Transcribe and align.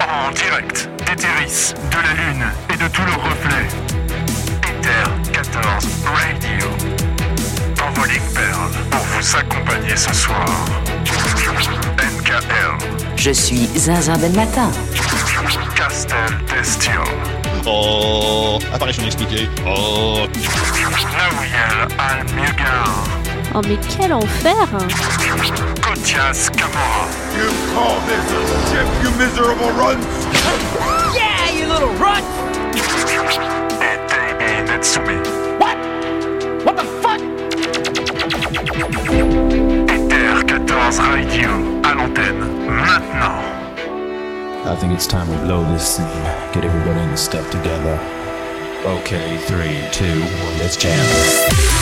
En 0.00 0.30
direct 0.32 0.88
d'Eteris, 1.06 1.74
de 1.90 1.96
la 1.96 2.14
Lune 2.14 2.44
et 2.72 2.76
de 2.76 2.88
tous 2.88 3.02
leurs 3.04 3.22
reflets. 3.22 3.68
Ether 4.62 5.32
14 5.32 5.86
Radio. 6.04 6.68
Envoling 7.82 8.22
Pearl 8.34 8.70
pour 8.90 9.00
vous 9.00 9.36
accompagner 9.36 9.96
ce 9.96 10.14
soir. 10.14 10.46
NKL. 11.98 12.78
Je 13.16 13.30
suis 13.30 13.68
Zinzin 13.76 14.18
Ben 14.18 14.34
Matin. 14.34 14.70
Castel 15.74 16.16
Destio. 16.48 17.02
Oh, 17.66 18.58
apparition 18.72 19.04
expliquée. 19.04 19.48
Oh, 19.66 20.26
Nawiel 21.16 21.88
Al-Mugar. 21.98 23.21
Oh 23.54 23.60
mais 23.68 23.78
quel 23.96 24.12
enfer 24.12 24.50
hein. 24.72 24.88
Kotias 25.82 26.50
Kamora. 26.50 27.06
You 27.36 27.48
call 27.74 28.00
this 28.06 28.32
a 28.32 28.36
ship, 28.70 28.86
you 29.02 29.10
miserable 29.18 29.70
runt? 29.72 30.02
Et 33.80 33.98
Davey 34.08 34.62
Netsumi. 34.66 35.18
Ether 39.88 40.44
14 40.46 40.98
Radio 41.00 41.50
à 41.84 41.94
l'antenne 41.94 42.40
maintenant. 42.66 43.42
I 44.64 44.76
think 44.76 44.92
it's 44.92 45.06
time 45.06 45.28
we 45.28 45.36
blow 45.44 45.64
this 45.72 45.82
scene. 45.96 46.06
Get 46.52 46.64
everybody 46.64 47.00
in 47.00 47.10
the 47.10 47.16
stuff 47.16 47.50
together. 47.50 47.98
Okay, 48.84 49.36
three, 49.46 49.80
two, 49.92 50.20
one, 50.20 50.58
let's 50.58 50.76
jam. 50.76 51.81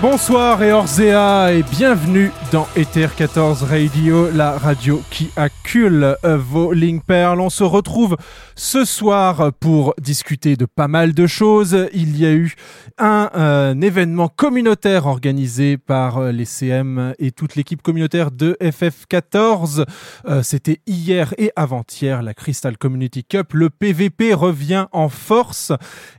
Bonsoir 0.00 0.62
et 0.62 0.72
Orzea 0.72 1.52
et 1.52 1.62
bienvenue 1.62 2.30
dans 2.50 2.66
Ether 2.76 3.08
14 3.14 3.62
Radio, 3.64 4.30
la 4.30 4.56
radio 4.56 5.02
qui 5.10 5.28
accule 5.36 6.16
euh, 6.24 6.38
vos 6.38 6.72
Link 6.72 7.04
Pearl. 7.04 7.42
On 7.42 7.50
se 7.50 7.62
retrouve 7.62 8.16
ce 8.54 8.86
soir 8.86 9.52
pour 9.60 9.94
discuter 10.00 10.56
de 10.56 10.64
pas 10.64 10.88
mal 10.88 11.12
de 11.12 11.26
choses. 11.26 11.88
Il 11.92 12.18
y 12.18 12.24
a 12.24 12.32
eu 12.32 12.54
un, 12.98 13.30
euh, 13.34 13.80
événement 13.80 14.28
communautaire 14.28 15.06
organisé 15.06 15.76
par 15.76 16.18
euh, 16.18 16.32
les 16.32 16.46
CM 16.46 17.14
et 17.18 17.30
toute 17.30 17.54
l'équipe 17.54 17.82
communautaire 17.82 18.30
de 18.30 18.56
FF14. 18.62 19.84
Euh, 20.26 20.42
C'était 20.42 20.80
hier 20.86 21.34
et 21.36 21.52
avant-hier 21.54 22.22
la 22.22 22.32
Crystal 22.32 22.78
Community 22.78 23.24
Cup. 23.24 23.52
Le 23.52 23.68
PVP 23.68 24.32
revient 24.32 24.86
en 24.92 25.10
force 25.10 25.72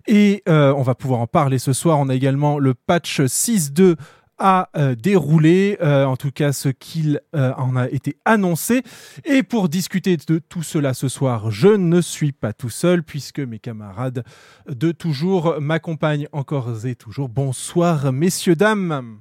et 0.08 0.44
on 0.48 0.84
va 0.84 0.96
pouvoir 0.96 1.22
en 1.22 1.28
parler 1.28 1.58
ce 1.58 1.74
soir. 1.74 2.00
On 2.00 2.10
a 2.10 2.16
également 2.16 2.60
le 2.60 2.74
patch 2.74 3.26
6.2 3.48 3.96
à 4.40 4.70
euh, 4.78 4.94
dérouler, 4.94 5.78
euh, 5.82 6.06
en 6.06 6.16
tout 6.16 6.32
cas 6.32 6.52
ce 6.54 6.70
qu'il 6.70 7.22
euh, 7.36 7.54
en 7.58 7.76
a 7.76 7.90
été 7.90 8.18
annoncé. 8.26 8.84
Et 9.26 9.42
pour 9.42 9.70
discuter 9.70 10.18
de 10.18 10.40
tout 10.40 10.64
cela 10.64 10.94
ce 10.94 11.08
soir, 11.08 11.50
je 11.50 11.70
ne 11.70 12.02
suis 12.02 12.34
pas 12.34 12.54
tout 12.54 12.70
seul 12.70 13.04
puisque 13.04 13.40
mes 13.40 13.60
camarades 13.60 14.24
de 14.68 14.92
toujours 14.92 15.60
m'accompagnent 15.60 16.28
encore 16.32 16.86
et 16.86 16.96
toujours. 16.96 17.30
Bonsoir 17.30 18.12
messieurs, 18.12 18.56
dames. 18.56 19.20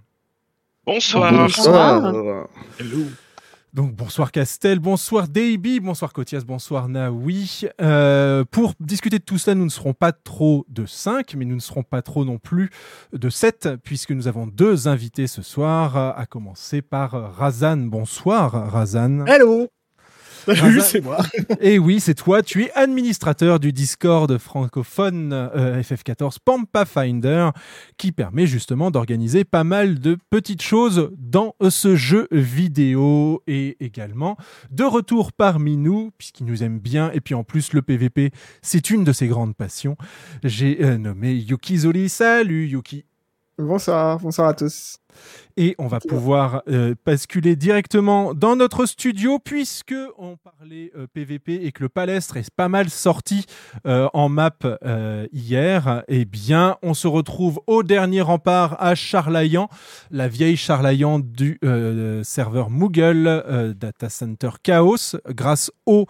bonsoir. 0.84 1.32
Bonsoir. 1.32 2.48
Donc 3.76 3.94
bonsoir 3.94 4.32
Castel, 4.32 4.78
bonsoir 4.78 5.28
Davey, 5.28 5.81
bonsoir 5.81 6.10
Kotias, 6.14 6.44
bonsoir 6.47 6.88
Naoui. 6.88 7.66
Euh, 7.82 8.42
pour 8.50 8.72
discuter 8.81 9.19
de 9.19 9.22
tout 9.22 9.37
cela, 9.37 9.54
nous 9.54 9.66
ne 9.66 9.70
serons 9.70 9.92
pas 9.92 10.12
trop 10.12 10.64
de 10.70 10.87
5, 10.87 11.34
mais 11.34 11.44
nous 11.44 11.56
ne 11.56 11.60
serons 11.60 11.82
pas 11.82 12.00
trop 12.00 12.25
non 12.25 12.38
plus 12.38 12.70
de 13.12 13.28
7, 13.28 13.69
puisque 13.84 14.12
nous 14.12 14.28
avons 14.28 14.47
deux 14.47 14.88
invités 14.88 15.26
ce 15.26 15.42
soir, 15.42 15.94
à 15.98 16.25
commencer 16.25 16.81
par 16.81 17.37
Razan. 17.37 17.76
Bonsoir 17.76 18.72
Razan. 18.72 19.26
Hello 19.26 19.69
Salut, 20.46 20.78
Razan. 20.78 20.80
c'est 20.82 21.00
moi. 21.00 21.18
Et 21.60 21.78
oui, 21.78 22.00
c'est 22.00 22.14
toi, 22.14 22.42
tu 22.42 22.62
es 22.64 22.72
administrateur 22.74 23.58
du 23.58 23.72
Discord 23.72 24.38
francophone 24.38 25.32
euh, 25.32 25.82
FF14 25.82 26.36
Pampa 26.44 26.84
Finder, 26.84 27.50
qui 27.96 28.12
permet 28.12 28.46
justement 28.46 28.90
d'organiser 28.90 29.44
pas 29.44 29.64
mal 29.64 29.98
de 29.98 30.16
petites 30.30 30.62
choses 30.62 31.10
dans 31.18 31.54
ce 31.68 31.96
jeu 31.96 32.28
vidéo 32.30 33.42
et 33.46 33.76
également 33.80 34.36
de 34.70 34.84
retour 34.84 35.32
parmi 35.32 35.76
nous, 35.76 36.12
puisqu'il 36.16 36.46
nous 36.46 36.62
aime 36.62 36.78
bien, 36.78 37.10
et 37.12 37.20
puis 37.20 37.34
en 37.34 37.42
plus 37.42 37.72
le 37.72 37.82
PVP, 37.82 38.30
c'est 38.62 38.90
une 38.90 39.04
de 39.04 39.12
ses 39.12 39.26
grandes 39.26 39.56
passions. 39.56 39.96
J'ai 40.44 40.84
euh, 40.84 40.98
nommé 40.98 41.32
Yuki 41.34 41.78
Zoli. 41.78 42.08
Salut 42.08 42.66
Yuki 42.66 43.04
Bonsoir, 43.59 44.19
bonsoir 44.21 44.49
à 44.49 44.55
tous. 44.55 44.99
et 45.56 45.75
on 45.78 45.87
va 45.87 45.99
pouvoir 45.99 46.62
euh, 46.69 46.94
basculer 47.06 47.56
directement 47.56 48.34
dans 48.34 48.55
notre 48.55 48.84
studio 48.84 49.39
puisque 49.39 49.94
on 50.19 50.37
parlait 50.37 50.93
euh, 50.94 51.06
PVP 51.11 51.65
et 51.65 51.72
que 51.72 51.83
le 51.83 51.89
palestre 51.89 52.37
est 52.37 52.50
pas 52.55 52.69
mal 52.69 52.91
sorti 52.91 53.47
euh, 53.87 54.11
en 54.12 54.28
map 54.28 54.50
euh, 54.84 55.27
hier. 55.33 56.05
Eh 56.09 56.27
bien, 56.27 56.77
on 56.83 56.93
se 56.93 57.09
retrouve 57.09 57.59
au 57.67 57.83
dernier 57.83 58.21
rempart 58.21 58.77
à 58.78 58.94
Charlayan, 58.94 59.71
la 60.11 60.28
vieille 60.28 60.59
Charlayan 60.59 61.19
du 61.19 61.59
euh, 61.65 62.23
serveur 62.25 62.69
Moogle 62.69 63.27
euh, 63.27 63.73
Data 63.73 64.11
Center 64.11 64.50
Chaos, 64.62 65.17
grâce 65.31 65.71
au 65.87 66.05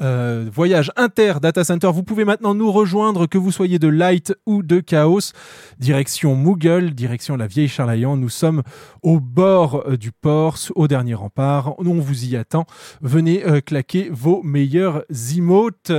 euh, 0.00 0.48
voyage 0.52 0.90
inter 0.96 1.34
data 1.40 1.64
center. 1.64 1.90
Vous 1.92 2.02
pouvez 2.02 2.24
maintenant 2.24 2.54
nous 2.54 2.72
rejoindre, 2.72 3.26
que 3.26 3.38
vous 3.38 3.52
soyez 3.52 3.78
de 3.78 3.88
Light 3.88 4.34
ou 4.46 4.62
de 4.62 4.80
Chaos. 4.80 5.32
Direction 5.78 6.34
Moogle, 6.34 6.94
direction 6.94 7.36
la 7.36 7.46
vieille 7.46 7.68
Charlayan. 7.68 8.16
Nous 8.16 8.28
sommes 8.28 8.62
au 9.02 9.20
bord 9.20 9.84
euh, 9.86 9.96
du 9.96 10.10
port, 10.12 10.56
au 10.74 10.88
dernier 10.88 11.14
rempart. 11.14 11.74
On 11.78 12.00
vous 12.00 12.24
y 12.24 12.36
attend. 12.36 12.64
Venez 13.00 13.44
euh, 13.44 13.60
claquer 13.60 14.08
vos 14.10 14.42
meilleurs 14.42 15.04
emotes, 15.36 15.92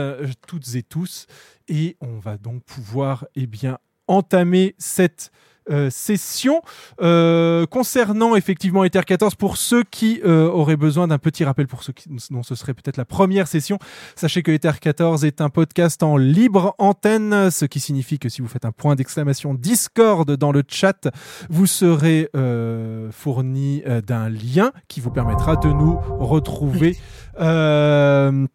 toutes 0.48 0.76
et 0.76 0.84
tous. 0.84 1.28
Et 1.68 1.96
on 2.02 2.20
va 2.20 2.38
donc 2.38 2.64
pouvoir 2.64 3.26
eh 3.36 3.48
bien, 3.48 3.78
entamer 4.08 4.76
cette 4.78 5.32
euh, 5.70 5.90
session. 5.90 6.62
Euh, 7.02 7.66
concernant 7.66 8.36
effectivement 8.36 8.84
Ether 8.84 9.02
14 9.06 9.36
pour 9.36 9.58
ceux 9.58 9.84
qui 9.84 10.22
euh, 10.26 10.48
auraient 10.48 10.78
besoin 10.78 11.08
d'un 11.08 11.18
petit 11.18 11.44
rappel 11.44 11.68
pour 11.68 11.84
ceux 11.84 11.94
qui, 11.94 12.10
dont 12.32 12.44
ce 12.44 12.56
serait 12.56 12.74
peut-être 12.74 12.98
la 12.98 13.06
première 13.06 13.48
session 13.48 13.80
sachez 14.16 14.44
que 14.44 14.52
Ether 14.52 14.72
14 14.80 15.26
est 15.26 15.42
un 15.42 15.50
podcast 15.50 16.04
en 16.04 16.18
libre 16.18 16.76
antenne 16.78 17.50
ce 17.52 17.66
qui 17.66 17.80
signifie 17.80 18.20
que 18.20 18.30
si 18.30 18.42
vous 18.42 18.48
faites 18.48 18.66
un 18.66 18.72
point 18.72 18.96
d'exclamation 18.96 19.54
Discord 19.54 20.30
dans 20.32 20.52
le 20.52 20.64
chat 20.68 21.08
vous 21.50 21.66
serez 21.66 22.30
euh, 22.36 23.12
fourni 23.12 23.84
euh, 23.88 24.02
d'un 24.02 24.30
lien 24.30 24.72
qui 24.88 25.00
vous 25.00 25.12
permettra 25.12 25.56
de 25.56 25.70
nous 25.70 25.98
retrouver. 26.20 26.98
Euh, 27.40 28.48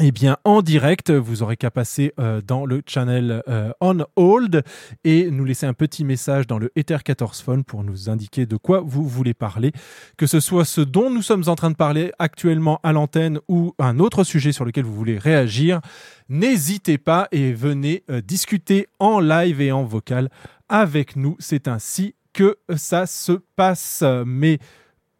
eh 0.00 0.12
bien, 0.12 0.36
en 0.44 0.62
direct, 0.62 1.10
vous 1.10 1.42
aurez 1.42 1.56
qu'à 1.56 1.72
passer 1.72 2.12
euh, 2.20 2.40
dans 2.40 2.64
le 2.64 2.82
channel 2.86 3.42
euh, 3.48 3.72
On 3.80 4.04
Hold 4.14 4.62
et 5.02 5.28
nous 5.30 5.44
laisser 5.44 5.66
un 5.66 5.72
petit 5.72 6.04
message 6.04 6.46
dans 6.46 6.58
le 6.58 6.70
Ether 6.76 6.98
14 7.04 7.40
Phone 7.40 7.64
pour 7.64 7.82
nous 7.82 8.08
indiquer 8.08 8.46
de 8.46 8.56
quoi 8.56 8.80
vous 8.80 9.08
voulez 9.08 9.34
parler, 9.34 9.72
que 10.16 10.26
ce 10.26 10.38
soit 10.38 10.64
ce 10.64 10.80
dont 10.80 11.10
nous 11.10 11.22
sommes 11.22 11.44
en 11.48 11.56
train 11.56 11.70
de 11.70 11.76
parler 11.76 12.12
actuellement 12.20 12.78
à 12.84 12.92
l'antenne 12.92 13.40
ou 13.48 13.74
un 13.80 13.98
autre 13.98 14.22
sujet 14.22 14.52
sur 14.52 14.64
lequel 14.64 14.84
vous 14.84 14.94
voulez 14.94 15.18
réagir. 15.18 15.80
N'hésitez 16.28 16.98
pas 16.98 17.26
et 17.32 17.52
venez 17.52 18.04
euh, 18.08 18.20
discuter 18.20 18.86
en 19.00 19.18
live 19.18 19.60
et 19.60 19.72
en 19.72 19.82
vocal 19.82 20.30
avec 20.68 21.16
nous. 21.16 21.34
C'est 21.40 21.66
ainsi 21.66 22.14
que 22.32 22.56
ça 22.76 23.06
se 23.06 23.32
passe. 23.56 24.04
Mais 24.24 24.58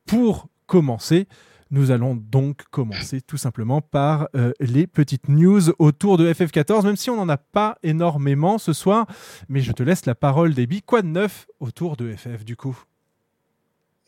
pour 0.06 0.46
commencer, 0.66 1.26
nous 1.70 1.90
allons 1.90 2.14
donc 2.14 2.62
commencer 2.70 3.20
tout 3.20 3.36
simplement 3.36 3.80
par 3.80 4.28
euh, 4.34 4.52
les 4.60 4.86
petites 4.86 5.28
news 5.28 5.70
autour 5.78 6.16
de 6.16 6.32
FF14, 6.32 6.84
même 6.84 6.96
si 6.96 7.10
on 7.10 7.16
n'en 7.16 7.28
a 7.28 7.36
pas 7.36 7.76
énormément 7.82 8.58
ce 8.58 8.72
soir. 8.72 9.06
Mais 9.48 9.60
je 9.60 9.72
te 9.72 9.82
laisse 9.82 10.06
la 10.06 10.14
parole, 10.14 10.54
Déby. 10.54 10.82
Quoi 10.82 11.02
de 11.02 11.08
neuf 11.08 11.46
autour 11.60 11.96
de 11.96 12.12
FF 12.12 12.44
du 12.44 12.56
coup? 12.56 12.78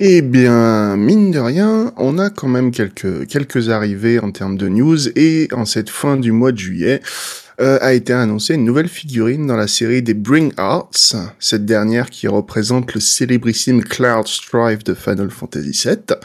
Eh 0.02 0.22
bien, 0.22 0.96
mine 0.96 1.30
de 1.30 1.38
rien, 1.38 1.92
on 1.98 2.18
a 2.18 2.30
quand 2.30 2.48
même 2.48 2.70
quelques, 2.70 3.26
quelques 3.26 3.68
arrivées 3.68 4.18
en 4.18 4.32
termes 4.32 4.56
de 4.56 4.66
news 4.66 5.08
et 5.18 5.48
en 5.52 5.66
cette 5.66 5.90
fin 5.90 6.16
du 6.16 6.32
mois 6.32 6.52
de 6.52 6.58
juillet, 6.58 7.02
euh, 7.60 7.78
a 7.82 7.92
été 7.92 8.14
annoncée 8.14 8.54
une 8.54 8.64
nouvelle 8.64 8.88
figurine 8.88 9.46
dans 9.46 9.56
la 9.56 9.66
série 9.66 10.00
des 10.00 10.14
Bring 10.14 10.54
Arts, 10.56 11.14
cette 11.38 11.66
dernière 11.66 12.08
qui 12.08 12.26
représente 12.26 12.94
le 12.94 13.00
célébrissime 13.00 13.84
Cloud 13.84 14.26
Strife 14.26 14.82
de 14.84 14.94
Final 14.94 15.30
Fantasy 15.30 15.78
VII. 15.84 16.16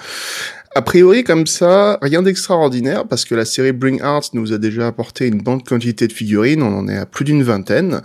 A 0.77 0.81
priori, 0.81 1.24
comme 1.24 1.48
ça, 1.48 1.98
rien 2.01 2.22
d'extraordinaire 2.22 3.07
parce 3.07 3.24
que 3.24 3.33
la 3.33 3.45
série 3.45 3.72
Bring 3.72 4.01
Arts 4.01 4.31
nous 4.33 4.51
a 4.51 4.57
déjà 4.57 4.88
apporté 4.88 5.25
une 5.25 5.38
bonne 5.42 5.63
quantité 5.63 6.06
de 6.06 6.12
figurines, 6.12 6.62
on 6.62 6.77
en 6.77 6.89
est 6.89 6.98
à 6.98 7.06
plus 7.06 7.24
d'une 7.24 7.44
vingtaine. 7.44 8.01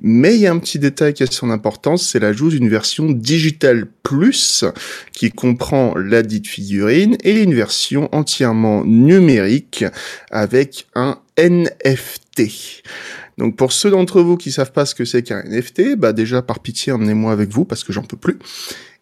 Mais 0.00 0.34
il 0.34 0.40
y 0.40 0.48
a 0.48 0.52
un 0.52 0.58
petit 0.58 0.80
détail 0.80 1.14
qui 1.14 1.22
a 1.22 1.26
son 1.26 1.48
importance, 1.48 2.04
c'est 2.08 2.18
l'ajout 2.18 2.50
d'une 2.50 2.68
version 2.68 3.08
Digital 3.08 3.86
Plus 4.02 4.64
qui 5.12 5.30
comprend 5.30 5.94
la 5.96 6.24
dite 6.24 6.48
figurine 6.48 7.16
et 7.22 7.40
une 7.40 7.54
version 7.54 8.08
entièrement 8.12 8.84
numérique 8.84 9.84
avec 10.32 10.88
un 10.96 11.20
NFT. 11.38 12.82
Donc 13.38 13.54
pour 13.54 13.72
ceux 13.72 13.90
d'entre 13.90 14.22
vous 14.22 14.36
qui 14.36 14.50
savent 14.50 14.72
pas 14.72 14.86
ce 14.86 14.96
que 14.96 15.04
c'est 15.04 15.22
qu'un 15.22 15.44
NFT, 15.44 15.94
bah 15.96 16.12
déjà 16.12 16.42
par 16.42 16.58
pitié 16.58 16.90
emmenez-moi 16.90 17.30
avec 17.30 17.50
vous 17.50 17.64
parce 17.64 17.84
que 17.84 17.92
j'en 17.92 18.02
peux 18.02 18.16
plus. 18.16 18.38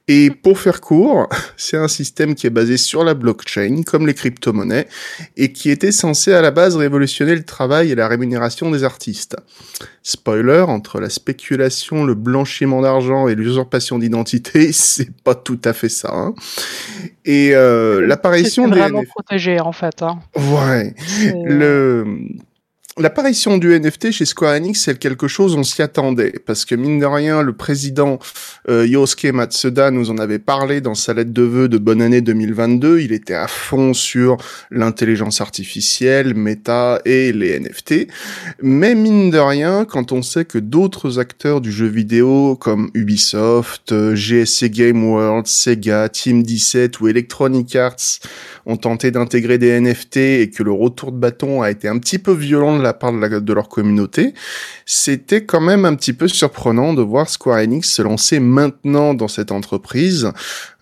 Et 0.08 0.30
pour 0.30 0.58
faire 0.60 0.80
court, 0.80 1.28
c'est 1.56 1.76
un 1.76 1.88
système 1.88 2.34
qui 2.36 2.46
est 2.46 2.50
basé 2.50 2.76
sur 2.76 3.02
la 3.02 3.14
blockchain, 3.14 3.82
comme 3.84 4.06
les 4.06 4.14
crypto-monnaies, 4.14 4.86
et 5.36 5.52
qui 5.52 5.70
était 5.70 5.90
censé 5.92 6.32
à 6.32 6.40
la 6.40 6.52
base 6.52 6.76
révolutionner 6.76 7.34
le 7.34 7.42
travail 7.44 7.90
et 7.90 7.94
la 7.96 8.06
rémunération 8.06 8.70
des 8.70 8.84
artistes. 8.84 9.36
Spoiler, 10.04 10.60
entre 10.68 11.00
la 11.00 11.10
spéculation, 11.10 12.04
le 12.04 12.14
blanchiment 12.14 12.82
d'argent 12.82 13.26
et 13.26 13.34
l'usurpation 13.34 13.98
d'identité, 13.98 14.70
c'est 14.72 15.10
pas 15.24 15.34
tout 15.34 15.58
à 15.64 15.72
fait 15.72 15.88
ça. 15.88 16.10
hein. 16.12 16.34
Et 17.24 17.50
euh, 17.56 18.06
l'apparition 18.06 18.64
C'est 18.66 18.70
des 18.74 18.78
vraiment 18.78 19.02
protégé 19.02 19.58
en 19.60 19.72
fait. 19.72 20.02
hein. 20.02 20.20
Ouais. 20.36 20.94
Le 21.44 22.06
L'apparition 22.98 23.58
du 23.58 23.78
NFT 23.78 24.10
chez 24.10 24.24
Square 24.24 24.54
Enix, 24.54 24.80
c'est 24.80 24.98
quelque 24.98 25.28
chose, 25.28 25.54
on 25.54 25.62
s'y 25.62 25.82
attendait, 25.82 26.32
parce 26.46 26.64
que 26.64 26.74
mine 26.74 26.98
de 26.98 27.04
rien, 27.04 27.42
le 27.42 27.52
président 27.52 28.18
euh, 28.70 28.86
Yosuke 28.86 29.26
Matsuda 29.34 29.90
nous 29.90 30.10
en 30.10 30.16
avait 30.16 30.38
parlé 30.38 30.80
dans 30.80 30.94
sa 30.94 31.12
lettre 31.12 31.34
de 31.34 31.42
vœux 31.42 31.68
de 31.68 31.76
bonne 31.76 32.00
année 32.00 32.22
2022. 32.22 33.00
Il 33.00 33.12
était 33.12 33.34
à 33.34 33.48
fond 33.48 33.92
sur 33.92 34.38
l'intelligence 34.70 35.42
artificielle, 35.42 36.34
Meta 36.34 37.02
et 37.04 37.32
les 37.32 37.60
NFT. 37.60 38.08
Mais 38.62 38.94
mine 38.94 39.28
de 39.28 39.36
rien, 39.40 39.84
quand 39.84 40.12
on 40.12 40.22
sait 40.22 40.46
que 40.46 40.56
d'autres 40.56 41.18
acteurs 41.18 41.60
du 41.60 41.72
jeu 41.72 41.88
vidéo 41.88 42.56
comme 42.56 42.90
Ubisoft, 42.94 43.92
euh, 43.92 44.14
GSC 44.14 44.70
Game 44.70 45.04
World, 45.04 45.46
Sega, 45.46 46.08
Team 46.08 46.42
17 46.42 46.98
ou 47.00 47.08
Electronic 47.08 47.76
Arts 47.76 48.20
ont 48.66 48.76
tenté 48.76 49.10
d'intégrer 49.10 49.58
des 49.58 49.80
NFT 49.80 50.16
et 50.16 50.50
que 50.50 50.62
le 50.62 50.72
retour 50.72 51.12
de 51.12 51.16
bâton 51.16 51.62
a 51.62 51.70
été 51.70 51.88
un 51.88 51.98
petit 51.98 52.18
peu 52.18 52.32
violent 52.32 52.76
de 52.76 52.82
la 52.82 52.92
part 52.92 53.12
de, 53.12 53.52
leur 53.52 53.68
communauté, 53.68 54.34
c'était 54.84 55.44
quand 55.44 55.60
même 55.60 55.84
un 55.84 55.94
petit 55.94 56.12
peu 56.12 56.28
surprenant 56.28 56.92
de 56.92 57.02
voir 57.02 57.28
Square 57.28 57.58
Enix 57.58 57.88
se 57.90 58.02
lancer 58.02 58.40
maintenant 58.40 59.14
dans 59.14 59.28
cette 59.28 59.52
entreprise 59.52 60.30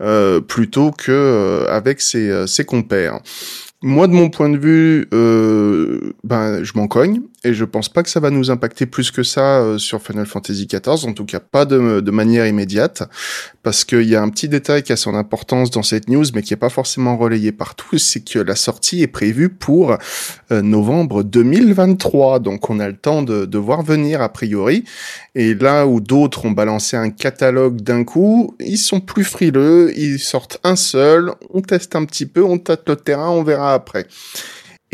euh, 0.00 0.40
plutôt 0.40 0.90
que 0.90 1.12
euh, 1.12 1.66
avec 1.68 2.00
ses, 2.00 2.30
euh, 2.30 2.46
ses 2.46 2.64
compères. 2.64 3.20
Moi, 3.82 4.06
de 4.06 4.14
mon 4.14 4.30
point 4.30 4.48
de 4.48 4.56
vue, 4.56 5.06
ben, 5.10 6.64
je 6.64 6.72
m'en 6.74 6.88
cogne 6.88 7.20
et 7.44 7.54
je 7.54 7.64
pense 7.64 7.88
pas 7.88 8.02
que 8.02 8.08
ça 8.08 8.20
va 8.20 8.30
nous 8.30 8.50
impacter 8.50 8.86
plus 8.86 9.10
que 9.10 9.22
ça 9.22 9.60
euh, 9.60 9.78
sur 9.78 10.02
Final 10.02 10.26
Fantasy 10.26 10.66
XIV, 10.66 11.08
en 11.08 11.12
tout 11.12 11.24
cas 11.24 11.40
pas 11.40 11.64
de, 11.64 12.00
de 12.00 12.10
manière 12.10 12.46
immédiate, 12.46 13.02
parce 13.62 13.84
qu'il 13.84 14.02
y 14.02 14.16
a 14.16 14.22
un 14.22 14.30
petit 14.30 14.48
détail 14.48 14.82
qui 14.82 14.92
a 14.92 14.96
son 14.96 15.14
importance 15.14 15.70
dans 15.70 15.82
cette 15.82 16.08
news, 16.08 16.24
mais 16.34 16.42
qui 16.42 16.54
est 16.54 16.58
pas 16.58 16.70
forcément 16.70 17.16
relayé 17.16 17.52
par 17.52 17.74
tous, 17.74 17.98
c'est 17.98 18.24
que 18.24 18.38
la 18.38 18.56
sortie 18.56 19.02
est 19.02 19.08
prévue 19.08 19.48
pour 19.48 19.96
euh, 20.50 20.62
novembre 20.62 21.22
2023, 21.22 22.38
donc 22.40 22.70
on 22.70 22.80
a 22.80 22.88
le 22.88 22.96
temps 22.96 23.22
de, 23.22 23.44
de 23.44 23.58
voir 23.58 23.82
venir 23.82 24.22
a 24.22 24.28
priori. 24.30 24.84
Et 25.34 25.54
là 25.54 25.86
où 25.86 26.00
d'autres 26.00 26.44
ont 26.44 26.52
balancé 26.52 26.96
un 26.96 27.10
catalogue 27.10 27.80
d'un 27.80 28.04
coup, 28.04 28.56
ils 28.60 28.78
sont 28.78 29.00
plus 29.00 29.24
frileux, 29.24 29.92
ils 29.96 30.18
sortent 30.18 30.58
un 30.64 30.76
seul, 30.76 31.32
on 31.52 31.60
teste 31.60 31.96
un 31.96 32.04
petit 32.04 32.26
peu, 32.26 32.42
on 32.42 32.58
tâte 32.58 32.88
le 32.88 32.96
terrain, 32.96 33.30
on 33.30 33.42
verra 33.42 33.74
après. 33.74 34.06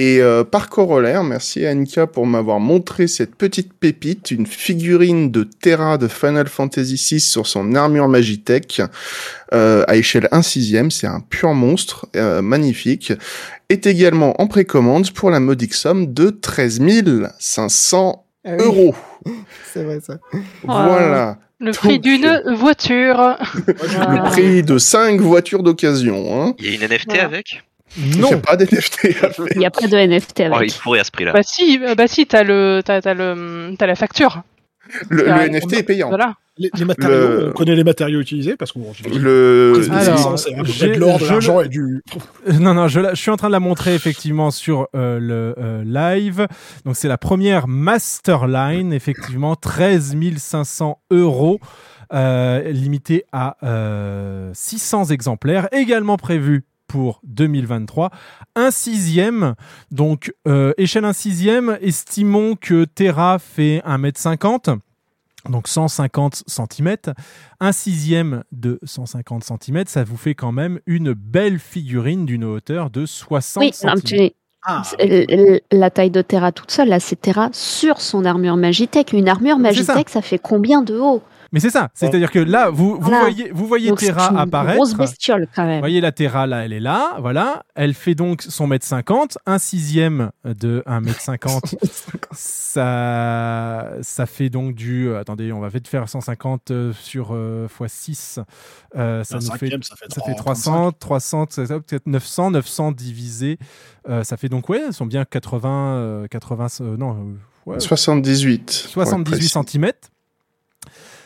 Et 0.02 0.22
euh, 0.22 0.44
par 0.44 0.70
corollaire, 0.70 1.22
merci 1.24 1.66
à 1.66 1.72
Annika 1.72 2.06
pour 2.06 2.26
m'avoir 2.26 2.58
montré 2.58 3.06
cette 3.06 3.34
petite 3.34 3.74
pépite, 3.74 4.30
une 4.30 4.46
figurine 4.46 5.30
de 5.30 5.42
Terra 5.42 5.98
de 5.98 6.08
Final 6.08 6.48
Fantasy 6.48 6.94
VI 6.94 7.20
sur 7.20 7.46
son 7.46 7.74
armure 7.74 8.08
Magitech 8.08 8.80
euh, 9.52 9.84
à 9.86 9.96
échelle 9.96 10.26
1 10.32 10.40
sixième, 10.40 10.90
c'est 10.90 11.06
un 11.06 11.20
pur 11.20 11.52
monstre, 11.52 12.06
euh, 12.16 12.40
magnifique, 12.40 13.12
est 13.68 13.86
également 13.86 14.40
en 14.40 14.46
précommande 14.46 15.10
pour 15.10 15.28
la 15.28 15.38
modique 15.38 15.74
somme 15.74 16.14
de 16.14 16.30
13 16.30 16.80
500 17.38 18.24
Ah 18.46 18.52
oui, 18.58 18.64
euros. 18.64 18.94
C'est 19.70 19.84
vrai 19.84 20.00
ça. 20.00 20.14
Voilà. 20.62 21.36
Le 21.58 21.72
prix 21.72 21.98
Donc, 21.98 22.02
d'une 22.04 22.54
voiture. 22.54 23.36
Le 23.66 24.30
prix 24.30 24.62
de 24.62 24.78
5 24.78 25.20
voitures 25.20 25.62
d'occasion. 25.62 26.42
Hein. 26.42 26.54
Il 26.58 26.64
y 26.64 26.68
a 26.70 26.74
une 26.76 26.90
NFT 26.90 27.08
Voilà. 27.08 27.24
avec? 27.24 27.62
Il 27.98 28.20
n'y 28.20 28.32
a 28.32 28.38
pas 28.38 28.56
d'NFT 28.56 29.04
avec. 29.22 29.36
Il 29.54 29.58
n'y 29.58 29.66
a 29.66 29.70
pas 29.70 29.86
de 29.86 29.96
NFT 29.96 30.42
Oh, 30.50 30.54
avec. 30.54 30.72
il 30.74 30.78
pourrait 30.78 31.00
à 31.00 31.04
ce 31.04 31.10
prix-là. 31.10 31.32
Bah 31.32 31.42
si, 31.42 31.78
euh, 31.82 31.94
bah 31.94 32.06
si, 32.06 32.26
t'as 32.26 32.42
le, 32.44 32.82
t'as, 32.84 33.00
t'as 33.00 33.14
le, 33.14 33.74
t'as 33.78 33.86
la 33.86 33.94
facture. 33.94 34.42
Le, 35.08 35.24
le 35.24 35.48
NFT 35.50 35.72
est 35.74 35.82
payant. 35.82 36.08
Voilà. 36.08 36.34
Les, 36.58 36.68
les 36.76 36.84
matériaux, 36.84 37.16
Le- 37.16 37.48
on 37.50 37.52
connaît 37.52 37.74
les 37.76 37.84
matériaux 37.84 38.20
utilisés 38.20 38.54
parce 38.56 38.72
qu'on 38.72 38.92
Le... 39.18 39.72
Alors, 39.92 40.34
de 40.34 40.98
l'or, 40.98 41.18
de 41.18 41.26
l'argent 41.26 41.60
et 41.62 41.68
du. 41.68 42.02
Euh, 42.48 42.52
Non, 42.54 42.74
non, 42.74 42.86
je, 42.88 43.00
la- 43.00 43.14
je 43.14 43.20
suis 43.20 43.30
en 43.30 43.36
train 43.36 43.46
de 43.48 43.52
la 43.52 43.60
montrer 43.60 43.94
effectivement 43.94 44.50
sur 44.50 44.88
euh, 44.94 45.18
le 45.18 45.54
euh, 45.58 45.84
live. 45.84 46.46
Donc 46.84 46.96
c'est 46.96 47.08
la 47.08 47.18
première 47.18 47.66
Masterline, 47.68 48.92
effectivement, 48.92 49.56
13 49.56 50.16
500 50.36 51.00
euros, 51.12 51.60
euh, 52.12 52.70
limité 52.72 53.24
à 53.32 53.56
euh, 53.62 54.50
600 54.52 55.06
exemplaires, 55.06 55.68
également 55.72 56.16
prévu 56.16 56.64
pour 56.90 57.20
2023. 57.24 58.10
Un 58.56 58.72
sixième, 58.72 59.54
donc 59.92 60.34
euh, 60.48 60.72
échelle 60.76 61.04
un 61.04 61.12
sixième, 61.12 61.78
estimons 61.80 62.56
que 62.56 62.84
Terra 62.84 63.38
fait 63.38 63.80
1m50. 63.86 64.76
Donc 65.48 65.68
150 65.68 66.42
cm, 66.48 66.96
un 67.60 67.72
sixième 67.72 68.42
de 68.50 68.78
150 68.82 69.44
cm, 69.44 69.84
ça 69.86 70.02
vous 70.04 70.16
fait 70.16 70.34
quand 70.34 70.50
même 70.52 70.80
une 70.86 71.12
belle 71.14 71.58
figurine 71.60 72.26
d'une 72.26 72.44
hauteur 72.44 72.90
de 72.90 73.06
60 73.06 73.62
Oui, 73.62 73.70
cm. 73.72 73.94
non, 73.94 74.00
tu- 74.04 74.30
Ah, 74.66 74.82
l- 74.98 75.60
la 75.72 75.88
taille 75.90 76.10
de 76.10 76.20
Terra 76.20 76.52
toute 76.52 76.70
seule, 76.70 76.88
là, 76.88 77.00
c'est 77.00 77.16
Terra 77.18 77.48
sur 77.52 78.00
son 78.02 78.26
armure 78.26 78.56
Magitech. 78.58 79.12
Une 79.14 79.28
armure 79.28 79.56
C'est 79.56 79.82
ça. 79.84 79.94
Magitech, 79.94 80.08
ça. 80.10 80.20
fait 80.22 80.38
combien 80.38 80.82
de 80.82 80.98
haut? 80.98 81.22
Mais 81.52 81.58
c'est 81.60 81.70
ça, 81.70 81.88
c'est-à-dire 81.94 82.30
que 82.30 82.38
là, 82.38 82.70
vous, 82.70 82.94
vous 82.94 83.00
Voilà. 83.00 83.20
voyez, 83.20 83.50
vous 83.52 83.66
voyez 83.66 83.88
Donc, 83.88 84.00
c'est 84.00 84.06
Terra 84.06 84.30
une 84.30 84.36
apparaître. 84.38 84.76
grosse 84.76 84.94
bestiole 84.94 85.48
quand 85.54 85.62
Vous 85.64 85.68
même. 85.68 85.80
voyez 85.80 86.00
la 86.00 86.12
Terra 86.12 86.46
là, 86.46 86.64
elle 86.64 86.72
est 86.72 86.78
là, 86.80 87.16
voilà. 87.20 87.64
Elle 87.74 87.94
fait 87.94 88.14
donc 88.14 88.42
son 88.42 88.66
mètre 88.68 88.86
50, 88.86 89.38
un 89.46 89.58
sixième 89.58 90.30
de 90.44 90.82
1 90.86 91.00
mètre 91.00 91.20
50. 91.20 91.74
ça, 92.32 93.90
ça 94.02 94.26
fait 94.26 94.48
donc 94.50 94.74
du. 94.74 95.08
euh, 95.08 95.18
attendez, 95.20 95.52
on 95.52 95.60
va 95.60 95.68
vite 95.68 95.88
faire 95.88 96.08
150 96.08 96.70
euh, 96.70 96.92
sur 96.92 97.30
euh, 97.32 97.66
x 97.80 97.92
6. 97.92 98.38
Euh, 98.96 99.24
ça 99.24 99.36
nous 99.36 99.42
fait 99.56 99.70
ça 99.82 99.96
fait, 99.96 100.12
Ça 100.12 100.22
fait 100.22 100.34
335. 100.34 100.36
300, 100.36 100.92
300, 100.98 101.46
ça 101.50 101.66
fait 101.66 101.80
peut-être 101.80 102.06
900, 102.06 102.50
900 102.52 102.92
divisé. 102.92 103.58
euh, 104.08 104.24
ça 104.24 104.36
fait 104.36 104.48
donc, 104.48 104.68
ouais, 104.68 104.82
elles 104.86 104.92
sont 104.94 105.06
bien 105.06 105.24
80, 105.24 105.68
euh, 105.96 106.26
80, 106.28 106.66
euh, 106.80 106.96
non, 106.96 107.34
ouais, 107.66 107.80
78. 107.80 108.88
pour 108.92 109.02
être 109.02 109.08
78 109.08 109.30
précis. 109.30 109.48
cm. 109.78 109.90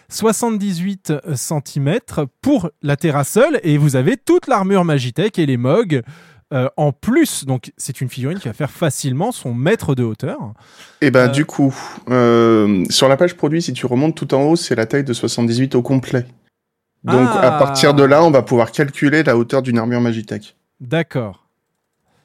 78 0.08 1.12
cm 1.34 1.98
pour 2.40 2.70
la 2.82 2.96
Terra 2.96 3.24
seule 3.24 3.60
et 3.62 3.78
vous 3.78 3.96
avez 3.96 4.16
toute 4.16 4.46
l'armure 4.46 4.84
Magitech 4.84 5.38
et 5.38 5.46
les 5.46 5.56
Mogs 5.56 6.02
euh, 6.52 6.68
en 6.76 6.92
plus. 6.92 7.44
Donc 7.46 7.72
c'est 7.76 8.00
une 8.00 8.08
figurine 8.08 8.38
qui 8.38 8.48
va 8.48 8.54
faire 8.54 8.70
facilement 8.70 9.32
son 9.32 9.54
mètre 9.54 9.94
de 9.94 10.04
hauteur. 10.04 10.38
Et 11.00 11.10
ben 11.10 11.28
Euh, 11.28 11.32
du 11.32 11.44
coup, 11.46 11.74
euh, 12.10 12.84
sur 12.90 13.08
la 13.08 13.16
page 13.16 13.34
produit, 13.34 13.62
si 13.62 13.72
tu 13.72 13.86
remontes 13.86 14.14
tout 14.14 14.34
en 14.34 14.42
haut, 14.42 14.56
c'est 14.56 14.74
la 14.74 14.86
taille 14.86 15.04
de 15.04 15.12
78 15.12 15.74
au 15.74 15.82
complet. 15.82 16.26
Donc 17.02 17.28
Ah. 17.32 17.56
à 17.56 17.58
partir 17.58 17.94
de 17.94 18.02
là, 18.02 18.22
on 18.22 18.30
va 18.30 18.42
pouvoir 18.42 18.72
calculer 18.72 19.22
la 19.22 19.36
hauteur 19.36 19.62
d'une 19.62 19.78
armure 19.78 20.00
Magitech. 20.00 20.56
D'accord. 20.80 21.43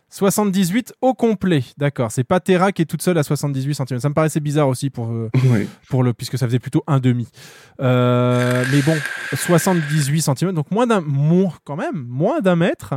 78 0.09 0.93
au 1.01 1.13
complet, 1.13 1.63
d'accord. 1.77 2.11
C'est 2.11 2.23
pas 2.23 2.39
Terra 2.39 2.71
qui 2.71 2.81
est 2.81 2.85
toute 2.85 3.01
seule 3.01 3.17
à 3.17 3.23
78 3.23 3.73
cm. 3.75 3.99
Ça 3.99 4.09
me 4.09 4.13
paraissait 4.13 4.39
bizarre 4.39 4.67
aussi 4.67 4.89
pour, 4.89 5.09
euh, 5.11 5.29
Oui. 5.51 5.67
pour 5.89 6.03
le, 6.03 6.13
puisque 6.13 6.37
ça 6.37 6.47
faisait 6.47 6.59
plutôt 6.59 6.83
un 6.87 6.99
demi. 6.99 7.27
Euh, 7.81 8.63
mais 8.71 8.81
bon, 8.81 8.95
78 9.33 10.21
cm, 10.21 10.51
donc 10.53 10.71
moins 10.71 10.87
d'un, 10.87 11.01
moins, 11.01 11.53
quand 11.63 11.75
même, 11.75 12.05
moins 12.07 12.39
d'un 12.41 12.55
mètre. 12.55 12.95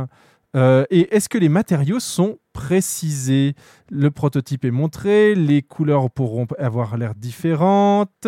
Euh, 0.55 0.85
et 0.91 1.15
est-ce 1.15 1.29
que 1.29 1.39
les 1.39 1.49
matériaux 1.49 1.99
sont 1.99 2.37
précisés? 2.53 3.55
Le 3.89 4.11
prototype 4.11 4.65
est 4.65 4.71
montré, 4.71 5.33
les 5.33 5.63
couleurs 5.63 6.11
pourront 6.11 6.45
avoir 6.59 6.95
l'air 6.97 7.15
différentes, 7.15 8.27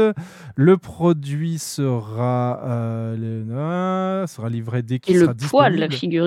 le 0.56 0.77
produit 0.77 1.60
sera, 1.60 2.62
euh, 2.65 4.22
le- 4.24 4.27
sera 4.27 4.50
livré 4.50 4.82
dès 4.82 4.96
Et 4.96 5.00
qu'il 5.00 5.15
le 5.20 5.25
sera 5.25 5.34
poids 5.36 5.70
de 5.70 5.75
la 5.77 5.88
disponible. 5.88 6.18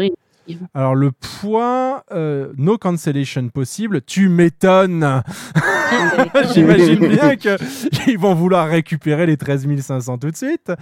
Alors 0.75 0.95
le 0.95 1.13
poids, 1.13 2.05
euh, 2.13 2.53
no 2.57 2.79
cancellation 2.79 3.49
possible. 3.49 4.03
Tu 4.03 4.29
m'étonnes. 4.29 5.23
J'imagine 6.55 7.09
bien 7.09 7.37
qu'ils 7.37 8.19
vont 8.19 8.35
vouloir 8.35 8.69
récupérer 8.69 9.27
les 9.27 9.37
13 9.37 9.67
500 9.81 10.19
tout 10.19 10.31
de 10.31 10.37
suite. 10.37 10.73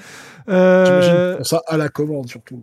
Euh, 0.48 0.84
J'imagine 0.84 1.26
qu'ils 1.28 1.36
font 1.38 1.44
ça 1.44 1.62
à 1.66 1.76
la 1.76 1.88
commande 1.88 2.28
surtout. 2.28 2.62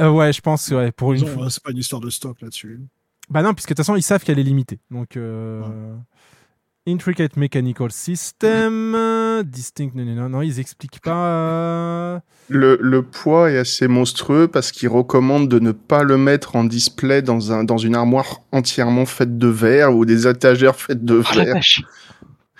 euh, 0.00 0.10
ouais, 0.10 0.32
je 0.32 0.40
pense 0.40 0.68
ouais, 0.68 0.92
pour 0.92 1.12
une 1.12 1.24
C'est 1.50 1.62
pas 1.62 1.70
une 1.70 1.78
histoire 1.78 2.00
de 2.00 2.10
stock 2.10 2.40
là-dessus. 2.40 2.80
Bah 3.28 3.42
non, 3.42 3.54
puisque 3.54 3.70
de 3.70 3.74
toute 3.74 3.78
façon 3.84 3.96
ils 3.96 4.02
savent 4.02 4.22
qu'elle 4.22 4.38
est 4.38 4.44
limitée. 4.44 4.78
Donc 4.90 5.16
euh, 5.16 5.62
intricate 6.88 7.36
mechanical 7.36 7.90
system, 7.92 8.96
distinct. 9.44 9.92
Non, 9.94 10.04
non, 10.04 10.28
non, 10.28 10.42
ils 10.42 10.60
expliquent 10.60 11.00
pas. 11.00 11.14
euh, 11.26 12.18
Le, 12.48 12.78
le 12.80 13.02
poids 13.02 13.50
est 13.50 13.58
assez 13.58 13.88
monstrueux 13.88 14.48
parce 14.48 14.70
qu'il 14.72 14.88
recommande 14.88 15.48
de 15.48 15.58
ne 15.58 15.72
pas 15.72 16.02
le 16.04 16.16
mettre 16.16 16.56
en 16.56 16.64
display 16.64 17.22
dans, 17.22 17.52
un, 17.52 17.64
dans 17.64 17.78
une 17.78 17.94
armoire 17.94 18.40
entièrement 18.52 19.06
faite 19.06 19.36
de 19.38 19.48
verre 19.48 19.94
ou 19.96 20.04
des 20.04 20.26
étagères 20.28 20.76
faites 20.76 21.04
de 21.04 21.22
Oh 21.24 21.36
la 21.36 21.44
verre. 21.44 21.60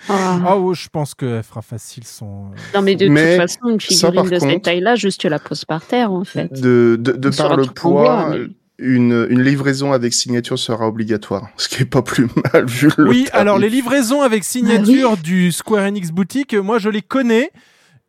Ah. 0.09 0.39
Ah 0.45 0.57
ouais, 0.57 0.73
je 0.75 0.87
pense 0.89 1.13
qu'elle 1.15 1.43
fera 1.43 1.61
facile 1.61 2.05
son. 2.05 2.51
Non, 2.73 2.81
mais 2.81 2.95
de 2.95 3.09
Mais 3.09 3.37
toute 3.37 3.41
façon, 3.49 3.69
une 3.69 3.79
ça, 3.79 3.87
figurine 3.87 4.13
par 4.15 4.23
de 4.25 4.29
cette 4.39 4.49
contre- 4.49 4.61
taille-là, 4.61 4.95
juste 4.95 5.19
tu 5.19 5.27
la 5.27 5.39
poses 5.39 5.65
par 5.65 5.83
terre, 5.85 6.11
en 6.13 6.23
fait. 6.23 6.53
De, 6.53 6.97
de, 6.99 7.29
par 7.35 7.57
le 7.57 7.63
bois, 7.63 7.73
poids, 7.73 8.29
mais- 8.29 8.45
une, 8.79 9.25
une 9.29 9.41
livraison 9.41 9.91
avec 9.93 10.13
signature 10.13 10.59
sera 10.59 10.87
obligatoire. 10.87 11.49
Ce 11.57 11.67
qui 11.67 11.81
est 11.83 11.85
pas 11.85 12.01
plus 12.01 12.27
mal 12.53 12.65
vu 12.65 12.89
le 12.97 13.07
Oui, 13.09 13.23
tarif. 13.25 13.35
alors 13.35 13.57
les 13.59 13.69
livraisons 13.69 14.21
avec 14.21 14.43
signature 14.43 15.17
du 15.17 15.51
Square 15.51 15.85
Enix 15.87 16.11
boutique, 16.11 16.53
moi 16.53 16.77
je 16.79 16.89
les 16.89 17.01
connais. 17.01 17.51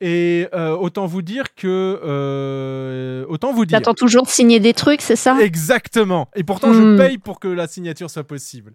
Et 0.01 0.47
euh, 0.55 0.77
autant 0.77 1.07
vous 1.07 1.23
dire 1.23 1.55
que. 1.57 1.67
euh, 2.05 3.25
autant 3.29 3.53
vous 3.53 3.65
dire. 3.67 3.79
T'attends 3.79 3.95
toujours 3.95 4.23
de 4.23 4.29
signer 4.29 4.61
des 4.61 4.73
trucs, 4.73 5.03
c'est 5.03 5.17
ça? 5.17 5.37
Exactement. 5.41 6.29
Et 6.37 6.45
pourtant, 6.45 6.73
je 6.73 6.81
Hmm. 6.81 6.97
paye 6.97 7.19
pour 7.19 7.41
que 7.41 7.49
la 7.49 7.67
signature 7.67 8.09
soit 8.09 8.23
possible. 8.23 8.75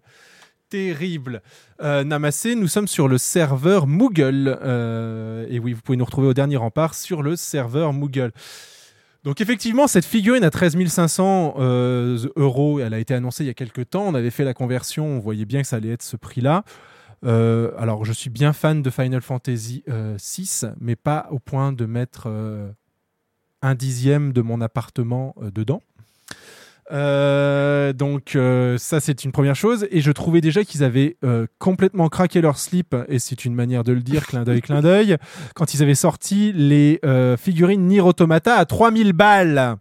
Terrible. 0.68 1.40
Euh, 1.82 2.04
Namassé, 2.04 2.54
nous 2.56 2.68
sommes 2.68 2.88
sur 2.88 3.08
le 3.08 3.16
serveur 3.16 3.86
Moogle. 3.86 4.58
Euh, 4.62 5.46
et 5.48 5.58
oui, 5.58 5.72
vous 5.72 5.80
pouvez 5.80 5.96
nous 5.96 6.04
retrouver 6.04 6.26
au 6.28 6.34
dernier 6.34 6.56
rempart 6.56 6.94
sur 6.94 7.22
le 7.22 7.36
serveur 7.36 7.92
Moogle. 7.94 8.32
Donc 9.24 9.40
effectivement, 9.40 9.86
cette 9.86 10.04
figurine 10.04 10.44
à 10.44 10.50
13 10.50 10.86
500 10.86 11.54
euh, 11.58 12.18
euros, 12.36 12.78
elle 12.78 12.92
a 12.92 12.98
été 12.98 13.14
annoncée 13.14 13.42
il 13.44 13.46
y 13.46 13.50
a 13.50 13.54
quelques 13.54 13.88
temps. 13.88 14.04
On 14.06 14.14
avait 14.14 14.30
fait 14.30 14.44
la 14.44 14.52
conversion, 14.52 15.06
on 15.06 15.18
voyait 15.18 15.46
bien 15.46 15.62
que 15.62 15.66
ça 15.66 15.76
allait 15.76 15.92
être 15.92 16.02
ce 16.02 16.16
prix-là. 16.16 16.62
Euh, 17.24 17.72
alors, 17.78 18.04
je 18.04 18.12
suis 18.12 18.28
bien 18.28 18.52
fan 18.52 18.82
de 18.82 18.90
Final 18.90 19.22
Fantasy 19.22 19.82
euh, 19.88 20.16
6, 20.18 20.66
mais 20.78 20.94
pas 20.94 21.26
au 21.30 21.38
point 21.38 21.72
de 21.72 21.86
mettre 21.86 22.24
euh, 22.26 22.70
un 23.62 23.74
dixième 23.74 24.34
de 24.34 24.42
mon 24.42 24.60
appartement 24.60 25.34
euh, 25.40 25.50
dedans. 25.50 25.82
Euh, 26.92 27.92
donc 27.92 28.36
euh, 28.36 28.76
ça 28.78 29.00
c'est 29.00 29.24
une 29.24 29.32
première 29.32 29.56
chose. 29.56 29.86
Et 29.90 30.00
je 30.00 30.12
trouvais 30.12 30.40
déjà 30.40 30.64
qu'ils 30.64 30.84
avaient 30.84 31.16
euh, 31.24 31.46
complètement 31.58 32.08
craqué 32.08 32.40
leur 32.40 32.58
slip. 32.58 32.94
Et 33.08 33.18
c'est 33.18 33.44
une 33.44 33.54
manière 33.54 33.84
de 33.84 33.92
le 33.92 34.00
dire 34.00 34.26
clin 34.26 34.44
d'œil 34.44 34.60
clin 34.60 34.80
d'œil. 34.80 35.16
Quand 35.54 35.74
ils 35.74 35.82
avaient 35.82 35.94
sorti 35.94 36.52
les 36.52 37.00
figurines 37.38 37.86
Nier 37.86 38.00
Automata 38.00 38.56
à 38.56 38.64
3000 38.64 39.12
balles 39.12 39.76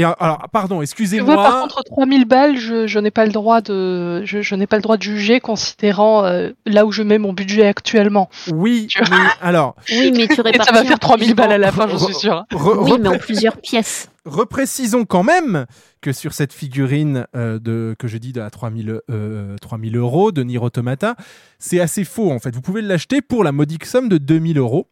et 0.00 0.04
alors 0.04 0.38
pardon 0.52 0.76
vois, 0.76 0.76
par 0.76 0.82
excusez-moi 0.82 1.60
contre, 1.62 1.82
3000 1.84 2.24
balles, 2.24 2.56
je, 2.56 2.86
je 2.86 2.98
n'ai 2.98 3.10
pas 3.10 3.26
le 3.26 3.32
droit 3.32 3.60
de, 3.60 4.24
je, 4.24 4.40
je 4.40 4.54
n'ai 4.54 4.66
pas 4.66 4.76
le 4.76 4.82
droit 4.82 4.96
de 4.96 5.02
juger 5.02 5.40
considérant 5.40 6.24
euh, 6.24 6.50
là 6.66 6.86
où 6.86 6.92
je 6.92 7.02
mets 7.02 7.18
mon 7.18 7.32
budget 7.32 7.66
actuellement. 7.66 8.30
oui 8.54 8.86
mais 9.10 9.16
alors 9.42 9.74
Oui, 9.90 10.12
mais 10.16 10.28
tu 10.28 10.34
Et 10.38 10.42
répartis. 10.42 10.72
ça 10.72 10.80
va 10.80 10.84
faire 10.84 10.94
en 10.94 10.98
3000 10.98 11.34
balles 11.34 11.52
à 11.52 11.58
la 11.58 11.72
fin, 11.72 11.88
j'en 11.88 11.98
suis 11.98 12.14
sûr. 12.14 12.44
re- 12.52 12.78
Oui, 12.84 12.92
mais 13.00 13.08
en 13.08 13.18
plusieurs 13.18 13.56
pièces. 13.58 14.08
Reprécisons 14.24 15.04
quand 15.04 15.22
même 15.22 15.66
que 16.00 16.12
sur 16.12 16.32
cette 16.32 16.52
figurine 16.52 17.26
euh, 17.34 17.58
de, 17.58 17.96
que 17.98 18.06
je 18.08 18.18
dis 18.18 18.32
de 18.32 18.40
à 18.40 18.50
3000, 18.50 19.00
euh, 19.10 19.56
3000 19.60 19.96
euros 19.96 20.32
de 20.32 20.42
Nier 20.44 20.58
Automata, 20.58 21.16
c'est 21.58 21.80
assez 21.80 22.04
faux 22.04 22.30
en 22.30 22.38
fait. 22.38 22.54
Vous 22.54 22.60
pouvez 22.60 22.82
l'acheter 22.82 23.20
pour 23.22 23.42
la 23.42 23.52
modique 23.52 23.84
somme 23.84 24.08
de 24.08 24.18
2000 24.18 24.58
euros. 24.58 24.86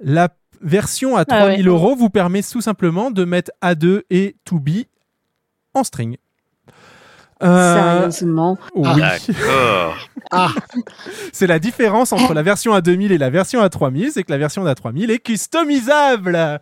La 0.00 0.28
version 0.60 1.16
à 1.16 1.20
Ah 1.20 1.24
3000 1.24 1.60
ouais. 1.60 1.74
euros 1.74 1.94
vous 1.96 2.10
permet 2.10 2.42
tout 2.42 2.60
simplement 2.60 3.10
de 3.10 3.24
mettre 3.24 3.50
A2 3.62 4.02
et 4.10 4.36
2B 4.50 4.86
en 5.74 5.84
string. 5.84 6.16
Euh, 7.42 8.00
Sérieusement. 8.10 8.58
oui. 8.74 8.88
D'accord. 8.98 9.96
Ah, 10.30 10.50
C'est 11.32 11.46
la 11.46 11.58
différence 11.58 12.12
entre 12.12 12.34
la 12.34 12.42
version 12.42 12.74
à 12.74 12.82
2000 12.82 13.12
et 13.12 13.18
la 13.18 13.30
version 13.30 13.62
à 13.62 13.70
3000, 13.70 14.10
c'est 14.12 14.22
que 14.24 14.30
la 14.32 14.36
version 14.36 14.66
à 14.66 14.74
3000 14.74 15.10
est 15.10 15.20
customisable. 15.20 16.60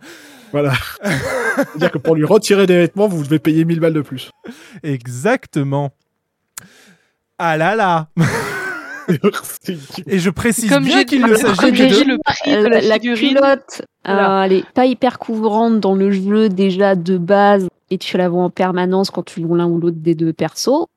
voilà. 0.53 0.71
C'est-à-dire 1.03 1.91
que 1.91 1.97
pour 1.97 2.15
lui 2.15 2.23
retirer 2.23 2.65
des 2.65 2.77
vêtements, 2.77 3.07
vous 3.09 3.23
devez 3.23 3.39
payer 3.39 3.65
1000 3.65 3.79
balles 3.81 3.93
de 3.93 4.01
plus. 4.01 4.31
Exactement. 4.83 5.91
Ah 7.39 7.57
là 7.57 7.75
là. 7.75 8.07
Et 10.07 10.19
je 10.19 10.29
précise 10.29 10.69
Comme 10.69 10.83
bien 10.85 11.03
qu'il 11.03 11.21
ne 11.25 11.33
s'agit 11.35 11.55
que 11.71 12.03
de... 12.03 12.09
le 12.11 12.17
prix 12.23 12.51
de 12.51 12.67
la, 12.67 12.81
la 12.81 12.93
figurine. 12.95 13.29
culotte, 13.35 13.81
Voilà. 14.05 14.41
euh, 14.41 14.43
elle 14.43 14.53
est 14.53 14.69
pas 14.73 14.85
hyper 14.85 15.19
couvrante 15.19 15.79
dans 15.79 15.95
le 15.95 16.11
jeu 16.11 16.49
déjà 16.49 16.95
de 16.95 17.17
base 17.17 17.67
et 17.89 17.97
tu 17.97 18.17
la 18.17 18.29
vois 18.29 18.43
en 18.43 18.49
permanence 18.49 19.09
quand 19.11 19.23
tu 19.23 19.41
joues 19.41 19.55
l'un 19.55 19.67
ou 19.67 19.79
l'autre 19.79 19.97
des 19.99 20.15
deux 20.15 20.33
persos. 20.33 20.87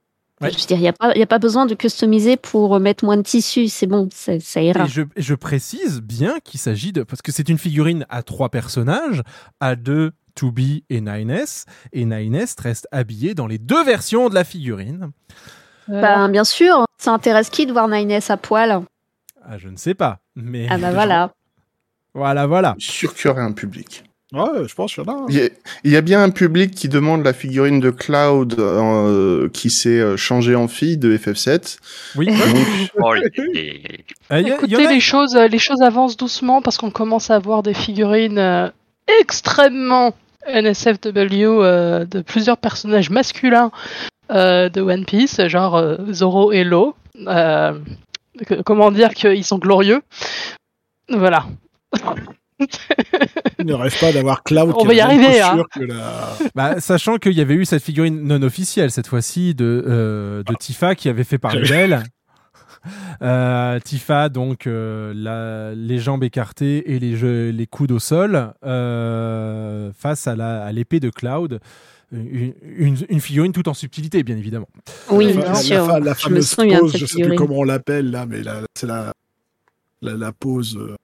Ouais. 0.40 0.50
Je 0.50 0.58
veux 0.58 0.66
dire, 0.66 0.78
il 0.78 0.80
n'y 0.82 0.88
a, 0.88 0.92
pas- 0.94 1.14
y 1.14 1.22
a 1.22 1.26
pas 1.26 1.38
besoin 1.38 1.66
de 1.66 1.74
customiser 1.74 2.36
pour 2.38 2.80
mettre 2.80 3.04
moins 3.04 3.18
de 3.18 3.22
tissu, 3.22 3.68
c'est 3.68 3.86
bon, 3.86 4.08
ça, 4.12 4.40
ça 4.40 4.62
ira. 4.62 4.86
Et 4.86 4.88
je, 4.88 5.02
je 5.16 5.34
précise 5.34 6.00
bien 6.00 6.38
qu'il 6.42 6.58
s'agit 6.58 6.92
de... 6.92 7.02
Parce 7.02 7.20
que 7.20 7.30
c'est 7.30 7.48
une 7.50 7.58
figurine 7.58 8.06
à 8.08 8.22
trois 8.22 8.48
personnages, 8.48 9.22
à 9.60 9.76
deux, 9.76 10.12
2B 10.40 10.82
et 10.88 11.02
9S. 11.02 11.66
Et 11.92 12.06
9S 12.06 12.54
reste 12.58 12.88
habillé 12.90 13.34
dans 13.34 13.46
les 13.46 13.58
deux 13.58 13.84
versions 13.84 14.30
de 14.30 14.34
la 14.34 14.44
figurine. 14.44 15.10
Bah, 15.88 16.26
bien 16.28 16.44
sûr, 16.44 16.84
ça 17.00 17.12
intéresse 17.12 17.50
qui 17.50 17.66
de 17.66 17.72
voir 17.72 17.88
Nines 17.88 18.20
à 18.28 18.36
poil? 18.36 18.82
Ah, 19.44 19.58
je 19.58 19.68
ne 19.68 19.76
sais 19.76 19.94
pas. 19.94 20.18
Mais 20.36 20.66
Ah 20.70 20.78
bah 20.78 20.90
voilà. 20.92 21.32
voilà, 22.14 22.46
voilà. 22.46 22.74
Je 22.78 22.84
suis 22.90 22.98
sûr 23.08 23.14
qu'il 23.14 23.28
y 23.28 23.30
aurait 23.32 23.42
un 23.42 23.52
public. 23.52 24.04
Ouais, 24.32 24.68
je 24.68 24.74
pense 24.76 24.94
qu'il 24.94 25.02
y 25.02 25.08
en 25.08 25.12
a. 25.12 25.26
Il 25.28 25.34
y, 25.34 25.42
a, 25.42 25.48
il 25.82 25.90
y 25.90 25.96
a 25.96 26.00
bien 26.02 26.22
un 26.22 26.30
public 26.30 26.70
qui 26.72 26.88
demande 26.88 27.24
la 27.24 27.32
figurine 27.32 27.80
de 27.80 27.90
Cloud 27.90 28.54
euh, 28.60 29.48
qui 29.48 29.70
s'est 29.70 29.98
euh, 29.98 30.16
changée 30.16 30.54
en 30.54 30.68
fille 30.68 30.98
de 30.98 31.16
FF7. 31.16 31.78
Oui. 32.14 32.26
Donc, 32.26 32.36
Oh, 33.02 33.12
Euh, 33.12 34.36
Écoutez, 34.36 34.86
les 34.86 35.00
choses, 35.00 35.34
les 35.34 35.58
choses 35.58 35.82
avancent 35.82 36.16
doucement 36.16 36.62
parce 36.62 36.78
qu'on 36.78 36.92
commence 36.92 37.28
à 37.30 37.34
avoir 37.36 37.64
des 37.64 37.74
figurines 37.74 38.38
euh, 38.38 38.68
extrêmement 39.20 40.14
NSFW 40.48 41.08
euh, 41.44 42.04
de 42.04 42.20
plusieurs 42.22 42.56
personnages 42.56 43.10
masculins 43.10 43.72
de 44.30 44.80
One 44.80 45.04
Piece, 45.04 45.40
genre 45.48 45.76
euh, 45.76 45.96
Zoro 46.12 46.52
et 46.52 46.64
Lo. 46.64 46.94
Euh, 47.26 47.78
que- 48.46 48.62
comment 48.62 48.90
dire 48.90 49.10
qu'ils 49.14 49.44
sont 49.44 49.58
glorieux 49.58 50.00
Voilà. 51.08 51.44
Il 53.58 53.66
ne 53.66 53.72
rêve 53.74 53.98
pas 53.98 54.12
d'avoir 54.12 54.42
Cloud 54.42 54.72
On 54.74 54.80
qui 54.80 54.86
va 54.86 54.94
y 54.94 55.00
arriver, 55.00 55.40
hein. 55.40 55.62
que 55.74 55.80
la... 55.80 56.36
Bah, 56.54 56.80
sachant 56.80 57.16
qu'il 57.16 57.32
y 57.32 57.40
avait 57.40 57.54
eu 57.54 57.64
cette 57.64 57.82
figurine 57.82 58.22
non 58.22 58.42
officielle 58.42 58.90
cette 58.90 59.06
fois-ci 59.06 59.54
de, 59.54 59.82
euh, 59.86 60.42
de 60.42 60.54
Tifa 60.54 60.94
qui 60.94 61.08
avait 61.08 61.24
fait 61.24 61.38
parler 61.38 61.62
d'elle. 61.66 62.02
Euh, 63.22 63.78
Tifa, 63.80 64.28
donc 64.30 64.66
euh, 64.66 65.12
la- 65.14 65.74
les 65.74 65.98
jambes 65.98 66.24
écartées 66.24 66.92
et 66.94 66.98
les, 66.98 67.16
jeux- 67.16 67.50
les 67.50 67.66
coudes 67.66 67.92
au 67.92 67.98
sol 67.98 68.52
euh, 68.64 69.90
face 69.98 70.26
à 70.26 70.72
l'épée 70.72 71.00
de 71.00 71.10
Cloud. 71.10 71.60
Une, 72.12 72.54
une- 72.62 72.96
une 73.08 73.20
figurine 73.20 73.52
tout 73.52 73.68
en 73.68 73.74
subtilité, 73.74 74.22
bien 74.24 74.36
évidemment. 74.36 74.68
Oui, 75.10 75.26
la, 75.26 75.32
bien 75.32 75.52
la- 75.52 75.54
sûr. 75.54 75.86
la- 75.86 76.00
la 76.00 76.14
Je 76.14 76.28
me 76.28 76.40
souviens 76.40 76.80
pose, 76.80 76.96
je 76.96 77.06
sais 77.06 77.22
plus 77.22 77.36
comment 77.36 77.58
on 77.58 77.62
l'appelle 77.64 78.10
là, 78.10 78.26
mais 78.26 78.42
la- 78.42 78.62
c'est 78.74 78.86
la, 78.88 79.12
la, 80.02 80.16
la 80.16 80.32
pose 80.32 80.76
euh, 80.76 80.96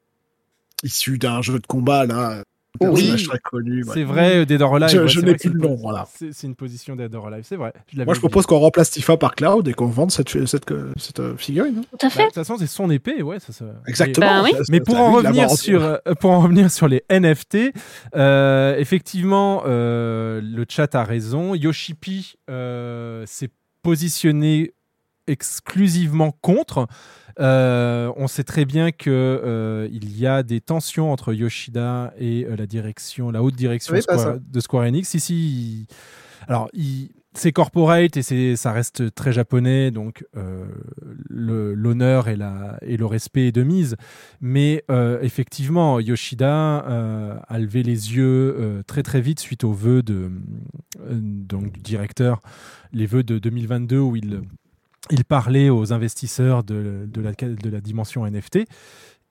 issue 0.82 1.16
d'un 1.18 1.42
jeu 1.42 1.58
de 1.60 1.66
combat 1.66 2.06
là. 2.06 2.42
Oui. 2.80 2.88
personnage 2.94 3.28
très 3.28 3.38
connu. 3.40 3.84
ouais. 3.84 3.90
C'est 3.94 4.04
vrai, 4.04 4.46
Dead 4.46 4.62
or 4.62 4.76
Alive. 4.76 4.88
Je- 4.90 4.98
ouais, 5.00 5.08
je 5.08 5.20
c'est 5.20 5.26
n'ai 5.26 5.32
plus 5.32 5.38
c'est 5.42 5.48
le 5.48 5.54
une 5.54 5.60
nom, 5.70 5.74
voilà. 5.76 6.06
C'est 6.32 6.46
une 6.46 6.54
position 6.54 6.96
Dead 6.96 7.14
or 7.14 7.26
Alive, 7.28 7.44
c'est 7.48 7.56
vrai. 7.56 7.72
je 7.92 8.02
Moi, 8.02 8.14
je 8.14 8.18
propose 8.20 8.46
qu'on 8.46 8.58
remplace 8.58 8.90
Tifa 8.90 9.16
par 9.16 9.34
Cloud 9.34 9.66
et 9.68 9.74
qu'on 9.74 9.86
vende 9.86 10.10
cette, 10.10 10.28
cette, 10.46 10.64
cette, 10.96 11.20
euh, 11.20 11.36
figurine. 11.36 11.78
hein. 11.78 11.84
Tout 11.98 12.06
à 12.06 12.08
Bah, 12.08 12.10
fait. 12.10 12.22
De 12.22 12.26
toute 12.26 12.34
façon, 12.34 12.56
c'est 12.58 12.66
son 12.66 12.90
épée, 12.90 13.22
ouais. 13.22 13.38
Ça, 13.40 13.52
ça- 13.52 13.64
Exactement. 13.86 14.26
Bah 14.26 14.42
oui. 14.44 14.52
Mais 14.70 14.80
pour 14.80 14.96
en, 14.98 15.12
revenir 15.12 15.50
sur, 15.50 15.82
euh, 15.82 15.96
pour 16.20 16.30
en 16.30 16.40
revenir 16.40 16.70
sur 16.70 16.88
les 16.88 17.02
NFT, 17.10 17.72
euh, 18.14 18.76
effectivement, 18.78 19.62
euh, 19.66 20.40
le 20.42 20.64
chat 20.68 20.94
a 20.94 21.04
raison. 21.04 21.54
Yoshipi 21.54 22.34
euh, 22.50 23.24
s'est 23.26 23.50
positionné 23.82 24.72
exclusivement 25.26 26.32
contre. 26.40 26.86
Euh, 27.38 28.10
on 28.16 28.28
sait 28.28 28.44
très 28.44 28.64
bien 28.64 28.92
que 28.92 29.10
euh, 29.10 29.88
il 29.92 30.18
y 30.18 30.26
a 30.26 30.42
des 30.42 30.60
tensions 30.60 31.12
entre 31.12 31.34
Yoshida 31.34 32.14
et 32.18 32.46
euh, 32.46 32.56
la 32.56 32.66
direction, 32.66 33.30
la 33.30 33.42
haute 33.42 33.56
direction 33.56 33.92
Oui, 33.94 34.00
Square- 34.02 34.38
de 34.40 34.60
Square 34.60 34.84
Enix. 34.84 35.08
Si, 35.08 35.20
si. 35.20 35.34
il- 35.34 35.86
Alors, 36.48 36.68
il- 36.72 37.10
c'est 37.34 37.52
corporate 37.52 38.16
et 38.16 38.56
ça 38.56 38.72
reste 38.72 39.14
très 39.14 39.30
japonais, 39.30 39.90
donc 39.90 40.24
euh, 40.38 40.64
l'honneur 41.28 42.28
et, 42.28 42.36
le 42.36 43.04
respect 43.04 43.48
est 43.48 43.52
de 43.52 43.62
mise. 43.62 43.96
Mais 44.40 44.82
euh, 44.90 45.18
effectivement, 45.20 46.00
Yoshida 46.00 46.86
euh, 46.88 47.36
a 47.46 47.58
levé 47.58 47.82
les 47.82 48.14
yeux 48.16 48.82
très 48.86 49.02
très 49.02 49.20
vite 49.20 49.40
suite 49.40 49.64
aux 49.64 49.72
vœux 49.74 50.02
de, 50.02 50.30
donc, 51.10 51.72
du 51.72 51.80
directeur, 51.82 52.40
les 52.94 53.04
vœux 53.04 53.22
de 53.22 53.38
2022 53.38 53.98
où 53.98 54.16
il, 54.16 54.40
il 55.10 55.24
parlait 55.24 55.70
aux 55.70 55.92
investisseurs 55.92 56.64
de, 56.64 57.06
de, 57.06 57.20
la, 57.20 57.32
de 57.32 57.70
la 57.70 57.80
dimension 57.80 58.26
NFT. 58.26 58.66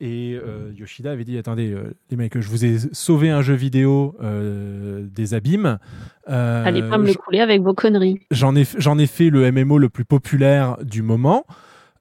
Et 0.02 0.38
euh, 0.38 0.74
Yoshida 0.76 1.12
avait 1.12 1.24
dit 1.24 1.38
attendez 1.38 1.72
euh, 1.72 1.94
les 2.12 2.18
mecs 2.18 2.38
je 2.38 2.50
vous 2.50 2.66
ai 2.66 2.80
sauvé 2.92 3.30
un 3.30 3.42
jeu 3.42 3.54
vidéo 3.54 4.18
euh, 4.22 5.08
des 5.10 5.34
abîmes 5.34 5.80
Allez 6.28 6.82
pas 6.82 6.98
me 6.98 7.08
le 7.08 7.14
couler 7.14 7.40
avec 7.40 7.62
vos 7.62 7.74
conneries. 7.74 8.20
J'en 8.30 8.56
ai, 8.58 8.64
ai 8.64 9.08
fait 9.08 9.30
le 9.30 9.50
MMO 9.52 9.78
le 9.78 9.88
plus 9.88 10.04
populaire 10.04 10.78
du 10.84 11.02
moment. 11.02 11.46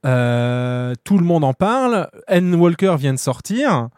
Tout 0.02 0.08
le 0.08 1.24
monde 1.24 1.44
en 1.44 1.52
parle. 1.52 2.08
N. 2.26 2.54
Walker 2.54 2.96
vient 2.98 3.12
de 3.12 3.18
sortir. 3.18 3.90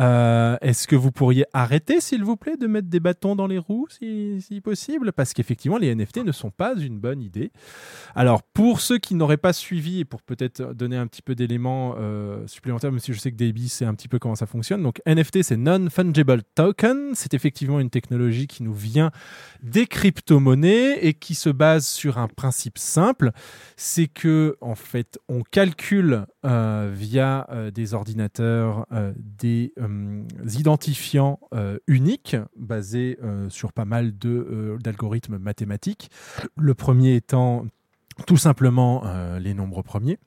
Euh, 0.00 0.56
Est-ce 0.62 0.88
que 0.88 0.96
vous 0.96 1.12
pourriez 1.12 1.44
arrêter, 1.52 2.00
s'il 2.00 2.24
vous 2.24 2.36
plaît, 2.36 2.56
de 2.56 2.66
mettre 2.66 2.88
des 2.88 3.00
bâtons 3.00 3.36
dans 3.36 3.46
les 3.46 3.58
roues, 3.58 3.86
si, 3.90 4.40
si 4.40 4.60
possible? 4.60 5.12
Parce 5.12 5.34
qu'effectivement, 5.34 5.76
les 5.76 5.94
NFT 5.94 6.18
ne 6.24 6.32
sont 6.32 6.50
pas 6.50 6.74
une 6.76 6.98
bonne 6.98 7.20
idée. 7.20 7.52
Alors, 8.14 8.42
pour 8.42 8.80
ceux 8.80 8.98
qui 8.98 9.14
n'auraient 9.14 9.36
pas 9.36 9.52
suivi, 9.52 10.00
et 10.00 10.04
pour 10.04 10.22
peut-être 10.22 10.72
donner 10.72 10.96
un 10.96 11.06
petit 11.06 11.20
peu 11.20 11.34
d'éléments 11.34 11.94
euh, 11.98 12.46
supplémentaires, 12.46 12.90
même 12.90 13.00
si 13.00 13.12
je 13.12 13.18
sais 13.18 13.30
que 13.30 13.36
Davey 13.36 13.68
sait 13.68 13.84
un 13.84 13.94
petit 13.94 14.08
peu 14.08 14.18
comment 14.18 14.34
ça 14.34 14.46
fonctionne. 14.46 14.82
Donc, 14.82 15.02
NFT, 15.06 15.42
c'est 15.42 15.58
Non-Fungible 15.58 16.42
Token. 16.54 17.10
C'est 17.14 17.34
effectivement 17.34 17.78
une 17.78 17.90
technologie 17.90 18.46
qui 18.46 18.62
nous 18.62 18.74
vient 18.74 19.10
des 19.62 19.86
crypto-monnaies 19.86 21.04
et 21.04 21.12
qui 21.12 21.34
se 21.34 21.50
base 21.50 21.86
sur 21.86 22.16
un 22.16 22.28
principe 22.28 22.78
simple. 22.78 23.30
C'est 23.76 24.06
que, 24.06 24.56
en 24.62 24.74
fait, 24.74 25.18
on 25.28 25.42
calcule 25.42 26.24
euh, 26.46 26.90
via 26.94 27.46
des 27.74 27.92
ordinateurs 27.94 28.86
des 29.16 29.72
euh, 29.82 30.22
identifiants 30.56 31.40
euh, 31.54 31.78
uniques 31.86 32.36
basés 32.56 33.18
euh, 33.22 33.48
sur 33.50 33.72
pas 33.72 33.84
mal 33.84 34.12
d'algorithmes 34.16 35.38
mathématiques. 35.38 36.10
Le 36.56 36.74
premier 36.74 37.16
étant 37.16 37.66
tout 38.26 38.36
simplement 38.36 39.04
les 39.40 39.54
nombres 39.54 39.80
premiers, 39.80 40.18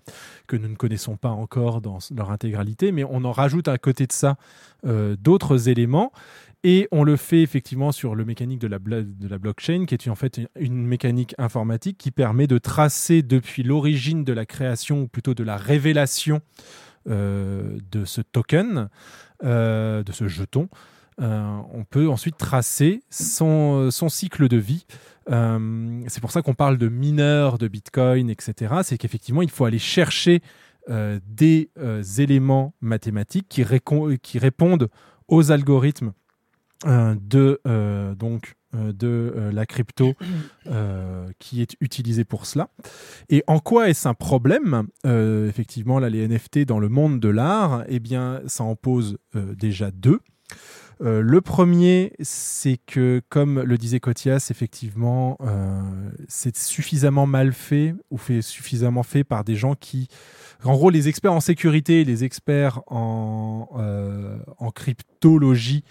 que 0.48 0.56
nous 0.56 0.68
ne 0.68 0.76
connaissons 0.76 1.18
pas 1.18 1.30
encore 1.30 1.82
dans 1.82 2.00
leur 2.16 2.32
intégralité, 2.32 2.92
mais 2.92 3.04
on 3.04 3.24
en 3.26 3.32
rajoute 3.32 3.68
à 3.68 3.78
côté 3.78 4.08
de 4.08 4.12
ça 4.12 4.38
d'autres 4.84 5.70
éléments. 5.70 6.12
Et 6.64 6.88
on 6.92 7.04
le 7.04 7.16
fait 7.16 7.44
effectivement 7.44 7.92
sur 7.92 8.16
le 8.16 8.26
mécanique 8.26 8.58
de 8.58 8.66
la, 8.66 8.80
de 8.80 9.28
la 9.28 9.38
blockchain, 9.38 9.86
qui 9.86 9.94
est 9.94 10.08
en 10.10 10.16
fait 10.16 10.42
une, 10.60 10.84
mécanique 10.88 11.36
informatique 11.38 12.00
qui 12.00 12.10
permet 12.10 12.48
de 12.48 12.58
tracer 12.58 13.22
depuis 13.22 13.62
l'origine 13.62 14.24
de 14.24 14.34
la 14.34 14.48
création, 14.48 15.04
ou 15.04 15.08
plutôt 15.08 15.36
de 15.36 15.44
la 15.44 15.56
révélation 15.56 16.42
de 17.08 18.06
ce 18.06 18.22
token, 18.22 18.90
euh, 19.44 20.04
de 20.04 20.12
ce 20.12 20.28
jeton, 20.28 20.70
euh, 21.22 21.58
on 21.74 21.84
peut 21.86 22.10
ensuite 22.10 22.38
tracer 22.38 23.02
son, 23.10 23.90
son 23.92 24.10
cycle 24.10 24.48
de 24.48 24.58
vie. 24.58 24.86
Euh, 25.30 26.02
c'est 26.08 26.22
pour 26.22 26.32
ça 26.32 26.42
qu'on 26.42 26.54
parle 26.54 26.78
de 26.78 26.88
mineurs 26.90 27.58
de 27.58 27.68
Bitcoin, 27.68 28.30
etc. 28.30 28.76
C'est 28.84 28.98
qu'effectivement, 28.98 29.42
il 29.42 29.50
faut 29.50 29.66
aller 29.66 29.80
chercher 29.80 30.42
euh, 30.90 31.20
des 31.26 31.70
euh, 31.80 32.04
éléments 32.04 32.74
mathématiques 32.82 33.48
qui, 33.50 33.66
qui 34.22 34.40
répondent 34.40 34.90
aux 35.28 35.52
algorithmes 35.52 36.14
euh, 36.86 37.16
de, 37.20 37.60
euh, 37.66 38.14
donc, 38.14 38.54
euh, 38.54 38.65
de 38.94 39.34
euh, 39.36 39.52
la 39.52 39.66
crypto 39.66 40.14
euh, 40.68 41.28
qui 41.40 41.62
est 41.62 41.76
utilisée 41.82 42.26
pour 42.26 42.46
cela. 42.46 42.70
Et 43.30 43.44
en 43.48 43.60
quoi 43.60 43.90
est-ce 43.90 44.08
un 44.08 44.14
problème 44.14 44.88
Euh, 45.06 45.48
Effectivement, 45.48 46.00
là, 46.00 46.10
les 46.10 46.28
NFT 46.28 46.60
dans 46.60 46.80
le 46.80 46.90
monde 46.90 47.20
de 47.20 47.30
l'art, 47.30 47.84
eh 47.88 48.00
bien, 48.00 48.42
ça 48.48 48.64
en 48.64 48.76
pose 48.76 49.18
euh, 49.36 49.56
déjà 49.56 49.92
deux. 49.92 50.20
Euh, 51.02 51.22
le 51.22 51.42
premier, 51.42 52.14
c'est 52.22 52.78
que, 52.86 53.22
comme 53.30 53.62
le 53.62 53.78
disait 53.78 54.00
Cotias, 54.00 54.48
effectivement, 54.50 55.38
euh, 55.42 55.82
c'est 56.28 56.56
suffisamment 56.56 57.28
mal 57.28 57.52
fait 57.52 57.94
ou 58.12 58.18
fait 58.18 58.42
suffisamment 58.42 59.04
fait 59.04 59.24
par 59.24 59.44
des 59.44 59.56
gens 59.56 59.76
qui, 59.76 60.08
en 60.64 60.74
gros, 60.74 60.90
les 60.90 61.08
experts 61.08 61.34
en 61.34 61.42
sécurité, 61.42 62.06
les 62.06 62.24
experts 62.24 62.82
euh, 62.92 64.38
en 64.58 64.72
cryptologie 64.72 65.84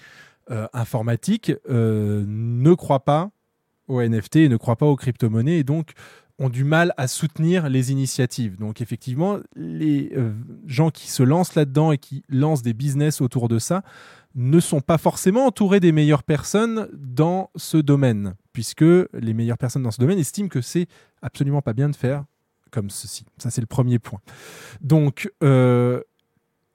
euh, 0.50 0.66
informatique 0.72 1.52
euh, 1.68 2.24
ne 2.26 2.74
croient 2.74 3.04
pas 3.04 3.30
aux 3.88 4.02
NFT 4.02 4.36
ne 4.36 4.56
croient 4.56 4.76
pas 4.76 4.86
aux 4.86 4.96
crypto-monnaies 4.96 5.58
et 5.58 5.64
donc 5.64 5.92
ont 6.38 6.48
du 6.48 6.64
mal 6.64 6.92
à 6.96 7.06
soutenir 7.06 7.68
les 7.68 7.92
initiatives. 7.92 8.56
Donc 8.58 8.80
effectivement, 8.80 9.38
les 9.54 10.10
euh, 10.16 10.32
gens 10.66 10.90
qui 10.90 11.08
se 11.08 11.22
lancent 11.22 11.54
là-dedans 11.54 11.92
et 11.92 11.98
qui 11.98 12.24
lancent 12.28 12.62
des 12.62 12.72
business 12.72 13.20
autour 13.20 13.48
de 13.48 13.58
ça 13.58 13.82
ne 14.34 14.58
sont 14.58 14.80
pas 14.80 14.98
forcément 14.98 15.46
entourés 15.46 15.78
des 15.78 15.92
meilleures 15.92 16.24
personnes 16.24 16.88
dans 16.92 17.50
ce 17.54 17.76
domaine, 17.76 18.34
puisque 18.52 18.80
les 18.80 19.32
meilleures 19.32 19.58
personnes 19.58 19.84
dans 19.84 19.92
ce 19.92 20.00
domaine 20.00 20.18
estiment 20.18 20.48
que 20.48 20.60
c'est 20.60 20.88
absolument 21.22 21.62
pas 21.62 21.72
bien 21.72 21.88
de 21.88 21.94
faire 21.94 22.24
comme 22.72 22.90
ceci. 22.90 23.24
Ça, 23.38 23.50
c'est 23.50 23.60
le 23.60 23.68
premier 23.68 24.00
point. 24.00 24.18
Donc, 24.80 25.30
euh, 25.44 26.02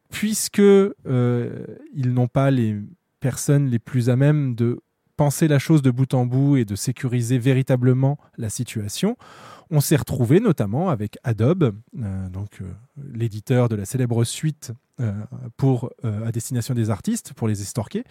puisque 0.09 0.59
euh, 0.59 1.65
ils 1.93 2.13
n'ont 2.13 2.29
pas 2.29 2.49
les 2.49 2.77
personnes 3.19 3.67
les 3.67 3.79
plus 3.79 4.09
à 4.09 4.15
même 4.15 4.55
de 4.55 4.79
penser 5.19 5.49
la 5.49 5.59
chose 5.59 5.81
de 5.81 5.91
bout 5.91 6.13
en 6.13 6.25
bout 6.25 6.55
et 6.55 6.63
de 6.63 6.75
sécuriser 6.75 7.37
véritablement 7.39 8.17
la 8.37 8.49
situation, 8.49 9.17
on 9.69 9.81
s'est 9.81 9.97
retrouvé 9.97 10.39
notamment 10.39 10.89
avec 10.89 11.17
Adobe, 11.23 11.75
euh, 12.01 12.29
donc 12.29 12.61
euh, 12.61 12.71
l'éditeur 13.13 13.69
de 13.69 13.75
la 13.75 13.85
célèbre 13.85 14.23
suite 14.23 14.71
euh, 15.01 15.11
pour 15.57 15.91
à 16.03 16.31
destination 16.31 16.73
des 16.73 16.89
artistes 16.89 17.33
pour 17.33 17.47
les 17.47 17.61
estorquer, 17.61 18.03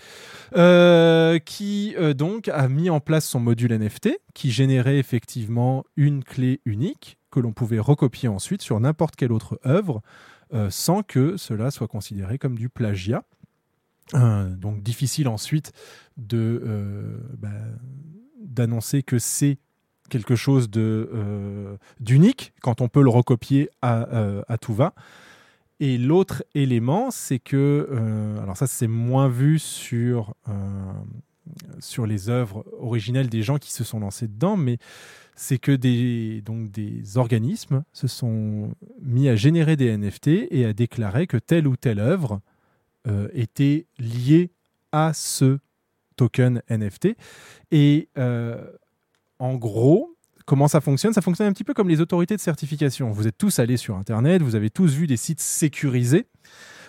qui 1.45 1.95
donc 2.15 2.49
a 2.49 2.69
mis 2.69 2.91
en 2.91 3.01
place 3.01 3.27
son 3.27 3.41
module 3.41 3.73
NFT 3.73 4.11
qui 4.35 4.51
générait 4.51 4.99
effectivement 4.99 5.85
une 5.97 6.25
clé 6.25 6.61
unique 6.65 7.19
que 7.31 7.41
l'on 7.41 7.53
pouvait 7.53 7.79
recopier 7.79 8.29
ensuite 8.29 8.63
sur 8.63 8.81
n'importe 8.81 9.17
quelle 9.17 9.33
autre 9.33 9.61
œuvre 9.67 10.03
sans 10.71 11.03
que 11.03 11.37
cela 11.37 11.71
soit 11.71 11.89
considéré 11.89 12.39
comme 12.39 12.57
du 12.57 12.71
plagiat. 12.71 13.25
Euh, 14.15 14.49
donc 14.49 14.83
difficile 14.83 15.29
ensuite 15.29 15.73
de 16.17 16.63
euh, 16.65 17.19
bah, 17.37 17.49
d'annoncer 18.41 19.03
que 19.03 19.19
c'est 19.19 19.59
quelque 20.09 20.37
chose 20.37 20.71
euh, 20.77 21.77
d'unique 22.01 22.55
quand 22.63 22.81
on 22.81 22.89
peut 22.89 23.03
le 23.03 23.11
recopier 23.11 23.69
à, 23.83 24.57
tout 24.61 24.73
va. 24.73 24.95
Et 25.81 25.99
l'autre 25.99 26.43
élément, 26.55 27.11
c'est 27.11 27.39
que, 27.39 27.89
alors 28.43 28.57
ça 28.57 28.67
c'est 28.67 28.89
moins 28.89 29.29
vu 29.29 29.59
sur, 29.59 30.35
sur 31.79 32.07
les 32.07 32.31
œuvres 32.31 32.65
originelles 32.81 33.29
des 33.29 33.43
gens 33.43 33.59
qui 33.59 33.73
se 33.73 33.85
sont 33.85 34.01
lancés 34.01 34.27
dedans, 34.27 34.57
mais 34.57 34.79
c'est 35.37 35.59
que 35.59 35.71
des, 35.71 36.41
donc 36.41 36.71
des 36.73 37.17
organismes 37.17 37.85
se 37.93 38.09
sont 38.09 38.73
mis 39.01 39.29
à 39.29 39.37
générer 39.37 39.77
des 39.77 39.97
NFT 39.97 40.29
et 40.51 40.65
à 40.65 40.73
déclarer 40.73 41.29
que 41.29 41.37
telle 41.37 41.69
ou 41.69 41.77
telle 41.77 42.01
œuvre 42.01 42.41
euh, 43.07 43.29
était 43.33 43.87
liée 43.99 44.51
à 44.93 45.13
ce 45.13 45.59
token 46.17 46.63
NFT. 46.69 47.17
Et 47.71 48.09
euh, 48.19 48.65
en 49.39 49.55
gros, 49.55 50.17
comment 50.45 50.69
ça 50.69 50.81
fonctionne? 50.81 51.13
Ça 51.13 51.23
fonctionne 51.23 51.47
un 51.47 51.53
petit 51.53 51.65
peu 51.65 51.75
comme 51.75 51.89
les 51.89 52.01
autorités 52.01 52.37
de 52.37 52.41
certification. 52.41 53.11
Vous 53.11 53.27
êtes 53.27 53.39
tous 53.39 53.59
allés 53.59 53.77
sur 53.77 53.97
Internet, 53.97 54.43
vous 54.43 54.57
avez 54.57 54.71
tous 54.71 54.93
vu 54.93 55.07
des 55.07 55.17
sites 55.17 55.41
sécurisés. 55.41 56.27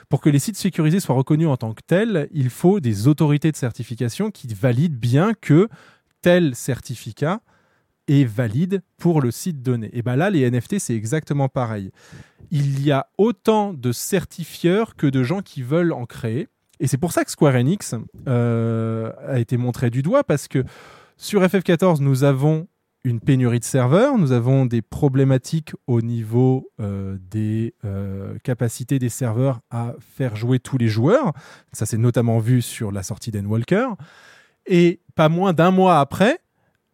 Pour 0.10 0.22
que 0.22 0.30
les 0.30 0.39
sites 0.39 0.58
sécurisés 0.58 1.00
soient 1.00 1.15
reconnus 1.15 1.48
en 1.48 1.58
tant 1.58 1.74
que 1.74 1.84
tels, 1.86 2.28
il 2.32 2.50
faut 2.50 2.80
des 2.80 3.08
autorités 3.08 3.52
de 3.52 3.58
certification 3.58 4.32
qui 4.32 4.48
valident 4.48 4.98
bien 4.98 5.34
que 5.39 5.69
tel 6.22 6.56
certificat 6.56 7.41
est 8.10 8.26
valide 8.26 8.82
pour 8.98 9.22
le 9.22 9.32
site 9.32 9.62
donné. 9.62 9.89
Et 9.93 10.02
bien 10.02 10.15
là, 10.15 10.30
les 10.30 10.50
NFT, 10.50 10.80
c'est 10.80 10.95
exactement 10.95 11.48
pareil. 11.48 11.91
Il 12.52 12.84
y 12.84 12.91
a 12.91 13.08
autant 13.17 13.74
de 13.74 13.91
certifieurs 13.91 14.95
que 14.95 15.08
de 15.08 15.24
gens 15.24 15.41
qui 15.41 15.62
veulent 15.62 15.93
en 15.93 16.06
créer. 16.06 16.48
Et 16.80 16.88
c'est 16.88 16.98
pour 16.98 17.12
ça 17.12 17.24
que 17.24 17.32
Square 17.32 17.56
Enix 17.56 17.95
euh, 18.28 19.12
a 19.28 19.39
été 19.39 19.58
montré 19.58 19.89
du 19.89 20.02
doigt, 20.02 20.24
parce 20.24 20.48
que 20.48 20.63
sur 21.17 21.43
FF14, 21.43 22.02
nous 22.02 22.24
avons 22.24 22.67
une 23.04 23.19
pénurie 23.19 23.60
de 23.60 23.65
serveurs, 23.65 24.17
nous 24.17 24.32
avons 24.32 24.65
des 24.65 24.82
problématiques 24.82 25.74
au 25.88 26.02
niveau 26.02 26.69
euh, 26.82 27.17
des 27.30 27.74
euh, 27.86 28.38
capacités 28.43 29.00
des 29.00 29.10
serveurs 29.10 29.62
à 29.69 29.93
faire 30.00 30.36
jouer 30.36 30.60
tous 30.60 30.78
les 30.78 30.88
joueurs. 30.88 31.34
Ça 31.72 31.86
s'est 31.86 31.98
notamment 31.98 32.39
vu 32.39 32.62
sur 32.62 32.91
la 32.91 33.04
sortie 33.04 33.32
d'En 33.32 33.45
Walker. 33.45 33.88
Et 34.65 35.02
pas 35.15 35.30
moins 35.30 35.54
d'un 35.54 35.72
mois 35.72 36.00
après, 36.00 36.39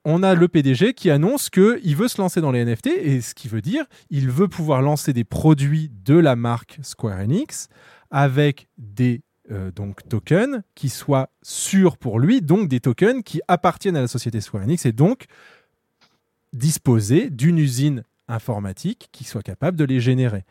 on 0.05 0.21
a 0.21 0.35
le 0.35 0.47
PDG 0.47 0.93
qui 0.93 1.09
annonce 1.09 1.49
qu'il 1.49 1.95
veut 1.95 2.07
se 2.07 2.21
lancer 2.21 2.39
dans 2.39 2.51
les 2.51 2.63
NFT, 2.63 2.87
et 2.87 3.21
ce 3.21 3.33
qui 3.33 3.47
veut 3.47 3.61
dire 3.61 3.85
il 4.11 4.29
veut 4.29 4.47
pouvoir 4.47 4.81
lancer 4.81 5.11
des 5.11 5.23
produits 5.23 5.91
de 6.05 6.15
la 6.15 6.35
marque 6.35 6.79
Square 6.83 7.19
Enix 7.19 7.67
avec 8.11 8.69
des 8.77 9.23
euh, 9.51 9.71
tokens 10.07 10.61
qui 10.75 10.89
soient 10.89 11.29
sûrs 11.41 11.97
pour 11.97 12.19
lui, 12.19 12.41
donc 12.41 12.69
des 12.69 12.79
tokens 12.79 13.23
qui 13.23 13.41
appartiennent 13.47 13.97
à 13.97 14.01
la 14.01 14.07
société 14.07 14.41
Square 14.41 14.63
Enix 14.63 14.85
et 14.85 14.91
donc 14.91 15.25
disposer 16.53 17.29
d'une 17.31 17.57
usine 17.57 18.03
informatique 18.27 19.09
qui 19.11 19.23
soit 19.23 19.43
capable 19.43 19.75
de 19.75 19.85
les 19.85 19.99
générer. 19.99 20.45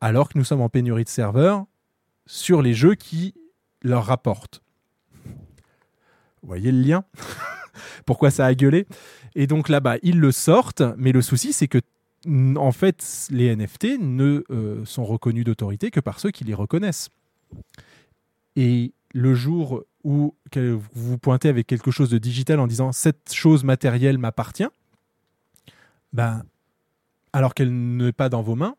Alors 0.00 0.28
que 0.28 0.38
nous 0.38 0.44
sommes 0.44 0.60
en 0.60 0.68
pénurie 0.68 1.04
de 1.04 1.08
serveurs 1.08 1.64
sur 2.26 2.62
les 2.62 2.74
jeux 2.74 2.94
qui 2.94 3.34
leur 3.82 4.04
rapportent. 4.04 4.62
Vous 5.24 6.48
voyez 6.48 6.72
le 6.72 6.80
lien? 6.80 7.04
Pourquoi 8.06 8.30
ça 8.30 8.46
a 8.46 8.54
gueulé? 8.54 8.86
Et 9.34 9.46
donc 9.46 9.68
là-bas, 9.68 9.96
ils 10.02 10.18
le 10.18 10.32
sortent, 10.32 10.82
mais 10.96 11.12
le 11.12 11.22
souci, 11.22 11.52
c'est 11.52 11.68
que 11.68 11.78
en 12.56 12.70
fait, 12.70 13.28
les 13.30 13.54
NFT 13.54 13.98
ne 14.00 14.44
euh, 14.50 14.84
sont 14.84 15.04
reconnus 15.04 15.44
d'autorité 15.44 15.90
que 15.90 16.00
par 16.00 16.20
ceux 16.20 16.30
qui 16.30 16.44
les 16.44 16.54
reconnaissent. 16.54 17.08
Et 18.54 18.92
le 19.12 19.34
jour 19.34 19.84
où 20.04 20.34
vous 20.54 20.82
vous 20.94 21.18
pointez 21.18 21.48
avec 21.48 21.66
quelque 21.66 21.90
chose 21.90 22.10
de 22.10 22.18
digital 22.18 22.60
en 22.60 22.66
disant 22.66 22.92
cette 22.92 23.32
chose 23.32 23.64
matérielle 23.64 24.18
m'appartient, 24.18 24.68
ben, 26.12 26.42
alors 27.32 27.54
qu'elle 27.54 27.72
n'est 27.72 28.12
pas 28.12 28.28
dans 28.28 28.42
vos 28.42 28.54
mains, 28.54 28.76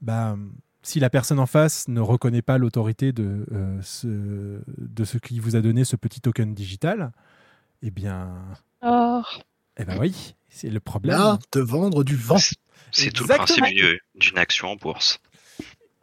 ben, 0.00 0.38
si 0.82 1.00
la 1.00 1.10
personne 1.10 1.38
en 1.38 1.46
face 1.46 1.88
ne 1.88 2.00
reconnaît 2.00 2.42
pas 2.42 2.58
l'autorité 2.58 3.12
de, 3.12 3.46
euh, 3.52 4.60
de 4.66 5.04
ce 5.04 5.18
qui 5.18 5.40
vous 5.40 5.56
a 5.56 5.60
donné 5.60 5.84
ce 5.84 5.96
petit 5.96 6.20
token 6.20 6.54
digital, 6.54 7.12
eh 7.82 7.90
bien, 7.90 8.30
Oh. 8.82 9.22
eh 9.78 9.84
ben 9.84 9.98
oui, 9.98 10.34
c'est 10.48 10.70
le 10.70 10.80
problème. 10.80 11.16
Là, 11.16 11.38
te 11.50 11.58
vendre 11.58 12.04
du 12.04 12.16
vent. 12.16 12.38
C'est 12.90 13.10
tout 13.10 13.24
le 13.24 13.34
principe 13.34 13.64
du- 13.66 14.00
d'une 14.14 14.38
action 14.38 14.68
en 14.68 14.76
bourse. 14.76 15.20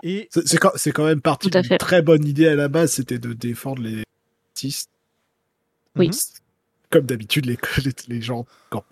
Et 0.03 0.27
C'est 0.31 0.57
quand, 0.57 0.71
c'est 0.75 0.91
quand 0.91 1.05
même 1.05 1.21
parti 1.21 1.49
Tout 1.49 1.57
à 1.57 1.61
d'une 1.61 1.69
fait. 1.69 1.77
très 1.77 2.01
bonne 2.01 2.25
idée 2.25 2.47
à 2.47 2.55
la 2.55 2.67
base, 2.67 2.91
c'était 2.93 3.17
de 3.17 3.33
défendre 3.33 3.81
les 3.81 4.03
artistes. 4.51 4.89
Oui. 5.95 6.11
Comme 6.91 7.05
d'habitude, 7.05 7.45
les, 7.45 7.57
les, 7.85 7.93
les 8.15 8.21
gens. 8.21 8.45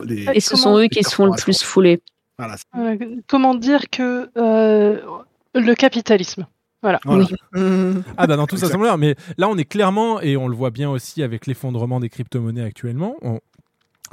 Les, 0.04 0.24
Et 0.34 0.40
ce 0.40 0.52
Comment- 0.52 0.64
sont 0.64 0.78
eux 0.80 0.88
qui 0.88 1.04
se 1.04 1.14
font 1.14 1.26
le 1.26 1.36
plus 1.40 1.62
fouler. 1.62 2.02
Voilà. 2.38 2.56
Euh, 2.76 2.98
comment 3.28 3.54
dire 3.54 3.90
que 3.92 4.30
euh, 4.38 5.00
le 5.54 5.76
capitalisme. 5.76 6.48
Voilà. 6.84 7.00
Voilà. 7.06 7.26
Oui. 7.54 7.60
Mmh. 7.60 8.04
Ah 8.18 8.28
bah 8.28 8.36
dans 8.38 8.46
tout 8.46 8.58
ça 8.58 8.68
Exact. 8.68 8.80
semble 8.86 9.00
mais 9.00 9.16
là 9.40 9.50
on 9.50 9.58
est 9.58 9.66
clairement, 9.66 10.22
et 10.22 10.38
on 10.38 10.48
le 10.48 10.56
voit 10.56 10.70
bien 10.70 10.90
aussi 10.92 11.24
avec 11.24 11.48
l'effondrement 11.48 12.00
des 12.00 12.10
crypto-monnaies 12.10 12.64
actuellement, 12.64 13.16
on- 13.24 13.40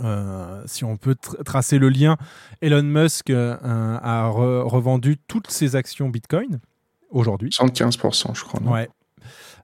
euh, 0.02 0.62
si 0.64 0.85
on 0.85 0.96
peut 0.96 1.12
tr- 1.22 1.42
tracer 1.44 1.78
le 1.78 1.90
lien, 1.90 2.16
Elon 2.62 2.83
Musk 2.83 3.28
euh, 3.28 3.54
a 3.61 4.30
re- 4.30 4.62
revendu 4.62 5.18
toutes 5.28 5.50
ses 5.50 5.76
actions 5.76 6.09
Bitcoin 6.09 6.61
aujourd'hui. 7.11 7.50
75%, 7.50 8.35
je 8.35 8.44
crois. 8.44 8.61
non? 8.61 8.72
Ouais. 8.72 8.88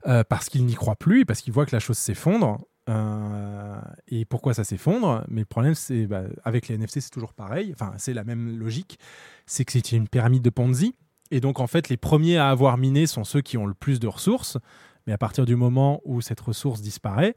Euh, 0.05 0.23
parce 0.27 0.49
qu'il 0.49 0.63
n'y 0.65 0.75
croit 0.75 0.95
plus, 0.95 1.25
parce 1.25 1.41
qu'il 1.41 1.53
voit 1.53 1.65
que 1.65 1.75
la 1.75 1.79
chose 1.79 1.97
s'effondre. 1.97 2.59
Euh, 2.89 3.75
et 4.07 4.25
pourquoi 4.25 4.53
ça 4.53 4.63
s'effondre? 4.63 5.23
Mais 5.27 5.41
le 5.41 5.45
problème, 5.45 5.73
c'est 5.75 6.05
bah, 6.05 6.21
avec 6.43 6.67
les 6.67 6.77
NFT, 6.77 6.99
c'est 7.01 7.09
toujours 7.09 7.33
pareil. 7.33 7.71
Enfin, 7.73 7.93
c'est 7.97 8.13
la 8.13 8.23
même 8.23 8.57
logique. 8.59 8.99
C'est 9.45 9.65
que 9.65 9.71
c'est 9.71 9.91
une 9.91 10.07
pyramide 10.07 10.43
de 10.43 10.49
Ponzi. 10.51 10.93
Et 11.31 11.39
donc, 11.39 11.59
en 11.59 11.67
fait, 11.67 11.89
les 11.89 11.97
premiers 11.97 12.37
à 12.37 12.49
avoir 12.49 12.77
miné 12.77 13.07
sont 13.07 13.23
ceux 13.23 13.41
qui 13.41 13.57
ont 13.57 13.65
le 13.65 13.73
plus 13.73 13.99
de 13.99 14.07
ressources. 14.07 14.57
Mais 15.05 15.13
à 15.13 15.17
partir 15.17 15.45
du 15.45 15.55
moment 15.55 16.01
où 16.03 16.21
cette 16.21 16.41
ressource 16.41 16.81
disparaît, 16.81 17.35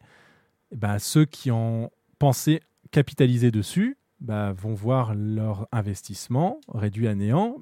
eh 0.73 0.77
ben, 0.77 0.99
ceux 0.99 1.25
qui 1.25 1.51
ont 1.51 1.91
pensé 2.19 2.61
capitaliser 2.91 3.51
dessus 3.51 3.97
bah, 4.21 4.53
vont 4.53 4.75
voir 4.75 5.15
leur 5.15 5.67
investissement 5.73 6.61
réduit 6.73 7.09
à 7.09 7.15
néant 7.15 7.57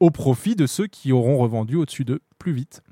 au 0.00 0.10
profit 0.10 0.56
de 0.56 0.66
ceux 0.66 0.86
qui 0.86 1.12
auront 1.12 1.38
revendu 1.38 1.76
au-dessus 1.76 2.04
d'eux 2.04 2.20
plus 2.38 2.52
vite. 2.52 2.82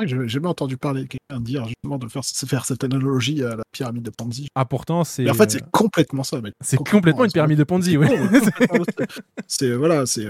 Ah, 0.00 0.06
J'ai 0.06 0.28
jamais 0.28 0.46
entendu 0.46 0.76
parler 0.76 1.02
de 1.02 1.06
quelqu'un 1.08 1.40
dire 1.40 1.66
justement 1.66 1.98
de 1.98 2.06
faire, 2.06 2.22
faire 2.24 2.64
cette 2.64 2.84
analogie 2.84 3.42
à 3.42 3.56
la 3.56 3.64
pyramide 3.72 4.04
de 4.04 4.10
Ponzi. 4.10 4.46
Ah, 4.54 4.64
pourtant, 4.64 5.02
c'est. 5.02 5.24
Mais 5.24 5.30
en 5.30 5.34
fait, 5.34 5.42
euh, 5.44 5.58
c'est 5.58 5.70
complètement 5.72 6.22
ça. 6.22 6.40
mec. 6.40 6.54
C'est 6.60 6.76
complètement 6.76 7.24
une 7.24 7.32
pyramide 7.32 7.58
de 7.58 7.64
Ponzi, 7.64 7.96
oui. 7.96 8.06
C'est 9.48 9.74
voilà, 9.74 10.06
c'est. 10.06 10.28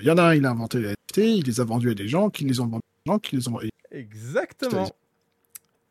Il 0.00 0.06
y 0.06 0.10
en 0.10 0.18
a 0.18 0.22
un, 0.24 0.34
il 0.34 0.44
a 0.46 0.50
inventé 0.50 0.78
les 0.80 0.88
NFT, 0.88 1.16
il 1.18 1.44
les 1.46 1.60
a 1.60 1.64
vendus 1.64 1.90
à 1.90 1.94
des 1.94 2.08
gens, 2.08 2.30
qui 2.30 2.44
les 2.44 2.60
ont 2.60 2.66
vendus 2.66 2.82
à 2.82 3.08
des 3.08 3.12
gens, 3.12 3.18
qui 3.18 3.36
les 3.36 3.48
ont. 3.48 3.60
et- 3.60 3.70
Exactement. 3.92 4.90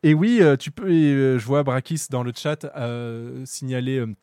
Et 0.02 0.12
oui, 0.12 0.38
euh, 0.42 0.56
tu 0.56 0.70
peux. 0.70 0.90
et, 0.92 1.12
euh, 1.14 1.38
je 1.38 1.46
vois 1.46 1.62
Brakis 1.62 2.06
dans 2.10 2.22
le 2.22 2.32
chat 2.36 2.66
euh, 2.76 3.42
signaler 3.46 3.96
euh, 3.98 4.14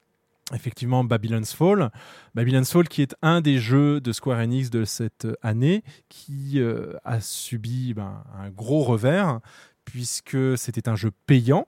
effectivement 0.53 1.03
Babylon's 1.03 1.53
Fall. 1.53 1.89
Babylon's 2.35 2.71
Fall, 2.71 2.87
qui 2.87 3.01
est 3.01 3.15
un 3.23 3.41
des 3.41 3.57
jeux 3.57 3.99
de 3.99 4.11
Square 4.11 4.37
Enix 4.39 4.69
de 4.69 4.85
cette 4.85 5.27
année, 5.41 5.83
qui 6.09 6.59
euh, 6.59 6.93
a 7.03 7.19
subi 7.19 7.95
ben, 7.95 8.23
un 8.39 8.49
gros 8.51 8.83
revers 8.83 9.39
puisque 9.83 10.37
c'était 10.57 10.87
un 10.87 10.95
jeu 10.95 11.09
payant. 11.25 11.67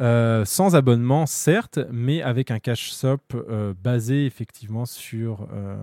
Euh, 0.00 0.44
sans 0.44 0.76
abonnement, 0.76 1.26
certes, 1.26 1.80
mais 1.90 2.22
avec 2.22 2.52
un 2.52 2.60
cash 2.60 2.94
shop 2.94 3.18
euh, 3.34 3.74
basé 3.82 4.26
effectivement 4.26 4.86
sur 4.86 5.48
euh, 5.52 5.76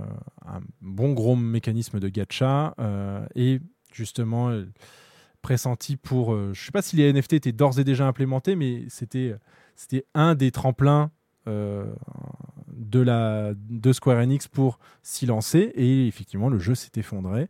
un 0.46 0.62
bon 0.80 1.12
gros 1.12 1.36
mécanisme 1.36 2.00
de 2.00 2.08
gacha 2.08 2.76
et 3.36 3.60
justement 3.92 4.52
pressenti 5.42 5.98
pour. 5.98 6.32
je 6.32 6.50
ne 6.50 6.54
sais 6.54 6.72
pas 6.72 6.82
si 6.82 6.96
les 6.96 7.12
NFT 7.12 7.34
étaient 7.34 7.52
d'ores 7.52 7.80
et 7.80 7.84
déjà 7.84 8.08
implémentés, 8.08 8.56
mais 8.56 8.86
c'était 8.90 9.36
un 10.14 10.36
des 10.36 10.52
tremplins 10.52 11.12
de 11.46 13.00
la 13.00 13.54
de 13.56 13.94
Square 13.94 14.20
Enix 14.20 14.48
pour 14.48 14.80
s'y 15.04 15.26
lancer 15.26 15.72
et 15.76 16.08
effectivement 16.08 16.50
le 16.50 16.60
jeu 16.60 16.74
s'est 16.74 16.92
effondré 16.96 17.48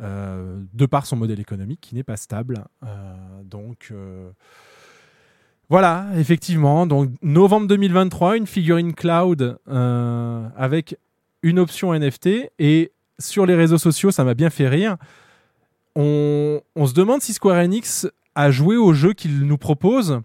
de 0.00 0.86
par 0.86 1.06
son 1.06 1.16
modèle 1.16 1.40
économique 1.40 1.80
qui 1.80 1.94
n'est 1.94 2.04
pas 2.04 2.16
stable. 2.16 2.64
Donc 3.44 3.92
voilà, 5.70 6.06
effectivement. 6.16 6.86
Donc 6.86 7.10
novembre 7.22 7.66
2023, 7.66 8.36
une 8.38 8.46
figurine 8.46 8.94
cloud 8.94 9.58
euh, 9.68 10.48
avec 10.56 10.96
une 11.42 11.58
option 11.58 11.92
NFT 11.92 12.50
et 12.58 12.92
sur 13.18 13.44
les 13.44 13.54
réseaux 13.54 13.78
sociaux, 13.78 14.10
ça 14.10 14.24
m'a 14.24 14.34
bien 14.34 14.50
fait 14.50 14.68
rire. 14.68 14.96
On, 15.94 16.60
se 16.86 16.94
demande 16.94 17.22
si 17.22 17.32
Square 17.32 17.58
Enix 17.58 18.06
a 18.34 18.50
joué 18.50 18.76
au 18.76 18.92
jeu 18.92 19.12
qu'il 19.12 19.40
nous 19.40 19.58
propose 19.58 20.20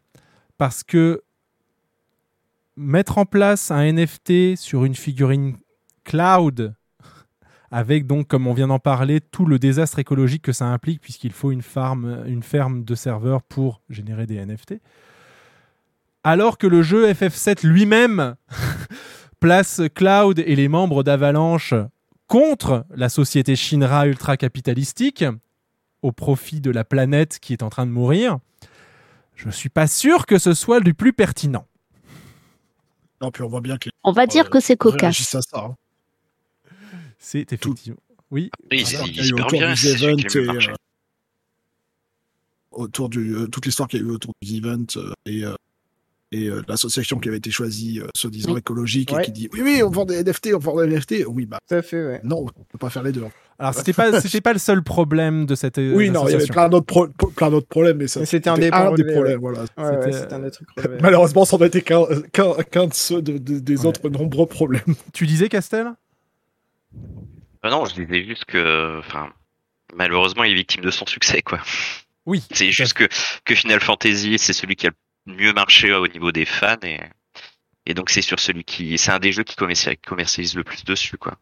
parce 0.58 0.84
que 0.84 1.24
mettre 2.78 3.18
en 3.18 3.26
place 3.26 3.72
un 3.72 3.92
NFT 3.92 4.56
sur 4.56 4.86
une 4.86 4.96
figurine 4.96 5.58
cloud 6.04 6.76
avec 7.72 8.06
donc 8.06 8.28
comme 8.28 8.46
on 8.46 8.54
vient 8.54 8.68
d'en 8.68 8.78
parler 8.78 9.20
tout 9.20 9.48
le 9.48 9.58
désastre 9.58 9.98
écologique 9.98 10.44
que 10.44 10.52
ça 10.52 10.66
implique 10.66 11.02
puisqu'il 11.02 11.32
faut 11.32 11.52
une 11.52 11.64
ferme 11.64 12.84
de 12.84 12.96
serveurs 12.96 13.42
pour 13.42 13.82
générer 13.90 14.28
des 14.28 14.46
NFT 14.46 14.76
alors 16.24 16.58
que 16.58 16.68
le 16.68 16.82
jeu 16.82 17.12
FF7 17.12 17.66
lui-même 17.66 18.36
place 19.40 19.82
Cloud 19.94 20.40
et 20.40 20.56
les 20.56 20.68
membres 20.68 21.04
d'Avalanche 21.04 21.74
contre 22.28 22.86
la 22.96 23.10
société 23.10 23.56
Shinra 23.56 24.08
ultra 24.08 24.38
capitalistique 24.38 25.26
au 26.02 26.12
profit 26.12 26.62
de 26.62 26.72
la 26.72 26.84
planète 26.84 27.40
qui 27.40 27.54
est 27.54 27.64
en 27.64 27.70
train 27.70 27.86
de 27.86 27.92
mourir, 27.92 28.40
je 29.36 29.50
suis 29.50 29.70
pas 29.70 29.88
sûr 29.88 30.26
que 30.26 30.38
ce 30.38 30.54
soit 30.54 30.80
du 30.80 30.94
plus 30.94 31.14
pertinent. 31.14 31.66
Non, 33.22 33.32
puis 33.32 33.44
on 33.44 33.48
voit 33.48 33.62
bien 33.62 33.78
que. 33.78 33.90
On 34.04 34.12
va 34.12 34.28
dire 34.28 34.50
que 34.50 34.60
c'est 34.60 34.76
cocasse. 34.76 35.34
à 35.36 35.42
ça. 35.42 35.60
hein. 35.60 35.76
C'est 37.20 37.52
effectivement. 37.54 38.00
Oui. 38.32 38.50
Bien, 38.70 38.80
du 38.80 38.86
c'est 38.86 39.06
le 39.06 39.56
et, 39.56 39.60
marché. 39.60 40.08
euh, 40.48 40.74
autour 42.72 43.10
du 43.10 43.36
euh, 43.36 43.48
toute 43.48 43.66
l'histoire 43.66 43.88
qu'il 43.88 44.02
y 44.02 44.04
a 44.04 44.06
eu 44.06 44.10
autour 44.12 44.34
du 44.42 44.58
event 44.58 44.86
euh, 44.98 45.14
et 45.26 45.46
euh, 45.46 45.54
et 46.34 46.48
euh, 46.50 46.62
l'association 46.68 47.20
qui 47.20 47.30
avait 47.30 47.38
été 47.38 47.52
choisie 47.52 48.00
euh, 48.02 48.08
soi-disant 48.16 48.54
Oui. 48.54 48.60
écologique 48.60 49.14
et 49.14 49.22
qui 49.24 49.32
dit 49.32 49.50
oui 49.54 49.62
oui 49.64 49.82
on 49.84 49.90
vend 49.90 50.06
des 50.06 50.24
NFT 50.24 50.50
on 50.56 50.60
vend 50.60 50.76
des 50.84 50.88
NFT 50.88 51.26
oui 51.28 51.46
bah 51.46 51.58
Tout 51.68 51.76
à 51.76 51.82
fait, 51.82 52.04
ouais. 52.06 52.22
non 52.24 52.46
on 52.58 52.64
peut 52.64 52.78
pas 52.80 52.90
faire 52.90 53.04
les 53.04 53.12
deux 53.12 53.24
Alors 53.60 53.74
c'était 53.74 53.94
pas 53.94 54.20
c'était 54.22 54.42
pas 54.42 54.54
le 54.54 54.60
seul 54.60 54.84
problème 54.84 55.46
de 55.46 55.56
cette 55.56 55.78
euh, 55.78 55.94
oui 55.96 56.10
non 56.10 56.28
il 56.28 56.32
y 56.32 56.36
avait 56.36 56.46
plein 56.48 56.70
d'autres 56.70 56.86
pro- 56.86 57.08
pro- 57.08 57.28
plein 57.30 57.50
d'autres 57.52 57.68
problèmes 57.68 57.98
mais 57.98 58.08
ça 58.08 58.20
Mais 58.22 58.26
c'était 58.26 58.50
un 58.50 58.58
des 58.58 58.70
relevés, 58.70 59.12
problèmes 59.14 59.40
voilà 59.40 59.60
Ouais, 59.78 59.84
ouais, 59.84 59.92
C'était- 60.04 60.12
c'était 60.20 60.34
un 60.34 60.40
des 60.40 60.52
trucs 60.52 60.68
relevés. 60.78 60.98
malheureusement 61.02 61.46
ça 61.46 61.58
n'a 61.58 61.66
été 61.68 61.82
qu'un 61.82 62.04
qu'un 62.32 62.54
qu'un 62.70 62.88
de 62.88 62.94
ceux 62.94 63.22
de- 63.22 63.38
de- 63.38 63.60
des 63.60 63.80
Ouais. 63.82 63.86
autres 63.88 64.10
nombreux 64.10 64.46
problèmes 64.48 64.82
Tu 65.14 65.26
disais 65.28 65.50
Castel? 65.50 65.88
Ah 67.62 67.70
non, 67.70 67.86
je 67.86 67.96
disais 67.96 68.24
juste 68.26 68.46
que, 68.46 69.00
enfin, 69.00 69.30
malheureusement, 69.96 70.44
il 70.44 70.52
est 70.52 70.56
victime 70.56 70.82
de 70.84 70.92
son 70.92 71.06
succès, 71.06 71.42
quoi. 71.42 71.60
Oui. 72.26 72.44
C'est 72.52 72.72
juste 72.72 72.94
que, 72.94 73.06
que 73.46 73.56
Final 73.56 73.80
Fantasy, 73.80 74.36
c'est 74.38 74.54
celui 74.54 74.76
qui 74.76 74.88
a 74.88 74.90
le 74.90 74.96
mieux 75.26 75.54
marché 75.54 75.94
au 75.94 76.08
niveau 76.08 76.32
des 76.32 76.46
fans 76.46 76.76
et, 76.84 77.00
et 77.86 77.94
donc 77.94 78.10
c'est 78.10 78.22
sur 78.22 78.40
celui 78.40 78.64
qui, 78.64 78.98
c'est 78.98 79.12
un 79.12 79.20
des 79.20 79.32
jeux 79.32 79.44
qui 79.44 79.56
commerci- 79.56 79.98
commercialise 80.06 80.56
le 80.56 80.64
plus 80.64 80.84
dessus, 80.84 81.18
quoi. 81.18 81.38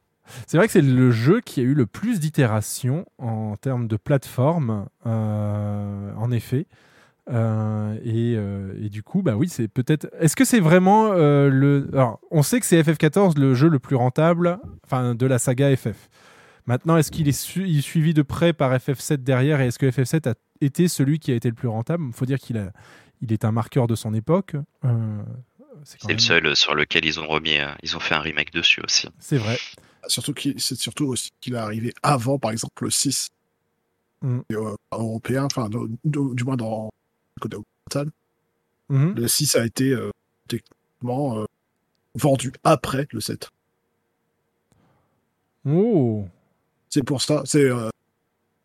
C'est 0.48 0.58
vrai 0.58 0.68
que 0.68 0.74
c'est 0.74 0.82
le 0.82 1.12
jeu 1.12 1.42
qui 1.42 1.60
a 1.60 1.64
eu 1.64 1.74
le 1.74 1.86
plus 1.86 2.20
d'itérations 2.20 3.06
en 3.18 3.58
termes 3.58 3.88
de 3.88 3.98
plateforme, 3.98 4.88
euh, 5.06 6.14
en 6.16 6.32
effet. 6.32 6.68
Euh, 7.30 7.96
et, 8.04 8.36
euh, 8.36 8.74
et 8.82 8.90
du 8.90 9.04
coup, 9.04 9.22
bah 9.22 9.36
oui, 9.36 9.50
c'est 9.50 9.68
peut-être. 9.68 10.08
Est-ce 10.20 10.36
que 10.36 10.46
c'est 10.46 10.60
vraiment 10.60 11.14
le. 11.14 11.90
Alors, 11.94 12.20
on 12.32 12.44
sait 12.44 12.60
que 12.60 12.66
c'est 12.66 12.82
FF14 12.82 13.38
le 13.38 13.54
jeu 13.54 13.68
le 13.68 13.80
plus 13.80 13.96
rentable, 13.96 14.58
de 14.92 15.26
la 15.26 15.40
saga 15.40 15.76
FF. 15.76 16.10
Maintenant, 16.66 16.98
est-ce 16.98 17.12
qu'il 17.12 17.28
est, 17.28 17.58
est 17.58 17.82
suivi 17.82 18.14
de 18.14 18.22
près 18.22 18.54
par 18.54 18.74
FF7 18.74 19.18
derrière 19.18 19.62
et 19.62 19.68
est-ce 19.68 19.80
que 19.80 19.88
FF7 19.88 20.30
a 20.30 20.34
été 20.62 20.88
celui 20.88 21.20
qui 21.20 21.32
a 21.32 21.36
été 21.36 21.50
le 21.50 21.56
plus 21.56 21.68
rentable? 21.68 22.06
Il 22.08 22.14
faut 22.14 22.26
dire 22.26 22.40
qu'il 22.40 22.58
a, 22.58 22.72
il 23.22 23.34
est 23.34 23.46
un 23.46 23.52
marqueur 23.52 23.88
de 23.88 23.96
son 23.96 24.14
époque. 24.14 24.56
Euh, 24.86 25.24
c'est 25.84 26.12
le 26.12 26.20
seul 26.20 26.56
sur 26.56 26.76
lequel 26.76 27.06
ils 27.06 27.20
ont 27.20 27.28
remis, 27.28 27.58
euh, 27.58 27.72
ils 27.84 27.96
ont 27.96 28.00
fait 28.00 28.16
un 28.16 28.20
remake 28.20 28.52
dessus 28.52 28.82
aussi. 28.84 29.08
C'est 29.20 29.38
vrai. 29.38 29.58
Surtout 30.08 30.34
qu'il, 30.34 30.60
c'est 30.60 30.76
surtout 30.76 31.06
aussi 31.06 31.32
qu'il 31.42 31.54
est 31.54 31.58
arrivé 31.58 31.94
avant, 32.04 32.40
par 32.40 32.52
exemple, 32.52 32.84
le 32.84 32.90
6 32.90 33.30
Mm. 34.22 34.40
Et, 34.50 34.56
euh, 34.56 34.76
européen, 34.92 35.46
enfin, 35.46 35.70
du 36.04 36.44
moins 36.44 36.58
dans 36.58 36.90
le 37.36 37.42
côté 37.42 37.58
occidental. 37.58 38.12
Mhm. 38.90 39.16
Le 39.16 39.28
6 39.28 39.56
a 39.56 39.66
été 39.66 39.92
euh, 39.92 40.12
techniquement 40.48 41.40
euh, 41.40 41.46
vendu 42.16 42.54
après 42.64 43.08
le 43.12 43.22
7. 43.22 43.50
Oh 45.66 46.26
C'est 46.90 47.04
pour 47.04 47.22
ça. 47.22 47.44
C'est, 47.46 47.64
euh, 47.64 47.90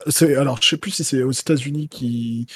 c'est, 0.09 0.37
alors, 0.37 0.61
je 0.61 0.69
sais 0.69 0.77
plus 0.77 0.91
si 0.91 1.05
c'est 1.05 1.23
aux 1.23 1.33
États-Unis 1.33 1.89
qui, 1.89 2.47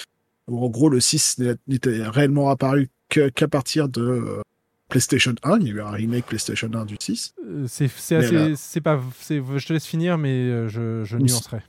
où 0.50 0.64
en 0.64 0.68
gros, 0.68 0.88
le 0.88 1.00
6 1.00 1.38
n'est- 1.38 1.56
n'était 1.68 2.02
réellement 2.06 2.50
apparu 2.50 2.90
qu'à 3.08 3.48
partir 3.48 3.88
de 3.88 4.02
euh, 4.02 4.40
PlayStation 4.88 5.34
1. 5.42 5.58
Il 5.60 5.66
y 5.68 5.70
a 5.70 5.74
eu 5.74 5.80
un 5.80 5.90
remake 5.90 6.26
PlayStation 6.26 6.70
1 6.72 6.84
du 6.84 6.96
6. 7.00 7.34
Euh, 7.48 7.66
C'est 7.68 8.80
pas. 8.80 9.00
Je 9.28 9.66
te 9.66 9.72
laisse 9.72 9.86
finir, 9.86 10.18
mais 10.18 10.28
euh, 10.30 10.68
je, 10.68 11.16
nuancerai. 11.16 11.60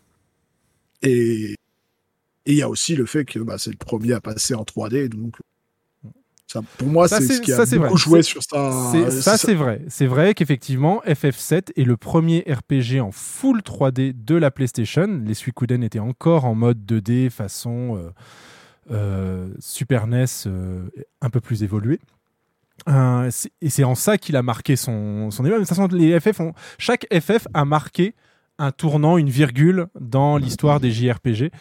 Et 1.04 1.56
il 2.46 2.56
y 2.56 2.62
a 2.62 2.70
aussi 2.70 2.96
le 2.96 3.06
fait 3.06 3.26
que 3.26 3.40
bah, 3.40 3.56
c'est 3.58 3.72
le 3.72 3.78
premier 3.78 4.14
à 4.14 4.22
passer 4.22 4.54
en 4.56 4.64
3D. 4.64 5.10
Donc, 5.10 5.38
ça, 6.48 6.62
pour 6.78 6.90
moi, 6.90 7.08
Ça, 7.08 7.22
c'est 7.22 7.36
ce 7.36 7.42
qui 7.42 7.54
a 7.54 7.66
ça, 7.66 7.78
beaucoup 7.78 7.98
joué 7.98 8.22
sur 8.24 8.42
ça. 8.44 8.90
C'est- 8.92 9.22
ça, 9.22 9.38
c'est- 9.38 9.54
vrai. 9.54 9.82
C'est 9.88 10.06
vrai 10.06 10.34
qu'effectivement, 10.34 11.02
FF7 11.06 11.72
est 11.78 11.84
le 11.86 11.98
premier 11.98 12.44
RPG 12.48 13.00
en 13.00 13.12
full 13.12 13.62
3D 13.62 14.14
de 14.14 14.36
la 14.36 14.52
PlayStation. 14.52 15.22
Les 15.26 15.34
Suikoden 15.34 15.82
étaient 15.84 16.00
encore 16.00 16.46
en 16.46 16.54
mode 16.56 16.86
2D 16.86 17.30
façon 17.30 17.96
euh, 17.98 18.10
Super 19.60 20.08
NES 20.08 20.26
euh, 20.48 20.90
un 21.22 21.30
peu 21.30 21.40
plus 21.42 21.64
évolué. 21.64 22.00
Euh, 22.90 23.28
c'est- 23.30 23.52
et 23.62 23.70
c'est 23.70 23.84
en 23.84 23.94
ça 23.96 24.18
qu'il 24.18 24.36
a 24.36 24.42
marqué 24.42 24.76
son, 24.76 25.30
son 25.32 25.46
époque. 25.46 25.60
De 25.60 25.66
toute 25.66 25.70
façon, 25.70 25.88
les 25.88 26.20
FF 26.20 26.40
ont, 26.40 26.54
chaque 26.80 27.06
FF 27.14 27.48
a 27.54 27.64
marqué 27.66 28.16
un 28.58 28.72
tournant, 28.72 29.18
une 29.18 29.30
virgule 29.30 29.88
dans 30.00 30.38
l'histoire 30.38 30.80
des 30.80 30.92
JRPG. 30.92 31.52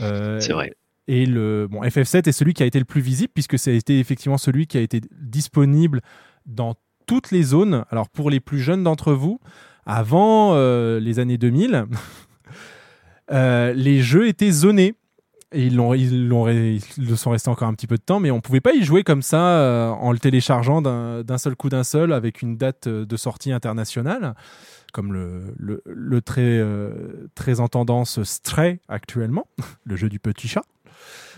Euh, 0.00 0.40
C'est 0.40 0.52
vrai. 0.52 0.74
et 1.06 1.26
le 1.26 1.68
bon, 1.70 1.82
FF7 1.82 2.28
est 2.28 2.32
celui 2.32 2.54
qui 2.54 2.62
a 2.62 2.66
été 2.66 2.78
le 2.80 2.84
plus 2.84 3.00
visible 3.00 3.30
puisque 3.32 3.58
ça 3.58 3.70
a 3.70 3.74
été 3.74 3.98
effectivement 4.00 4.38
celui 4.38 4.66
qui 4.66 4.76
a 4.76 4.80
été 4.80 5.00
disponible 5.20 6.00
dans 6.46 6.74
toutes 7.06 7.30
les 7.30 7.42
zones. 7.44 7.84
Alors 7.90 8.08
pour 8.08 8.30
les 8.30 8.40
plus 8.40 8.58
jeunes 8.60 8.82
d'entre 8.82 9.12
vous, 9.12 9.38
avant 9.86 10.54
euh, 10.54 10.98
les 10.98 11.18
années 11.20 11.38
2000, 11.38 11.84
euh, 13.32 13.72
les 13.74 14.00
jeux 14.00 14.26
étaient 14.28 14.50
zonés. 14.50 14.94
Ils, 15.54 15.76
l'ont, 15.76 15.94
ils, 15.94 16.12
ils 16.98 17.08
le 17.08 17.16
sont 17.16 17.30
restés 17.30 17.48
encore 17.48 17.68
un 17.68 17.74
petit 17.74 17.86
peu 17.86 17.96
de 17.96 18.02
temps, 18.02 18.20
mais 18.20 18.30
on 18.30 18.40
pouvait 18.40 18.60
pas 18.60 18.74
y 18.74 18.82
jouer 18.82 19.04
comme 19.04 19.22
ça 19.22 19.40
euh, 19.40 19.88
en 19.88 20.12
le 20.12 20.18
téléchargeant 20.18 20.82
d'un, 20.82 21.38
seul 21.38 21.54
coup 21.54 21.68
d'un 21.68 21.84
seul 21.84 22.12
avec 22.12 22.42
une 22.42 22.56
date 22.56 22.86
euh, 22.86 23.06
de 23.06 23.16
sortie 23.16 23.52
internationale, 23.52 24.34
comme 24.92 25.12
le, 25.12 25.54
le, 25.56 26.20
très, 26.22 26.42
euh, 26.42 27.28
très 27.34 27.60
en 27.60 27.68
tendance 27.68 28.22
Stray 28.22 28.80
actuellement, 28.88 29.46
le 29.84 29.96
jeu 29.96 30.08
du 30.08 30.18
petit 30.18 30.48
chat. 30.48 30.64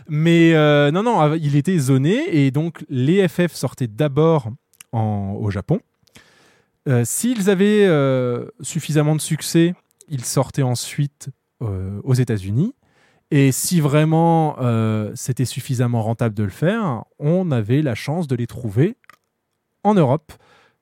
Mais 0.08 0.52
non, 0.92 1.02
non, 1.02 1.34
il 1.34 1.56
était 1.56 1.76
zoné 1.78 2.22
et 2.30 2.52
donc 2.52 2.84
les 2.88 3.26
FF 3.26 3.52
sortaient 3.52 3.88
d'abord 3.88 4.52
au 4.92 5.50
Japon. 5.50 5.80
S'ils 7.02 7.50
avaient 7.50 7.90
suffisamment 8.60 9.16
de 9.16 9.20
succès, 9.20 9.74
ils 10.08 10.24
sortaient 10.24 10.62
ensuite 10.62 11.30
aux 11.60 12.14
États-Unis. 12.14 12.75
Et 13.30 13.50
si 13.52 13.80
vraiment 13.80 14.56
euh, 14.60 15.10
c'était 15.14 15.44
suffisamment 15.44 16.02
rentable 16.02 16.34
de 16.34 16.44
le 16.44 16.50
faire, 16.50 17.04
on 17.18 17.50
avait 17.50 17.82
la 17.82 17.94
chance 17.94 18.26
de 18.28 18.36
les 18.36 18.46
trouver 18.46 18.96
en 19.82 19.94
Europe. 19.94 20.32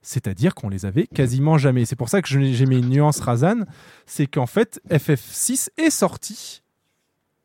C'est-à-dire 0.03 0.55
qu'on 0.55 0.69
les 0.69 0.85
avait 0.85 1.07
quasiment 1.07 1.57
jamais. 1.57 1.87
C'est 1.87 1.97
pour 1.97 2.11
ça 2.11 2.21
que 2.21 2.29
je- 2.29 2.53
j'ai 2.53 2.67
mis 2.67 2.79
une 2.79 2.91
nuance 2.91 3.21
Razan, 3.21 3.61
c'est 4.05 4.27
qu'en 4.27 4.45
fait 4.47 4.79
FF6 4.91 5.71
est 5.79 5.89
sorti 5.89 6.63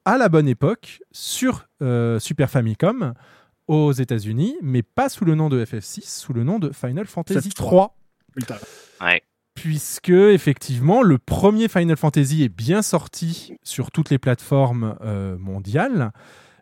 à 0.04 0.18
la 0.18 0.28
bonne 0.28 0.48
époque 0.50 1.02
sur 1.14 1.68
euh, 1.82 2.20
Super 2.20 2.50
Famicom 2.50 3.14
aux 3.68 3.94
États-Unis, 3.94 4.58
mais 4.62 4.82
pas 4.84 5.08
sous 5.08 5.24
le 5.24 5.36
nom 5.36 5.48
de 5.48 5.64
FF6, 5.64 6.02
sous 6.20 6.34
le 6.34 6.44
nom 6.44 6.60
de 6.60 6.72
Final 6.74 7.06
Fantasy 7.06 7.50
3 7.56 7.96
Putain. 8.36 8.58
Ouais. 9.02 9.24
Puisque 9.62 10.10
effectivement 10.10 11.04
le 11.04 11.18
premier 11.18 11.68
Final 11.68 11.98
Fantasy 11.98 12.44
est 12.44 12.50
bien 12.50 12.82
sorti 12.82 13.58
sur 13.62 13.92
toutes 13.92 14.10
les 14.10 14.18
plateformes 14.18 14.96
euh, 15.02 15.38
mondiales. 15.38 16.14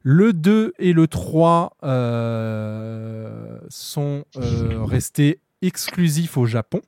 Le 0.01 0.33
2 0.33 0.73
et 0.79 0.93
le 0.93 1.07
3 1.07 1.77
euh, 1.83 3.59
sont 3.69 4.25
euh, 4.37 4.83
restés 4.83 5.41
exclusifs 5.61 6.37
au 6.37 6.47
Japon. 6.47 6.81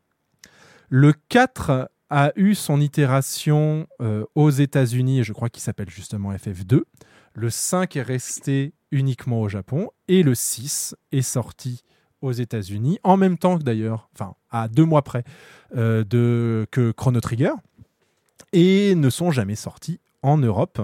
Le 0.90 1.14
4 1.30 1.92
a 2.10 2.32
eu 2.36 2.56
son 2.56 2.82
itération 2.82 3.86
aux 4.34 4.50
États-Unis, 4.50 5.20
et 5.20 5.24
je 5.24 5.34
crois 5.34 5.50
qu'il 5.50 5.62
s'appelle 5.62 5.92
justement 5.92 6.34
FF2. 6.34 6.82
Le 7.36 7.50
5 7.52 7.96
est 7.98 8.02
resté 8.02 8.74
uniquement 8.92 9.42
au 9.42 9.48
Japon. 9.48 9.90
Et 10.08 10.24
le 10.24 10.34
6 10.34 10.96
est 11.12 11.22
sorti 11.22 11.84
aux 12.22 12.32
États-Unis, 12.32 13.00
en 13.04 13.18
même 13.18 13.38
temps 13.38 13.58
que 13.58 13.64
d'ailleurs, 13.64 14.10
enfin 14.14 14.36
à 14.52 14.68
deux 14.68 14.86
mois 14.86 15.02
près, 15.04 15.24
euh, 15.76 16.04
de, 16.04 16.68
que 16.72 16.92
Chrono 16.92 17.20
Trigger, 17.22 17.52
et 18.54 18.96
ne 18.96 19.10
sont 19.10 19.32
jamais 19.32 19.56
sortis 19.56 20.00
en 20.22 20.38
Europe. 20.38 20.82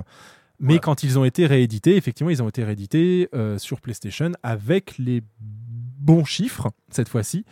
Mais 0.60 0.80
quand 0.80 1.04
ils 1.04 1.20
ont 1.20 1.26
été 1.26 1.46
réédités, 1.48 1.98
effectivement, 1.98 2.30
ils 2.30 2.42
ont 2.42 2.48
été 2.48 2.64
réédités 2.64 3.28
euh, 3.36 3.58
sur 3.58 3.82
PlayStation 3.82 4.32
avec 4.42 4.98
les 4.98 5.22
bons 5.40 6.24
chiffres, 6.24 6.72
cette 6.90 7.10
fois-ci. 7.10 7.44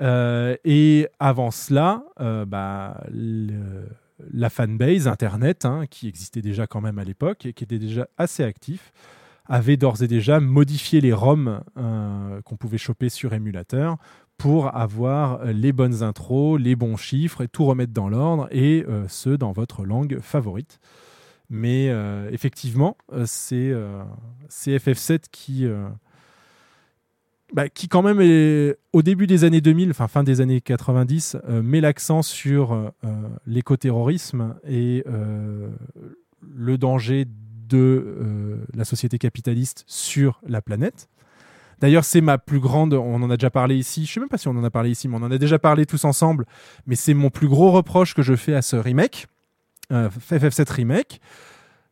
Euh, 0.00 0.56
et 0.64 1.08
avant 1.18 1.50
cela, 1.50 2.04
bah, 2.46 3.04
le- 3.12 3.88
la 4.32 4.48
fanbase 4.50 5.06
Internet, 5.06 5.64
hein, 5.64 5.84
qui 5.90 6.08
existait 6.08 6.40
déjà 6.42 6.66
quand 6.66 6.80
même 6.80 6.98
à 6.98 7.04
l'époque 7.04 7.44
et 7.46 7.52
qui 7.52 7.64
était 7.64 7.78
déjà 7.78 8.08
assez 8.16 8.42
actif, 8.42 8.92
avait 9.48 9.76
d'ores 9.76 10.02
et 10.02 10.08
déjà 10.08 10.40
modifié 10.40 11.00
les 11.00 11.12
ROM 11.12 11.60
euh, 11.76 12.40
qu'on 12.42 12.56
pouvait 12.56 12.78
choper 12.78 13.08
sur 13.08 13.32
émulateur 13.32 13.96
pour 14.36 14.76
avoir 14.76 15.44
les 15.46 15.72
bonnes 15.72 16.02
intros, 16.02 16.60
les 16.60 16.76
bons 16.76 16.96
chiffres 16.96 17.42
et 17.42 17.48
tout 17.48 17.64
remettre 17.64 17.92
dans 17.92 18.08
l'ordre 18.08 18.46
et 18.52 18.84
euh, 18.88 19.08
ce 19.08 19.30
dans 19.30 19.52
votre 19.52 19.84
langue 19.84 20.20
favorite. 20.20 20.78
Mais 21.50 21.88
euh, 21.88 22.28
effectivement, 22.30 22.96
c'est 23.24 23.70
euh, 23.70 24.02
c'est 24.48 24.76
FF7 24.76 25.24
qui, 25.30 25.66
bah, 27.54 27.68
qui 27.68 27.88
quand 27.88 28.02
même 28.02 28.18
au 28.92 29.02
début 29.02 29.26
des 29.26 29.44
années 29.44 29.62
2000, 29.62 29.90
enfin 29.90 30.08
fin 30.08 30.24
des 30.24 30.40
années 30.42 30.60
90, 30.60 31.38
euh, 31.48 31.62
met 31.62 31.80
l'accent 31.80 32.22
sur 32.22 32.92
l'écoterrorisme 33.46 34.56
et 34.66 35.04
le 36.42 36.78
danger 36.78 37.26
de 37.68 38.16
euh, 38.20 38.64
la 38.74 38.84
société 38.84 39.18
capitaliste 39.18 39.84
sur 39.86 40.40
la 40.46 40.62
planète. 40.62 41.08
D'ailleurs, 41.80 42.04
c'est 42.04 42.20
ma 42.20 42.38
plus 42.38 42.58
grande. 42.58 42.94
On 42.94 43.22
en 43.22 43.30
a 43.30 43.36
déjà 43.36 43.50
parlé 43.50 43.76
ici. 43.76 44.04
Je 44.04 44.14
sais 44.14 44.20
même 44.20 44.28
pas 44.28 44.38
si 44.38 44.48
on 44.48 44.56
en 44.56 44.64
a 44.64 44.70
parlé 44.70 44.90
ici, 44.90 45.06
mais 45.06 45.16
on 45.16 45.22
en 45.22 45.30
a 45.30 45.38
déjà 45.38 45.58
parlé 45.58 45.86
tous 45.86 46.04
ensemble. 46.04 46.44
Mais 46.86 46.96
c'est 46.96 47.14
mon 47.14 47.30
plus 47.30 47.48
gros 47.48 47.70
reproche 47.70 48.14
que 48.14 48.22
je 48.22 48.34
fais 48.34 48.54
à 48.54 48.62
ce 48.62 48.76
remake, 48.76 49.26
euh, 49.92 50.08
FF7 50.30 50.72
remake. 50.72 51.20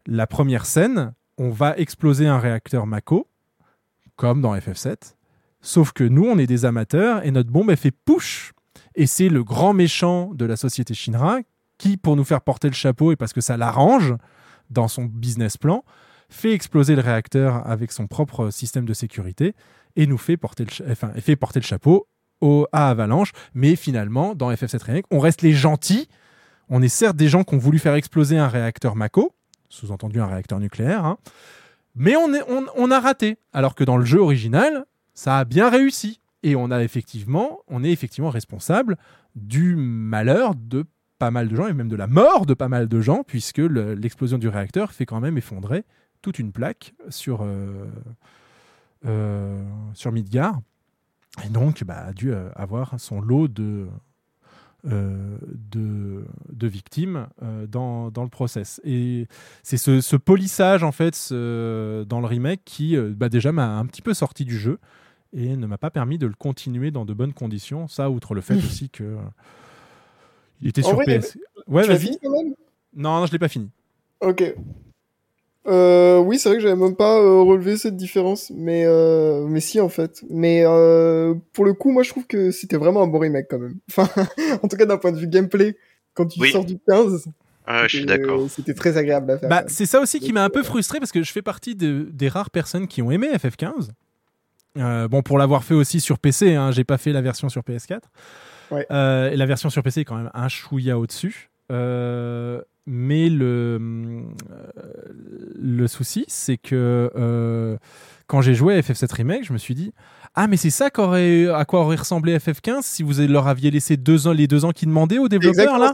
La 0.07 0.27
première 0.27 0.67
scène, 0.67 1.15
on 1.39 1.51
va 1.51 1.77
exploser 1.77 2.27
un 2.27 2.39
réacteur 2.39 2.87
Mako, 2.87 3.29
comme 4.17 4.41
dans 4.41 4.57
FF7. 4.57 5.15
Sauf 5.61 5.93
que 5.93 6.05
nous, 6.05 6.25
on 6.25 6.39
est 6.39 6.47
des 6.47 6.65
amateurs 6.65 7.25
et 7.25 7.31
notre 7.31 7.51
bombe, 7.51 7.71
elle 7.71 7.77
fait 7.77 7.91
push. 7.93 8.53
Et 8.95 9.07
c'est 9.07 9.29
le 9.29 9.45
grand 9.45 9.73
méchant 9.73 10.33
de 10.35 10.45
la 10.45 10.57
société 10.57 10.95
Shinra 10.95 11.39
qui, 11.79 11.97
pour 11.97 12.17
nous 12.17 12.25
faire 12.25 12.41
porter 12.41 12.69
le 12.69 12.75
chapeau 12.75 13.13
et 13.13 13.17
parce 13.17 13.33
que 13.33 13.41
ça 13.41 13.57
l'arrange 13.57 14.15
dans 14.71 14.89
son 14.89 15.05
business 15.05 15.57
plan, 15.57 15.85
fait 16.29 16.53
exploser 16.53 16.97
le 16.97 17.03
réacteur 17.03 17.67
avec 17.67 17.93
son 17.93 18.07
propre 18.07 18.51
système 18.51 18.85
de 18.85 18.95
sécurité 18.95 19.55
et 19.95 20.07
nous 20.07 20.19
fait 20.19 20.37
porter 20.37 20.65
le, 20.65 20.91
enfin, 20.91 21.13
fait 21.21 21.37
porter 21.37 21.61
le 21.61 21.65
chapeau 21.65 22.09
au, 22.41 22.67
à 22.73 22.91
Avalanche. 22.91 23.33
Mais 23.55 23.77
finalement, 23.77 24.35
dans 24.35 24.51
FF7 24.51 24.83
Remake, 24.83 25.07
on 25.11 25.21
reste 25.21 25.43
les 25.43 25.53
gentils. 25.53 26.09
On 26.69 26.83
est 26.83 26.89
certes 26.89 27.17
des 27.17 27.29
gens 27.29 27.45
qui 27.45 27.55
ont 27.55 27.59
voulu 27.59 27.79
faire 27.79 27.95
exploser 27.95 28.39
un 28.39 28.49
réacteur 28.49 28.97
Mako, 28.97 29.33
sous-entendu 29.69 30.21
un 30.21 30.27
réacteur 30.27 30.59
nucléaire, 30.59 31.05
hein, 31.05 31.19
mais 31.95 32.15
on, 32.17 32.31
on 32.77 32.91
a 32.91 33.01
raté. 33.01 33.39
Alors 33.53 33.75
que 33.75 33.85
dans 33.85 33.97
le 33.97 34.05
jeu 34.05 34.21
original, 34.21 34.85
ça 35.15 35.39
a 35.39 35.45
bien 35.45 35.71
réussi. 35.71 36.21
Et 36.43 36.55
on 36.55 36.71
a 36.71 36.83
effectivement, 36.83 37.61
on 37.67 37.83
est 37.83 37.91
effectivement 37.91 38.31
responsable 38.31 38.97
du 39.35 39.75
malheur 39.77 40.55
de 40.55 40.85
pas 41.19 41.31
mal 41.31 41.49
de 41.49 41.57
gens 41.57 41.67
et 41.67 41.73
même 41.73 41.89
de 41.89 41.97
la 41.97 42.07
mort 42.07 42.47
de 42.47 42.55
pas 42.55 42.69
mal 42.69 42.89
de 42.89 43.01
gens, 43.01 43.23
puisque 43.27 43.59
le- 43.59 43.95
l'explosion 43.95 44.39
du 44.39 44.49
réacteur 44.49 44.93
fait 44.93 45.07
quand 45.07 45.21
même 45.21 45.39
effondrer 45.39 45.85
toute 46.23 46.39
une 46.39 46.53
plaque 46.53 46.95
sur, 47.09 47.41
euh, 47.43 47.87
euh, 49.07 49.63
sur 49.95 50.13
Midgard. 50.13 50.61
Et 51.45 51.49
donc, 51.49 51.85
bah, 51.85 52.07
a 52.07 52.13
dû 52.13 52.33
euh, 52.33 52.49
avoir 52.55 52.99
son 52.99 53.21
lot 53.21 53.47
de, 53.49 53.87
euh, 54.87 55.37
de, 55.71 56.25
de 56.51 56.67
victimes 56.67 57.27
euh, 57.43 57.67
dans, 57.67 58.11
dans 58.11 58.23
le 58.23 58.31
process. 58.31 58.81
Et 58.85 59.29
c'est 59.63 59.77
ce, 59.77 60.01
ce 60.01 60.17
polissage, 60.17 60.83
en 60.83 60.93
fait, 60.93 61.15
ce- 61.15 62.05
dans 62.05 62.21
le 62.21 62.27
remake 62.27 62.63
qui, 62.65 62.97
euh, 62.97 63.13
bah, 63.15 63.29
déjà, 63.29 63.53
m'a 63.53 63.77
un 63.79 63.85
petit 63.87 64.03
peu 64.03 64.15
sorti 64.15 64.45
du 64.45 64.57
jeu 64.59 64.79
et 65.33 65.57
ne 65.57 65.67
m'a 65.67 65.77
pas 65.79 65.91
permis 65.91 66.17
de 66.19 66.27
le 66.27 66.35
continuer 66.35 66.91
dans 66.91 67.05
de 67.05 67.13
bonnes 67.13 67.35
conditions. 67.35 67.87
Ça, 67.89 68.11
outre 68.11 68.35
le 68.35 68.41
fait 68.41 68.55
aussi 68.57 68.89
que. 68.91 69.17
Il 70.63 70.69
était 70.69 70.83
En 70.85 70.89
sur 70.89 70.97
vrai, 70.97 71.19
PS. 71.19 71.37
Ouais, 71.67 71.83
tu 71.83 71.89
l'as 71.89 71.95
vas-y. 71.97 72.07
fini 72.07 72.19
quand 72.23 72.31
même 72.31 72.55
Non, 72.95 73.21
non, 73.21 73.27
je 73.27 73.33
l'ai 73.33 73.39
pas 73.39 73.49
fini. 73.49 73.69
Ok. 74.21 74.55
Euh, 75.69 76.19
oui, 76.19 76.39
c'est 76.39 76.49
vrai 76.49 76.59
que 76.59 76.63
j'avais 76.63 76.77
même 76.81 76.95
pas 76.95 77.19
euh, 77.19 77.41
relevé 77.43 77.77
cette 77.77 77.97
différence, 77.97 78.53
mais 78.55 78.85
euh, 78.87 79.47
mais 79.49 79.59
si 79.61 79.81
en 79.81 79.89
fait. 79.89 80.23
Mais 80.31 80.63
euh, 80.65 81.35
pour 81.53 81.65
le 81.65 81.73
coup, 81.75 81.91
moi 81.91 82.05
je 82.05 82.11
trouve 82.11 82.25
que 82.27 82.53
c'était 82.53 82.77
vraiment 82.77 83.03
un 83.03 83.09
bon 83.09 83.19
remake 83.19 83.47
quand 83.51 83.59
même. 83.59 83.75
Enfin, 83.91 84.09
en 84.63 84.69
tout 84.69 84.77
cas 84.77 84.87
d'un 84.87 84.97
point 84.97 85.11
de 85.11 85.19
vue 85.19 85.27
gameplay, 85.27 85.77
quand 86.15 86.27
tu 86.27 86.41
Oui. 86.41 86.53
sors 86.53 86.65
du 86.65 86.79
15, 86.87 87.27
Ah, 87.67 87.83
je 87.89 87.97
suis 87.97 87.99
c'était- 88.07 88.19
d'accord. 88.19 88.49
C'était 88.49 88.75
très 88.75 88.97
agréable 88.97 89.29
à 89.33 89.39
faire. 89.39 89.49
Bah, 89.49 89.65
c'est 89.67 89.87
ça 89.87 90.01
aussi 90.01 90.21
qui 90.21 90.33
m'a 90.33 90.45
un 90.45 90.51
peu 90.51 90.63
frustré 90.63 91.01
parce 91.01 91.11
que 91.11 91.25
je 91.25 91.33
fais 91.33 91.43
partie 91.43 91.75
de- 91.75 92.09
des 92.13 92.29
rares 92.29 92.51
personnes 92.51 92.87
qui 92.87 93.03
ont 93.03 93.11
aimé 93.11 93.27
FF15. 93.35 93.89
Euh, 94.77 95.09
bon, 95.09 95.23
pour 95.23 95.39
l'avoir 95.39 95.65
fait 95.65 95.75
aussi 95.75 96.01
sur 96.01 96.19
PC, 96.19 96.55
hein, 96.55 96.71
j'ai 96.71 96.85
pas 96.85 96.99
fait 96.99 97.13
la 97.13 97.23
version 97.23 97.49
sur 97.49 97.63
PS4. 97.63 98.01
Ouais. 98.71 98.87
Euh, 98.91 99.31
et 99.31 99.37
la 99.37 99.47
version 99.47 99.71
sur 99.71 99.83
PC 99.83 100.01
est 100.01 100.05
quand 100.05 100.17
même 100.17 100.31
un 100.35 100.49
chouïa 100.49 100.99
au-dessus. 100.99 101.51
Euh, 101.73 102.61
mais 102.87 103.29
le, 103.29 103.81
le 105.57 105.87
souci, 105.89 106.25
c'est 106.29 106.57
que 106.57 107.79
quand 108.27 108.41
j'ai 108.41 108.55
joué 108.55 108.75
à 108.75 108.81
FF7 108.81 109.13
Remake, 109.13 109.45
je 109.45 109.53
me 109.53 109.59
suis 109.59 109.75
dit 109.75 109.93
Ah, 110.35 110.47
mais 110.47 110.57
c'est 110.57 110.71
ça 110.71 110.91
qu'aurait, 110.91 111.49
à 111.49 111.65
quoi 111.65 111.81
aurait 111.81 111.97
ressemblé 111.97 112.37
FF15 112.39 112.83
si 112.83 113.03
vous 113.03 113.21
leur 113.21 113.49
aviez 113.49 113.71
laissé 113.71 113.97
deux 113.97 114.27
ans, 114.27 114.33
les 114.33 114.47
deux 114.47 114.65
ans 114.65 114.73
qu'ils 114.73 114.89
demandaient 114.89 115.19
aux 115.19 115.29
développeurs 115.29 115.79
là? 115.79 115.93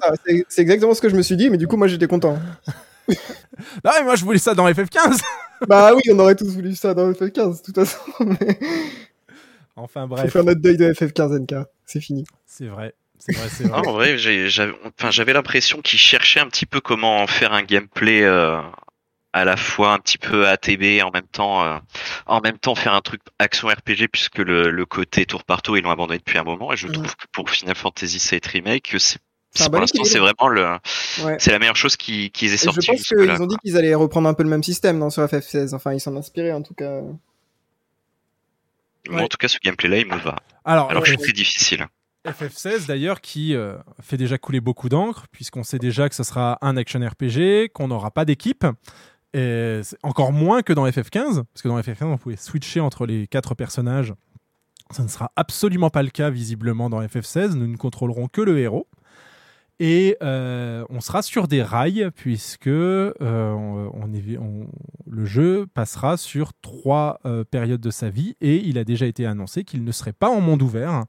C'est 0.48 0.62
exactement 0.62 0.94
ce 0.94 1.00
que 1.00 1.08
je 1.08 1.16
me 1.16 1.22
suis 1.22 1.36
dit, 1.36 1.50
mais 1.50 1.58
du 1.58 1.66
coup 1.66 1.76
moi 1.76 1.88
j'étais 1.88 2.06
content. 2.06 2.38
Ah, 3.84 3.92
mais 3.98 4.04
moi 4.04 4.16
je 4.16 4.24
voulais 4.24 4.38
ça 4.38 4.54
dans 4.54 4.68
FF15 4.68 5.20
bah 5.68 5.92
oui, 5.94 6.02
on 6.12 6.18
aurait 6.18 6.34
tous 6.36 6.52
voulu 6.54 6.74
ça 6.74 6.94
dans 6.94 7.10
FF15 7.12 7.58
de 7.58 7.62
toute 7.62 7.74
façon. 7.74 7.98
Mais... 8.20 8.58
Enfin 9.76 10.02
Faut 10.02 10.08
bref, 10.16 10.32
faire 10.32 10.44
notre 10.44 10.60
deuil 10.60 10.76
de 10.76 10.92
FF15 10.92 11.38
NK, 11.40 11.54
c'est 11.86 12.00
fini. 12.00 12.24
c'est 12.46 12.66
vrai. 12.66 12.94
C'est 13.18 13.32
vrai, 13.36 13.48
c'est 13.48 13.64
vrai. 13.68 13.80
Non, 13.82 13.88
en 13.90 13.92
vrai, 13.92 14.18
j'avais 14.18 14.72
enfin, 14.98 15.10
l'impression 15.32 15.80
qu'ils 15.80 15.98
cherchaient 16.00 16.40
un 16.40 16.48
petit 16.48 16.66
peu 16.66 16.80
comment 16.80 17.24
faire 17.28 17.52
un 17.52 17.62
gameplay 17.62 18.22
euh, 18.22 18.60
à 19.32 19.44
la 19.44 19.56
fois 19.56 19.92
un 19.92 19.98
petit 20.00 20.18
peu 20.18 20.48
ATB 20.48 20.82
et 20.82 21.02
en 21.02 21.12
même 21.12 21.28
temps, 21.30 21.62
euh, 21.64 21.78
en 22.26 22.40
même 22.40 22.58
temps 22.58 22.74
faire 22.74 22.94
un 22.94 23.00
truc 23.00 23.20
action 23.38 23.68
RPG 23.68 24.08
puisque 24.10 24.38
le, 24.38 24.70
le 24.72 24.86
côté 24.86 25.24
tour 25.24 25.44
par 25.44 25.62
tour 25.62 25.78
ils 25.78 25.84
l'ont 25.84 25.92
abandonné 25.92 26.18
depuis 26.18 26.36
un 26.38 26.42
moment 26.42 26.72
et 26.72 26.76
je 26.76 26.88
Mhm. 26.88 26.94
trouve 26.94 27.14
que 27.16 27.24
pour 27.30 27.48
Final 27.48 27.76
Fantasy 27.76 28.18
VII 28.30 28.40
Remake 28.52 28.90
que 28.90 28.98
c'est 28.98 29.20
Pour 29.56 29.70
bon 29.70 29.80
l'instant 29.80 30.04
c'est 30.04 30.18
vraiment 30.18 30.48
le 30.48 30.78
Ouais. 31.22 31.36
c'est 31.38 31.50
la 31.52 31.58
meilleure 31.58 31.76
chose 31.76 31.96
qui 31.96 32.30
qu'ils 32.30 32.50
aient 32.50 32.54
Et 32.54 32.58
je 32.58 32.64
sorti 32.64 32.86
pense 32.86 33.02
qu'ils 33.02 33.42
ont 33.42 33.46
dit 33.46 33.56
qu'ils 33.62 33.76
allaient 33.76 33.94
reprendre 33.94 34.28
un 34.28 34.34
peu 34.34 34.42
le 34.42 34.48
même 34.48 34.62
système 34.62 34.98
dans 34.98 35.10
sur 35.10 35.22
FF16. 35.24 35.74
Enfin, 35.74 35.92
ils 35.92 36.00
s'en 36.00 36.16
inspiraient 36.16 36.52
en 36.52 36.62
tout 36.62 36.74
cas. 36.74 37.00
Moi, 39.10 39.22
en 39.22 39.26
tout 39.26 39.36
cas, 39.36 39.48
ce 39.48 39.58
gameplay-là, 39.62 39.98
il 39.98 40.06
me 40.06 40.16
va. 40.16 40.36
Alors, 40.64 40.90
Alors 40.90 41.02
que 41.02 41.10
c'est 41.10 41.16
très 41.16 41.32
difficile. 41.32 41.86
FF16 42.24 42.86
d'ailleurs 42.86 43.20
qui 43.20 43.54
euh, 43.56 43.76
fait 44.00 44.16
déjà 44.16 44.38
couler 44.38 44.60
beaucoup 44.60 44.88
d'encre 44.88 45.26
puisqu'on 45.32 45.64
sait 45.64 45.80
déjà 45.80 46.08
que 46.08 46.14
ce 46.14 46.22
sera 46.22 46.56
un 46.62 46.76
action 46.76 47.00
RPG, 47.00 47.70
qu'on 47.72 47.88
n'aura 47.88 48.12
pas 48.12 48.24
d'équipe. 48.24 48.64
Et 49.34 49.80
c'est 49.82 49.96
encore 50.02 50.32
moins 50.32 50.62
que 50.62 50.72
dans 50.72 50.86
FF15 50.86 51.42
parce 51.52 51.62
que 51.62 51.68
dans 51.68 51.80
FF15 51.80 52.04
on 52.04 52.18
pouvait 52.18 52.36
switcher 52.36 52.80
entre 52.80 53.06
les 53.06 53.26
quatre 53.26 53.54
personnages. 53.54 54.14
Ça 54.92 55.02
ne 55.02 55.08
sera 55.08 55.32
absolument 55.36 55.90
pas 55.90 56.02
le 56.02 56.10
cas 56.10 56.30
visiblement 56.30 56.88
dans 56.90 57.02
FF16. 57.02 57.54
Nous 57.54 57.66
ne 57.66 57.76
contrôlerons 57.76 58.28
que 58.28 58.40
le 58.40 58.58
héros. 58.58 58.86
Et 59.84 60.16
euh, 60.22 60.84
on 60.90 61.00
sera 61.00 61.22
sur 61.22 61.48
des 61.48 61.60
rails 61.60 62.08
puisque 62.14 62.68
euh, 62.68 63.90
le 65.10 65.24
jeu 65.24 65.66
passera 65.74 66.16
sur 66.16 66.52
trois 66.62 67.18
euh, 67.26 67.42
périodes 67.42 67.80
de 67.80 67.90
sa 67.90 68.08
vie 68.08 68.36
et 68.40 68.58
il 68.58 68.78
a 68.78 68.84
déjà 68.84 69.06
été 69.06 69.26
annoncé 69.26 69.64
qu'il 69.64 69.82
ne 69.82 69.90
serait 69.90 70.12
pas 70.12 70.30
en 70.30 70.40
monde 70.40 70.62
ouvert. 70.62 71.02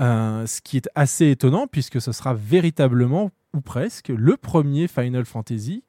Ce 0.00 0.60
qui 0.62 0.78
est 0.78 0.88
assez 0.94 1.28
étonnant 1.28 1.66
puisque 1.66 2.00
ce 2.00 2.12
sera 2.12 2.32
véritablement 2.32 3.30
ou 3.52 3.60
presque 3.60 4.08
le 4.08 4.38
premier 4.38 4.88
Final 4.88 5.26
Fantasy 5.26 5.84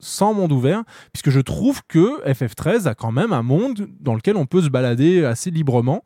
sans 0.00 0.34
monde 0.34 0.52
ouvert 0.52 0.84
puisque 1.14 1.30
je 1.30 1.40
trouve 1.40 1.80
que 1.88 2.22
FF13 2.30 2.88
a 2.88 2.94
quand 2.94 3.12
même 3.12 3.32
un 3.32 3.42
monde 3.42 3.88
dans 4.00 4.14
lequel 4.14 4.36
on 4.36 4.44
peut 4.44 4.60
se 4.60 4.68
balader 4.68 5.24
assez 5.24 5.50
librement. 5.50 6.02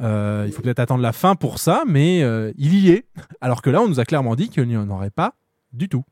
Euh, 0.00 0.44
il 0.46 0.52
faut 0.52 0.60
peut-être 0.62 0.80
attendre 0.80 1.02
la 1.02 1.12
fin 1.12 1.34
pour 1.36 1.58
ça, 1.58 1.82
mais 1.86 2.22
euh, 2.22 2.52
il 2.58 2.74
y 2.78 2.90
est. 2.90 3.06
Alors 3.40 3.62
que 3.62 3.70
là, 3.70 3.80
on 3.80 3.88
nous 3.88 3.98
a 4.00 4.04
clairement 4.04 4.34
dit 4.36 4.48
qu'il 4.50 4.68
n'y 4.68 4.76
en 4.76 4.90
aurait 4.90 5.10
pas 5.10 5.34
du 5.72 5.88
tout. 5.88 6.04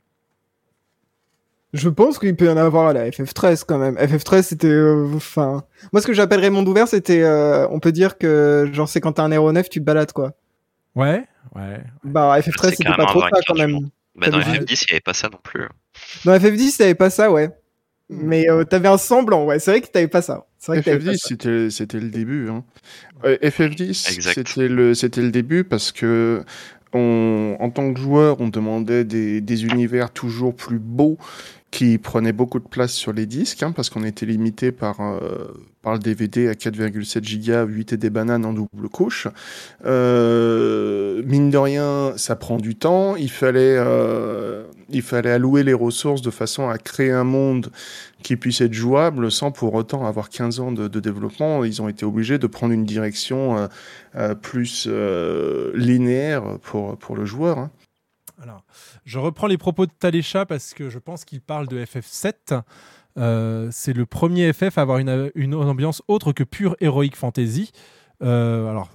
Je 1.72 1.88
pense 1.88 2.20
qu'il 2.20 2.36
peut 2.36 2.46
y 2.46 2.48
en 2.50 2.56
avoir 2.56 2.86
à 2.86 2.92
la 2.92 3.10
FF13 3.10 3.64
quand 3.66 3.78
même. 3.78 3.96
FF13 3.96 4.42
c'était, 4.42 4.68
euh, 4.68 5.08
enfin, 5.16 5.64
moi 5.92 6.00
ce 6.00 6.06
que 6.06 6.12
j'appellerais 6.12 6.50
monde 6.50 6.68
ouvert, 6.68 6.86
c'était, 6.86 7.22
euh, 7.22 7.66
on 7.68 7.80
peut 7.80 7.90
dire 7.90 8.16
que 8.16 8.70
genre 8.72 8.88
c'est 8.88 9.00
quand 9.00 9.12
t'as 9.14 9.24
un 9.24 9.32
aéronef, 9.32 9.68
tu 9.68 9.80
te 9.80 9.84
balades 9.84 10.12
quoi. 10.12 10.34
Ouais, 10.94 11.26
ouais. 11.56 11.80
Bah 12.04 12.38
FF13 12.38 12.60
C'est 12.70 12.76
c'était 12.76 12.94
pas 12.94 13.06
trop 13.06 13.22
ça 13.22 13.28
quand 13.48 13.56
même. 13.56 13.88
Bah, 14.14 14.28
dans 14.30 14.38
T'avais 14.38 14.58
FF10, 14.60 14.68
juste- 14.68 14.82
il 14.82 14.86
n'y 14.86 14.92
avait 14.92 15.00
pas 15.00 15.14
ça 15.14 15.28
non 15.28 15.38
plus. 15.42 15.68
Dans 16.24 16.32
FF10 16.38 16.76
t'avais 16.78 16.94
pas 16.94 17.10
ça 17.10 17.32
ouais. 17.32 17.50
Mais 18.08 18.48
euh, 18.48 18.62
t'avais 18.62 18.86
un 18.88 18.96
semblant 18.98 19.44
ouais. 19.44 19.58
C'est 19.58 19.72
vrai 19.72 19.80
que 19.80 19.88
t'avais 19.88 20.06
pas 20.06 20.22
ça. 20.22 20.46
C'est 20.64 20.72
vrai 20.72 20.80
que 20.80 20.84
t'avais 20.86 21.04
pas 21.04 21.12
FF10, 21.12 21.18
ça. 21.18 21.28
c'était 21.28 21.70
c'était 21.70 22.00
le 22.00 22.08
début. 22.08 22.48
Hein. 22.48 22.64
Euh, 23.24 23.36
FF10, 23.42 24.14
Exact. 24.14 24.32
c'était 24.48 24.68
le 24.68 24.94
c'était 24.94 25.20
le 25.20 25.30
début 25.30 25.62
parce 25.62 25.92
que 25.92 26.42
on, 26.94 27.58
en 27.60 27.68
tant 27.68 27.92
que 27.92 28.00
joueur, 28.00 28.40
on 28.40 28.48
demandait 28.48 29.04
des, 29.04 29.42
des 29.42 29.64
univers 29.66 30.10
toujours 30.10 30.54
plus 30.54 30.78
beaux 30.78 31.18
qui 31.74 31.98
prenaient 31.98 32.32
beaucoup 32.32 32.60
de 32.60 32.68
place 32.68 32.92
sur 32.92 33.12
les 33.12 33.26
disques, 33.26 33.64
hein, 33.64 33.72
parce 33.72 33.90
qu'on 33.90 34.04
était 34.04 34.26
limité 34.26 34.70
par, 34.70 35.00
euh, 35.00 35.48
par 35.82 35.94
le 35.94 35.98
DVD 35.98 36.46
à 36.48 36.54
4,7 36.54 37.44
Go, 37.44 37.66
8 37.66 37.94
et 37.94 37.96
des 37.96 38.10
bananes 38.10 38.44
en 38.44 38.52
double 38.52 38.88
couche. 38.88 39.26
Euh, 39.84 41.20
mine 41.26 41.50
de 41.50 41.58
rien, 41.58 42.12
ça 42.16 42.36
prend 42.36 42.58
du 42.58 42.76
temps. 42.76 43.16
Il 43.16 43.28
fallait, 43.28 43.74
euh, 43.76 44.62
il 44.88 45.02
fallait 45.02 45.32
allouer 45.32 45.64
les 45.64 45.74
ressources 45.74 46.22
de 46.22 46.30
façon 46.30 46.68
à 46.68 46.78
créer 46.78 47.10
un 47.10 47.24
monde 47.24 47.72
qui 48.22 48.36
puisse 48.36 48.60
être 48.60 48.72
jouable 48.72 49.32
sans 49.32 49.50
pour 49.50 49.74
autant 49.74 50.06
avoir 50.06 50.28
15 50.28 50.60
ans 50.60 50.70
de, 50.70 51.00
développement. 51.00 51.64
Ils 51.64 51.82
ont 51.82 51.88
été 51.88 52.06
obligés 52.06 52.38
de 52.38 52.46
prendre 52.46 52.72
une 52.72 52.84
direction 52.84 53.68
plus 54.42 54.86
linéaire 55.74 56.60
pour, 56.62 56.96
pour 56.98 57.16
le 57.16 57.24
joueur. 57.24 57.58
hein. 57.58 57.70
Alors, 58.42 58.64
je 59.04 59.18
reprends 59.18 59.46
les 59.46 59.58
propos 59.58 59.86
de 59.86 59.92
Talécha 59.92 60.46
parce 60.46 60.74
que 60.74 60.90
je 60.90 60.98
pense 60.98 61.24
qu'il 61.24 61.40
parle 61.40 61.68
de 61.68 61.84
FF7. 61.84 62.62
Euh, 63.16 63.68
c'est 63.70 63.92
le 63.92 64.06
premier 64.06 64.52
FF 64.52 64.78
à 64.78 64.82
avoir 64.82 64.98
une, 64.98 65.30
une 65.34 65.54
ambiance 65.54 66.02
autre 66.08 66.32
que 66.32 66.42
pure 66.42 66.76
Heroic 66.80 67.12
Fantasy. 67.14 67.70
Euh, 68.22 68.68
alors, 68.68 68.90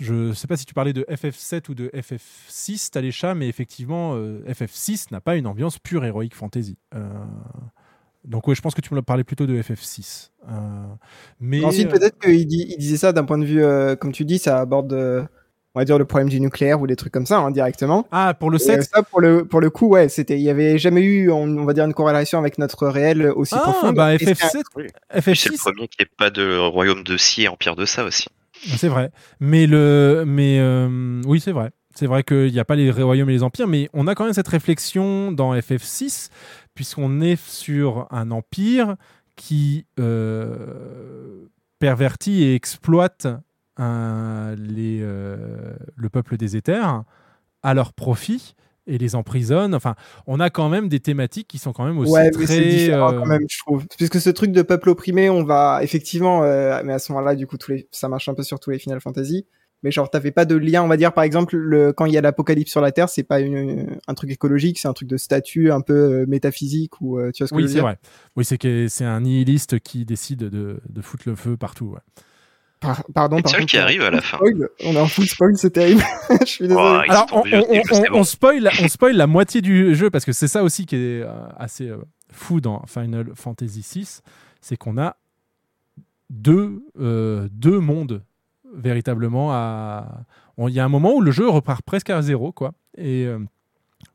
je 0.00 0.14
ne 0.14 0.32
sais 0.32 0.46
pas 0.46 0.56
si 0.56 0.64
tu 0.64 0.74
parlais 0.74 0.92
de 0.92 1.04
FF7 1.08 1.70
ou 1.70 1.74
de 1.74 1.90
FF6, 1.94 2.90
Talécha, 2.90 3.34
mais 3.34 3.48
effectivement, 3.48 4.14
euh, 4.14 4.42
FF6 4.48 5.12
n'a 5.12 5.20
pas 5.20 5.36
une 5.36 5.46
ambiance 5.46 5.78
pure 5.78 6.04
Heroic 6.04 6.30
Fantasy. 6.34 6.78
Donc, 8.24 8.46
ouais, 8.46 8.54
je 8.54 8.60
pense 8.60 8.74
que 8.74 8.80
tu 8.80 8.92
me 8.94 9.00
parlais 9.00 9.24
plutôt 9.24 9.46
de 9.46 9.60
FF6. 9.60 10.30
Euh, 10.48 10.52
mais 11.40 11.64
Ensuite 11.64 11.88
peut-être 11.88 12.18
qu'il 12.18 12.46
disait 12.46 12.96
ça 12.96 13.12
d'un 13.12 13.24
point 13.24 13.38
de 13.38 13.44
vue, 13.44 13.62
euh, 13.62 13.96
comme 13.96 14.12
tu 14.12 14.24
dis, 14.24 14.38
ça 14.38 14.60
aborde, 14.60 14.92
on 15.78 15.80
va 15.80 15.84
dire 15.84 15.96
le 15.96 16.04
problème 16.04 16.28
du 16.28 16.40
nucléaire 16.40 16.80
ou 16.80 16.88
des 16.88 16.96
trucs 16.96 17.12
comme 17.12 17.24
ça 17.24 17.38
hein, 17.38 17.52
directement. 17.52 18.04
Ah, 18.10 18.34
pour 18.34 18.50
le 18.50 18.58
Et, 18.58 18.62
euh, 18.70 18.80
7 18.80 18.82
ça 18.92 19.02
pour 19.04 19.20
le 19.20 19.44
pour 19.44 19.60
le 19.60 19.70
coup 19.70 19.86
ouais 19.88 20.08
c'était 20.08 20.34
il 20.34 20.42
y 20.42 20.50
avait 20.50 20.76
jamais 20.76 21.02
eu 21.02 21.30
on, 21.30 21.42
on 21.44 21.64
va 21.64 21.72
dire 21.72 21.84
une 21.84 21.94
corrélation 21.94 22.40
avec 22.40 22.58
notre 22.58 22.88
réel 22.88 23.30
aussi 23.36 23.54
Ah, 23.56 23.60
profonde. 23.60 23.94
bah 23.94 24.14
Et 24.14 24.18
c'est 24.18 24.30
un- 24.30 24.34
FF7, 24.34 24.62
Oui. 24.74 24.84
Puis 24.84 24.90
c'est 25.36 25.50
le 25.50 25.54
FF6 25.54 25.58
premier 25.58 25.86
qui 25.86 25.98
n'est 26.00 26.08
pas 26.18 26.30
de 26.30 26.58
royaume 26.58 27.04
de 27.04 27.16
scie 27.16 27.44
et 27.44 27.48
empire 27.48 27.76
de 27.76 27.84
ça 27.84 28.04
aussi. 28.04 28.26
C'est 28.76 28.88
vrai. 28.88 29.12
Mais 29.38 29.68
le, 29.68 30.24
mais 30.26 30.58
euh, 30.58 31.22
oui, 31.26 31.38
c'est 31.38 31.52
vrai. 31.52 31.70
C'est 31.94 32.06
vrai 32.06 32.24
qu'il 32.24 32.52
n'y 32.52 32.58
a 32.58 32.64
pas 32.64 32.74
les 32.76 32.90
royaumes 32.90 33.30
et 33.30 33.32
les 33.32 33.42
empires, 33.44 33.68
mais 33.68 33.88
on 33.92 34.06
a 34.08 34.14
quand 34.16 34.24
même 34.24 34.32
cette 34.32 34.48
réflexion 34.48 35.30
dans 35.32 35.54
FF6, 35.54 36.28
puisqu'on 36.74 37.20
est 37.20 37.40
sur 37.40 38.06
un 38.10 38.30
empire 38.32 38.96
qui 39.36 39.86
euh, 39.98 41.46
pervertit 41.78 42.42
et 42.44 42.54
exploite 42.54 43.26
les, 43.78 45.00
euh, 45.02 45.36
le 45.96 46.08
peuple 46.08 46.36
des 46.36 46.56
éthers 46.56 47.04
à 47.62 47.74
leur 47.74 47.92
profit 47.92 48.54
et 48.86 48.98
les 48.98 49.14
emprisonne. 49.14 49.74
Enfin, 49.74 49.94
on 50.26 50.40
a 50.40 50.50
quand 50.50 50.68
même 50.68 50.88
des 50.88 51.00
thématiques 51.00 51.48
qui 51.48 51.58
sont 51.58 51.72
quand 51.72 51.84
même 51.84 51.98
aussi 51.98 52.12
ouais, 52.12 52.30
très. 52.30 52.46
c'est 52.46 52.68
différent 52.68 53.12
euh, 53.12 53.18
quand 53.20 53.26
même, 53.26 53.42
je 53.48 53.58
trouve. 53.58 53.86
Puisque 53.96 54.20
ce 54.20 54.30
truc 54.30 54.50
de 54.52 54.62
peuple 54.62 54.88
opprimé, 54.90 55.28
on 55.30 55.44
va 55.44 55.80
effectivement, 55.82 56.42
euh, 56.44 56.80
mais 56.84 56.92
à 56.94 56.98
ce 56.98 57.12
moment-là, 57.12 57.34
du 57.36 57.46
coup, 57.46 57.58
tous 57.58 57.72
les, 57.72 57.88
ça 57.90 58.08
marche 58.08 58.28
un 58.28 58.34
peu 58.34 58.42
sur 58.42 58.58
tous 58.60 58.70
les 58.70 58.78
Final 58.78 59.00
Fantasy. 59.00 59.46
Mais 59.84 59.92
genre, 59.92 60.10
t'avais 60.10 60.32
pas 60.32 60.44
de 60.44 60.56
lien, 60.56 60.82
on 60.82 60.88
va 60.88 60.96
dire, 60.96 61.12
par 61.12 61.22
exemple, 61.22 61.56
le, 61.56 61.92
quand 61.92 62.04
il 62.06 62.12
y 62.12 62.18
a 62.18 62.20
l'apocalypse 62.20 62.70
sur 62.70 62.80
la 62.80 62.90
Terre, 62.90 63.08
c'est 63.08 63.22
pas 63.22 63.38
une, 63.38 64.00
un 64.08 64.14
truc 64.14 64.30
écologique, 64.32 64.76
c'est 64.80 64.88
un 64.88 64.92
truc 64.92 65.08
de 65.08 65.16
statut 65.16 65.70
un 65.70 65.80
peu 65.82 65.92
euh, 66.22 66.26
métaphysique 66.26 67.00
ou 67.00 67.18
euh, 67.20 67.30
tu 67.30 67.44
vois 67.44 67.48
ce 67.48 67.52
que 67.54 67.60
je 67.60 67.62
Oui, 67.62 67.62
veux 67.66 67.68
c'est 67.68 67.74
dire? 67.74 67.84
vrai. 67.84 67.98
Oui, 68.34 68.44
c'est 68.44 68.58
que 68.58 68.88
c'est 68.88 69.04
un 69.04 69.20
nihiliste 69.20 69.78
qui 69.78 70.04
décide 70.04 70.40
de, 70.40 70.80
de 70.88 71.00
foutre 71.02 71.28
le 71.28 71.36
feu 71.36 71.56
partout. 71.56 71.92
ouais. 71.94 72.00
Par- 72.80 73.02
pardon, 73.12 73.40
par 73.42 73.52
contre, 73.52 73.66
qui 73.66 73.76
on- 73.78 73.80
arrivent 73.80 74.02
à 74.02 74.10
la 74.10 74.20
fin. 74.20 74.36
spoil, 74.36 74.68
on 74.84 74.92
est 74.94 75.00
en 75.00 75.06
full 75.08 75.26
spoil, 75.26 75.56
c'est 75.56 75.70
terrible. 75.70 76.02
je 76.40 76.46
suis 76.46 76.68
désolé. 76.68 76.80
Oh, 76.84 77.10
Alors, 77.10 77.26
on, 77.32 77.38
on- 77.40 77.66
on- 77.70 77.82
c'est 77.92 78.08
bon. 78.10 78.18
on 78.20 78.24
spoil, 78.24 78.70
on 78.82 78.88
spoil 78.88 79.16
la 79.16 79.26
moitié 79.26 79.60
du 79.60 79.94
jeu 79.94 80.10
parce 80.10 80.24
que 80.24 80.32
c'est 80.32 80.48
ça 80.48 80.62
aussi 80.62 80.86
qui 80.86 80.94
est 80.96 81.22
euh, 81.22 81.32
assez 81.56 81.88
euh, 81.88 81.96
fou 82.32 82.60
dans 82.60 82.84
Final 82.86 83.32
Fantasy 83.34 83.84
VI, 83.94 84.20
c'est 84.60 84.76
qu'on 84.76 84.96
a 84.98 85.16
deux, 86.30 86.82
euh, 87.00 87.48
deux 87.50 87.80
mondes 87.80 88.22
véritablement 88.74 89.52
à. 89.52 90.24
on- 90.56 90.68
Il 90.68 90.74
y 90.74 90.80
a 90.80 90.84
un 90.84 90.88
moment 90.88 91.14
où 91.14 91.20
le 91.20 91.30
jeu 91.30 91.48
repart 91.48 91.82
presque 91.82 92.10
à 92.10 92.20
zéro, 92.22 92.52
quoi. 92.52 92.72
Et 92.96 93.24
euh, 93.26 93.38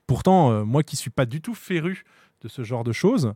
pourtant, 0.08 0.52
euh, 0.52 0.64
moi 0.64 0.84
qui 0.84 0.96
suis 0.96 1.10
pas 1.10 1.26
du 1.26 1.42
tout 1.42 1.56
féru 1.56 2.04
de 2.42 2.48
ce 2.48 2.64
genre 2.64 2.84
de 2.84 2.92
choses, 2.92 3.34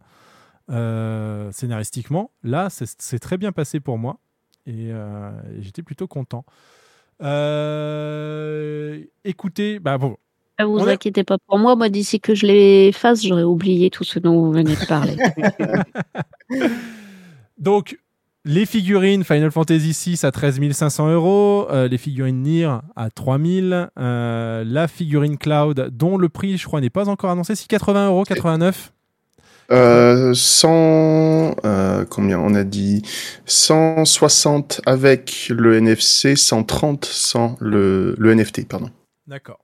euh, 0.70 1.52
scénaristiquement, 1.52 2.32
là, 2.44 2.68
c'est 2.70 3.20
très 3.20 3.38
bien 3.38 3.52
passé 3.52 3.80
pour 3.80 3.98
moi 3.98 4.20
et, 4.68 4.92
euh, 4.92 5.32
et 5.58 5.64
j'étais 5.64 5.82
plutôt 5.82 6.08
content. 6.08 6.46
Euh, 7.24 9.02
écoutez, 9.24 9.80
bah 9.80 9.98
bon, 9.98 10.18
Ne 10.60 10.66
vous 10.66 10.88
inquiétez 10.88 11.24
pas 11.24 11.38
pour 11.48 11.58
moi. 11.58 11.76
Moi, 11.76 11.90
d'ici 11.90 12.20
que 12.20 12.36
je 12.36 12.46
les 12.46 12.92
fasse, 12.92 13.26
j'aurais 13.26 13.44
oublié 13.44 13.90
tout 13.90 14.04
ce 14.04 14.20
dont 14.20 14.40
vous 14.40 14.52
venez 14.52 14.76
de 14.76 14.86
parler. 14.86 15.16
Donc, 17.58 17.98
les 18.46 18.66
figurines 18.66 19.24
Final 19.24 19.52
Fantasy 19.52 20.16
VI 20.16 20.26
à 20.26 20.32
13 20.32 20.72
500 20.72 21.10
euros, 21.10 21.68
euh, 21.70 21.88
les 21.88 21.98
figurines 21.98 22.44
Nier 22.44 22.72
à 22.96 23.10
3000, 23.10 23.90
euh, 23.98 24.64
la 24.66 24.88
figurine 24.88 25.38
Cloud, 25.38 25.90
dont 25.92 26.18
le 26.18 26.30
prix, 26.30 26.58
je 26.58 26.66
crois, 26.66 26.80
n'est 26.80 26.90
pas 26.90 27.10
encore 27.10 27.30
annoncé, 27.30 27.56
si 27.56 27.68
80 27.68 28.08
euros, 28.08 28.24
89. 28.24 28.94
Euh, 29.72 30.34
100, 30.34 31.56
euh, 31.66 32.06
combien 32.10 32.40
on 32.40 32.54
a 32.56 32.64
dit? 32.64 33.02
160 33.46 34.82
avec 34.86 35.48
le 35.50 35.76
NFC, 35.76 36.36
130 36.36 37.06
sans 37.06 37.58
le, 37.60 38.16
le 38.18 38.34
NFT, 38.34 38.68
pardon. 38.68 38.90
D'accord. 39.28 39.60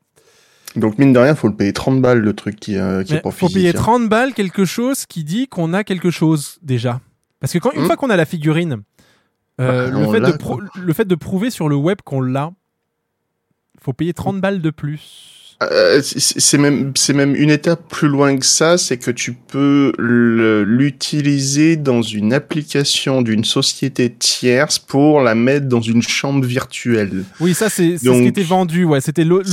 Donc 0.76 0.98
mine 0.98 1.14
de 1.14 1.20
rien, 1.20 1.36
faut 1.36 1.48
le 1.48 1.56
payer 1.56 1.72
30 1.72 2.02
balles 2.02 2.20
le 2.20 2.34
truc 2.34 2.60
qui, 2.60 2.78
euh, 2.78 3.04
qui 3.04 3.14
est 3.14 3.22
pas 3.22 3.32
faut 3.32 3.48
physique. 3.48 3.56
payer 3.56 3.70
hein. 3.70 3.74
30 3.74 4.10
balles 4.10 4.34
quelque 4.34 4.66
chose 4.66 5.06
qui 5.06 5.24
dit 5.24 5.48
qu'on 5.48 5.74
a 5.74 5.84
quelque 5.84 6.10
chose 6.10 6.58
déjà. 6.64 7.00
Parce 7.40 7.54
que 7.54 7.60
quand, 7.60 7.72
une 7.72 7.84
Hmm. 7.84 7.86
fois 7.86 7.96
qu'on 7.96 8.10
a 8.10 8.16
la 8.18 8.26
figurine, 8.26 8.82
euh, 9.62 9.92
Bah, 9.92 10.00
le, 10.00 10.12
fait 10.12 10.20
de 10.20 10.82
le 10.82 10.94
fait 10.94 11.06
de 11.06 11.16
prouver 11.16 11.52
sur 11.52 11.70
le 11.70 11.76
web 11.76 12.00
qu'on 12.04 12.22
l'a, 12.22 12.52
faut 13.80 13.94
payer 13.94 14.14
30 14.14 14.42
balles 14.42 14.62
de 14.62 14.70
plus. 14.72 15.43
Euh, 15.62 16.02
c'est 16.04 16.58
même 16.58 16.92
c'est 16.96 17.14
même 17.14 17.36
une 17.36 17.50
étape 17.52 17.88
plus 17.88 18.08
loin 18.10 18.36
que 18.38 18.46
ça, 18.46 18.78
c'est 18.78 18.98
que 18.98 19.12
tu 19.12 19.34
peux 19.34 19.94
l'utiliser 20.66 21.78
dans 21.78 22.02
une 22.02 22.34
application 22.34 23.22
d'une 23.22 23.44
société 23.46 24.12
tierce 24.14 24.80
pour 24.80 25.22
la 25.22 25.36
mettre 25.36 25.68
dans 25.68 25.82
une 25.82 26.02
chambre 26.02 26.46
virtuelle. 26.46 27.24
Oui, 27.40 27.54
ça 27.54 27.70
c'est 27.70 27.98
ce 27.98 28.04
qui 28.10 28.28
était 28.28 28.44
vendu. 28.44 28.84
Ouais, 28.84 29.02
c'était 29.02 29.24
l'autre 29.24 29.50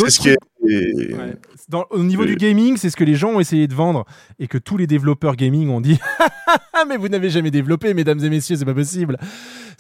Ouais. 0.63 1.35
Dans- 1.69 1.87
au 1.91 2.03
niveau 2.03 2.25
Euh. 2.25 2.27
du 2.27 2.35
gaming, 2.37 2.77
c'est 2.77 2.91
ce 2.91 2.97
que 2.97 3.05
les 3.05 3.15
gens 3.15 3.31
ont 3.35 3.41
essayé 3.41 3.69
de 3.69 3.75
vendre 3.75 4.05
et 4.41 4.49
que 4.49 4.59
tous 4.59 4.77
les 4.77 4.87
développeurs 4.89 5.37
gaming 5.37 5.69
ont 5.69 5.81
dit 5.81 5.99
Ah, 6.75 6.85
mais 6.89 6.97
vous 6.97 7.09
n'avez 7.09 7.31
jamais 7.31 7.51
développé, 7.53 7.95
mesdames 7.95 8.23
et 8.25 8.29
messieurs, 8.29 8.57
c'est 8.57 8.65
pas 8.65 8.75
possible. 8.75 9.17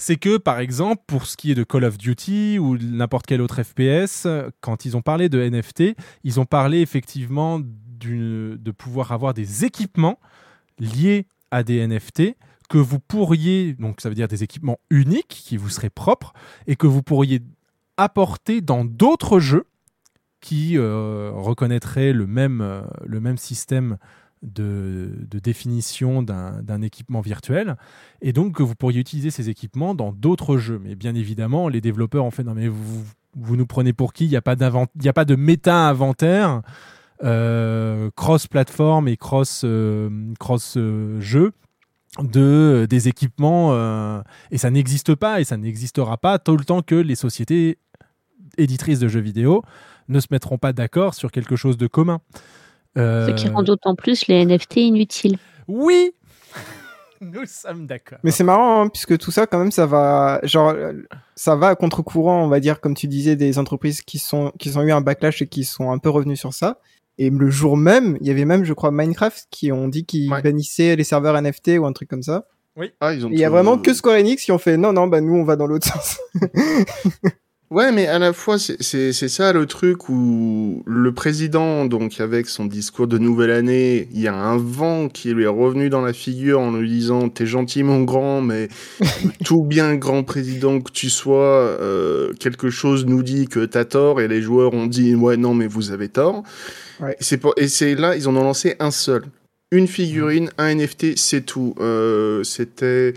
C'est 0.00 0.16
que, 0.16 0.38
par 0.38 0.60
exemple, 0.60 1.02
pour 1.06 1.26
ce 1.26 1.36
qui 1.36 1.50
est 1.50 1.54
de 1.54 1.62
Call 1.62 1.84
of 1.84 1.98
Duty 1.98 2.58
ou 2.58 2.78
n'importe 2.78 3.26
quel 3.26 3.42
autre 3.42 3.62
FPS, 3.62 4.26
quand 4.62 4.86
ils 4.86 4.96
ont 4.96 5.02
parlé 5.02 5.28
de 5.28 5.38
NFT, 5.38 5.94
ils 6.24 6.40
ont 6.40 6.46
parlé 6.46 6.80
effectivement 6.80 7.60
de 7.60 8.70
pouvoir 8.70 9.12
avoir 9.12 9.34
des 9.34 9.66
équipements 9.66 10.18
liés 10.78 11.26
à 11.50 11.62
des 11.62 11.86
NFT 11.86 12.34
que 12.70 12.78
vous 12.78 12.98
pourriez, 12.98 13.74
donc 13.74 14.00
ça 14.00 14.08
veut 14.08 14.14
dire 14.14 14.26
des 14.26 14.42
équipements 14.42 14.78
uniques 14.88 15.28
qui 15.28 15.58
vous 15.58 15.68
seraient 15.68 15.90
propres 15.90 16.32
et 16.66 16.76
que 16.76 16.86
vous 16.86 17.02
pourriez 17.02 17.42
apporter 17.98 18.62
dans 18.62 18.86
d'autres 18.86 19.38
jeux 19.38 19.66
qui 20.40 20.78
euh, 20.78 21.30
reconnaîtraient 21.34 22.14
le 22.14 22.26
même, 22.26 22.62
euh, 22.62 22.80
le 23.04 23.20
même 23.20 23.36
système 23.36 23.98
de, 24.42 25.26
définition 25.42 26.22
d'un 26.22 26.82
équipement 26.82 27.20
virtuel 27.20 27.76
et 28.22 28.32
donc 28.32 28.56
que 28.56 28.62
vous 28.62 28.74
pourriez 28.74 29.00
utiliser 29.00 29.30
ces 29.30 29.48
équipements 29.48 29.94
dans 29.94 30.12
d'autres 30.12 30.56
jeux. 30.56 30.80
Mais 30.82 30.94
bien 30.94 31.14
évidemment, 31.14 31.68
les 31.68 31.80
développeurs 31.80 32.24
ont 32.24 32.30
fait 32.30 32.44
non 32.44 32.54
mais 32.54 32.68
vous, 32.68 33.04
vous 33.36 33.56
nous 33.56 33.66
prenez 33.66 33.92
pour 33.92 34.12
qui? 34.12 34.24
Il 34.24 34.30
n'y 34.30 34.36
a 34.36 34.42
pas 34.42 34.56
y 35.02 35.08
a 35.08 35.12
pas 35.12 35.24
de 35.24 35.36
méta-inventaire 35.36 36.62
euh, 37.22 38.10
cross-platform 38.16 39.08
et 39.08 39.16
cross, 39.16 39.62
euh, 39.64 40.32
cross 40.38 40.74
euh, 40.76 41.20
jeu 41.20 41.52
de 42.18 42.86
des 42.88 43.08
équipements 43.08 43.72
euh, 43.72 44.20
et 44.50 44.58
ça 44.58 44.70
n'existe 44.70 45.14
pas 45.14 45.40
et 45.40 45.44
ça 45.44 45.56
n'existera 45.56 46.16
pas 46.16 46.38
tout 46.38 46.56
le 46.56 46.64
temps 46.64 46.82
que 46.82 46.94
les 46.94 47.14
sociétés 47.14 47.78
éditrices 48.58 48.98
de 48.98 49.08
jeux 49.08 49.20
vidéo 49.20 49.62
ne 50.08 50.18
se 50.18 50.26
mettront 50.30 50.58
pas 50.58 50.72
d'accord 50.72 51.14
sur 51.14 51.30
quelque 51.30 51.56
chose 51.56 51.76
de 51.76 51.86
commun. 51.86 52.20
Euh, 52.98 53.28
Ce 53.28 53.32
qui 53.32 53.48
rend 53.48 53.62
d'autant 53.62 53.94
plus 53.94 54.26
les 54.26 54.44
NFT 54.44 54.76
inutiles. 54.78 55.38
Oui 55.68 56.12
Nous 57.20 57.44
sommes 57.44 57.86
d'accord. 57.86 58.18
Mais 58.22 58.30
c'est 58.30 58.44
marrant, 58.44 58.82
hein, 58.82 58.88
puisque 58.88 59.18
tout 59.18 59.30
ça, 59.30 59.46
quand 59.46 59.58
même, 59.58 59.70
ça 59.70 59.84
va, 59.84 60.40
genre, 60.42 60.74
ça 61.34 61.54
va 61.54 61.68
à 61.68 61.74
contre-courant, 61.74 62.42
on 62.42 62.48
va 62.48 62.60
dire, 62.60 62.80
comme 62.80 62.94
tu 62.94 63.08
disais, 63.08 63.36
des 63.36 63.58
entreprises 63.58 64.00
qui 64.00 64.18
sont, 64.18 64.52
qui 64.58 64.74
ont 64.76 64.82
eu 64.82 64.90
un 64.90 65.02
backlash 65.02 65.42
et 65.42 65.46
qui 65.46 65.64
sont 65.64 65.90
un 65.90 65.98
peu 65.98 66.08
revenus 66.08 66.40
sur 66.40 66.54
ça. 66.54 66.78
Et 67.18 67.28
le 67.28 67.50
jour 67.50 67.76
même, 67.76 68.16
il 68.22 68.26
y 68.26 68.30
avait 68.30 68.46
même, 68.46 68.64
je 68.64 68.72
crois, 68.72 68.90
Minecraft 68.90 69.48
qui 69.50 69.70
ont 69.70 69.88
dit 69.88 70.06
qu'ils 70.06 70.30
bannissaient 70.30 70.96
les 70.96 71.04
serveurs 71.04 71.40
NFT 71.40 71.72
ou 71.78 71.84
un 71.84 71.92
truc 71.92 72.08
comme 72.08 72.22
ça. 72.22 72.46
Oui. 72.76 72.92
Ah, 73.00 73.12
ils 73.12 73.26
ont 73.26 73.30
Et 73.30 73.34
Il 73.34 73.38
y 73.38 73.44
a 73.44 73.50
vraiment 73.50 73.76
que 73.76 73.92
Square 73.92 74.16
Enix 74.16 74.42
qui 74.42 74.52
ont 74.52 74.58
fait 74.58 74.78
non, 74.78 74.94
non, 74.94 75.06
bah 75.06 75.20
nous 75.20 75.34
on 75.34 75.44
va 75.44 75.56
dans 75.56 75.66
l'autre 75.66 75.86
sens. 75.92 76.18
Ouais, 77.70 77.92
mais 77.92 78.08
à 78.08 78.18
la 78.18 78.32
fois, 78.32 78.58
c'est- 78.58 79.12
ça 79.28 79.52
le 79.52 79.64
truc 79.66 80.08
où 80.08 80.82
le 80.86 81.12
président, 81.14 81.84
donc 81.84 82.18
avec 82.18 82.48
son 82.48 82.64
discours 82.66 83.06
de 83.06 83.16
nouvelle 83.16 83.52
année, 83.52 84.08
il 84.12 84.20
y 84.20 84.26
a 84.26 84.34
un 84.34 84.56
vent 84.56 85.08
qui 85.08 85.32
lui 85.32 85.44
est 85.44 85.46
revenu 85.46 85.88
dans 85.88 86.00
la 86.00 86.12
figure 86.12 86.58
en 86.58 86.72
lui 86.72 86.88
disant 86.88 87.28
T'es 87.28 87.46
gentil, 87.46 87.84
mon 87.84 88.02
grand, 88.02 88.40
mais 88.42 88.66
tout 89.44 89.62
bien 89.62 89.94
grand 89.94 90.24
président 90.24 90.80
que 90.80 90.90
tu 90.90 91.08
sois, 91.10 91.44
euh, 91.80 92.32
quelque 92.40 92.70
chose 92.70 93.06
nous 93.06 93.22
dit 93.22 93.46
que 93.46 93.64
t'as 93.64 93.84
tort, 93.84 94.20
et 94.20 94.26
les 94.26 94.42
joueurs 94.42 94.74
ont 94.74 94.86
dit 94.86 95.14
Ouais, 95.14 95.36
non, 95.36 95.54
mais 95.54 95.68
vous 95.68 95.92
avez 95.92 96.08
tort. 96.08 96.42
Ouais. 97.00 97.12
Et 97.20 97.22
c'est 97.22 97.38
pour- 97.38 97.54
là, 97.56 98.16
ils 98.16 98.26
en 98.28 98.34
ont 98.34 98.42
lancé 98.42 98.74
un 98.80 98.90
seul. 98.90 99.22
Une 99.70 99.86
figurine, 99.86 100.50
un 100.58 100.74
NFT, 100.74 101.16
c'est 101.16 101.42
tout. 101.42 101.76
Euh, 101.78 102.42
C'était. 102.42 103.14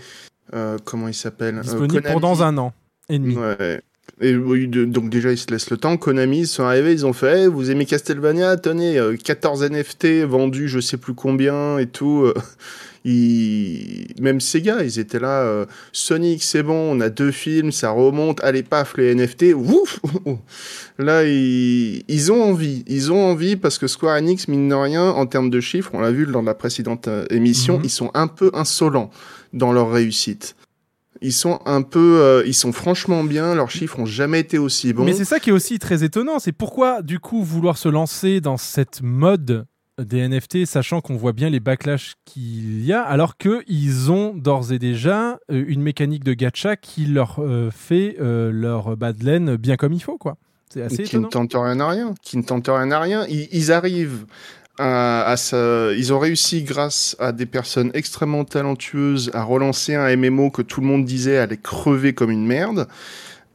euh, 0.54 0.78
comment 0.84 1.08
il 1.08 1.14
s'appelle? 1.14 1.58
Disponible 1.60 2.02
Konami. 2.02 2.14
pendant 2.20 2.40
un 2.42 2.56
an 2.58 2.72
et 3.08 3.18
demi. 3.18 3.36
Ouais. 3.36 3.80
Et 4.26 4.32
donc 4.66 5.10
déjà 5.10 5.30
ils 5.32 5.38
se 5.38 5.50
laissent 5.50 5.68
le 5.70 5.76
temps. 5.76 5.96
Konami 5.98 6.40
ils 6.40 6.46
sont 6.46 6.62
arrivés, 6.64 6.92
ils 6.92 7.04
ont 7.04 7.12
fait, 7.12 7.42
Eh, 7.44 7.46
vous 7.46 7.70
aimez 7.70 7.84
Castlevania, 7.84 8.56
tenez, 8.56 8.98
euh, 8.98 9.16
14 9.16 9.62
NFT 9.70 10.24
vendus, 10.24 10.68
je 10.68 10.80
sais 10.80 10.96
plus 10.96 11.12
combien 11.14 11.78
et 11.78 11.86
tout. 11.86 12.22
euh, 12.24 12.32
ils... 13.04 14.06
Même 14.20 14.40
Sega, 14.40 14.82
ils 14.82 14.98
étaient 14.98 15.18
là. 15.20 15.42
euh, 15.42 15.66
Sonic, 15.92 16.42
c'est 16.42 16.62
bon, 16.62 16.96
on 16.96 17.00
a 17.00 17.10
deux 17.10 17.32
films, 17.32 17.70
ça 17.70 17.90
remonte. 17.90 18.42
Allez 18.42 18.62
paf 18.62 18.96
les 18.96 19.14
NFT. 19.14 19.46
Ouf 19.56 20.00
Là 20.98 21.24
ils... 21.24 22.02
ils 22.08 22.32
ont 22.32 22.42
envie, 22.42 22.82
ils 22.86 23.12
ont 23.12 23.22
envie 23.30 23.56
parce 23.56 23.78
que 23.78 23.86
Square 23.86 24.16
Enix 24.16 24.48
mine 24.48 24.68
de 24.70 24.74
rien 24.74 25.10
en 25.10 25.26
termes 25.26 25.50
de 25.50 25.60
chiffres, 25.60 25.90
on 25.92 26.00
l'a 26.00 26.10
vu 26.12 26.26
dans 26.26 26.42
la 26.42 26.54
précédente 26.54 27.08
euh, 27.08 27.26
émission, 27.30 27.76
Mhm. 27.78 27.84
ils 27.84 27.90
sont 27.90 28.10
un 28.14 28.26
peu 28.28 28.50
insolents 28.54 29.10
dans 29.52 29.72
leur 29.72 29.90
réussite. 29.90 30.56
Ils 31.24 31.32
sont 31.32 31.58
un 31.64 31.80
peu, 31.80 32.20
euh, 32.20 32.42
ils 32.46 32.54
sont 32.54 32.72
franchement 32.72 33.24
bien. 33.24 33.54
Leurs 33.54 33.70
chiffres 33.70 33.98
ont 33.98 34.06
jamais 34.06 34.40
été 34.40 34.58
aussi 34.58 34.92
bons. 34.92 35.04
Mais 35.04 35.14
c'est 35.14 35.24
ça 35.24 35.40
qui 35.40 35.48
est 35.48 35.54
aussi 35.54 35.78
très 35.78 36.04
étonnant. 36.04 36.38
C'est 36.38 36.52
pourquoi, 36.52 37.00
du 37.00 37.18
coup, 37.18 37.42
vouloir 37.42 37.78
se 37.78 37.88
lancer 37.88 38.42
dans 38.42 38.58
cette 38.58 39.00
mode 39.02 39.66
des 39.98 40.28
NFT, 40.28 40.66
sachant 40.66 41.00
qu'on 41.00 41.16
voit 41.16 41.32
bien 41.32 41.50
les 41.50 41.60
backlash 41.60 42.14
qu'il 42.24 42.84
y 42.84 42.92
a, 42.92 43.02
alors 43.02 43.36
qu'ils 43.36 44.10
ont 44.10 44.34
d'ores 44.34 44.72
et 44.72 44.78
déjà 44.78 45.38
euh, 45.50 45.64
une 45.66 45.82
mécanique 45.82 46.24
de 46.24 46.34
gacha 46.34 46.76
qui 46.76 47.06
leur 47.06 47.36
euh, 47.38 47.70
fait 47.70 48.16
euh, 48.20 48.50
leur 48.50 48.96
bas 48.96 49.12
de 49.12 49.24
laine 49.24 49.56
bien 49.56 49.76
comme 49.76 49.92
il 49.92 50.02
faut, 50.02 50.18
quoi. 50.18 50.36
C'est 50.68 50.82
assez 50.82 51.04
qui 51.04 51.16
ne 51.16 51.26
étonnant. 51.26 51.46
tentent 51.46 51.64
rien 51.64 51.80
à 51.80 51.88
rien, 51.88 52.14
qui 52.22 52.36
ne 52.36 52.42
tentent 52.42 52.68
rien 52.68 52.90
à 52.90 52.98
rien. 52.98 53.26
Ils, 53.28 53.48
ils 53.52 53.70
arrivent 53.70 54.26
à, 54.78 55.36
ça, 55.36 55.92
ils 55.96 56.12
ont 56.12 56.18
réussi 56.18 56.62
grâce 56.64 57.16
à 57.20 57.32
des 57.32 57.46
personnes 57.46 57.90
extrêmement 57.94 58.44
talentueuses 58.44 59.30
à 59.34 59.42
relancer 59.44 59.94
un 59.94 60.14
MMO 60.16 60.50
que 60.50 60.62
tout 60.62 60.80
le 60.80 60.86
monde 60.86 61.04
disait 61.04 61.38
allait 61.38 61.56
crever 61.56 62.12
comme 62.14 62.30
une 62.30 62.46
merde. 62.46 62.88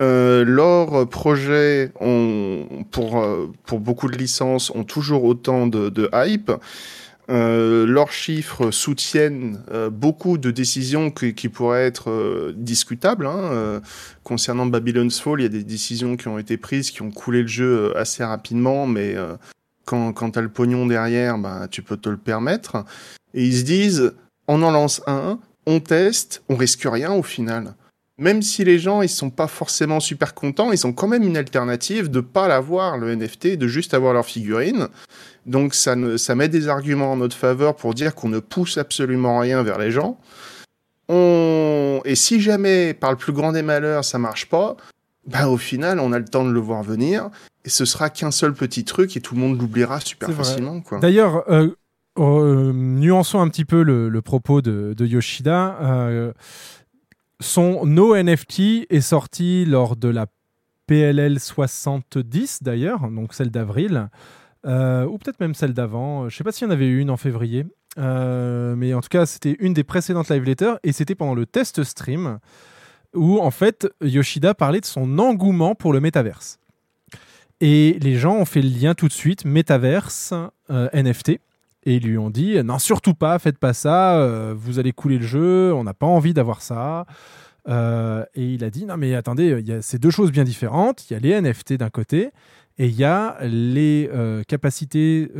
Euh, 0.01 0.45
leurs 0.45 1.09
projets 1.09 1.91
ont, 1.99 2.65
pour, 2.91 3.25
pour 3.65 3.79
beaucoup 3.81 4.07
de 4.09 4.17
licences 4.17 4.71
ont 4.73 4.85
toujours 4.85 5.25
autant 5.25 5.67
de, 5.67 5.89
de 5.89 6.09
hype. 6.13 6.51
Euh, 7.29 7.85
leurs 7.85 8.11
chiffres 8.11 8.71
soutiennent 8.71 9.61
euh, 9.71 9.91
beaucoup 9.91 10.39
de 10.39 10.49
décisions 10.49 11.11
que- 11.11 11.27
qui 11.27 11.47
pourraient 11.47 11.85
être 11.85 12.09
euh, 12.09 12.53
discutables. 12.55 13.27
hein. 13.27 13.37
Euh, 13.51 13.79
concernant 14.23 14.65
Babylon's 14.65 15.19
Fall, 15.19 15.41
il 15.41 15.43
y 15.43 15.45
a 15.45 15.49
des 15.49 15.63
décisions 15.63 16.17
qui 16.17 16.27
ont 16.27 16.39
été 16.39 16.57
prises, 16.57 16.89
qui 16.89 17.03
ont 17.03 17.11
coulé 17.11 17.41
le 17.43 17.47
jeu 17.47 17.91
euh, 17.93 17.97
assez 17.99 18.23
rapidement, 18.23 18.87
mais 18.87 19.13
euh, 19.15 19.33
quand, 19.89 20.13
quand 20.13 20.31
tu 20.31 20.39
as 20.39 20.43
le 20.43 20.49
pognon 20.49 20.85
derrière, 20.85 21.39
bah, 21.39 21.67
tu 21.69 21.81
peux 21.81 21.97
te 21.97 22.09
le 22.09 22.17
permettre. 22.17 22.85
Et 23.33 23.43
ils 23.43 23.57
se 23.57 23.63
disent, 23.63 24.13
on 24.47 24.61
en 24.61 24.69
lance 24.69 25.01
un, 25.07 25.39
on 25.65 25.79
teste, 25.79 26.43
on 26.47 26.55
risque 26.55 26.85
rien 26.85 27.11
au 27.11 27.23
final. 27.23 27.73
Même 28.19 28.43
si 28.43 28.63
les 28.63 28.77
gens 28.77 29.01
ils 29.01 29.09
sont 29.09 29.31
pas 29.31 29.47
forcément 29.47 29.99
super 29.99 30.35
contents, 30.35 30.71
ils 30.71 30.85
ont 30.85 30.93
quand 30.93 31.07
même 31.07 31.23
une 31.23 31.37
alternative 31.37 32.11
de 32.11 32.19
pas 32.19 32.47
l'avoir 32.47 32.97
le 32.97 33.15
NFT, 33.15 33.57
de 33.57 33.67
juste 33.67 33.95
avoir 33.95 34.13
leur 34.13 34.25
figurine. 34.25 34.89
Donc 35.47 35.73
ça, 35.73 35.95
ne, 35.95 36.17
ça 36.17 36.35
met 36.35 36.49
des 36.49 36.67
arguments 36.67 37.13
en 37.13 37.17
notre 37.17 37.35
faveur 37.35 37.75
pour 37.75 37.95
dire 37.95 38.13
qu'on 38.13 38.29
ne 38.29 38.39
pousse 38.39 38.77
absolument 38.77 39.39
rien 39.39 39.63
vers 39.63 39.79
les 39.79 39.89
gens. 39.89 40.19
On... 41.07 42.01
Et 42.05 42.15
si 42.15 42.41
jamais, 42.41 42.93
par 42.93 43.09
le 43.09 43.17
plus 43.17 43.33
grand 43.33 43.53
des 43.53 43.63
malheurs, 43.63 44.05
ça 44.05 44.19
marche 44.19 44.49
pas, 44.49 44.77
bah 45.25 45.47
au 45.47 45.57
final, 45.57 45.99
on 45.99 46.11
a 46.11 46.19
le 46.19 46.25
temps 46.25 46.45
de 46.45 46.51
le 46.51 46.59
voir 46.59 46.83
venir. 46.83 47.29
Et 47.69 47.71
ce 47.71 47.85
sera 47.85 48.09
qu'un 48.09 48.31
seul 48.31 48.55
petit 48.55 48.83
truc 48.83 49.15
et 49.15 49.21
tout 49.21 49.35
le 49.35 49.41
monde 49.41 49.61
l'oubliera 49.61 49.99
super 49.99 50.31
facilement. 50.31 50.81
D'ailleurs, 50.99 51.47
euh, 51.51 51.69
euh, 52.17 52.73
nuançons 52.73 53.39
un 53.41 53.47
petit 53.47 53.63
peu 53.63 53.83
le, 53.83 54.09
le 54.09 54.21
propos 54.23 54.63
de, 54.63 54.95
de 54.97 55.05
Yoshida. 55.05 55.77
Euh, 55.79 56.33
son 57.39 57.85
No 57.85 58.15
NFT 58.15 58.87
est 58.89 59.01
sorti 59.01 59.65
lors 59.65 59.95
de 59.95 60.07
la 60.07 60.25
PLL 60.87 61.39
70 61.39 62.63
d'ailleurs, 62.63 63.07
donc 63.11 63.35
celle 63.35 63.51
d'avril, 63.51 64.09
euh, 64.65 65.05
ou 65.05 65.19
peut-être 65.19 65.39
même 65.39 65.53
celle 65.53 65.75
d'avant. 65.75 66.27
Je 66.27 66.35
sais 66.35 66.43
pas 66.43 66.51
s'il 66.51 66.65
y 66.65 66.71
en 66.71 66.73
avait 66.73 66.89
une 66.89 67.11
en 67.11 67.17
février, 67.17 67.67
mais 67.97 68.95
en 68.95 69.01
tout 69.01 69.09
cas 69.09 69.27
c'était 69.27 69.55
une 69.59 69.75
des 69.75 69.83
précédentes 69.83 70.29
live 70.29 70.43
letters 70.43 70.79
et 70.81 70.91
c'était 70.91 71.13
pendant 71.13 71.35
le 71.35 71.45
test 71.45 71.83
stream 71.83 72.39
où 73.13 73.37
en 73.37 73.51
fait 73.51 73.87
Yoshida 74.01 74.55
parlait 74.55 74.81
de 74.81 74.85
son 74.85 75.19
engouement 75.19 75.75
pour 75.75 75.93
le 75.93 75.99
métaverse. 75.99 76.58
Et 77.61 77.97
les 78.01 78.15
gens 78.15 78.35
ont 78.35 78.45
fait 78.45 78.61
le 78.61 78.69
lien 78.69 78.93
tout 78.93 79.07
de 79.07 79.13
suite, 79.13 79.45
métaverse, 79.45 80.33
euh, 80.69 80.89
NFT, 80.93 81.39
et 81.83 81.95
ils 81.95 82.03
lui 82.03 82.17
ont 82.17 82.29
dit 82.29 82.61
non, 82.63 82.79
surtout 82.79 83.13
pas, 83.13 83.39
faites 83.39 83.57
pas 83.57 83.73
ça, 83.73 84.19
euh, 84.19 84.53
vous 84.55 84.79
allez 84.79 84.91
couler 84.91 85.17
le 85.17 85.25
jeu, 85.25 85.73
on 85.73 85.83
n'a 85.83 85.93
pas 85.93 86.05
envie 86.05 86.33
d'avoir 86.33 86.61
ça. 86.61 87.05
Euh, 87.67 88.25
et 88.35 88.53
il 88.53 88.63
a 88.63 88.69
dit 88.69 88.85
non, 88.85 88.97
mais 88.97 89.15
attendez, 89.15 89.57
il 89.59 89.67
y 89.67 89.71
a 89.71 89.81
ces 89.81 89.99
deux 89.99 90.09
choses 90.09 90.31
bien 90.31 90.43
différentes. 90.43 91.09
Il 91.09 91.13
y 91.13 91.15
a 91.15 91.19
les 91.19 91.41
NFT 91.41 91.73
d'un 91.73 91.89
côté, 91.89 92.31
et 92.77 92.87
il 92.87 92.95
y 92.95 93.03
a 93.03 93.37
les 93.41 94.09
euh, 94.13 94.43
capacités 94.43 95.31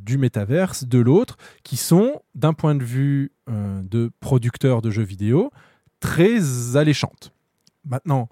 du 0.00 0.18
métaverse 0.18 0.84
de 0.84 0.98
l'autre, 0.98 1.36
qui 1.62 1.76
sont, 1.76 2.20
d'un 2.34 2.52
point 2.52 2.74
de 2.74 2.84
vue 2.84 3.32
de 3.48 4.10
producteur 4.20 4.82
de 4.82 4.90
jeux 4.90 5.04
vidéo, 5.04 5.50
très 6.00 6.76
alléchantes. 6.76 7.32
Maintenant, 7.84 8.28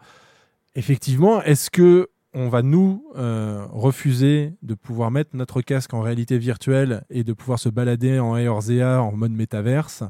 effectivement, 0.74 1.42
est-ce 1.42 1.70
que 1.70 2.08
on 2.34 2.48
va 2.48 2.62
nous 2.62 3.04
euh, 3.16 3.64
refuser 3.70 4.52
de 4.62 4.74
pouvoir 4.74 5.10
mettre 5.10 5.30
notre 5.34 5.60
casque 5.62 5.94
en 5.94 6.00
réalité 6.00 6.36
virtuelle 6.38 7.04
et 7.10 7.24
de 7.24 7.32
pouvoir 7.32 7.58
se 7.58 7.68
balader 7.68 8.18
en 8.18 8.34
ARZA 8.34 9.00
en 9.02 9.12
mode 9.12 9.32
métaverse? 9.32 10.02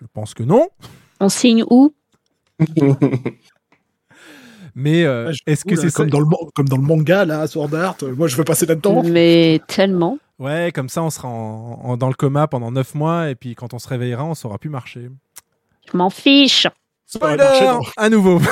Je 0.00 0.06
pense 0.12 0.34
que 0.34 0.42
non. 0.42 0.68
On 1.20 1.28
signe 1.28 1.64
où? 1.70 1.94
Mais 4.74 5.04
euh, 5.04 5.30
Ah, 5.30 5.32
est-ce 5.46 5.64
que 5.64 5.74
c'est 5.74 5.88
ça 5.90 5.96
comme 6.02 6.10
dans 6.10 6.20
le 6.20 6.26
man- 6.26 6.50
comme 6.54 6.68
dans 6.68 6.76
le 6.76 6.82
manga 6.82 7.24
là, 7.24 7.46
Sword 7.46 7.74
Art 7.74 7.96
euh, 8.02 8.14
Moi, 8.14 8.28
je 8.28 8.36
veux 8.36 8.44
passer 8.44 8.66
là-dedans. 8.66 9.02
Mais 9.04 9.60
tellement. 9.68 10.18
Ouais, 10.38 10.70
comme 10.74 10.90
ça, 10.90 11.02
on 11.02 11.08
sera 11.08 11.28
en- 11.28 11.80
en- 11.82 11.96
dans 11.96 12.08
le 12.08 12.14
coma 12.14 12.46
pendant 12.46 12.70
9 12.70 12.94
mois 12.94 13.30
et 13.30 13.34
puis 13.34 13.54
quand 13.54 13.72
on 13.72 13.78
se 13.78 13.88
réveillera, 13.88 14.24
on 14.24 14.34
saura 14.34 14.58
plus 14.58 14.68
marcher. 14.68 15.08
Je 15.90 15.96
m'en 15.96 16.10
fiche. 16.10 16.66
Spoiler 17.06 17.42
à 17.96 18.10
nouveau. 18.10 18.38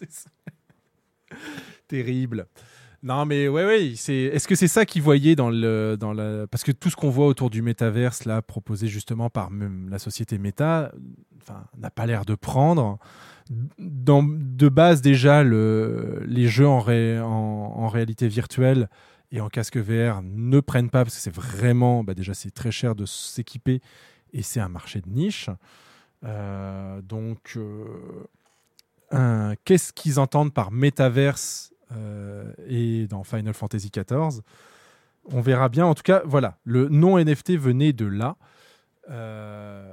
Terrible. 1.88 2.46
Non, 3.02 3.26
mais 3.26 3.46
ouais, 3.46 3.64
ouais. 3.64 3.92
C'est. 3.94 4.14
Est-ce 4.14 4.48
que 4.48 4.56
c'est 4.56 4.68
ça 4.68 4.84
qu'ils 4.84 5.02
voyaient 5.02 5.36
dans 5.36 5.50
le, 5.50 5.96
dans 5.98 6.12
la, 6.12 6.46
parce 6.48 6.64
que 6.64 6.72
tout 6.72 6.90
ce 6.90 6.96
qu'on 6.96 7.10
voit 7.10 7.26
autour 7.26 7.48
du 7.48 7.62
métaverse 7.62 8.24
là, 8.24 8.42
proposé 8.42 8.88
justement 8.88 9.30
par 9.30 9.50
même 9.50 9.88
la 9.88 10.00
société 10.00 10.36
Meta, 10.36 10.92
enfin, 11.40 11.64
n'a 11.78 11.90
pas 11.90 12.06
l'air 12.06 12.24
de 12.24 12.34
prendre. 12.34 12.98
Dans, 13.78 14.22
de 14.22 14.68
base 14.68 15.00
déjà, 15.00 15.42
le, 15.42 16.22
les 16.26 16.48
jeux 16.48 16.68
en, 16.68 16.80
ré- 16.80 17.18
en, 17.18 17.88
réalité 17.88 18.28
virtuelle 18.28 18.90
et 19.32 19.40
en 19.40 19.48
casque 19.48 19.78
VR 19.78 20.20
ne 20.22 20.60
prennent 20.60 20.90
pas 20.90 21.04
parce 21.04 21.14
que 21.14 21.22
c'est 21.22 21.34
vraiment, 21.34 22.04
bah 22.04 22.12
déjà, 22.12 22.34
c'est 22.34 22.50
très 22.50 22.70
cher 22.70 22.94
de 22.94 23.06
s'équiper 23.06 23.80
et 24.34 24.42
c'est 24.42 24.60
un 24.60 24.68
marché 24.68 25.00
de 25.00 25.08
niche. 25.08 25.48
Euh, 26.24 27.00
donc, 27.00 27.54
euh, 27.56 27.84
qu'est-ce 29.64 29.92
qu'ils 29.92 30.20
entendent 30.20 30.52
par 30.52 30.70
métaverse 30.70 31.68
euh, 31.96 32.44
et 32.68 33.06
dans 33.06 33.24
Final 33.24 33.54
Fantasy 33.54 33.90
XIV 33.90 34.42
On 35.32 35.40
verra 35.40 35.68
bien. 35.68 35.86
En 35.86 35.94
tout 35.94 36.02
cas, 36.02 36.22
voilà, 36.24 36.58
le 36.64 36.88
non 36.88 37.18
NFT 37.18 37.52
venait 37.52 37.92
de 37.92 38.06
là. 38.06 38.36
Euh, 39.10 39.90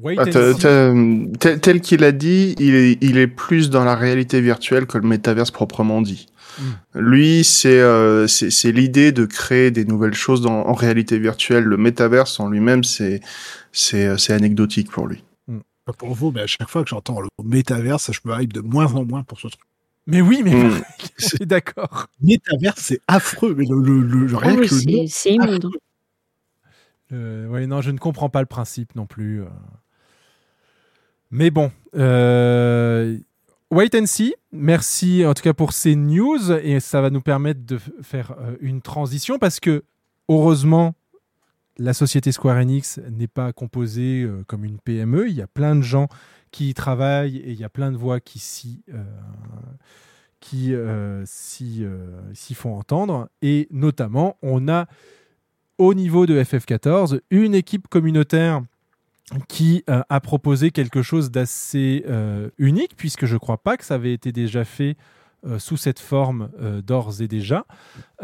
wait 0.00 0.16
Ah, 0.18 0.24
tel 0.24 1.60
tel 1.60 1.80
qu'il 1.80 2.02
a 2.02 2.12
dit, 2.12 2.56
il 2.58 2.74
est, 2.74 2.98
il 3.00 3.18
est 3.18 3.28
plus 3.28 3.70
dans 3.70 3.84
la 3.84 3.94
réalité 3.94 4.40
virtuelle 4.40 4.86
que 4.86 4.98
le 4.98 5.06
métaverse 5.06 5.52
proprement 5.52 6.02
dit. 6.02 6.26
Mm. 6.58 6.64
Lui, 6.98 7.44
c'est 7.44 7.80
euh, 7.80 8.26
c'est 8.26 8.72
l'idée 8.72 9.12
de 9.12 9.24
créer 9.24 9.70
des 9.70 9.84
nouvelles 9.84 10.14
choses 10.14 10.40
dans, 10.40 10.66
en 10.66 10.74
réalité 10.74 11.18
virtuelle. 11.18 11.64
Le 11.64 11.76
métaverse 11.76 12.40
en 12.40 12.48
lui-même, 12.48 12.82
c'est 12.82 13.20
anecdotique 14.28 14.90
pour 14.90 15.06
lui. 15.06 15.22
Pas 15.88 15.94
pour 15.94 16.14
vous, 16.14 16.30
mais 16.32 16.42
à 16.42 16.46
chaque 16.46 16.68
fois 16.68 16.82
que 16.84 16.90
j'entends 16.90 17.18
le 17.18 17.28
mot 17.38 17.44
métaverse, 17.48 18.12
je 18.12 18.20
me 18.26 18.38
hype 18.42 18.52
de 18.52 18.60
moins 18.60 18.92
en 18.94 19.06
moins 19.06 19.22
pour 19.22 19.40
ce 19.40 19.48
truc. 19.48 19.62
Mais 20.06 20.20
oui, 20.20 20.42
mais 20.44 20.52
Mm. 20.52 20.82
je 21.16 21.24
suis 21.26 21.46
d'accord. 21.46 22.08
Métaverse, 22.20 22.78
c'est 22.82 23.00
affreux. 23.08 23.54
Mais 23.56 23.64
le, 23.66 23.80
le, 23.80 24.26
le- 24.26 24.36
rien 24.36 24.52
Ah 24.52 24.60
oui, 24.60 24.68
que 24.68 24.74
c'est 24.74 25.06
c'est 25.06 25.32
immonde. 25.32 25.70
Euh, 27.12 27.46
ouais, 27.48 27.66
non, 27.66 27.80
je 27.80 27.90
ne 27.90 27.96
comprends 27.96 28.28
pas 28.28 28.40
le 28.40 28.46
principe 28.46 28.94
non 28.96 29.06
plus. 29.06 29.40
euh. 29.40 29.46
Mais 31.30 31.48
bon, 31.50 31.72
euh, 31.96 33.16
wait 33.70 33.94
and 33.98 34.04
see. 34.04 34.34
Merci 34.52 35.24
en 35.24 35.32
tout 35.32 35.42
cas 35.42 35.54
pour 35.54 35.72
ces 35.72 35.96
news 35.96 36.52
et 36.52 36.80
ça 36.80 37.00
va 37.00 37.08
nous 37.08 37.22
permettre 37.22 37.64
de 37.64 37.78
faire 38.02 38.32
euh, 38.40 38.56
une 38.60 38.82
transition 38.82 39.38
parce 39.38 39.58
que 39.58 39.84
heureusement, 40.28 40.94
la 41.78 41.92
société 41.92 42.32
Square 42.32 42.56
Enix 42.56 43.00
n'est 43.10 43.28
pas 43.28 43.52
composée 43.52 44.22
euh, 44.22 44.42
comme 44.46 44.64
une 44.64 44.78
PME. 44.78 45.28
Il 45.28 45.34
y 45.34 45.42
a 45.42 45.46
plein 45.46 45.76
de 45.76 45.82
gens 45.82 46.08
qui 46.50 46.70
y 46.70 46.74
travaillent 46.74 47.36
et 47.36 47.52
il 47.52 47.60
y 47.60 47.64
a 47.64 47.68
plein 47.68 47.92
de 47.92 47.96
voix 47.96 48.20
qui 48.20 48.38
s'y 48.38 48.82
euh, 48.92 49.04
euh, 50.74 52.34
font 52.54 52.76
entendre. 52.76 53.28
Et 53.42 53.68
notamment, 53.70 54.36
on 54.42 54.68
a 54.68 54.86
au 55.78 55.94
niveau 55.94 56.26
de 56.26 56.42
FF14 56.42 57.20
une 57.30 57.54
équipe 57.54 57.86
communautaire 57.88 58.62
qui 59.46 59.84
a 59.86 60.20
proposé 60.20 60.70
quelque 60.70 61.02
chose 61.02 61.30
d'assez 61.30 62.02
unique, 62.56 62.96
puisque 62.96 63.26
je 63.26 63.34
ne 63.34 63.38
crois 63.38 63.58
pas 63.58 63.76
que 63.76 63.84
ça 63.84 63.94
avait 63.94 64.14
été 64.14 64.32
déjà 64.32 64.64
fait 64.64 64.96
euh, 65.46 65.60
sous 65.60 65.76
cette 65.76 66.00
forme 66.00 66.50
euh, 66.60 66.82
d'ores 66.82 67.22
et 67.22 67.28
déjà. 67.28 67.64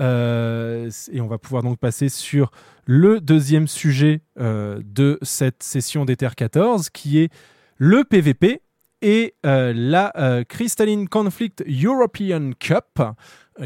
Euh, 0.01 0.91
et 1.13 1.21
on 1.21 1.29
va 1.29 1.39
pouvoir 1.39 1.63
donc 1.63 1.79
passer 1.79 2.09
sur 2.09 2.51
le 2.87 3.21
deuxième 3.21 3.69
sujet 3.69 4.21
de 4.37 5.19
cette 5.23 5.63
session 5.63 6.05
d'Ether 6.05 6.31
14, 6.37 6.91
qui 6.91 7.21
est 7.21 7.33
le 7.79 8.03
PVP 8.03 8.63
et 9.01 9.35
la 9.43 10.45
Crystalline 10.47 11.09
Conflict 11.09 11.65
European 11.67 12.51
Cup, 12.59 13.01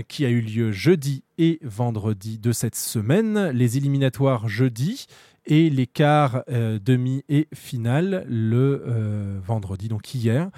qui 0.07 0.25
a 0.25 0.29
eu 0.29 0.41
lieu 0.41 0.71
jeudi 0.71 1.25
et 1.37 1.59
vendredi 1.63 2.39
de 2.39 2.53
cette 2.53 2.77
semaine. 2.77 3.49
Les 3.51 3.77
éliminatoires 3.77 4.49
jeudi 4.49 5.07
et 5.47 5.69
les 5.69 5.89
quarts, 5.89 6.45
demi 6.47 7.25
et 7.29 7.49
finale 7.53 8.25
le 8.29 9.41
vendredi, 9.45 9.89
donc 9.89 10.15
hier. 10.15 10.49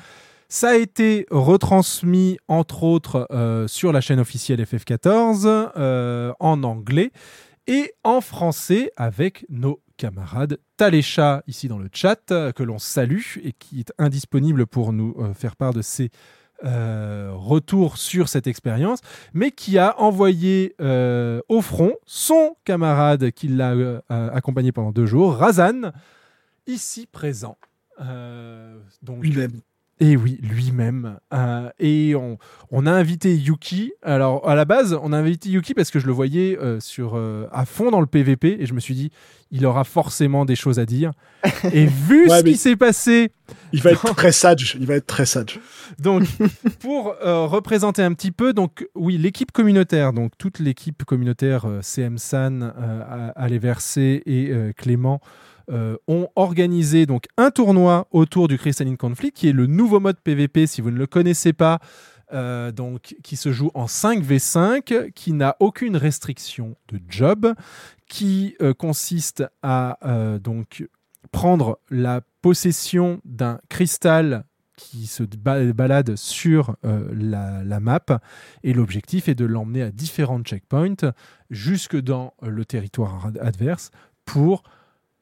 Ça 0.53 0.71
a 0.71 0.75
été 0.75 1.27
retransmis 1.31 2.37
entre 2.49 2.83
autres 2.83 3.29
euh, 3.31 3.69
sur 3.69 3.93
la 3.93 4.01
chaîne 4.01 4.19
officielle 4.19 4.61
FF14 4.61 5.45
euh, 5.77 6.33
en 6.41 6.65
anglais 6.65 7.13
et 7.69 7.95
en 8.03 8.21
français 8.21 8.91
avec 8.97 9.47
nos 9.49 9.81
camarades 9.97 10.59
Talécha 10.77 11.45
ici 11.47 11.69
dans 11.69 11.79
le 11.79 11.89
chat 11.93 12.33
euh, 12.33 12.51
que 12.51 12.65
l'on 12.65 12.81
salue 12.81 13.37
et 13.45 13.53
qui 13.53 13.79
est 13.79 13.93
indisponible 13.97 14.67
pour 14.67 14.93
nous 14.93 15.15
faire 15.35 15.55
part 15.55 15.73
de 15.73 15.83
ses 15.83 16.11
euh, 16.65 17.31
retours 17.33 17.97
sur 17.97 18.29
cette 18.29 18.49
expérience, 18.49 18.99
mais 19.33 19.53
qui 19.53 19.79
a 19.79 20.01
envoyé 20.01 20.75
au 20.81 21.63
front 21.63 21.93
son 22.07 22.57
camarade 22.65 23.31
qui 23.31 23.47
l'a 23.47 24.03
accompagné 24.09 24.73
pendant 24.73 24.91
deux 24.91 25.07
jours, 25.07 25.37
Razan, 25.37 25.93
ici 26.67 27.07
présent. 27.07 27.57
Donc, 28.01 29.23
lui-même. 29.23 29.61
Et 30.01 30.17
oui, 30.17 30.39
lui-même. 30.43 31.19
Euh, 31.35 31.69
et 31.79 32.15
on, 32.15 32.39
on 32.71 32.87
a 32.87 32.91
invité 32.91 33.37
Yuki. 33.37 33.93
Alors, 34.03 34.49
à 34.49 34.55
la 34.55 34.65
base, 34.65 34.99
on 35.03 35.13
a 35.13 35.19
invité 35.19 35.51
Yuki 35.51 35.75
parce 35.75 35.91
que 35.91 36.01
je 36.01 36.07
le 36.07 36.13
voyais 36.13 36.59
euh, 36.59 36.81
sur, 36.81 37.17
euh, 37.17 37.47
à 37.53 37.67
fond 37.67 37.91
dans 37.91 38.01
le 38.01 38.07
PVP 38.07 38.57
et 38.61 38.67
je 38.67 38.73
me 38.73 38.81
suis 38.81 38.95
dit, 38.95 39.11
il 39.51 39.67
aura 39.67 39.85
forcément 39.85 40.45
des 40.45 40.57
choses 40.57 40.79
à 40.79 40.87
dire. 40.87 41.13
Et 41.73 41.87
vu 41.87 42.29
Ouais, 42.29 42.39
ce 42.39 42.45
qui 42.45 42.57
s'est 42.57 42.77
passé, 42.77 43.33
Il 43.73 43.83
va 43.83 43.93
être 43.93 44.15
très 44.15 44.33
sage. 44.33 44.77
Il 44.81 44.87
va 44.87 44.95
être 44.95 45.07
très 45.07 45.27
sage. 45.27 45.61
donc, 45.99 46.23
pour 46.81 47.15
euh, 47.23 47.47
représenter 47.47 48.03
un 48.03 48.13
petit 48.15 48.31
peu, 48.31 48.53
donc 48.53 48.87
oui, 48.95 49.19
l'équipe 49.19 49.53
communautaire, 49.53 50.13
donc 50.13 50.33
toute 50.39 50.61
l'équipe 50.61 51.05
communautaire, 51.05 51.67
euh, 51.67 51.81
CM 51.83 52.19
San, 52.19 52.73
euh, 52.79 53.31
Allez 53.37 53.59
Versé 53.59 54.23
et 54.27 54.51
euh, 54.51 54.73
Clément, 54.77 55.21
euh, 55.71 55.97
ont 56.09 56.29
organisé 56.37 57.07
donc 57.07 57.27
un 57.37 57.51
tournoi 57.51 58.09
autour 58.11 58.49
du 58.49 58.59
Crystalline 58.59 58.97
Conflict, 58.97 59.37
qui 59.37 59.49
est 59.49 59.53
le 59.53 59.66
nouveau 59.66 60.01
mode 60.01 60.18
PVP, 60.21 60.66
si 60.66 60.81
vous 60.81 60.91
ne 60.91 60.99
le 60.99 61.07
connaissez 61.07 61.53
pas, 61.53 61.79
euh, 62.33 62.73
donc 62.73 63.16
qui 63.23 63.37
se 63.37 63.53
joue 63.53 63.71
en 63.75 63.87
5v5, 63.87 65.12
qui 65.12 65.33
n'a 65.33 65.57
aucune 65.61 65.97
restriction 65.97 66.77
de 66.89 67.01
job, 67.09 67.55
qui 68.09 68.57
euh, 68.62 68.75
consiste 68.75 69.45
à 69.62 69.99
donc 70.43 70.87
prendre 71.33 71.79
la 71.91 72.23
possession 72.43 73.21
d'un 73.25 73.61
cristal 73.68 74.45
qui 74.77 75.07
se 75.07 75.23
ba- 75.23 75.73
balade 75.75 76.16
sur 76.16 76.75
la, 76.83 77.81
map 77.81 78.01
et 78.62 78.73
l'objectif 78.73 79.29
est 79.29 79.35
de 79.35 79.45
l'emmener 79.45 79.83
à 79.83 79.91
différents 79.91 80.41
checkpoints 80.43 81.12
jusque 81.51 81.97
dans 82.01 82.33
le 82.43 82.64
territoire 82.64 83.27
ad- 83.27 83.39
adverse 83.43 83.91
pour 84.25 84.62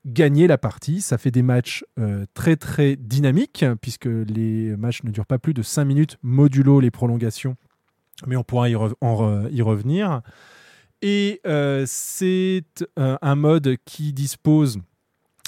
gagner 0.09 0.47
la 0.47 0.59
partie. 0.59 1.01
Ça 1.01 1.19
fait 1.19 1.31
des 1.31 1.43
matchs 1.43 1.85
euh, 1.99 2.25
très 2.35 2.57
très 2.57 2.97
dynamiques 2.97 3.65
puisque 3.81 4.07
les 4.07 4.77
matchs 4.77 5.03
ne 5.05 5.11
durent 5.11 5.27
pas 5.27 5.39
plus 5.39 5.55
de 5.55 5.63
5 5.63 5.85
minutes 5.85 6.17
modulo 6.23 6.81
les 6.81 6.91
prolongations 6.91 7.57
mais 8.27 8.35
on 8.35 8.43
pourra 8.43 8.69
y, 8.69 8.73
re- 8.75 8.95
en 9.01 9.15
re- 9.15 9.49
y 9.53 9.63
revenir. 9.63 10.23
Et 11.03 11.41
euh, 11.47 11.85
c'est 11.87 12.65
euh, 12.99 13.17
un 13.23 13.37
mode 13.37 13.77
qui 13.85 14.13
dispose 14.13 14.81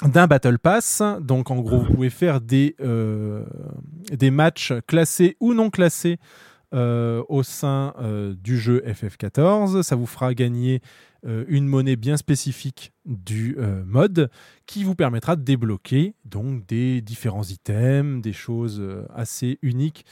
d'un 0.05 0.25
Battle 0.27 0.57
Pass. 0.57 1.03
Donc 1.19 1.51
en 1.51 1.57
gros, 1.57 1.79
vous 1.79 1.93
pouvez 1.93 2.09
faire 2.09 2.39
des, 2.39 2.77
des 4.11 4.31
matchs 4.31 4.71
classés 4.87 5.35
ou 5.41 5.53
non 5.53 5.69
classés 5.69 6.17
euh, 6.73 7.21
au 7.27 7.43
sein 7.43 7.93
euh, 7.99 8.33
du 8.33 8.57
jeu 8.57 8.81
FF14. 8.85 9.81
Ça 9.81 9.95
vous 9.95 10.05
fera 10.05 10.33
gagner 10.33 10.81
euh, 11.25 11.43
une 11.49 11.67
monnaie 11.67 11.97
bien 11.97 12.15
spécifique 12.15 12.93
du 13.05 13.57
mode 13.85 14.29
qui 14.67 14.83
vous 14.83 14.95
permettra 14.95 15.35
de 15.35 15.43
débloquer 15.43 16.15
donc 16.23 16.65
des 16.67 17.01
différents 17.01 17.43
items, 17.43 18.21
des 18.21 18.33
choses 18.33 18.81
assez 19.13 19.59
uniques. 19.61 20.05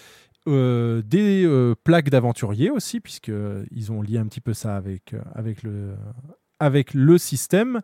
des 0.47 1.73
plaques 1.83 2.09
d'aventuriers 2.09 2.71
aussi, 2.71 2.99
puisqu'ils 2.99 3.91
ont 3.91 4.01
lié 4.01 4.17
un 4.17 4.25
petit 4.25 4.41
peu 4.41 4.53
ça 4.53 4.75
avec, 4.75 5.15
avec, 5.35 5.63
le, 5.63 5.95
avec 6.59 6.93
le 6.93 7.17
système 7.17 7.81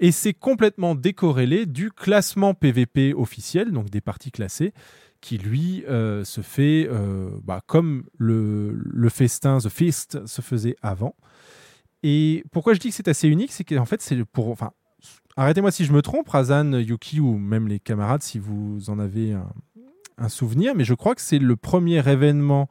et 0.00 0.12
c'est 0.12 0.34
complètement 0.34 0.94
décorrélé 0.94 1.66
du 1.66 1.90
classement 1.90 2.54
PVP 2.54 3.14
officiel, 3.14 3.72
donc 3.72 3.90
des 3.90 4.00
parties 4.00 4.30
classées, 4.30 4.72
qui 5.20 5.38
lui 5.38 5.84
euh, 5.88 6.24
se 6.24 6.40
fait 6.40 6.88
euh, 6.90 7.30
bah, 7.42 7.60
comme 7.66 8.04
le, 8.16 8.72
le 8.72 9.08
festin, 9.08 9.58
The 9.58 9.68
Feast, 9.68 10.26
se 10.26 10.42
faisait 10.42 10.76
avant. 10.82 11.14
Et 12.02 12.44
pourquoi 12.52 12.74
je 12.74 12.78
dis 12.78 12.90
que 12.90 12.94
c'est 12.94 13.08
assez 13.08 13.28
unique, 13.28 13.52
c'est 13.52 13.64
qu'en 13.64 13.84
fait, 13.84 14.00
c'est 14.00 14.24
pour. 14.24 14.48
Enfin, 14.48 14.70
arrêtez-moi 15.36 15.70
si 15.70 15.84
je 15.84 15.92
me 15.92 16.02
trompe, 16.02 16.28
Razan, 16.28 16.72
Yuki 16.74 17.20
ou 17.20 17.36
même 17.36 17.66
les 17.66 17.80
camarades, 17.80 18.22
si 18.22 18.38
vous 18.38 18.90
en 18.90 18.98
avez 18.98 19.32
un, 20.16 20.28
souvenir, 20.28 20.74
mais 20.74 20.84
je 20.84 20.94
crois 20.94 21.14
que 21.14 21.20
c'est 21.20 21.38
le 21.38 21.54
premier 21.54 22.08
événement 22.08 22.68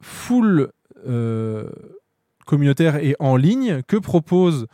full 0.00 0.72
euh, 1.06 1.70
communautaire 2.46 2.96
et 2.96 3.14
en 3.20 3.36
ligne 3.36 3.82
que 3.82 3.96
propose 3.96 4.66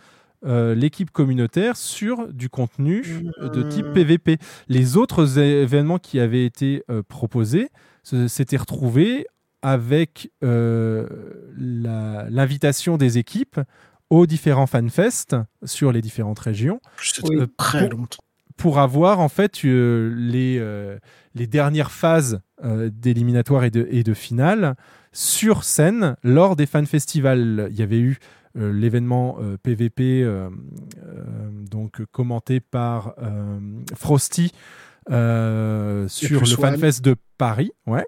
euh, 0.45 0.74
l'équipe 0.74 1.11
communautaire 1.11 1.76
sur 1.76 2.32
du 2.32 2.49
contenu 2.49 3.03
de 3.41 3.62
type 3.68 3.93
PVP. 3.93 4.38
Les 4.68 4.97
autres 4.97 5.38
événements 5.38 5.99
qui 5.99 6.18
avaient 6.20 6.45
été 6.45 6.82
euh, 6.91 7.03
proposés 7.07 7.68
s'étaient 8.03 8.57
retrouvés 8.57 9.26
avec 9.62 10.30
euh, 10.43 11.07
l'invitation 11.57 12.97
des 12.97 13.18
équipes 13.18 13.61
aux 14.09 14.26
différents 14.26 14.66
fanfests 14.66 15.36
sur 15.64 15.93
les 15.93 16.01
différentes 16.01 16.38
régions 16.38 16.80
Euh, 17.30 17.47
très 17.57 17.88
pour- 17.88 17.99
longtemps. 17.99 18.24
pour 18.57 18.78
avoir 18.78 19.20
en 19.20 19.28
fait 19.28 19.64
euh, 19.64 20.12
les, 20.16 20.59
euh, 20.59 20.99
les 21.34 21.47
dernières 21.47 21.91
phases 21.93 22.41
euh, 22.64 22.91
d'éliminatoire 22.93 23.64
et 23.64 23.70
de, 23.70 23.86
et 23.91 24.03
de 24.03 24.14
finale 24.14 24.74
sur 25.12 25.64
scène 25.64 26.16
lors 26.22 26.57
des 26.57 26.66
fan 26.66 26.86
festivals. 26.86 27.68
Il 27.70 27.76
y 27.78 27.82
avait 27.82 27.99
eu 28.01 28.18
euh, 28.18 28.39
l'événement 28.55 29.38
euh, 29.40 29.57
PVP 29.62 30.22
euh, 30.22 30.48
euh, 31.05 31.51
donc 31.70 32.03
commenté 32.12 32.61
par 32.61 33.14
Frosty 33.94 34.53
sur 35.09 36.40
le 36.40 36.46
fanfest 36.46 37.01
de 37.03 37.16
Paris, 37.38 37.72
ouais. 37.86 38.07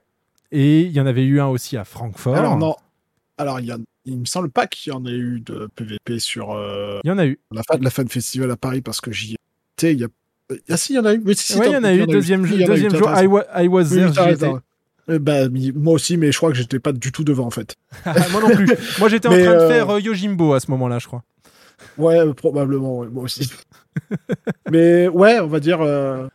Et 0.51 0.82
il 0.82 0.93
y 0.93 1.01
en 1.01 1.07
avait 1.07 1.24
eu 1.24 1.40
un 1.40 1.47
aussi 1.47 1.76
à 1.76 1.84
Francfort. 1.84 2.36
Alors 2.36 2.59
non. 2.59 2.76
Alors 3.38 3.59
il, 3.61 3.66
y 3.66 3.70
a, 3.72 3.78
il 4.05 4.18
me 4.18 4.24
semble 4.26 4.51
pas 4.51 4.66
qu'il 4.66 4.93
y 4.93 4.95
en 4.97 5.07
ait 5.07 5.11
eu 5.16 5.40
de 5.40 5.68
PVP 5.74 6.18
sur 6.18 6.53
euh, 6.53 7.01
Il 7.05 7.09
y 7.09 7.11
en 7.11 7.18
a 7.18 7.24
eu. 7.26 7.38
la 7.51 7.62
fin 7.62 7.78
de 7.78 7.84
la 7.84 7.90
fan 7.90 8.07
festival 8.09 8.51
à 8.51 8.57
Paris 8.57 8.82
parce 8.82 9.01
que 9.01 9.11
j'y 9.11 9.36
étais. 9.78 9.95
Il 9.95 10.01
y 10.01 10.05
a... 10.05 10.09
Ah 10.68 10.76
si, 10.76 10.93
il 10.93 10.97
y 10.97 10.99
en 10.99 11.07
a 11.07 11.14
eu. 11.14 11.22
Mais 11.24 11.32
si, 11.34 11.55
si, 11.55 11.59
Ouais, 11.59 11.68
il 11.70 11.72
y 11.72 11.76
en 11.76 11.84
a 11.84 11.95
eu 11.95 12.07
deuxième, 12.07 12.45
jour. 12.45 12.59
I, 12.61 13.26
wa- 13.26 13.47
I 13.57 13.68
was 13.68 13.84
Oui, 13.93 14.12
there. 14.36 14.53
Euh, 15.09 15.19
bah, 15.19 15.49
moi 15.75 15.95
aussi, 15.95 16.17
mais 16.17 16.31
je 16.31 16.37
crois 16.37 16.51
que 16.51 16.57
j'étais 16.57 16.79
pas 16.79 16.93
du 16.93 17.11
tout 17.13 17.25
devant 17.25 17.47
en 17.47 17.51
fait. 17.51 17.75
Moi 18.05 18.41
non 18.41 18.51
plus. 18.55 18.69
Moi 19.01 19.09
j'étais 19.09 19.27
en 19.29 19.33
train 19.33 19.41
de 19.41 19.47
euh, 19.47 19.69
faire 19.69 19.91
euh, 19.91 20.01
Yojimbo 20.01 20.53
à 20.55 20.61
ce 20.61 20.71
moment-là, 20.71 20.99
je 21.01 21.07
crois. 21.09 21.25
Ouais, 21.99 22.19
euh, 22.21 22.33
probablement, 22.33 22.99
ouais, 22.99 23.09
moi 23.09 23.25
aussi. 23.25 23.53
mais 24.71 25.09
ouais, 25.09 25.41
on 25.41 25.49
va 25.49 25.59
dire. 25.61 25.81
euh, 25.81 26.29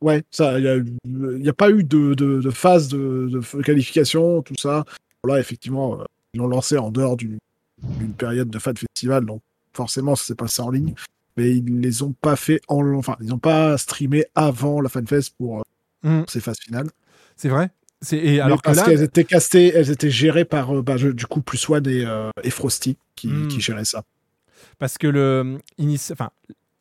Ouais, 0.00 0.22
ça, 0.30 0.58
il 0.58 0.64
y 0.64 1.46
a, 1.48 1.50
a 1.50 1.54
pas 1.54 1.70
eu 1.70 1.84
de, 1.84 2.14
de, 2.14 2.40
de 2.40 2.50
phase 2.50 2.88
de, 2.88 3.38
qualification, 3.62 4.40
tout 4.40 4.54
ça. 4.56 4.84
Là, 5.26 5.38
effectivement, 5.38 6.00
euh, 6.00 6.04
ils 6.32 6.38
l'ont 6.38 6.48
lancé 6.48 6.78
en 6.78 6.90
dehors 6.90 7.18
d'une 7.18 7.38
période 8.16 8.48
de 8.48 8.58
fan 8.58 8.74
festival, 8.76 9.26
donc 9.26 9.42
forcément, 9.74 10.16
ça 10.16 10.24
s'est 10.24 10.34
passé 10.34 10.62
en 10.62 10.70
ligne. 10.70 10.94
Mais 11.36 11.50
ils 11.54 11.80
les 11.80 12.02
ont 12.02 12.12
pas 12.12 12.34
fait 12.36 12.62
en, 12.68 12.82
enfin, 12.94 13.16
ils 13.20 13.32
ont 13.34 13.38
pas 13.38 13.76
streamé 13.76 14.24
avant 14.34 14.80
la 14.80 14.88
fanfest 14.88 15.32
pour 15.36 15.62
euh, 16.04 16.20
Mm. 16.20 16.24
ces 16.28 16.40
phases 16.40 16.58
finales. 16.58 16.88
C'est 17.36 17.48
vrai. 17.48 17.70
Et 18.12 18.40
alors 18.40 18.62
parce 18.62 18.82
qu'elles 18.82 19.02
étaient 19.02 19.24
castées, 19.24 19.72
elles 19.74 19.90
étaient 19.90 20.10
gérées 20.10 20.46
par 20.46 20.74
euh, 20.78 20.82
bah, 20.82 20.96
je- 20.96 21.08
du 21.08 21.26
coup 21.26 21.42
plus 21.42 21.68
One 21.68 21.86
et, 21.86 22.04
euh, 22.06 22.30
et 22.42 22.50
Frosty 22.50 22.96
qui, 23.14 23.28
Mm. 23.28 23.48
qui 23.48 23.60
géraient 23.60 23.84
ça. 23.84 24.04
parce 24.78 24.96
que 24.96 25.06
le 25.06 25.58
enfin 26.12 26.30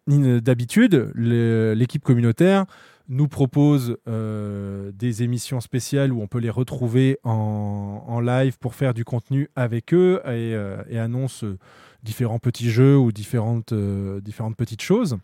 in- 0.09 0.37
d'habitude 0.39 1.11
l'équipe 1.15 2.03
communautaire 2.03 2.65
nous 3.09 3.27
propose 3.27 3.97
euh, 4.07 4.91
des 4.93 5.23
émissions 5.23 5.59
spéciales 5.59 6.13
où 6.13 6.21
on 6.21 6.27
peut 6.27 6.39
les 6.39 6.49
retrouver 6.51 7.17
en, 7.23 8.03
en 8.07 8.19
live 8.21 8.57
pour 8.59 8.73
faire 8.75 8.93
du 8.93 9.03
contenu 9.03 9.49
avec 9.57 9.93
eux 9.93 10.21
et, 10.27 10.55
et 10.89 10.99
annonce 10.99 11.43
différents 12.03 12.39
petits 12.39 12.69
jeux 12.71 12.97
ou 12.97 13.11
différentes, 13.11 13.73
différentes 14.21 14.55
petites 14.55 14.81
choses. 14.83 15.17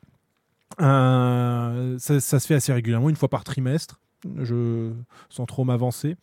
Euh, 0.81 1.95
ça, 1.99 2.19
ça 2.19 2.39
se 2.39 2.47
fait 2.47 2.55
assez 2.55 2.73
régulièrement, 2.73 3.09
une 3.09 3.15
fois 3.15 3.29
par 3.29 3.43
trimestre, 3.43 3.99
je, 4.41 4.91
sans 5.29 5.45
trop 5.45 5.63
m'avancer. 5.63 6.17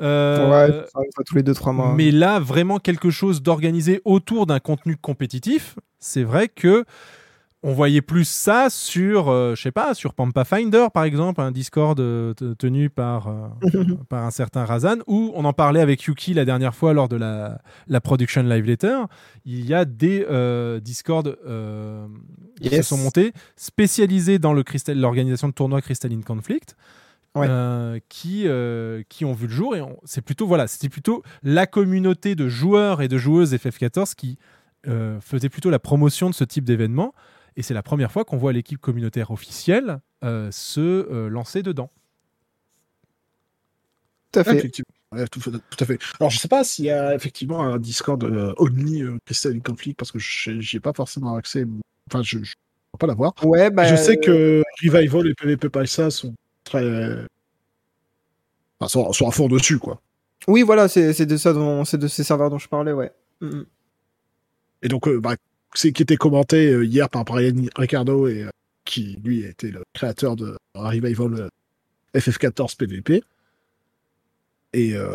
Euh, 0.00 0.50
ouais, 0.50 1.04
tous 1.24 1.36
les 1.36 1.42
2-3 1.42 1.72
mois. 1.72 1.94
mais 1.94 2.10
là, 2.10 2.38
vraiment 2.38 2.78
quelque 2.78 3.10
chose 3.10 3.42
d'organisé 3.42 4.02
autour 4.04 4.46
d'un 4.46 4.60
contenu 4.60 4.96
compétitif. 4.96 5.76
C'est 5.98 6.22
vrai 6.22 6.48
que 6.48 6.84
on 7.62 7.72
voyait 7.72 8.02
plus 8.02 8.28
ça 8.28 8.68
sur, 8.70 9.28
euh, 9.28 9.54
je 9.56 9.62
sais 9.62 9.72
pas, 9.72 9.94
sur 9.94 10.14
Pampa 10.14 10.44
Finder 10.44 10.86
par 10.92 11.04
exemple, 11.04 11.40
un 11.40 11.50
Discord 11.50 11.98
euh, 11.98 12.32
te- 12.34 12.54
tenu 12.54 12.90
par, 12.90 13.28
euh, 13.28 13.48
par 14.08 14.24
un 14.24 14.30
certain 14.30 14.64
Razan, 14.64 14.98
où 15.06 15.32
on 15.34 15.44
en 15.44 15.52
parlait 15.52 15.80
avec 15.80 16.02
Yuki 16.04 16.34
la 16.34 16.44
dernière 16.44 16.74
fois 16.74 16.92
lors 16.92 17.08
de 17.08 17.16
la, 17.16 17.60
la 17.88 18.00
Production 18.00 18.42
Live 18.42 18.64
Letter. 18.66 18.96
Il 19.44 19.66
y 19.66 19.74
a 19.74 19.84
des 19.84 20.24
euh, 20.30 20.78
Discord 20.80 21.36
euh, 21.46 22.06
qui 22.60 22.70
se 22.70 22.82
sont 22.82 22.98
montés 22.98 23.32
spécialisés 23.56 24.38
dans 24.38 24.52
l'organisation 24.54 25.48
de 25.48 25.52
tournois 25.54 25.80
Crystalline 25.80 26.24
Conflict. 26.24 26.76
Ouais. 27.34 27.48
euh, 27.50 27.98
qui, 28.08 28.44
euh, 28.46 29.02
qui 29.10 29.26
ont 29.26 29.34
vu 29.34 29.46
le 29.46 29.52
jour 29.52 29.76
et 29.76 29.82
c'est 30.04 30.22
plutôt 30.22 30.46
voilà 30.46 30.66
c'était 30.66 30.88
plutôt 30.88 31.22
la 31.42 31.66
communauté 31.66 32.34
de 32.34 32.48
joueurs 32.48 33.02
et 33.02 33.08
de 33.08 33.18
joueuses 33.18 33.52
FF14 33.52 34.14
qui 34.14 34.38
euh, 34.88 35.20
faisait 35.20 35.50
plutôt 35.50 35.68
la 35.68 35.78
promotion 35.78 36.30
de 36.30 36.34
ce 36.34 36.44
type 36.44 36.64
d'événement 36.64 37.12
et 37.56 37.62
c'est 37.62 37.74
la 37.74 37.82
première 37.82 38.12
fois 38.12 38.24
qu'on 38.24 38.36
voit 38.36 38.52
l'équipe 38.52 38.80
communautaire 38.80 39.30
officielle 39.30 40.00
euh, 40.24 40.50
se 40.50 40.80
euh, 40.80 41.28
lancer 41.28 41.62
dedans. 41.62 41.90
Tout 44.32 44.40
à 44.40 44.44
fait. 44.44 44.70
Ouais, 45.12 45.26
tout, 45.28 45.40
tout 45.40 45.60
à 45.80 45.84
fait. 45.86 45.98
Alors, 46.20 46.30
je 46.30 46.38
sais 46.38 46.48
pas 46.48 46.64
s'il 46.64 46.86
y 46.86 46.90
a 46.90 47.14
effectivement 47.14 47.62
un 47.62 47.78
Discord 47.78 48.22
euh, 48.24 48.52
Omni 48.58 49.02
euh, 49.02 49.16
Crystal 49.24 49.58
Conflict 49.62 49.96
parce 49.98 50.10
que 50.12 50.18
je- 50.18 50.60
j'y 50.60 50.76
ai 50.76 50.80
pas 50.80 50.92
forcément 50.92 51.36
accès. 51.36 51.64
Enfin, 52.10 52.22
je 52.22 52.38
ne 52.38 52.42
peux 52.42 52.98
pas 52.98 53.06
l'avoir. 53.06 53.32
Ouais, 53.44 53.70
bah, 53.70 53.84
je 53.84 53.94
sais 53.96 54.16
que 54.18 54.62
Revival 54.84 55.28
et 55.28 55.34
PvP 55.34 55.68
Paisa 55.70 56.10
sont 56.10 56.34
très, 56.64 56.84
Enfin, 58.78 58.88
sur, 58.88 59.14
sur 59.14 59.26
un 59.28 59.30
fond 59.30 59.48
dessus, 59.48 59.78
quoi. 59.78 60.02
Oui, 60.48 60.62
voilà, 60.62 60.86
c'est 60.88 61.24
de 61.24 61.36
ça 61.36 61.52
dont, 61.54 61.84
c'est 61.84 61.98
de 61.98 62.08
ces 62.08 62.24
serveurs 62.24 62.50
dont 62.50 62.58
je 62.58 62.68
parlais, 62.68 62.92
ouais. 62.92 63.10
Mm, 63.40 63.46
mm. 63.46 63.66
Et 64.82 64.88
donc, 64.88 65.08
euh, 65.08 65.18
bah, 65.20 65.36
qui 65.76 66.02
était 66.02 66.16
commenté 66.16 66.68
euh, 66.70 66.84
hier 66.84 67.08
par 67.08 67.24
Brian 67.24 67.54
Ricardo 67.76 68.26
et 68.28 68.44
euh, 68.44 68.50
qui 68.84 69.18
lui 69.24 69.40
était 69.44 69.70
le 69.70 69.82
créateur 69.94 70.36
de 70.36 70.56
Revival 70.74 71.34
euh, 71.34 71.48
FF14 72.18 72.76
PVP. 72.76 73.22
Et 74.72 74.94
euh, 74.94 75.14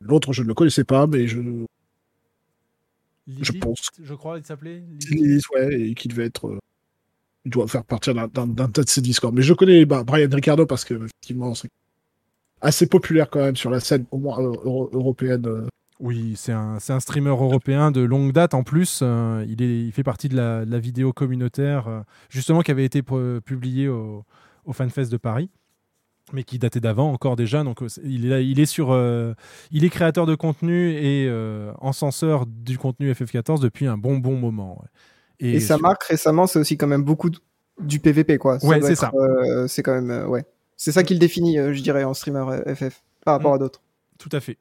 l'autre, 0.00 0.32
je 0.32 0.42
ne 0.42 0.48
le 0.48 0.54
connaissais 0.54 0.84
pas, 0.84 1.06
mais 1.06 1.26
je, 1.26 1.40
je 3.28 3.52
pense 3.52 3.88
Je 4.02 4.14
crois 4.14 4.38
il 4.38 4.44
s'appelait. 4.44 4.82
Lilith. 5.10 5.42
Ouais, 5.54 5.80
et 5.80 5.94
qui 5.94 6.08
devait 6.08 6.26
être. 6.26 6.48
euh, 6.48 6.58
il 7.44 7.50
doit 7.50 7.66
faire 7.68 7.84
partie 7.84 8.12
d'un 8.12 8.28
tas 8.68 8.82
de 8.82 8.88
ses 8.88 9.00
Discord. 9.00 9.34
Mais 9.34 9.42
je 9.42 9.54
connais 9.54 9.84
bah, 9.86 10.04
Brian 10.04 10.28
Ricardo 10.30 10.66
parce 10.66 10.84
que, 10.84 10.94
effectivement, 10.94 11.54
c'est 11.54 11.70
assez 12.60 12.86
populaire 12.86 13.30
quand 13.30 13.40
même 13.40 13.56
sur 13.56 13.70
la 13.70 13.80
scène, 13.80 14.04
au 14.10 14.18
moins 14.18 14.38
euh, 14.40 14.52
euro- 14.64 14.90
européenne. 14.92 15.46
Oui, 16.00 16.32
c'est 16.34 16.52
un, 16.52 16.78
c'est 16.80 16.94
un 16.94 17.00
streamer 17.00 17.28
européen 17.30 17.90
de 17.90 18.00
longue 18.00 18.32
date 18.32 18.54
en 18.54 18.62
plus. 18.62 19.00
euh, 19.02 19.44
il, 19.48 19.60
est, 19.62 19.80
il 19.84 19.92
fait 19.92 20.02
partie 20.02 20.28
de 20.30 20.36
la, 20.36 20.64
de 20.64 20.70
la 20.70 20.78
vidéo 20.78 21.12
communautaire, 21.12 21.88
euh, 21.88 22.00
justement, 22.30 22.62
qui 22.62 22.70
avait 22.70 22.86
été 22.86 23.02
pu- 23.02 23.40
publiée 23.44 23.88
au, 23.88 24.24
au 24.64 24.72
FanFest 24.72 25.10
de 25.10 25.18
Paris, 25.18 25.50
mais 26.32 26.42
qui 26.42 26.58
datait 26.58 26.80
d'avant 26.80 27.12
encore 27.12 27.36
déjà. 27.36 27.62
Donc, 27.64 27.82
euh, 27.82 27.88
il 28.02 28.24
est, 28.24 28.28
là- 28.30 28.40
il 28.40 28.58
est, 28.60 28.64
sur, 28.66 28.92
euh, 28.92 29.34
il 29.70 29.84
est 29.84 29.90
créateur 29.90 30.24
de 30.24 30.34
contenu 30.34 30.90
et 30.92 31.30
encenseur 31.80 32.46
du 32.46 32.78
contenu 32.78 33.12
FF14 33.12 33.60
depuis 33.60 33.86
un 33.86 33.98
bon, 33.98 34.16
bon 34.16 34.36
moment. 34.36 34.80
ouais. 34.80 34.88
Et, 35.40 35.60
sa 35.60 35.74
sur- 35.76 35.82
marque 35.82 36.04
récemment, 36.04 36.46
c'est 36.46 36.58
aussi 36.58 36.78
quand 36.78 36.86
même 36.86 37.04
beaucoup 37.04 37.28
du 37.78 37.98
PVP, 38.00 38.38
quoi. 38.38 38.58
Ouais, 38.64 38.80
c'est 38.80 38.94
ça. 38.94 39.10
c'est 39.68 39.82
quand 39.82 40.00
même, 40.00 40.28
ouais. 40.28 40.44
C'est 40.78 40.92
ça 40.92 41.02
qui 41.02 41.12
le 41.12 41.20
définit, 41.20 41.56
je 41.58 41.82
dirais, 41.82 42.04
en 42.04 42.14
streamer 42.14 42.62
FF, 42.74 43.02
par 43.22 43.34
rapport 43.34 43.52
Mm. 43.52 43.56
à 43.56 43.58
d'autres. 43.58 43.82
Tout 44.18 44.30
à 44.32 44.40
fait. 44.40 44.56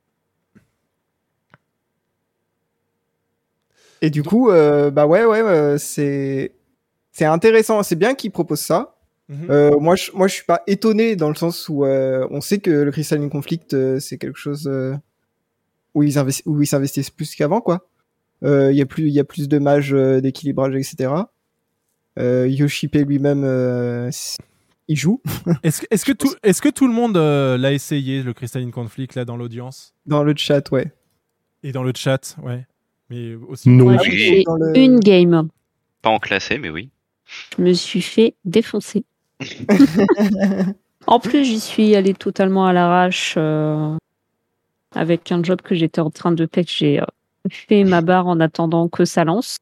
Et 4.02 4.10
du 4.10 4.24
coup, 4.24 4.50
euh, 4.50 4.92
bah 4.92 5.08
ouais, 5.08 5.26
ouais, 5.26 5.42
euh, 5.42 5.78
c'est 5.78 6.54
c'est 7.12 7.26
intéressant. 7.26 7.84
C'est 7.84 7.96
bien 7.96 8.16
qu'ils 8.16 8.32
proposent 8.32 8.62
ça. 8.62 8.96
Mhm. 9.28 9.48
Euh, 9.50 9.80
moi, 9.80 9.96
je, 9.96 10.12
moi, 10.14 10.28
je 10.28 10.36
suis 10.36 10.46
pas 10.46 10.64
étonné 10.68 11.16
dans 11.16 11.30
le 11.30 11.36
sens 11.36 11.70
où 11.70 11.86
euh, 11.86 12.28
on 12.32 12.42
sait 12.42 12.60
que 12.60 12.72
le 12.72 12.92
Crystalline 12.92 13.30
Conflict, 13.30 14.00
c'est 14.00 14.18
quelque 14.18 14.40
chose 14.40 14.70
où 15.94 16.04
ils 16.04 16.20
où 16.46 16.62
ils 16.62 16.68
s'investissent 16.68 17.10
plus 17.10 17.36
qu'avant, 17.36 17.62
quoi. 17.62 17.88
Il 18.42 18.74
y 18.74 18.82
a 18.82 18.86
plus, 18.86 19.08
il 19.08 19.14
y 19.14 19.20
a 19.20 19.26
plus 19.26 19.48
de 19.50 19.60
mages 19.60 19.92
d'équilibrage, 19.92 20.76
etc. 20.76 21.12
Euh, 22.18 22.48
Yoshipe 22.48 22.96
lui-même, 22.96 23.44
il 24.88 24.96
joue 24.96 25.22
Est-ce 25.64 25.82
que, 25.82 25.88
est-ce 25.92 26.06
que, 26.06 26.12
tout, 26.12 26.34
est-ce 26.42 26.62
que 26.62 26.70
tout 26.70 26.88
le 26.88 26.94
monde 26.94 27.18
l'a 27.18 27.74
essayé, 27.74 28.24
le 28.24 28.34
Crystalline 28.34 28.72
Conflict, 28.72 29.16
là, 29.16 29.26
dans 29.26 29.36
l'audience? 29.36 29.94
Dans 30.06 30.24
le 30.24 30.34
chat, 30.36 30.72
ouais. 30.72 30.92
Et 31.64 31.74
dans 31.74 31.84
le 31.84 31.92
chat, 31.94 32.38
ouais. 32.42 32.66
Mais 33.10 33.36
aussi. 33.36 33.70
Non. 33.70 33.86
Moi, 33.86 33.98
j'ai 34.04 34.12
oui, 34.12 34.18
fait 34.38 34.44
dans 34.44 34.56
le- 34.56 34.78
une 34.78 35.00
game. 35.00 35.50
Pas 36.02 36.10
en 36.10 36.20
classé, 36.20 36.58
mais 36.58 36.70
oui. 36.70 36.90
Je 37.58 37.64
me 37.64 37.74
suis 37.74 38.02
fait 38.02 38.36
défoncer. 38.46 39.04
En 41.08 41.20
plus, 41.20 41.44
j'y 41.46 41.60
suis 41.60 41.96
allée 41.96 42.14
totalement 42.14 42.68
à 42.68 42.74
l'arrache 42.74 43.34
euh, 43.38 43.96
avec 44.94 45.32
un 45.32 45.42
job 45.42 45.62
que 45.62 45.74
j'étais 45.74 46.02
en 46.02 46.12
train 46.12 46.32
de 46.32 46.48
faire. 46.54 46.66
J'ai 46.68 47.00
euh, 47.02 47.06
fait 47.50 47.84
ma 47.84 48.02
barre 48.02 48.28
en 48.28 48.40
attendant 48.40 48.90
que 48.90 49.06
ça 49.06 49.24
lance. 49.24 49.58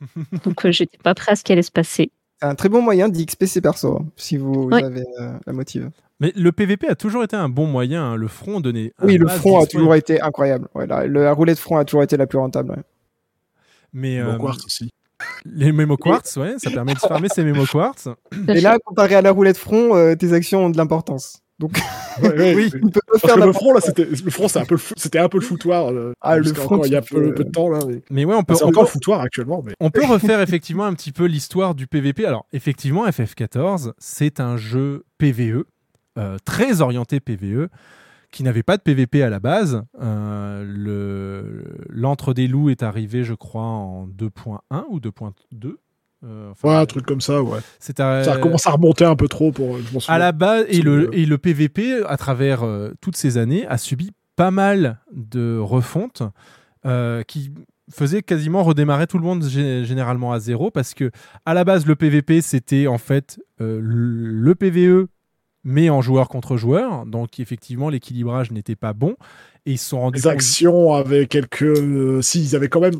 Donc, 0.44 0.64
euh, 0.64 0.72
j'étais 0.72 0.98
pas 0.98 1.14
prêt 1.14 1.32
à 1.32 1.36
ce 1.36 1.44
qui 1.44 1.52
allait 1.52 1.62
se 1.62 1.70
passer. 1.70 2.10
Un 2.40 2.54
très 2.54 2.70
bon 2.70 2.82
moyen 2.82 3.08
d'XP 3.08 3.44
ses 3.44 3.60
persos, 3.60 3.84
hein, 3.84 4.06
si 4.16 4.36
vous, 4.38 4.52
vous 4.54 4.68
Ouais. 4.70 4.82
avez 4.82 5.04
euh, 5.20 5.32
la 5.46 5.52
motive. 5.52 5.90
Mais 6.20 6.32
le 6.36 6.52
PVP 6.52 6.86
a 6.88 6.94
toujours 6.94 7.24
été 7.24 7.34
un 7.36 7.48
bon 7.48 7.66
moyen. 7.66 8.12
hein. 8.12 8.16
Le 8.16 8.28
front 8.28 8.60
donnait. 8.60 8.92
un 8.98 9.06
Oui, 9.06 9.16
le 9.16 9.26
front 9.28 9.60
a 9.60 9.66
toujours 9.66 9.94
été 9.94 10.20
incroyable. 10.20 10.68
Ouais, 10.74 10.86
la, 10.86 11.06
la 11.06 11.32
roulette 11.32 11.58
front 11.58 11.76
a 11.78 11.84
toujours 11.84 12.02
été 12.02 12.16
la 12.16 12.26
plus 12.26 12.38
rentable. 12.38 12.70
ouais. 12.72 12.82
Mais 13.92 14.20
euh, 14.20 14.36
Quartz 14.38 14.64
aussi. 14.64 14.90
les 15.44 15.72
mémo 15.72 15.96
quartz, 15.96 16.36
ouais, 16.36 16.54
ça 16.58 16.70
permet 16.70 16.94
de 16.94 16.98
farmer 16.98 17.28
ces 17.28 17.42
mémo 17.42 17.64
quartz. 17.66 18.08
Et 18.48 18.60
là, 18.60 18.78
comparé 18.84 19.16
à 19.16 19.22
la 19.22 19.32
roulette 19.32 19.56
front, 19.58 19.96
euh, 19.96 20.14
tes 20.14 20.32
actions 20.32 20.66
ont 20.66 20.70
de 20.70 20.76
l'importance. 20.76 21.40
Donc, 21.58 21.76
Ouais, 22.22 22.28
ouais, 22.38 22.54
Oui. 22.54 22.70
pas 22.70 23.00
Parce 23.06 23.20
faire 23.22 23.34
que 23.36 23.40
le 23.40 23.52
front, 23.52 23.72
là, 23.74 23.80
c'était, 23.80 24.04
le 24.06 24.30
front, 24.30 24.48
c'est 24.48 24.58
un 24.60 24.64
peu 24.64 24.74
le 24.74 24.78
fou- 24.78 24.94
c'était 24.96 25.18
un 25.18 25.28
peu 25.28 25.38
le 25.38 25.44
foutoir. 25.44 25.90
euh, 25.90 26.12
Ah, 26.20 26.36
le 26.38 26.44
front, 26.54 26.76
encore 26.76 26.86
il 26.86 26.92
y 26.92 26.96
a 26.96 27.02
peu, 27.02 27.16
peux- 27.16 27.34
peu 27.34 27.44
de 27.44 27.50
temps, 27.50 27.68
là. 27.68 27.80
mais- 27.86 28.00
Mais 28.10 28.24
ouais, 28.24 28.34
on 28.34 28.44
peut, 28.44 28.54
Enfin, 28.54 28.60
c'est 28.60 28.64
encore 28.64 28.84
peut, 28.84 28.88
le 28.88 28.92
foutoir 28.92 29.20
actuellement, 29.20 29.62
mais. 29.64 29.72
on 29.80 29.90
peut 29.90 30.04
refaire 30.06 30.40
effectivement 30.40 30.84
un 30.86 30.94
petit 30.94 31.12
peu 31.12 31.24
l'histoire 31.26 31.74
du 31.74 31.86
PVP. 31.86 32.24
Alors, 32.26 32.46
effectivement, 32.52 33.06
FF14, 33.06 33.92
c'est 33.98 34.40
un 34.40 34.56
jeu 34.56 35.04
PVE, 35.18 35.64
euh, 36.18 36.36
très 36.44 36.80
orienté 36.80 37.20
PVE, 37.20 37.68
qui 38.30 38.42
n'avait 38.44 38.62
pas 38.62 38.76
de 38.76 38.82
PVP 38.82 39.22
à 39.22 39.30
la 39.30 39.40
base. 39.40 39.82
Euh, 40.00 40.64
le- 40.66 41.64
L'Entre 41.88 42.32
des 42.34 42.46
loups 42.46 42.70
est 42.70 42.82
arrivé, 42.82 43.24
je 43.24 43.34
crois, 43.34 43.62
en 43.62 44.06
2.1 44.06 44.84
ou 44.88 45.00
2.2. 45.00 45.78
Euh, 46.22 46.50
enfin, 46.50 46.68
Ouais, 46.68 46.74
un 46.76 46.86
truc 46.86 47.06
comme 47.06 47.20
ça, 47.20 47.42
ouais. 47.42 47.58
un- 47.98 48.22
Ça 48.24 48.36
commence 48.36 48.66
à 48.66 48.70
remonter 48.70 49.04
un 49.04 49.16
peu 49.16 49.26
trop 49.26 49.50
pour. 49.52 49.78
Je 49.78 50.10
à 50.10 50.18
la 50.18 50.32
base 50.32 50.66
et 50.68 50.80
le, 50.82 50.96
le- 51.06 51.18
et 51.18 51.24
le 51.26 51.38
PVP 51.38 52.02
à 52.06 52.16
travers 52.16 52.62
toutes 53.00 53.16
ces 53.16 53.38
années 53.38 53.66
a 53.66 53.78
subi 53.78 54.10
pas 54.36 54.50
mal 54.50 54.98
de 55.12 55.58
refontes 55.58 56.22
qui 57.26 57.52
faisaient 57.90 58.22
quasiment 58.22 58.62
redémarrer 58.62 59.06
tout 59.06 59.18
le 59.18 59.24
monde 59.24 59.44
gé- 59.44 59.84
généralement 59.84 60.32
à 60.32 60.38
zéro 60.38 60.70
parce 60.70 60.94
que 60.94 61.10
à 61.44 61.54
la 61.54 61.64
base 61.64 61.86
le 61.86 61.96
PVP 61.96 62.40
c'était 62.40 62.86
en 62.86 62.98
fait 62.98 63.40
euh, 63.60 63.80
le 63.82 64.54
PVE 64.54 65.08
mais 65.64 65.90
en 65.90 66.00
joueur 66.02 66.28
contre 66.28 66.56
joueur 66.56 67.04
donc 67.06 67.38
effectivement 67.40 67.88
l'équilibrage 67.90 68.50
n'était 68.50 68.76
pas 68.76 68.92
bon 68.92 69.16
et 69.66 69.72
ils 69.72 69.78
se 69.78 69.90
sont 69.90 70.00
rendus 70.00 70.16
Les 70.18 70.22
compte 70.22 70.32
actions 70.32 70.94
avaient 70.94 71.26
quelques. 71.26 71.62
euh, 71.62 72.22
si, 72.22 72.42
ils 72.42 72.56
avaient 72.56 72.68
quand 72.68 72.80
même 72.80 72.94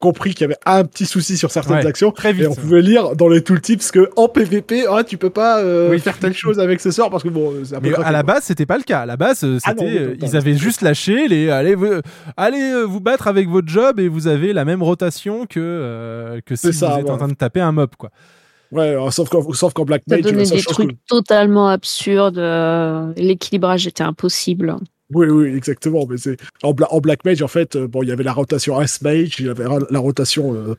compris 0.00 0.30
qu'il 0.34 0.40
y 0.40 0.44
avait 0.46 0.56
un 0.66 0.82
petit 0.84 1.06
souci 1.06 1.36
sur 1.36 1.52
certaines 1.52 1.76
Ouais, 1.76 1.86
actions. 1.86 2.10
très 2.10 2.32
vite 2.32 2.42
Et 2.42 2.46
on 2.48 2.56
pouvait 2.56 2.82
lire 2.82 3.14
dans 3.14 3.28
les 3.28 3.40
tooltips 3.40 3.92
que 3.92 4.10
en 4.16 4.26
PVP, 4.28 4.84
ah, 4.90 5.04
tu 5.04 5.16
peux 5.16 5.30
pas 5.30 5.60
euh, 5.60 5.90
Oui. 5.90 6.00
faire 6.00 6.18
telle 6.18 6.32
chose 6.34 6.58
avec 6.58 6.80
ce 6.80 6.90
sort 6.90 7.08
parce 7.08 7.22
que 7.22 7.28
bon, 7.28 7.52
Mais 7.80 7.94
à 7.94 8.10
la 8.10 8.24
base, 8.24 8.42
c'était 8.42 8.66
pas 8.66 8.78
le 8.78 8.82
cas. 8.82 9.02
À 9.02 9.06
la 9.06 9.16
base, 9.16 9.44
euh, 9.44 9.58
Ah 9.62 9.74
non, 9.74 9.84
oui, 9.84 10.16
ils 10.20 10.36
avaient 10.36 10.56
juste 10.56 10.80
lâché 10.82 11.28
les 11.28 11.50
allez, 11.50 11.76
vous, 11.76 12.00
allez 12.36 12.82
vous 12.84 13.00
battre 13.00 13.28
avec 13.28 13.48
votre 13.48 13.68
job 13.68 14.00
et 14.00 14.08
vous 14.08 14.26
avez 14.26 14.52
la 14.52 14.64
même 14.64 14.82
rotation 14.82 15.46
que 15.46 15.60
euh, 15.60 16.40
que 16.44 16.56
si 16.56 16.72
ça, 16.72 16.94
vous 16.94 16.98
êtes 16.98 17.04
ouais. 17.04 17.10
en 17.12 17.18
train 17.18 17.28
de 17.28 17.34
taper 17.34 17.60
un 17.60 17.70
mob 17.70 17.90
quoi. 17.96 18.10
Ouais, 18.72 18.88
alors, 18.88 19.12
sauf 19.12 19.28
qu'en 19.28 19.52
sauf 19.52 19.72
qu'en 19.74 19.84
Black 19.84 20.02
Ça 20.08 20.16
Mage, 20.16 20.24
donnait 20.24 20.44
ça 20.46 20.54
des 20.56 20.62
trucs 20.62 20.88
que- 20.90 20.96
totalement 21.06 21.68
absurdes. 21.68 22.38
euh, 22.38 23.12
L'équilibrage 23.16 23.86
était 23.86 24.02
impossible. 24.02 24.76
Oui, 25.14 25.26
oui, 25.26 25.54
exactement. 25.54 26.06
Mais 26.08 26.16
c'est 26.16 26.38
en, 26.62 26.72
Bla- 26.72 26.90
en 26.92 27.00
Black 27.00 27.24
Mage, 27.24 27.42
en 27.42 27.48
fait, 27.48 27.76
euh, 27.76 27.86
bon, 27.86 28.02
il 28.02 28.08
y 28.08 28.12
avait 28.12 28.24
la 28.24 28.32
rotation 28.32 28.80
S 28.80 29.02
Mage, 29.02 29.36
il 29.38 29.46
y 29.46 29.48
avait 29.50 29.66
la 29.90 29.98
rotation 29.98 30.54
euh, 30.54 30.74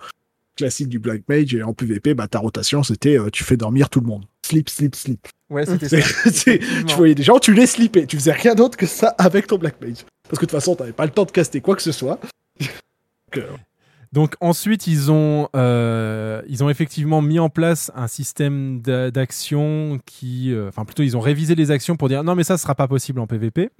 classique 0.55 0.89
du 0.89 0.97
Black 0.97 1.21
Mage, 1.29 1.53
et 1.53 1.61
en 1.61 1.73
PvP, 1.73 2.15
bah, 2.15 2.27
ta 2.27 2.39
rotation, 2.39 2.81
c'était 2.81 3.19
euh, 3.19 3.29
tu 3.31 3.43
fais 3.43 3.57
dormir 3.57 3.89
tout 3.91 3.99
le 4.01 4.07
monde. 4.07 4.23
Sleep, 4.43 4.69
sleep, 4.69 4.95
sleep. 4.95 5.27
Ouais, 5.51 5.65
c'était 5.67 5.87
ça. 6.31 6.51
tu 6.87 6.95
voyais 6.95 7.13
des 7.13 7.21
gens, 7.23 7.37
tu 7.37 7.53
les 7.53 7.67
slipais. 7.67 8.07
Tu 8.07 8.17
faisais 8.17 8.31
rien 8.31 8.55
d'autre 8.55 8.75
que 8.75 8.87
ça 8.87 9.09
avec 9.19 9.45
ton 9.45 9.57
Black 9.59 9.79
Mage. 9.81 10.03
Parce 10.23 10.39
que 10.39 10.45
de 10.45 10.49
toute 10.49 10.51
façon, 10.51 10.75
t'avais 10.75 10.93
pas 10.93 11.05
le 11.05 11.11
temps 11.11 11.25
de 11.25 11.31
caster 11.31 11.61
quoi 11.61 11.75
que 11.75 11.83
ce 11.83 11.91
soit. 11.91 12.19
Donc, 12.59 13.37
euh, 13.37 13.47
Donc 14.13 14.35
ensuite, 14.41 14.85
ils 14.87 15.11
ont, 15.11 15.49
euh, 15.55 16.41
ils 16.47 16.63
ont 16.63 16.69
effectivement 16.69 17.21
mis 17.23 17.39
en 17.39 17.49
place 17.49 17.91
un 17.95 18.07
système 18.07 18.79
d'a- 18.79 19.09
d'action 19.09 19.99
qui, 20.05 20.53
euh, 20.53 20.69
enfin 20.69 20.85
plutôt, 20.85 21.01
ils 21.03 21.17
ont 21.17 21.19
révisé 21.19 21.55
les 21.55 21.71
actions 21.71 21.97
pour 21.97 22.07
dire 22.09 22.23
non 22.23 22.35
mais 22.35 22.43
ça, 22.43 22.55
ce 22.57 22.61
sera 22.63 22.75
pas 22.75 22.87
possible 22.87 23.19
en 23.19 23.25
PvP. 23.27 23.71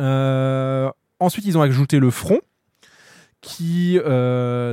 Euh, 0.00 0.90
ensuite, 1.20 1.44
ils 1.44 1.58
ont 1.58 1.62
ajouté 1.62 1.98
le 2.00 2.10
front 2.10 2.40
qui 3.42 3.98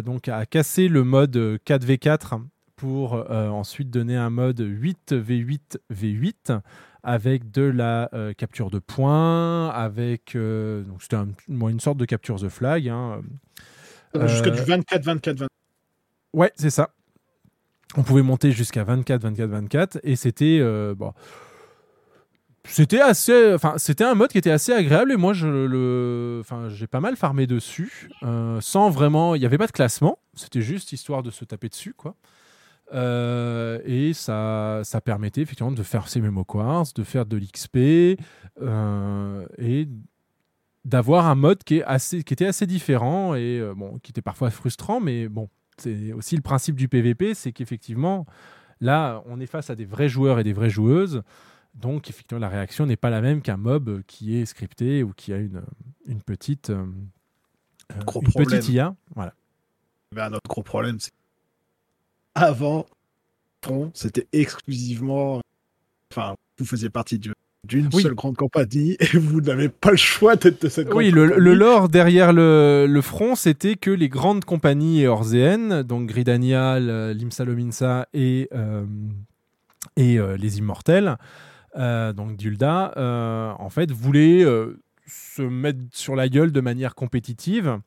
donc 0.05 0.29
a 0.29 0.45
cassé 0.45 0.87
le 0.87 1.03
mode 1.03 1.59
4v4 1.65 2.39
pour 2.77 3.13
ensuite 3.29 3.89
donner 3.91 4.15
un 4.15 4.29
mode 4.29 4.61
8v8v8 4.61 6.57
avec 7.03 7.51
de 7.51 7.63
la 7.63 8.09
capture 8.37 8.69
de 8.71 8.79
points, 8.79 9.67
avec 9.71 10.37
donc 10.37 11.01
c'était 11.01 11.17
un- 11.17 11.27
une 11.49 11.79
sorte 11.81 11.97
de 11.97 12.05
capture 12.05 12.37
the 12.37 12.47
flag. 12.47 12.87
hein. 12.87 13.21
Jusqu'à 14.15 14.49
Euh, 14.49 14.51
du 14.51 14.61
24, 14.61 15.03
24, 15.03 15.39
24. 15.39 15.49
Ouais, 16.33 16.51
c'est 16.55 16.69
ça. 16.69 16.89
On 17.95 18.03
pouvait 18.03 18.21
monter 18.21 18.51
jusqu'à 18.51 18.83
24, 18.83 19.21
24, 19.21 19.49
24, 19.49 19.99
et 20.03 20.15
c'était 20.15 20.59
euh, 20.61 20.95
bon, 20.95 21.13
c'était 22.63 23.01
assez, 23.01 23.53
enfin 23.53 23.73
c'était 23.77 24.03
un 24.03 24.13
mode 24.13 24.31
qui 24.31 24.37
était 24.37 24.51
assez 24.51 24.71
agréable 24.71 25.11
et 25.11 25.17
moi 25.17 25.33
je 25.33 25.47
le, 25.47 26.39
enfin 26.41 26.69
j'ai 26.69 26.87
pas 26.87 26.99
mal 26.99 27.15
farmé 27.15 27.47
dessus, 27.47 28.09
euh, 28.23 28.61
sans 28.61 28.89
vraiment, 28.89 29.35
il 29.35 29.39
n'y 29.39 29.45
avait 29.45 29.57
pas 29.57 29.67
de 29.67 29.71
classement, 29.71 30.19
c'était 30.35 30.61
juste 30.61 30.93
histoire 30.93 31.23
de 31.23 31.31
se 31.31 31.43
taper 31.43 31.69
dessus 31.69 31.93
quoi. 31.93 32.15
Euh, 32.93 33.79
et 33.85 34.13
ça, 34.13 34.81
ça 34.83 34.99
permettait 35.01 35.41
effectivement 35.41 35.71
de 35.71 35.83
faire 35.83 36.09
ses 36.09 36.19
mémo 36.19 36.43
quartz, 36.43 36.93
de 36.93 37.03
faire 37.03 37.25
de 37.25 37.37
l'XP 37.37 38.19
euh, 38.61 39.45
et 39.57 39.87
d'avoir 40.85 41.27
un 41.27 41.35
mode 41.35 41.63
qui, 41.63 41.77
est 41.77 41.83
assez, 41.83 42.23
qui 42.23 42.33
était 42.33 42.45
assez 42.47 42.65
différent 42.65 43.35
et 43.35 43.59
euh, 43.59 43.73
bon, 43.75 43.99
qui 43.99 44.11
était 44.11 44.21
parfois 44.21 44.49
frustrant, 44.49 44.99
mais 44.99 45.27
bon, 45.27 45.49
c'est 45.77 46.13
aussi 46.13 46.35
le 46.35 46.41
principe 46.41 46.75
du 46.75 46.87
PVP, 46.87 47.33
c'est 47.33 47.51
qu'effectivement, 47.51 48.25
là, 48.79 49.21
on 49.27 49.39
est 49.39 49.45
face 49.45 49.69
à 49.69 49.75
des 49.75 49.85
vrais 49.85 50.09
joueurs 50.09 50.39
et 50.39 50.43
des 50.43 50.53
vraies 50.53 50.69
joueuses. 50.69 51.21
Donc, 51.75 52.09
effectivement, 52.09 52.39
la 52.41 52.49
réaction 52.49 52.85
n'est 52.85 52.97
pas 52.97 53.09
la 53.09 53.21
même 53.21 53.41
qu'un 53.41 53.57
mob 53.57 54.01
qui 54.07 54.35
est 54.37 54.45
scripté 54.45 55.03
ou 55.03 55.13
qui 55.13 55.31
a 55.33 55.37
une, 55.37 55.61
une 56.05 56.21
petite, 56.21 56.69
euh, 56.69 56.85
euh, 57.93 57.99
Gros 58.05 58.21
une 58.21 58.27
problème. 58.27 58.59
petite 58.59 58.73
IA. 58.73 58.95
Voilà. 59.15 59.33
Un 60.17 60.33
autre 60.33 60.49
gros 60.49 60.63
problème, 60.63 60.99
c'est 60.99 61.11
avant 62.35 62.85
c'était 63.93 64.27
exclusivement, 64.31 65.39
enfin, 66.11 66.35
vous 66.57 66.65
faisiez 66.65 66.89
partie 66.89 67.19
du- 67.19 67.31
d'une 67.67 67.89
Oui. 67.93 68.01
seule 68.01 68.15
grande 68.15 68.35
compagnie 68.35 68.97
et 69.13 69.17
vous 69.17 69.41
n'avez 69.41 69.69
pas 69.69 69.91
le 69.91 69.97
choix 69.97 70.35
d'être 70.35 70.63
de 70.63 70.69
cette 70.69 70.87
grande 70.87 70.97
Oui, 70.97 71.11
le, 71.11 71.25
lore 71.53 71.89
derrière 71.89 72.33
le, 72.33 72.85
le 72.89 73.01
front, 73.01 73.35
c'était 73.35 73.75
que 73.75 73.91
les 73.91 74.09
grandes 74.09 74.45
compagnies 74.45 75.03
Eorzéennes, 75.03 75.83
donc 75.83 76.07
Gridania, 76.07 76.79
le- 76.79 77.13
Limsa 77.13 77.45
Lominsa 77.45 78.07
et, 78.13 78.49
euh, 78.53 78.85
et 79.95 80.17
euh, 80.19 80.37
les 80.37 80.57
Immortels, 80.57 81.17
euh, 81.77 82.13
donc 82.13 82.35
Dulda, 82.35 82.93
euh, 82.97 83.51
en 83.59 83.69
fait, 83.69 83.91
voulaient 83.91 84.43
euh, 84.43 84.79
se 85.07 85.41
mettre 85.41 85.79
sur 85.93 86.15
la 86.15 86.29
gueule 86.29 86.51
de 86.51 86.61
manière 86.61 86.95
compétitive. 86.95 87.77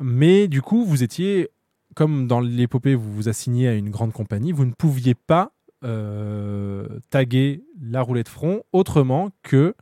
Mais 0.00 0.48
du 0.48 0.62
coup, 0.62 0.84
vous 0.84 1.02
étiez, 1.04 1.48
comme 1.94 2.26
dans 2.26 2.40
l'épopée, 2.40 2.94
vous 2.96 3.12
vous 3.12 3.28
assigniez 3.28 3.68
à 3.68 3.74
une 3.74 3.90
grande 3.90 4.12
compagnie, 4.12 4.50
vous 4.50 4.64
ne 4.64 4.72
pouviez 4.72 5.14
pas 5.14 5.52
euh, 5.84 6.86
taguer 7.10 7.64
la 7.80 8.02
roulette 8.02 8.28
front 8.28 8.62
autrement 8.72 9.30
que 9.42 9.74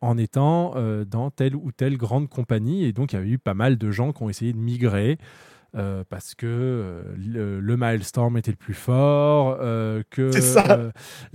en 0.00 0.16
étant 0.16 0.72
euh, 0.76 1.04
dans 1.04 1.30
telle 1.30 1.54
ou 1.54 1.72
telle 1.72 1.96
grande 1.96 2.28
compagnie. 2.28 2.84
Et 2.84 2.92
donc, 2.92 3.12
il 3.12 3.16
y 3.16 3.22
a 3.22 3.24
eu 3.24 3.38
pas 3.38 3.54
mal 3.54 3.76
de 3.76 3.90
gens 3.90 4.12
qui 4.12 4.22
ont 4.22 4.30
essayé 4.30 4.52
de 4.52 4.58
migrer 4.58 5.18
euh, 5.76 6.02
parce 6.08 6.34
que 6.34 6.46
euh, 6.46 7.02
le, 7.16 7.60
le 7.60 7.76
Maelstrom 7.76 8.36
était 8.36 8.50
le 8.50 8.56
plus 8.56 8.74
fort, 8.74 9.58
que 10.10 10.32
ça, 10.32 10.90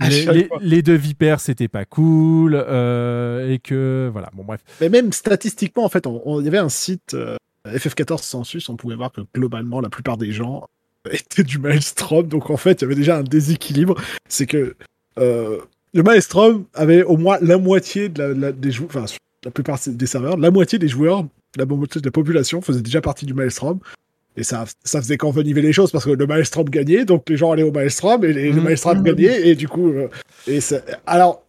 les, 0.60 0.82
deux 0.82 0.94
vipères, 0.94 1.40
c'était 1.40 1.68
pas 1.68 1.84
cool, 1.84 2.54
et 2.54 3.60
que 3.62 4.10
voilà, 4.12 4.30
bon, 4.34 4.44
bref. 4.44 4.62
Mais 4.80 4.88
même 4.88 5.12
statistiquement, 5.12 5.84
en 5.84 5.88
fait, 5.88 6.06
il 6.06 6.44
y 6.44 6.48
avait 6.48 6.58
un 6.58 6.68
site 6.68 7.16
euh, 7.66 7.78
FF14 7.78 8.22
Census, 8.22 8.68
on 8.68 8.76
pouvait 8.76 8.94
voir 8.94 9.12
que 9.12 9.20
globalement, 9.34 9.80
la 9.80 9.88
plupart 9.88 10.16
des 10.16 10.32
gens 10.32 10.68
étaient 11.12 11.42
du 11.44 11.58
Maelstrom. 11.58 12.26
Donc 12.28 12.50
en 12.50 12.56
fait, 12.56 12.80
il 12.80 12.82
y 12.82 12.84
avait 12.86 12.94
déjà 12.94 13.18
un 13.18 13.22
déséquilibre. 13.22 13.94
C'est 14.28 14.46
que 14.46 14.74
euh, 15.18 15.58
le 15.94 16.02
Maelstrom 16.02 16.64
avait 16.74 17.02
au 17.02 17.16
moins 17.16 17.38
la 17.40 17.58
moitié 17.58 18.08
de 18.08 18.22
la, 18.22 18.28
la- 18.34 18.52
des 18.52 18.70
joueurs, 18.72 18.90
enfin, 18.94 19.04
la 19.44 19.50
plupart 19.50 19.78
des 19.86 20.06
serveurs, 20.06 20.36
la 20.36 20.50
moitié 20.50 20.78
des 20.78 20.88
joueurs, 20.88 21.24
la 21.56 21.64
moitié 21.66 22.00
de 22.00 22.06
la 22.06 22.10
population 22.12 22.60
faisait 22.60 22.82
déjà 22.82 23.00
partie 23.00 23.24
du 23.26 23.34
Maelstrom. 23.34 23.78
Et 24.38 24.42
ça, 24.42 24.66
ça 24.84 25.00
faisait 25.00 25.16
qu'envenimer 25.16 25.62
les 25.62 25.72
choses 25.72 25.90
parce 25.90 26.04
que 26.04 26.10
le 26.10 26.26
Maelstrom 26.26 26.68
gagnait, 26.68 27.06
donc 27.06 27.28
les 27.30 27.38
gens 27.38 27.52
allaient 27.52 27.62
au 27.62 27.72
Maelstrom 27.72 28.22
et 28.24 28.32
les, 28.34 28.50
le 28.52 28.56
Mhm. 28.60 28.64
Maelstrom 28.64 29.02
gagnait. 29.02 29.48
Et 29.48 29.54
du 29.54 29.66
coup, 29.66 29.88
euh, 29.88 30.08
et 30.46 30.60
ça- 30.60 30.82
alors, 31.06 31.42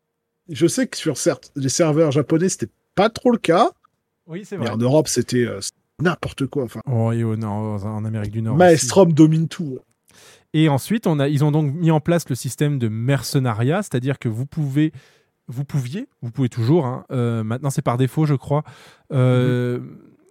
je 0.49 0.65
sais 0.67 0.87
que 0.87 0.95
sur 0.95 1.17
certes, 1.17 1.51
les 1.57 1.67
serveurs 1.67 2.11
japonais, 2.13 2.47
c'était 2.47 2.69
pas 2.95 3.09
trop 3.09 3.31
le 3.31 3.37
cas. 3.37 3.71
Oui, 4.25 4.43
c'est 4.45 4.57
Mais 4.57 4.65
vrai. 4.67 4.73
en 4.75 4.77
Europe, 4.77 5.09
c'était 5.09 5.45
euh, 5.45 5.59
c'était 5.59 5.76
n'importe 6.01 6.47
quoi. 6.47 6.63
Enfin, 6.63 6.81
Oh, 6.89 7.11
et 7.11 7.23
en 7.23 8.05
Amérique 8.05 8.31
du 8.31 8.41
Nord. 8.41 8.57
Maelstrom 8.57 9.13
domine 9.13 9.47
tout. 9.47 9.79
Et 10.53 10.69
ensuite, 10.69 11.07
on 11.07 11.19
a, 11.19 11.27
ils 11.27 11.43
ont 11.43 11.51
donc 11.51 11.73
mis 11.73 11.91
en 11.91 11.99
place 11.99 12.27
le 12.29 12.35
système 12.35 12.79
de 12.79 12.87
mercenariat, 12.87 13.83
c'est-à-dire 13.83 14.17
que 14.17 14.29
vous 14.29 14.45
pouvez, 14.45 14.93
vous 15.47 15.65
pouviez, 15.65 16.07
vous 16.21 16.31
pouvez 16.31 16.49
toujours, 16.49 16.85
hein, 16.85 17.05
euh, 17.11 17.43
maintenant 17.43 17.69
c'est 17.69 17.81
par 17.81 17.97
défaut, 17.97 18.25
je 18.25 18.33
crois, 18.33 18.63
euh, 19.11 19.79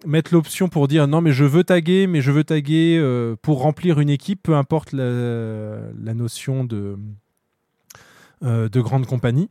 mettre 0.05 0.33
l'option 0.33 0.69
pour 0.69 0.87
dire 0.87 1.07
non, 1.07 1.21
mais 1.21 1.31
je 1.31 1.45
veux 1.45 1.63
taguer, 1.63 2.07
mais 2.07 2.21
je 2.21 2.31
veux 2.31 2.43
taguer 2.43 2.97
euh, 2.99 3.35
pour 3.41 3.61
remplir 3.61 3.99
une 3.99 4.09
équipe, 4.09 4.41
peu 4.43 4.55
importe 4.55 4.91
la, 4.91 5.77
la 6.01 6.13
notion 6.13 6.63
de, 6.63 6.97
de 8.41 8.81
grande 8.81 9.05
compagnie. 9.05 9.49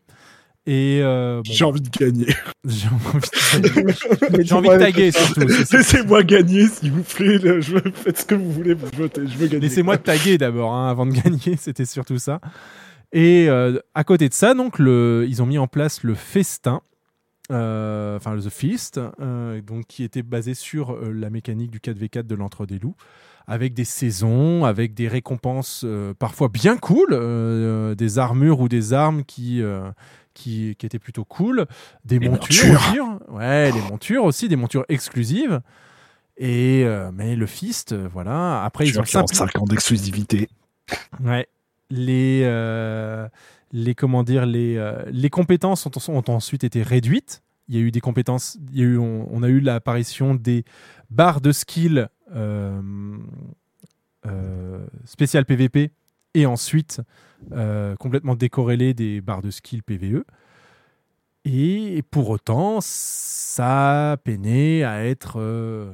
Et 0.67 1.01
euh, 1.01 1.43
bon, 1.45 1.53
J'ai 1.53 1.65
envie 1.65 1.81
de 1.81 1.89
gagner. 1.89 2.27
j'ai 2.65 2.89
envie 2.89 3.61
de, 3.61 4.43
j'ai 4.43 4.55
envie 4.55 4.69
de 4.69 4.79
taguer 4.79 5.13
surtout. 5.13 5.41
Laissez-moi 5.41 6.25
gagner, 6.25 6.67
s'il 6.69 6.91
vous 6.91 7.05
plaît. 7.05 7.39
là, 7.39 7.61
je 7.61 7.75
veux, 7.75 7.93
faites 7.95 8.19
ce 8.19 8.25
que 8.25 8.35
vous 8.35 8.51
voulez. 8.51 8.77
Je 8.93 8.99
veux, 8.99 9.11
je 9.15 9.37
veux 9.37 9.47
gagner. 9.47 9.61
Laissez-moi 9.61 9.97
taguer 9.99 10.39
d'abord 10.39 10.75
hein, 10.75 10.91
avant 10.91 11.07
de 11.07 11.13
gagner, 11.13 11.57
c'était 11.59 11.85
surtout 11.85 12.19
ça. 12.19 12.41
Et 13.13 13.47
euh, 13.49 13.79
à 13.95 14.03
côté 14.03 14.29
de 14.29 14.35
ça, 14.35 14.55
donc, 14.55 14.81
le, 14.81 15.25
ils 15.29 15.41
ont 15.41 15.47
mis 15.47 15.59
en 15.59 15.69
place 15.69 16.03
le 16.03 16.15
festin, 16.15 16.83
euh, 17.53 18.17
enfin 18.17 18.35
le 18.35 18.43
The 18.43 18.51
Feast, 18.51 19.01
euh, 19.21 19.61
donc, 19.63 19.87
qui 19.87 20.03
était 20.03 20.23
basé 20.23 20.55
sur 20.55 20.93
euh, 20.93 21.13
la 21.13 21.31
mécanique 21.31 21.71
du 21.71 21.79
4v4 21.79 22.27
de 22.27 22.35
l'Entre 22.35 22.67
des 22.67 22.81
Loups, 22.81 22.97
avec 23.47 23.75
des 23.75 23.85
saisons, 23.85 24.65
avec 24.65 24.95
des 24.95 25.07
récompenses 25.07 25.83
euh, 25.85 26.13
parfois 26.19 26.49
bien 26.49 26.77
cool, 26.77 27.11
euh, 27.13 27.95
des 27.95 28.19
armures 28.19 28.61
ou 28.61 28.69
des 28.69 28.93
armes 28.93 29.25
qui, 29.25 29.63
euh, 29.63 29.89
qui, 30.37 30.77
qui 30.79 30.87
étaient 30.87 30.99
plutôt 31.01 31.25
cool, 31.25 31.67
des 32.05 32.19
Les 32.19 32.29
montures, 32.29 32.67
montures. 32.73 33.19
aussi, 33.23 33.31
ouais, 33.33 33.73
les 33.73 33.81
montures 33.83 34.25
aussi, 34.25 34.49
des 34.49 34.57
montures 34.57 34.85
exclusives. 34.89 35.61
Et 36.37 36.83
euh, 36.85 37.11
mais 37.15 37.35
le 37.35 37.47
Fist, 37.47 37.93
euh, 37.93 38.09
voilà. 38.13 38.63
Après, 38.65 38.87
ils 38.87 38.99
ont 39.01 39.03
qui 39.03 39.17
ont 39.17 39.21
simplifié- 39.27 39.37
5 39.53 39.59
ans 39.59 39.65
d'exclusivité. 39.65 40.49
Ouais. 41.25 41.49
Les, 41.91 42.43
euh, 42.45 43.27
les 43.73 43.95
comment 43.95 44.23
dire, 44.23 44.45
les, 44.45 44.77
euh, 44.77 45.03
les 45.11 45.31
compétences 45.31 45.87
ont, 45.87 45.91
ont 46.09 46.25
ensuite 46.29 46.63
été 46.65 46.83
réduites. 46.83 47.43
Il 47.69 47.75
y 47.75 47.79
a 47.79 47.81
eu 47.81 47.91
des 47.91 48.01
compétences. 48.01 48.59
Il 48.73 48.79
y 48.79 48.83
a 48.83 48.85
eu, 48.85 48.99
on, 48.99 49.27
on 49.33 49.43
a 49.43 49.49
eu 49.49 49.61
l'apparition 49.61 50.35
des 50.35 50.65
barres 51.11 51.41
de 51.41 51.53
skill 51.53 52.09
euh, 52.35 52.81
euh, 54.27 54.87
spécial 55.05 55.45
PVP 55.45 55.91
et 56.35 56.47
ensuite 56.47 57.01
complètement 57.99 58.35
décorrélées 58.35 58.95
des 58.95 59.21
barres 59.21 59.43
de 59.43 59.51
skill 59.51 59.83
PVE. 59.83 60.25
Et 61.49 62.03
pour 62.11 62.31
autant, 62.31 62.81
ça 62.81 64.17
peiné 64.25 64.83
à 64.83 65.05
être, 65.05 65.37
euh, 65.39 65.93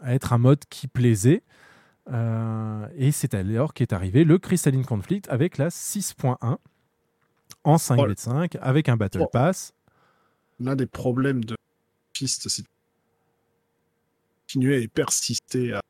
à 0.00 0.14
être 0.14 0.32
un 0.32 0.38
mode 0.38 0.64
qui 0.70 0.86
plaisait. 0.86 1.42
Euh, 2.12 2.86
et 2.96 3.10
c'est 3.10 3.34
alors 3.34 3.74
qu'est 3.74 3.92
arrivé 3.92 4.22
le 4.22 4.38
Crystalline 4.38 4.84
Conflict 4.84 5.28
avec 5.28 5.58
la 5.58 5.70
6.1 5.70 6.58
en 7.64 7.76
5v5 7.76 8.58
avec 8.60 8.88
un 8.88 8.96
Battle. 8.96 9.26
Pass. 9.32 9.74
L'un 10.60 10.76
des 10.76 10.86
problèmes 10.86 11.44
de 11.44 11.56
Fist, 12.16 12.48
c'est 12.48 12.62
de 12.62 12.68
continuer 14.46 14.82
et 14.82 14.88
persister 14.88 15.72
à, 15.72 15.82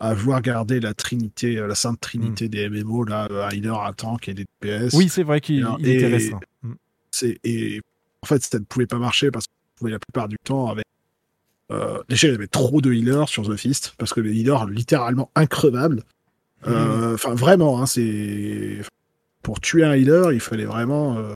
à 0.00 0.14
vouloir 0.14 0.40
garder 0.42 0.78
la 0.80 0.94
trinité, 0.94 1.58
euh, 1.58 1.66
la 1.66 1.74
sainte 1.74 2.00
trinité 2.00 2.48
des 2.48 2.68
MMO, 2.68 3.04
là, 3.04 3.26
euh, 3.30 3.46
un 3.46 3.50
healer, 3.50 3.80
un 3.80 3.92
tank 3.92 4.28
et 4.28 4.34
des 4.34 4.44
DPS. 4.62 4.94
Oui, 4.94 5.08
c'est 5.08 5.24
vrai 5.24 5.40
qu'il 5.40 5.66
était 5.80 6.00
et- 6.02 6.06
restreint. 6.06 6.40
Mm. 6.62 6.72
c'est 7.10 7.38
et 7.44 7.80
en 8.22 8.26
fait 8.26 8.42
ça 8.42 8.58
ne 8.58 8.64
pouvait 8.64 8.86
pas 8.86 8.98
marcher 8.98 9.30
parce 9.30 9.46
qu'on 9.46 9.52
pouvait 9.76 9.90
la 9.92 9.98
plupart 9.98 10.28
du 10.28 10.36
temps 10.44 10.68
avec 10.68 10.84
euh, 11.70 12.00
déjà 12.08 12.28
il 12.28 12.32
y 12.32 12.34
avait 12.34 12.46
trop 12.46 12.80
de 12.80 12.92
healers 12.92 13.28
sur 13.28 13.46
The 13.48 13.56
Fist 13.56 13.94
parce 13.98 14.12
que 14.12 14.20
les 14.20 14.34
healers 14.38 14.66
littéralement 14.66 15.30
increvables 15.34 16.02
Euh, 16.66 17.14
enfin 17.14 17.34
vraiment 17.34 17.80
hein, 17.80 17.86
c'est 17.86 18.80
pour 19.42 19.60
tuer 19.60 19.84
un 19.84 19.94
healer 19.94 20.32
il 20.32 20.40
fallait 20.40 20.64
vraiment 20.64 21.16
euh, 21.16 21.32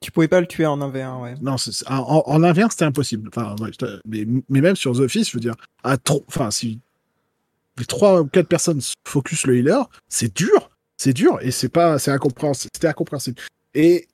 Tu 0.00 0.10
pouvais 0.10 0.26
pas 0.28 0.40
le 0.40 0.46
tuer 0.48 0.66
en 0.66 0.78
1v1, 0.78 1.22
ouais. 1.22 1.34
non 1.40 1.54
en, 1.86 1.94
en, 1.96 2.22
en 2.26 2.42
inverse 2.42 2.72
c'était 2.72 2.84
impossible 2.86 3.28
enfin 3.32 3.54
ouais, 3.60 3.70
je- 3.80 4.00
mais, 4.06 4.26
mais 4.48 4.60
même 4.60 4.74
sur 4.76 4.92
The 4.98 5.06
Fist 5.06 5.30
je 5.30 5.36
veux 5.36 5.40
dire 5.40 5.54
à 5.84 5.96
trop 5.96 6.24
enfin 6.28 6.50
si 6.50 6.80
trois 7.88 8.20
ou 8.20 8.26
quatre 8.26 8.48
personnes 8.48 8.80
focus 9.06 9.46
le 9.46 9.56
healer 9.58 9.82
c'est 10.08 10.34
dur 10.36 10.70
c'est 10.96 11.12
dur 11.12 11.38
et 11.42 11.50
c'est 11.50 11.68
pas 11.68 11.98
c'est 11.98 12.10
incompréhensible 12.10 12.70
c'était 12.74 12.88
incompréhensible 12.88 13.40
et 13.74 14.06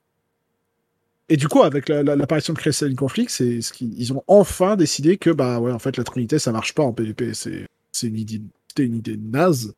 et 1.31 1.37
du 1.37 1.47
coup, 1.47 1.63
avec 1.63 1.91
la- 1.91 2.03
la- 2.03 2.17
l'apparition 2.17 2.55
de 2.55 2.59
Crystalline 2.59 2.97
Conflict, 2.97 3.31
c'est 3.31 3.61
ce 3.61 3.71
qu'ils 3.75 3.93
ils 4.01 4.15
ont 4.15 4.23
enfin 4.29 4.77
décidé 4.77 5.19
que 5.19 5.29
bah 5.29 5.61
ouais, 5.61 5.71
en 5.73 5.79
fait, 5.79 5.99
la 5.99 6.05
Trinité, 6.05 6.39
ça 6.39 6.53
marche 6.53 6.73
pas 6.75 6.83
en 6.83 6.95
PvP. 6.95 7.35
C'est 7.35 7.67
c'est 7.93 8.07
une 8.07 8.17
idée, 8.17 8.41
c'était 8.69 8.85
une 8.87 8.95
idée 8.97 9.19
naze, 9.19 9.75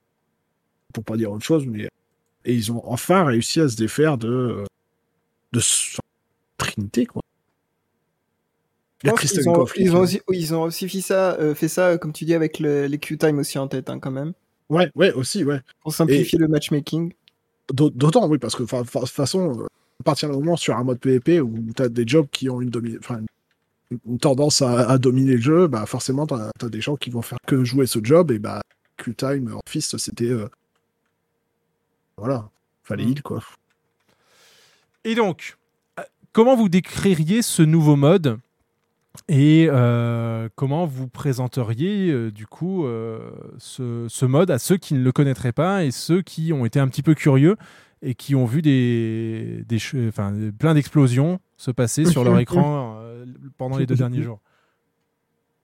pour 0.94 1.02
pas 1.02 1.16
dire 1.16 1.32
autre 1.32 1.44
chose, 1.44 1.66
mais 1.66 1.88
et 2.44 2.54
ils 2.54 2.70
ont 2.70 2.82
enfin 2.88 3.24
réussi 3.24 3.60
à 3.60 3.68
se 3.68 3.74
défaire 3.74 4.16
de 4.16 4.62
de 5.52 5.60
Trinité 6.56 7.06
quoi. 7.06 7.19
Je 9.02 9.10
pense 9.10 9.20
ont, 9.48 9.66
ils 9.76 9.92
ont 9.96 10.00
euh, 10.00 10.02
aussi, 10.02 10.20
oui, 10.28 10.38
ils 10.38 10.54
ont 10.54 10.62
aussi 10.62 10.88
fait 10.88 11.00
ça, 11.00 11.32
euh, 11.40 11.54
fait 11.54 11.68
ça, 11.68 11.88
euh, 11.88 11.98
comme 11.98 12.12
tu 12.12 12.24
dis, 12.24 12.34
avec 12.34 12.58
le- 12.58 12.86
les 12.86 12.98
Q-Time 12.98 13.38
aussi 13.38 13.58
en 13.58 13.66
tête, 13.66 13.88
hein, 13.88 13.98
quand 13.98 14.10
même. 14.10 14.32
Ouais, 14.68 14.90
ouais, 14.94 15.12
aussi, 15.12 15.42
ouais. 15.44 15.60
Pour 15.80 15.92
simplifier 15.94 16.38
le 16.38 16.48
matchmaking. 16.48 17.12
D'aut- 17.72 17.90
D'autant, 17.90 18.28
oui, 18.28 18.38
parce 18.38 18.54
que 18.54 18.62
de 18.62 18.68
toute 18.68 19.08
façon, 19.08 19.58
euh, 19.60 19.66
à 20.00 20.02
partir 20.04 20.28
du 20.30 20.36
moment 20.36 20.56
sur 20.56 20.76
un 20.76 20.84
mode 20.84 20.98
PvP 21.00 21.40
où 21.40 21.54
tu 21.74 21.82
as 21.82 21.88
des 21.88 22.06
jobs 22.06 22.26
qui 22.30 22.50
ont 22.50 22.60
une, 22.60 22.70
domi- 22.70 22.98
enfin, 22.98 23.20
une, 23.90 23.98
une 24.06 24.18
tendance 24.18 24.60
à, 24.62 24.88
à 24.90 24.98
dominer 24.98 25.34
le 25.36 25.40
jeu, 25.40 25.66
bah 25.66 25.86
forcément, 25.86 26.26
tu 26.26 26.34
as, 26.34 26.68
des 26.68 26.80
gens 26.80 26.96
qui 26.96 27.10
vont 27.10 27.22
faire 27.22 27.38
que 27.46 27.64
jouer 27.64 27.86
ce 27.86 28.00
job, 28.02 28.30
et 28.30 28.38
bah, 28.38 28.60
Q-Time 28.98 29.52
en 29.54 29.60
Fist, 29.68 29.96
c'était. 29.98 30.26
euh, 30.30 30.48
Voilà, 32.16 32.50
fallait 32.84 33.04
heal, 33.04 33.22
quoi. 33.22 33.42
Et 35.04 35.14
donc, 35.14 35.56
euh, 35.98 36.02
comment 36.32 36.54
vous 36.54 36.68
décririez 36.68 37.40
ce 37.42 37.62
nouveau 37.62 37.96
mode? 37.96 38.38
Et 39.28 39.66
euh, 39.68 40.48
comment 40.54 40.86
vous 40.86 41.08
présenteriez 41.08 42.10
euh, 42.10 42.30
du 42.30 42.46
coup 42.46 42.84
euh, 42.84 43.30
ce, 43.58 44.06
ce 44.08 44.24
mode 44.24 44.50
à 44.50 44.58
ceux 44.58 44.76
qui 44.76 44.94
ne 44.94 45.02
le 45.02 45.12
connaîtraient 45.12 45.52
pas 45.52 45.84
et 45.84 45.90
ceux 45.90 46.22
qui 46.22 46.52
ont 46.52 46.64
été 46.64 46.78
un 46.78 46.88
petit 46.88 47.02
peu 47.02 47.14
curieux 47.14 47.56
et 48.02 48.14
qui 48.14 48.34
ont 48.34 48.46
vu 48.46 48.62
des, 48.62 49.64
des 49.68 49.78
enfin, 50.08 50.32
plein 50.58 50.74
d'explosions 50.74 51.40
se 51.56 51.70
passer 51.70 52.04
sur 52.04 52.24
leur 52.24 52.38
écran 52.40 52.98
euh, 53.00 53.26
pendant 53.58 53.78
les 53.78 53.86
deux 53.86 53.96
derniers 53.96 54.22
jours? 54.22 54.40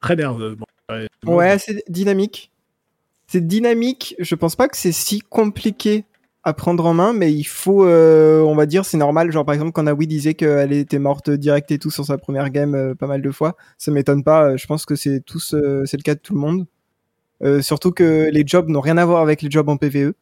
Très 0.01 0.17
nerveux. 0.17 0.57
Bon. 0.57 1.37
Ouais, 1.37 1.59
c'est 1.59 1.83
dynamique. 1.89 2.51
C'est 3.27 3.47
dynamique. 3.47 4.15
Je 4.19 4.35
pense 4.35 4.55
pas 4.55 4.69
que 4.69 4.77
c'est 4.77 4.93
si 4.93 5.21
compliqué 5.21 6.05
à 6.47 6.55
prendre 6.55 6.87
en 6.87 6.95
main, 6.95 7.13
mais 7.13 7.33
il 7.33 7.45
faut, 7.45 7.85
euh, 7.85 8.41
on 8.41 8.55
va 8.55 8.67
dire, 8.67 8.85
c'est 8.85 8.97
normal. 8.97 9.33
Genre 9.33 9.45
par 9.45 9.53
exemple, 9.55 9.73
quand 9.73 9.83
Nawi 9.83 10.07
disait 10.07 10.35
qu'elle 10.35 10.73
était 10.73 11.01
morte 11.01 11.29
direct 11.29 11.71
et 11.73 11.79
tout 11.79 11.91
sur 11.91 12.05
sa 12.07 12.19
première 12.19 12.51
game 12.51 12.75
euh, 12.75 12.95
pas 12.95 13.09
mal 13.09 13.21
de 13.21 13.31
fois, 13.33 13.57
ça 13.79 13.91
m'étonne 13.91 14.23
pas. 14.25 14.51
Euh, 14.51 14.57
Je 14.57 14.67
pense 14.67 14.87
que 14.87 14.95
c'est 14.95 15.21
tous, 15.21 15.55
c'est 15.85 15.97
le 15.97 16.03
cas 16.03 16.15
de 16.15 16.21
tout 16.21 16.35
le 16.35 16.41
monde. 16.41 16.67
Surtout 17.61 17.93
que 17.93 18.31
les 18.33 18.45
jobs 18.47 18.69
n'ont 18.69 18.81
rien 18.81 18.97
à 18.97 19.05
voir 19.05 19.21
avec 19.21 19.43
les 19.43 19.51
jobs 19.51 19.69
en 19.69 19.77
PVE. 19.77 20.15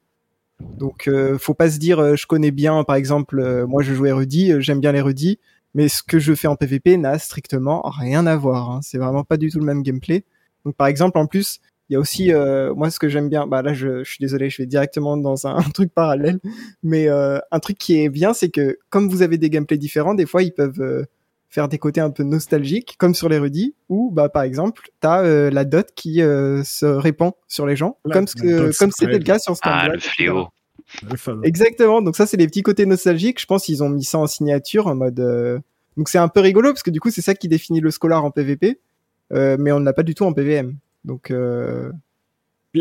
Donc, 0.79 1.09
faut 1.39 1.55
pas 1.55 1.71
se 1.71 1.79
dire, 1.79 2.17
je 2.17 2.27
connais 2.27 2.51
bien, 2.51 2.85
par 2.85 2.97
exemple, 2.97 3.65
moi 3.67 3.83
je 3.83 3.95
Rudy, 3.95 4.53
euh, 4.53 4.61
j'aime 4.61 4.81
bien 4.81 4.93
les 4.93 5.01
Rudy, 5.01 5.39
mais 5.75 5.89
ce 5.89 6.03
que 6.03 6.19
je 6.19 6.35
fais 6.35 6.49
en 6.49 6.57
PVP 6.57 6.97
n'a 6.97 7.19
strictement 7.19 7.83
rien 7.83 8.27
à 8.27 8.37
voir. 8.37 8.71
hein. 8.71 8.81
C'est 8.83 8.99
vraiment 8.99 9.25
pas 9.25 9.37
du 9.37 9.51
tout 9.51 9.59
le 9.59 9.65
même 9.65 9.83
gameplay. 9.83 10.25
Donc, 10.65 10.75
par 10.77 10.87
exemple, 10.87 11.19
en 11.19 11.27
plus, 11.27 11.61
il 11.91 11.93
y 11.95 11.97
a 11.97 12.01
aussi, 12.01 12.33
euh, 12.33 12.73
moi, 12.75 12.91
ce 12.91 12.99
que 12.99 13.09
j'aime 13.09 13.29
bien, 13.29 13.47
bah 13.47 13.61
là, 13.63 13.75
je, 13.75 14.03
je 14.05 14.11
suis 14.11 14.19
désolé, 14.21 14.49
je 14.51 14.63
vais 14.63 14.67
directement 14.67 15.17
dans 15.17 15.47
un, 15.47 15.61
truc 15.75 15.93
parallèle, 15.95 16.39
mais 16.83 17.09
euh, 17.09 17.39
un 17.51 17.59
truc 17.61 17.77
qui 17.79 18.03
est 18.03 18.09
bien, 18.09 18.33
c'est 18.33 18.49
que 18.51 18.79
comme 18.91 19.09
vous 19.09 19.23
avez 19.23 19.39
des 19.39 19.51
gameplays 19.51 19.79
différents, 19.79 20.15
des 20.15 20.27
fois, 20.27 20.43
ils 20.43 20.53
peuvent 20.53 20.81
euh, 20.81 21.05
faire 21.51 21.69
des 21.69 21.79
côtés 21.79 22.01
un 22.01 22.11
peu 22.11 22.23
nostalgiques, 22.25 22.97
comme 22.99 23.15
sur 23.15 23.29
les 23.29 23.39
Rudy, 23.39 23.75
où, 23.89 24.11
bah, 24.11 24.29
par 24.29 24.43
exemple, 24.43 24.89
t'as 25.01 25.23
euh, 25.25 25.51
la 25.51 25.65
dot 25.65 25.89
qui 25.95 26.21
euh, 26.23 26.65
se 26.65 26.87
répand 26.87 27.33
sur 27.49 27.67
les 27.67 27.77
gens, 27.77 27.99
La- 28.05 28.15
comme 28.15 28.27
ce 28.27 28.37
la 28.39 28.43
que, 28.43 28.67
dot 28.67 28.77
comme 28.77 28.91
c'était 28.91 29.19
le 29.19 29.25
cas 29.25 29.39
sur 29.39 29.53
Ah, 29.53 29.57
Stormblood, 29.57 29.95
le 29.95 30.01
fléau. 30.01 30.49
Exactement. 31.45 32.03
Donc 32.03 32.17
ça, 32.17 32.27
c'est 32.27 32.37
les 32.37 32.47
petits 32.47 32.63
côtés 32.63 32.87
nostalgiques. 32.87 33.41
Je 33.41 33.47
pense 33.47 33.65
qu'ils 33.65 33.83
ont 33.83 33.89
mis 33.89 34.05
ça 34.05 34.19
en 34.19 34.27
signature 34.27 34.87
en 34.87 34.95
mode. 34.95 35.21
euh, 35.21 35.59
Donc 35.97 36.09
c'est 36.09 36.19
un 36.19 36.29
peu 36.29 36.41
rigolo 36.41 36.71
parce 36.71 36.83
que 36.83 36.91
du 36.91 37.01
coup, 37.01 37.11
c'est 37.11 37.23
ça 37.23 37.35
qui 37.35 37.49
définit 37.49 37.81
le 37.81 37.91
scholar 37.91 38.25
en 38.25 38.31
PVP, 38.31 38.81
euh, 39.33 39.57
mais 39.59 39.73
on 39.73 39.81
ne 39.81 39.85
l'a 39.85 39.93
pas 39.93 40.03
du 40.03 40.15
tout 40.15 40.25
en 40.25 40.33
PVM. 40.33 40.75
Donc 41.05 41.31
euh... 41.31 41.91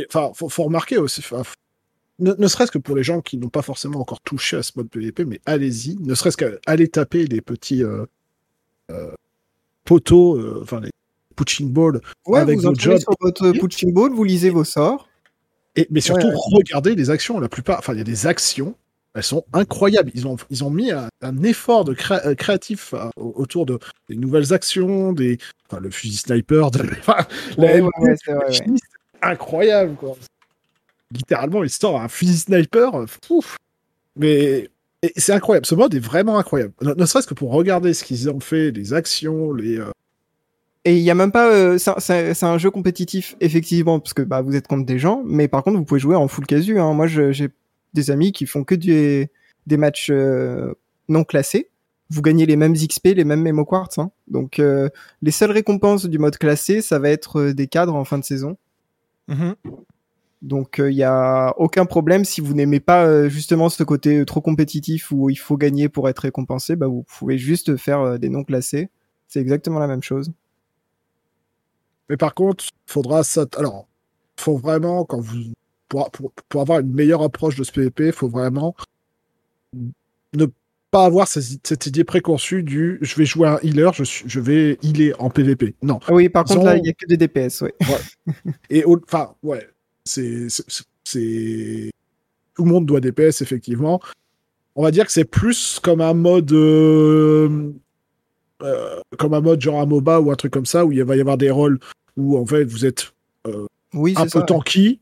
Enfin, 0.09 0.31
faut, 0.33 0.49
faut 0.49 0.63
remarquer 0.63 0.97
aussi. 0.97 1.21
faut- 1.21 1.37
Ne, 2.19 2.33
ne 2.37 2.47
serait-ce 2.47 2.71
que 2.71 2.77
pour 2.79 2.95
les 2.95 3.03
gens 3.03 3.21
qui 3.21 3.37
n'ont 3.37 3.49
pas 3.49 3.61
forcément 3.61 3.99
encore 3.99 4.21
touché 4.21 4.57
à 4.57 4.63
ce 4.63 4.71
mode 4.75 4.89
PVP, 4.89 5.25
mais 5.25 5.39
allez-y. 5.45 5.97
Ne 5.99 6.15
serait-ce 6.15 6.37
qu'aller 6.37 6.87
taper 6.87 7.25
les 7.27 7.41
petits 7.41 7.83
euh, 7.83 8.05
euh, 8.91 9.11
poteaux, 9.83 10.37
euh, 10.37 10.59
enfin 10.63 10.79
les 10.79 10.89
punching 11.35 11.71
balls 11.71 11.99
ouais, 12.27 12.39
avec 12.39 12.57
vous 12.57 12.63
vos 12.63 12.69
entraînez 12.69 12.95
jobs. 12.95 13.01
sur 13.01 13.13
votre 13.19 13.51
punching 13.59 13.93
ball, 13.93 14.11
vous 14.13 14.23
lisez 14.23 14.49
vos 14.51 14.63
sorts. 14.63 15.09
Et, 15.75 15.87
mais 15.89 16.01
surtout, 16.01 16.27
Ouais, 16.27 16.33
regardez 16.53 16.93
les 16.95 17.09
actions. 17.09 17.39
La 17.39 17.49
plupart, 17.49 17.79
enfin, 17.79 17.93
il 17.93 17.97
y 17.97 18.01
a 18.01 18.05
des 18.05 18.27
actions, 18.27 18.75
elles 19.15 19.23
sont 19.23 19.45
incroyables. 19.53 20.11
Ils 20.15 20.27
ont, 20.27 20.37
ils 20.49 20.63
ont 20.63 20.69
mis 20.69 20.91
un, 20.91 21.07
un 21.21 21.43
effort 21.43 21.85
de 21.85 21.93
créa- 21.93 22.25
euh, 22.27 22.35
créatif 22.35 22.93
euh, 22.93 23.09
au- 23.15 23.33
autour 23.35 23.65
de 23.65 23.77
des 24.09 24.15
nouvelles 24.15 24.53
actions, 24.53 25.13
des, 25.13 25.37
enfin, 25.69 25.79
le 25.81 25.89
fusil 25.91 26.17
sniper, 26.17 26.71
de, 26.71 26.79
enfin, 26.99 27.25
la 27.57 27.65
Ouais, 27.65 27.81
MP, 27.81 27.89
ouais, 27.99 28.09
ouais, 28.09 28.15
c'est 28.51 28.63
incroyable, 29.21 29.95
quoi. 29.95 30.15
Littéralement, 31.11 31.63
il 31.63 31.69
sort 31.69 32.01
un 32.01 32.07
fusil 32.07 32.37
sniper, 32.37 32.95
euh, 32.95 33.05
pouf. 33.27 33.57
Mais 34.15 34.69
c'est 35.17 35.33
incroyable. 35.33 35.65
Ce 35.65 35.75
mode 35.75 35.93
est 35.93 35.99
vraiment 35.99 36.37
incroyable. 36.39 36.73
Ne, 36.81 36.93
ne 36.93 37.05
serait-ce 37.05 37.27
que 37.27 37.33
pour 37.33 37.51
regarder 37.51 37.93
ce 37.93 38.03
qu'ils 38.03 38.29
ont 38.29 38.39
fait, 38.39 38.71
les 38.71 38.93
actions, 38.93 39.53
les. 39.53 39.77
euh, 39.77 39.91
Et 40.85 40.95
il 40.97 41.03
y 41.03 41.11
a 41.11 41.15
même 41.15 41.31
pas. 41.31 41.51
euh, 41.51 41.77
c'est 41.77 42.43
un- 42.43 42.57
jeu 42.57 42.71
compétitif 42.71 43.35
effectivement 43.41 43.99
parce 43.99 44.13
que 44.13 44.21
bah 44.23 44.41
vous 44.41 44.55
êtes 44.55 44.67
contre 44.67 44.85
des 44.85 44.97
gens, 44.99 45.21
mais 45.25 45.47
par 45.47 45.63
contre 45.63 45.77
vous 45.77 45.85
pouvez 45.85 45.99
jouer 45.99 46.15
en 46.15 46.27
full 46.27 46.45
casu. 46.47 46.79
Hein. 46.79 46.93
Moi, 46.93 47.07
j'ai 47.07 47.49
des 47.93 48.11
amis 48.11 48.31
qui 48.31 48.45
font 48.45 48.63
que 48.63 48.75
des 48.75 49.29
des 49.65 49.77
matchs 49.77 50.09
euh, 50.11 50.73
non 51.09 51.23
classés. 51.23 51.69
Vous 52.09 52.21
gagnez 52.21 52.45
les 52.45 52.57
mêmes 52.57 52.73
XP, 52.73 53.09
les 53.15 53.23
mêmes 53.23 53.41
mémo 53.41 53.65
quartz. 53.65 53.97
Hein. 53.97 54.11
Donc 54.27 54.59
euh, 54.59 54.89
les 55.21 55.31
seules 55.31 55.51
récompenses 55.51 56.05
du 56.05 56.19
mode 56.19 56.37
classé, 56.37 56.81
ça 56.81 56.99
va 56.99 57.09
être 57.09 57.39
euh, 57.39 57.53
des 57.53 57.67
cadres 57.67 57.95
en 57.95 58.03
fin 58.03 58.17
de 58.17 58.23
saison. 58.23 58.57
Mhm. 59.27 59.55
Donc 60.41 60.81
il 60.85 60.93
y 60.93 61.03
a 61.03 61.53
aucun 61.57 61.85
problème 61.85 62.25
si 62.25 62.41
vous 62.41 62.53
n'aimez 62.53 62.81
pas 62.81 63.29
justement 63.29 63.69
ce 63.69 63.81
côté 63.83 64.25
trop 64.25 64.41
compétitif 64.41 65.09
où 65.13 65.29
il 65.29 65.37
faut 65.37 65.55
gagner 65.55 65.87
pour 65.87 66.09
être 66.09 66.19
récompensé, 66.19 66.75
bah 66.75 66.87
vous 66.87 67.03
pouvez 67.03 67.37
juste 67.37 67.77
faire 67.77 68.19
des 68.19 68.27
non 68.27 68.43
classés. 68.43 68.89
C'est 69.29 69.39
exactement 69.39 69.79
la 69.79 69.87
même 69.87 70.03
chose. 70.03 70.33
Mais 72.09 72.17
par 72.17 72.33
contre, 72.33 72.65
faudra 72.85 73.23
ça. 73.23 73.45
Alors, 73.57 73.87
faut 74.35 74.57
vraiment 74.57 75.05
quand 75.05 75.21
vous 75.21 75.53
pour, 75.93 76.09
pour, 76.09 76.31
pour 76.49 76.61
avoir 76.61 76.79
une 76.79 76.91
meilleure 76.91 77.21
approche 77.21 77.55
de 77.55 77.63
ce 77.63 77.71
PVP, 77.71 78.11
faut 78.11 78.27
vraiment 78.27 78.75
ne 80.33 80.47
pas 80.89 81.05
avoir 81.05 81.27
cette 81.27 81.85
idée 81.85 82.03
préconçue 82.03 82.63
du 82.63 82.97
je 83.01 83.15
vais 83.15 83.25
jouer 83.25 83.47
un 83.47 83.59
healer, 83.61 83.91
je, 83.93 84.39
vais 84.39 84.79
healer 84.81 85.13
en 85.19 85.29
PVP. 85.29 85.75
Non. 85.83 85.99
Ah 86.07 86.13
oui, 86.13 86.29
par 86.29 86.45
Ils 86.49 86.55
contre 86.55 86.65
là 86.65 86.77
il 86.77 86.85
y 86.85 86.89
a 86.89 86.93
que 86.93 87.05
des 87.05 87.17
DPS, 87.17 87.61
ouais. 87.61 87.73
Et 88.71 88.83
enfin, 88.85 89.35
ouais, 89.43 89.69
c'est 90.03 90.47
tout 92.55 92.63
le 92.63 92.71
monde 92.71 92.87
doit 92.87 92.99
DPS 92.99 93.41
effectivement. 93.41 94.01
On 94.75 94.81
va 94.81 94.89
dire 94.89 95.05
que 95.05 95.11
c'est 95.11 95.25
plus 95.25 95.79
comme 95.79 96.01
un 96.01 96.15
mode 96.15 96.51
euh, 96.53 97.71
euh, 98.63 98.99
comme 99.19 99.35
un 99.35 99.41
mode 99.41 99.61
genre 99.61 99.79
un 99.79 99.85
MOBA 99.85 100.19
ou 100.21 100.31
un 100.31 100.35
truc 100.35 100.51
comme 100.51 100.65
ça 100.65 100.85
où 100.85 100.91
il 100.91 101.03
va 101.03 101.15
y 101.15 101.21
avoir 101.21 101.37
des 101.37 101.51
rôles 101.51 101.79
où 102.17 102.35
en 102.37 102.47
fait 102.47 102.63
vous 102.63 102.83
êtes 102.83 103.13
euh, 103.45 103.67
Oui, 103.93 104.13
un 104.17 104.23
peu 104.23 104.29
ça. 104.29 104.39
ouais. 104.39 104.99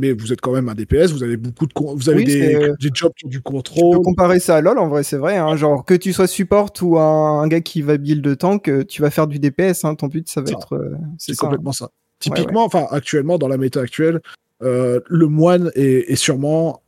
Mais 0.00 0.12
vous 0.12 0.32
êtes 0.32 0.40
quand 0.40 0.52
même 0.52 0.68
un 0.68 0.74
DPS. 0.74 1.12
Vous 1.12 1.22
avez 1.22 1.36
beaucoup 1.36 1.66
de 1.66 1.72
vous 1.76 2.08
avez 2.08 2.18
Oui, 2.18 2.24
des, 2.24 2.54
euh, 2.56 2.74
des 2.80 2.90
jobs 2.92 3.12
qui 3.14 3.26
ont 3.26 3.28
du 3.28 3.36
Tu 3.36 3.42
peux 3.42 3.50
contrôle. 3.50 4.02
comparer 4.02 4.40
ça 4.40 4.56
à 4.56 4.60
LoL, 4.60 4.78
en 4.78 4.88
vrai, 4.88 5.02
c'est 5.04 5.16
vrai. 5.18 5.36
Hein. 5.36 5.54
Genre, 5.56 5.84
que 5.84 5.94
tu 5.94 6.12
sois 6.12 6.26
support 6.26 6.72
ou 6.82 6.98
un, 6.98 7.42
un 7.42 7.46
gars 7.48 7.60
qui 7.60 7.82
va 7.82 7.96
build 7.98 8.22
de 8.24 8.34
tank, 8.34 8.68
euh, 8.68 8.84
tu 8.84 9.02
vas 9.02 9.10
faire 9.10 9.26
du 9.26 9.38
DPS. 9.38 9.84
Hein. 9.84 9.94
Ton 9.94 10.08
but, 10.08 10.28
ça 10.28 10.40
va 10.40 10.48
Ça, 10.48 10.52
être. 10.54 10.74
euh, 10.74 10.96
C'est 11.18 11.34
ça. 11.34 11.42
complètement 11.46 11.72
ça. 11.72 11.90
Typiquement, 12.18 12.64
enfin 12.64 12.86
actuellement 12.90 13.38
dans 13.38 13.48
la 13.48 13.56
méta 13.56 13.80
actuelle, 13.80 14.20
euh, 14.62 15.00
le 15.08 15.26
moine 15.26 15.70
est, 15.74 16.10
est 16.12 16.16
sûrement 16.16 16.82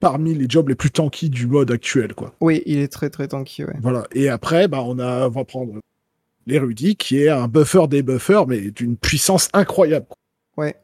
parmi 0.00 0.34
les 0.34 0.46
jobs 0.48 0.68
les 0.68 0.74
plus 0.74 0.90
tanky 0.90 1.28
du 1.30 1.46
mode 1.46 1.70
actuel, 1.70 2.14
quoi. 2.14 2.34
Oui, 2.40 2.62
il 2.66 2.78
est 2.78 2.88
très 2.88 3.10
très 3.10 3.28
tanky, 3.28 3.64
ouais. 3.64 3.74
Voilà. 3.82 4.04
Et 4.12 4.28
après, 4.30 4.66
bah, 4.68 4.82
on, 4.84 4.98
a, 4.98 5.26
on 5.26 5.30
va 5.30 5.44
prendre 5.44 5.74
l'érudit, 6.46 6.96
qui 6.96 7.22
est 7.22 7.28
un 7.28 7.48
buffer 7.48 7.86
des 7.88 8.02
buffers, 8.02 8.46
mais 8.46 8.70
d'une 8.70 8.96
puissance 8.96 9.48
incroyable. 9.52 10.06
Ouais. 10.56 10.74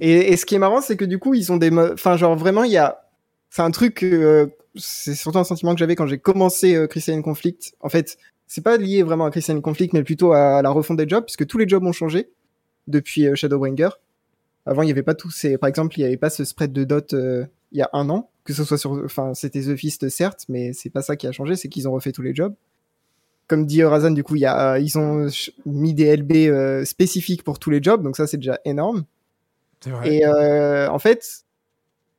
Et, 0.00 0.32
et 0.32 0.36
ce 0.36 0.46
qui 0.46 0.54
est 0.54 0.58
marrant, 0.58 0.80
c'est 0.80 0.96
que 0.96 1.04
du 1.04 1.18
coup, 1.18 1.34
ils 1.34 1.52
ont 1.52 1.56
des. 1.56 1.70
Enfin, 1.72 2.16
genre, 2.16 2.36
vraiment, 2.36 2.64
il 2.64 2.72
y 2.72 2.76
a. 2.78 3.04
C'est 3.50 3.62
un 3.62 3.70
truc. 3.70 4.02
euh, 4.02 4.46
c'est 4.74 5.14
surtout 5.14 5.38
un 5.38 5.44
sentiment 5.44 5.74
que 5.74 5.78
j'avais 5.78 5.96
quand 5.96 6.06
j'ai 6.06 6.18
commencé 6.18 6.74
euh, 6.76 6.86
Christian 6.86 7.20
Conflict. 7.22 7.74
En 7.80 7.88
fait, 7.88 8.18
c'est 8.46 8.62
pas 8.62 8.76
lié 8.76 9.02
vraiment 9.02 9.24
à 9.26 9.30
Christian 9.30 9.60
Conflict, 9.60 9.92
mais 9.92 10.02
plutôt 10.02 10.32
à 10.32 10.62
la 10.62 10.70
refonte 10.70 10.96
des 10.96 11.08
jobs, 11.08 11.24
puisque 11.24 11.46
tous 11.46 11.58
les 11.58 11.68
jobs 11.68 11.84
ont 11.84 11.92
changé 11.92 12.30
depuis 12.86 13.26
euh, 13.26 13.34
Shadowbringer. 13.34 13.90
Avant, 14.66 14.82
il 14.82 14.88
y 14.88 14.90
avait 14.90 15.02
pas 15.02 15.14
tous 15.14 15.30
ces. 15.30 15.58
Par 15.58 15.68
exemple, 15.68 15.98
il 15.98 16.02
y 16.02 16.04
avait 16.04 16.16
pas 16.16 16.30
ce 16.30 16.44
spread 16.44 16.72
de 16.72 16.84
dot 16.84 17.12
euh, 17.14 17.46
il 17.72 17.78
y 17.78 17.82
a 17.82 17.90
un 17.92 18.08
an, 18.10 18.30
que 18.44 18.52
ce 18.52 18.64
soit 18.64 18.78
sur. 18.78 18.92
Enfin, 19.04 19.34
c'était 19.34 19.60
The 19.60 19.76
Fist, 19.76 20.08
certes, 20.08 20.44
mais 20.48 20.72
c'est 20.72 20.90
pas 20.90 21.02
ça 21.02 21.16
qui 21.16 21.26
a 21.26 21.32
changé, 21.32 21.56
c'est 21.56 21.68
qu'ils 21.68 21.88
ont 21.88 21.92
refait 21.92 22.12
tous 22.12 22.22
les 22.22 22.34
jobs. 22.34 22.54
Comme 23.46 23.64
dit 23.64 23.82
Razan, 23.82 24.10
du 24.10 24.22
coup, 24.22 24.36
il 24.36 24.42
y 24.42 24.46
a, 24.46 24.78
ils 24.78 24.98
ont 24.98 25.28
mis 25.64 25.94
des 25.94 26.14
LB 26.16 26.32
euh, 26.32 26.84
spécifiques 26.84 27.44
pour 27.44 27.58
tous 27.58 27.70
les 27.70 27.82
jobs, 27.82 28.02
donc 28.02 28.16
ça, 28.16 28.26
c'est 28.26 28.36
déjà 28.36 28.58
énorme. 28.66 29.04
Vrai. 29.86 30.14
Et 30.14 30.26
euh, 30.26 30.88
en 30.90 30.98
fait, 30.98 31.44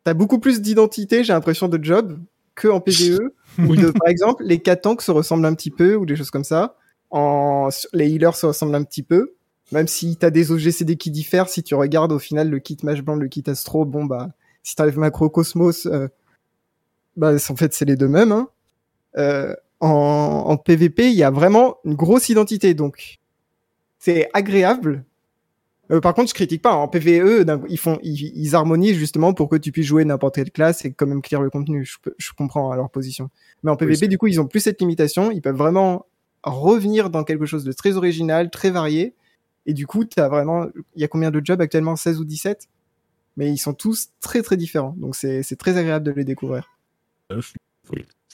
t'as 0.04 0.14
beaucoup 0.14 0.40
plus 0.40 0.62
d'identité, 0.62 1.24
j'ai 1.24 1.34
l'impression, 1.34 1.68
de 1.68 1.84
job 1.84 2.20
que 2.56 2.68
en 2.68 2.80
PVE. 2.82 3.20
de- 3.58 3.92
par 3.92 4.08
exemple, 4.08 4.44
les 4.44 4.60
4 4.60 4.82
tanks 4.82 5.02
se 5.02 5.12
ressemblent 5.12 5.46
un 5.46 5.54
petit 5.54 5.72
peu 5.72 5.96
ou 5.96 6.06
des 6.06 6.16
choses 6.16 6.32
comme 6.32 6.44
ça. 6.44 6.76
En, 7.12 7.70
les 7.94 8.10
healers 8.10 8.36
se 8.36 8.46
ressemblent 8.46 8.76
un 8.76 8.84
petit 8.84 9.04
peu. 9.04 9.34
Même 9.72 9.88
si 9.88 10.16
t'as 10.18 10.32
des 10.32 10.52
OGCD 10.52 10.96
qui 10.98 11.12
diffèrent, 11.12 11.48
si 11.48 11.62
tu 11.62 11.76
regardes 11.76 12.12
au 12.12 12.18
final 12.20 12.50
le 12.50 12.60
kit 12.60 12.78
mage 12.84 13.04
blanc, 13.04 13.16
le 13.16 13.28
kit 13.28 13.44
astro, 13.48 13.86
bon 13.86 14.06
bah, 14.06 14.30
si 14.64 14.76
t'arrives 14.76 14.98
macro 14.98 15.30
cosmos, 15.30 15.86
euh, 15.86 16.08
bah 17.16 17.34
en 17.36 17.56
fait 17.56 17.74
c'est 17.74 17.86
les 17.86 17.96
deux 17.96 18.08
mêmes. 18.08 18.32
Hein. 18.32 18.50
Euh, 19.18 19.56
en, 19.80 19.88
en 20.48 20.58
PVP, 20.58 21.10
il 21.10 21.16
y 21.16 21.24
a 21.24 21.30
vraiment 21.30 21.78
une 21.86 21.94
grosse 21.96 22.30
identité, 22.30 22.74
donc 22.74 23.20
c'est 24.00 24.30
agréable. 24.34 25.04
Euh, 25.92 26.00
par 26.02 26.14
contre, 26.14 26.30
je 26.30 26.34
critique 26.34 26.62
pas. 26.62 26.74
En 26.74 26.88
PVE, 26.88 27.46
ils 27.68 27.80
font, 27.80 28.00
ils, 28.04 28.32
ils 28.36 28.56
harmonisent 28.56 28.98
justement 28.98 29.34
pour 29.34 29.50
que 29.50 29.56
tu 29.56 29.72
puisses 29.72 29.88
jouer 29.88 30.06
n'importe 30.06 30.36
quelle 30.36 30.52
classe 30.52 30.86
et 30.86 30.94
quand 30.94 31.08
même 31.08 31.22
clear 31.22 31.42
le 31.42 31.50
contenu. 31.50 31.86
Je, 31.86 31.98
je 32.18 32.32
comprends 32.34 32.72
à 32.72 32.76
leur 32.76 32.90
position. 32.90 33.30
Mais 33.64 33.72
en 33.72 33.76
PVP, 33.76 34.08
du 34.08 34.18
coup, 34.18 34.28
ils 34.28 34.40
ont 34.40 34.48
plus 34.48 34.60
cette 34.60 34.80
limitation. 34.80 35.32
Ils 35.32 35.42
peuvent 35.42 35.56
vraiment 35.56 36.06
revenir 36.44 37.10
dans 37.10 37.24
quelque 37.24 37.46
chose 37.46 37.64
de 37.64 37.72
très 37.72 37.98
original, 37.98 38.50
très 38.50 38.70
varié. 38.70 39.16
Et 39.66 39.74
du 39.74 39.88
coup, 39.88 40.06
t'as 40.06 40.28
vraiment, 40.30 40.68
il 40.96 41.02
y 41.02 41.04
a 41.04 41.08
combien 41.08 41.32
de 41.32 41.42
jobs 41.44 41.62
actuellement? 41.62 41.96
16 41.96 42.20
ou 42.20 42.26
17? 42.26 42.70
Mais 43.38 43.52
ils 43.52 43.58
sont 43.58 43.74
tous 43.74 44.10
très 44.20 44.42
très 44.42 44.58
différents. 44.58 44.96
Donc 44.98 45.16
c'est, 45.16 45.44
c'est 45.44 45.56
très 45.56 45.78
agréable 45.78 46.06
de 46.06 46.12
les 46.12 46.24
découvrir. 46.24 46.70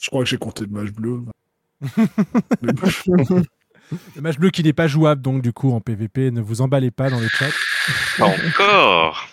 Je 0.00 0.08
crois 0.08 0.24
que 0.24 0.28
j'ai 0.28 0.38
compté 0.38 0.66
de 0.66 0.72
mage 0.72 0.92
bleu. 0.92 1.22
Le 4.16 4.20
match 4.22 4.36
bleu 4.38 4.50
qui 4.50 4.62
n'est 4.62 4.72
pas 4.72 4.86
jouable, 4.88 5.22
donc 5.22 5.42
du 5.42 5.52
coup 5.52 5.72
en 5.72 5.80
PVP, 5.80 6.30
ne 6.30 6.40
vous 6.40 6.60
emballez 6.60 6.90
pas 6.90 7.10
dans 7.10 7.20
le 7.20 7.28
chat. 7.28 7.50
Pas 8.18 8.26
encore. 8.26 9.28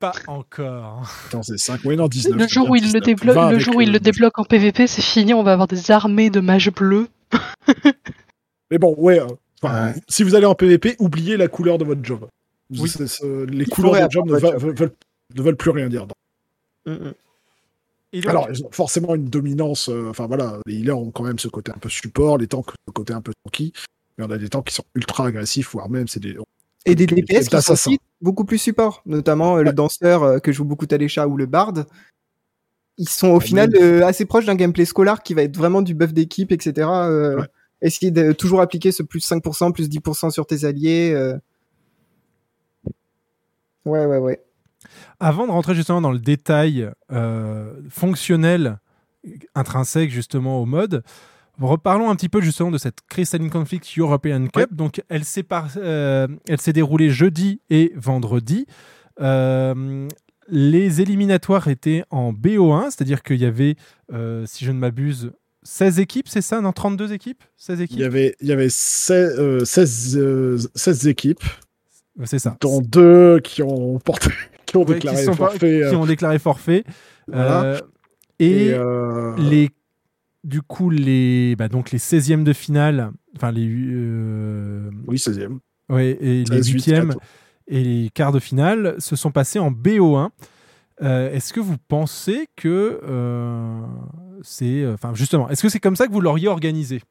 Pas 0.00 0.12
encore. 0.26 1.10
Attends, 1.28 1.42
c'est 1.42 1.56
5, 1.56 1.80
oui, 1.84 1.96
non, 1.96 2.08
19. 2.08 2.38
Le 2.38 2.48
jour 2.48 2.68
où 2.68 2.76
il 2.76 2.82
le 2.82 2.86
19, 3.00 3.02
débloque, 3.02 3.34
20 3.36 3.50
le 3.52 3.58
jour 3.58 3.76
où 3.76 3.80
il 3.80 3.92
le 3.92 4.00
débloque 4.00 4.38
en 4.38 4.44
PVP, 4.44 4.86
c'est 4.86 5.02
fini. 5.02 5.32
On 5.32 5.42
va 5.42 5.52
avoir 5.52 5.68
des 5.68 5.90
armées 5.90 6.30
de 6.30 6.40
mages 6.40 6.70
bleus. 6.70 7.08
Mais 8.70 8.78
bon, 8.78 8.94
ouais. 8.98 9.20
euh, 9.20 9.26
enfin, 9.62 9.86
Ouais. 9.88 9.94
Si 10.08 10.22
vous 10.22 10.34
allez 10.34 10.46
en 10.46 10.54
PVP, 10.54 10.96
oubliez 10.98 11.36
la 11.36 11.48
couleur 11.48 11.78
de 11.78 11.84
votre 11.84 12.04
job. 12.04 12.26
Oui. 12.70 12.88
C'est- 12.88 13.22
les 13.48 13.64
Il 13.64 13.68
couleurs 13.68 13.94
de 14.06 14.10
job 14.10 14.28
veulent, 14.30 14.92
ne 15.34 15.42
veulent 15.42 15.56
plus 15.56 15.70
rien 15.70 15.88
dire. 15.88 16.06
Mm, 16.86 16.92
mm. 16.92 17.12
Donc, 18.20 18.30
Alors, 18.30 18.48
ils 18.50 18.64
ont 18.64 18.70
forcément 18.70 19.14
une 19.14 19.24
dominance. 19.26 19.88
euh, 19.88 20.08
Enfin 20.10 20.26
voilà, 20.26 20.58
les 20.66 20.74
healers 20.76 20.98
ont 20.98 21.10
quand 21.10 21.24
même 21.24 21.38
ce 21.38 21.48
côté 21.48 21.72
un 21.72 21.78
peu 21.78 21.88
support, 21.88 22.38
les 22.38 22.46
tanks 22.46 22.70
ce 22.86 22.92
côté 22.92 23.12
un 23.12 23.20
peu 23.20 23.32
tanky. 23.44 23.72
Mais 24.18 24.24
on 24.24 24.30
a 24.30 24.38
des 24.38 24.48
tanks 24.48 24.66
qui 24.66 24.74
sont 24.74 24.84
ultra 24.94 25.26
agressifs, 25.26 25.72
voire 25.72 25.88
même 25.90 26.06
c'est 26.08 26.20
des. 26.20 26.36
Et 26.86 26.94
des 26.94 27.06
des- 27.06 27.16
DPS 27.22 27.48
qui 27.48 27.60
sont 27.62 27.72
aussi 27.72 27.98
beaucoup 28.20 28.44
plus 28.44 28.58
support, 28.58 29.02
notamment 29.06 29.56
euh, 29.56 29.62
le 29.62 29.70
Ouais. 29.70 29.74
danseur 29.74 30.22
euh, 30.22 30.38
que 30.38 30.52
joue 30.52 30.64
beaucoup 30.64 30.86
Talécha 30.86 31.26
ou 31.26 31.36
le 31.36 31.46
bard. 31.46 31.72
Ils 32.98 33.08
sont 33.08 33.28
au 33.30 33.38
Ah, 33.38 33.40
final 33.40 33.70
mais- 33.72 33.82
euh, 33.82 34.06
assez 34.06 34.24
proches 34.26 34.44
d'un 34.44 34.54
gameplay 34.54 34.84
scolar 34.84 35.22
qui 35.22 35.34
va 35.34 35.42
être 35.42 35.56
vraiment 35.56 35.82
du 35.82 35.94
buff 35.94 36.12
d'équipe, 36.12 36.52
etc. 36.52 36.88
euh, 36.88 37.36
Ouais. 37.40 37.46
Essayer 37.82 38.10
de 38.12 38.32
toujours 38.32 38.60
appliquer 38.60 38.92
ce 38.92 39.02
plus 39.02 39.20
5%, 39.20 39.72
plus 39.72 39.88
10% 39.88 40.30
sur 40.30 40.46
tes 40.46 40.64
alliés. 40.64 41.12
euh. 41.14 41.36
Ouais, 43.84 44.06
ouais, 44.06 44.18
ouais. 44.18 44.43
Avant 45.20 45.46
de 45.46 45.52
rentrer 45.52 45.74
justement 45.74 46.00
dans 46.00 46.12
le 46.12 46.18
détail 46.18 46.90
euh, 47.12 47.72
fonctionnel 47.90 48.78
intrinsèque 49.54 50.10
justement 50.10 50.60
au 50.60 50.66
mode, 50.66 51.02
reparlons 51.60 52.10
un 52.10 52.16
petit 52.16 52.28
peu 52.28 52.40
justement 52.40 52.70
de 52.70 52.78
cette 52.78 52.98
Crystalline 53.08 53.50
Conflict 53.50 53.86
European 53.96 54.46
Cup. 54.48 54.72
Donc 54.72 55.02
elle 55.08 55.24
s'est 55.24 55.42
par- 55.42 55.68
euh, 55.76 56.26
elle 56.48 56.60
s'est 56.60 56.72
déroulée 56.72 57.10
jeudi 57.10 57.60
et 57.70 57.92
vendredi. 57.96 58.66
Euh, 59.20 60.08
les 60.48 61.00
éliminatoires 61.00 61.68
étaient 61.68 62.04
en 62.10 62.32
BO1, 62.32 62.90
c'est-à-dire 62.90 63.22
qu'il 63.22 63.40
y 63.40 63.46
avait, 63.46 63.76
si 64.44 64.64
je 64.64 64.72
ne 64.72 64.78
m'abuse, 64.78 65.32
16 65.62 65.98
équipes, 66.00 66.28
c'est 66.28 66.42
ça 66.42 66.60
Non, 66.60 66.72
32 66.72 67.14
équipes 67.14 67.42
16 67.56 67.80
équipes 67.80 67.96
Il 67.98 68.02
y 68.02 68.04
avait, 68.04 68.36
il 68.42 68.48
y 68.48 68.52
avait 68.52 68.68
16, 68.68 69.36
euh, 69.38 69.64
16, 69.64 70.18
euh, 70.18 70.58
16 70.74 71.06
équipes, 71.08 71.42
C'est 72.24 72.38
ça. 72.38 72.58
dont 72.60 72.82
deux 72.82 73.40
qui 73.40 73.62
ont 73.62 73.98
porté, 74.00 74.28
qui 74.74 74.78
ont 74.78 74.84
Ouais, 74.88 74.94
déclaré 74.94 75.16
qui, 75.18 75.24
sont 75.24 75.30
pas- 75.30 75.36
forfait. 75.50 75.58
qui 75.58 75.82
euh, 75.82 75.96
ont 75.96 76.06
déclaré 76.06 76.38
forfait. 76.38 76.84
Voilà. 77.28 77.62
Euh, 77.64 77.80
et 78.38 78.66
et, 78.66 78.74
euh, 78.74 79.34
les 79.38 79.70
du 80.42 80.60
coup 80.60 80.90
les 80.90 81.54
bah, 81.56 81.68
donc 81.68 81.90
les 81.92 81.98
16e 81.98 82.42
de 82.42 82.52
finale 82.52 83.12
enfin 83.36 83.50
les 83.52 83.66
euh, 83.68 84.90
Oui, 85.06 85.16
16e. 85.16 85.58
ouais, 85.88 86.18
et 86.20 86.44
les 86.44 86.62
16, 86.62 86.66
8, 86.68 86.78
8e 86.88 87.06
4. 87.08 87.18
et 87.68 87.82
les 87.82 88.10
quarts 88.10 88.32
de 88.32 88.40
finale 88.40 88.96
se 88.98 89.16
sont 89.16 89.30
passés 89.30 89.58
en 89.58 89.70
BO1 89.70 90.30
Euh, 91.02 91.32
est-ce 91.32 91.52
que 91.52 91.60
vous 91.60 91.76
pensez 91.88 92.46
que 92.56 93.00
euh, 93.02 93.80
c'est 94.42 94.86
enfin 94.86 95.12
justement 95.14 95.48
est-ce 95.48 95.62
que 95.62 95.68
c'est 95.68 95.80
comme 95.80 95.96
ça 95.96 96.06
que 96.06 96.12
vous 96.12 96.20
l'auriez 96.20 96.46
organisé? 96.48 97.02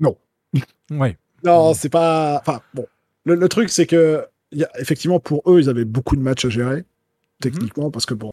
Non. 0.00 0.16
ouais 0.90 1.16
Non, 1.44 1.74
c'est 1.74 1.88
pas. 1.88 2.38
Enfin, 2.40 2.60
bon. 2.74 2.86
Le, 3.24 3.34
le 3.34 3.48
truc, 3.48 3.70
c'est 3.70 3.86
que, 3.86 4.24
y 4.52 4.64
a, 4.64 4.70
effectivement, 4.80 5.20
pour 5.20 5.42
eux, 5.50 5.60
ils 5.60 5.68
avaient 5.68 5.84
beaucoup 5.84 6.16
de 6.16 6.20
matchs 6.22 6.44
à 6.44 6.48
gérer, 6.48 6.84
techniquement, 7.40 7.90
parce 7.90 8.06
que 8.06 8.14
bon. 8.14 8.32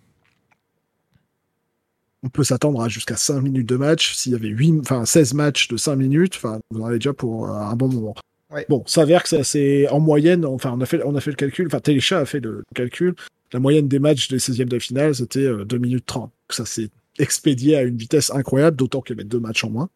On 2.25 2.29
peut 2.29 2.43
s'attendre 2.43 2.81
à 2.81 2.87
jusqu'à 2.87 3.17
5 3.17 3.41
minutes 3.41 3.67
de 3.67 3.75
match. 3.75 4.15
S'il 4.15 4.31
y 4.31 4.35
avait 4.35 4.47
8, 4.47 4.79
enfin, 4.79 5.05
16 5.05 5.33
matchs 5.33 5.67
de 5.67 5.75
5 5.75 5.95
minutes, 5.97 6.35
enfin, 6.37 6.59
vous 6.71 6.81
en 6.81 6.85
avez 6.85 6.97
déjà 6.97 7.13
pour 7.13 7.49
euh, 7.49 7.53
un 7.53 7.75
bon 7.75 7.89
moment. 7.89 8.15
Ouais. 8.49 8.65
Bon, 8.69 8.83
ça 8.85 9.01
s'avère 9.01 9.23
que 9.23 9.29
ça, 9.29 9.43
c'est 9.43 9.89
en 9.89 9.99
moyenne, 9.99 10.45
enfin, 10.45 10.71
on 10.77 10.79
a 10.79 10.85
fait, 10.85 11.01
on 11.03 11.15
a 11.15 11.21
fait 11.21 11.31
le 11.31 11.35
calcul, 11.35 11.67
enfin, 11.67 11.79
Téléchat 11.79 12.19
a 12.19 12.25
fait 12.25 12.39
le 12.39 12.63
calcul. 12.75 13.15
La 13.51 13.59
moyenne 13.59 13.87
des 13.87 13.99
matchs 13.99 14.29
des 14.29 14.37
16e 14.37 14.65
de 14.65 14.79
finale, 14.79 15.13
c'était 15.15 15.41
euh, 15.41 15.65
2 15.65 15.77
minutes 15.79 16.05
30. 16.05 16.31
Ça 16.49 16.65
s'est 16.65 16.89
expédié 17.19 17.75
à 17.75 17.83
une 17.83 17.97
vitesse 17.97 18.31
incroyable, 18.31 18.77
d'autant 18.77 19.01
qu'il 19.01 19.15
y 19.17 19.19
avait 19.19 19.27
deux 19.27 19.39
matchs 19.39 19.63
en 19.65 19.69
moins. 19.71 19.89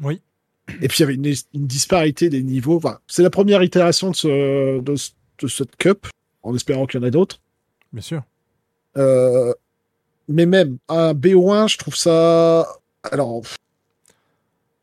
oui 0.00 0.20
Et 0.82 0.88
puis 0.88 0.98
il 0.98 1.00
y 1.00 1.02
avait 1.02 1.14
une, 1.14 1.26
une 1.26 1.66
disparité 1.66 2.28
des 2.28 2.42
niveaux. 2.44 2.76
Enfin, 2.76 3.00
c'est 3.08 3.22
la 3.22 3.30
première 3.30 3.62
itération 3.62 4.10
de, 4.12 4.16
ce, 4.16 4.80
de, 4.80 4.94
ce- 4.96 5.10
de 5.40 5.48
cette 5.48 5.76
cup, 5.76 6.06
en 6.42 6.54
espérant 6.54 6.86
qu'il 6.86 7.00
y 7.00 7.04
en 7.04 7.06
ait 7.06 7.10
d'autres. 7.10 7.40
bien 7.92 8.02
sûr 8.02 8.22
Euh, 8.96 9.52
mais 10.28 10.46
même 10.46 10.78
un 10.88 11.12
BO1, 11.14 11.68
je 11.68 11.78
trouve 11.78 11.94
ça. 11.96 12.66
Alors, 13.04 13.42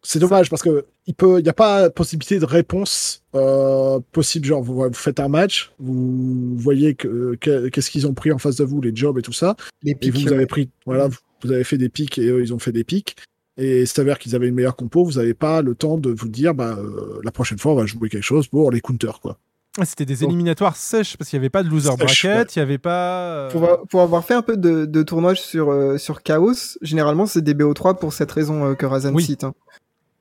c'est 0.01 0.20
dommage 0.20 0.49
parce 0.49 0.62
que 0.62 0.86
il 1.06 1.14
peut, 1.16 1.39
il 1.39 1.43
n'y 1.43 1.49
a 1.49 1.54
pas 1.54 1.89
possibilité 1.89 2.39
de 2.39 2.45
réponse 2.45 3.24
euh, 3.36 3.99
possible. 4.12 4.45
Genre, 4.45 4.62
vous, 4.64 4.76
vous 4.84 4.93
faites 4.93 5.20
un 5.20 5.28
match, 5.28 5.72
vous 5.80 6.56
voyez 6.58 6.95
que 6.95 7.36
que- 7.41 7.68
qu'est-ce 7.70 7.89
qu'ils 7.91 8.08
ont 8.08 8.14
pris 8.14 8.32
en 8.32 8.38
face 8.38 8.56
de 8.58 8.64
vous, 8.64 8.82
les 8.82 8.95
jobs 8.95 9.18
et 9.18 9.22
tout 9.22 9.34
ça. 9.34 9.56
Les 9.82 9.91
Et 9.91 9.95
pics. 9.95 10.14
vous, 10.16 10.22
vous 10.22 10.34
avez 10.34 10.45
pris, 10.45 10.70
voilà, 10.86 11.08
vous, 11.08 11.18
vous 11.43 11.51
avez 11.51 11.64
fait 11.66 11.78
des 11.78 11.89
pics 11.89 12.18
et 12.18 12.28
eux, 12.28 12.41
ils 12.41 12.54
ont 12.54 12.60
fait 12.60 12.72
des 12.72 12.84
pics. 12.84 13.16
Et 13.58 13.82
il 13.82 13.88
s'avère 13.88 14.18
qu'ils 14.18 14.36
avaient 14.36 14.47
une 14.47 14.56
meilleure 14.56 14.76
compo. 14.76 15.04
Vous 15.06 15.14
n'avez 15.20 15.34
pas 15.36 15.62
le 15.62 15.76
temps 15.76 15.97
de 15.97 16.10
vous 16.10 16.28
dire, 16.28 16.56
bah, 16.56 16.76
euh, 16.80 17.20
la 17.24 17.32
prochaine 17.32 17.60
fois, 17.60 17.74
on 17.74 17.76
va 17.76 17.86
jouer 17.86 18.10
quelque 18.10 18.24
chose 18.24 18.47
pour 18.47 18.72
les 18.72 18.82
counters, 18.82 19.20
quoi. 19.20 19.38
Ouais, 19.80 19.86
c'était 19.86 20.05
des 20.05 20.17
Donc- 20.17 20.30
éliminatoires 20.30 20.76
sèches 20.76 21.17
parce 21.17 21.30
qu'il 21.30 21.39
n'y 21.39 21.43
avait 21.43 21.49
pas 21.49 21.63
de 21.63 21.69
loser 21.69 21.89
bracket 21.97 22.55
il 22.55 22.59
n'y 22.59 22.63
avait 22.63 22.78
pas 22.78 23.24
euh, 23.26 23.49
Pour, 23.51 23.63
avoir- 23.63 23.88
pour 23.88 24.01
avoir 24.01 24.24
fait 24.26 24.36
un 24.36 24.43
peu 24.43 24.55
de, 24.55 24.86
de 24.86 25.01
tournoi 25.03 25.34
sur, 25.36 25.71
euh, 25.71 25.97
sur 25.97 26.21
Chaos, 26.21 26.78
généralement 26.84 27.26
c'est 27.26 27.41
des 27.41 27.55
BO3 27.55 27.97
pour 27.97 28.13
cette 28.13 28.32
raison 28.32 28.65
euh, 28.65 28.74
que 28.76 28.86
Razan 28.86 29.13
Oui. 29.13 29.24
cite. 29.24 29.43
hein. 29.43 29.53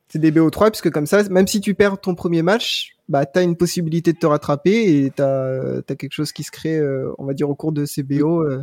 C'est 0.09 0.19
des 0.19 0.31
BO3 0.33 0.71
puisque 0.71 0.91
comme 0.91 1.07
ça, 1.07 1.23
même 1.25 1.47
si 1.47 1.61
tu 1.61 1.75
perds 1.75 1.99
ton 2.01 2.15
premier 2.15 2.41
match, 2.43 2.97
bah 3.11 3.27
t'as 3.27 3.43
une 3.43 3.57
possibilité 3.57 4.13
de 4.15 4.19
te 4.19 4.27
rattraper 4.27 5.05
et 5.05 5.11
t'as 5.15 5.81
as 5.81 5.95
quelque 5.97 6.13
chose 6.13 6.33
qui 6.33 6.45
se 6.45 6.51
crée, 6.51 6.79
euh, 6.79 7.13
on 7.19 7.25
va 7.27 7.35
dire 7.35 7.51
au 7.51 7.55
cours 7.55 7.73
de 7.73 7.85
ces 7.85 8.03
BO. 8.03 8.43
euh. 8.43 8.63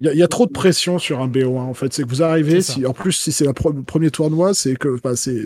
Il 0.00 0.06
y, 0.06 0.10
a- 0.10 0.12
il 0.14 0.18
y 0.18 0.22
a 0.24 0.28
trop 0.28 0.46
de 0.46 0.52
pression 0.52 0.98
sur 0.98 1.20
un 1.20 1.28
BO1, 1.28 1.60
en 1.60 1.74
fait. 1.74 1.92
C'est 1.92 2.02
que 2.02 2.08
vous 2.08 2.24
arrivez, 2.24 2.60
si, 2.60 2.84
en 2.86 2.92
plus, 2.92 3.12
si 3.12 3.30
c'est 3.30 3.44
le 3.44 3.52
premier 3.52 4.10
tournoi, 4.10 4.52
c'est 4.52 4.74
que 4.74 4.98
bah, 5.00 5.14
c'est, 5.14 5.42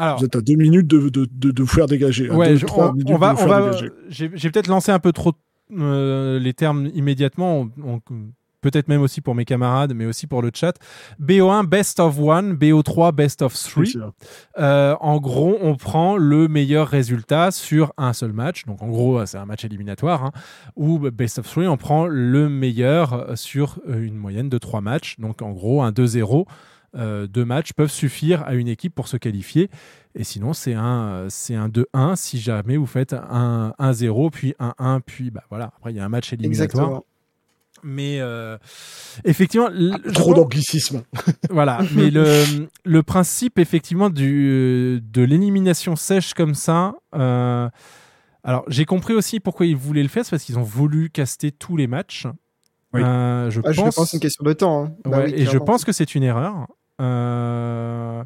alors 0.00 0.18
vous 0.18 0.24
êtes 0.24 0.36
à 0.36 0.40
deux 0.40 0.54
minutes 0.56 0.86
de, 0.86 1.08
de, 1.08 1.26
de, 1.30 1.50
de 1.50 1.62
vous 1.62 1.68
faire 1.68 1.86
dégager. 1.86 2.30
Ouais, 2.30 2.54
deux, 2.54 2.66
on, 3.06 3.16
va, 3.18 3.34
on. 3.38 3.72
J'ai 4.08 4.50
peut-être 4.50 4.68
lancé 4.68 4.90
un 4.92 4.98
peu 4.98 5.12
trop 5.12 5.32
euh, 5.78 6.38
les 6.38 6.52
termes 6.54 6.86
immédiatement. 6.94 7.68
on- 7.84 8.00
peut-être 8.62 8.88
même 8.88 9.00
aussi 9.00 9.22
pour 9.22 9.34
mes 9.34 9.46
camarades, 9.46 9.94
mais 9.94 10.04
aussi 10.04 10.26
pour 10.26 10.42
le 10.42 10.50
chat. 10.52 10.74
BO1 11.18 11.64
best 11.66 11.98
of 11.98 12.18
one, 12.20 12.52
BO3 12.56 13.10
best 13.14 13.40
of 13.40 13.54
three. 13.54 13.94
Euh, 14.58 14.94
en 15.00 15.18
gros, 15.18 15.56
on 15.62 15.76
prend 15.76 16.18
le 16.18 16.46
meilleur 16.46 16.86
résultat 16.86 17.52
sur 17.52 17.94
un 17.96 18.12
seul 18.12 18.34
match. 18.34 18.66
Donc, 18.66 18.82
en 18.82 18.88
gros, 18.88 19.24
c'est 19.24 19.38
un 19.38 19.46
match 19.46 19.64
éliminatoire. 19.64 20.24
hein. 20.26 20.32
Ou 20.76 20.98
best 20.98 21.38
of 21.38 21.48
three, 21.48 21.66
on 21.68 21.78
prend 21.78 22.06
le 22.06 22.50
meilleur 22.50 23.32
sur 23.34 23.78
euh, 23.88 24.02
une 24.04 24.16
moyenne 24.16 24.50
de 24.50 24.58
trois 24.58 24.82
matchs. 24.82 25.18
Donc, 25.18 25.40
en 25.40 25.52
gros, 25.52 25.80
un 25.82 25.90
2-0. 25.92 26.44
Euh, 26.96 27.26
deux 27.26 27.44
matchs 27.44 27.72
peuvent 27.72 27.90
suffire 27.90 28.42
à 28.46 28.54
une 28.54 28.68
équipe 28.68 28.94
pour 28.94 29.06
se 29.08 29.16
qualifier. 29.16 29.70
Et 30.14 30.24
sinon, 30.24 30.52
c'est 30.52 30.74
un, 30.74 31.26
c'est 31.28 31.54
un 31.54 31.68
2-1 31.68 32.16
si 32.16 32.40
jamais 32.40 32.76
vous 32.76 32.86
faites 32.86 33.12
un 33.12 33.74
1-0, 33.78 34.30
puis 34.30 34.54
un 34.58 34.74
1, 34.78 35.00
puis 35.00 35.30
bah, 35.30 35.44
voilà. 35.50 35.72
Après, 35.76 35.92
il 35.92 35.96
y 35.96 36.00
a 36.00 36.04
un 36.04 36.08
match 36.08 36.32
éliminatoire. 36.32 36.64
Exactement. 36.64 37.04
Mais 37.82 38.18
euh, 38.20 38.58
effectivement, 39.24 39.68
je 39.72 40.10
Trop 40.12 40.34
d'anglicisme. 40.34 41.02
voilà, 41.50 41.80
mais 41.94 42.10
le, 42.10 42.68
le 42.84 43.02
principe 43.02 43.58
effectivement 43.58 44.10
du, 44.10 45.00
de 45.02 45.22
l'élimination 45.22 45.96
sèche 45.96 46.34
comme 46.34 46.54
ça. 46.54 46.94
euh, 47.14 47.68
alors 48.42 48.64
j'ai 48.68 48.84
compris 48.86 49.14
aussi 49.14 49.38
pourquoi 49.38 49.66
ils 49.66 49.76
voulaient 49.76 50.02
le 50.02 50.08
faire, 50.08 50.24
c'est 50.24 50.30
parce 50.30 50.44
qu'ils 50.44 50.58
ont 50.58 50.62
voulu 50.62 51.08
caster 51.10 51.52
tous 51.52 51.76
les 51.76 51.86
matchs. 51.86 52.26
Oui. 52.92 53.02
Euh, 53.02 53.50
je, 53.50 53.60
Ah, 53.64 53.72
je 53.72 53.80
pense, 53.80 53.96
que 53.96 54.04
c'est 54.04 54.16
une 54.16 54.20
question 54.20 54.44
de 54.44 54.52
temps. 54.52 54.84
hein. 54.84 54.92
Bah 55.04 55.18
ouais, 55.18 55.24
oui, 55.26 55.34
et 55.36 55.46
je 55.46 55.56
pense 55.58 55.84
que 55.84 55.92
c'est 55.92 56.14
une 56.14 56.22
erreur. 56.24 56.66
Euh, 57.00 58.24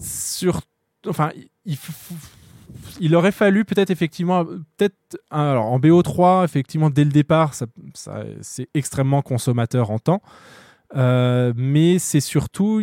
sur, 0.00 0.62
enfin, 1.08 1.30
il, 1.64 3.14
aurait 3.14 3.32
fallu 3.32 3.64
peut-être 3.64 3.90
effectivement, 3.90 4.44
peut-être, 4.44 4.96
alors 5.30 5.66
en 5.66 5.78
BO3, 5.78 6.44
effectivement, 6.44 6.90
dès 6.90 7.04
le 7.04 7.10
départ, 7.10 7.54
ça, 7.54 7.66
ça- 7.94 8.24
c'est 8.42 8.68
extrêmement 8.74 9.22
consommateur 9.22 9.90
en 9.90 9.98
temps. 9.98 10.22
Euh, 10.96 11.52
mais 11.56 11.98
c'est 11.98 12.20
surtout, 12.20 12.80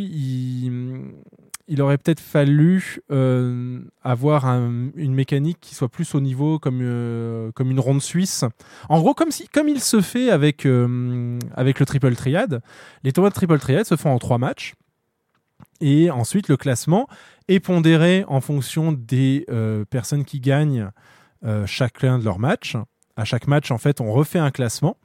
il 1.68 1.82
aurait 1.82 1.98
peut-être 1.98 2.20
fallu 2.22 3.00
euh, 3.12 3.80
avoir 4.02 4.46
un- 4.46 4.90
une 4.96 5.14
mécanique 5.14 5.58
qui 5.60 5.76
soit 5.76 5.90
plus 5.90 6.16
au 6.16 6.22
niveau 6.22 6.60
comme, 6.60 6.80
euh, 6.82 7.52
comme 7.54 7.72
une 7.72 7.80
ronde 7.80 8.02
suisse. 8.02 8.46
En 8.90 9.00
gros, 9.00 9.14
comme, 9.14 9.32
si, 9.32 9.48
comme 9.50 9.68
il 9.68 9.82
se 9.82 10.02
fait 10.02 10.30
avec, 10.30 10.66
euh, 10.66 11.38
avec 11.56 11.80
le 11.80 11.86
triple 11.86 12.16
triad, 12.16 12.62
les 13.04 13.12
tournois 13.12 13.30
de 13.30 13.36
triple 13.36 13.60
triad 13.60 13.86
se 13.86 13.96
font 13.96 14.12
en 14.12 14.20
trois 14.20 14.38
matchs. 14.38 14.76
Et 15.82 16.10
ensuite, 16.10 16.48
le 16.48 16.58
classement 16.58 17.08
est 17.48 17.60
pondéré 17.60 18.24
en 18.28 18.42
fonction 18.42 18.92
des 18.92 19.46
personnes 19.90 20.26
qui 20.26 20.40
gagnent 20.40 20.90
chacun 21.66 22.18
de 22.18 22.24
leurs 22.24 22.40
matchs. 22.40 22.76
À 23.16 23.26
chaque 23.26 23.48
match, 23.48 23.70
en 23.72 23.78
fait, 23.78 24.02
on 24.02 24.12
refait 24.12 24.40
un 24.40 24.52
classement. 24.52 24.98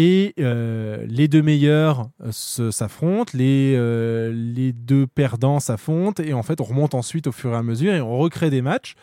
Et 0.00 0.32
euh, 0.38 1.04
les 1.08 1.26
deux 1.26 1.42
meilleurs 1.42 2.08
euh, 2.24 2.70
s'affrontent, 2.70 3.32
les, 3.34 3.74
euh, 3.76 4.32
les 4.32 4.72
deux 4.72 5.08
perdants 5.08 5.58
s'affrontent, 5.58 6.22
et 6.22 6.32
en 6.34 6.44
fait, 6.44 6.60
on 6.60 6.64
remonte 6.64 6.94
ensuite 6.94 7.26
au 7.26 7.32
fur 7.32 7.52
et 7.52 7.56
à 7.56 7.64
mesure 7.64 7.92
et 7.92 8.00
on 8.00 8.16
recrée 8.16 8.48
des 8.48 8.62
matchs 8.62 8.94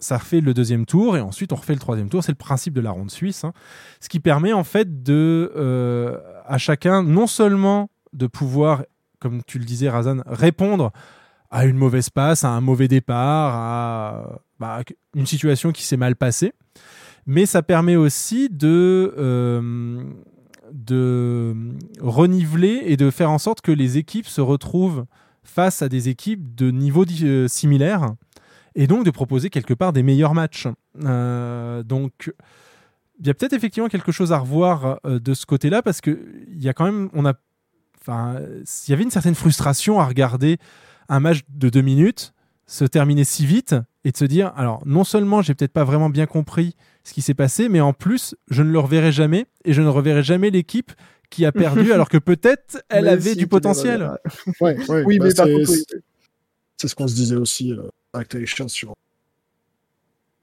ça 0.00 0.18
refait 0.18 0.40
le 0.40 0.54
deuxième 0.54 0.86
tour 0.86 1.16
et 1.16 1.20
ensuite 1.20 1.52
on 1.52 1.56
refait 1.56 1.72
le 1.72 1.80
troisième 1.80 2.08
tour. 2.08 2.22
C'est 2.22 2.30
le 2.30 2.36
principe 2.36 2.72
de 2.72 2.80
la 2.80 2.92
ronde 2.92 3.10
suisse. 3.10 3.42
hein. 3.42 3.52
Ce 4.00 4.08
qui 4.08 4.20
permet 4.20 4.52
en 4.52 4.62
fait 4.62 5.02
de 5.02 5.50
à 6.46 6.56
chacun 6.56 7.02
non 7.02 7.26
seulement 7.26 7.90
de 8.12 8.28
pouvoir, 8.28 8.84
comme 9.18 9.42
tu 9.44 9.58
le 9.58 9.64
disais, 9.64 9.88
Razan, 9.88 10.18
répondre 10.26 10.92
à 11.50 11.64
une 11.64 11.76
mauvaise 11.76 12.10
passe, 12.10 12.44
à 12.44 12.50
un 12.50 12.60
mauvais 12.60 12.86
départ, 12.86 13.54
à 13.56 14.40
bah, 14.60 14.82
une 15.16 15.26
situation 15.26 15.72
qui 15.72 15.82
s'est 15.82 15.96
mal 15.96 16.14
passée, 16.14 16.52
mais 17.28 17.46
ça 17.46 17.62
permet 17.62 17.94
aussi 17.94 18.48
de, 18.50 19.14
euh, 19.18 20.02
reniveler 22.00 22.82
et 22.86 22.96
de 22.96 23.10
faire 23.10 23.30
en 23.30 23.38
sorte 23.38 23.60
que 23.60 23.72
les 23.72 23.98
équipes 23.98 24.26
se 24.26 24.40
retrouvent 24.40 25.04
face 25.42 25.82
à 25.82 25.88
des 25.88 26.08
équipes 26.08 26.54
de 26.54 26.70
niveau 26.70 27.04
di- 27.04 27.26
euh, 27.26 27.48
similaire 27.48 28.14
et 28.74 28.86
donc 28.86 29.04
de 29.04 29.10
proposer 29.10 29.50
quelque 29.50 29.74
part 29.74 29.92
des 29.92 30.02
meilleurs 30.02 30.34
matchs. 30.34 30.66
Euh, 31.04 31.82
donc 31.82 32.32
il 33.20 33.26
y 33.26 33.30
a 33.30 33.34
peut-être 33.34 33.52
effectivement 33.52 33.88
quelque 33.88 34.12
chose 34.12 34.32
à 34.32 34.38
revoir 34.38 35.00
de 35.04 35.34
ce 35.34 35.44
côté-là 35.46 35.82
parce 35.82 36.00
que 36.00 36.18
il 36.48 36.62
y 36.62 36.68
a 36.68 36.72
quand 36.72 36.84
même 36.84 37.08
on 37.14 37.26
a 37.26 37.34
enfin 38.00 38.40
il 38.86 38.90
y 38.90 38.92
avait 38.92 39.02
une 39.02 39.10
certaine 39.10 39.34
frustration 39.34 40.00
à 40.00 40.04
regarder 40.06 40.58
un 41.08 41.18
match 41.20 41.40
de 41.48 41.68
deux 41.68 41.80
minutes 41.82 42.32
se 42.66 42.84
terminer 42.84 43.24
si 43.24 43.44
vite 43.44 43.74
et 44.04 44.12
de 44.12 44.16
se 44.16 44.24
dire 44.24 44.52
alors 44.56 44.82
non 44.86 45.02
seulement 45.02 45.42
j'ai 45.42 45.54
peut-être 45.54 45.72
pas 45.72 45.82
vraiment 45.84 46.10
bien 46.10 46.26
compris 46.26 46.76
ce 47.08 47.14
qui 47.14 47.22
s'est 47.22 47.34
passé 47.34 47.68
mais 47.68 47.80
en 47.80 47.92
plus 47.92 48.34
je 48.50 48.62
ne 48.62 48.70
le 48.70 48.78
reverrai 48.78 49.10
jamais 49.12 49.46
et 49.64 49.72
je 49.72 49.82
ne 49.82 49.88
reverrai 49.88 50.22
jamais 50.22 50.50
l'équipe 50.50 50.92
qui 51.30 51.44
a 51.44 51.52
perdu 51.52 51.92
alors 51.92 52.08
que 52.08 52.18
peut-être 52.18 52.82
elle 52.88 53.04
Mais 53.04 53.10
avait 53.10 53.30
si, 53.32 53.36
du 53.36 53.46
potentiel. 53.46 54.10
Ouais, 54.60 54.76
ouais, 54.88 55.02
Oui, 55.06 55.18
bah, 55.18 55.24
mais 55.26 55.30
c'est- 55.34 55.52
contre, 55.52 55.70
c'est- 55.70 56.02
C'est 56.80 56.88
ce 56.88 56.94
qu'on 56.94 57.08
se 57.08 57.14
disait 57.14 57.36
aussi 57.36 57.72
euh, 57.72 57.82
avec 58.12 58.32
les 58.34 58.46
chiens 58.46 58.68
sur, 58.68 58.94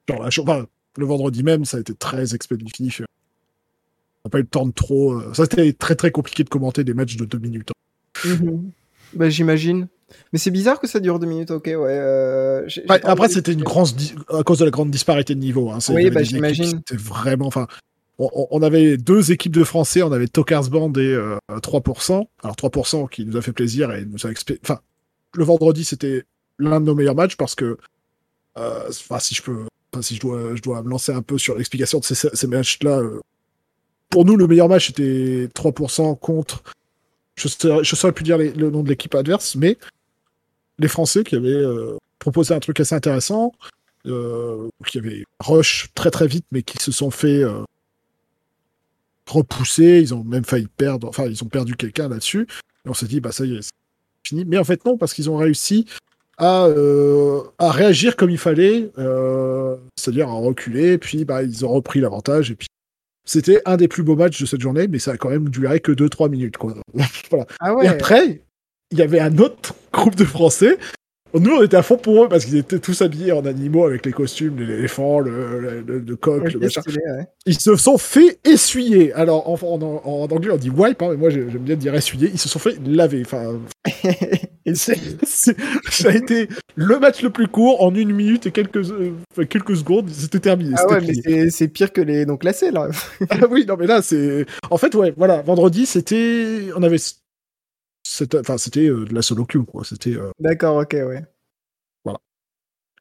sur 0.10 0.22
la 0.22 0.30
chose. 0.30 0.44
Enfin, 0.48 0.66
le 0.98 1.06
vendredi 1.06 1.44
même, 1.44 1.66
ça 1.66 1.78
a 1.78 1.80
été 1.80 1.94
très 1.94 2.36
expéditif. 2.36 3.02
On 3.02 4.28
n'a 4.28 4.30
pas 4.32 4.40
eu 4.40 4.42
le 4.42 4.48
temps 4.48 4.66
de 4.66 4.72
trop. 4.74 5.14
euh, 5.14 5.34
Ça, 5.34 5.44
c'était 5.46 5.72
très 5.74 5.96
très 5.96 6.12
compliqué 6.12 6.44
de 6.44 6.50
commenter 6.50 6.84
des 6.84 6.94
matchs 6.94 7.16
de 7.16 7.26
deux 7.26 7.38
minutes. 7.40 7.72
hein. 7.72 8.30
Mhm. 8.30 8.72
Bah, 9.14 9.30
j'imagine. 9.30 9.88
Mais 10.34 10.40
c'est 10.40 10.52
bizarre 10.52 10.80
que 10.80 10.88
ça 10.88 11.00
dure 11.00 11.20
deux 11.20 11.28
minutes, 11.28 11.52
ok, 11.52 11.66
ouais. 11.66 11.76
euh, 11.76 12.68
après, 13.04 13.30
c'était 13.30 13.54
une 13.54 13.64
grande 13.64 13.90
à 14.30 14.44
cause 14.44 14.60
de 14.60 14.66
la 14.66 14.72
grande 14.72 14.92
disparité 14.92 15.36
de 15.36 15.40
niveau. 15.40 15.72
Hein. 15.72 15.80
Oui, 15.90 16.10
bah, 16.10 16.24
j'imagine. 16.24 16.80
étaient 16.80 16.96
vraiment. 16.96 17.48
Enfin, 17.48 17.68
on, 18.18 18.62
avait 18.62 18.98
deux 18.98 19.32
équipes 19.32 19.54
de 19.54 19.64
Français. 19.64 20.02
On 20.02 20.12
avait 20.12 20.28
Tokars 20.28 20.70
Band 20.70 20.94
et 20.94 21.00
euh, 21.00 21.38
3%. 21.50 22.26
Alors 22.44 22.56
3% 22.56 23.10
qui 23.10 23.26
nous 23.26 23.36
a 23.38 23.42
fait 23.42 23.52
plaisir 23.52 23.92
et 23.94 24.06
nous 24.06 24.26
a. 24.26 24.30
Enfin, 24.64 24.80
le 25.36 25.44
vendredi, 25.44 25.84
c'était 25.84 26.24
l'un 26.58 26.80
de 26.80 26.86
nos 26.86 26.96
meilleurs 26.96 27.16
matchs 27.16 27.36
parce 27.36 27.56
que, 27.56 27.78
euh, 28.58 28.80
enfin, 28.90 29.20
si 29.20 29.36
je 29.36 29.42
peux, 29.42 29.66
enfin, 29.94 30.02
si 30.02 30.16
je 30.16 30.22
dois, 30.22 30.56
je 30.56 30.62
dois 30.62 30.82
me 30.82 30.90
lancer 30.90 31.12
un 31.12 31.22
peu 31.22 31.38
sur 31.38 31.56
l'explication 31.58 32.00
de 32.00 32.06
ces, 32.06 32.16
ces 32.16 32.48
matchs-là. 32.48 33.00
euh, 33.00 33.20
pour 34.10 34.24
nous, 34.24 34.38
le 34.38 34.48
meilleur 34.48 34.70
match 34.70 34.90
était 34.92 35.50
3% 35.54 36.18
contre. 36.18 36.64
Je 37.36 37.50
saurais, 37.50 37.84
je 37.84 37.96
saurais 37.98 38.14
plus 38.14 38.24
dire 38.24 38.38
les- 38.38 38.54
le 38.54 38.70
nom 38.70 38.82
de 38.82 38.88
l'équipe 38.88 39.14
adverse, 39.14 39.56
mais 39.58 39.78
les 40.80 40.88
Français 40.88 41.24
qui 41.24 41.36
avaient 41.36 41.50
euh, 41.50 41.98
proposé 42.20 42.54
un 42.54 42.60
truc 42.60 42.80
assez 42.80 42.96
intéressant, 42.96 43.52
euh, 44.06 44.68
qui 44.88 45.00
avaient 45.00 45.24
rush 45.40 45.90
très 45.96 46.12
très 46.12 46.28
vite, 46.28 46.46
mais 46.52 46.64
qui 46.64 46.78
se 46.78 46.92
sont 46.92 47.12
fait 47.12 47.44
euh, 47.44 47.64
repousser. 49.28 50.00
Ils 50.02 50.14
ont 50.14 50.24
même 50.24 50.46
failli 50.46 50.68
perdre. 50.68 51.08
Enfin, 51.08 51.26
ils 51.26 51.44
ont 51.44 51.48
perdu 51.48 51.76
quelqu'un 51.76 52.10
là-dessus. 52.10 52.48
Et 52.86 52.90
on 52.90 52.94
s'est 52.94 53.08
dit, 53.08 53.20
bah 53.20 53.32
ça 53.32 53.46
y 53.46 53.56
est, 53.56 53.62
c'est 53.62 53.72
fini. 54.24 54.46
Mais 54.46 54.58
en 54.58 54.64
fait, 54.64 54.86
non, 54.86 54.98
parce 54.98 55.14
qu'ils 55.14 55.30
ont 55.30 55.38
réussi 55.38 55.86
à, 56.38 56.68
à 57.58 57.72
réagir 57.72 58.16
comme 58.16 58.30
il 58.30 58.38
fallait, 58.38 58.92
c'est-à-dire 59.96 60.28
à 60.28 60.34
reculer, 60.34 60.98
puis 60.98 61.26
bah, 61.26 61.44
ils 61.44 61.66
ont 61.66 61.70
repris 61.70 62.02
l'avantage, 62.02 62.52
et 62.52 62.56
puis 62.56 62.68
c'était 63.26 63.62
un 63.66 63.76
des 63.76 63.88
plus 63.88 64.04
beaux 64.04 64.16
matchs 64.16 64.40
de 64.40 64.46
cette 64.46 64.62
journée, 64.62 64.88
mais 64.88 65.00
ça 65.00 65.12
a 65.12 65.18
quand 65.18 65.30
même 65.30 65.50
duré 65.50 65.80
que 65.80 65.92
2-3 65.92 66.30
minutes. 66.30 66.58
Quoi. 66.58 66.76
voilà. 67.30 67.46
Ah 67.60 67.74
ouais. 67.74 67.86
Et 67.86 67.88
après, 67.88 68.42
il 68.92 68.98
y 69.00 69.02
avait 69.02 69.20
un 69.20 69.38
autre 69.38 69.74
groupe 69.92 70.16
de 70.16 70.26
Français. 70.26 70.78
Nous, 71.34 71.52
on 71.52 71.62
était 71.64 71.76
à 71.76 71.84
fond 71.84 71.98
pour 71.98 72.24
eux 72.24 72.30
parce 72.30 72.46
qu'ils 72.46 72.56
étaient 72.56 72.80
tous 72.80 73.02
habillés 73.02 73.34
en 73.34 73.46
animaux 73.46 73.86
avec 73.86 74.06
les 74.06 74.14
costumes, 74.14 74.58
l'éléphant, 74.58 75.20
le, 75.20 75.60
le, 75.60 75.82
le- 75.82 76.00
le 76.00 76.16
coq, 76.16 76.54
le 76.54 76.60
machin. 76.60 76.80
stylé, 76.80 77.00
ouais. 77.18 77.26
Ils 77.46 77.60
se 77.60 77.76
sont 77.76 77.98
fait 77.98 78.40
essuyer. 78.46 79.12
Alors, 79.12 79.50
en, 79.50 79.56
en, 79.62 79.82
en- 79.82 80.28
anglais, 80.32 80.52
on 80.54 80.58
dit 80.58 80.70
wipe, 80.70 81.02
hein, 81.02 81.10
mais 81.12 81.18
moi, 81.18 81.30
j'ai- 81.30 81.50
j'aime 81.52 81.64
bien 81.64 81.76
dire 81.76 81.94
essuyer. 81.94 82.30
Ils 82.32 82.40
se 82.40 82.48
sont 82.48 82.60
fait 82.60 82.78
laver. 82.88 83.22
Enfin, 83.26 83.60
ça 84.76 84.94
a 86.10 86.12
été 86.16 86.48
le 86.76 87.00
match 87.00 87.22
le 87.22 87.30
plus 87.32 87.48
court 87.48 87.84
en 87.84 87.94
une 87.94 88.14
minute 88.14 88.46
et 88.48 88.52
quelques, 88.52 88.90
euh, 88.92 89.12
quelques 89.50 89.76
secondes. 89.76 90.10
C'était 90.10 90.40
terminé. 90.40 90.76
Ah 90.78 90.88
ouais, 90.88 91.02
mais 91.26 91.50
c'est 91.50 91.68
pire 91.68 91.92
que 91.92 92.02
les 92.02 92.26
non 92.26 92.38
classés, 92.38 92.72
là. 92.72 92.88
Ah 93.30 93.40
oui, 93.50 93.66
non, 93.68 93.76
mais 93.78 93.88
là, 93.88 94.02
c'est. 94.02 94.46
En 94.70 94.78
fait, 94.78 94.96
ouais, 94.96 95.14
voilà, 95.18 95.42
vendredi, 95.42 95.86
c'était. 95.86 96.68
On 96.78 96.84
avait. 96.84 96.98
C'était- 98.06 98.88
euh, 98.90 99.06
de 99.06 99.14
la 99.14 99.22
solo 99.22 99.46
queue, 99.46 99.64
quoi. 99.64 99.84
C'était. 99.84 100.16
euh, 100.16 100.32
D'accord, 100.40 100.78
ok, 100.78 100.94
ouais. 100.94 101.24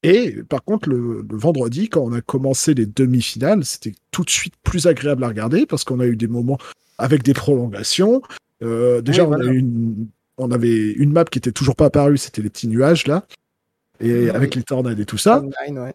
Et 0.06 0.42
par 0.42 0.62
contre, 0.62 0.90
le, 0.90 1.24
le 1.26 1.36
vendredi, 1.38 1.88
quand 1.88 2.02
on 2.02 2.12
a 2.12 2.20
commencé 2.20 2.74
les 2.74 2.84
demi-finales, 2.84 3.64
c'était 3.64 3.94
tout 4.10 4.22
de 4.22 4.28
suite 4.28 4.52
plus 4.62 4.86
agréable 4.86 5.24
à 5.24 5.28
regarder 5.28 5.64
parce 5.64 5.82
qu'on 5.82 5.98
a 5.98 6.04
eu 6.06 6.14
des 6.14 6.26
moments 6.26 6.58
avec 6.98 7.22
des 7.22 7.32
prolongations. 7.32 8.20
Euh, 8.62 9.00
déjà, 9.00 9.22
Oui, 9.22 9.28
on, 9.28 9.36
voilà. 9.36 9.50
a 9.50 9.54
eu 9.54 9.58
une, 9.60 10.06
on 10.36 10.50
avait 10.50 10.92
une 10.92 11.10
map 11.10 11.24
qui 11.24 11.38
était 11.38 11.52
toujours 11.52 11.74
pas 11.74 11.86
apparue, 11.86 12.18
c'était 12.18 12.42
les 12.42 12.50
petits 12.50 12.68
nuages 12.68 13.06
là, 13.06 13.26
et 13.98 14.24
Oui. 14.24 14.28
avec 14.30 14.54
les 14.56 14.62
tornades 14.62 15.00
et 15.00 15.06
tout 15.06 15.16
ça, 15.16 15.42
Online, 15.42 15.78
ouais. 15.78 15.94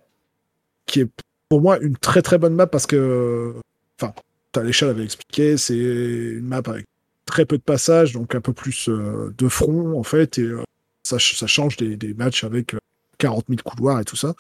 qui 0.88 1.02
est 1.02 1.08
pour 1.48 1.62
moi 1.62 1.78
une 1.80 1.96
très 1.96 2.24
très 2.24 2.40
bonne 2.40 2.56
map 2.56 2.66
parce 2.66 2.88
que, 2.88 3.54
enfin, 4.02 4.12
Taléchal 4.54 4.90
avait 4.90 5.04
expliqué, 5.04 5.56
c'est 5.58 5.78
une 5.78 6.48
map 6.48 6.64
avec 6.66 6.88
très 7.30 7.46
peu 7.46 7.58
de 7.58 7.64
passages, 7.64 8.12
donc 8.14 8.36
un 8.36 8.42
peu 8.42 8.54
plus 8.54 8.90
euh, 8.90 9.34
de 9.38 9.48
front 9.48 9.98
en 9.98 10.04
fait, 10.04 10.38
et 10.38 10.44
euh, 10.44 10.64
ça, 11.04 11.18
ch- 11.20 11.38
ça 11.38 11.48
change 11.48 11.78
des, 11.78 11.96
des 11.96 12.14
matchs 12.14 12.44
avec 12.44 12.74
euh, 12.74 12.80
40 13.20 13.46
000 13.50 13.60
couloirs 13.64 14.00
et 14.00 14.06
tout 14.06 14.16
ça. 14.18 14.34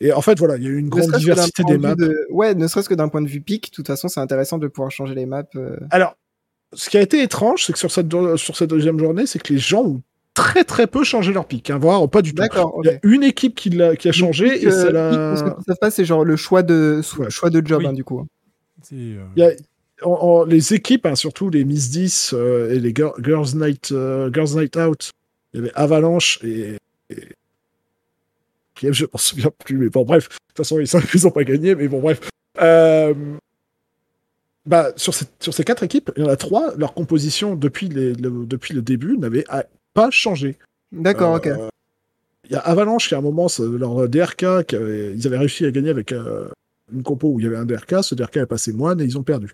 Et 0.00 0.12
en 0.12 0.20
fait, 0.20 0.38
voilà, 0.38 0.56
il 0.56 0.64
y 0.64 0.66
a 0.66 0.70
eu 0.70 0.78
une 0.78 0.86
Ne 0.86 0.90
grande 0.90 1.14
diversité 1.16 1.62
des 1.64 1.78
maps. 1.78 1.94
de- 1.94 2.26
Ouais, 2.30 2.54
ne 2.54 2.66
serait-ce 2.66 2.88
que 2.88 2.94
d'un 2.94 3.08
point 3.08 3.22
de 3.22 3.28
vue 3.28 3.40
pic, 3.40 3.70
de 3.70 3.76
toute 3.76 3.86
façon, 3.86 4.08
c'est 4.08 4.18
intéressant 4.20 4.58
de 4.58 4.66
pouvoir 4.66 4.90
changer 4.90 5.14
les 5.14 5.26
maps. 5.26 5.44
euh. 5.54 5.76
Alors, 5.90 6.16
ce 6.72 6.90
qui 6.90 6.96
a 6.98 7.02
été 7.02 7.22
étrange, 7.22 7.64
c'est 7.66 7.72
que 7.72 7.78
sur 7.78 7.90
cette, 7.92 8.10
sur 8.36 8.56
cette 8.56 8.70
deuxième 8.70 8.98
journée, 8.98 9.26
c'est 9.26 9.38
que 9.40 9.52
les 9.52 9.58
gens 9.60 9.82
ont 9.84 10.02
très 10.34 10.64
très 10.64 10.86
peu 10.86 11.04
changé 11.04 11.32
leur 11.32 11.46
pic, 11.46 11.68
hein, 11.70 11.78
voire 11.78 12.08
pas 12.08 12.22
du 12.22 12.30
tout. 12.34 12.42
D'accord, 12.42 12.80
Il 12.82 12.90
y 12.90 12.94
a 12.94 12.98
une 13.02 13.22
équipe 13.22 13.54
qui, 13.54 13.68
a 13.80 14.12
changé 14.12 14.50
Pic, 14.54 14.62
et 14.64 14.66
euh, 14.68 14.70
c'est 14.70 14.86
pic, 14.86 14.92
la... 14.94 15.28
pour 15.34 15.38
ceux 15.38 15.54
qui 15.56 15.64
savent 15.68 15.78
pas, 15.80 15.90
c'est 15.90 16.04
genre 16.06 16.24
le 16.24 16.36
choix 16.36 16.62
de, 16.62 17.00
Ouais. 17.18 17.30
choix 17.30 17.50
de 17.50 17.64
job, 17.64 17.80
Oui. 17.82 17.86
hein, 17.88 17.92
du 17.92 18.02
coup. 18.02 18.20
Euh, 18.20 18.24
Il 18.92 19.18
y 19.36 19.42
a- 19.44 19.52
les 20.48 20.74
équipes, 20.74 21.06
hein, 21.06 21.14
surtout 21.14 21.50
les 21.50 21.64
Miss 21.64 21.90
10 21.90 22.32
euh, 22.34 22.70
et 22.72 22.78
les 22.80 22.92
Gir- 22.92 23.14
Girls, 23.22 23.54
Night, 23.56 23.90
euh, 23.92 24.30
Girls 24.32 24.56
Night 24.58 24.76
Out, 24.76 25.10
il 25.52 25.58
y 25.58 25.62
avait 25.62 25.72
Avalanche 25.74 26.38
et. 26.42 26.76
et... 27.10 27.16
Je 28.82 29.04
m'en 29.04 29.18
souviens 29.18 29.50
plus, 29.64 29.76
mais 29.76 29.88
bon, 29.90 30.04
bref. 30.04 30.28
De 30.28 30.34
toute 30.48 30.56
façon, 30.56 30.80
ils 30.80 31.20
n'ont 31.24 31.30
pas 31.32 31.44
gagné, 31.44 31.74
mais 31.76 31.86
bon, 31.88 32.00
bref. 32.00 32.20
Euh, 32.60 33.14
bah, 34.66 34.92
sur, 34.96 35.14
ces, 35.14 35.26
sur 35.40 35.54
ces 35.54 35.62
quatre 35.64 35.82
équipes, 35.84 36.10
il 36.16 36.22
y 36.24 36.26
en 36.26 36.28
a 36.30 36.36
trois, 36.36 36.74
leur 36.76 36.94
composition 36.94 37.54
depuis, 37.54 37.88
les- 37.88 38.12
le, 38.14 38.44
depuis 38.46 38.74
le 38.74 38.82
début 38.82 39.18
n'avait 39.18 39.44
pas 39.94 40.10
changé. 40.10 40.56
D'accord, 40.90 41.34
ok. 41.36 41.48
Il 42.46 42.52
y 42.52 42.56
a 42.56 42.60
Avalanche 42.60 43.08
qui, 43.08 43.14
à 43.14 43.18
un 43.18 43.22
moment, 43.22 43.46
leur 43.60 44.08
DRK, 44.08 44.66
qui 44.66 44.76
avait- 44.76 45.12
ils 45.14 45.26
avaient 45.26 45.38
réussi 45.38 45.64
à 45.64 45.70
gagner 45.70 45.90
avec 45.90 46.10
euh, 46.12 46.48
une 46.92 47.02
compo 47.04 47.28
où 47.28 47.38
il 47.40 47.44
y 47.44 47.46
avait 47.46 47.56
un 47.56 47.64
DRK. 47.64 48.02
Ce 48.02 48.14
DRK 48.16 48.38
est 48.38 48.46
passé 48.46 48.72
moine 48.72 49.00
et 49.00 49.04
ils 49.04 49.16
ont 49.16 49.22
perdu. 49.22 49.52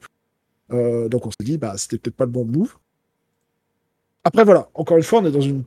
Euh, 0.72 1.08
donc 1.08 1.26
on 1.26 1.30
s'est 1.30 1.44
dit, 1.44 1.58
bah, 1.58 1.74
c'était 1.76 1.98
peut-être 1.98 2.16
pas 2.16 2.24
le 2.24 2.30
bon 2.30 2.44
move. 2.44 2.76
Après, 4.24 4.44
voilà, 4.44 4.68
encore 4.74 4.96
une 4.96 5.02
fois, 5.02 5.20
on 5.20 5.26
est 5.26 5.30
dans 5.30 5.40
une 5.40 5.64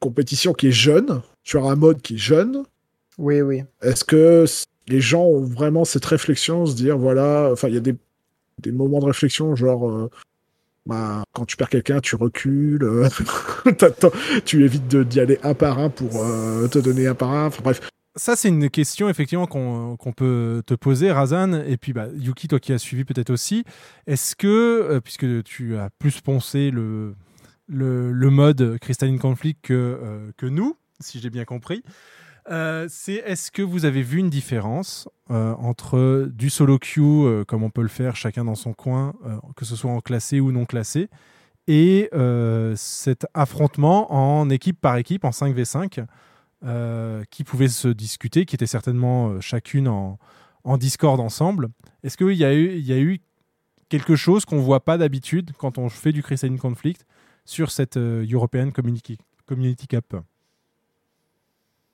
compétition 0.00 0.52
qui 0.52 0.68
est 0.68 0.72
jeune, 0.72 1.22
sur 1.44 1.68
un 1.70 1.76
mode 1.76 2.02
qui 2.02 2.14
est 2.14 2.18
jeune. 2.18 2.64
Oui, 3.18 3.40
oui. 3.40 3.62
Est-ce 3.80 4.04
que 4.04 4.44
les 4.88 5.00
gens 5.00 5.22
ont 5.24 5.40
vraiment 5.44 5.84
cette 5.84 6.04
réflexion, 6.04 6.66
se 6.66 6.74
dire, 6.74 6.98
voilà, 6.98 7.50
enfin, 7.52 7.68
il 7.68 7.74
y 7.74 7.78
a 7.78 7.80
des, 7.80 7.94
des 8.58 8.72
moments 8.72 8.98
de 8.98 9.06
réflexion, 9.06 9.54
genre, 9.56 9.88
euh, 9.88 10.10
bah, 10.84 11.22
quand 11.32 11.44
tu 11.46 11.56
perds 11.56 11.68
quelqu'un, 11.70 12.00
tu 12.00 12.16
recules, 12.16 12.82
euh, 12.82 13.08
tu 14.44 14.64
évites 14.64 14.88
de- 14.88 15.04
d'y 15.04 15.20
aller 15.20 15.38
un 15.42 15.54
par 15.54 15.78
un 15.78 15.88
pour 15.88 16.10
te 16.10 16.78
donner 16.78 17.06
un 17.06 17.14
par 17.14 17.30
un. 17.30 17.46
Enfin, 17.46 17.60
bref, 17.62 17.80
Ça, 18.14 18.36
c'est 18.36 18.48
une 18.48 18.68
question 18.68 19.08
effectivement 19.08 19.46
qu'on 19.46 20.12
peut 20.14 20.62
te 20.66 20.74
poser, 20.74 21.10
Razan. 21.10 21.54
Et 21.64 21.78
puis, 21.78 21.94
bah, 21.94 22.08
Yuki, 22.14 22.46
toi 22.46 22.60
qui 22.60 22.74
as 22.74 22.78
suivi 22.78 23.04
peut-être 23.04 23.30
aussi, 23.30 23.64
est-ce 24.06 24.36
que, 24.36 24.46
euh, 24.46 25.00
puisque 25.00 25.42
tu 25.44 25.78
as 25.78 25.88
plus 25.98 26.20
poncé 26.20 26.70
le, 26.70 27.14
mode 27.68 28.76
Crystalline 28.80 29.18
Conflict 29.18 29.64
que, 29.64 29.72
euh, 29.72 30.30
que 30.36 30.44
nous, 30.44 30.76
si 31.00 31.20
j'ai 31.20 31.30
bien 31.30 31.46
compris, 31.46 31.82
euh, 32.50 32.86
c'est 32.90 33.14
est-ce 33.14 33.50
que 33.50 33.62
vous 33.62 33.86
avez 33.86 34.02
vu 34.02 34.18
une 34.18 34.30
différence 34.30 35.08
entre 35.30 36.28
du 36.30 36.50
solo 36.50 36.78
queue, 36.78 37.44
comme 37.48 37.62
on 37.62 37.70
peut 37.70 37.80
le 37.80 37.88
faire 37.88 38.16
chacun 38.16 38.44
dans 38.44 38.54
son 38.54 38.74
coin, 38.74 39.14
que 39.56 39.64
ce 39.64 39.74
soit 39.76 39.90
en 39.90 40.02
classé 40.02 40.40
ou 40.40 40.52
non 40.52 40.66
classé, 40.66 41.08
et 41.66 42.10
cet 42.76 43.26
affrontement 43.32 44.12
en 44.12 44.50
équipe 44.50 44.78
par 44.78 44.98
équipe, 44.98 45.24
en 45.24 45.30
5v5 45.30 46.04
euh, 46.64 47.22
qui 47.30 47.44
pouvaient 47.44 47.68
se 47.68 47.88
discuter, 47.88 48.44
qui 48.46 48.54
étaient 48.54 48.66
certainement 48.66 49.30
euh, 49.30 49.40
chacune 49.40 49.88
en, 49.88 50.18
en 50.64 50.76
Discord 50.78 51.18
ensemble. 51.20 51.68
Est-ce 52.04 52.16
qu'il 52.16 52.32
y, 52.36 52.44
a 52.44 52.54
eu- 52.54 52.72
il 52.76 52.86
y 52.86 52.92
a 52.92 52.98
eu 52.98 53.20
quelque 53.88 54.16
chose 54.16 54.44
qu'on 54.44 54.58
voit 54.60 54.84
pas 54.84 54.96
d'habitude 54.98 55.50
quand 55.58 55.78
on 55.78 55.88
fait 55.88 56.12
du 56.12 56.22
Cristalline 56.22 56.58
Conflict 56.58 57.04
sur 57.44 57.70
cette 57.70 57.96
euh, 57.96 58.24
European 58.30 58.70
Community, 58.70 59.18
Community 59.46 59.86
Cup? 59.86 60.14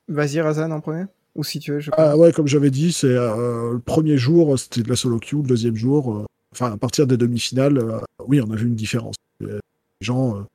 Vas-y, 0.09 0.41
Razan 0.41 0.71
en 0.71 0.81
premier 0.81 1.05
Ou 1.35 1.45
si 1.45 1.59
tu 1.61 1.73
veux, 1.73 1.81
je 1.81 1.91
Ah 1.97 2.17
ouais, 2.17 2.33
comme 2.33 2.47
j'avais 2.47 2.71
dit, 2.71 2.93
c'est 2.93 3.07
euh, 3.09 3.73
le 3.75 3.79
premier 3.81 4.17
jour, 4.17 4.59
c'était 4.59 4.83
de 4.83 4.89
la 4.89 4.97
solo 4.97 5.19
queue, 5.19 5.37
le 5.39 5.43
deuxième 5.43 5.77
jour, 5.77 6.15
euh, 6.17 6.25
enfin 6.53 6.73
à 6.73 6.77
partir 6.77 7.07
des 7.07 7.17
demi-finales, 7.17 7.79
euh, 7.79 7.99
oui, 8.27 8.41
on 8.41 8.51
a 8.51 8.57
vu 8.57 8.67
une 8.67 8.75
différence. 8.75 9.15
Les 9.41 9.59
gens. 10.01 10.47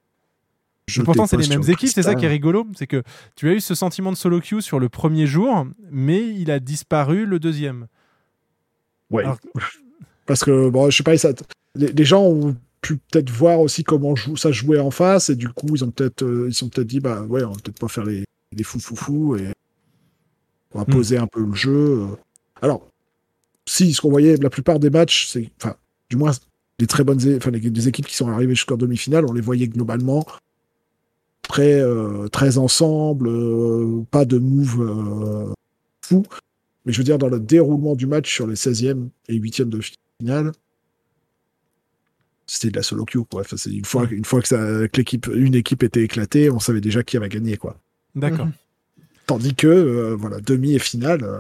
Et 0.88 1.03
pourtant, 1.03 1.26
c'est 1.27 1.38
les 1.38 1.47
mêmes 1.47 1.64
équipes, 1.69 1.89
c'est 1.89 2.03
ça 2.03 2.15
qui 2.15 2.26
est 2.26 2.30
rigolo. 2.30 2.68
C'est 2.76 2.88
que 2.88 3.03
tu 3.35 3.49
as 3.49 3.53
eu 3.53 3.60
ce 3.61 3.73
sentiment 3.76 4.11
de 4.11 4.18
solo 4.18 4.41
queue 4.41 4.60
sur 4.61 4.80
le 4.80 4.89
premier 4.89 5.26
jour, 5.27 5.65
mais 5.91 6.27
il 6.30 6.51
a 6.51 6.60
disparu 6.60 7.26
le 7.26 7.39
deuxième. 7.39 7.88
Ouais. 9.10 9.23
Alors- 9.23 9.38
Parce 10.26 10.43
que, 10.43 10.69
bon, 10.69 10.89
je 10.89 10.95
sais 10.97 11.03
pas, 11.03 11.18
ça, 11.18 11.34
les, 11.76 11.91
les 11.91 12.05
gens 12.05 12.23
ont 12.23 12.55
pu 12.81 12.95
peut-être 12.97 13.30
voir 13.30 13.60
aussi 13.60 13.84
comment 13.84 14.15
jou- 14.15 14.38
ça 14.38 14.51
jouait 14.53 14.80
en 14.80 14.89
face, 14.91 15.30
et 15.30 15.35
du 15.35 15.49
coup, 15.49 15.68
ils 15.76 15.84
ont 15.84 15.91
peut-être, 15.91 16.23
euh, 16.23 16.47
ils 16.49 16.53
sont 16.53 16.69
peut-être 16.69 16.88
dit, 16.88 16.99
bah 17.01 17.22
ouais, 17.23 17.43
on 17.43 17.51
va 17.51 17.57
peut-être 17.61 17.80
pas 17.80 17.88
faire 17.89 18.05
les, 18.05 18.23
les 18.53 18.64
fous 18.64 19.35
et 19.38 19.47
on 20.73 20.80
va 20.80 20.85
Hmm. 20.85 20.91
poser 20.93 21.18
un 21.18 21.27
peu 21.27 21.43
le 21.45 21.53
jeu. 21.53 22.01
euh. 22.03 22.07
Alors, 22.61 22.88
si, 23.65 23.93
ce 23.93 23.99
qu'on 24.01 24.10
voyait, 24.11 24.38
la 24.38 24.49
plupart 24.49 24.80
des 24.80 24.89
matchs, 24.89 25.27
c'est, 25.27 25.49
enfin, 25.61 25.76
du 26.10 26.15
moins, 26.15 26.31
les 26.80 26.88
très 26.88 27.03
bonnes, 27.03 27.19
enfin, 27.38 27.51
les, 27.51 27.60
les 27.60 27.88
équipes 27.89 28.07
qui 28.07 28.15
sont 28.15 28.30
arrivées 28.30 28.55
jusqu'en 28.55 28.77
demi-finale, 28.77 29.26
on 29.26 29.34
les 29.34 29.41
voyait 29.41 29.68
globalement 29.68 30.26
très, 31.43 31.79
euh, 31.79 32.27
très 32.29 32.57
ensemble, 32.57 33.27
euh, 33.29 34.03
pas 34.11 34.25
de 34.25 34.37
move 34.39 34.81
euh, 34.81 35.53
fou. 36.01 36.23
Mais 36.85 36.91
je 36.93 36.97
veux 36.97 37.03
dire, 37.03 37.17
dans 37.17 37.29
le 37.29 37.39
déroulement 37.39 37.95
du 37.95 38.07
match 38.07 38.33
sur 38.33 38.47
les 38.47 38.55
16e 38.55 39.07
et 39.29 39.37
8e 39.39 39.69
de 39.69 39.79
finale, 40.19 40.51
c'était 42.45 42.71
de 42.71 42.75
la 42.75 42.83
solo 42.83 43.05
queue, 43.05 43.23
quoi. 43.23 43.41
Enfin, 43.41 43.55
c'est 43.57 43.71
une 43.71 43.85
fois, 43.85 44.05
une 44.11 44.25
fois 44.25 44.41
que, 44.41 44.47
ça, 44.47 44.57
que 44.87 44.97
l'équipe, 44.97 45.27
une 45.33 45.55
équipe 45.55 45.83
était 45.83 46.01
éclatée, 46.03 46.49
on 46.49 46.59
savait 46.59 46.81
déjà 46.81 47.01
qui 47.03 47.15
avait 47.17 47.29
gagné, 47.29 47.55
quoi. 47.57 47.79
D'accord. 48.15 48.47
Tandis 49.25 49.55
que, 49.55 49.67
euh, 49.67 50.15
voilà, 50.15 50.39
demi 50.41 50.73
et 50.73 50.79
finale, 50.79 51.39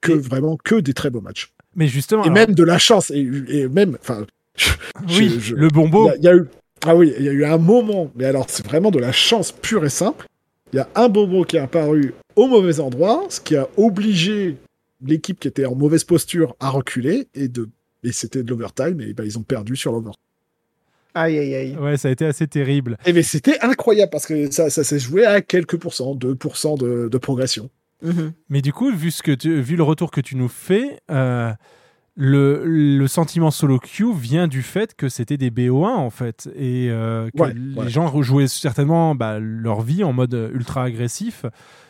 que 0.00 0.12
vraiment 0.12 0.56
que 0.56 0.76
des 0.76 0.94
très 0.94 1.10
beaux 1.10 1.20
matchs. 1.20 1.52
Mais 1.76 1.88
justement. 1.88 2.22
Et 2.24 2.26
alors- 2.28 2.34
même 2.34 2.54
de 2.54 2.62
la 2.64 2.78
chance, 2.78 3.10
et, 3.10 3.28
et 3.48 3.68
même, 3.68 3.98
enfin, 4.00 4.26
Oui, 5.08 5.28
je- 5.28 5.40
je- 5.40 5.54
le 5.54 5.68
bonbon. 5.68 6.06
il 6.06 6.08
y 6.08 6.10
a- 6.10 6.16
il 6.16 6.24
y, 6.24 6.28
a 6.28 6.36
eu, 6.36 6.46
ah 6.86 6.94
oui, 6.96 7.12
il 7.18 7.24
y 7.24 7.28
a 7.28 7.32
eu 7.32 7.44
un 7.44 7.58
moment, 7.58 8.10
mais 8.14 8.24
alors 8.24 8.46
c'est 8.48 8.64
vraiment 8.66 8.90
de 8.90 8.98
la 8.98 9.12
chance 9.12 9.52
pure 9.52 9.84
et 9.84 9.90
simple. 9.90 10.26
Il 10.72 10.76
y 10.76 10.80
a 10.80 10.88
un 10.94 11.08
bonbon 11.08 11.44
qui 11.44 11.56
est 11.56 11.60
apparu 11.60 12.14
au 12.36 12.46
mauvais 12.46 12.80
endroit, 12.80 13.24
ce 13.28 13.40
qui 13.40 13.56
a 13.56 13.68
obligé 13.76 14.56
l'équipe 15.04 15.38
qui 15.38 15.48
était 15.48 15.66
en 15.66 15.74
mauvaise 15.74 16.04
posture 16.04 16.56
à 16.60 16.70
reculer 16.70 17.28
et 17.34 17.48
de 17.48 17.68
et 18.02 18.12
c'était 18.12 18.42
de 18.42 18.50
l'overtime 18.50 19.00
et 19.00 19.14
ben 19.14 19.24
ils 19.24 19.38
ont 19.38 19.42
perdu 19.42 19.76
sur 19.76 19.92
l'overtime. 19.92 20.20
Aïe, 21.14 21.38
aïe, 21.38 21.54
aïe. 21.54 21.76
Ouais, 21.80 21.96
ça 21.96 22.08
a 22.08 22.10
été 22.10 22.26
assez 22.26 22.46
terrible. 22.48 22.98
Et 23.06 23.12
mais 23.12 23.22
c'était 23.22 23.58
incroyable 23.60 24.10
parce 24.10 24.26
que 24.26 24.50
ça, 24.50 24.68
ça 24.68 24.82
s'est 24.82 24.98
joué 24.98 25.24
à 25.24 25.40
quelques 25.40 25.76
pourcents, 25.78 26.14
2% 26.16 26.76
de, 26.76 27.08
de 27.08 27.18
progression. 27.18 27.70
Mhm. 28.02 28.32
Mais 28.48 28.60
du 28.62 28.72
coup, 28.72 28.90
vu, 28.94 29.10
ce 29.12 29.22
que 29.22 29.30
tu- 29.32 29.60
vu 29.60 29.76
le 29.76 29.84
retour 29.84 30.10
que 30.10 30.20
tu 30.20 30.34
nous 30.36 30.48
fais, 30.48 30.98
euh, 31.10 31.52
le, 32.16 32.62
le 32.64 33.06
sentiment 33.08 33.50
solo 33.50 33.78
queue 33.78 34.12
vient 34.14 34.46
du 34.48 34.62
fait 34.62 34.94
que 34.94 35.08
c'était 35.08 35.36
des 35.36 35.50
BO1 35.50 35.86
en 35.88 36.10
fait. 36.10 36.48
Et 36.56 36.88
euh, 36.90 37.28
que 37.36 37.42
Ouais, 37.42 37.54
les 37.54 37.74
ouais. 37.82 37.88
gens 37.88 38.06
rejouaient 38.06 38.46
certainement 38.48 39.14
bah, 39.14 39.38
leur 39.40 39.80
vie 39.82 40.04
en 40.04 40.12
mode 40.12 40.50
ultra 40.54 40.84
agressif 40.84 41.44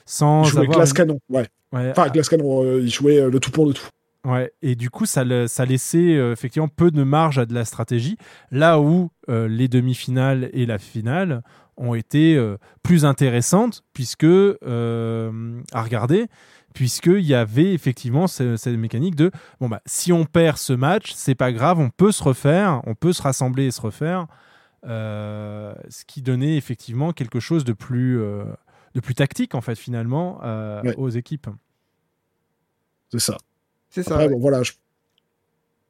sans 0.06 0.44
Ils 0.44 0.50
jouaient 0.50 0.60
avoir. 0.62 0.78
glace 0.78 0.90
une- 0.90 0.94
canon, 0.96 1.18
ouais. 1.28 1.46
Ouais, 1.72 1.90
Enfin, 1.90 2.08
glace 2.08 2.28
canon, 2.28 2.62
euh, 2.64 2.80
ils 2.80 2.90
jouaient 2.92 3.20
euh, 3.20 3.30
le 3.30 3.40
tout 3.40 3.50
pour 3.50 3.66
le 3.66 3.74
tout. 3.74 3.86
Ouais, 4.24 4.50
et 4.62 4.74
du 4.74 4.88
coup, 4.88 5.04
ça, 5.04 5.24
ça 5.48 5.66
laissait 5.66 6.16
euh, 6.16 6.32
effectivement 6.32 6.68
peu 6.68 6.90
de 6.90 7.02
marge 7.02 7.38
à 7.38 7.44
de 7.44 7.52
la 7.52 7.66
stratégie, 7.66 8.16
là 8.50 8.80
où 8.80 9.10
les 9.28 9.68
demi-finales 9.68 10.48
et 10.52 10.64
la 10.66 10.78
finale 10.78 11.42
ont 11.76 11.94
été 11.94 12.36
euh, 12.36 12.56
plus 12.82 13.04
intéressantes, 13.04 13.82
puisque, 13.92 14.24
euh, 14.24 15.60
à 15.72 15.82
regarder, 15.82 16.26
puisqu'il 16.74 17.20
y 17.24 17.34
avait 17.34 17.72
effectivement 17.72 18.26
ce- 18.26 18.56
cette 18.56 18.76
mécanique 18.76 19.14
de, 19.16 19.30
bon, 19.60 19.68
bah, 19.68 19.80
si 19.86 20.12
on 20.12 20.24
perd 20.24 20.56
ce 20.56 20.72
match, 20.72 21.12
c'est 21.14 21.34
pas 21.34 21.52
grave, 21.52 21.78
on 21.78 21.90
peut 21.90 22.12
se 22.12 22.22
refaire, 22.22 22.80
on 22.86 22.94
peut 22.94 23.12
se 23.12 23.22
rassembler 23.22 23.66
et 23.66 23.70
se 23.70 23.80
refaire, 23.80 24.26
euh, 24.86 25.74
ce 25.88 26.04
qui 26.04 26.20
donnait 26.22 26.56
effectivement 26.56 27.12
quelque 27.12 27.40
chose 27.40 27.64
de 27.64 27.72
plus, 27.72 28.20
euh, 28.20 28.44
de 28.94 29.00
plus 29.00 29.14
tactique, 29.14 29.54
en 29.54 29.60
fait, 29.60 29.76
finalement, 29.76 30.40
euh, 30.44 30.82
Ouais. 30.82 30.94
aux 30.96 31.08
équipes. 31.08 31.48
C'est 33.10 33.20
ça. 33.20 33.36
C'est 33.90 34.02
ça. 34.02 34.14
Après, 34.14 34.26
ouais. 34.26 34.32
bon, 34.32 34.40
voilà. 34.40 34.62
je- 34.62 34.72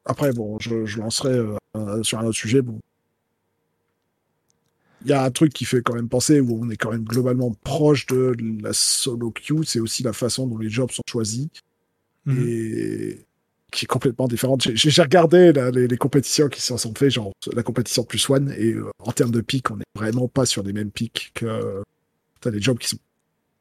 Après, 0.05 0.31
bon, 0.33 0.57
je, 0.59 0.85
je 0.85 0.99
lancerai 0.99 1.29
euh, 1.75 2.03
sur 2.03 2.19
un 2.19 2.25
autre 2.25 2.37
sujet. 2.37 2.61
Bon. 2.61 2.79
Il 5.05 5.09
y 5.11 5.13
a 5.13 5.23
un 5.23 5.31
truc 5.31 5.53
qui 5.53 5.65
fait 5.65 5.81
quand 5.81 5.93
même 5.93 6.09
penser, 6.09 6.39
où 6.39 6.59
on 6.61 6.69
est 6.69 6.77
quand 6.77 6.91
même 6.91 7.03
globalement 7.03 7.51
proche 7.63 8.07
de 8.07 8.35
la 8.61 8.73
solo 8.73 9.31
queue, 9.31 9.63
c'est 9.63 9.79
aussi 9.79 10.01
la 10.03 10.13
façon 10.13 10.47
dont 10.47 10.57
les 10.57 10.69
jobs 10.69 10.91
sont 10.91 11.03
choisis. 11.07 11.47
Mhm. 12.25 12.45
Et 12.47 13.25
qui 13.71 13.85
est 13.85 13.87
complètement 13.87 14.27
différente. 14.27 14.61
J'ai- 14.73 15.01
regardé 15.01 15.51
là, 15.51 15.69
les, 15.69 15.87
les 15.87 15.97
compétitions 15.97 16.47
qui 16.47 16.61
s'en 16.61 16.77
sont 16.77 16.93
faites, 16.95 17.11
genre 17.11 17.33
la 17.53 17.61
compétition 17.61 18.03
plus 18.03 18.27
one, 18.29 18.53
et 18.57 18.71
euh, 18.73 18.89
en 18.99 19.11
termes 19.11 19.31
de 19.31 19.41
pics, 19.41 19.69
on 19.69 19.75
n'est 19.77 19.83
vraiment 19.95 20.27
pas 20.27 20.45
sur 20.45 20.63
les 20.63 20.71
mêmes 20.73 20.91
pics 20.91 21.31
que 21.33 21.83
t'as 22.39 22.51
des 22.51 22.61
jobs 22.61 22.77
qui 22.77 22.87
sont 22.87 22.97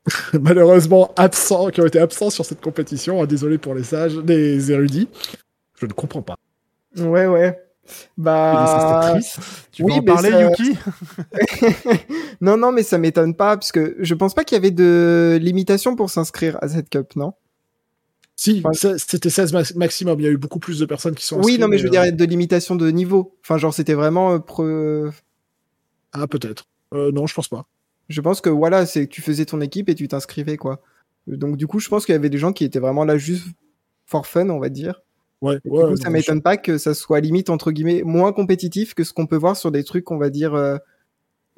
malheureusement 0.41 1.13
absents, 1.17 1.71
qui 1.71 1.81
ont 1.81 1.87
été 1.87 1.99
absents 1.99 2.31
sur 2.31 2.45
cette 2.45 2.61
compétition. 2.61 3.21
Ah, 3.23 3.27
désolé 3.27 3.59
pour 3.59 3.75
les 3.75 3.83
sages, 3.85 4.17
les 4.19 4.71
érudits. 4.71 5.09
Je 5.81 5.87
ne 5.87 5.93
comprends 5.93 6.23
pas. 6.23 6.37
Ouais, 6.97 7.27
ouais. 7.27 7.59
Bah. 8.17 9.17
Tu 9.73 9.83
Oui, 9.83 9.93
veux 9.95 9.99
en 10.01 10.03
parler, 10.03 10.31
ça- 10.31 10.43
Yuki? 10.43 10.77
Non, 12.41 12.57
non, 12.57 12.73
mais 12.73 12.83
ça 12.83 12.99
m'étonne 12.99 13.35
pas, 13.35 13.57
parce 13.57 13.73
que 13.73 13.97
je 13.99 14.15
pense 14.15 14.35
pas 14.35 14.45
qu'il 14.45 14.57
y 14.57 14.59
avait 14.59 14.71
de 14.71 15.39
limitation 15.41 15.97
pour 15.97 16.11
s'inscrire 16.11 16.59
à 16.63 16.69
cette 16.69 16.89
cup, 16.91 17.17
non? 17.17 17.33
Si, 18.37 18.63
c'était 18.99 19.31
16 19.31 19.53
max- 19.53 19.75
maximum. 19.77 20.19
Il 20.21 20.25
y 20.25 20.27
a 20.27 20.31
eu 20.31 20.37
beaucoup 20.37 20.59
plus 20.59 20.81
de 20.81 20.87
personnes 20.87 21.15
qui 21.15 21.25
sont 21.25 21.41
Oui, 21.41 21.57
non, 21.59 21.69
mais 21.69 21.79
je 21.79 21.85
veux 21.85 21.97
euh, 21.97 22.03
dire 22.03 22.13
de 22.13 22.25
limitation 22.25 22.75
de 22.75 22.91
niveau. 22.91 23.37
Enfin, 23.45 23.59
genre, 23.59 23.73
c'était 23.73 23.95
vraiment. 23.95 24.33
euh, 24.33 24.39
pre- 24.39 25.13
Ah, 26.13 26.27
peut-être. 26.27 26.65
Euh, 26.95 27.13
non, 27.13 27.27
je 27.29 27.35
pense 27.35 27.49
pas. 27.49 27.67
Je 28.09 28.21
pense 28.21 28.41
que 28.41 28.51
voilà, 28.51 28.87
c'est 28.87 29.07
que 29.07 29.13
tu 29.15 29.23
faisais 29.23 29.45
ton 29.45 29.61
équipe 29.61 29.89
et 29.89 29.95
tu 29.95 30.09
t'inscrivais, 30.09 30.57
quoi. 30.57 30.83
Donc, 31.29 31.57
du 31.57 31.67
coup, 31.69 31.79
je 31.79 31.89
pense 31.89 32.05
qu'il 32.07 32.13
y 32.13 32.17
avait 32.17 32.29
des 32.29 32.39
gens 32.39 32.53
qui 32.53 32.65
étaient 32.65 32.81
vraiment 32.81 33.05
là 33.05 33.17
juste 33.17 33.47
for 34.05 34.27
fun, 34.27 34.49
on 34.51 34.59
va 34.59 34.69
dire. 34.69 35.01
Ouais, 35.43 35.59
Et 35.65 35.69
ouais, 35.69 35.85
du 35.85 35.91
coup, 35.91 35.97
ça 35.97 36.11
m'étonne 36.11 36.43
pas 36.43 36.57
que 36.57 36.79
ça 36.79 36.95
soit 36.95 37.21
limite, 37.21 37.51
entre 37.51 37.71
guillemets, 37.71 38.03
moins 38.03 38.33
compétitif 38.33 38.95
que 38.95 39.05
ce 39.05 39.13
qu'on 39.13 39.27
peut 39.27 39.37
voir 39.37 39.57
sur 39.57 39.71
des 39.71 39.85
trucs, 39.85 40.11
on 40.11 40.17
va 40.17 40.31
dire, 40.31 40.55
euh, 40.55 40.79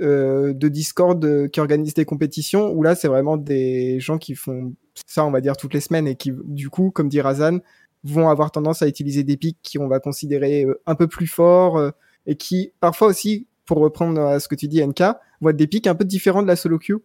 euh, 0.02 0.52
de 0.52 0.68
Discord 0.68 1.24
euh, 1.24 1.48
qui 1.48 1.58
organisent 1.58 1.94
des 1.94 2.04
compétitions, 2.04 2.70
où 2.70 2.82
là, 2.82 2.94
c'est 2.94 3.08
vraiment 3.08 3.38
des 3.38 3.98
gens 3.98 4.18
qui 4.18 4.34
font 4.34 4.74
ça, 5.06 5.24
on 5.24 5.30
va 5.30 5.40
dire, 5.40 5.56
toutes 5.56 5.72
les 5.72 5.80
semaines 5.80 6.06
et 6.06 6.16
qui, 6.16 6.32
du 6.44 6.68
coup, 6.68 6.90
comme 6.90 7.08
dit 7.08 7.22
Razan, 7.22 7.60
vont 8.04 8.28
avoir 8.28 8.50
tendance 8.50 8.82
à 8.82 8.88
utiliser 8.88 9.24
des 9.24 9.38
pics 9.38 9.56
qui 9.62 9.78
on 9.78 9.88
va 9.88 9.98
considérer 9.98 10.64
euh, 10.64 10.78
un 10.84 10.96
peu 10.96 11.06
plus 11.06 11.26
forts 11.26 11.80
et 12.26 12.36
qui, 12.36 12.72
parfois 12.78 13.08
aussi, 13.08 13.46
pour 13.64 13.78
reprendre 13.78 14.20
à 14.20 14.38
ce 14.38 14.48
que 14.48 14.54
tu 14.54 14.68
dis, 14.68 14.86
NK, 14.86 15.00
vont 15.40 15.48
être 15.48 15.56
des 15.56 15.66
pics 15.66 15.86
un 15.86 15.94
peu 15.94 16.04
différents 16.04 16.42
de 16.42 16.48
la 16.48 16.56
solo 16.56 16.78
queue. 16.78 17.02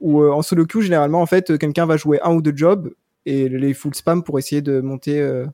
Où 0.00 0.22
en 0.22 0.42
solo 0.42 0.66
queue, 0.66 0.82
généralement, 0.82 1.22
en 1.22 1.26
fait, 1.26 1.56
quelqu'un 1.56 1.86
va 1.86 1.96
jouer 1.96 2.20
un 2.22 2.34
ou 2.34 2.42
deux 2.42 2.54
jobs 2.54 2.92
et 3.24 3.48
les 3.48 3.72
full 3.72 3.94
spam 3.94 4.22
pour 4.22 4.38
essayer 4.38 4.60
de 4.60 4.80
monter. 4.80 5.44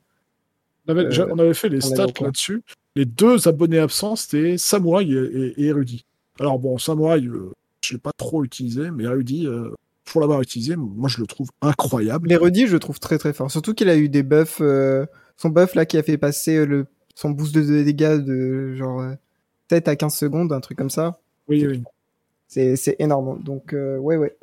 Euh, 0.88 0.92
On 0.92 0.96
avait, 0.96 1.06
Euh, 1.06 1.10
j'a- 1.10 1.26
on 1.30 1.38
avait 1.38 1.54
fait 1.54 1.68
les 1.68 1.80
stats 1.80 2.06
là-dessus. 2.20 2.62
Les 2.96 3.04
deux 3.04 3.46
abonnés 3.48 3.78
absents, 3.78 4.16
c'était 4.16 4.56
Samouraï 4.58 5.14
et, 5.14 5.66
et. 5.68 5.72
Alors 6.40 6.58
bon, 6.58 6.78
Samouraï, 6.78 7.26
euh, 7.26 7.50
je 7.84 7.94
l'ai 7.94 7.98
pas 8.00 8.10
trop 8.16 8.44
utilisé, 8.44 8.90
mais 8.90 9.04
Érudit, 9.04 9.46
euh, 9.46 9.70
pour 10.04 10.20
l'avoir 10.20 10.40
utilisé, 10.40 10.74
moi 10.76 11.08
je 11.08 11.20
le 11.20 11.26
trouve 11.26 11.48
incroyable. 11.62 12.28
L'érudit, 12.28 12.66
je 12.66 12.72
le 12.72 12.78
trouve 12.78 12.98
très 12.98 13.18
très 13.18 13.32
fort. 13.32 13.50
Surtout 13.50 13.74
qu'il 13.74 13.88
a 13.88 13.96
eu 13.96 14.08
des 14.08 14.22
buffs. 14.22 14.58
euh, 14.60 15.04
son 15.36 15.50
buff 15.50 15.74
là 15.74 15.86
qui 15.86 15.96
a 15.96 16.02
fait 16.02 16.18
passer 16.18 16.64
le, 16.66 16.86
son 17.14 17.30
boost 17.30 17.54
de 17.54 17.60
dégâts 17.84 18.16
de 18.18 18.74
genre 18.74 19.00
euh, 19.00 19.12
7 19.70 19.86
à 19.88 19.94
15 19.96 20.14
secondes, 20.14 20.52
un 20.52 20.60
truc 20.60 20.78
comme 20.78 20.90
ça. 20.90 21.18
Oui, 21.48 21.64
oui. 21.66 21.82
C'est, 22.48 22.96
énorme. 22.98 23.40
Donc, 23.42 23.72
ouais, 23.74 24.16
ouais. 24.16 24.36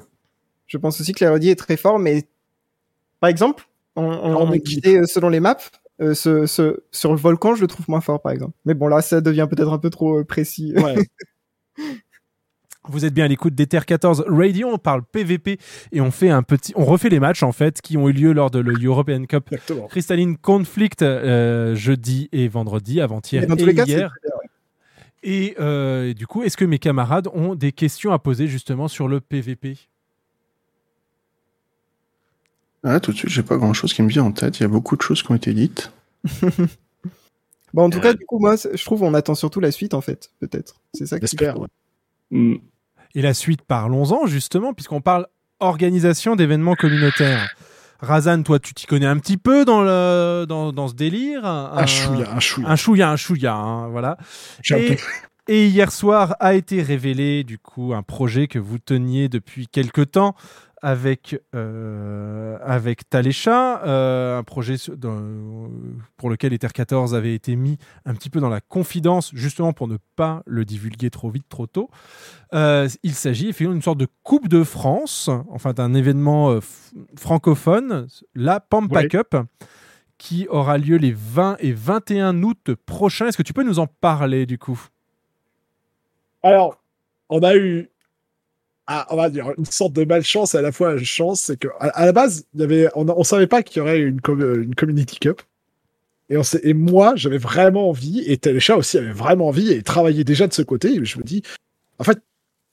Je 0.67 0.77
pense 0.77 1.01
aussi 1.01 1.11
que 1.13 1.23
l'érudit 1.25 1.49
est 1.49 1.55
très 1.55 1.75
fort, 1.77 1.99
mais 1.99 2.25
par 3.19 3.29
exemple, 3.29 3.67
on, 3.95 4.03
on, 4.03 4.35
on 4.47 4.51
disait, 4.51 4.97
euh, 4.97 5.05
selon 5.05 5.29
les 5.29 5.39
maps, 5.39 5.57
euh, 6.01 6.13
ce, 6.13 6.45
ce, 6.45 6.83
sur 6.91 7.11
le 7.11 7.17
volcan, 7.17 7.55
je 7.55 7.61
le 7.61 7.67
trouve 7.67 7.89
moins 7.89 8.01
fort, 8.01 8.21
par 8.21 8.31
exemple. 8.31 8.53
Mais 8.65 8.73
bon, 8.73 8.87
là, 8.87 9.01
ça 9.01 9.21
devient 9.21 9.47
peut-être 9.49 9.71
un 9.71 9.77
peu 9.77 9.89
trop 9.89 10.19
euh, 10.19 10.23
précis. 10.23 10.73
Ouais. 10.75 10.95
Vous 12.87 13.03
êtes 13.03 13.15
bien 13.15 13.25
à 13.25 13.27
l'écoute 13.27 13.55
d'Ether 13.55 13.79
14 13.87 14.25
Radio, 14.27 14.67
on 14.71 14.77
parle 14.77 15.01
PVP 15.03 15.57
et 15.91 16.01
on 16.01 16.11
fait 16.11 16.29
un 16.29 16.43
petit, 16.43 16.71
on 16.75 16.85
refait 16.85 17.09
les 17.09 17.19
matchs 17.19 17.41
en 17.41 17.51
fait 17.51 17.81
qui 17.81 17.97
ont 17.97 18.07
eu 18.09 18.11
lieu 18.11 18.31
lors 18.31 18.51
de 18.51 18.59
le 18.59 18.75
European 18.79 19.25
Cup 19.25 19.47
Exactement. 19.51 19.87
Crystalline 19.87 20.37
Conflict 20.37 21.01
euh, 21.01 21.73
jeudi 21.73 22.29
et 22.31 22.47
vendredi, 22.47 23.01
avant-hier 23.01 23.47
dans 23.47 23.55
et 23.55 23.57
tous 23.57 23.65
les 23.65 23.73
cas, 23.73 23.85
c'est 23.85 23.91
hier. 23.91 24.13
Et 25.23 25.55
du 26.13 26.27
coup, 26.27 26.43
est-ce 26.43 26.57
que 26.57 26.65
mes 26.65 26.77
camarades 26.77 27.27
ont 27.33 27.55
des 27.55 27.71
questions 27.71 28.11
à 28.11 28.19
poser 28.19 28.45
justement 28.45 28.87
sur 28.87 29.07
le 29.07 29.19
PVP 29.19 29.77
Ah, 32.87 32.99
tout 32.99 33.11
de 33.11 33.17
suite, 33.17 33.31
j'ai 33.31 33.43
pas 33.43 33.57
grand 33.57 33.73
chose 33.73 33.93
qui 33.93 34.01
me 34.03 34.07
vient 34.07 34.23
en 34.23 34.31
tête. 34.31 34.59
Il 34.59 34.63
y 34.63 34.65
a 34.65 34.69
beaucoup 34.69 34.95
de 34.95 35.01
choses 35.01 35.21
qui 35.23 35.31
ont 35.31 35.35
été 35.35 35.53
dites. 35.53 35.91
Bon, 37.73 37.83
en 37.83 37.89
tout 37.89 37.99
cas, 37.99 38.13
du 38.13 38.25
coup, 38.25 38.39
moi, 38.39 38.55
je 38.55 38.83
trouve 38.85 39.03
on 39.03 39.13
attend 39.13 39.35
surtout 39.35 39.59
la 39.59 39.69
suite, 39.71 39.93
en 39.93 39.99
fait, 39.99 40.31
peut-être. 40.39 40.75
C'est 40.93 41.05
ça 41.05 41.19
que 41.19 41.27
J'espère. 41.27 41.59
ouais. 41.59 41.67
Hmm. 42.31 42.55
Et 43.15 43.21
la 43.21 43.33
suite, 43.33 43.63
parlons-en 43.63 44.27
justement, 44.27 44.73
puisqu'on 44.73 45.01
parle 45.01 45.27
organisation 45.59 46.37
d'événements 46.37 46.75
communautaires. 46.75 47.53
Razan, 47.99 48.43
toi, 48.43 48.59
tu 48.59 48.73
t'y 48.73 48.85
connais 48.85 49.05
un 49.05 49.17
petit 49.17 49.35
peu 49.35 49.65
dans, 49.65 49.81
le, 49.81 50.45
dans, 50.47 50.71
dans 50.71 50.87
ce 50.87 50.93
délire. 50.93 51.45
Un 51.45 51.85
chouïa, 51.85 52.31
un 52.33 52.39
chouïa. 52.39 52.69
Un 52.69 52.75
chouïa, 52.77 53.09
un 53.11 53.15
chouïa, 53.17 53.53
hein, 53.55 53.87
voilà. 53.89 54.17
J'ai 54.61 54.75
un 54.75 54.77
Et, 54.77 54.95
peu- 54.95 55.01
et 55.49 55.67
hier 55.67 55.91
soir 55.91 56.37
a 56.39 56.53
été 56.53 56.81
révélé, 56.81 57.43
du 57.43 57.57
coup, 57.59 57.93
un 57.93 58.03
projet 58.03 58.47
que 58.47 58.59
vous 58.59 58.79
teniez 58.79 59.27
depuis 59.27 59.67
quelque 59.67 60.01
temps 60.01 60.33
avec, 60.85 61.41
euh, 61.55 62.59
avec 62.61 63.09
Talécha, 63.09 63.81
euh, 63.87 64.37
un 64.37 64.43
projet 64.43 64.75
dans- 64.95 65.67
pour 66.15 66.29
lequel 66.29 66.53
Ether 66.53 66.67
14 66.71 67.15
avait 67.15 67.33
été 67.33 67.55
mis 67.55 67.79
un 68.05 68.13
petit 68.13 68.29
peu 68.29 68.39
dans 68.39 68.49
la 68.49 68.61
confidence, 68.61 69.31
justement 69.33 69.73
pour 69.73 69.87
ne 69.87 69.97
pas 70.15 70.43
le 70.45 70.63
divulguer 70.63 71.09
trop 71.09 71.31
vite, 71.31 71.49
trop 71.49 71.65
tôt. 71.65 71.89
Euh, 72.53 72.87
il 73.01 73.15
s'agit 73.15 73.45
effectivement 73.49 73.73
d'une 73.73 73.81
sorte 73.81 73.97
de 73.97 74.07
Coupe 74.21 74.47
de 74.47 74.63
France, 74.63 75.31
enfin 75.49 75.73
d'un 75.73 75.95
événement 75.95 76.51
euh, 76.51 76.59
francophone, 77.17 78.05
la 78.35 78.59
Pampa 78.59 78.99
Ouais. 78.99 79.07
Cup, 79.07 79.35
qui 80.19 80.45
aura 80.49 80.77
lieu 80.77 80.97
les 80.97 81.11
20 81.13 81.57
et 81.61 81.71
21 81.73 82.43
août 82.43 82.75
prochains. 82.85 83.25
Est-ce 83.25 83.37
que 83.37 83.43
tu 83.43 83.53
peux 83.53 83.63
nous 83.63 83.79
en 83.79 83.87
parler 83.87 84.45
du 84.45 84.59
coup? 84.59 84.79
Alors, 86.43 86.77
on 87.29 87.39
a 87.39 87.55
eu, 87.55 87.89
ah, 88.87 89.07
on 89.09 89.15
va 89.15 89.29
dire, 89.29 89.51
une 89.57 89.65
sorte 89.65 89.93
de 89.93 90.05
malchance 90.05 90.53
et 90.55 90.57
à 90.59 90.61
la 90.61 90.71
fois 90.71 90.93
une 90.93 91.03
chance, 91.05 91.41
c'est 91.41 91.57
que 91.57 91.67
à, 91.79 91.87
à 91.89 92.05
la 92.05 92.11
base, 92.11 92.45
il 92.53 92.61
y 92.61 92.63
avait, 92.63 92.87
on, 92.95 93.07
on 93.09 93.23
savait 93.23 93.47
pas 93.47 93.63
qu'il 93.63 93.77
y 93.77 93.81
aurait 93.81 93.99
une, 93.99 94.21
com- 94.21 94.61
une 94.63 94.75
community 94.75 95.17
cup. 95.19 95.41
Et, 96.29 96.37
on 96.37 96.43
sait- 96.43 96.61
et 96.63 96.73
moi, 96.73 97.13
j'avais 97.15 97.37
vraiment 97.37 97.89
envie, 97.89 98.19
et 98.25 98.37
Téléchat 98.37 98.77
aussi 98.77 98.97
avait 98.97 99.11
vraiment 99.11 99.47
envie, 99.47 99.71
et 99.71 99.81
travaillait 99.83 100.23
déjà 100.23 100.47
de 100.47 100.53
ce 100.53 100.61
côté. 100.63 100.93
Et 100.95 101.05
je 101.05 101.17
me 101.19 101.23
dis, 101.23 101.41
en 101.99 102.03
fait, 102.03 102.19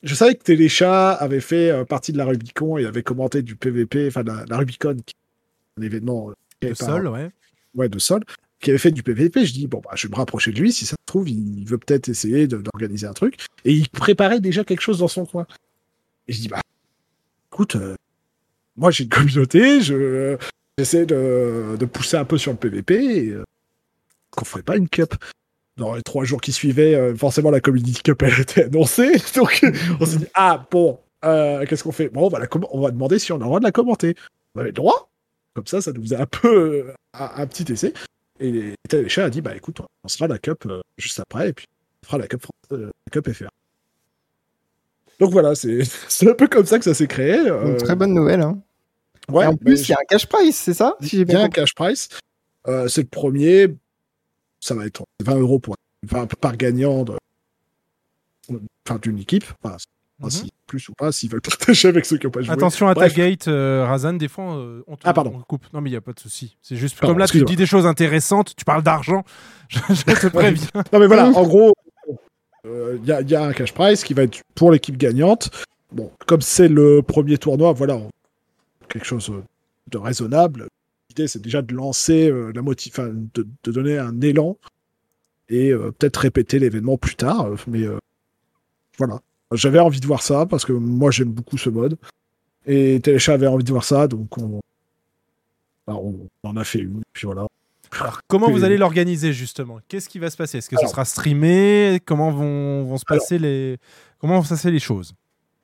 je 0.02 0.14
savais 0.14 0.34
que 0.34 0.42
Téléchat 0.42 1.12
avait 1.12 1.40
fait 1.40 1.70
euh, 1.70 1.84
partie 1.84 2.12
de 2.12 2.18
la 2.18 2.24
Rubicon 2.24 2.76
et 2.78 2.86
avait 2.86 3.02
commenté 3.02 3.42
du 3.42 3.56
PVP, 3.56 4.08
enfin, 4.08 4.22
la, 4.22 4.44
la 4.48 4.56
Rubicon, 4.58 4.96
qui 5.04 5.14
est 5.14 5.80
un 5.80 5.84
événement 5.84 6.30
euh, 6.30 6.32
qui 6.60 6.68
par- 6.74 6.88
sol, 6.88 7.06
ouais. 7.08 7.30
ouais, 7.74 7.88
de 7.88 7.98
sol, 7.98 8.22
qui 8.60 8.70
avait 8.70 8.78
fait 8.78 8.90
du 8.90 9.02
PVP. 9.02 9.44
Je 9.44 9.52
dis, 9.52 9.66
bon, 9.66 9.80
bah, 9.84 9.90
je 9.94 10.06
vais 10.06 10.10
me 10.12 10.16
rapprocher 10.16 10.50
de 10.52 10.58
lui. 10.58 10.72
Si 10.72 10.84
ça 10.86 10.92
se 10.92 11.06
trouve, 11.06 11.28
il 11.28 11.64
veut 11.66 11.78
peut-être 11.78 12.08
essayer 12.08 12.46
de- 12.46 12.56
d'organiser 12.56 13.06
un 13.06 13.12
truc. 13.12 13.36
Et 13.64 13.72
il 13.72 13.88
préparait 13.90 14.40
déjà 14.40 14.64
quelque 14.64 14.80
chose 14.82 14.98
dans 15.00 15.08
son 15.08 15.24
coin. 15.26 15.46
Et 16.28 16.32
je 16.32 16.40
dis, 16.40 16.48
bah, 16.48 16.60
écoute, 17.52 17.76
euh, 17.76 17.94
moi 18.76 18.90
j'ai 18.90 19.04
une 19.04 19.10
communauté, 19.10 19.80
je, 19.80 20.36
j'essaie 20.78 21.06
de, 21.06 21.76
de 21.78 21.84
pousser 21.86 22.16
un 22.16 22.24
peu 22.24 22.38
sur 22.38 22.52
le 22.52 22.58
PVP. 22.58 22.94
Et, 22.94 23.28
euh, 23.30 23.44
qu'on 24.30 24.46
ferait 24.46 24.62
pas 24.62 24.76
une 24.76 24.88
cup 24.88 25.14
dans 25.76 25.94
les 25.94 26.02
trois 26.02 26.24
jours 26.24 26.40
qui 26.40 26.52
suivaient, 26.52 26.94
euh, 26.94 27.14
forcément 27.14 27.50
la 27.50 27.60
community 27.60 28.02
cup 28.02 28.22
elle 28.22 28.40
était 28.40 28.64
annoncée. 28.64 29.12
Donc 29.36 29.62
on 30.00 30.06
s'est 30.06 30.18
dit, 30.18 30.26
ah 30.34 30.66
bon, 30.70 30.98
qu'est-ce 31.22 31.82
qu'on 31.82 31.92
fait? 31.92 32.08
Bon, 32.08 32.26
on 32.26 32.28
va, 32.28 32.38
la 32.38 32.46
on 32.70 32.80
va 32.80 32.90
demander 32.90 33.18
si 33.18 33.32
on 33.32 33.36
a 33.36 33.38
le 33.40 33.44
droit 33.44 33.58
de 33.58 33.64
la 33.64 33.72
commenter. 33.72 34.14
On 34.54 34.60
avait 34.60 34.70
le 34.70 34.74
droit. 34.74 35.10
Comme 35.54 35.66
ça, 35.66 35.82
ça 35.82 35.92
nous 35.92 36.00
faisait 36.00 36.16
un 36.16 36.26
peu 36.26 36.94
un, 37.12 37.46
petit 37.46 37.70
essai. 37.70 37.92
Et 38.40 38.74
Téléchat 38.88 39.26
a 39.26 39.30
dit, 39.30 39.42
bah 39.42 39.54
écoute, 39.54 39.80
on 40.02 40.08
sera 40.08 40.26
la 40.26 40.38
cup 40.38 40.66
juste 40.96 41.20
après, 41.20 41.50
et 41.50 41.52
puis 41.52 41.66
on 42.02 42.06
fera 42.06 42.18
la 42.18 42.26
cup, 42.26 42.46
la 42.70 42.88
cup 43.10 43.30
FR. 43.30 43.48
Donc 45.22 45.30
voilà, 45.30 45.54
c'est 46.08 46.28
un 46.28 46.34
peu 46.34 46.48
comme 46.48 46.66
ça 46.66 46.78
que 46.78 46.84
ça 46.84 46.94
s'est 46.94 47.06
créé. 47.06 47.34
euh, 47.38 47.68
Une 47.72 47.76
très 47.76 47.94
bonne 47.94 48.12
nouvelle. 48.12 48.40
Hein. 48.40 48.58
Ouais, 49.30 49.44
Et 49.44 49.46
en 49.46 49.56
plus, 49.56 49.88
il 49.88 49.90
y 49.90 49.94
a 49.94 49.98
un 50.00 50.04
cash 50.08 50.26
prize, 50.26 50.56
c'est 50.56 50.74
ça 50.74 50.96
Si 51.00 51.20
il 51.20 51.30
y 51.30 51.34
a 51.36 51.42
un 51.44 51.48
cash 51.48 51.74
price. 51.74 52.08
Euh, 52.66 52.88
c'est 52.88 53.02
le 53.02 53.06
premier. 53.08 53.68
Ça 54.58 54.74
va 54.74 54.84
être 54.84 55.02
20 55.22 55.36
euros 55.38 55.60
pour 55.60 55.76
enfin, 56.04 56.26
par 56.26 56.56
gagnant 56.56 57.04
de, 57.04 57.12
enfin, 58.86 58.98
d'une 59.00 59.18
équipe. 59.20 59.44
Enfin, 59.62 59.76
Mhm. 60.20 60.30
si 60.30 60.50
plus 60.68 60.88
ou 60.88 60.92
pas 60.92 61.10
s'ils 61.10 61.28
veulent 61.30 61.40
partager 61.58 61.88
avec 61.88 62.04
ceux 62.06 62.16
qui 62.16 62.26
n'ont 62.26 62.30
pas 62.30 62.42
joué. 62.42 62.52
Attention 62.52 62.86
à 62.86 62.94
ta 62.94 63.00
Bref. 63.00 63.14
gate, 63.16 63.48
euh, 63.48 63.84
Razan, 63.84 64.12
des 64.14 64.28
fois 64.28 64.56
euh, 64.56 64.82
on 64.86 64.96
te 64.96 65.02
Ah, 65.04 65.12
pardon. 65.12 65.32
on 65.36 65.40
coupe. 65.42 65.64
Non 65.72 65.80
mais 65.80 65.88
il 65.90 65.92
n'y 65.92 65.96
a 65.96 66.00
pas 66.00 66.12
de 66.12 66.20
souci. 66.20 66.56
C'est 66.62 66.76
juste 66.76 66.96
Pardon, 66.98 67.14
comme 67.14 67.18
là 67.18 67.26
tu 67.26 67.42
dis 67.44 67.56
des 67.56 67.66
choses 67.66 67.86
intéressantes, 67.86 68.54
tu 68.54 68.64
parles 68.64 68.84
d'argent, 68.84 69.24
je, 69.68 69.78
je 69.88 70.02
te 70.04 70.26
préviens. 70.28 70.64
Non 70.92 70.98
mais 71.00 71.06
voilà, 71.08 71.26
en 71.28 71.42
gros, 71.44 71.72
il 72.64 73.16
il 73.22 73.30
y 73.30 73.34
a 73.34 73.44
un 73.44 73.52
cash 73.52 73.72
prize 73.72 74.04
qui 74.04 74.14
va 74.14 74.22
être 74.24 74.40
pour 74.54 74.70
l'équipe 74.72 74.96
gagnante. 74.96 75.50
Bon, 75.92 76.10
comme 76.26 76.40
c'est 76.40 76.68
le 76.68 77.02
premier 77.02 77.38
tournoi, 77.38 77.72
voilà, 77.72 78.00
quelque 78.88 79.04
chose 79.04 79.32
de 79.90 79.98
raisonnable. 79.98 80.66
L'idée, 81.10 81.28
c'est 81.28 81.42
déjà 81.42 81.60
de 81.60 81.74
lancer 81.74 82.30
euh, 82.30 82.52
la 82.54 82.62
enfin, 82.62 83.10
de, 83.12 83.46
de 83.64 83.72
donner 83.72 83.98
un 83.98 84.18
élan 84.20 84.56
et 85.48 85.70
euh, 85.70 85.92
peut-être 85.92 86.16
répéter 86.18 86.58
l'événement 86.58 86.96
plus 86.96 87.16
tard. 87.16 87.46
euh, 87.46 87.56
Mais 87.66 87.82
euh, 87.82 87.98
voilà, 88.96 89.20
j'avais 89.52 89.80
envie 89.80 90.00
de 90.00 90.06
voir 90.06 90.22
ça 90.22 90.46
parce 90.46 90.64
que 90.64 90.72
moi 90.72 91.10
j'aime 91.10 91.30
beaucoup 91.30 91.58
ce 91.58 91.68
mode 91.68 91.98
et 92.64 93.00
Téléchat 93.02 93.34
avait 93.34 93.46
envie 93.48 93.64
de 93.64 93.70
voir 93.70 93.84
ça, 93.84 94.06
donc 94.08 94.38
on, 94.38 94.60
on 95.86 96.28
en 96.44 96.56
a 96.56 96.64
fait 96.64 96.78
une. 96.78 97.02
Puis 97.12 97.26
voilà. 97.26 97.46
Alors, 98.00 98.20
comment 98.28 98.50
vous 98.50 98.64
allez 98.64 98.78
l'organiser 98.78 99.32
justement? 99.32 99.78
Qu'est-ce 99.88 100.08
qui 100.08 100.18
va 100.18 100.30
se 100.30 100.36
passer? 100.36 100.58
Est-ce 100.58 100.68
que 100.70 100.76
Alors- 100.76 100.88
ce 100.88 100.92
sera 100.92 101.04
streamé? 101.04 102.00
Comment 102.06 102.30
vont, 102.30 102.84
vont 102.84 102.96
se 102.98 103.04
Alors- 103.08 103.20
passer 103.20 103.38
les 103.38 103.78
comment 104.18 104.36
vont 104.38 104.42
se 104.44 104.48
passer 104.50 104.70
les 104.70 104.78
choses? 104.78 105.12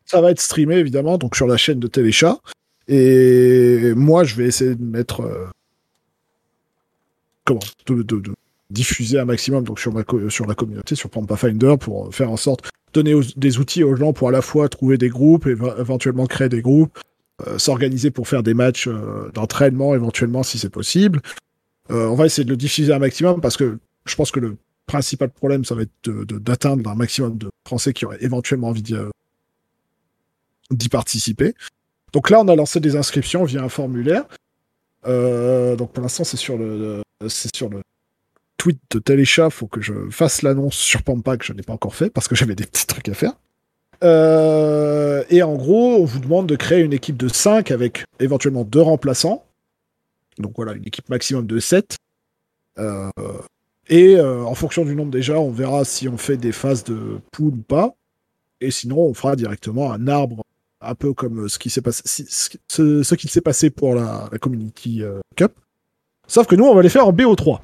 Ça 0.05 0.21
va 0.21 0.31
être 0.31 0.41
streamé 0.41 0.77
évidemment, 0.77 1.17
donc 1.19 1.37
sur 1.37 1.47
la 1.47 1.57
chaîne 1.57 1.79
de 1.81 1.87
Téléchat. 1.87 2.39
Et 2.87 3.93
moi, 3.95 4.25
je 4.25 4.35
vais 4.37 4.45
essayer 4.47 4.75
de 4.75 4.83
mettre 4.85 5.21
euh, 5.23 5.47
comment? 7.45 7.61
De, 7.87 8.03
de- 8.03 8.21
de 8.21 8.33
diffuser 8.71 9.19
un 9.19 9.25
maximum 9.25 9.65
donc 9.65 9.81
sur 9.81 9.93
ma 9.93 10.03
sur 10.29 10.47
la 10.47 10.55
communauté, 10.55 10.95
sur 10.95 11.09
Pampa 11.11 11.37
Finder, 11.37 11.75
pour 11.81 12.15
faire 12.15 12.31
en 12.31 12.37
sorte 12.37 12.65
de 12.65 12.69
donner 12.93 13.15
aux- 13.15 13.23
des 13.37 13.59
outils 13.59 13.83
aux 13.83 13.97
gens 13.97 14.13
pour 14.13 14.29
à 14.29 14.33
la 14.33 14.43
fois 14.43 14.69
trouver 14.69 14.99
des 14.99 15.09
groupes, 15.09 15.47
et 15.47 15.53
éventuellement 15.79 16.27
créer 16.27 16.49
des 16.51 16.61
groupes, 16.61 16.99
euh, 17.47 17.59
s'organiser 17.59 18.11
pour 18.11 18.29
faire 18.29 18.43
des 18.43 18.53
matchs 18.55 18.87
euh, 18.89 19.31
d'entraînement 19.33 19.95
éventuellement 19.95 20.43
si 20.43 20.59
c'est 20.59 20.69
possible. 20.71 21.21
Euh, 21.91 22.07
on 22.07 22.15
va 22.15 22.27
essayer 22.27 22.45
de 22.45 22.51
le 22.51 22.57
diffuser 22.57 22.93
un 22.93 22.99
maximum 22.99 23.41
parce 23.41 23.57
que 23.57 23.79
je 24.05 24.15
pense 24.15 24.31
que 24.31 24.41
le 24.41 24.57
principal 24.87 25.31
problème, 25.31 25.65
ça 25.65 25.75
va 25.75 25.83
être 25.83 26.11
d'atteindre 26.39 26.89
un 26.91 26.95
maximum 26.95 27.39
de 27.39 27.49
Français 27.67 27.93
qui 27.93 28.05
auraient 28.05 28.23
éventuellement 28.23 28.69
envie 28.69 28.83
d'y 28.83 28.95
euh, 28.95 29.11
d'y 30.71 30.89
participer. 30.89 31.55
Donc 32.13 32.31
là, 32.31 32.41
on 32.41 32.49
a 32.49 32.57
lancé 32.57 32.81
des 32.81 32.97
inscriptions 32.97 33.45
via 33.45 33.63
un 33.63 33.69
formulaire. 33.69 34.25
Euh, 35.07 35.77
donc 35.77 35.93
pour 35.93 36.03
l'instant, 36.03 36.25
c'est 36.25 36.37
sur 36.37 36.59
le, 36.59 37.03
sur 37.29 37.69
le 37.71 37.83
tweet 38.59 38.79
de 38.91 38.99
Téléchat. 38.99 39.51
Faut 39.51 39.67
que 39.67 39.81
je 39.81 40.11
fasse 40.11 40.43
l'annonce 40.43 40.77
sur 40.77 41.03
Pampa 41.03 41.37
que 41.37 41.45
je 41.45 41.53
n'ai 41.53 41.63
pas 41.63 41.73
encore 41.73 41.95
fait 41.95 42.11
parce 42.11 42.29
que 42.29 42.35
j'avais 42.35 42.55
des 42.55 42.67
petits 42.67 42.87
trucs 42.87 43.09
à 43.09 43.15
faire. 43.15 43.33
Et 45.31 45.43
en 45.43 45.55
gros, 45.57 45.97
on 45.97 46.05
vous 46.05 46.21
demande 46.21 46.47
de 46.47 46.57
créer 46.57 46.81
une 46.81 46.93
équipe 46.93 47.17
de 47.17 47.29
5 47.29 47.71
avec 47.71 48.05
éventuellement 48.21 48.65
deux 48.65 48.83
remplaçants. 48.83 49.48
Donc 50.39 50.53
voilà, 50.57 50.73
une 50.73 50.87
équipe 50.87 51.09
maximum 51.09 51.47
de 51.47 51.59
7. 51.59 51.97
Euh, 52.79 53.11
et 53.89 54.17
euh, 54.17 54.45
en 54.45 54.55
fonction 54.55 54.85
du 54.85 54.95
nombre 54.95 55.11
déjà, 55.11 55.39
on 55.39 55.51
verra 55.51 55.85
si 55.85 56.09
on 56.09 56.19
fait 56.19 56.37
des 56.37 56.53
phases 56.53 56.85
de 56.85 57.19
pool 57.33 57.55
ou 57.55 57.63
pas. 57.63 57.95
Et 58.61 58.71
sinon, 58.71 58.99
on 58.99 59.15
fera 59.15 59.37
directement 59.37 59.93
un 59.93 60.09
arbre, 60.09 60.43
un 60.81 60.95
peu 60.95 61.13
comme 61.15 61.49
ce 61.49 61.59
qui 61.59 61.71
s'est 61.71 61.81
passé, 61.81 62.03
ce, 62.05 63.03
ce- 63.03 63.15
qu'il 63.15 63.31
s'est 63.31 63.41
passé 63.41 63.71
pour 63.71 63.95
la, 63.95 64.29
la 64.31 64.39
Community 64.39 65.03
euh, 65.03 65.21
Cup. 65.37 65.53
Sauf 66.27 66.47
que 66.47 66.57
nous, 66.57 66.65
on 66.65 66.75
va 66.75 66.83
les 66.83 66.89
faire 66.89 67.07
en 67.07 67.13
BO3. 67.13 67.61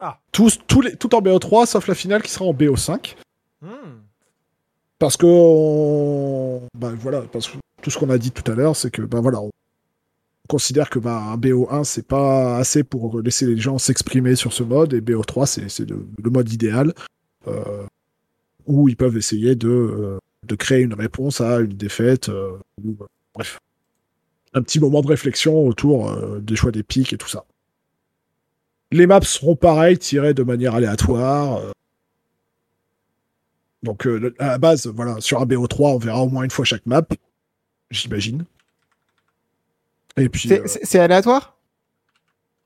Ah. 0.00 0.18
Tous, 0.32 0.58
tous 0.66 0.80
les, 0.80 0.96
tout 0.96 1.14
en 1.14 1.20
BO3, 1.20 1.66
sauf 1.66 1.86
la 1.88 1.94
finale 1.94 2.22
qui 2.22 2.30
sera 2.30 2.44
en 2.44 2.54
BO5. 2.54 3.14
Hmm. 3.60 3.68
Parce 4.98 5.16
que, 5.16 5.26
on... 5.26 6.62
ben 6.78 6.94
voilà, 6.94 7.22
parce 7.22 7.48
que 7.48 7.56
tout 7.82 7.90
ce 7.90 7.98
qu'on 7.98 8.10
a 8.10 8.18
dit 8.18 8.30
tout 8.30 8.50
à 8.50 8.54
l'heure, 8.54 8.76
c'est 8.76 8.90
que, 8.90 9.02
ben 9.02 9.20
voilà, 9.20 9.40
on 9.40 9.50
considère 10.48 10.90
que 10.90 10.98
ben, 10.98 11.16
un 11.16 11.36
BO1, 11.36 11.84
c'est 11.84 12.06
pas 12.06 12.58
assez 12.58 12.84
pour 12.84 13.20
laisser 13.20 13.46
les 13.46 13.56
gens 13.56 13.78
s'exprimer 13.78 14.36
sur 14.36 14.52
ce 14.52 14.62
mode, 14.62 14.92
et 14.92 15.00
BO3, 15.00 15.46
c'est 15.46 15.88
le, 15.88 16.30
mode 16.30 16.52
idéal, 16.52 16.92
euh, 17.46 17.86
où 18.66 18.88
ils 18.88 18.96
peuvent 18.96 19.16
essayer 19.16 19.54
de, 19.54 19.68
euh, 19.68 20.18
de 20.46 20.54
créer 20.54 20.82
une 20.82 20.94
réponse 20.94 21.40
à 21.40 21.60
une 21.60 21.72
défaite, 21.72 22.28
euh, 22.28 22.58
ou, 22.82 22.96
bref, 23.34 23.58
un 24.52 24.62
petit 24.62 24.80
moment 24.80 25.00
de 25.00 25.08
réflexion 25.08 25.66
autour 25.66 26.14
des 26.40 26.54
choix 26.54 26.70
des 26.70 26.84
pics 26.84 27.12
et 27.12 27.18
tout 27.18 27.28
ça. 27.28 27.44
Les 28.92 29.06
maps 29.08 29.20
seront 29.22 29.56
pareilles, 29.56 29.98
tirées 29.98 30.34
de 30.34 30.44
manière 30.44 30.76
aléatoire. 30.76 31.60
donc 33.82 34.06
à 34.38 34.46
la 34.46 34.58
base, 34.58 34.86
voilà, 34.86 35.20
sur 35.20 35.40
un 35.40 35.46
BO3, 35.46 35.94
on 35.94 35.98
verra 35.98 36.22
au 36.22 36.28
moins 36.28 36.44
une 36.44 36.52
fois 36.52 36.64
chaque 36.64 36.86
map, 36.86 37.02
j'imagine. 37.90 38.44
Et 40.16 40.28
puis 40.28 40.48
C'est- 40.48 40.96
euh, 40.98 41.02
aléatoire? 41.02 41.56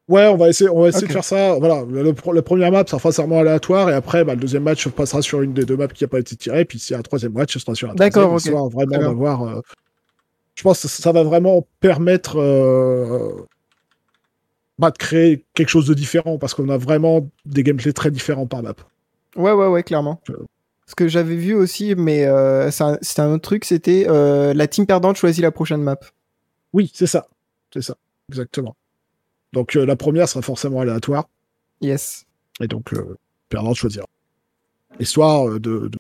Ouais, 0.09 0.27
on 0.27 0.37
va 0.37 0.49
essayer, 0.49 0.71
on 0.71 0.81
va 0.81 0.89
essayer 0.89 1.07
de 1.07 1.13
faire 1.13 1.25
ça. 1.25 1.55
Voilà, 1.59 1.85
le, 1.85 2.15
la 2.33 2.43
première 2.43 2.73
map, 2.73 2.85
sera 2.87 2.99
forcément 2.99 3.41
aléatoire, 3.41 3.91
et 3.91 3.95
après, 3.95 4.25
bah, 4.25 4.35
le 4.35 4.41
deuxième 4.41 4.63
match 4.63 4.85
se 4.85 4.89
passera 4.89 5.21
sur 5.21 5.43
une 5.43 5.53
des 5.53 5.67
deux 5.67 5.77
maps 5.77 5.87
qui 5.89 6.03
n'a 6.05 6.09
pas 6.09 6.19
été 6.19 6.35
tirée, 6.35 6.65
puis 6.65 6.79
s'il 6.79 6.95
y 6.95 6.97
a 6.97 6.99
un 6.99 7.03
troisième 7.03 7.33
match, 7.33 7.53
ce 7.53 7.59
sera 7.59 7.75
sur 7.75 7.91
un 7.91 7.95
D'accord, 7.95 8.31
troisième, 8.31 8.55
ok. 8.55 8.61
histoire 8.63 8.69
vraiment 8.71 8.99
d'avoir 9.11 9.43
euh, 9.43 9.61
je 10.55 10.63
pense 10.63 10.83
que 10.83 10.89
ça 10.89 11.13
va 11.13 11.23
vraiment 11.23 11.67
permettre 11.81 12.39
euh, 12.41 13.33
bah, 14.79 14.91
de 14.91 14.97
créer 14.97 15.45
quelque 15.55 15.69
chose 15.69 15.87
de 15.87 15.95
différent 15.95 16.39
parce 16.39 16.55
qu'on 16.55 16.69
a 16.71 16.79
vraiment 16.79 17.29
des 17.45 17.63
gameplays 17.63 17.93
très 17.93 18.11
différents 18.11 18.47
par 18.47 18.63
map. 18.63 18.75
Ouais, 19.37 19.53
ouais, 19.53 19.67
ouais, 19.69 19.83
clairement. 19.83 20.21
Ce 20.87 20.95
que 20.95 21.07
j'avais 21.07 21.37
vu 21.37 21.55
aussi, 21.55 21.95
mais 21.95 22.27
c'est 22.71 23.21
un- 23.21 23.31
autre 23.33 23.43
truc, 23.43 23.67
c'était 23.67 24.07
la 24.09 24.67
team 24.67 24.87
perdante 24.87 25.17
choisit 25.17 25.43
la 25.43 25.53
prochaine 25.53 25.83
map. 25.83 25.99
Oui, 26.73 26.91
c'est 26.95 27.07
ça. 27.07 27.29
C'est 27.73 27.83
ça, 27.83 27.97
exactement. 28.29 28.77
Donc 29.53 29.77
euh, 29.77 29.85
la 29.87 29.97
première 29.97 30.29
sera 30.29 30.43
forcément 30.43 30.81
aléatoire. 30.81 31.29
Yes. 31.81 32.25
Et 32.61 32.69
donc 32.69 32.91
le 32.91 33.17
perdant 33.49 33.75
choisira. 33.75 34.07
Histoire 35.01 35.49
euh, 35.49 35.61
de, 35.61 35.89
de 35.89 35.99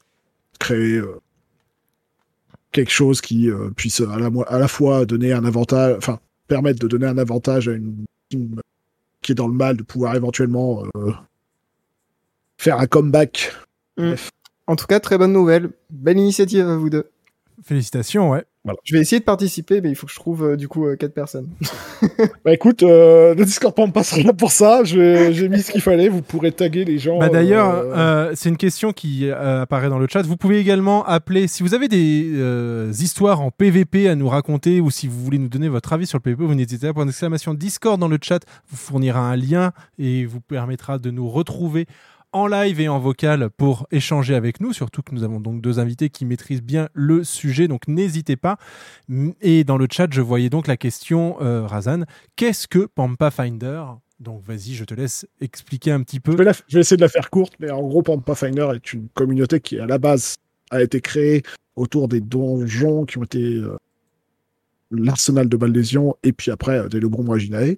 créer 0.58 0.96
euh, 0.96 1.20
quelque 2.72 2.90
chose 2.90 3.20
qui 3.20 3.50
euh, 3.50 3.70
puisse 3.70 4.00
à 4.00 4.18
la, 4.18 4.30
mo- 4.30 4.44
à 4.48 4.58
la 4.58 4.68
fois 4.68 5.06
donner 5.06 5.32
un 5.32 5.44
avantage, 5.44 5.96
enfin 5.96 6.20
permettre 6.46 6.80
de 6.80 6.88
donner 6.88 7.06
un 7.06 7.18
avantage 7.18 7.68
à 7.68 7.72
une 7.72 8.04
team 8.28 8.60
qui 9.22 9.32
est 9.32 9.34
dans 9.34 9.48
le 9.48 9.54
mal 9.54 9.76
de 9.76 9.82
pouvoir 9.82 10.14
éventuellement 10.14 10.84
euh, 10.96 11.12
faire 12.56 12.78
un 12.78 12.86
comeback. 12.86 13.52
Mm. 13.96 14.14
En 14.66 14.76
tout 14.76 14.86
cas, 14.86 15.00
très 15.00 15.16
bonne 15.16 15.32
nouvelle. 15.32 15.70
Belle 15.90 16.18
initiative 16.18 16.66
à 16.68 16.76
vous 16.76 16.90
deux. 16.90 17.10
Félicitations, 17.62 18.30
ouais. 18.30 18.44
Je 18.84 18.94
vais 18.94 19.00
essayer 19.00 19.20
de 19.20 19.24
participer, 19.24 19.80
mais 19.80 19.88
il 19.88 19.94
faut 19.94 20.06
que 20.06 20.12
je 20.12 20.18
trouve 20.18 20.44
euh, 20.44 20.56
du 20.56 20.68
coup 20.68 20.86
euh, 20.86 20.96
quatre 20.96 21.14
personnes. 21.14 21.48
Bah 22.44 22.52
écoute, 22.52 22.82
euh, 22.82 23.34
le 23.34 23.44
Discord 23.44 23.74
Pump 23.74 23.92
passera 23.92 24.22
là 24.22 24.32
pour 24.32 24.50
ça. 24.50 24.82
J'ai 24.84 25.48
mis 25.48 25.62
ce 25.62 25.70
qu'il 25.70 25.80
fallait. 25.80 26.08
Vous 26.08 26.22
pourrez 26.22 26.52
taguer 26.52 26.84
les 26.84 26.98
gens. 26.98 27.18
Bah 27.18 27.28
D'ailleurs, 27.28 27.70
euh, 27.70 27.94
euh, 27.94 28.32
c'est 28.34 28.48
une 28.48 28.56
question 28.56 28.92
qui 28.92 29.28
euh, 29.28 29.62
apparaît 29.62 29.88
dans 29.88 29.98
le 29.98 30.06
chat. 30.08 30.22
Vous 30.22 30.36
pouvez 30.36 30.58
également 30.58 31.04
appeler, 31.04 31.48
si 31.48 31.62
vous 31.62 31.74
avez 31.74 31.88
des 31.88 32.30
euh, 32.34 32.92
histoires 32.98 33.40
en 33.40 33.50
PVP 33.50 34.08
à 34.08 34.14
nous 34.14 34.28
raconter 34.28 34.80
ou 34.80 34.90
si 34.90 35.06
vous 35.06 35.22
voulez 35.22 35.38
nous 35.38 35.48
donner 35.48 35.68
votre 35.68 35.92
avis 35.92 36.06
sur 36.06 36.18
le 36.18 36.22
PVP, 36.22 36.44
vous 36.44 36.54
n'hésitez 36.54 36.86
pas, 36.86 36.94
point 36.94 37.06
d'exclamation 37.06 37.54
Discord 37.54 38.00
dans 38.00 38.08
le 38.08 38.18
chat 38.20 38.40
vous 38.68 38.76
fournira 38.76 39.20
un 39.20 39.36
lien 39.36 39.72
et 39.98 40.24
vous 40.24 40.40
permettra 40.40 40.98
de 40.98 41.10
nous 41.10 41.28
retrouver 41.28 41.86
en 42.32 42.46
live 42.46 42.80
et 42.80 42.88
en 42.88 42.98
vocal 42.98 43.50
pour 43.56 43.86
échanger 43.90 44.34
avec 44.34 44.60
nous, 44.60 44.72
surtout 44.72 45.02
que 45.02 45.14
nous 45.14 45.24
avons 45.24 45.40
donc 45.40 45.60
deux 45.60 45.78
invités 45.78 46.10
qui 46.10 46.24
maîtrisent 46.24 46.62
bien 46.62 46.88
le 46.92 47.24
sujet, 47.24 47.68
donc 47.68 47.88
n'hésitez 47.88 48.36
pas. 48.36 48.58
Et 49.40 49.64
dans 49.64 49.78
le 49.78 49.86
chat, 49.90 50.08
je 50.10 50.20
voyais 50.20 50.50
donc 50.50 50.66
la 50.66 50.76
question, 50.76 51.36
euh, 51.40 51.66
Razan, 51.66 52.02
qu'est-ce 52.36 52.68
que 52.68 52.86
Pampa 52.86 53.30
Finder? 53.30 53.82
Donc 54.20 54.42
vas-y, 54.42 54.74
je 54.74 54.84
te 54.84 54.94
laisse 54.94 55.26
expliquer 55.40 55.92
un 55.92 56.02
petit 56.02 56.20
peu. 56.20 56.32
Je 56.32 56.42
vais, 56.74 56.80
essayer 56.80 56.96
de 56.96 57.02
la 57.02 57.08
faire 57.08 57.30
courte, 57.30 57.54
mais 57.60 57.70
en 57.70 57.82
gros, 57.82 58.02
Pampa 58.02 58.34
Finder 58.34 58.68
est 58.74 58.92
une 58.92 59.08
communauté 59.14 59.60
qui, 59.60 59.78
à 59.78 59.86
la 59.86 59.98
base, 59.98 60.36
a 60.70 60.82
été 60.82 61.00
créée 61.00 61.42
autour 61.76 62.08
des 62.08 62.20
donjons 62.20 63.04
qui 63.04 63.18
ont 63.18 63.22
été 63.22 63.42
euh, 63.42 63.76
l'arsenal 64.90 65.48
de 65.48 65.56
Ballésion 65.56 66.16
et 66.22 66.32
puis 66.32 66.50
après 66.50 66.78
euh, 66.78 66.88
des 66.88 67.00
Lebrons 67.00 67.22
Maginae. 67.22 67.76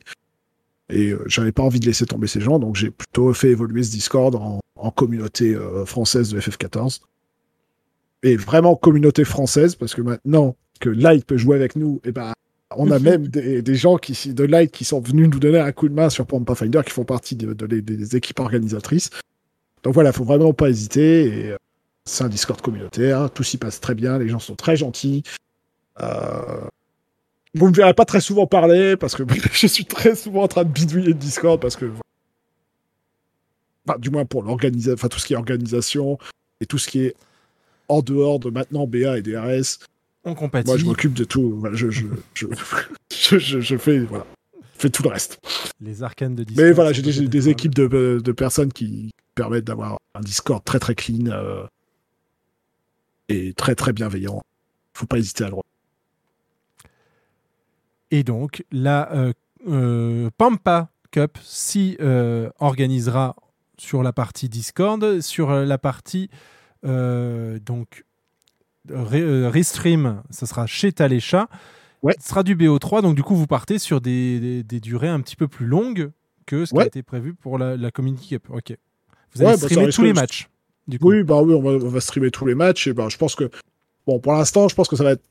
Et 0.90 1.10
euh, 1.10 1.22
j'avais 1.26 1.52
pas 1.52 1.62
envie 1.62 1.80
de 1.80 1.86
laisser 1.86 2.06
tomber 2.06 2.26
ces 2.26 2.40
gens, 2.40 2.58
donc 2.58 2.76
j'ai 2.76 2.90
plutôt 2.90 3.32
fait 3.34 3.48
évoluer 3.50 3.82
ce 3.82 3.90
Discord 3.92 4.34
en, 4.34 4.60
en 4.76 4.90
communauté 4.90 5.54
euh, 5.54 5.84
française 5.86 6.30
de 6.32 6.40
FF14. 6.40 7.00
Et 8.22 8.36
vraiment 8.36 8.76
communauté 8.76 9.24
française, 9.24 9.74
parce 9.76 9.94
que 9.94 10.02
maintenant 10.02 10.56
que 10.80 10.88
Light 10.90 11.24
peut 11.24 11.36
jouer 11.38 11.56
avec 11.56 11.76
nous, 11.76 12.00
et 12.04 12.12
ben 12.12 12.32
on 12.76 12.90
a 12.90 12.98
même 13.00 13.28
des, 13.28 13.62
des 13.62 13.74
gens 13.74 13.96
qui, 13.96 14.32
de 14.34 14.44
Light 14.44 14.70
qui 14.72 14.84
sont 14.84 15.00
venus 15.00 15.28
nous 15.30 15.38
donner 15.40 15.58
un 15.60 15.72
coup 15.72 15.88
de 15.88 15.94
main 15.94 16.10
sur 16.10 16.26
Pampa 16.26 16.54
Finder, 16.54 16.80
qui 16.84 16.92
font 16.92 17.04
partie 17.04 17.36
de- 17.36 17.52
de 17.54 17.66
les- 17.66 17.82
des 17.82 18.16
équipes 18.16 18.40
organisatrices. 18.40 19.10
Donc 19.82 19.94
voilà, 19.94 20.12
faut 20.12 20.24
vraiment 20.24 20.52
pas 20.52 20.68
hésiter. 20.68 21.24
Et 21.46 21.50
euh, 21.52 21.56
c'est 22.04 22.24
un 22.24 22.28
Discord 22.28 22.60
communautaire, 22.60 23.30
tout 23.30 23.42
s'y 23.44 23.56
passe 23.58 23.80
très 23.80 23.94
bien, 23.94 24.18
les 24.18 24.28
gens 24.28 24.38
sont 24.38 24.56
très 24.56 24.76
gentils. 24.76 25.22
Euh, 26.00 26.60
Vous 27.54 27.68
me 27.68 27.74
verrez 27.74 27.94
pas 27.94 28.04
très 28.04 28.20
souvent 28.20 28.46
parler 28.46 28.96
parce 28.96 29.16
que 29.16 29.22
je 29.52 29.66
suis 29.66 29.84
très 29.84 30.14
souvent 30.14 30.42
en 30.44 30.48
train 30.48 30.64
de 30.64 30.70
bidouiller 30.70 31.08
le 31.08 31.14
Discord 31.14 31.60
parce 31.60 31.76
que, 31.76 31.90
enfin, 33.88 33.98
du 33.98 34.10
moins 34.10 34.24
pour 34.24 34.42
l'organisation, 34.42 34.94
enfin 34.94 35.08
tout 35.08 35.18
ce 35.18 35.26
qui 35.26 35.32
est 35.32 35.36
organisation 35.36 36.18
et 36.60 36.66
tout 36.66 36.78
ce 36.78 36.88
qui 36.88 37.00
est 37.06 37.14
en 37.88 38.02
dehors 38.02 38.38
de 38.38 38.50
maintenant 38.50 38.86
BA 38.86 39.18
et 39.18 39.22
DRS. 39.22 39.78
On 40.24 40.34
compatit. 40.34 40.68
Moi, 40.68 40.76
je 40.78 40.84
m'occupe 40.84 41.14
de 41.14 41.24
tout. 41.24 41.64
Je, 41.72 41.90
je, 41.90 42.06
je, 42.34 42.46
je, 43.12 43.38
je- 43.38 43.60
je 43.60 43.76
fais, 43.76 43.98
voilà, 44.00 44.26
fais 44.74 44.90
tout 44.90 45.02
le 45.02 45.08
reste. 45.08 45.40
Les 45.80 46.02
arcanes 46.02 46.34
de 46.36 46.44
Discord. 46.44 46.66
Mais 46.66 46.72
voilà, 46.72 46.92
j'ai 46.92 47.02
des, 47.02 47.48
équipes 47.48 47.74
de, 47.74 48.20
de 48.22 48.32
personnes 48.32 48.72
qui 48.72 49.10
permettent 49.34 49.64
d'avoir 49.64 49.98
un 50.14 50.20
Discord 50.20 50.62
très 50.62 50.78
très 50.78 50.94
clean 50.94 51.26
euh, 51.32 51.64
et 53.28 53.54
très 53.54 53.74
très 53.74 53.92
bienveillant. 53.92 54.42
Faut 54.94 55.06
pas 55.06 55.18
hésiter 55.18 55.44
à 55.44 55.48
le 55.48 55.54
Et 58.10 58.22
donc, 58.24 58.64
la 58.72 59.12
euh, 59.12 59.32
euh, 59.68 60.30
Pampa 60.36 60.90
Cup 61.10 61.38
s'y 61.42 61.96
euh, 62.00 62.50
organisera 62.58 63.36
sur 63.78 64.02
la 64.02 64.12
partie 64.12 64.48
Discord, 64.48 65.20
sur 65.20 65.50
la 65.50 65.78
partie 65.78 66.28
donc 66.84 68.04
Re- 68.88 69.46
Restream, 69.46 70.22
ça 70.30 70.46
sera 70.46 70.66
chez 70.66 70.92
Talécha. 70.92 71.48
Ouais. 72.02 72.14
Ce 72.20 72.28
sera 72.30 72.42
du 72.42 72.56
BO3, 72.56 73.02
donc 73.02 73.14
du 73.14 73.22
coup, 73.22 73.34
vous 73.36 73.46
partez 73.46 73.78
sur 73.78 74.00
des, 74.00 74.40
des- 74.40 74.62
des 74.62 74.80
durées 74.80 75.08
un 75.08 75.20
petit 75.20 75.36
peu 75.36 75.48
plus 75.48 75.66
longues 75.66 76.10
que 76.46 76.64
ce 76.64 76.72
qui 76.72 76.80
a 76.80 76.86
été 76.86 77.02
prévu 77.02 77.34
pour 77.34 77.58
la, 77.58 77.76
la 77.76 77.90
Community 77.90 78.28
Cup. 78.30 78.46
Ok. 78.50 78.74
Vous 79.34 79.42
allez 79.42 79.50
Ouais, 79.52 79.56
bah, 79.60 79.68
streamer 79.68 79.92
tous 79.92 80.02
les 80.02 80.12
matchs. 80.14 80.48
Du 80.88 80.98
coup. 80.98 81.10
Oui, 81.10 81.22
bah 81.22 81.40
oui, 81.42 81.52
on 81.54 81.60
va, 81.62 81.70
on 81.72 81.88
va 81.90 82.00
streamer 82.00 82.30
tous 82.30 82.46
les 82.46 82.54
matchs 82.54 82.86
et 82.86 82.92
ben 82.94 83.08
je 83.10 83.16
pense 83.18 83.34
que 83.36 83.50
bon 84.06 84.18
pour 84.18 84.32
l'instant, 84.32 84.66
je 84.66 84.74
pense 84.74 84.88
que 84.88 84.96
ça 84.96 85.04
va 85.04 85.12
être 85.12 85.22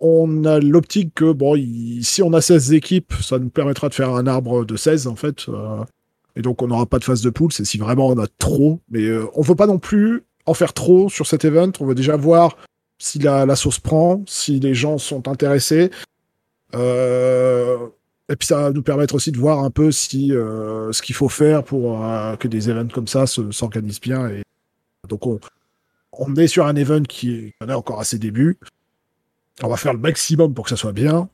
on, 0.00 0.44
a 0.44 0.58
l'optique 0.58 1.14
que 1.14 1.32
bon, 1.32 1.54
si 2.02 2.22
on 2.22 2.32
a 2.32 2.40
16 2.40 2.72
équipes, 2.72 3.12
ça 3.22 3.38
nous 3.38 3.48
permettra 3.50 3.88
de 3.88 3.94
faire 3.94 4.10
un 4.10 4.26
arbre 4.26 4.64
de 4.64 4.76
16 4.76 5.06
en 5.06 5.16
fait. 5.16 5.48
euh, 5.48 5.84
et 6.34 6.42
donc 6.42 6.60
on 6.62 6.66
n'aura 6.66 6.86
pas 6.86 6.98
de 6.98 7.04
phase 7.04 7.22
de 7.22 7.30
poule, 7.30 7.52
c'est 7.52 7.64
si 7.64 7.78
vraiment 7.78 8.08
on 8.08 8.18
a 8.18 8.26
trop, 8.38 8.80
mais 8.90 9.02
euh, 9.04 9.26
on 9.34 9.42
veut 9.42 9.54
pas 9.54 9.66
non 9.66 9.78
plus 9.78 10.22
en 10.44 10.54
faire 10.54 10.72
trop 10.74 11.08
sur 11.08 11.26
cet 11.26 11.44
event, 11.44 11.72
on 11.80 11.86
veut 11.86 11.94
déjà 11.94 12.16
voir 12.16 12.56
si 12.98 13.18
la, 13.18 13.56
sauce 13.56 13.78
prend, 13.78 14.22
si 14.26 14.60
les 14.60 14.74
gens 14.74 14.98
sont 14.98 15.28
intéressés. 15.28 15.90
Euh, 16.74 17.76
et 18.28 18.36
puis 18.36 18.46
ça 18.46 18.56
va 18.60 18.72
nous 18.72 18.82
permettre 18.82 19.14
aussi 19.14 19.32
de 19.32 19.38
voir 19.38 19.60
un 19.60 19.70
peu 19.70 19.92
si 19.92 20.32
euh, 20.32 20.92
ce 20.92 21.00
qu'il 21.00 21.14
faut 21.14 21.28
faire 21.28 21.62
pour 21.62 22.00
que 22.38 22.48
des 22.48 22.68
events 22.68 22.88
comme 22.92 23.06
ça 23.06 23.26
se- 23.26 23.50
s'organisent 23.52 24.00
bien. 24.00 24.28
Et 24.28 24.42
donc 25.08 25.26
on, 25.26 26.34
est 26.36 26.48
sur 26.48 26.66
un 26.66 26.74
event 26.76 27.02
qui 27.02 27.52
en 27.60 27.68
est 27.68 27.74
encore 27.74 28.00
à 28.00 28.04
ses 28.04 28.18
débuts. 28.18 28.58
On 29.62 29.68
va 29.68 29.76
faire 29.76 29.92
le 29.92 29.98
maximum 29.98 30.54
pour 30.54 30.64
que 30.64 30.70
ça 30.70 30.76
soit 30.76 30.92
bien, 30.92 31.28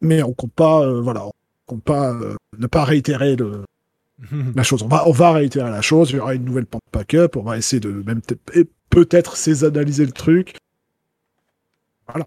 mais 0.00 0.22
on 0.22 0.32
compte 0.32 0.52
pas, 0.52 0.82
euh, 0.82 1.00
voilà, 1.00 1.26
on 1.26 1.32
compte 1.66 1.84
pas 1.84 2.12
euh, 2.12 2.34
ne 2.58 2.66
pas 2.66 2.84
réitérer 2.84 3.36
le, 3.36 3.64
la 4.54 4.62
chose. 4.62 4.82
On 4.82 4.88
va, 4.88 5.08
on 5.08 5.12
va 5.12 5.32
réitérer 5.32 5.70
la 5.70 5.82
chose. 5.82 6.10
Il 6.10 6.16
y 6.16 6.20
aura 6.20 6.34
une 6.34 6.44
nouvelle 6.44 6.66
Pampa 6.66 7.04
Cup. 7.04 7.36
On 7.36 7.42
va 7.42 7.56
essayer 7.56 7.80
de 7.80 7.90
même 7.90 8.20
peut-être 8.90 9.64
analyser 9.64 10.06
le 10.06 10.12
truc. 10.12 10.56
Voilà. 12.08 12.26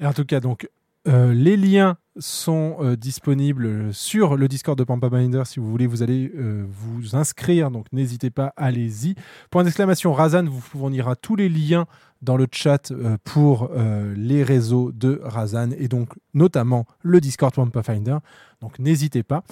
Et 0.00 0.06
en 0.06 0.12
tout 0.12 0.24
cas, 0.24 0.40
donc, 0.40 0.68
euh, 1.08 1.32
les 1.32 1.56
liens 1.56 1.96
sont 2.18 2.76
euh, 2.80 2.96
disponibles 2.96 3.92
sur 3.94 4.36
le 4.36 4.48
Discord 4.48 4.78
de 4.78 4.84
Pampa 4.84 5.08
Binder. 5.08 5.42
Si 5.44 5.60
vous 5.60 5.70
voulez, 5.70 5.86
vous 5.86 6.02
allez 6.02 6.32
euh, 6.36 6.64
vous 6.68 7.16
inscrire. 7.16 7.70
Donc, 7.70 7.86
n'hésitez 7.92 8.30
pas, 8.30 8.52
allez-y. 8.56 9.14
Point 9.50 9.64
d'exclamation, 9.64 10.12
Razan 10.12 10.44
vous 10.44 10.60
fournira 10.60 11.16
tous 11.16 11.36
les 11.36 11.48
liens 11.48 11.86
dans 12.20 12.36
le 12.36 12.46
chat 12.52 12.90
euh, 12.90 13.16
pour 13.24 13.70
les 14.14 14.42
réseaux 14.42 14.92
de 14.92 15.20
Razan 15.24 15.70
et 15.76 15.88
donc 15.88 16.10
notamment 16.34 16.86
le 17.02 17.20
Discord 17.20 17.54
Pampa 17.54 17.82
Finder. 17.82 18.18
Donc, 18.60 18.78
n'hésitez 18.78 19.22
pas. 19.22 19.42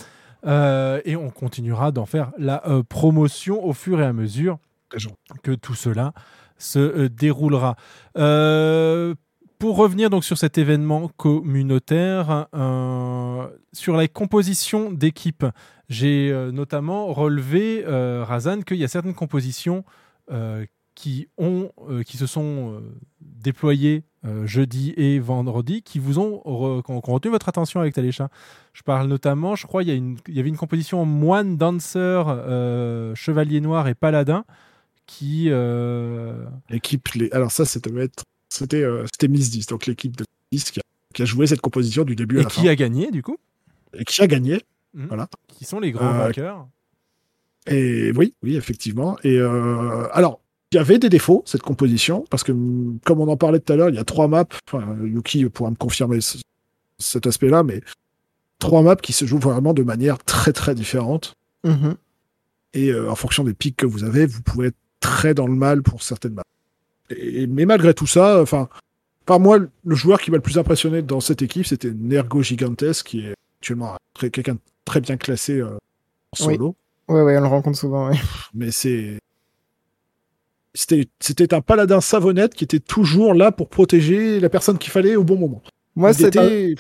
Et 0.45 1.17
on 1.17 1.29
continuera 1.29 1.93
d'en 1.93 2.07
faire 2.07 2.33
la 2.39 2.63
promotion 2.89 3.63
au 3.63 3.75
fur 3.75 4.01
et 4.01 4.07
à 4.07 4.15
mesure 4.15 4.59
que 5.43 5.53
tout 5.53 5.75
cela 5.75 6.15
se 6.61 7.07
déroulera. 7.09 7.77
Euh, 8.17 9.15
pour 9.61 9.77
revenir 9.77 10.09
donc 10.09 10.25
sur 10.25 10.39
cet 10.39 10.57
événement 10.57 11.11
communautaire, 11.19 12.47
euh, 12.55 13.47
sur 13.75 13.95
la 13.95 14.09
composition 14.09 14.91
d'équipes, 14.91 15.45
j'ai 15.91 16.31
euh, 16.33 16.51
notamment 16.51 17.13
relevé, 17.13 17.85
euh, 17.87 18.25
Razan, 18.27 18.63
qu'il 18.63 18.79
y 18.79 18.85
a 18.85 18.89
certaines 18.89 19.15
compositions 19.15 19.85
qui, 20.95 21.29
ont, 21.39 21.73
qui 22.07 22.17
se 22.17 22.27
sont 22.27 22.81
déployées 23.21 24.05
jeudi 24.45 24.95
et 24.97 25.19
vendredi, 25.19 25.83
qui 25.83 25.99
vous 25.99 26.21
ont, 26.21 26.39
qui 26.83 26.93
ont 26.93 27.01
retenu 27.01 27.33
votre 27.33 27.49
attention 27.49 27.81
avec 27.81 27.95
Talécha. 27.95 28.29
Je 28.73 28.83
parle 28.83 29.09
notamment, 29.09 29.57
je 29.57 29.67
crois, 29.67 29.83
il 29.83 29.89
y, 29.89 29.93
a 29.93 30.41
avait 30.41 30.49
une 30.49 30.57
composition 30.57 31.05
moine, 31.05 31.57
danseur, 31.57 32.29
chevalier 33.17 33.61
noir 33.61 33.89
et 33.89 33.97
paladin 33.97 34.45
qui... 35.07 35.51
L'équipe, 36.71 37.09
les... 37.09 37.29
alors 37.33 37.51
ça, 37.51 37.65
c'était 37.65 37.91
mettre- 37.91 38.23
c'était 38.51 38.83
euh, 38.83 39.05
c'était 39.13 39.29
Miss 39.29 39.51
10, 39.51 39.67
donc 39.67 39.87
l'équipe 39.87 40.17
de 40.17 40.25
Miss 40.53 40.71
qui 40.71 40.81
a, 40.81 40.83
qui 41.15 41.23
a 41.23 41.25
joué 41.25 41.47
cette 41.47 41.61
composition 41.61 42.05
du 42.05 42.15
début 42.17 42.37
à 42.39 42.41
Et 42.41 42.45
la 42.45 42.51
qui 42.51 42.61
fin. 42.63 42.69
a 42.69 42.75
gagné, 42.75 43.11
du 43.11 43.23
coup? 43.23 43.37
Et 43.95 44.05
qui 44.05 44.21
a 44.21 44.27
gagné. 44.27 44.61
Mhm. 44.95 45.07
Voilà. 45.09 45.29
Qui 45.49 45.65
sont 45.65 45.81
les 45.81 45.93
grands 45.93 46.13
Euh, 46.15 46.27
vainqueurs 46.27 46.67
Et 47.67 48.13
oui, 48.17 48.35
oui, 48.43 48.57
effectivement. 48.57 49.17
Et 49.23 49.37
euh, 49.39 50.07
alors, 50.13 50.41
il 50.73 50.77
y 50.77 50.79
avait 50.79 50.99
des 50.99 51.09
défauts, 51.09 51.43
cette 51.47 51.63
composition, 51.63 52.25
parce 52.31 52.43
que, 52.45 52.53
hum, 52.53 52.99
comme 53.05 53.21
on 53.21 53.29
en 53.29 53.37
parlait 53.37 53.61
tout 53.61 53.73
à 53.73 53.77
l'heure, 53.77 53.89
il 53.89 53.95
y 53.97 53.99
a 53.99 54.05
trois 54.05 54.29
maps, 54.29 54.45
enfin, 54.73 54.97
Yuki 55.05 55.49
pourra 55.49 55.71
me 55.71 55.77
confirmer 55.77 56.21
ce- 56.21 56.39
cet 56.99 57.27
aspect-là, 57.27 57.63
mais 57.63 57.81
trois 58.59 58.83
maps 58.83 58.97
qui 58.97 59.13
se 59.13 59.25
jouent 59.25 59.39
vraiment 59.39 59.75
de 59.75 59.83
manière 59.83 60.19
très 60.19 60.53
très 60.53 60.75
différente. 60.75 61.35
Mhm. 61.65 61.97
Et 62.75 62.91
euh, 62.91 63.11
en 63.11 63.15
fonction 63.17 63.43
des 63.45 63.55
pics 63.55 63.77
que 63.77 63.87
vous 63.87 64.05
avez, 64.05 64.27
vous 64.27 64.43
pouvez 64.43 64.69
être 64.69 64.77
très 65.01 65.35
dans 65.35 65.47
le 65.47 65.55
mal 65.55 65.83
pour 65.83 66.03
certaines 66.03 66.35
maps. 66.35 66.43
Et, 67.11 67.47
mais 67.47 67.65
malgré 67.67 67.95
tout 67.95 68.07
ça, 68.07 68.41
enfin, 68.41 68.69
par 69.27 69.41
moi, 69.41 69.59
le 69.59 69.95
joueur 69.95 70.21
qui 70.21 70.31
m'a 70.31 70.37
le 70.37 70.43
plus 70.43 70.59
impressionné 70.59 71.03
dans 71.03 71.21
cette 71.21 71.43
équipe, 71.43 71.67
c'était 71.67 71.93
Nergo 71.93 72.43
Gigantes, 72.43 73.03
qui 73.05 73.21
est 73.27 73.35
actuellement 73.61 73.97
quelqu'un 74.19 74.55
de 74.55 74.59
très 74.85 75.01
bien 75.01 75.17
classé 75.17 75.61
euh, 75.61 75.77
en 76.41 76.47
Oui. 76.47 76.55
solo. 76.55 76.77
Ouais, 77.09 77.23
ouais, 77.23 77.37
on 77.39 77.41
le 77.41 77.47
rencontre 77.47 77.79
souvent. 77.79 78.09
ouais. 78.11 78.17
Mais 78.55 78.71
c'est. 78.71 79.19
C'était 80.73 81.09
c'était 81.19 81.53
un 81.53 81.61
paladin 81.61 82.01
savonnette 82.01 82.55
qui 82.55 82.63
était 82.63 82.79
toujours 82.79 83.35
là 83.35 83.51
pour 83.51 83.69
protéger 83.69 84.39
la 84.39 84.49
personne 84.49 84.79
qu'il 84.79 84.93
fallait 84.93 85.17
au 85.17 85.25
bon 85.25 85.37
moment. 85.37 85.63
Moi, 85.97 86.11
Il 86.13 86.15
c'est 86.15 86.29
était- 86.29 86.75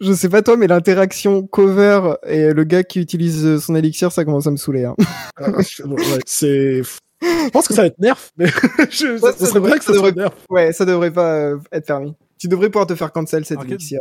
Je 0.00 0.12
sais 0.12 0.28
pas 0.28 0.42
toi, 0.42 0.56
mais 0.56 0.68
l'interaction 0.68 1.44
cover 1.48 2.14
et 2.24 2.52
le 2.52 2.62
gars 2.64 2.84
qui 2.84 3.00
utilise 3.00 3.58
son 3.58 3.74
élixir, 3.74 4.12
ça 4.12 4.24
commence 4.24 4.46
à 4.46 4.52
me 4.52 4.56
saouler. 4.56 4.84
Hein. 4.84 4.94
Ouais, 5.40 6.20
c'est. 6.24 6.82
Je 7.22 7.50
pense 7.50 7.68
que 7.68 7.74
ça 7.74 7.82
va 7.82 7.86
être 7.88 7.98
nerf, 7.98 8.30
mais 8.36 8.46
je, 8.90 9.16
ça, 9.18 9.26
Ouais, 9.26 9.32
ça 9.32 9.46
serait 9.46 9.54
devrait- 9.54 9.70
vrai 9.70 9.78
que 9.78 9.84
ça, 9.84 9.92
devrait- 9.92 10.12
nerf. 10.12 10.32
Ouais, 10.50 10.72
ça 10.72 10.84
devrait 10.84 11.10
pas 11.12 11.34
euh, 11.34 11.58
être 11.72 11.86
permis. 11.86 12.14
Tu 12.38 12.48
devrais 12.48 12.68
pouvoir 12.70 12.86
te 12.88 12.94
faire 12.96 13.12
cancel 13.12 13.44
cet 13.44 13.58
Alors, 13.58 13.70
élixir. 13.70 14.00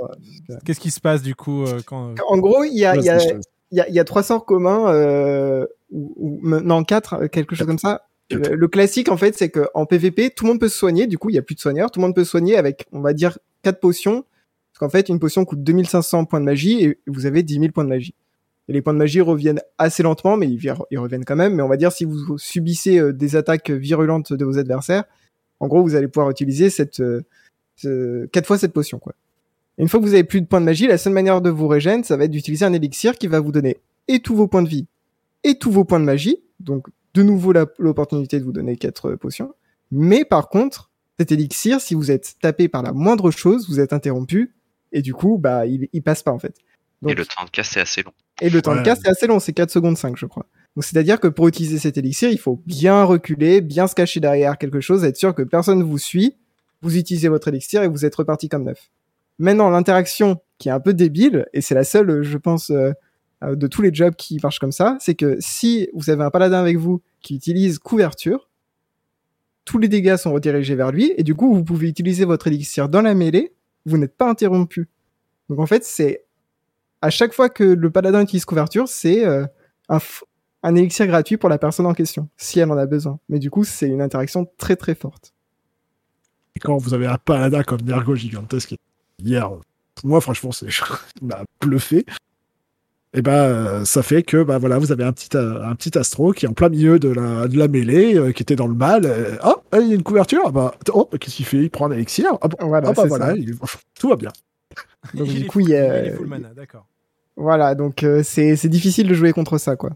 Qu'est-ce 0.65 0.79
qui 0.79 0.89
se 0.91 0.99
passe 0.99 1.21
du 1.21 1.35
coup 1.35 1.63
euh, 1.63 1.79
quand 1.85 2.15
En 2.27 2.37
gros, 2.39 2.63
il 2.63 2.75
y 2.77 2.85
a, 2.85 2.95
y 2.95 3.07
y 3.71 3.97
y 3.99 4.05
trois 4.05 4.23
sorts 4.23 4.45
communs, 4.45 4.91
euh, 4.93 5.65
ou, 5.91 6.13
ou- 6.41 6.59
non 6.59 6.83
quatre, 6.83 7.13
euh, 7.13 7.27
quelque 7.27 7.55
chose 7.55 7.67
comme 7.67 7.77
ça. 7.79 8.01
Le, 8.31 8.55
le 8.55 8.67
classique 8.69 9.09
en 9.09 9.17
fait, 9.17 9.37
c'est 9.37 9.49
que 9.49 9.67
en 9.73 9.85
PVP, 9.85 10.29
tout 10.31 10.45
le 10.45 10.51
monde 10.51 10.59
peut 10.59 10.69
se 10.69 10.77
soigner. 10.77 11.05
Du 11.05 11.17
coup, 11.17 11.29
il 11.29 11.35
y 11.35 11.37
a 11.37 11.41
plus 11.41 11.53
de 11.55 11.59
soigneurs. 11.59 11.91
Tout 11.91 11.99
le 11.99 12.05
monde 12.05 12.15
peut 12.15 12.23
se 12.23 12.31
soigner 12.31 12.55
avec, 12.57 12.87
on 12.93 13.01
va 13.01 13.11
dire, 13.13 13.37
quatre 13.61 13.79
potions. 13.81 14.23
Parce 14.71 14.79
qu'en 14.79 14.89
fait, 14.89 15.09
une 15.09 15.19
potion 15.19 15.43
coûte 15.43 15.61
2500 15.63 16.23
points 16.25 16.39
de 16.39 16.45
magie 16.45 16.81
et 16.83 16.97
vous 17.07 17.25
avez 17.25 17.43
10 17.43 17.55
000 17.59 17.71
points 17.73 17.83
de 17.83 17.89
magie. 17.89 18.15
Les 18.71 18.81
points 18.81 18.93
de 18.93 18.97
magie 18.99 19.21
reviennent 19.21 19.61
assez 19.77 20.03
lentement, 20.03 20.37
mais 20.37 20.47
ils, 20.47 20.57
vi- 20.57 20.69
ils 20.91 20.99
reviennent 20.99 21.25
quand 21.25 21.35
même. 21.35 21.55
Mais 21.55 21.63
on 21.63 21.67
va 21.67 21.77
dire 21.77 21.91
si 21.91 22.05
vous 22.05 22.37
subissez 22.37 22.99
euh, 22.99 23.13
des 23.13 23.35
attaques 23.35 23.69
virulentes 23.71 24.33
de 24.33 24.45
vos 24.45 24.57
adversaires, 24.57 25.03
en 25.59 25.67
gros, 25.67 25.83
vous 25.83 25.95
allez 25.95 26.07
pouvoir 26.07 26.29
utiliser 26.31 26.69
cette 26.69 26.99
euh, 27.01 27.21
fois 28.43 28.57
cette 28.57 28.73
potion, 28.73 28.99
une 29.77 29.87
fois 29.87 29.99
que 29.99 30.05
vous 30.05 30.13
avez 30.13 30.23
plus 30.23 30.41
de 30.41 30.45
points 30.45 30.59
de 30.59 30.65
magie, 30.65 30.85
la 30.87 30.97
seule 30.97 31.13
manière 31.13 31.41
de 31.41 31.49
vous 31.49 31.67
régénérer, 31.67 32.03
ça 32.03 32.17
va 32.17 32.25
être 32.25 32.31
d'utiliser 32.31 32.65
un 32.65 32.73
élixir 32.73 33.15
qui 33.15 33.27
va 33.27 33.39
vous 33.39 33.51
donner 33.51 33.77
et 34.07 34.19
tous 34.19 34.35
vos 34.35 34.47
points 34.47 34.61
de 34.61 34.69
vie 34.69 34.85
et 35.43 35.55
tous 35.55 35.71
vos 35.71 35.85
points 35.85 35.99
de 35.99 36.05
magie. 36.05 36.37
Donc, 36.59 36.87
de 37.13 37.23
nouveau, 37.23 37.53
l'opportunité 37.79 38.39
de 38.39 38.43
vous 38.43 38.51
donner 38.51 38.75
quatre 38.75 39.11
euh, 39.11 39.17
potions. 39.17 39.53
Mais 39.91 40.23
par 40.25 40.49
contre, 40.49 40.89
cet 41.19 41.31
élixir, 41.31 41.81
si 41.81 41.95
vous 41.95 42.11
êtes 42.11 42.35
tapé 42.41 42.67
par 42.67 42.83
la 42.83 42.91
moindre 42.91 43.31
chose, 43.31 43.67
vous 43.69 43.79
êtes 43.79 43.93
interrompu 43.93 44.53
et 44.91 45.01
du 45.01 45.13
coup, 45.13 45.37
bah, 45.37 45.65
il, 45.65 45.87
il 45.93 46.01
passe 46.03 46.23
pas 46.23 46.31
en 46.31 46.39
fait. 46.39 46.55
Donc, 47.01 47.11
Et 47.11 47.15
le 47.15 47.25
temps 47.25 47.43
de 47.43 47.49
casse 47.49 47.75
est 47.77 47.81
assez 47.81 48.03
long. 48.03 48.13
et 48.41 48.49
le 48.49 48.61
temps 48.61 48.75
de 48.75 48.81
casse, 48.81 48.99
c'est 49.03 49.09
assez 49.09 49.27
long, 49.27 49.39
c'est 49.39 49.53
4 49.53 49.71
secondes 49.71 49.97
5, 49.97 50.17
je 50.17 50.25
crois. 50.25 50.45
Donc, 50.75 50.83
c'est-à-dire 50.83 51.19
que 51.19 51.27
pour 51.27 51.47
utiliser 51.47 51.79
cet 51.79 51.97
élixir, 51.97 52.29
il 52.29 52.37
faut 52.37 52.61
bien 52.65 53.03
reculer, 53.03 53.61
bien 53.61 53.87
se 53.87 53.95
cacher 53.95 54.19
derrière 54.19 54.57
quelque 54.57 54.81
chose, 54.81 55.03
être 55.03 55.17
sûr 55.17 55.33
que 55.33 55.41
personne 55.41 55.79
ne 55.79 55.83
vous 55.83 55.97
suit. 55.97 56.37
Vous 56.81 56.97
utilisez 56.97 57.27
votre 57.27 57.47
élixir 57.47 57.83
et 57.83 57.87
vous 57.87 58.05
êtes 58.05 58.15
reparti 58.15 58.49
comme 58.49 58.63
neuf. 58.63 58.89
Maintenant, 59.39 59.69
l'interaction 59.69 60.39
qui 60.57 60.69
est 60.69 60.71
un 60.71 60.79
peu 60.79 60.93
débile, 60.93 61.47
et 61.53 61.61
c'est 61.61 61.75
la 61.75 61.83
seule, 61.83 62.21
je 62.21 62.37
pense, 62.37 62.69
euh, 62.69 62.91
euh, 63.43 63.55
de 63.55 63.67
tous 63.67 63.81
les 63.81 63.93
jobs 63.93 64.15
qui 64.15 64.39
marchent 64.41 64.59
comme 64.59 64.71
ça, 64.71 64.97
c'est 64.99 65.15
que 65.15 65.37
si 65.39 65.89
vous 65.93 66.09
avez 66.09 66.23
un 66.23 66.29
paladin 66.29 66.59
avec 66.59 66.77
vous 66.77 67.01
qui 67.21 67.35
utilise 67.35 67.79
couverture, 67.79 68.49
tous 69.65 69.79
les 69.79 69.87
dégâts 69.87 70.15
sont 70.15 70.31
redirigés 70.31 70.75
vers 70.75 70.91
lui, 70.91 71.13
et 71.17 71.23
du 71.23 71.35
coup, 71.35 71.53
vous 71.53 71.63
pouvez 71.63 71.87
utiliser 71.87 72.25
votre 72.25 72.47
élixir 72.47 72.89
dans 72.89 73.01
la 73.01 73.15
mêlée, 73.15 73.53
vous 73.85 73.97
n'êtes 73.97 74.15
pas 74.15 74.29
interrompu. 74.29 74.89
Donc 75.49 75.59
en 75.59 75.65
fait, 75.65 75.83
c'est 75.83 76.23
à 77.01 77.09
chaque 77.09 77.33
fois 77.33 77.49
que 77.49 77.63
le 77.63 77.89
paladin 77.89 78.21
utilise 78.21 78.45
couverture, 78.45 78.87
c'est 78.87 79.25
euh, 79.25 79.45
un, 79.89 80.75
élixir 80.75 81.07
gratuit 81.07 81.37
pour 81.37 81.49
la 81.49 81.57
personne 81.57 81.85
en 81.85 81.93
question, 81.93 82.29
si 82.37 82.59
elle 82.59 82.71
en 82.71 82.77
a 82.77 82.85
besoin. 82.85 83.19
Mais 83.29 83.39
du 83.39 83.49
coup, 83.49 83.63
c'est 83.63 83.87
une 83.87 84.01
interaction 84.01 84.47
très 84.57 84.75
très 84.75 84.95
forte. 84.95 85.33
Et 86.55 86.59
quand 86.59 86.77
vous 86.77 86.93
avez 86.93 87.07
un 87.07 87.17
paladin 87.17 87.63
comme 87.63 87.81
Nergo 87.81 88.15
Gigantesque 88.15 88.75
hier, 89.19 89.49
moi, 90.03 90.21
franchement, 90.21 90.51
c'est 90.51 90.67
m'a 91.21 91.43
bluffé. 91.61 92.05
Et 93.13 93.21
ben, 93.21 93.33
euh, 93.33 93.83
ça 93.85 94.03
fait 94.03 94.23
que 94.23 94.41
bah 94.41 94.57
voilà, 94.57 94.77
vous 94.77 94.93
avez 94.93 95.03
un 95.03 95.11
petit 95.11 95.35
euh, 95.35 95.61
un 95.65 95.75
petit 95.75 95.97
astro 95.97 96.31
qui 96.31 96.45
est 96.45 96.47
en 96.47 96.53
plein 96.53 96.69
milieu 96.69 96.97
de 96.97 97.09
la 97.09 97.47
de 97.49 97.57
la 97.57 97.67
mêlée, 97.67 98.15
euh, 98.17 98.31
qui 98.31 98.41
était 98.41 98.55
dans 98.55 98.67
le 98.67 98.73
mal. 98.73 99.05
oh, 99.43 99.55
il 99.73 99.87
y 99.87 99.91
a 99.91 99.95
une 99.95 100.03
couverture. 100.03 100.43
Ah 100.45 100.51
Bah 100.51 100.75
oh, 100.93 101.09
qu'est-ce 101.19 101.35
qu'il 101.35 101.45
fait? 101.45 101.57
Il 101.57 101.69
prend 101.69 101.87
un 101.87 101.91
élixir. 101.91 102.27
Ah, 102.41 102.47
bah, 102.47 102.55
Voilà, 102.61 102.87
bah 102.87 103.01
c'est 103.01 103.07
voilà, 103.09 103.35
il- 103.35 103.53
tout 103.99 104.07
va 104.09 104.15
bien. 104.15 104.31
Donc 105.13 105.27
Il 105.27 105.41
du 105.41 105.47
coup, 105.47 105.59
full- 105.59 105.63
il 105.63 105.69
y 105.71 105.75
a... 105.75 106.03
il 106.03 106.07
est 106.07 106.15
full 106.15 106.27
mana, 106.27 106.53
d'accord. 106.53 106.87
Voilà, 107.35 107.75
donc 107.75 108.03
euh, 108.03 108.21
c'est 108.23 108.55
c'est 108.55 108.69
difficile 108.69 109.07
de 109.07 109.13
jouer 109.13 109.33
contre 109.33 109.57
ça, 109.57 109.75
quoi. 109.75 109.91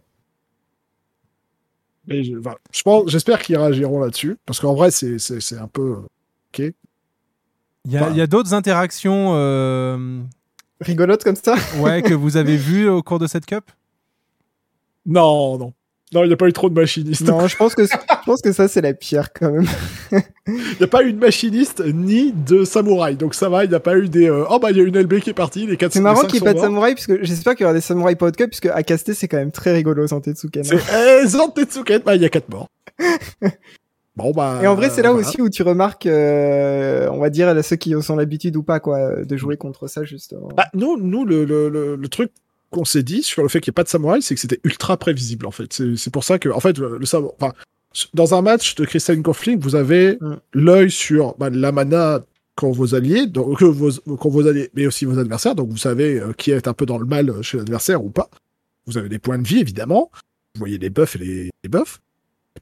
Mais 2.07 2.23
je, 2.23 2.35
voilà. 2.35 2.59
je 2.71 2.81
pense, 2.83 3.09
j'espère 3.09 3.41
qu'ils 3.41 3.57
réagiront 3.57 3.99
là-dessus, 3.99 4.37
parce 4.45 4.59
qu'en 4.59 4.73
vrai, 4.73 4.91
c'est 4.91 5.19
c'est 5.19 5.41
c'est 5.41 5.57
un 5.57 5.67
peu 5.67 5.97
ok. 6.53 6.71
Il 7.87 7.91
y 7.91 7.97
a, 7.97 8.09
il 8.09 8.17
y 8.17 8.21
a 8.21 8.27
d'autres 8.27 8.55
interactions 8.55 9.33
euh, 9.35 10.19
Rigolote 10.81 11.23
comme 11.23 11.35
ça 11.35 11.55
ouais, 11.77 12.01
que 12.01 12.13
vous 12.15 12.35
avez 12.35 12.57
vues 12.57 12.89
au 12.89 13.03
cours 13.03 13.19
de 13.19 13.27
cette 13.27 13.45
cup? 13.45 13.71
Non, 15.05 15.57
non. 15.57 15.73
Non, 16.15 16.23
il 16.23 16.27
n'y 16.27 16.33
a 16.33 16.37
pas 16.37 16.47
eu 16.47 16.53
trop 16.53 16.69
de 16.69 16.73
machinistes. 16.73 17.27
Non, 17.27 17.45
je 17.45 17.57
pense 17.57 17.75
que 17.75 17.85
je 17.85 17.91
pense 18.25 18.41
que 18.41 18.53
ça 18.53 18.69
c'est 18.69 18.79
la 18.79 18.93
pire 18.93 19.33
quand 19.33 19.51
même. 19.51 19.67
Il 20.47 20.53
n'y 20.79 20.83
a 20.83 20.87
pas 20.87 21.03
eu 21.03 21.11
de 21.11 21.19
machiniste 21.19 21.83
ni 21.85 22.31
de 22.31 22.63
samouraï. 22.63 23.17
Donc 23.17 23.33
ça 23.33 23.49
va, 23.49 23.65
il 23.65 23.69
n'y 23.69 23.75
a 23.75 23.79
pas 23.79 23.97
eu 23.97 24.07
des. 24.07 24.29
euh, 24.29 24.45
oh 24.49 24.59
bah 24.59 24.69
il 24.71 24.77
y 24.77 24.79
a 24.79 24.83
une 24.83 24.97
LB 24.97 25.19
qui 25.19 25.31
est 25.31 25.33
partie, 25.33 25.65
les 25.65 25.75
4 25.75 25.91
C'est 25.91 25.99
marrant 25.99 26.21
qu'il 26.21 26.39
n'y 26.39 26.47
ait 26.47 26.51
pas 26.51 26.53
de 26.53 26.59
samouraï, 26.59 26.93
puisque 26.93 27.21
j'espère 27.23 27.55
qu'il 27.55 27.63
y 27.63 27.65
aura 27.65 27.73
des 27.73 27.81
samouraïs 27.81 28.15
pas 28.15 28.31
de 28.31 28.37
cup, 28.37 28.47
puisque 28.49 28.67
à 28.67 28.81
caster 28.83 29.13
c'est 29.13 29.27
quand 29.27 29.37
même 29.37 29.51
très 29.51 29.73
rigolo 29.73 30.07
sans 30.07 30.21
Tetsuken. 30.21 30.63
C'est 30.63 30.77
eh, 30.77 31.27
Zan 31.27 31.49
Tetsuken, 31.49 32.01
bah 32.05 32.15
il 32.15 32.21
y 32.21 32.25
a 32.25 32.29
4 32.29 32.47
morts. 32.49 32.69
bon 34.15 34.31
bah. 34.31 34.59
Et 34.63 34.67
en 34.67 34.75
vrai, 34.75 34.89
c'est 34.91 35.01
là 35.01 35.11
voilà. 35.11 35.27
aussi 35.27 35.41
où 35.41 35.49
tu 35.49 35.63
remarques, 35.63 36.05
euh, 36.05 37.09
on 37.11 37.17
va 37.17 37.29
dire, 37.29 37.53
ceux 37.65 37.75
qui 37.75 37.93
ont 37.95 38.15
l'habitude 38.15 38.55
ou 38.55 38.63
pas, 38.63 38.79
quoi, 38.79 39.25
de 39.25 39.35
jouer 39.35 39.57
contre 39.57 39.87
ça, 39.87 40.03
justement. 40.05 40.49
Bah, 40.55 40.67
nous, 40.73 40.97
nous 40.97 41.25
le, 41.25 41.43
le, 41.43 41.69
le, 41.69 41.95
le 41.95 42.07
truc 42.07 42.31
qu'on 42.75 42.85
s'est 42.85 43.03
dit 43.03 43.23
sur 43.23 43.41
le 43.41 43.49
fait 43.49 43.61
qu'il 43.61 43.71
n'y 43.71 43.73
ait 43.73 43.81
pas 43.81 43.83
de 43.83 43.89
samouraï, 43.89 44.21
c'est 44.21 44.35
que 44.35 44.41
c'était 44.41 44.59
ultra 44.63 44.97
prévisible 44.97 45.45
en 45.45 45.51
fait. 45.51 45.81
C'est 45.95 46.11
pour 46.11 46.23
ça 46.23 46.37
que, 46.39 46.49
en 46.49 46.59
fait, 46.59 46.77
le. 46.77 46.99
Enfin, 47.39 47.53
dans 48.13 48.35
un 48.35 48.41
match 48.41 48.75
de 48.75 48.85
Crystalline 48.85 49.23
Conflict, 49.23 49.63
vous 49.63 49.75
avez 49.75 50.17
Mm. 50.19 50.35
l'œil 50.53 50.91
sur 50.91 51.35
bah, 51.37 51.49
la 51.49 51.71
mana 51.71 52.23
quand 52.55 52.71
vos 52.71 52.93
alliés, 52.95 53.25
donc, 53.27 53.59
que 53.59 53.65
vos, 53.65 53.91
quand 54.17 54.29
vos 54.29 54.47
alliés, 54.47 54.69
mais 54.73 54.87
aussi 54.87 55.05
vos 55.05 55.17
adversaires. 55.17 55.55
Donc 55.55 55.69
vous 55.69 55.77
savez 55.77 56.19
euh, 56.19 56.33
qui 56.33 56.51
est 56.51 56.67
un 56.67 56.73
peu 56.73 56.85
dans 56.85 56.97
le 56.97 57.05
mal 57.05 57.41
chez 57.41 57.57
l'adversaire 57.57 58.03
ou 58.03 58.09
pas. 58.09 58.29
Vous 58.85 58.97
avez 58.97 59.09
des 59.09 59.19
points 59.19 59.39
de 59.39 59.47
vie 59.47 59.59
évidemment. 59.59 60.11
Vous 60.55 60.59
voyez 60.59 60.77
les 60.77 60.89
buffs 60.89 61.15
et 61.15 61.19
les, 61.19 61.43
les 61.63 61.69
buffs. 61.69 62.01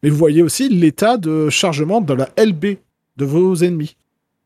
Mais 0.01 0.09
vous 0.09 0.17
voyez 0.17 0.41
aussi 0.41 0.69
l'état 0.69 1.17
de 1.17 1.49
chargement 1.49 2.01
dans 2.01 2.15
la 2.15 2.29
LB 2.37 2.77
de 3.17 3.25
vos 3.25 3.55
ennemis. 3.55 3.95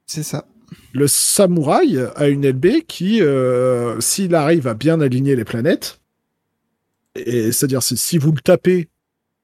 C'est 0.06 0.24
ça. 0.24 0.46
Le 0.94 1.08
samouraï 1.08 2.00
a 2.16 2.28
une 2.28 2.46
LB 2.46 2.82
qui, 2.88 3.22
euh, 3.22 4.00
s'il 4.02 4.36
arrive 4.36 4.68
à 4.68 4.74
bien 4.74 5.00
aligner 5.00 5.36
les 5.36 5.46
planètes, 5.46 6.02
et 7.16 7.52
c'est-à-dire 7.52 7.82
si- 7.84 7.98
si 7.98 8.18
vous 8.18 8.32
le 8.32 8.42
tapez 8.42 8.90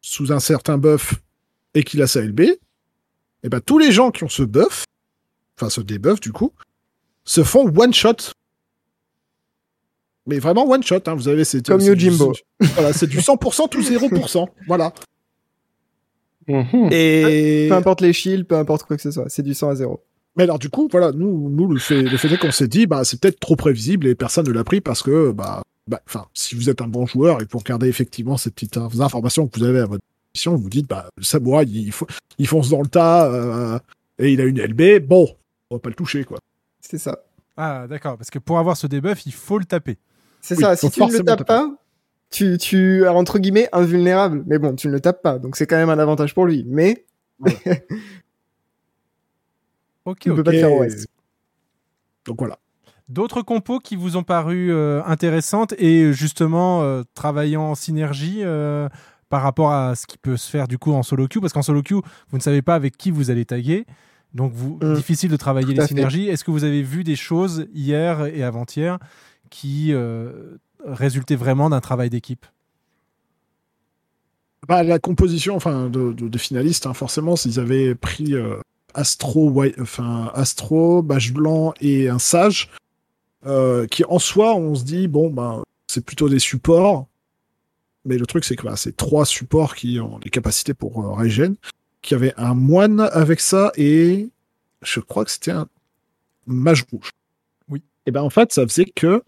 sous 0.02 0.32
un 0.34 0.40
certain 0.40 0.78
buff 0.78 1.16
et 1.74 1.84
qu'il 1.84 2.02
a 2.02 2.08
sa 2.08 2.22
LB, 2.22 2.42
et 2.42 3.50
ben 3.50 3.62
tous 3.62 3.78
les 3.80 3.92
gens 3.92 4.12
qui 4.12 4.24
ont 4.24 4.30
ce 4.30 4.44
buff, 4.44 4.86
enfin 5.58 5.70
ce 5.70 5.82
debuff 5.82 6.20
du 6.20 6.32
coup, 6.32 6.52
se 7.24 7.44
font 7.44 7.72
one 7.76 7.94
shot. 7.94 8.32
Mais 10.26 10.40
vraiment 10.40 10.66
one 10.70 10.84
shot, 10.84 11.02
hein, 11.08 11.16
vous 11.16 11.28
avez 11.28 11.44
c'est 11.46 11.66
Comme 11.66 11.80
c'est 11.82 11.96
du- 11.96 12.06
Yojimbo. 12.06 12.34
Voilà, 12.60 12.94
c'est 12.94 13.08
du 13.08 13.20
100% 13.22 13.68
tout 13.68 13.82
0%. 13.82 14.48
voilà. 14.68 14.94
Mhm. 16.48 16.90
Et 16.92 17.68
Peu 17.70 17.76
importe 17.76 18.02
les 18.02 18.12
shields, 18.14 18.46
peu 18.46 18.56
importe 18.58 18.84
quoi 18.84 18.96
que 18.98 19.02
ce 19.04 19.12
soit, 19.12 19.30
c'est 19.30 19.44
du 19.44 19.54
100 19.54 19.70
à 19.70 19.76
0. 19.76 20.04
Mais 20.36 20.44
alors 20.44 20.60
du 20.60 20.70
coup, 20.70 20.88
voilà, 20.92 21.12
nous, 21.12 21.50
nous 21.50 21.68
le 21.68 21.80
fait, 21.80 22.02
le 22.02 22.18
fait 22.18 22.32
est 22.34 22.38
qu'on 22.38 22.52
s'est 22.52 22.68
dit, 22.68 22.88
bah 22.88 23.04
c'est 23.04 23.20
peut-être 23.20 23.40
trop 23.40 23.56
prévisible 23.56 24.08
et 24.08 24.16
personne 24.16 24.48
ne 24.48 24.52
l'a 24.52 24.64
pris 24.64 24.82
parce 24.82 25.04
que, 25.04 25.32
bah, 25.32 25.62
bah, 25.88 26.02
enfin, 26.08 26.26
si 26.34 26.56
vous 26.56 26.70
êtes 26.70 26.82
un 26.82 26.88
bon 26.88 27.06
joueur 27.06 27.42
et 27.42 27.46
que 27.46 27.52
vous 27.52 27.60
regardez 27.60 27.88
effectivement 27.88 28.38
ces 28.38 28.50
petites 28.50 28.78
informations 28.78 29.48
que 29.48 29.60
vous 29.60 29.66
avez 29.66 29.80
à 29.80 29.86
votre 29.86 30.04
disposition, 30.34 30.56
vous 30.56 30.70
dites, 30.70 30.88
bah, 30.88 31.08
le 31.18 31.24
samouraï, 31.24 31.68
il, 31.70 31.94
il 32.40 32.48
fonce 32.48 32.70
dans 32.70 32.82
le 32.82 32.88
tas 32.88 33.32
euh, 33.32 33.80
et 34.18 34.34
il 34.34 34.42
a 34.42 34.46
une 34.46 34.60
LB, 34.60 35.06
bon, 35.06 35.28
on 35.70 35.76
va 35.76 35.80
pas 35.80 35.90
le 35.90 35.96
toucher 35.96 36.24
quoi. 36.24 36.40
C'est 36.82 36.98
ça. 36.98 37.20
Ah, 37.56 37.86
d'accord, 37.88 38.18
parce 38.18 38.32
que 38.32 38.40
pour 38.40 38.58
avoir 38.58 38.78
ce 38.78 38.88
debuff, 38.88 39.26
il 39.26 39.34
faut 39.34 39.60
le 39.60 39.66
taper. 39.66 39.98
C'est 40.42 40.56
Oui, 40.56 40.64
ça. 40.64 40.76
Si 40.76 40.90
tu 40.90 41.02
ne 41.04 41.12
le 41.12 41.24
tapes 41.24 41.46
pas, 41.46 41.76
tu, 42.32 42.58
tu 42.58 43.04
es 43.04 43.08
entre 43.08 43.38
guillemets 43.38 43.70
invulnérable. 43.72 44.44
Mais 44.48 44.58
bon, 44.58 44.76
tu 44.76 44.88
ne 44.88 44.94
le 44.94 45.00
tapes 45.00 45.22
pas, 45.22 45.38
donc 45.38 45.56
c'est 45.56 45.68
quand 45.68 45.78
même 45.78 45.90
un 45.90 46.00
avantage 46.00 46.34
pour 46.34 46.46
lui. 46.46 46.66
Mais 46.68 47.06
Ok, 50.06 50.20
tu 50.20 50.30
ne 50.30 50.36
peux 50.36 50.42
ok. 50.42 50.46
pas 50.46 50.52
te 50.52 50.58
faire 50.58 50.74
OS. 50.74 51.06
Donc 52.26 52.40
voilà. 52.40 52.60
D'autres 53.10 53.42
compos 53.42 53.80
qui 53.80 53.96
vous 53.96 54.16
ont 54.18 54.24
paru 54.24 54.72
euh, 54.72 55.04
intéressantes 55.06 55.74
et 55.78 56.14
justement 56.14 56.82
euh, 56.82 57.04
travaillant 57.14 57.64
en 57.64 57.76
synergie, 57.76 58.40
euh, 58.42 58.88
par 59.30 59.42
rapport 59.42 59.72
à 59.72 59.96
ce 59.96 60.06
qui 60.06 60.18
peut 60.18 60.38
se 60.38 60.50
faire 60.50 60.68
du 60.68 60.78
coup 60.78 60.94
en 60.94 61.02
solo 61.04 61.28
queue? 61.28 61.42
Parce 61.42 61.54
qu'en 61.54 61.64
solo 61.64 61.82
queue, 61.82 62.02
vous 62.30 62.38
ne 62.38 62.42
savez 62.42 62.62
pas 62.62 62.76
avec 62.76 62.98
qui 62.98 63.10
vous 63.10 63.32
allez 63.32 63.46
taguer. 63.46 63.86
Donc, 64.34 64.52
vous, 64.54 64.78
Mm. 64.82 64.94
difficile 64.94 65.32
de 65.32 65.38
travailler 65.38 65.74
les 65.74 65.88
synergies. 65.88 66.28
Est-ce 66.28 66.44
que 66.44 66.52
vous 66.52 66.64
avez 66.64 66.82
vu 66.84 67.04
des 67.04 67.16
choses 67.16 67.68
hier 67.74 68.26
et 68.26 68.44
avant-hier 68.44 69.00
qui 69.50 69.90
euh, 69.92 70.58
résultaient 70.86 71.36
vraiment 71.36 71.70
d'un 71.70 71.82
travail 71.82 72.10
d'équipe? 72.10 72.46
Bah, 74.68 74.84
la 74.84 74.98
composition 74.98 75.56
enfin, 75.56 75.90
de, 75.90 76.38
finalistes, 76.38 76.86
hein, 76.86 76.94
forcément, 76.94 77.36
s'ils 77.36 77.60
avaient 77.60 77.96
pris 77.96 78.34
euh, 78.34 78.60
Astro, 78.94 79.50
White- 79.50 79.80
enfin, 79.80 80.32
Astro, 80.34 81.02
Bâche 81.02 81.34
Blanc 81.34 81.74
et 81.82 82.10
un 82.10 82.20
Sage, 82.20 82.70
euh, 83.46 83.88
qui 83.88 84.04
en 84.06 84.20
soi, 84.20 84.56
on 84.56 84.76
se 84.76 84.84
dit, 84.84 85.08
bon, 85.08 85.30
ben, 85.30 85.64
c'est 85.88 86.04
plutôt 86.06 86.30
des 86.30 86.40
supports. 86.40 87.08
Mais 88.06 88.18
le 88.18 88.26
truc, 88.26 88.44
c'est 88.44 88.56
que 88.56 88.64
bah, 88.64 88.76
c'est 88.76 88.98
trois 88.98 89.26
supports 89.26 89.76
qui 89.76 90.00
ont 90.00 90.20
les 90.24 90.30
capacités 90.30 90.74
pour 90.74 91.04
euh, 91.04 91.14
régène, 91.14 91.56
qui 92.02 92.14
avait 92.16 92.34
un 92.38 92.54
moine 92.54 93.00
avec 93.00 93.40
ça 93.40 93.72
et 93.78 94.30
je 94.82 95.00
crois 95.00 95.24
que 95.24 95.32
c'était 95.32 95.52
un 95.52 95.68
mage 96.46 96.84
rouge. 96.92 97.12
Oui. 97.70 97.82
Et 98.06 98.12
ben 98.12 98.22
en 98.22 98.30
fait, 98.30 98.52
ça 98.52 98.68
faisait 98.68 98.84
que 98.86 99.24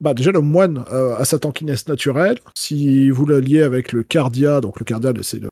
bah 0.00 0.14
déjà 0.14 0.30
le 0.30 0.40
moine 0.40 0.84
euh, 0.92 1.16
a 1.16 1.26
sa 1.26 1.38
tankiness 1.38 1.88
naturelle. 1.88 2.38
Si 2.54 3.10
vous 3.10 3.26
le 3.26 3.40
liez 3.40 3.60
avec 3.62 3.92
le 3.92 4.02
cardia, 4.02 4.62
donc 4.62 4.78
le 4.80 4.84
cardia 4.84 5.12
c'est 5.22 5.40
le, 5.40 5.50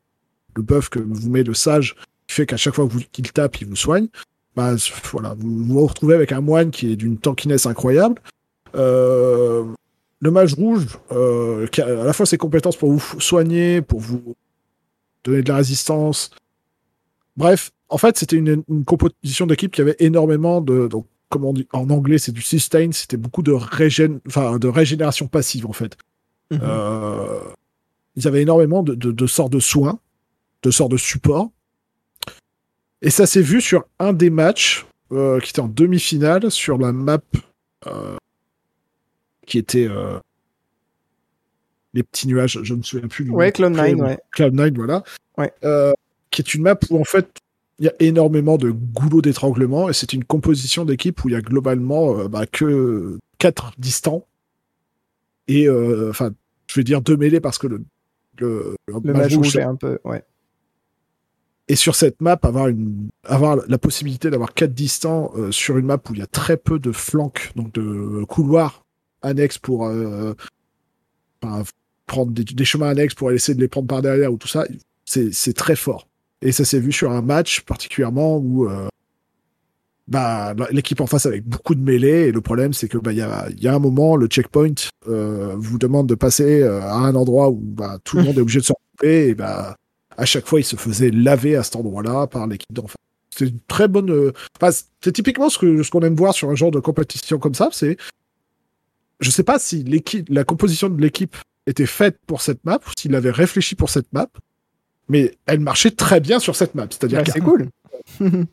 le 0.55 0.61
buff 0.63 0.89
que 0.89 0.97
vous 0.99 1.29
met 1.29 1.43
le 1.43 1.53
sage, 1.53 1.95
fait 2.37 2.45
qu'à 2.45 2.57
chaque 2.57 2.75
fois 2.75 2.87
qu'il 3.11 3.31
tape, 3.31 3.61
il 3.61 3.67
vous 3.67 3.75
soigne. 3.75 4.07
Bah 4.55 4.75
voilà, 5.11 5.35
vous 5.37 5.65
vous 5.65 5.85
retrouvez 5.85 6.15
avec 6.15 6.31
un 6.31 6.41
moine 6.41 6.71
qui 6.71 6.91
est 6.91 6.95
d'une 6.95 7.17
tankiness 7.17 7.65
incroyable. 7.65 8.19
Euh, 8.75 9.65
le 10.19 10.31
mage 10.31 10.55
rouge, 10.55 10.87
euh, 11.11 11.67
qui 11.67 11.81
a 11.81 11.85
à 11.85 12.03
la 12.05 12.13
fois 12.13 12.25
ses 12.25 12.37
compétences 12.37 12.75
pour 12.75 12.91
vous 12.91 13.21
soigner, 13.21 13.81
pour 13.81 13.99
vous 13.99 14.35
donner 15.23 15.43
de 15.43 15.49
la 15.49 15.57
résistance. 15.57 16.31
Bref, 17.35 17.71
en 17.89 17.97
fait, 17.97 18.17
c'était 18.17 18.35
une, 18.35 18.63
une 18.67 18.83
composition 18.83 19.45
d'équipe 19.45 19.71
qui 19.71 19.81
avait 19.81 19.95
énormément 19.99 20.59
de. 20.59 20.87
Donc, 20.87 21.05
comme 21.29 21.45
on 21.45 21.53
dit 21.53 21.67
en 21.73 21.89
anglais, 21.89 22.17
c'est 22.17 22.31
du 22.31 22.41
sustain, 22.41 22.89
c'était 22.93 23.17
beaucoup 23.17 23.43
de, 23.43 23.51
régén... 23.51 24.19
enfin, 24.27 24.57
de 24.57 24.67
régénération 24.67 25.27
passive, 25.27 25.67
en 25.67 25.73
fait. 25.73 25.97
Mhm. 26.51 26.59
Euh, 26.63 27.39
ils 28.15 28.27
avaient 28.27 28.41
énormément 28.41 28.81
de, 28.81 28.95
de, 28.95 29.11
de 29.11 29.27
sorts 29.27 29.49
de 29.49 29.59
soins, 29.59 29.99
de 30.63 30.71
sorts 30.71 30.89
de 30.89 30.97
support. 30.97 31.51
Et 33.01 33.09
ça 33.09 33.25
s'est 33.25 33.41
vu 33.41 33.61
sur 33.61 33.85
un 33.99 34.13
des 34.13 34.29
matchs 34.29 34.85
euh, 35.11 35.39
qui 35.39 35.51
était 35.51 35.59
en 35.59 35.67
demi-finale 35.67 36.49
sur 36.51 36.77
la 36.77 36.91
map 36.91 37.19
euh, 37.85 38.17
qui 39.45 39.57
était 39.57 39.87
euh, 39.87 40.19
les 41.93 42.03
petits 42.03 42.27
nuages, 42.27 42.59
je 42.63 42.73
ne 42.73 42.79
me 42.79 42.83
souviens 42.83 43.07
plus 43.07 43.23
du 43.23 43.31
Ouais, 43.31 43.53
nom. 43.59 43.69
Cloud9, 43.69 43.95
ouais. 44.01 44.17
Cloud9, 44.35 44.75
voilà. 44.75 45.03
Ouais. 45.37 45.53
Qui 46.31 46.41
est 46.41 46.53
une 46.53 46.63
map 46.63 46.77
où 46.89 46.99
en 46.99 47.03
fait 47.03 47.29
il 47.79 47.85
y 47.85 47.89
a 47.89 47.93
énormément 47.99 48.57
de 48.57 48.71
goulots 48.71 49.21
d'étranglement 49.21 49.87
et 49.87 49.93
c'est 49.93 50.11
une 50.13 50.23
composition 50.23 50.83
d'équipe 50.83 51.23
où 51.23 51.29
il 51.29 51.33
y 51.33 51.35
a 51.35 51.41
globalement 51.41 52.25
bah, 52.25 52.47
que 52.47 53.19
quatre 53.37 53.71
distants 53.77 54.25
et 55.47 55.69
enfin 55.69 56.31
je 56.67 56.75
vais 56.75 56.83
dire 56.83 57.01
deux 57.01 57.15
mêlées 57.15 57.39
parce 57.39 57.59
que 57.59 57.67
le 57.67 57.83
le, 58.39 58.75
Le 58.87 59.13
mage 59.13 59.35
rouge 59.35 59.55
est 59.55 59.61
un 59.61 59.75
peu, 59.75 59.99
ouais. 60.03 60.23
Et 61.67 61.75
sur 61.75 61.95
cette 61.95 62.21
map, 62.21 62.39
avoir, 62.43 62.67
une, 62.67 63.09
avoir 63.23 63.57
la 63.67 63.77
possibilité 63.77 64.29
d'avoir 64.29 64.53
quatre 64.53 64.73
distants 64.73 65.31
euh, 65.35 65.51
sur 65.51 65.77
une 65.77 65.85
map 65.85 65.97
où 66.09 66.13
il 66.13 66.19
y 66.19 66.23
a 66.23 66.27
très 66.27 66.57
peu 66.57 66.79
de 66.79 66.91
flancs, 66.91 67.33
donc 67.55 67.73
de 67.73 68.23
couloirs 68.25 68.83
annexes 69.21 69.57
pour 69.57 69.87
euh, 69.87 70.33
prendre 72.05 72.31
des, 72.31 72.65
chemins 72.65 72.89
annexes 72.89 73.13
pour 73.13 73.31
essayer 73.31 73.55
de 73.55 73.59
les 73.59 73.67
prendre 73.67 73.87
par 73.87 74.01
derrière 74.01 74.31
ou 74.31 74.37
tout 74.37 74.47
ça, 74.47 74.65
c'est 75.05 75.33
c'est 75.33 75.53
très 75.53 75.75
fort. 75.75 76.07
Et 76.41 76.51
ça 76.51 76.65
s'est 76.65 76.79
vu 76.79 76.91
sur 76.91 77.11
un 77.11 77.21
match 77.21 77.61
particulièrement 77.61 78.37
où 78.37 78.69
euh, 78.69 78.87
bah, 80.07 80.55
l'équipe 80.71 81.01
en 81.01 81.07
face 81.07 81.25
avec 81.25 81.45
beaucoup 81.45 81.75
de 81.75 81.81
mêlées 81.81 82.27
et 82.27 82.31
le 82.31 82.41
problème 82.41 82.73
c'est 82.73 82.87
que 82.87 82.97
bah, 82.97 83.11
il 83.11 83.17
y, 83.17 83.21
a, 83.21 83.47
y 83.57 83.67
a 83.67 83.73
un 83.73 83.79
moment 83.79 84.15
le 84.15 84.27
checkpoint 84.27 84.73
euh, 85.07 85.55
vous 85.57 85.77
demande 85.77 86.07
de 86.07 86.15
passer 86.15 86.61
euh, 86.61 86.81
à 86.81 86.95
un 86.95 87.15
endroit 87.15 87.49
où 87.49 87.59
bah, 87.59 87.97
tout 88.03 88.17
le 88.17 88.23
monde 88.23 88.37
est 88.37 88.41
obligé 88.41 88.59
de 88.59 88.65
se 88.65 88.73
regrouper 88.73 89.29
et 89.29 89.35
bah 89.35 89.75
à 90.17 90.25
chaque 90.25 90.45
fois 90.47 90.59
il 90.59 90.63
se 90.63 90.75
faisait 90.75 91.11
laver 91.11 91.55
à 91.55 91.63
cet 91.63 91.75
endroit-là 91.77 92.27
par 92.27 92.47
l'équipe 92.47 92.71
d'en 92.73 92.87
face. 92.87 92.95
C'est 93.35 93.45
une 93.49 93.59
très 93.67 93.87
bonne. 93.87 94.09
euh, 94.11 94.31
enfin, 94.59 94.75
c'est 95.01 95.11
typiquement 95.11 95.49
ce 95.49 95.59
que 95.59 95.83
ce 95.83 95.91
qu'on 95.91 96.01
aime 96.01 96.15
voir 96.15 96.33
sur 96.33 96.49
un 96.49 96.55
genre 96.55 96.71
de 96.71 96.79
compétition 96.79 97.37
comme 97.37 97.53
ça. 97.53 97.69
C'est, 97.71 97.97
je 99.19 99.29
sais 99.29 99.43
pas 99.43 99.59
si 99.59 99.83
l'équipe, 99.83 100.27
la 100.29 100.43
composition 100.43 100.89
de 100.89 100.99
l'équipe 100.99 101.35
était 101.67 101.85
faite 101.85 102.17
pour 102.25 102.41
cette 102.41 102.63
map 102.65 102.79
ou 102.87 102.89
s'il 102.97 103.13
avait 103.15 103.29
réfléchi 103.31 103.75
pour 103.75 103.89
cette 103.91 104.11
map, 104.13 104.27
mais 105.07 105.35
elle 105.45 105.59
marchait 105.59 105.91
très 105.91 106.19
bien 106.19 106.39
sur 106.39 106.55
cette 106.55 106.73
map. 106.75 106.87
C'est-à-dire 106.89 107.19
Bah, 107.19 107.23
qu'à- 107.25 107.31
c'est 107.33 107.39
cool. 107.41 107.67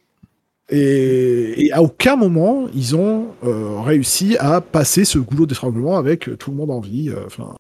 et, 0.71 1.67
et 1.67 1.73
à 1.73 1.83
aucun 1.83 2.17
moment, 2.17 2.67
ils 2.75 2.97
ont 2.97 3.29
euh, 3.45 3.81
réussi 3.81 4.37
à 4.39 4.61
passer 4.61 5.05
ce 5.05 5.19
goulot 5.19 5.47
d'étranglement 5.47 5.97
avec 5.97 6.29
euh, 6.29 6.37
tout 6.37 6.51
le 6.51 6.57
monde 6.57 6.71
en 6.71 6.81
vie. 6.81 7.11
Enfin, 7.27 7.55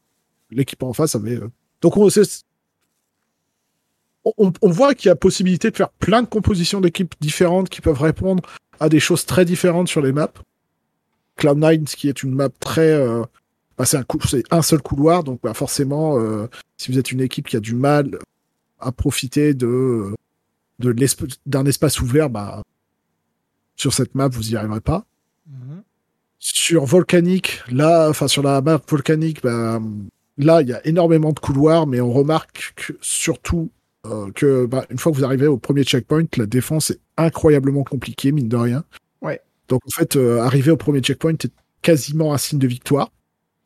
l'équipe 0.50 0.82
en 0.82 0.92
face 0.92 1.14
avait. 1.14 1.38
Donc, 1.82 1.96
on, 1.96 2.08
on, 4.24 4.52
on 4.62 4.70
voit 4.70 4.94
qu'il 4.94 5.08
y 5.08 5.12
a 5.12 5.16
possibilité 5.16 5.70
de 5.70 5.76
faire 5.76 5.90
plein 5.90 6.22
de 6.22 6.28
compositions 6.28 6.80
d'équipes 6.80 7.14
différentes 7.20 7.68
qui 7.68 7.80
peuvent 7.80 8.00
répondre 8.00 8.42
à 8.80 8.88
des 8.88 9.00
choses 9.00 9.26
très 9.26 9.44
différentes 9.44 9.88
sur 9.88 10.00
les 10.00 10.12
maps. 10.12 10.32
Cloud9, 11.38 11.84
qui 11.94 12.08
est 12.08 12.22
une 12.22 12.34
map 12.34 12.48
très. 12.60 12.90
euh, 12.92 13.22
bah, 13.76 13.84
c'est 13.84 13.96
un, 13.96 14.04
un 14.50 14.62
seul 14.62 14.82
couloir, 14.82 15.24
donc 15.24 15.40
bah, 15.42 15.54
forcément, 15.54 16.18
euh, 16.18 16.46
si 16.76 16.92
vous 16.92 16.98
êtes 16.98 17.10
une 17.10 17.20
équipe 17.20 17.48
qui 17.48 17.56
a 17.56 17.60
du 17.60 17.74
mal 17.74 18.18
à 18.78 18.92
profiter 18.92 19.52
de, 19.54 20.14
d'un 21.46 21.66
espace 21.66 22.00
ouvert, 22.00 22.30
bah, 22.30 22.62
sur 23.76 23.92
cette 23.92 24.14
map, 24.14 24.28
vous 24.28 24.52
y 24.52 24.56
arriverez 24.56 24.80
pas. 24.80 25.04
Sur 26.38 26.84
Volcanique, 26.84 27.62
là, 27.70 28.08
enfin 28.08 28.28
sur 28.28 28.42
la 28.42 28.60
map 28.60 28.80
Volcanique, 28.86 29.42
bah, 29.42 29.80
là, 30.38 30.62
il 30.62 30.68
y 30.68 30.72
a 30.72 30.86
énormément 30.86 31.32
de 31.32 31.40
couloirs, 31.40 31.86
mais 31.86 32.00
on 32.00 32.12
remarque 32.12 32.74
que, 32.76 32.92
surtout 33.00 33.70
euh, 34.06 34.30
que 34.32 34.66
bah, 34.66 34.84
une 34.90 34.98
fois 34.98 35.12
que 35.12 35.16
vous 35.16 35.24
arrivez 35.24 35.46
au 35.46 35.56
premier 35.58 35.82
checkpoint, 35.84 36.24
la 36.36 36.46
défense 36.46 36.90
est 36.90 37.00
incroyablement 37.16 37.84
compliquée, 37.84 38.32
mine 38.32 38.48
de 38.48 38.56
rien. 38.56 38.84
Ouais. 39.22 39.40
Donc 39.68 39.80
en 39.86 39.90
fait, 39.90 40.16
euh, 40.16 40.40
arriver 40.40 40.70
au 40.70 40.76
premier 40.76 41.00
checkpoint 41.00 41.32
est 41.32 41.52
quasiment 41.82 42.32
un 42.34 42.38
signe 42.38 42.58
de 42.58 42.66
victoire. 42.66 43.10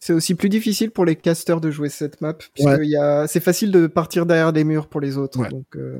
C'est 0.00 0.12
aussi 0.12 0.34
plus 0.36 0.48
difficile 0.48 0.90
pour 0.92 1.04
les 1.04 1.16
casters 1.16 1.60
de 1.60 1.70
jouer 1.72 1.88
cette 1.88 2.20
map, 2.20 2.34
puisque 2.34 2.68
Ouais. 2.68 2.86
y 2.86 2.96
a... 2.96 3.26
c'est 3.26 3.40
facile 3.40 3.72
de 3.72 3.86
partir 3.88 4.26
derrière 4.26 4.52
les 4.52 4.62
murs 4.62 4.86
pour 4.86 5.00
les 5.00 5.16
autres. 5.18 5.40
Ouais. 5.40 5.48
Donc, 5.48 5.66
euh, 5.74 5.98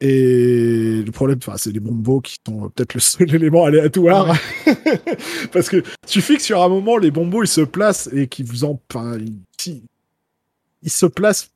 Et 0.00 1.02
le 1.04 1.10
problème, 1.12 1.38
c'est 1.56 1.70
les 1.72 1.80
bombos 1.80 2.20
qui 2.20 2.36
sont 2.46 2.68
peut-être 2.70 2.94
le 2.94 3.00
seul 3.00 3.32
élément 3.34 3.64
aléatoire. 3.64 4.36
Parce 5.52 5.68
que 5.68 5.82
suffit 6.06 6.36
que 6.36 6.42
sur 6.42 6.62
un 6.62 6.68
moment, 6.68 6.96
les 6.96 7.10
bombos, 7.12 7.44
ils 7.44 7.48
se 7.48 7.60
placent 7.60 8.08
et 8.12 8.26
qu'ils 8.26 8.46
vous 8.46 8.64
en, 8.64 8.80
enfin, 8.90 9.16
ils, 9.18 9.38
si- 9.58 9.84
ils 10.82 10.90
se 10.90 11.06
placent, 11.06 11.50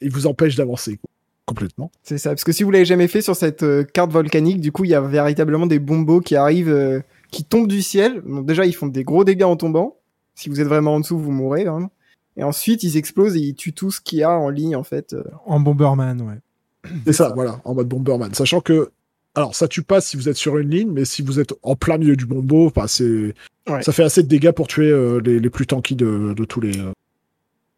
ils 0.00 0.10
vous 0.10 0.26
empêchent 0.26 0.56
d'avancer. 0.56 0.98
Complètement. 1.46 1.90
C'est 2.02 2.18
ça, 2.18 2.30
parce 2.30 2.44
que 2.44 2.52
si 2.52 2.62
vous 2.62 2.70
l'avez 2.70 2.84
jamais 2.84 3.08
fait 3.08 3.22
sur 3.22 3.34
cette 3.34 3.62
euh, 3.62 3.82
carte 3.82 4.10
volcanique, 4.12 4.60
du 4.60 4.70
coup, 4.70 4.84
il 4.84 4.90
y 4.90 4.94
a 4.94 5.00
véritablement 5.00 5.66
des 5.66 5.78
bombos 5.78 6.20
qui 6.20 6.36
arrivent, 6.36 6.68
euh, 6.68 7.00
qui 7.30 7.42
tombent 7.44 7.68
du 7.68 7.80
ciel. 7.82 8.22
Donc 8.26 8.44
déjà, 8.46 8.66
ils 8.66 8.74
font 8.74 8.86
des 8.86 9.02
gros 9.02 9.24
dégâts 9.24 9.44
en 9.44 9.56
tombant. 9.56 9.96
Si 10.34 10.48
vous 10.50 10.60
êtes 10.60 10.66
vraiment 10.68 10.94
en 10.96 11.00
dessous, 11.00 11.18
vous 11.18 11.32
mourrez. 11.32 11.64
vraiment. 11.64 11.90
Et 12.36 12.42
ensuite, 12.44 12.82
ils 12.82 12.96
explosent 12.98 13.34
et 13.36 13.40
ils 13.40 13.54
tuent 13.54 13.72
tout 13.72 13.90
ce 13.90 14.00
qu'il 14.00 14.18
y 14.18 14.22
a 14.22 14.30
en 14.30 14.50
ligne, 14.50 14.76
en 14.76 14.84
fait. 14.84 15.14
euh. 15.14 15.24
En 15.46 15.58
Bomberman, 15.58 16.20
ouais. 16.20 16.90
C'est 17.06 17.12
ça, 17.14 17.32
voilà, 17.34 17.60
en 17.64 17.74
mode 17.74 17.88
Bomberman. 17.88 18.32
Sachant 18.34 18.60
que, 18.60 18.90
alors, 19.34 19.54
ça 19.54 19.68
tue 19.68 19.82
pas 19.82 20.00
si 20.00 20.16
vous 20.16 20.28
êtes 20.28 20.36
sur 20.36 20.58
une 20.58 20.70
ligne, 20.70 20.90
mais 20.92 21.04
si 21.04 21.22
vous 21.22 21.40
êtes 21.40 21.54
en 21.62 21.74
plein 21.76 21.98
milieu 21.98 22.14
du 22.16 22.26
bombo, 22.26 22.66
enfin, 22.66 22.86
c'est, 22.86 23.34
Ouais. 23.68 23.82
ça 23.82 23.92
fait 23.92 24.02
assez 24.04 24.22
de 24.22 24.28
dégâts 24.28 24.52
pour 24.52 24.66
tuer 24.68 24.88
euh, 24.90 25.20
les, 25.24 25.40
les 25.40 25.50
plus 25.50 25.66
tanky 25.66 25.94
de, 25.96 26.32
de 26.34 26.44
tous 26.44 26.60
les 26.60 26.78
euh, 26.78 26.92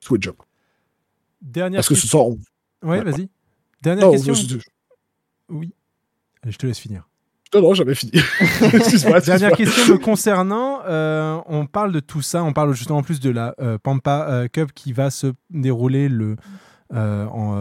Switch 0.00 0.22
Jobs. 0.22 0.36
Dernière 1.40 1.78
Parce 1.78 1.88
que 1.88 1.94
ce 1.94 2.02
question. 2.02 2.38
sont. 2.82 2.86
Ouais, 2.86 3.02
vas-y. 3.02 3.28
Dernière 3.82 4.06
Non, 4.06 4.12
question. 4.12 4.34
Oui. 5.48 5.74
Allez, 6.42 6.52
je 6.52 6.58
te 6.58 6.66
laisse 6.66 6.78
finir. 6.78 7.08
Non, 7.54 7.62
non, 7.62 7.74
j'avais 7.74 7.94
fini. 7.94 8.12
Excuse-moi. 8.72 9.20
Dernière 9.20 9.52
question 9.52 9.94
me 9.94 9.98
concernant. 9.98 10.82
euh, 10.86 11.40
on 11.46 11.66
parle 11.66 11.92
de 11.92 12.00
tout 12.00 12.22
ça. 12.22 12.44
On 12.44 12.52
parle 12.52 12.72
justement 12.74 13.02
plus 13.02 13.18
de 13.20 13.30
la 13.30 13.54
euh, 13.60 13.76
Pampa 13.78 14.26
euh, 14.28 14.48
Cup 14.48 14.72
qui 14.74 14.92
va 14.92 15.10
se 15.10 15.32
dérouler 15.50 16.08
le, 16.08 16.36
en, 16.94 17.56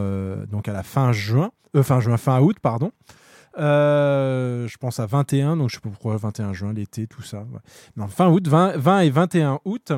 donc 0.49 0.68
à 0.68 0.73
la 0.73 0.84
fin 0.84 1.11
juin, 1.11 1.51
fin 1.81 1.99
juin, 1.99 2.18
fin 2.18 2.39
août, 2.39 2.57
pardon. 2.61 2.91
Je 3.57 4.77
pense 4.77 4.99
à 4.99 5.06
21, 5.06 5.57
donc 5.57 5.69
je 5.69 5.76
sais 5.76 5.81
pas 5.81 5.89
pourquoi 5.89 6.18
21 6.18 6.53
juin, 6.53 6.72
l'été, 6.73 7.07
tout 7.07 7.23
ça. 7.23 7.39
ouais. 7.39 7.60
Non, 7.97 8.07
fin 8.07 8.30
août, 8.30 8.47
20, 8.47 8.77
20 8.77 8.99
et 9.01 9.10
21 9.10 9.60
août. 9.65 9.91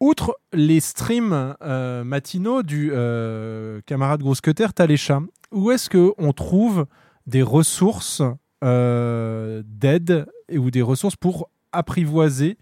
Outre 0.00 0.38
les 0.54 0.80
streams 0.80 1.54
euh, 1.62 2.04
matinaux 2.04 2.62
du 2.62 2.90
euh, 2.92 3.80
camarade 3.84 4.20
Grosse 4.22 4.40
Cutter, 4.40 4.68
Talécha, 4.74 5.20
où 5.52 5.70
est-ce 5.70 5.90
qu'on 5.90 6.32
trouve 6.32 6.86
des 7.26 7.42
ressources 7.42 8.22
euh, 8.64 9.62
d'aide 9.66 10.26
ou 10.50 10.70
des 10.70 10.80
ressources 10.82 11.16
pour 11.16 11.50
apprivoiser 11.72 12.56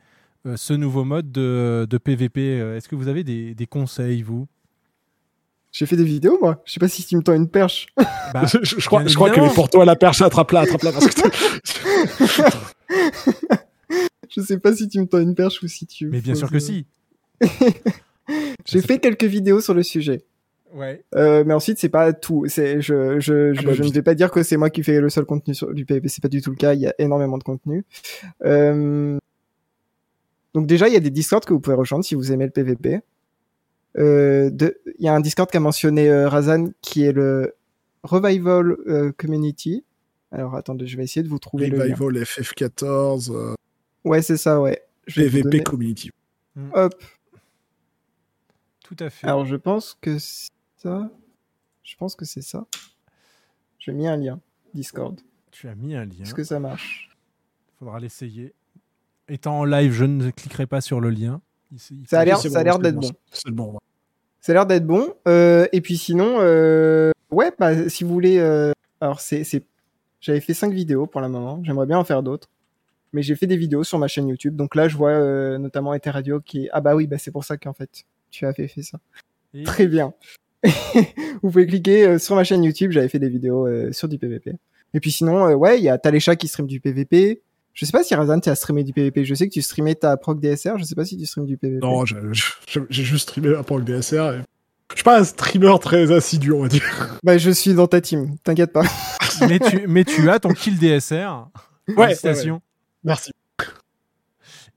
euh, 0.47 0.57
ce 0.57 0.73
nouveau 0.73 1.05
mode 1.05 1.31
de, 1.31 1.87
de 1.89 1.99
PVP. 1.99 2.41
Est-ce 2.77 2.89
que 2.89 2.97
vous 2.97 3.07
avez 3.09 3.23
des, 3.23 3.55
des 3.55 3.67
conseils, 3.67 4.23
vous? 4.23 4.49
J'ai 5.71 5.87
fait 5.87 5.97
des 5.97 6.05
vidéos, 6.05 6.39
moi. 6.41 6.61
Je 6.65 6.73
sais 6.73 6.81
pas 6.81 6.89
si 6.89 7.05
tu 7.05 7.17
me 7.17 7.23
tends 7.23 7.35
une 7.35 7.49
perche. 7.49 7.87
Bah, 8.33 8.43
je, 8.53 8.59
je 8.63 8.87
crois, 8.87 9.07
je 9.07 9.15
crois 9.15 9.31
pour 9.55 9.71
toi, 9.71 9.85
la 9.85 9.95
perche, 9.97 10.23
attrape-la, 10.23 10.61
attrape-la. 10.63 10.91
Parce 10.93 11.07
que 11.07 11.21
t'as- 11.21 11.31
je 14.29 14.41
sais 14.41 14.59
pas 14.59 14.75
si 14.75 14.89
tu 14.89 14.99
me 15.01 15.07
tends 15.07 15.21
une 15.21 15.35
perche 15.37 15.63
ou 15.63 15.69
si 15.69 15.87
tu. 15.87 16.07
Mais 16.09 16.21
bien 16.21 16.35
sûr 16.35 16.49
que 16.49 16.55
que- 16.55 16.59
si. 16.59 16.87
J'ai 18.67 18.83
fait 18.83 18.99
quelques 18.99 19.25
vidéos 19.25 19.61
sur 19.61 19.75
le 19.75 19.83
sujet. 19.83 20.23
Ouais. 20.75 21.03
Euh, 21.15 21.45
mais 21.47 21.55
ensuite, 21.55 21.79
c'est 21.79 21.89
pas 21.89 22.13
tout. 22.13 22.45
C'est, 22.47 22.81
je, 22.83 23.19
je, 23.21 23.55
je, 23.55 23.61
Ah 23.61 23.63
bah, 23.63 23.73
je 23.73 23.83
ne 23.83 23.91
vais 23.91 24.03
pas 24.03 24.15
dire 24.15 24.31
que 24.31 24.43
c'est 24.43 24.59
moi 24.59 24.69
qui 24.69 24.83
fais 24.83 25.01
le 25.01 25.09
seul 25.09 25.25
contenu 25.25 25.55
sur 25.55 25.73
du 25.73 25.87
PvP. 25.87 26.09
C'est 26.09 26.21
pas 26.23 26.29
du 26.29 26.43
tout 26.43 26.51
le 26.51 26.57
cas. 26.57 26.75
Il 26.75 26.81
y 26.81 26.87
a 26.87 26.95
énormément 26.99 27.39
de 27.39 27.43
contenu. 27.45 27.85
Euh... 28.45 29.19
Donc 30.55 30.67
déjà, 30.67 30.89
il 30.89 30.95
y 30.95 30.97
a 30.97 31.01
des 31.01 31.11
Discord 31.11 31.45
que 31.45 31.53
vous 31.55 31.61
pouvez 31.61 31.77
rejoindre 31.77 32.05
si 32.05 32.15
vous 32.15 32.33
aimez 32.33 32.45
le 32.45 32.51
PvP. 32.51 33.01
Euh, 33.97 34.51
de... 34.51 34.79
Il 34.99 35.05
y 35.05 35.09
a 35.09 35.15
un 35.15 35.21
Discord 35.21 35.51
qu'a 35.51 35.61
mentionné 35.61 36.09
euh, 36.11 36.29
Razan 36.29 36.69
qui 36.83 37.05
est 37.05 37.13
le 37.13 37.55
Revival 38.03 38.77
euh, 38.87 39.13
Community. 39.17 39.85
Alors 40.31 40.55
attendez, 40.55 40.87
je 40.87 40.97
vais 40.99 41.05
essayer 41.05 41.23
de 41.23 41.29
vous 41.29 41.39
trouver 41.39 41.69
le 41.69 41.79
lien. 41.79 41.95
Revival 41.95 42.23
FF14, 42.25 43.33
euh, 43.33 43.55
Ouais, 44.05 44.21
c'est 44.21 44.37
ça, 44.37 44.61
ouais. 44.61 44.83
Je 45.07 45.23
PVP 45.23 45.43
donner- 45.45 45.63
Community. 45.63 46.11
Hop. 46.75 46.95
Tout 48.89 48.97
à 49.05 49.11
fait. 49.11 49.27
Alors 49.27 49.45
je 49.45 49.57
pense 49.57 49.97
que 50.01 50.19
c'est 50.19 50.49
ça. 50.77 51.11
Je 51.83 51.97
pense 51.97 52.15
que 52.17 52.25
c'est 52.25 52.43
ça. 52.43 52.67
J'ai 53.79 53.93
mis 53.93 54.07
un 54.09 54.17
lien 54.17 54.41
Discord. 54.75 55.21
Tu 55.51 55.69
as 55.69 55.75
mis 55.75 55.95
un 55.95 56.05
lien. 56.05 56.23
Est-ce 56.23 56.35
que 56.35 56.45
ça 56.45 56.59
marche? 56.59 57.11
Faudra 57.79 58.01
l'essayer. 58.01 58.55
Étant 59.29 59.59
en 59.61 59.65
live, 59.65 59.93
je 59.93 60.05
ne 60.05 60.31
cliquerai 60.31 60.67
pas 60.67 60.81
sur 60.81 61.01
le 61.01 61.11
lien. 61.11 61.41
Il- 61.71 61.79
il 61.91 62.09
Ça 62.09 62.21
a 62.21 62.25
l'air, 62.25 62.39
bon, 62.41 62.79
d'être 62.79 62.95
bon. 62.97 63.11
C'est 63.31 63.51
bon. 63.51 63.79
Ça 64.41 64.53
a 64.53 64.55
l'air 64.55 64.67
d'être 64.67 64.87
bon. 64.87 65.15
Euh, 65.27 65.67
et 65.73 65.81
puis 65.83 65.99
sinon, 65.99 66.37
euh, 66.41 67.11
ouais, 67.31 67.53
bah, 67.59 67.89
si 67.91 68.05
vous 68.05 68.13
voulez, 68.13 68.39
euh, 68.39 68.73
alors 69.01 69.21
c'est, 69.21 69.45
j'avais 70.21 70.41
fait 70.41 70.55
cinq 70.55 70.73
vidéos 70.73 71.07
pour 71.07 71.21
le 71.21 71.29
moment. 71.29 71.63
J'aimerais 71.65 71.87
bien 71.87 71.99
en 71.99 72.05
faire 72.05 72.23
d'autres, 72.23 72.49
mais 73.13 73.23
j'ai 73.23 73.37
fait 73.37 73.47
des 73.47 73.57
vidéos 73.59 73.85
sur 73.85 73.99
ma 73.99 74.09
chaîne 74.09 74.29
YouTube. 74.29 74.57
Donc 74.57 74.75
là, 74.75 74.89
je 74.89 74.97
vois 74.97 75.11
euh, 75.11 75.59
notamment 75.59 75.93
Ether 75.93 76.11
Radio 76.11 76.41
qui 76.41 76.65
est, 76.65 76.69
ah 76.73 76.81
bah 76.81 76.95
oui, 76.97 77.07
bah 77.07 77.19
c'est 77.19 77.31
pour 77.33 77.45
ça 77.45 77.59
qu'en 77.59 77.75
fait 77.75 78.05
tu 78.31 78.47
avais 78.47 78.69
fait 78.69 78.83
ça. 78.83 78.99
Et- 79.55 79.63
Très 79.65 79.87
bien. 79.87 80.13
vous 81.43 81.51
pouvez 81.51 81.67
cliquer 81.67 82.07
euh, 82.07 82.19
sur 82.19 82.35
ma 82.35 82.45
chaîne 82.45 82.65
YouTube. 82.65 82.91
J'avais 82.91 83.09
fait 83.09 83.19
des 83.19 83.29
vidéos 83.29 83.67
euh, 83.67 83.93
sur 83.93 84.09
du 84.09 84.19
PVP. 84.19 84.53
Et 84.95 85.01
puis 85.01 85.11
sinon, 85.13 85.47
euh, 85.49 85.55
ouais, 85.55 85.79
il 85.79 85.85
y 85.85 85.89
a 85.89 85.99
Talécha 85.99 86.37
qui 86.37 86.49
stream 86.49 86.67
du 86.67 86.81
PVP. 86.81 87.43
Je 87.75 87.85
sais 87.85 87.93
pas 87.93 88.03
si 88.03 88.15
Razan 88.15 88.41
t'as 88.41 88.55
streamé 88.57 88.83
du 88.83 88.93
PVP. 88.93 89.25
Je 89.25 89.35
sais 89.35 89.47
que 89.49 89.53
tu 89.53 89.63
streamais 89.63 89.95
ta 89.95 90.17
proc 90.17 90.41
DSR. 90.41 90.79
Je 90.79 90.85
sais 90.85 90.95
pas 90.97 91.05
si 91.05 91.17
tu 91.17 91.27
streames 91.27 91.47
du 91.47 91.57
PVP. 91.57 91.85
Non, 91.87 92.05
j'ai 92.05 92.17
j'ai- 92.67 92.81
j'ai 92.91 93.05
juste 93.05 93.29
streamé 93.29 93.55
un 93.55 93.63
peu 93.63 93.81
DSR. 93.81 94.33
et- 94.35 94.43
Je 94.91 94.97
suis 94.97 95.05
pas 95.05 95.21
un 95.21 95.25
streamer 95.25 95.75
très 95.81 96.11
assidu, 96.11 96.53
on 96.53 96.63
va 96.63 96.69
dire. 96.69 96.83
Bah 97.23 97.39
je 97.39 97.51
suis 97.51 97.75
dans 97.75 97.87
ta 97.87 98.01
team. 98.01 98.37
T'inquiète 98.43 98.73
pas. 98.73 98.83
mais, 99.49 99.59
tu, 99.61 99.87
mais 99.87 100.05
tu 100.05 100.29
as 100.29 100.41
ton 100.41 100.49
kill 100.53 100.77
DSR. 100.79 101.49
Félicitations. 101.95 102.61
Merci. 103.05 103.31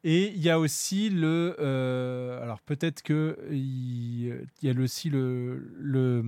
Et 0.04 0.30
il 0.30 0.42
y 0.42 0.50
a 0.50 0.60
aussi 0.60 1.10
le. 1.10 1.56
euh, 1.60 2.42
alors 2.42 2.60
peut-être 2.62 3.04
que 3.04 3.38
il, 3.52 4.46
y 4.64 4.70
a 4.70 4.74
aussi 4.80 5.10
le, 5.12 5.72
le, 5.78 6.24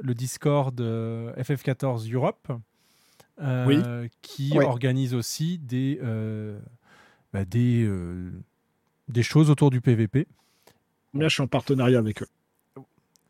le 0.00 0.14
Discord 0.14 0.80
euh, 0.80 1.34
FF14 1.34 2.12
Europe 2.12 2.52
euh, 3.40 3.66
Oui. 3.66 4.08
qui 4.22 4.56
organise 4.58 5.14
aussi 5.14 5.58
des, 5.58 5.98
euh, 6.02 6.60
bah, 7.32 7.44
des, 7.44 7.90
des 9.08 9.22
choses 9.24 9.50
autour 9.50 9.70
du 9.70 9.80
PVP. 9.80 10.28
Bien, 11.12 11.26
je 11.28 11.34
suis 11.34 11.42
en 11.42 11.48
partenariat 11.48 11.98
avec 11.98 12.22
eux. 12.22 12.28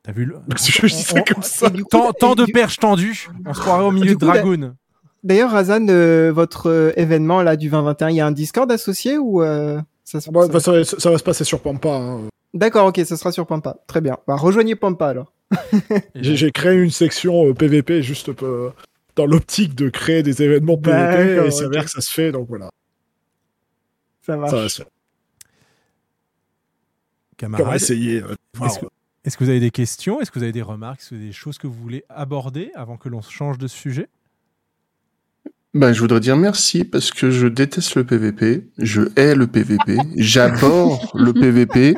T'as 0.03 0.13
vu 0.13 0.27
le... 0.27 0.39
Je 0.57 0.87
dis 0.87 1.03
ça 1.03 1.23
comme 1.23 1.43
ça. 1.43 1.69
Et 1.69 1.71
du 1.71 1.85
coup, 1.85 2.13
tant, 2.19 2.35
de 2.35 2.45
perches 2.45 2.79
tendues, 2.79 3.29
on 3.47 3.55
se 3.55 3.61
croirait 3.61 3.85
au 3.85 3.91
milieu 3.91 4.15
de 4.15 4.19
Dragoon. 4.19 4.75
D'ailleurs, 5.25 5.51
Razan, 5.51 5.87
euh, 5.89 6.31
votre 6.33 6.69
euh, 6.71 6.93
événement 6.97 7.43
là 7.43 7.57
du 7.57 7.69
2021, 7.69 8.11
il 8.11 8.17
y 8.17 8.21
a 8.21 8.27
un 8.27 8.31
Discord 8.33 8.71
associé 8.71 9.19
ou 9.19 9.43
euh, 9.43 9.81
ça 10.05 10.21
se 10.21 10.31
bah, 10.31 10.47
ça, 10.61 10.73
va- 10.73 10.85
ça 10.85 11.11
va 11.11 11.19
se 11.19 11.23
passer 11.25 11.45
sur 11.45 11.61
Pampa. 11.61 11.89
hein. 11.91 12.21
D'accord, 12.55 12.87
ok, 12.87 13.01
ça 13.05 13.17
sera 13.17 13.31
sur 13.33 13.47
Pampa. 13.47 13.77
Très 13.87 14.01
bien. 14.01 14.17
Bah, 14.27 14.37
rejoignez 14.37 14.75
Pampa 14.77 15.09
alors. 15.09 15.33
J'ai 16.15 16.51
créé 16.53 16.77
une 16.79 16.91
section 16.91 17.47
euh, 17.49 17.55
PVP 17.55 18.03
juste 18.03 18.31
dans 19.17 19.27
l'optique 19.27 19.75
de 19.75 19.89
créer 19.89 20.23
des 20.23 20.43
événements 20.43 20.77
PVP 20.79 20.99
D'accord, 20.99 21.45
et 21.45 21.49
il 21.49 21.53
s'avère 21.53 21.85
que 21.85 21.91
ça 21.91 22.01
se 22.01 22.11
fait, 22.13 22.31
donc 22.33 22.49
voilà. 22.49 22.71
Ça 24.23 24.37
marche. 24.37 24.51
Ça 24.51 24.57
va 24.57 24.69
se 24.69 24.77
faire. 24.83 24.87
Camarades, 27.37 27.75
essayer. 27.77 28.23
euh. 28.23 28.35
Est-ce 28.65 28.79
que, 28.81 28.87
est-ce 29.25 29.37
que 29.37 29.45
vous 29.45 29.51
avez 29.51 29.61
des 29.61 29.71
questions 29.71 30.21
Est-ce 30.21 30.31
que 30.31 30.39
vous 30.39 30.43
avez 30.43 30.53
des 30.53 30.63
remarques 30.63 31.01
Est-ce 31.01 31.11
que 31.11 31.15
vous 31.15 31.21
avez 31.21 31.29
des 31.29 31.33
choses 31.35 31.59
que 31.59 31.67
vous 31.67 31.75
voulez 31.75 32.05
aborder 32.09 32.71
avant 32.75 32.97
que 32.97 33.09
l'on 33.09 33.23
change 33.23 33.59
de 33.59 33.69
sujet? 33.69 34.09
Ben, 35.79 35.93
je 35.93 36.01
voudrais 36.01 36.19
dire 36.19 36.37
merci 36.37 36.83
parce 36.83 37.13
que 37.13 37.31
je 37.31 37.47
déteste 37.47 37.95
le 37.95 38.03
PVP, 38.05 38.67
je 38.79 39.03
hais 39.15 39.37
le 39.37 39.47
PVP, 39.47 39.97
j'aborde 40.17 40.99
le 41.15 41.33
PVP, 41.33 41.95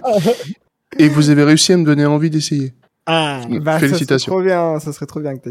et 0.98 1.08
vous 1.08 1.30
avez 1.30 1.44
réussi 1.44 1.72
à 1.72 1.78
me 1.78 1.84
donner 1.84 2.04
envie 2.04 2.28
d'essayer. 2.28 2.74
Ah, 3.06 3.40
Bah, 3.48 3.72
Ça 3.74 3.78
serait 3.78 3.88
Félicitations. 3.88 4.32
trop 4.32 4.42
bien, 4.42 4.78
ça 4.80 4.92
serait 4.92 5.06
trop 5.06 5.20
bien 5.20 5.34
que. 5.38 5.48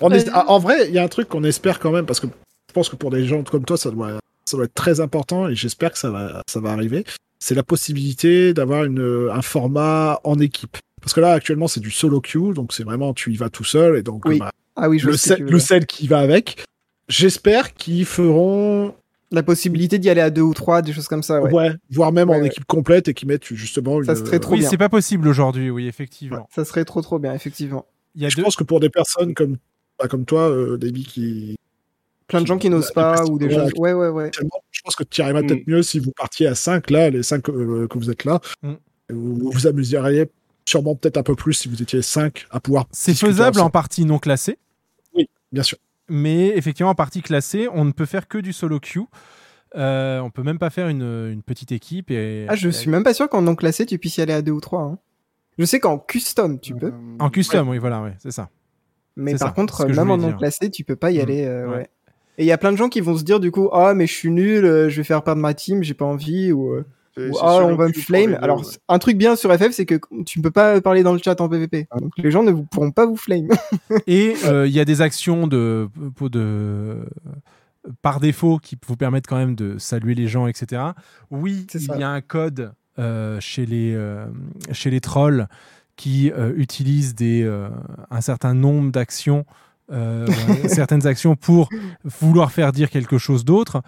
On 0.00 0.10
est- 0.12 0.28
ah, 0.32 0.44
en 0.48 0.60
vrai, 0.60 0.86
il 0.88 0.94
y 0.94 0.98
a 0.98 1.02
un 1.02 1.08
truc 1.08 1.28
qu'on 1.28 1.42
espère 1.42 1.80
quand 1.80 1.90
même, 1.90 2.06
parce 2.06 2.20
que 2.20 2.28
je 2.28 2.72
pense 2.72 2.88
que 2.88 2.94
pour 2.94 3.10
des 3.10 3.24
gens 3.26 3.42
comme 3.42 3.64
toi, 3.64 3.76
ça 3.76 3.90
doit, 3.90 4.20
ça 4.44 4.56
doit 4.56 4.66
être 4.66 4.74
très 4.74 5.00
important, 5.00 5.48
et 5.48 5.56
j'espère 5.56 5.90
que 5.90 5.98
ça 5.98 6.10
va, 6.10 6.42
ça 6.48 6.60
va 6.60 6.70
arriver. 6.70 7.04
C'est 7.40 7.56
la 7.56 7.64
possibilité 7.64 8.54
d'avoir 8.54 8.84
une, 8.84 9.28
un 9.32 9.42
format 9.42 10.20
en 10.22 10.38
équipe. 10.38 10.76
Parce 11.00 11.14
que 11.14 11.20
là, 11.20 11.32
actuellement, 11.32 11.66
c'est 11.68 11.80
du 11.80 11.90
solo 11.90 12.20
queue, 12.20 12.54
donc 12.54 12.72
c'est 12.72 12.84
vraiment, 12.84 13.12
tu 13.12 13.32
y 13.32 13.36
vas 13.36 13.50
tout 13.50 13.64
seul, 13.64 13.96
et 13.96 14.02
donc, 14.02 14.24
Oui. 14.24 14.38
bah, 14.38 14.52
Ah 14.76 14.88
oui, 14.88 15.00
je 15.00 15.08
le, 15.08 15.16
tu 15.16 15.42
le 15.44 15.58
sel 15.58 15.86
qui 15.86 16.06
va 16.06 16.20
avec. 16.20 16.64
J'espère 17.08 17.74
qu'ils 17.74 18.04
feront, 18.04 18.94
La 19.30 19.42
possibilité 19.42 19.98
d'y 19.98 20.08
aller 20.08 20.20
à 20.22 20.30
deux 20.30 20.42
ou 20.42 20.54
trois, 20.54 20.80
des 20.82 20.92
choses 20.92 21.08
comme 21.08 21.22
ça, 21.22 21.40
ouais. 21.42 21.52
ouais, 21.52 21.70
voire 21.90 22.12
même 22.12 22.30
Ouais, 22.30 22.36
en 22.36 22.40
ouais. 22.40 22.46
équipe 22.46 22.64
complète, 22.64 23.08
et 23.08 23.14
qu'ils 23.14 23.28
mettent 23.28 23.44
justement 23.52 23.98
une. 23.98 24.04
Ça 24.06 24.16
serait 24.16 24.38
trop 24.38 24.52
Oui, 24.54 24.60
bien. 24.60 24.70
c'est 24.70 24.78
pas 24.78 24.88
possible 24.88 25.28
aujourd'hui, 25.28 25.68
oui, 25.70 25.86
effectivement. 25.86 26.48
Ça 26.54 26.64
serait 26.64 26.84
trop 26.86 27.02
trop 27.02 27.18
bien, 27.18 27.34
effectivement. 27.34 27.84
Il 28.14 28.22
y 28.22 28.26
a 28.26 28.28
Je 28.30 28.36
deux... 28.36 28.42
pense 28.42 28.56
que 28.56 28.64
pour 28.64 28.80
des 28.80 28.88
personnes 28.90 29.34
comme, 29.34 29.56
bah, 29.98 30.08
comme 30.08 30.24
toi, 30.24 30.48
euh, 30.50 30.76
David, 30.78 31.06
qui, 31.06 31.56
Plein 32.26 32.42
de 32.42 32.46
gens 32.46 32.58
qui 32.58 32.68
n'osent 32.68 32.92
pas 32.92 33.24
ou 33.24 33.38
des 33.38 33.48
Voilà, 33.48 33.64
choses. 33.64 33.78
Ouais, 33.78 33.92
ouais, 33.94 34.08
ouais. 34.08 34.30
Je 34.70 34.80
pense 34.82 34.96
que 34.96 35.04
tu 35.04 35.22
arriveras 35.22 35.42
peut-être 35.42 35.66
mieux 35.66 35.82
si 35.82 35.98
vous 35.98 36.12
partiez 36.12 36.46
à 36.46 36.54
5 36.54 36.90
là, 36.90 37.08
les 37.08 37.22
5 37.22 37.42
que 37.42 37.98
vous 37.98 38.10
êtes 38.10 38.24
là. 38.26 38.40
Mm. 38.62 38.72
Vous 39.10 39.50
vous 39.50 39.66
amuseriez 39.66 40.30
sûrement 40.66 40.94
peut-être 40.94 41.16
un 41.16 41.22
peu 41.22 41.34
plus 41.34 41.54
si 41.54 41.68
vous 41.68 41.80
étiez 41.82 42.02
5 42.02 42.46
à 42.50 42.60
pouvoir. 42.60 42.86
C'est 42.92 43.14
faisable 43.14 43.60
en 43.60 43.70
partie 43.70 44.04
non 44.04 44.18
classée, 44.18 44.58
Bien 45.52 45.62
sûr. 45.62 45.78
Mais 46.08 46.48
effectivement 46.56 46.90
en 46.90 46.94
partie 46.94 47.22
classée, 47.22 47.68
on 47.72 47.84
ne 47.84 47.92
peut 47.92 48.06
faire 48.06 48.28
que 48.28 48.38
du 48.38 48.52
solo 48.52 48.80
queue. 48.80 49.02
Euh, 49.76 50.20
on 50.20 50.30
peut 50.30 50.42
même 50.42 50.58
pas 50.58 50.70
faire 50.70 50.88
une, 50.88 51.02
une 51.30 51.42
petite 51.42 51.72
équipe. 51.72 52.10
Et, 52.10 52.46
Ah, 52.48 52.54
je 52.56 52.68
suis 52.70 52.90
même 52.90 53.02
pas 53.04 53.12
sûr 53.14 53.28
qu'en 53.28 53.42
non 53.42 53.54
classé, 53.54 53.84
tu 53.84 53.98
puisses 53.98 54.16
y 54.16 54.22
aller 54.22 54.32
à 54.32 54.40
deux 54.42 54.52
ou 54.52 54.60
trois. 54.60 54.82
hein. 54.82 54.98
Je 55.58 55.64
sais 55.64 55.80
qu'en 55.80 55.98
custom, 55.98 56.58
tu 56.60 56.74
peux. 56.74 56.92
En 57.18 57.28
custom, 57.30 57.68
oui, 57.68 57.78
voilà, 57.78 58.00
ouais, 58.02 58.14
c'est 58.18 58.30
ça. 58.30 58.48
Mais 59.16 59.32
par 59.32 59.48
ça, 59.48 59.54
contre, 59.54 59.86
même 59.86 60.10
en 60.10 60.16
non 60.16 60.32
classé, 60.32 60.70
tu 60.70 60.84
peux 60.84 60.96
pas 60.96 61.10
y 61.10 61.18
Mm. 61.18 61.20
aller. 61.20 61.44
euh, 61.44 61.68
Ouais. 61.68 61.76
ouais. 61.76 61.90
Et 62.38 62.44
il 62.44 62.46
y 62.46 62.52
a 62.52 62.58
plein 62.58 62.70
de 62.70 62.76
gens 62.76 62.88
qui 62.88 63.00
vont 63.00 63.16
se 63.16 63.24
dire 63.24 63.40
du 63.40 63.50
coup, 63.50 63.68
ah 63.72 63.92
mais 63.94 64.06
je 64.06 64.12
suis 64.14 64.30
nul, 64.30 64.64
euh, 64.64 64.88
je 64.88 64.96
vais 64.98 65.04
faire 65.04 65.24
perdre 65.24 65.42
ma 65.42 65.54
team, 65.54 65.82
j'ai 65.82 65.94
pas 65.94 66.04
envie 66.04 66.52
ou, 66.52 66.72
euh, 67.18 67.30
ah 67.42 67.58
on 67.62 67.74
va 67.76 67.88
me 67.88 67.92
flame. 67.92 68.38
Alors 68.40 68.60
ouais. 68.60 68.72
un 68.88 68.98
truc 68.98 69.16
bien 69.16 69.36
sur 69.36 69.52
FF, 69.52 69.72
c'est 69.72 69.86
que 69.86 70.00
tu 70.24 70.38
ne 70.38 70.42
peux 70.42 70.50
pas 70.50 70.80
parler 70.80 71.02
dans 71.02 71.12
le 71.12 71.18
chat 71.18 71.40
en 71.40 71.48
PvP. 71.48 71.86
Donc 72.00 72.12
les 72.16 72.30
gens 72.30 72.42
ne 72.42 72.50
vous, 72.50 72.64
pourront 72.64 72.90
pas 72.90 73.06
vous 73.06 73.16
flame. 73.16 73.48
Et 74.06 74.34
euh, 74.44 74.66
il 74.66 74.72
y 74.72 74.80
a 74.80 74.84
des 74.84 75.02
actions 75.02 75.46
de, 75.46 75.88
de, 76.20 76.96
par 78.02 78.20
défaut 78.20 78.58
qui 78.58 78.76
vous 78.86 78.96
permettent 78.96 79.26
quand 79.26 79.36
même 79.36 79.54
de 79.54 79.78
saluer 79.78 80.14
les 80.14 80.26
gens, 80.28 80.46
etc. 80.46 80.82
Oui, 81.30 81.66
C'est 81.70 81.80
il 81.80 81.86
ça. 81.86 81.98
y 81.98 82.02
a 82.02 82.10
un 82.10 82.20
code 82.20 82.72
euh, 82.98 83.38
chez, 83.40 83.66
les, 83.66 83.94
euh, 83.94 84.26
chez 84.72 84.90
les 84.90 85.00
trolls 85.00 85.46
qui 85.96 86.30
euh, 86.30 86.52
utilisent 86.56 87.14
des, 87.14 87.42
euh, 87.42 87.68
un 88.10 88.20
certain 88.20 88.54
nombre 88.54 88.90
d'actions. 88.92 89.44
Euh, 89.90 90.26
certaines 90.68 91.06
actions 91.06 91.34
pour 91.36 91.68
vouloir 92.04 92.52
faire 92.52 92.72
dire 92.72 92.90
quelque 92.90 93.16
chose 93.18 93.44
d'autre 93.44 93.82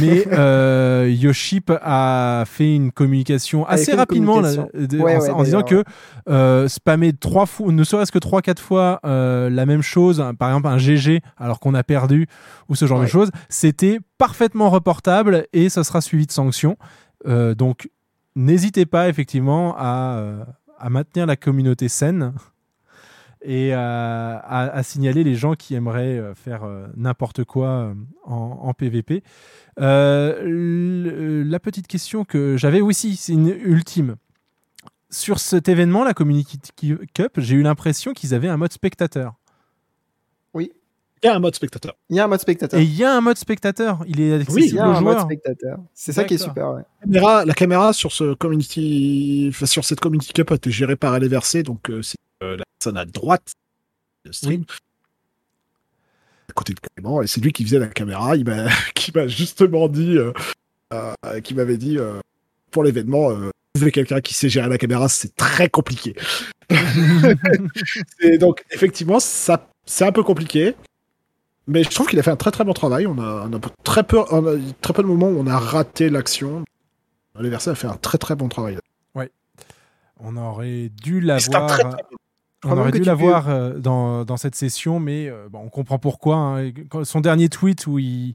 mais 0.00 0.26
euh, 0.32 1.08
Yoship 1.14 1.70
a 1.82 2.44
fait 2.46 2.74
une 2.74 2.90
communication 2.90 3.64
A 3.66 3.72
assez 3.74 3.92
une 3.92 3.98
rapidement 3.98 4.40
là, 4.40 4.54
communication. 4.54 4.86
de- 4.98 5.02
Ouais, 5.02 5.16
en, 5.16 5.20
ouais, 5.20 5.30
en 5.30 5.42
disant 5.44 5.62
que 5.62 5.84
euh, 6.28 6.66
spammer 6.68 7.12
trois 7.12 7.46
fois, 7.46 7.70
ne 7.72 7.84
serait-ce 7.84 8.10
que 8.12 8.18
trois 8.18 8.42
quatre 8.42 8.60
fois 8.62 9.00
euh, 9.06 9.48
la 9.50 9.66
même 9.66 9.82
chose, 9.82 10.24
par 10.38 10.48
exemple 10.48 10.68
un 10.68 10.78
GG 10.78 11.20
alors 11.36 11.60
qu'on 11.60 11.74
a 11.74 11.82
perdu 11.84 12.26
ou 12.68 12.74
ce 12.74 12.86
genre 12.86 13.00
de 13.00 13.06
choses, 13.06 13.30
c'était 13.48 13.98
parfaitement 14.18 14.70
reportable 14.70 15.46
et 15.52 15.68
ça 15.68 15.84
sera 15.84 16.00
suivi 16.00 16.26
de 16.26 16.32
sanctions. 16.32 16.76
Euh, 17.26 17.54
donc 17.54 17.88
n'hésitez 18.36 18.86
pas 18.86 19.08
effectivement 19.08 19.74
à, 19.78 20.46
à 20.78 20.90
maintenir 20.90 21.26
la 21.26 21.36
communauté 21.36 21.88
saine 21.88 22.32
et 23.44 23.72
à, 23.72 24.36
à- 24.38 24.70
à 24.70 24.82
signaler 24.82 25.22
les 25.22 25.34
gens 25.34 25.54
qui 25.54 25.74
aimeraient 25.74 26.18
euh, 26.18 26.34
faire 26.34 26.64
euh, 26.64 26.86
n'importe 26.96 27.44
quoi 27.44 27.68
euh, 27.68 27.94
en, 28.24 28.58
en 28.62 28.74
PVP. 28.74 29.22
Euh, 29.80 31.44
la 31.46 31.60
petite 31.60 31.86
question 31.86 32.24
que 32.24 32.56
j'avais 32.56 32.80
aussi, 32.80 33.16
c'est 33.16 33.32
une 33.32 33.48
ultime. 33.48 34.16
Sur 35.10 35.38
cet 35.38 35.68
événement, 35.68 36.02
la 36.04 36.14
Community 36.14 36.58
Cup, 37.14 37.32
j'ai 37.36 37.54
eu 37.54 37.62
l'impression 37.62 38.12
qu'ils 38.12 38.34
avaient 38.34 38.48
un 38.48 38.56
mode 38.56 38.72
spectateur. 38.72 39.34
Oui. 40.54 40.72
Il 41.22 41.26
y 41.26 41.30
a 41.30 41.36
un 41.36 41.38
mode 41.38 41.54
spectateur. 41.54 41.94
Il 42.10 42.16
y 42.16 42.20
a 42.20 42.24
un 42.24 42.28
mode 42.28 42.40
spectateur. 42.40 42.78
Et 42.78 42.82
il 42.82 42.94
y 42.94 43.04
a 43.04 43.16
un 43.16 43.20
mode 43.20 43.38
spectateur. 43.38 44.00
Il 44.06 44.20
est 44.20 44.34
Oui, 44.34 44.40
accessible 44.42 44.66
il 44.66 44.74
y 44.74 44.78
a 44.78 44.88
aux 44.88 44.92
un 44.92 45.00
mode 45.00 45.12
joueurs. 45.14 45.24
spectateur. 45.24 45.78
C'est 45.94 46.12
ça 46.12 46.24
qui 46.24 46.34
est 46.34 46.38
super, 46.38 46.72
ouais. 46.72 46.82
La 47.00 47.06
caméra, 47.06 47.44
la 47.46 47.54
caméra 47.54 47.92
sur 47.92 48.12
ce 48.12 48.34
community, 48.34 49.46
enfin, 49.50 49.66
sur 49.66 49.84
cette 49.84 50.00
community 50.00 50.32
cup 50.32 50.50
a 50.50 50.56
été 50.56 50.70
gérée 50.70 50.96
par 50.96 51.18
LVRC, 51.18 51.62
donc 51.62 51.88
euh, 51.90 52.02
c'est 52.02 52.16
la 52.58 52.64
personne 52.78 52.96
à 52.96 53.04
droite 53.04 53.52
du 54.24 54.32
stream. 54.32 54.64
À 56.50 56.52
côté 56.52 56.74
de 56.74 56.80
Clément, 56.80 57.22
et 57.22 57.26
c'est 57.26 57.40
lui 57.40 57.52
qui 57.52 57.64
faisait 57.64 57.78
la 57.78 57.88
caméra, 57.88 58.36
il 58.36 58.44
m'a, 58.44 58.66
qui 58.94 59.12
m'a 59.14 59.26
justement 59.26 59.88
dit, 59.88 60.16
euh, 60.18 60.32
euh, 60.92 61.40
qui 61.42 61.54
m'avait 61.54 61.76
dit, 61.78 61.98
euh, 61.98 62.20
pour 62.70 62.84
l'événement, 62.84 63.30
euh, 63.30 63.50
trouver 63.74 63.90
quelqu'un 63.92 64.20
qui 64.20 64.34
sait 64.34 64.48
gérer 64.48 64.68
la 64.68 64.78
caméra, 64.78 65.08
c'est 65.08 65.34
très 65.36 65.68
compliqué. 65.68 66.14
et 68.20 68.38
donc, 68.38 68.64
effectivement, 68.70 69.20
ça, 69.20 69.68
c'est 69.86 70.04
un 70.04 70.12
peu 70.12 70.22
compliqué. 70.22 70.74
Mais 71.66 71.82
je 71.82 71.88
trouve 71.90 72.06
qu'il 72.06 72.18
a 72.18 72.22
fait 72.22 72.30
un 72.30 72.36
très 72.36 72.50
très 72.50 72.64
bon 72.64 72.74
travail. 72.74 73.06
On 73.06 73.18
a, 73.18 73.48
on 73.48 73.52
a 73.56 73.60
très 73.84 74.02
peu, 74.02 74.18
on 74.30 74.46
a 74.46 74.58
très 74.82 74.92
peu 74.92 75.02
de 75.02 75.08
moments 75.08 75.28
où 75.28 75.38
on 75.38 75.46
a 75.46 75.58
raté 75.58 76.10
l'action. 76.10 76.64
LVRC 77.38 77.68
a 77.70 77.74
fait 77.74 77.86
un 77.86 77.96
très 77.96 78.18
très 78.18 78.36
bon 78.36 78.48
travail. 78.48 78.78
Ouais. 79.14 79.30
On 80.20 80.36
aurait 80.36 80.90
dû 80.90 81.20
l'avoir. 81.20 81.66
très, 81.66 81.82
très 81.82 82.02
bon- 82.02 82.18
On 82.64 82.78
aurait 82.78 82.92
dû 82.92 83.02
l'avoir 83.02 83.48
euh, 83.48 83.78
dans, 83.78 84.24
dans 84.24 84.36
cette 84.36 84.54
session, 84.54 85.00
mais 85.00 85.28
euh, 85.28 85.48
bon, 85.50 85.60
on 85.60 85.68
comprend 85.68 85.98
pourquoi. 85.98 86.36
hein. 86.36 86.72
Son 87.04 87.20
dernier 87.20 87.48
tweet 87.48 87.86
où 87.86 87.98
il, 87.98 88.34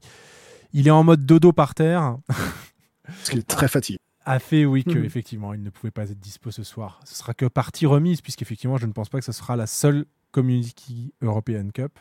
il 0.72 0.86
est 0.86 0.90
en 0.92 1.02
mode 1.04 1.24
dodo 1.26 1.52
par 1.52 1.74
terre 1.74 2.16
Parce 3.04 3.30
qu'il 3.30 3.38
est 3.40 3.46
très 3.48 3.68
fatigué. 3.68 3.98
a 4.24 4.38
fait, 4.38 4.64
oui, 4.64 4.84
que 4.84 4.98
effectivement, 4.98 5.52
il 5.54 5.62
ne 5.62 5.70
pouvait 5.70 5.90
pas 5.90 6.04
être 6.04 6.20
dispo 6.20 6.50
ce 6.50 6.62
soir. 6.62 7.00
Ce 7.04 7.14
sera 7.16 7.34
que 7.34 7.46
partie 7.46 7.86
remise, 7.86 8.20
puisqu'effectivement, 8.20 8.76
je 8.76 8.86
ne 8.86 8.92
pense 8.92 9.08
pas 9.08 9.18
que 9.18 9.24
ce 9.24 9.32
sera 9.32 9.56
la 9.56 9.66
seule 9.66 10.04
Community 10.30 11.12
European 11.22 11.68
Cup. 11.74 11.98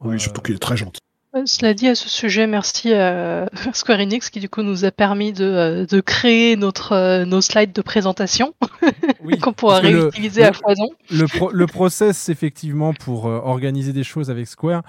Oui, 0.00 0.16
Euh, 0.16 0.18
surtout 0.18 0.42
qu'il 0.42 0.54
est 0.56 0.58
très 0.58 0.76
gentil. 0.76 1.00
Euh, 1.36 1.42
Cela 1.44 1.74
dit, 1.74 1.88
à 1.88 1.94
ce 1.94 2.08
sujet, 2.08 2.46
merci 2.46 2.92
à 2.94 3.48
Square 3.74 4.00
Enix 4.00 4.30
qui 4.30 4.40
du 4.40 4.48
coup 4.48 4.62
nous 4.62 4.84
a 4.84 4.90
permis 4.90 5.32
de, 5.32 5.44
euh, 5.44 5.86
de 5.86 6.00
créer 6.00 6.56
notre, 6.56 6.92
euh, 6.92 7.24
nos 7.24 7.40
slides 7.40 7.72
de 7.72 7.82
présentation 7.82 8.54
oui, 9.22 9.38
qu'on 9.38 9.52
pourra 9.52 9.80
réutiliser 9.80 10.42
le- 10.42 10.46
à 10.48 10.52
foison. 10.52 10.88
le, 11.10 11.26
pro- 11.26 11.50
le 11.52 11.66
process, 11.66 12.28
effectivement, 12.28 12.94
pour 12.94 13.26
euh, 13.26 13.40
organiser 13.42 13.92
des 13.92 14.04
choses 14.04 14.30
avec 14.30 14.46
Square 14.46 14.82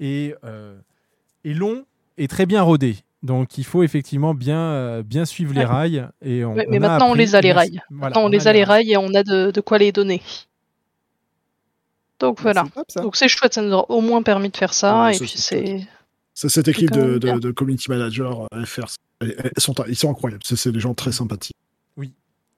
est, 0.00 0.34
euh, 0.44 0.74
est 1.44 1.54
long 1.54 1.84
et 2.18 2.26
très 2.28 2.46
bien 2.46 2.62
rodé. 2.62 2.96
Donc, 3.22 3.56
il 3.56 3.64
faut 3.64 3.84
effectivement 3.84 4.34
bien, 4.34 4.58
euh, 4.58 5.02
bien 5.04 5.24
suivre 5.24 5.54
les 5.54 5.64
rails. 5.64 6.08
Et 6.24 6.44
on, 6.44 6.54
mais 6.54 6.66
on 6.68 6.80
maintenant, 6.80 7.10
on 7.10 7.14
les 7.14 7.36
a, 7.36 7.40
les 7.40 7.52
rails. 7.52 7.80
voilà, 7.88 8.08
Maintenant, 8.08 8.24
on 8.24 8.28
les 8.28 8.48
a 8.48 8.52
les 8.52 8.64
rails 8.64 8.90
et 8.90 8.96
on 8.96 9.14
a 9.14 9.22
de, 9.22 9.52
de 9.52 9.60
quoi 9.60 9.78
les 9.78 9.92
donner. 9.92 10.20
Donc 12.22 12.40
voilà. 12.40 12.64
Donc 12.96 13.16
c'est 13.16 13.26
chouette, 13.26 13.52
ça 13.52 13.62
nous 13.62 13.74
a 13.74 13.90
au 13.90 14.00
moins 14.00 14.22
permis 14.22 14.48
de 14.48 14.56
faire 14.56 14.72
ça. 14.72 15.04
Ouais, 15.04 15.16
et 15.16 15.18
puis 15.18 15.28
c'est 16.34 16.48
cette 16.48 16.68
équipe 16.68 16.92
de, 16.92 17.18
de, 17.18 17.38
de 17.38 17.50
community 17.50 17.90
manager 17.90 18.46
euh, 18.54 18.64
FR. 18.64 18.86
Elles 19.20 19.52
sont, 19.58 19.74
ils 19.88 19.96
sont 19.96 20.10
incroyables. 20.10 20.42
C'est 20.44 20.56
c'est 20.56 20.72
des 20.72 20.80
gens 20.80 20.94
très 20.94 21.12
sympathiques. 21.12 21.56
Oui, 21.96 22.14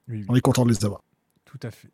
oui. 0.09 0.25
On 0.29 0.37
est 0.37 0.41
content 0.41 0.65
de 0.65 0.71
les 0.71 0.85
avoir. 0.85 1.01
Tout 1.47 1.59
à 1.63 1.71
fait. 1.71 1.89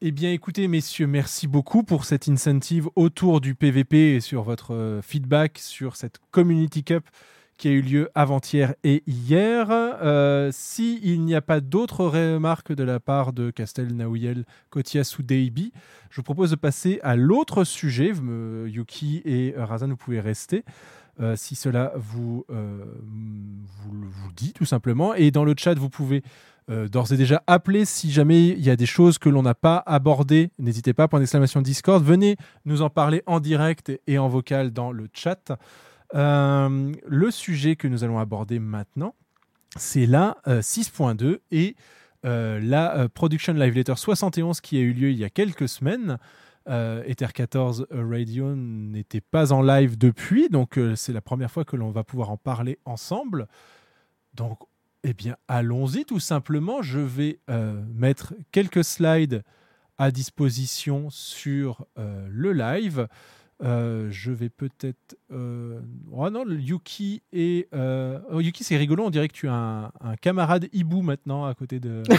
Eh 0.00 0.12
bien, 0.12 0.32
écoutez, 0.32 0.68
messieurs, 0.68 1.06
merci 1.06 1.48
beaucoup 1.48 1.82
pour 1.82 2.04
cette 2.04 2.28
incentive 2.28 2.88
autour 2.94 3.40
du 3.40 3.54
PVP 3.54 4.14
et 4.14 4.20
sur 4.20 4.42
votre 4.42 4.74
euh, 4.74 5.02
feedback 5.02 5.58
sur 5.58 5.96
cette 5.96 6.18
Community 6.30 6.84
Cup 6.84 7.04
qui 7.56 7.68
a 7.68 7.70
eu 7.70 7.80
lieu 7.82 8.10
avant-hier 8.14 8.74
et 8.84 9.02
hier. 9.06 9.68
Euh, 9.70 10.50
S'il 10.52 11.22
n'y 11.22 11.34
a 11.34 11.40
pas 11.40 11.60
d'autres 11.60 12.04
remarques 12.06 12.72
de 12.74 12.84
la 12.84 13.00
part 13.00 13.32
de 13.32 13.50
Castel, 13.50 13.94
Naouyel, 13.94 14.44
Kotias 14.70 15.16
ou 15.18 15.22
Deibi, 15.22 15.72
je 16.10 16.16
vous 16.16 16.22
propose 16.22 16.50
de 16.50 16.56
passer 16.56 17.00
à 17.02 17.16
l'autre 17.16 17.64
sujet. 17.64 18.12
Yuki 18.66 19.22
et 19.24 19.54
euh, 19.56 19.64
Razan, 19.64 19.88
vous 19.88 19.96
pouvez 19.96 20.20
rester. 20.20 20.64
euh, 21.20 21.36
si 21.36 21.54
cela 21.54 21.92
vous, 21.96 22.44
euh, 22.50 22.84
vous, 23.02 24.08
vous 24.08 24.32
dit 24.34 24.52
tout 24.52 24.64
simplement. 24.64 25.14
Et 25.14 25.30
dans 25.30 25.44
le 25.44 25.54
chat, 25.56 25.74
vous 25.74 25.90
pouvez 25.90 26.22
euh, 26.70 26.88
d'ores 26.88 27.12
et 27.12 27.16
déjà 27.16 27.42
appeler 27.46 27.84
si 27.84 28.10
jamais 28.10 28.48
il 28.48 28.60
y 28.60 28.70
a 28.70 28.76
des 28.76 28.86
choses 28.86 29.18
que 29.18 29.28
l'on 29.28 29.42
n'a 29.42 29.54
pas 29.54 29.82
abordées. 29.86 30.50
N'hésitez 30.58 30.92
pas, 30.94 31.08
point 31.08 31.20
d'exclamation 31.20 31.62
Discord. 31.62 32.02
Venez 32.02 32.36
nous 32.64 32.82
en 32.82 32.90
parler 32.90 33.22
en 33.26 33.40
direct 33.40 33.92
et 34.06 34.18
en 34.18 34.28
vocal 34.28 34.72
dans 34.72 34.90
le 34.90 35.08
chat. 35.12 35.52
Euh, 36.14 36.92
le 37.06 37.30
sujet 37.30 37.76
que 37.76 37.88
nous 37.88 38.04
allons 38.04 38.18
aborder 38.18 38.58
maintenant, 38.58 39.14
c'est 39.76 40.06
la 40.06 40.36
euh, 40.46 40.60
6.2 40.60 41.40
et 41.50 41.76
euh, 42.24 42.60
la 42.60 42.96
euh, 42.96 43.08
Production 43.08 43.52
Live 43.54 43.74
Letter 43.74 43.94
71 43.96 44.60
qui 44.60 44.78
a 44.78 44.80
eu 44.80 44.92
lieu 44.92 45.10
il 45.10 45.18
y 45.18 45.24
a 45.24 45.30
quelques 45.30 45.68
semaines. 45.68 46.18
Euh, 46.68 47.02
Ether 47.06 47.28
14 47.34 47.88
Radio 47.90 48.54
n'était 48.56 49.20
pas 49.20 49.52
en 49.52 49.60
live 49.60 49.98
depuis, 49.98 50.48
donc 50.48 50.78
euh, 50.78 50.96
c'est 50.96 51.12
la 51.12 51.20
première 51.20 51.50
fois 51.50 51.64
que 51.64 51.76
l'on 51.76 51.90
va 51.90 52.04
pouvoir 52.04 52.30
en 52.30 52.38
parler 52.38 52.78
ensemble. 52.86 53.48
Donc, 54.32 54.58
eh 55.02 55.12
bien, 55.12 55.36
allons-y 55.48 56.06
tout 56.06 56.20
simplement. 56.20 56.80
Je 56.80 57.00
vais 57.00 57.40
euh, 57.50 57.82
mettre 57.92 58.32
quelques 58.50 58.84
slides 58.84 59.42
à 59.98 60.10
disposition 60.10 61.10
sur 61.10 61.86
euh, 61.98 62.26
le 62.30 62.52
live. 62.52 63.08
Euh, 63.62 64.08
je 64.10 64.32
vais 64.32 64.48
peut-être. 64.48 65.16
euh, 65.32 65.78
Oh 66.12 66.28
non, 66.30 66.44
Yuki 66.48 67.22
et. 67.32 67.68
euh, 67.74 68.18
oh, 68.32 68.40
Yuki, 68.40 68.64
c'est 68.64 68.76
rigolo, 68.76 69.04
on 69.04 69.10
dirait 69.10 69.28
que 69.28 69.34
tu 69.34 69.48
as 69.48 69.54
un, 69.54 69.84
un 70.00 70.16
camarade 70.20 70.68
hibou 70.72 71.02
maintenant 71.02 71.44
à 71.46 71.54
côté 71.54 71.80
de. 71.80 72.02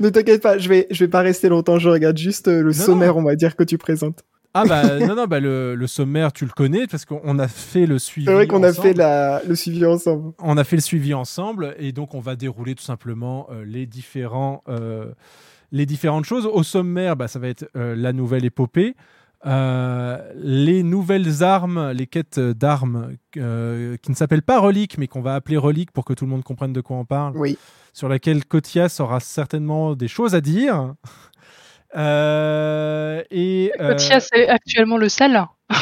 Ne 0.00 0.10
t'inquiète 0.10 0.42
pas, 0.42 0.58
je 0.58 0.68
vais, 0.68 0.86
je 0.90 1.04
vais 1.04 1.08
pas 1.10 1.20
rester 1.22 1.48
longtemps, 1.48 1.78
je 1.78 1.88
regarde 1.88 2.18
juste 2.18 2.48
le 2.48 2.72
sommaire, 2.74 3.16
on 3.16 3.22
va 3.22 3.34
dire, 3.36 3.56
que 3.56 3.64
tu 3.64 3.78
présentes. 3.78 4.24
Ah 4.52 4.64
bah 4.68 4.98
non, 5.06 5.14
non, 5.14 5.24
bah 5.26 5.40
le, 5.40 5.74
le 5.74 5.86
sommaire, 5.86 6.32
tu 6.32 6.44
le 6.44 6.50
connais 6.50 6.86
parce 6.86 7.06
qu'on 7.06 7.38
a 7.38 7.48
fait 7.48 7.86
le 7.86 7.98
suivi. 7.98 8.26
C'est 8.26 8.34
vrai 8.34 8.46
qu'on 8.46 8.62
a 8.62 8.72
fait 8.74 8.92
la, 8.92 9.40
le 9.46 9.54
suivi 9.54 9.86
ensemble. 9.86 10.32
On 10.38 10.58
a 10.58 10.64
fait 10.64 10.76
le 10.76 10.82
suivi 10.82 11.14
ensemble 11.14 11.74
et 11.78 11.92
donc 11.92 12.14
on 12.14 12.20
va 12.20 12.36
dérouler 12.36 12.74
tout 12.74 12.84
simplement 12.84 13.48
les, 13.64 13.86
différents, 13.86 14.62
les 15.72 15.86
différentes 15.86 16.24
choses. 16.26 16.46
Au 16.46 16.62
sommaire, 16.62 17.16
bah, 17.16 17.28
ça 17.28 17.38
va 17.38 17.48
être 17.48 17.66
la 17.74 18.12
nouvelle 18.12 18.44
épopée, 18.44 18.94
euh, 19.44 20.18
les 20.34 20.82
nouvelles 20.82 21.42
armes, 21.42 21.92
les 21.92 22.06
quêtes 22.06 22.40
d'armes 22.40 23.16
euh, 23.36 23.96
qui 23.98 24.10
ne 24.10 24.16
s'appellent 24.16 24.42
pas 24.42 24.58
reliques 24.58 24.98
mais 24.98 25.06
qu'on 25.06 25.20
va 25.20 25.34
appeler 25.34 25.56
reliques 25.56 25.92
pour 25.92 26.04
que 26.04 26.14
tout 26.14 26.24
le 26.24 26.30
monde 26.30 26.42
comprenne 26.42 26.72
de 26.72 26.80
quoi 26.80 26.96
on 26.96 27.04
parle. 27.04 27.36
Oui. 27.36 27.58
Sur 27.92 28.08
laquelle 28.08 28.44
Kotias 28.44 28.96
aura 29.00 29.20
certainement 29.20 29.94
des 29.94 30.08
choses 30.08 30.34
à 30.34 30.40
dire. 30.40 30.94
Euh, 31.96 33.22
et 33.30 33.72
euh, 33.80 33.92
Kotia, 33.92 34.20
c'est 34.20 34.48
actuellement 34.48 34.96
le 34.96 35.08
sel. 35.08 35.44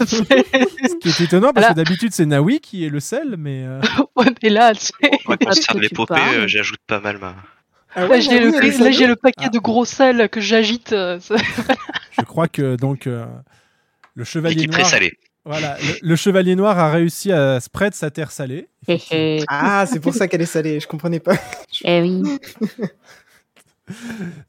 ce 0.00 0.98
qui 0.98 1.08
est 1.08 1.20
étonnant 1.20 1.52
parce 1.52 1.68
que 1.68 1.74
d'habitude 1.74 2.12
c'est 2.12 2.26
Nawi 2.26 2.60
qui 2.60 2.84
est 2.84 2.88
le 2.88 3.00
sel, 3.00 3.36
mais 3.38 3.64
euh, 3.64 3.80
Ouais, 4.16 4.26
mais 4.42 4.50
là, 4.50 4.72
c'est. 4.74 4.92
Que 4.92 5.72
tu 5.72 5.80
l'épopée, 5.80 6.46
j'ajoute 6.46 6.80
pas 6.86 7.00
mal 7.00 7.18
ma. 7.18 7.36
Ah 7.94 8.06
Là, 8.06 8.20
j'ai 8.20 8.38
le, 8.40 8.50
là, 8.84 8.90
j'ai 8.90 9.16
paquet 9.16 9.44
Ah. 9.46 9.48
de 9.50 9.58
gros 9.58 9.84
sel 9.84 10.28
que 10.30 10.40
j'agite. 10.40 10.92
euh, 10.92 11.18
je 12.18 12.22
crois 12.24 12.48
que 12.48 12.76
donc 12.76 13.06
euh, 13.06 13.26
le 14.14 14.24
chevalier 14.24 14.66
noir. 14.66 14.80
présalée. 14.80 15.12
Voilà, 15.44 15.76
le, 15.80 16.08
le 16.08 16.16
chevalier 16.16 16.54
noir 16.54 16.78
a 16.78 16.90
réussi 16.92 17.32
à 17.32 17.58
spread 17.60 17.94
sa 17.94 18.10
terre 18.10 18.30
salée. 18.30 18.68
Hé, 18.86 18.98
hé. 19.10 19.44
Ah, 19.48 19.84
c'est 19.90 19.98
pour 20.00 20.14
ça 20.14 20.28
qu'elle 20.28 20.40
est 20.42 20.46
salée, 20.46 20.78
je 20.80 20.86
comprenais 20.86 21.20
pas. 21.20 21.34
Eh 21.84 22.00
oui. 22.02 22.22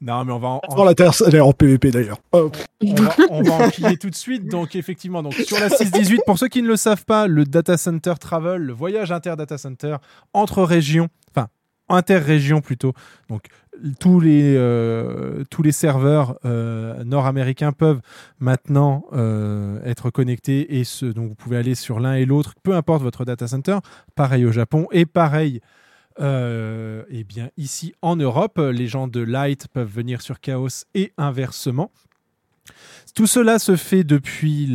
Non, 0.00 0.24
mais 0.24 0.32
on 0.32 0.38
va 0.38 0.48
en, 0.48 0.60
Dans 0.76 0.84
la 0.84 0.94
terre, 0.94 1.10
elle 1.26 1.34
est 1.34 1.40
en 1.40 1.52
PVP 1.52 1.90
d'ailleurs. 1.90 2.18
Oh, 2.32 2.50
on 2.82 2.94
va, 2.94 3.14
on 3.30 3.42
va 3.42 3.66
enquiller 3.66 3.96
tout 3.96 4.08
de 4.08 4.14
suite. 4.14 4.46
Donc 4.48 4.76
effectivement, 4.76 5.22
donc 5.22 5.34
sur 5.34 5.58
la 5.58 5.68
618, 5.68 6.22
pour 6.24 6.38
ceux 6.38 6.48
qui 6.48 6.62
ne 6.62 6.68
le 6.68 6.76
savent 6.76 7.04
pas, 7.04 7.26
le 7.26 7.44
data 7.44 7.76
center 7.76 8.14
travel, 8.20 8.62
le 8.62 8.72
voyage 8.72 9.10
inter 9.12 9.34
data 9.36 9.58
center 9.58 9.96
entre 10.32 10.62
régions, 10.62 11.08
enfin 11.34 11.48
interrégions 11.88 12.60
plutôt. 12.60 12.92
Donc 13.28 13.48
tous 13.98 14.20
les 14.20 14.56
euh, 14.56 15.44
serveurs 15.70 16.38
euh, 16.44 17.02
nord-américains 17.04 17.72
peuvent 17.72 18.00
maintenant 18.38 19.04
euh, 19.12 19.80
être 19.84 20.10
connectés 20.10 20.78
et 20.78 20.84
ce, 20.84 21.06
donc 21.06 21.30
vous 21.30 21.34
pouvez 21.34 21.56
aller 21.56 21.74
sur 21.74 22.00
l'un 22.00 22.14
et 22.14 22.24
l'autre, 22.24 22.54
peu 22.62 22.74
importe 22.74 23.02
votre 23.02 23.24
data 23.24 23.48
center. 23.48 23.78
Pareil 24.14 24.44
au 24.44 24.52
Japon 24.52 24.86
et 24.92 25.06
pareil. 25.06 25.60
Eh 26.20 27.24
bien, 27.24 27.50
ici 27.56 27.92
en 28.00 28.14
Europe, 28.14 28.58
les 28.58 28.86
gens 28.86 29.08
de 29.08 29.20
Light 29.20 29.66
peuvent 29.72 29.92
venir 29.92 30.22
sur 30.22 30.38
Chaos 30.38 30.84
et 30.94 31.12
inversement. 31.18 31.90
Tout 33.16 33.26
cela 33.26 33.58
se 33.58 33.74
fait 33.74 34.04
depuis 34.04 34.66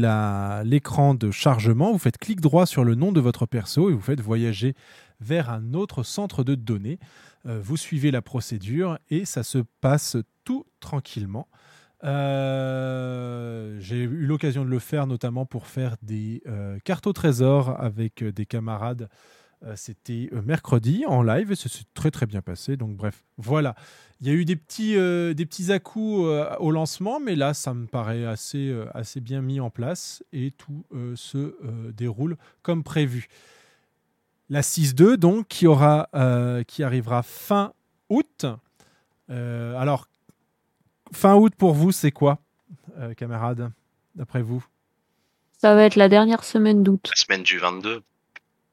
l'écran 0.63 1.13
de 1.13 1.31
chargement. 1.31 1.93
Vous 1.93 1.97
faites 1.97 2.17
clic 2.17 2.41
droit 2.41 2.65
sur 2.65 2.83
le 2.83 2.95
nom 2.95 3.13
de 3.13 3.21
votre 3.21 3.45
perso 3.45 3.89
et 3.89 3.93
vous 3.93 4.01
faites 4.01 4.19
voyager 4.19 4.75
vers 5.19 5.49
un 5.49 5.73
autre 5.73 6.03
centre 6.03 6.43
de 6.43 6.55
données. 6.55 6.99
Euh, 7.45 7.59
vous 7.61 7.77
suivez 7.77 8.11
la 8.11 8.21
procédure 8.21 8.99
et 9.09 9.25
ça 9.25 9.43
se 9.43 9.59
passe 9.81 10.17
tout 10.43 10.65
tranquillement. 10.79 11.47
Euh, 12.03 13.77
J'ai 13.79 14.03
eu 14.03 14.25
l'occasion 14.25 14.63
de 14.63 14.69
le 14.69 14.79
faire 14.79 15.07
notamment 15.07 15.45
pour 15.45 15.67
faire 15.67 15.95
des 16.01 16.41
euh, 16.47 16.77
cartes 16.83 17.07
au 17.07 17.13
trésor 17.13 17.79
avec 17.79 18.23
des 18.23 18.45
camarades. 18.45 19.09
C'était 19.75 20.29
mercredi 20.45 21.03
en 21.05 21.21
live 21.21 21.51
et 21.51 21.55
ça 21.57 21.67
s'est 21.67 21.83
très 21.93 22.11
très 22.11 22.25
bien 22.25 22.41
passé. 22.41 22.77
Donc 22.77 22.95
bref, 22.95 23.25
voilà. 23.35 23.75
Il 24.21 24.27
y 24.27 24.29
a 24.29 24.33
eu 24.33 24.45
des 24.45 24.55
petits, 24.55 24.93
des 24.93 25.45
petits 25.45 25.67
au 26.59 26.71
lancement, 26.71 27.19
mais 27.19 27.35
là, 27.35 27.53
ça 27.53 27.73
me 27.73 27.85
paraît 27.85 28.23
assez, 28.23 28.73
assez 28.93 29.19
bien 29.19 29.41
mis 29.41 29.59
en 29.59 29.69
place 29.69 30.23
et 30.31 30.51
tout 30.51 30.85
se 31.15 31.57
déroule 31.91 32.37
comme 32.61 32.83
prévu. 32.83 33.27
La 34.49 34.61
6-2, 34.61 35.15
donc, 35.15 35.47
qui, 35.47 35.67
aura, 35.67 36.09
euh, 36.15 36.63
qui 36.63 36.83
arrivera 36.83 37.23
fin 37.23 37.73
août. 38.09 38.45
Euh, 39.29 39.77
alors, 39.77 40.07
fin 41.11 41.35
août 41.35 41.53
pour 41.57 41.73
vous, 41.73 41.91
c'est 41.91 42.11
quoi, 42.11 42.39
euh, 42.97 43.13
camarades, 43.13 43.71
d'après 44.15 44.41
vous? 44.41 44.65
Ça 45.57 45.75
va 45.75 45.83
être 45.83 45.95
la 45.95 46.09
dernière 46.09 46.43
semaine 46.43 46.83
d'août. 46.83 47.09
La 47.09 47.15
semaine 47.15 47.43
du 47.43 47.59
22. 47.59 48.01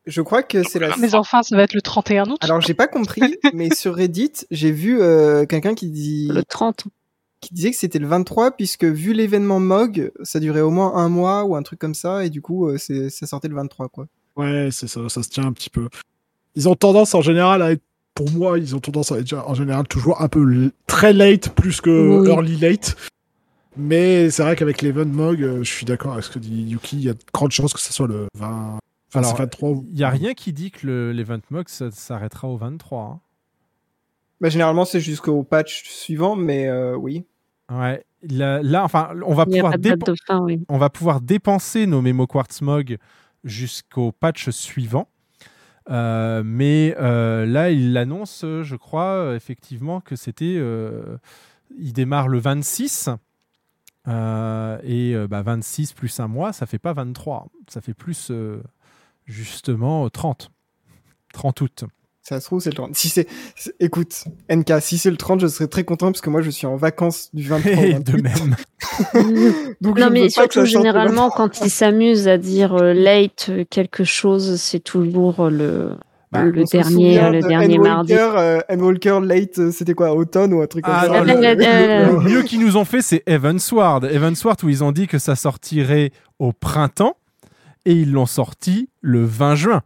Je 0.06 0.22
crois 0.22 0.44
que 0.44 0.62
c'est 0.62 0.78
la. 0.78 0.96
Mais 0.98 1.14
enfin, 1.16 1.42
ça 1.42 1.56
va 1.56 1.64
être 1.64 1.74
le 1.74 1.82
31 1.82 2.30
août. 2.30 2.38
Alors 2.42 2.60
j'ai 2.60 2.74
pas 2.74 2.86
compris, 2.86 3.38
mais 3.52 3.74
sur 3.74 3.96
Reddit, 3.96 4.32
j'ai 4.52 4.70
vu 4.70 5.00
euh, 5.00 5.46
quelqu'un 5.46 5.74
qui 5.74 5.90
dit 5.90 6.28
Le 6.28 6.44
30. 6.44 6.84
qui 7.40 7.52
disait 7.52 7.72
que 7.72 7.76
c'était 7.76 7.98
le 7.98 8.06
23 8.06 8.52
puisque 8.52 8.84
vu 8.84 9.12
l'événement 9.12 9.58
Mog, 9.58 10.12
ça 10.22 10.38
durait 10.38 10.60
au 10.60 10.70
moins 10.70 10.94
un 10.94 11.08
mois 11.08 11.44
ou 11.44 11.56
un 11.56 11.62
truc 11.64 11.80
comme 11.80 11.94
ça 11.94 12.24
et 12.24 12.30
du 12.30 12.40
coup 12.40 12.68
euh, 12.68 12.78
c'est 12.78 13.10
ça 13.10 13.26
sortait 13.26 13.48
le 13.48 13.56
23 13.56 13.88
quoi. 13.88 14.06
Ouais, 14.36 14.68
c'est 14.70 14.86
ça, 14.88 15.08
ça 15.08 15.22
se 15.22 15.28
tient 15.28 15.46
un 15.46 15.52
petit 15.52 15.70
peu. 15.70 15.88
Ils 16.54 16.68
ont 16.68 16.74
tendance 16.74 17.14
en 17.14 17.20
général 17.22 17.62
à 17.62 17.72
être, 17.72 17.82
pour 18.14 18.30
moi, 18.30 18.58
ils 18.58 18.74
ont 18.74 18.80
tendance 18.80 19.12
à 19.12 19.18
être 19.18 19.32
en 19.34 19.54
général 19.54 19.86
toujours 19.88 20.20
un 20.22 20.28
peu 20.28 20.70
très 20.86 21.12
late 21.12 21.50
plus 21.50 21.80
que 21.80 22.20
Oui. 22.20 22.28
early 22.28 22.56
late. 22.56 22.96
Mais 23.76 24.30
c'est 24.30 24.42
vrai 24.42 24.56
qu'avec 24.56 24.80
l'event 24.80 25.04
Mog, 25.04 25.42
euh, 25.42 25.58
je 25.62 25.70
suis 25.70 25.84
d'accord 25.84 26.12
avec 26.14 26.24
ce 26.24 26.30
que 26.30 26.38
dit 26.38 26.62
Yuki, 26.62 26.96
il 26.96 27.02
y 27.04 27.08
a 27.10 27.12
de 27.12 27.18
grandes 27.32 27.50
chances 27.52 27.74
que 27.74 27.80
ce 27.80 27.92
soit 27.92 28.06
le 28.06 28.26
20. 28.34 28.78
Enfin, 29.08 29.18
Alors, 29.20 29.30
c'est 29.32 29.36
23. 29.38 29.70
ou- 29.70 29.86
Il 29.90 29.96
n'y 29.96 30.02
a 30.04 30.08
rien 30.10 30.32
qui 30.32 30.52
dit 30.54 30.70
que 30.70 30.86
le- 30.86 31.12
l'event 31.12 31.38
mock 31.50 31.68
ça- 31.68 31.90
s'arrêtera 31.90 32.48
au 32.48 32.56
23. 32.56 33.02
hein. 33.02 33.20
Bah 34.40 34.48
généralement 34.50 34.84
c'est 34.84 35.00
jusqu'au 35.00 35.42
patch 35.42 35.84
suivant 35.88 36.36
mais 36.36 36.68
euh, 36.68 36.94
oui. 36.96 37.24
Ouais. 37.70 38.02
Là, 38.28 38.62
là, 38.62 38.82
enfin, 38.84 39.10
on 39.26 39.34
va 39.34 39.44
pouvoir 39.46 39.74
fin, 40.26 40.40
oui. 40.40 40.60
on 40.68 40.78
va 40.78 40.88
pouvoir 40.90 41.20
dépenser 41.20 41.86
nos 41.86 42.00
mémo 42.02 42.26
quartz 42.26 42.60
mog 42.62 42.96
jusqu'au 43.46 44.12
patch 44.12 44.50
suivant. 44.50 45.08
Euh, 45.88 46.42
mais 46.44 46.94
euh, 46.98 47.46
là, 47.46 47.70
il 47.70 47.92
l'annonce, 47.92 48.42
euh, 48.44 48.62
je 48.64 48.76
crois, 48.76 49.32
effectivement, 49.34 50.00
que 50.00 50.16
c'était. 50.16 50.56
euh, 50.58 51.16
il 51.78 51.92
démarre 51.92 52.28
le 52.28 52.38
26. 52.38 53.08
euh, 54.08 54.78
et 54.82 55.14
bah, 55.28 55.42
26 55.42 55.92
plus 55.92 56.20
un 56.20 56.28
mois, 56.28 56.52
ça 56.52 56.66
fait 56.66 56.78
pas 56.78 56.92
23. 56.92 57.48
Ça 57.68 57.80
fait 57.80 57.94
plus, 57.94 58.30
justement, 59.26 60.08
30. 60.10 60.50
30 61.32 61.60
août. 61.60 61.84
Ça 62.28 62.40
se 62.40 62.46
trouve 62.46 62.58
c'est 62.58 62.70
le 62.70 62.74
30. 62.74 62.96
Si 62.96 63.08
c'est 63.08 63.28
écoute 63.78 64.24
NK, 64.50 64.80
si 64.80 64.98
c'est 64.98 65.12
le 65.12 65.16
30, 65.16 65.38
je 65.40 65.46
serais 65.46 65.68
très 65.68 65.84
content 65.84 66.06
parce 66.06 66.20
que 66.20 66.28
moi 66.28 66.42
je 66.42 66.50
suis 66.50 66.66
en 66.66 66.74
vacances 66.74 67.30
du 67.32 67.44
23 67.44 67.72
au 67.72 67.76
Et 67.84 67.92
28. 67.92 68.12
de 68.12 68.20
même. 68.20 68.56
Donc 69.80 69.96
Non, 69.96 70.10
mais 70.10 70.22
veux 70.22 70.26
pas 70.34 70.48
que 70.48 70.54
ça 70.54 70.60
surtout, 70.60 70.64
généralement, 70.66 71.28
23. 71.28 71.36
quand 71.36 71.64
ils 71.64 71.70
s'amusent 71.70 72.26
à 72.26 72.36
dire 72.36 72.74
euh, 72.74 72.92
late 72.94 73.46
euh, 73.50 73.64
quelque 73.70 74.02
chose, 74.02 74.60
c'est 74.60 74.80
toujours 74.80 75.48
le, 75.50 75.92
Bah, 76.32 76.42
le 76.42 76.64
dernier, 76.64 77.20
le 77.30 77.42
de 77.42 77.46
dernier 77.46 77.78
mardi. 77.78 78.14
Endwalker, 78.14 78.38
euh, 78.40 78.60
Endwalker 78.74 79.20
late, 79.22 79.58
euh, 79.60 79.70
c'était 79.70 79.94
quoi, 79.94 80.12
automne 80.12 80.52
ou 80.52 80.62
un 80.62 80.66
truc 80.66 80.84
comme 80.84 80.94
Ah, 80.96 81.02
ça 81.06 81.24
non, 81.24 81.32
Euh, 81.42 81.54
le, 81.54 81.64
euh, 81.64 82.20
le 82.22 82.28
mieux 82.28 82.42
qu'ils 82.42 82.58
nous 82.58 82.76
ont 82.76 82.84
fait, 82.84 83.02
c'est 83.02 83.22
Evansward. 83.28 84.04
Evansward, 84.04 84.64
où 84.64 84.68
ils 84.68 84.82
ont 84.82 84.90
dit 84.90 85.06
que 85.06 85.18
ça 85.20 85.36
sortirait 85.36 86.10
au 86.40 86.52
printemps, 86.52 87.16
et 87.84 87.92
ils 87.92 88.10
l'ont 88.10 88.26
sorti 88.26 88.88
le 89.00 89.24
20 89.24 89.54
juin. 89.54 89.82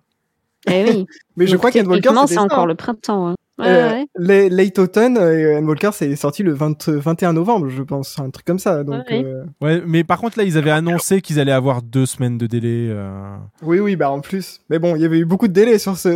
Eh 0.68 0.84
oui. 0.84 1.06
Mais 1.36 1.46
je 1.46 1.52
Donc, 1.52 1.58
crois 1.60 1.70
qu'Endwalker 1.70 2.02
techniquement, 2.02 2.26
c'était 2.26 2.34
c'est 2.34 2.40
encore 2.44 2.60
hein. 2.60 2.66
le 2.66 2.74
printemps. 2.74 3.28
hein. 3.28 3.34
Ouais, 3.58 3.66
Euh, 3.68 4.04
ouais. 4.18 4.48
Late 4.48 4.78
Autumn, 4.78 5.18
euh, 5.18 5.58
Endwalker 5.58 5.90
c'est 5.92 6.16
sorti 6.16 6.42
le 6.42 6.54
20 6.54 6.88
21 6.88 7.34
novembre, 7.34 7.68
je 7.68 7.82
pense, 7.82 8.18
un 8.18 8.30
truc 8.30 8.46
comme 8.46 8.58
ça. 8.58 8.84
Donc, 8.84 9.04
Ouais, 9.10 9.18
ouais. 9.18 9.24
euh, 9.24 9.44
Ouais, 9.60 9.82
mais 9.86 10.02
par 10.02 10.18
contre, 10.18 10.38
là, 10.38 10.44
ils 10.44 10.56
avaient 10.56 10.70
annoncé 10.70 11.20
qu'ils 11.20 11.38
allaient 11.38 11.52
avoir 11.52 11.82
deux 11.82 12.06
semaines 12.06 12.38
de 12.38 12.46
délai. 12.46 12.88
euh. 12.90 13.36
oui, 13.62 13.78
oui, 13.80 13.96
bah 13.96 14.10
en 14.10 14.20
plus. 14.20 14.60
Mais 14.70 14.78
bon, 14.78 14.96
il 14.96 15.02
y 15.02 15.04
avait 15.04 15.18
eu 15.18 15.26
beaucoup 15.26 15.46
de 15.48 15.52
délais 15.52 15.78
sur 15.78 15.96
ce. 15.98 16.08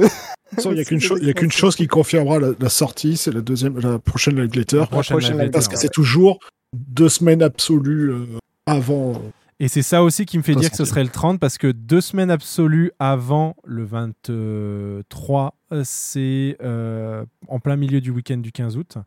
Il 0.64 0.70
n'y 0.72 0.80
a 1.30 1.32
qu'une 1.34 1.50
chose, 1.52 1.76
qui 1.76 1.86
confirmera 1.86 2.38
la, 2.38 2.48
la 2.58 2.68
sortie, 2.70 3.18
c'est 3.18 3.32
la 3.32 3.42
deuxième, 3.42 3.78
la 3.78 3.98
prochaine 3.98 4.36
Light 4.36 4.56
Letter. 4.56 4.78
La 4.78 4.86
prochaine 4.86 5.18
prochaine 5.18 5.38
Live 5.38 5.50
Parce 5.50 5.68
que 5.68 5.74
ouais. 5.74 5.80
c'est 5.80 5.92
toujours 5.92 6.38
deux 6.72 7.10
semaines 7.10 7.42
absolues 7.42 8.10
euh, 8.10 8.24
avant. 8.66 9.20
Et 9.60 9.68
c'est 9.68 9.82
ça 9.82 10.02
aussi 10.02 10.26
qui 10.26 10.36
me 10.36 10.42
fait 10.42 10.54
dire 10.54 10.70
que 10.70 10.76
ce 10.76 10.84
serait 10.84 11.04
le 11.04 11.10
30, 11.10 11.38
parce 11.38 11.58
que 11.58 11.68
deux 11.68 12.00
semaines 12.00 12.30
absolues 12.30 12.90
avant 12.98 13.54
le 13.64 13.84
23, 13.84 15.54
euh, 15.72 15.82
c'est 15.84 16.56
euh, 16.62 17.24
en 17.48 17.60
plein 17.60 17.76
milieu 17.76 18.00
du 18.00 18.10
week-end 18.10 18.38
du 18.38 18.52
15 18.52 18.76
août. 18.76 18.98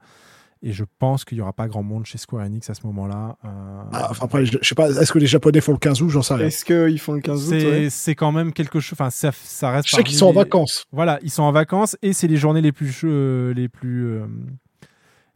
Et 0.64 0.72
je 0.72 0.86
pense 0.98 1.24
qu'il 1.24 1.38
n'y 1.38 1.42
aura 1.42 1.54
pas 1.54 1.68
grand 1.68 1.84
monde 1.84 2.06
chez 2.06 2.18
Square 2.18 2.44
Enix 2.46 2.68
à 2.70 2.74
ce 2.74 2.82
moment-là. 2.88 3.38
euh, 3.46 3.50
Ah, 3.94 4.08
enfin, 4.10 4.26
après, 4.26 4.46
je, 4.46 4.58
je 4.60 4.68
sais 4.68 4.74
pas, 4.74 4.90
est-ce 4.90 5.12
que 5.12 5.20
les 5.20 5.28
Japonais 5.28 5.62
font 5.62 5.74
le 5.74 5.78
15 5.78 6.02
août? 6.02 6.10
J'en 6.10 6.24
sais 6.24 6.34
rien. 6.34 6.48
Est-ce 6.48 6.66
qu'ils 6.66 7.00
font 7.00 7.14
le 7.14 7.22
15 7.22 7.48
août? 7.48 7.56
C'est 7.90 8.10
ouais 8.10 8.16
quand 8.16 8.32
même 8.32 8.52
quelque 8.54 8.80
chose. 8.80 8.94
Enfin, 8.94 9.12
ça, 9.12 9.32
ça 9.32 9.70
reste. 9.70 9.88
Je 9.90 9.96
sais 9.96 10.04
qu'ils 10.04 10.18
sont 10.18 10.26
en 10.28 10.34
vacances. 10.34 10.86
Voilà, 10.92 11.20
ils 11.22 11.30
sont 11.30 11.44
en 11.44 11.52
vacances 11.52 11.96
et 12.02 12.14
c'est 12.14 12.28
les 12.28 12.38
journées 12.38 12.62
les 12.62 12.72
plus 12.72 13.02
euh, 13.04 13.54
les 13.54 13.70
plus 13.70 14.08
euh, 14.08 14.26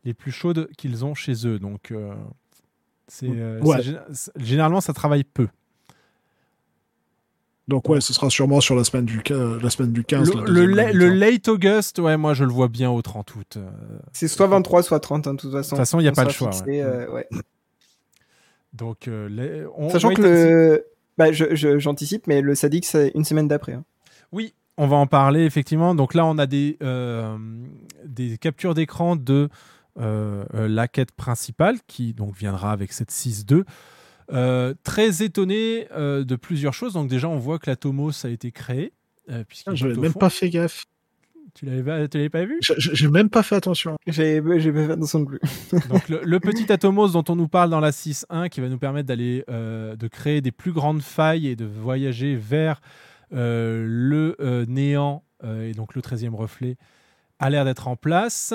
les 0.06 0.16
plus 0.16 0.32
chaudes 0.32 0.68
qu'ils 0.78 1.06
ont 1.06 1.14
chez 1.14 1.46
eux. 1.46 1.60
Donc 1.60 1.92
euh, 1.92 2.16
c'est 3.14 3.28
euh, 3.30 3.60
Ouais. 3.60 3.78
c'est 4.14 4.32
généralement 4.42 4.80
ça 4.80 4.94
travaille 4.94 5.26
peu. 5.26 5.50
Donc 7.68 7.88
ouais, 7.90 8.02
ce 8.02 8.14
sera 8.14 8.30
sûrement 8.30 8.60
sur 8.62 8.76
la 8.76 8.84
semaine 8.84 9.06
du, 9.06 9.22
la 9.30 9.70
semaine 9.70 9.92
du 9.92 10.04
15. 10.04 10.34
la 10.34 10.42
Le, 10.44 10.66
la- 10.66 10.92
late 10.92 11.48
August, 11.48 12.00
ouais, 12.00 12.18
moi 12.18 12.34
je 12.34 12.44
le 12.44 12.52
vois 12.52 12.68
bien 12.70 12.90
au 12.90 13.02
30 13.02 13.36
août. 13.36 13.58
euh. 13.58 13.70
C'est 14.14 14.28
soit 14.28 14.48
23, 14.48 14.84
soit 14.84 15.00
30, 15.00 15.28
hein, 15.28 15.34
de 15.36 15.40
toute 15.40 15.52
façon. 15.52 15.68
De 15.68 15.70
toute 15.70 15.78
façon, 15.78 16.00
il 16.00 16.04
y 16.04 16.08
a 16.08 16.12
On 16.12 16.16
pas 16.16 16.24
le 16.26 16.30
choix, 16.32 16.52
fixé, 16.52 16.66
ouais. 16.66 16.82
euh, 16.82 17.12
ouais. 17.12 17.28
Donc 18.74 19.08
euh, 19.08 19.28
les- 19.30 19.66
on- 19.78 19.90
Sachant 19.90 20.10
wait 20.10 20.16
que 20.16 20.22
le. 20.22 20.86
Bah, 21.18 21.32
je- 21.32 21.54
je- 21.56 21.78
j'anticipe, 21.80 22.26
mais 22.28 22.42
le 22.42 22.56
Sadik, 22.56 22.86
c'est 22.86 23.12
une 23.16 23.26
semaine 23.26 23.48
d'après. 23.48 23.74
hein. 23.74 23.84
Oui, 24.32 24.54
on 24.78 24.88
va 24.88 24.96
en 24.98 25.08
parler 25.08 25.44
effectivement. 25.46 25.94
Donc 25.94 26.14
là, 26.14 26.26
on 26.26 26.38
a 26.38 26.46
des, 26.48 26.78
euh, 26.82 27.38
des 28.06 28.38
captures 28.38 28.74
d'écran 28.74 29.16
de 29.18 29.50
la 29.98 30.88
quête 30.88 31.12
principale 31.12 31.78
qui 31.88 32.14
donc 32.14 32.36
viendra 32.36 32.72
avec 32.72 32.94
cette 32.94 33.12
6.2. 33.12 33.64
Euh, 34.32 34.74
très 34.84 35.24
étonné 35.24 35.88
euh, 35.92 36.24
de 36.24 36.36
plusieurs 36.38 36.74
choses. 36.74 36.94
Donc 36.94 37.10
déjà, 37.10 37.28
on 37.28 37.38
voit 37.38 37.60
que 37.60 37.70
la 37.70 37.76
Tomos 37.76 38.26
a 38.26 38.30
été 38.30 38.52
créée. 38.52 38.94
Euh, 39.30 39.44
puisqu'il 39.46 39.72
Ah, 39.72 39.76
tout 39.76 39.98
au 39.98 40.02
même 40.02 40.14
fond. 40.14 40.20
pas 40.20 40.30
fait 40.30 40.50
gaffe. 40.50 40.86
Tu 41.54 41.66
l'avais 41.66 41.84
pas, 41.84 42.08
tu 42.08 42.18
l'avais 42.18 42.30
pas 42.30 42.46
vu? 42.46 42.58
J'ai- 42.62 43.10
même 43.10 43.30
pas 43.30 43.44
fait 43.44 43.56
attention. 43.56 43.98
J'ai 44.08 44.42
j'ai 44.60 44.72
pas 44.72 44.86
fait 44.88 44.92
attention 44.94 45.20
non 45.20 45.26
plus. 45.26 45.40
Donc 45.90 46.08
le, 46.08 46.22
le 46.24 46.40
petit 46.40 46.72
Atomos 46.72 47.10
dont 47.10 47.26
on 47.28 47.36
nous 47.36 47.50
parle 47.50 47.70
dans 47.70 47.82
la 47.82 47.92
6.1 47.92 48.48
qui 48.48 48.62
va 48.62 48.70
nous 48.70 48.78
permettre 48.78 49.08
d'aller 49.08 49.44
euh, 49.50 49.98
de 49.98 50.08
créer 50.08 50.40
des 50.40 50.54
plus 50.54 50.72
grandes 50.72 51.02
failles 51.02 51.48
et 51.50 51.58
de 51.58 51.66
voyager 51.66 52.38
vers 52.38 52.80
euh, 53.34 53.84
le 53.86 54.38
euh, 54.40 54.66
néant 54.66 55.26
euh, 55.44 55.68
et 55.70 55.74
donc 55.74 55.94
le 55.94 56.02
13e 56.02 56.34
reflet 56.36 56.78
a 57.40 57.50
l'air 57.50 57.66
d'être 57.66 57.90
en 57.90 57.98
place. 57.98 58.54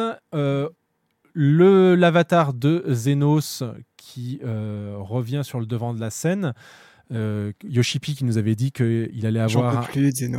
Le 1.39 1.95
l'avatar 1.97 2.55
de 2.55 2.83
Xenos 2.89 3.63
qui 3.99 4.41
euh, 4.43 4.95
revient 4.99 5.43
sur 5.45 5.61
le 5.61 5.67
devant 5.67 5.93
de 5.93 6.01
la 6.01 6.09
scène. 6.09 6.55
Euh, 7.13 7.53
Yoshipi 7.63 8.15
qui 8.15 8.25
nous 8.25 8.39
avait 8.39 8.55
dit 8.55 8.73
qu'il 8.73 9.25
allait 9.27 9.47
J'en 9.49 9.61
avoir 9.67 9.87
peux 9.87 9.93
plus 9.93 10.13
de 10.13 10.37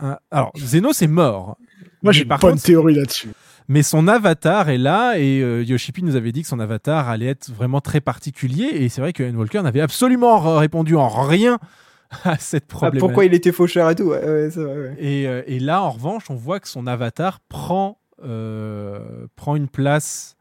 un- 0.00 0.18
alors 0.30 0.50
Xenos 0.56 1.02
est 1.02 1.06
mort. 1.06 1.58
Moi, 2.02 2.10
Mais 2.10 2.12
j'ai 2.14 2.24
pas 2.24 2.36
une 2.36 2.40
contre, 2.40 2.62
théorie 2.62 2.94
là-dessus. 2.94 3.28
mais 3.68 3.82
son 3.82 4.08
avatar 4.08 4.70
est 4.70 4.78
là 4.78 5.18
et 5.18 5.42
euh, 5.42 5.62
Yoshipi 5.62 6.02
nous 6.02 6.16
avait 6.16 6.32
dit 6.32 6.42
que 6.42 6.48
son 6.48 6.60
avatar 6.60 7.08
allait 7.10 7.26
être 7.26 7.50
vraiment 7.52 7.80
très 7.82 8.00
particulier 8.00 8.64
et 8.72 8.88
c'est 8.88 9.00
vrai 9.02 9.12
que 9.12 9.30
Walker 9.30 9.60
n'avait 9.62 9.82
absolument 9.82 10.56
répondu 10.56 10.96
en 10.96 11.08
rien 11.08 11.58
à 12.24 12.38
cette 12.38 12.64
Ah, 12.68 12.72
problématique. 12.72 13.00
pourquoi 13.00 13.24
il 13.26 13.34
était 13.34 13.52
faucheur 13.52 13.90
et 13.90 13.94
tout 13.94 14.04
ouais, 14.04 14.24
ouais, 14.24 14.48
c'est 14.50 14.62
vrai, 14.64 14.76
ouais. 14.76 14.96
et, 14.98 15.28
euh, 15.28 15.42
et 15.46 15.60
là, 15.60 15.82
en 15.82 15.90
revanche, 15.90 16.30
on 16.30 16.36
voit 16.36 16.58
que 16.58 16.68
son 16.68 16.86
avatar 16.86 17.38
prend, 17.50 18.00
euh, 18.24 19.26
prend 19.36 19.54
une 19.56 19.68
place 19.68 20.36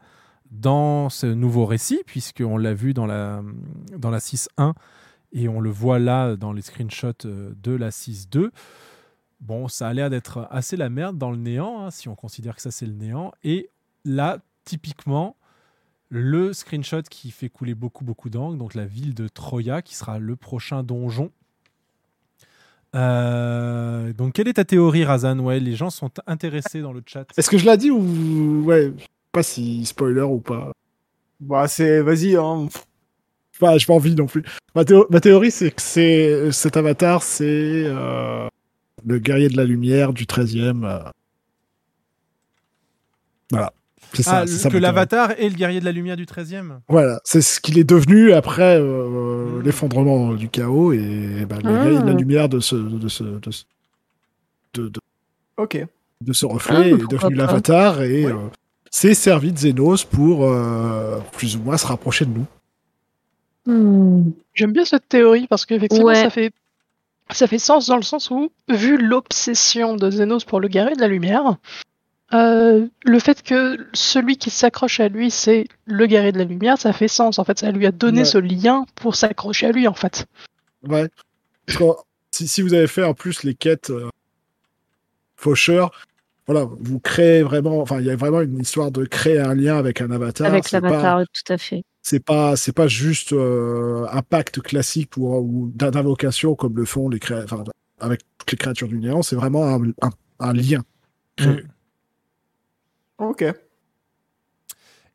dans 0.51 1.09
ce 1.09 1.27
nouveau 1.27 1.65
récit, 1.65 2.01
puisqu'on 2.05 2.57
l'a 2.57 2.73
vu 2.73 2.93
dans 2.93 3.05
la, 3.05 3.41
dans 3.97 4.09
la 4.09 4.19
6.1 4.19 4.73
et 5.33 5.47
on 5.47 5.59
le 5.59 5.69
voit 5.69 5.99
là 5.99 6.35
dans 6.35 6.53
les 6.53 6.61
screenshots 6.61 7.25
euh, 7.25 7.53
de 7.61 7.71
la 7.71 7.89
6.2. 7.89 8.49
Bon, 9.41 9.67
ça 9.67 9.87
a 9.87 9.93
l'air 9.93 10.09
d'être 10.09 10.47
assez 10.49 10.77
la 10.77 10.89
merde 10.89 11.17
dans 11.17 11.31
le 11.31 11.37
néant, 11.37 11.81
hein, 11.81 11.91
si 11.91 12.09
on 12.09 12.15
considère 12.15 12.55
que 12.55 12.61
ça 12.61 12.71
c'est 12.71 12.85
le 12.85 12.93
néant. 12.93 13.33
Et 13.43 13.69
là, 14.03 14.39
typiquement, 14.63 15.35
le 16.09 16.53
screenshot 16.53 17.03
qui 17.03 17.31
fait 17.31 17.49
couler 17.49 17.75
beaucoup 17.75 18.03
beaucoup 18.03 18.29
d'angles, 18.29 18.57
donc 18.57 18.73
la 18.73 18.85
ville 18.85 19.13
de 19.13 19.27
Troya, 19.27 19.81
qui 19.81 19.95
sera 19.95 20.17
le 20.17 20.35
prochain 20.35 20.81
donjon. 20.83 21.31
Euh, 22.95 24.13
donc, 24.13 24.33
quelle 24.33 24.47
est 24.47 24.53
ta 24.53 24.65
théorie, 24.65 25.03
Razan? 25.03 25.37
Ouais, 25.39 25.59
les 25.59 25.75
gens 25.75 25.89
sont 25.89 26.09
intéressés 26.25 26.81
dans 26.81 26.93
le 26.93 27.03
chat. 27.05 27.25
Est-ce 27.37 27.49
que 27.49 27.57
je 27.57 27.65
l'ai 27.65 27.77
dit 27.77 27.91
ou 27.91 28.63
ouais, 28.63 28.93
pas 29.37 29.43
si 29.43 29.85
spoiler 29.85 30.21
ou 30.21 30.39
pas. 30.39 30.71
Bah, 31.39 31.67
c'est, 31.67 32.01
vas-y, 32.01 32.35
hein. 32.35 32.67
Enfin, 33.59 33.77
j'ai 33.77 33.85
pas 33.85 33.93
envie 33.93 34.15
non 34.15 34.25
plus. 34.25 34.43
Ma, 34.75 34.83
théo- 34.83 35.05
ma 35.09 35.19
théorie, 35.19 35.51
c'est 35.51 35.71
que 35.71 35.81
c'est 35.81 36.51
cet 36.51 36.77
avatar, 36.77 37.21
c'est 37.23 37.83
euh, 37.85 38.47
le 39.05 39.19
guerrier 39.19 39.49
de 39.49 39.57
la 39.57 39.63
lumière 39.65 40.13
du 40.13 40.25
13e. 40.25 40.83
euh. 40.85 40.99
Voilà. 43.51 43.71
C'est 44.13 44.23
ça. 44.23 44.39
Ah, 44.39 44.47
ça 44.47 44.69
que 44.69 44.77
l'avatar 44.77 45.31
est 45.31 45.49
le 45.49 45.55
guerrier 45.55 45.79
de 45.79 45.85
la 45.85 45.91
lumière 45.91 46.15
du 46.15 46.25
13e 46.25 46.79
Voilà, 46.87 47.19
c'est 47.25 47.41
ce 47.41 47.59
qu'il 47.59 47.77
est 47.77 47.83
devenu 47.83 48.31
après 48.31 48.77
euh, 48.79 49.61
l'effondrement 49.63 50.33
du 50.33 50.49
chaos 50.49 50.93
et 50.93 51.45
bah, 51.47 51.57
le 51.63 51.69
Ah. 51.69 51.83
guerrier 51.83 51.99
de 51.99 52.05
la 52.05 52.13
lumière 52.13 52.47
de 52.49 52.59
ce, 52.59 52.75
de 52.75 53.07
ce, 53.09 53.23
de 53.23 53.51
ce, 53.51 53.63
de, 54.75 54.87
de- 54.87 54.99
Ok. 55.57 55.85
de 56.21 56.33
ce 56.33 56.45
reflet 56.45 56.75
Ah, 56.77 56.87
est 56.87 57.07
devenu 57.11 57.35
l'avatar 57.35 58.01
et 58.01 58.25
euh, 58.25 58.33
s'est 58.97 59.13
servi 59.13 59.51
de 59.51 59.57
Xenos 59.57 60.05
pour 60.05 60.45
euh, 60.45 61.19
plus 61.33 61.55
ou 61.55 61.59
moins 61.61 61.77
se 61.77 61.85
rapprocher 61.85 62.25
de 62.25 62.31
nous. 62.31 62.45
Hmm. 63.65 64.31
J'aime 64.53 64.71
bien 64.71 64.85
cette 64.85 65.07
théorie 65.07 65.47
parce 65.47 65.65
qu'effectivement, 65.65 66.05
Ouais. 66.07 66.15
ça 66.23 66.29
fait 66.29 66.51
ça 67.29 67.45
fait 67.45 67.59
sens 67.59 67.87
dans 67.87 67.97
le 67.97 68.03
sens 68.03 68.31
où, 68.31 68.49
vu 68.69 68.97
l'obsession 68.97 69.97
de 69.97 70.09
Xenos 70.09 70.45
pour 70.45 70.61
le 70.61 70.69
guerrier 70.69 70.95
de 70.95 71.01
la 71.01 71.09
lumière, 71.09 71.57
euh, 72.33 72.87
le 73.03 73.19
fait 73.19 73.43
que 73.43 73.85
celui 73.93 74.37
qui 74.37 74.49
s'accroche 74.49 75.01
à 75.01 75.09
lui, 75.09 75.29
c'est 75.29 75.67
le 75.85 76.05
guerrier 76.07 76.31
de 76.31 76.37
la 76.37 76.45
lumière, 76.45 76.77
ça 76.77 76.93
fait 76.93 77.09
sens. 77.09 77.37
En 77.37 77.43
fait, 77.43 77.59
ça 77.59 77.69
lui 77.71 77.85
a 77.85 77.91
donné 77.91 78.19
Ouais. 78.19 78.25
ce 78.25 78.37
lien 78.37 78.85
pour 78.95 79.15
s'accrocher 79.15 79.67
à 79.67 79.71
lui, 79.73 79.87
en 79.89 79.93
fait. 79.93 80.25
Ouais. 80.87 81.09
Parce 81.65 81.77
que, 81.77 81.83
si, 82.31 82.47
si 82.47 82.61
vous 82.61 82.73
avez 82.73 82.87
fait 82.87 83.03
en 83.03 83.13
plus 83.13 83.43
les 83.43 83.55
quêtes 83.55 83.89
euh, 83.89 84.07
faucheurs, 85.35 85.91
voilà, 86.47 86.65
vous 86.79 86.99
créez 86.99 87.43
vraiment, 87.43 87.81
enfin, 87.81 87.99
il 87.99 88.05
y 88.05 88.09
a 88.09 88.15
vraiment 88.15 88.41
une 88.41 88.59
histoire 88.59 88.89
de 88.91 89.03
créer 89.05 89.39
un 89.39 89.53
lien 89.53 89.77
avec 89.77 89.99
un 90.01 90.09
avatar. 90.11 90.47
Avec 90.47 90.71
l'avatar, 90.71 91.21
tout 91.33 91.51
à 91.53 91.57
fait. 91.57 91.83
c'est 92.01 92.19
pas 92.23 92.55
c'est 92.55 92.71
pas 92.71 92.87
juste 92.87 93.33
euh, 93.33 94.05
un 94.11 94.21
pacte 94.21 94.61
classique 94.61 95.17
ou, 95.17 95.27
ou 95.35 95.71
d'in- 95.75 95.91
d'invocation 95.91 96.55
comme 96.55 96.77
le 96.77 96.85
font 96.85 97.09
les 97.09 97.19
créa- 97.19 97.43
enfin, 97.43 97.63
avec 97.99 98.21
toutes 98.37 98.51
les 98.51 98.57
créatures 98.57 98.87
du 98.87 98.97
néant 98.99 99.21
c'est 99.23 99.35
vraiment 99.35 99.65
un, 99.67 99.81
un, 100.01 100.09
un 100.39 100.53
lien 100.53 100.83
créé. 101.35 101.63
Ok. 103.17 103.43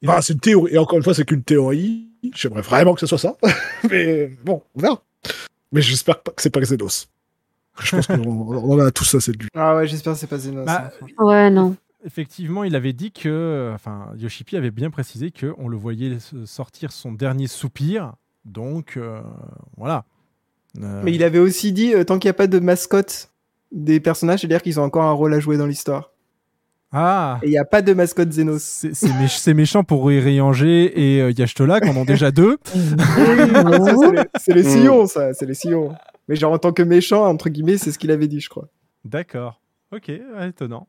Enfin, 0.05 0.21
c'est 0.21 0.33
une 0.33 0.41
théorie 0.41 0.75
et 0.75 0.79
encore 0.79 0.99
une 0.99 1.05
fois 1.05 1.15
c'est 1.15 1.25
qu'une 1.25 1.45
théorie 1.45 2.09
j'aimerais 2.35 2.63
vraiment 2.63 2.93
que 2.95 3.01
ce 3.01 3.07
soit 3.07 3.19
ça 3.19 3.37
mais 3.91 4.27
bon 4.45 4.63
on 4.75 4.81
verra 4.81 5.03
mais 5.71 5.81
j'espère 5.81 6.21
pas 6.23 6.33
que 6.33 6.43
c'est 6.43 6.51
pas 6.51 6.61
Xenos 6.61 7.09
je 7.81 7.97
pense 7.97 8.07
qu'on 8.07 8.79
a 8.81 8.91
tous 8.91 9.15
assez 9.15 9.33
de 9.33 9.39
lui 9.39 9.49
Ah 9.55 9.77
ouais, 9.77 9.87
j'espère 9.87 10.13
que 10.15 10.19
c'est 10.19 10.27
pas 10.27 10.37
Xenos. 10.39 10.65
Bah. 10.67 10.91
Ouais, 11.19 11.51
non. 11.51 11.75
Effectivement, 12.05 12.65
il 12.65 12.75
avait 12.75 12.93
dit 12.93 13.13
que, 13.13 13.71
enfin, 13.75 14.09
Yoshipi 14.17 14.57
avait 14.57 14.71
bien 14.73 14.91
précisé 14.91 15.31
que 15.31 15.55
on 15.59 15.69
le 15.69 15.77
voyait 15.77 16.19
sortir 16.45 16.91
son 16.93 17.13
dernier 17.13 17.47
soupir. 17.47 18.15
Donc, 18.45 18.95
euh, 18.97 19.21
voilà. 19.77 20.05
Euh, 20.83 21.01
Mais 21.05 21.13
il 21.13 21.23
avait 21.23 21.39
aussi 21.39 21.73
dit, 21.73 21.95
euh, 21.95 22.03
tant 22.05 22.19
qu'il 22.19 22.27
n'y 22.29 22.33
a 22.33 22.35
pas 22.35 22.49
de 22.49 22.59
mascotte 22.59 23.31
des 23.71 24.01
personnages, 24.01 24.41
c'est-à-dire 24.41 24.63
qu'ils 24.63 24.81
ont 24.81 24.83
encore 24.85 25.05
un 25.05 25.13
rôle 25.13 25.33
à 25.33 25.39
jouer 25.41 25.57
dans 25.57 25.67
l'histoire. 25.67 26.11
Ah, 26.95 27.39
Et 27.43 27.47
il 27.47 27.51
n'y 27.51 27.59
a 27.59 27.65
pas 27.65 27.81
de 27.81 27.95
mascotte 27.95 28.29
Xenos. 28.31 28.59
c'est 28.63 28.95
c'est 28.95 29.09
méch- 29.13 29.39
c'est 29.39 29.55
méchant 29.55 29.83
pour 29.85 30.07
Ryanger 30.09 30.93
et 31.17 31.23
euh, 31.23 31.31
Yashtola 31.31 31.81
qui 31.81 31.89
en 31.89 31.97
ont 31.97 32.05
déjà 32.05 32.31
deux. 32.31 32.59
Ça, 32.65 32.75
c'est 34.39 34.53
les- 34.55 34.63
c'est 34.63 34.69
sillons, 34.71 35.07
ça, 35.07 35.33
c'est 35.33 35.47
les 35.47 35.55
sillons. 35.55 35.95
Mais 36.33 36.37
genre 36.37 36.55
en 36.55 36.59
tant 36.59 36.73
que 36.73 36.83
méchant, 36.83 37.27
entre 37.27 37.51
guillemets, 37.51 37.77
c'est 37.77 37.93
ce 37.93 37.99
qu'il 37.99 38.11
avait 38.11 38.27
dit, 38.27 38.41
je 38.41 38.49
crois. 38.49 38.67
D'accord. 39.05 39.61
Ok, 39.95 40.09
ouais, 40.09 40.49
étonnant. 40.49 40.89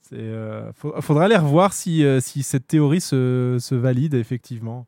C'est, 0.00 0.16
euh, 0.16 0.72
faudra 0.72 1.26
aller 1.26 1.36
revoir 1.36 1.74
si, 1.74 2.02
euh, 2.02 2.18
si 2.18 2.42
cette 2.42 2.66
théorie 2.66 3.02
se, 3.02 3.58
se 3.60 3.74
valide 3.74 4.14
effectivement. 4.14 4.86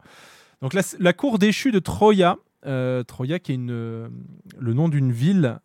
Donc 0.62 0.73
la, 0.73 0.81
la 0.98 1.12
cour 1.12 1.39
déchue 1.39 1.73
de 1.73 1.78
Troya, 1.78 2.39
euh, 2.65 3.03
Troya 3.03 3.39
qui 3.39 3.53
est 3.53 3.57
une, 3.57 3.69
le 4.59 4.73
nom 4.73 4.89
d'une 4.89 5.12
ville, 5.12 5.59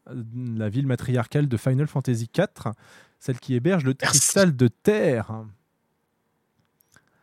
la 0.58 0.68
ville 0.68 0.88
matriarcale 0.88 1.48
de 1.48 1.56
Final 1.56 1.88
Fantasy 1.88 2.30
IV, 2.38 2.74
celle 3.18 3.40
qui 3.40 3.56
héberge 3.56 3.86
le 3.86 3.94
cristal 3.94 4.58
de 4.58 4.68
terre. 4.68 5.32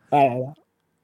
ah 0.09 0.17
là 0.17 0.39
là. 0.39 0.53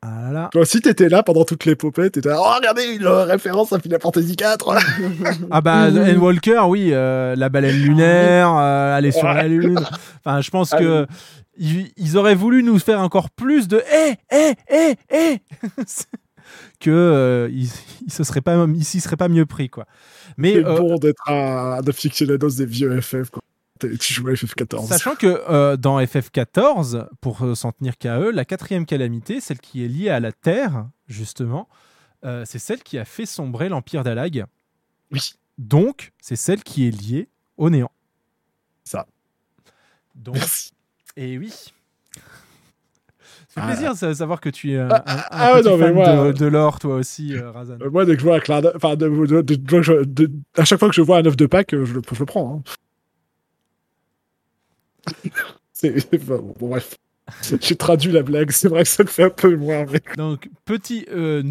Ah 0.02 0.22
là 0.28 0.32
là. 0.32 0.50
toi 0.52 0.62
aussi 0.62 0.82
t'étais 0.82 1.10
là 1.10 1.24
pendant 1.24 1.46
toute 1.46 1.66
l'épopée 1.66 2.12
t'étais 2.12 2.30
là, 2.30 2.38
oh 2.40 2.54
regardez 2.58 2.84
une 2.96 3.08
référence 3.08 3.74
à 3.74 3.80
Final 3.80 4.00
Fantasy 4.00 4.36
4 4.36 4.76
Ah 5.52 5.62
bah 5.62 5.90
Mhm. 5.90 5.98
N. 5.98 6.18
Walker, 6.18 6.62
oui, 6.68 6.90
euh, 6.94 7.36
la 7.36 7.50
baleine 7.50 7.76
lunaire, 7.82 8.50
euh, 8.56 8.96
aller 8.96 9.12
sur 9.12 9.28
la 9.28 9.48
lune. 9.48 9.80
Enfin, 10.24 10.42
je 10.42 10.50
pense 10.52 10.74
Ah 10.74 10.78
que 10.78 11.08
ils, 11.58 11.92
ils 11.98 12.18
auraient 12.18 12.36
voulu 12.36 12.62
nous 12.64 12.78
faire 12.80 13.00
encore 13.00 13.30
plus 13.32 13.68
de 13.68 13.82
eh 13.92 14.14
eh 14.32 14.54
eh 14.70 14.96
eh 15.12 15.40
que 16.80 16.92
euh, 16.92 17.50
ils, 17.52 17.70
ils 18.06 18.12
se 18.12 18.24
seraient 18.24 18.42
pas 18.42 18.56
ils 18.76 18.86
s'y 18.86 19.00
seraient 19.00 19.16
pas 19.18 19.30
mieux 19.30 19.46
pris 19.48 19.70
quoi. 19.70 19.86
Mais 20.38 20.54
c'est 20.54 20.66
euh, 20.66 20.78
bon 20.78 20.96
d'être 20.98 21.30
un, 21.30 21.80
un 21.80 21.88
aficionados 21.88 22.50
des 22.58 22.66
vieux 22.66 23.00
FF 23.02 23.30
quoi 23.32 23.42
tu 23.80 24.14
jouais 24.14 24.32
à 24.32 24.36
FF14 24.36 24.88
Sachant 24.88 25.16
que 25.16 25.28
euh, 25.28 25.76
dans 25.78 26.00
FF14, 26.02 27.08
pour 27.22 27.42
euh, 27.44 27.56
s'en 27.56 27.72
tenir 27.72 27.98
qu'à 27.98 28.20
eux, 28.20 28.32
la 28.32 28.46
quatrième 28.46 28.86
calamité, 28.86 29.42
celle 29.42 29.60
qui 29.60 29.84
est 29.84 29.88
liée 29.88 30.10
à 30.10 30.20
la 30.20 30.32
Terre, 30.32 30.88
justement, 31.08 31.68
euh, 32.24 32.44
c'est 32.46 32.60
celle 32.60 32.82
qui 32.84 32.98
a 32.98 33.06
fait 33.06 33.26
sombrer 33.26 33.70
l'Empire 33.70 34.04
d'Alag. 34.04 34.46
Oui. 35.12 35.34
Donc, 35.58 36.14
c'est 36.22 36.36
celle 36.36 36.64
qui 36.64 36.88
est 36.88 36.92
liée 36.92 37.28
au 37.58 37.70
néant. 37.70 37.92
Ça. 38.84 39.06
Donc, 40.16 40.36
Merci. 40.36 40.72
et 41.18 41.38
oui. 41.38 41.50
Ça 43.50 43.62
fait 43.62 43.62
Ah. 43.62 43.68
plaisir 43.68 43.94
de 44.10 44.14
savoir 44.14 44.42
que 44.42 44.50
tu 44.50 44.74
es 44.74 44.78
un, 44.80 44.90
Ah, 44.90 45.04
un- 45.06 45.18
un 45.18 45.24
ah 45.32 45.54
ouais, 45.54 45.62
petit 45.62 45.70
non, 45.70 45.78
fan 45.78 45.94
moi, 45.94 46.28
de, 46.28 46.32
de 46.34 46.46
l'or, 46.46 46.80
toi 46.80 46.96
aussi, 46.96 47.38
Razan. 47.38 47.78
Moi, 47.92 48.06
dès 48.06 48.14
que 48.16 48.20
je 48.20 48.26
vois 48.26 48.36
un 48.38 48.40
clin 48.40 48.62
d'œil- 48.62 48.74
enfin, 48.76 48.96
à 50.58 50.66
chaque 50.66 50.80
fois 50.80 50.90
que 50.90 50.96
je 50.96 51.02
vois 51.02 51.18
un 51.20 51.26
œuf 51.26 51.38
de 51.38 51.46
Pâques, 51.46 51.70
je 51.72 51.78
le, 51.78 51.86
je 51.86 52.20
le 52.20 52.26
prends. 52.26 52.58
hein. 52.58 52.64
Bref. 56.60 56.96
J'ai 57.60 57.76
traduit 57.76 58.12
la 58.12 58.22
blague, 58.22 58.52
c'est 58.52 58.68
vrai 58.70 58.84
que 58.84 58.90
ça 58.90 59.02
le 59.04 59.10
fait 59.10 59.24
un 59.24 59.30
peu 59.32 59.56
moins. 59.56 59.86
mais- 59.92 60.02
Donc, 60.16 60.48
petit, 60.64 61.06
euh, 61.12 61.42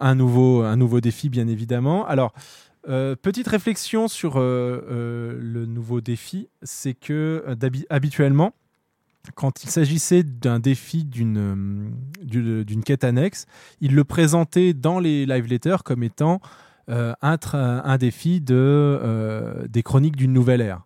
un, 0.00 0.14
nouveau, 0.16 0.62
un 0.62 0.76
nouveau 0.76 1.00
défi, 1.00 1.28
bien 1.28 1.46
évidemment. 1.46 2.04
Alors, 2.06 2.32
euh, 2.88 3.14
petite 3.14 3.46
réflexion 3.48 4.08
sur 4.08 4.38
euh, 4.38 4.40
euh, 4.90 5.38
le 5.40 5.66
nouveau 5.66 6.00
défi, 6.00 6.48
c'est 6.62 6.94
que 6.94 7.44
habituellement, 7.90 8.54
quand 9.34 9.62
il 9.62 9.70
s'agissait 9.70 10.22
d'un 10.24 10.58
défi 10.58 11.04
d'une 11.04 11.92
quête 12.84 13.04
annexe, 13.04 13.46
il 13.80 13.94
le 13.94 14.04
présentait 14.04 14.72
dans 14.74 14.98
les 15.00 15.26
live 15.26 15.46
letters 15.46 15.82
comme 15.84 16.02
étant 16.02 16.40
un, 16.88 17.14
un 17.52 17.98
défi 17.98 18.40
de, 18.40 19.66
des 19.68 19.82
chroniques 19.82 20.16
d'une 20.16 20.32
nouvelle 20.32 20.60
ère. 20.62 20.82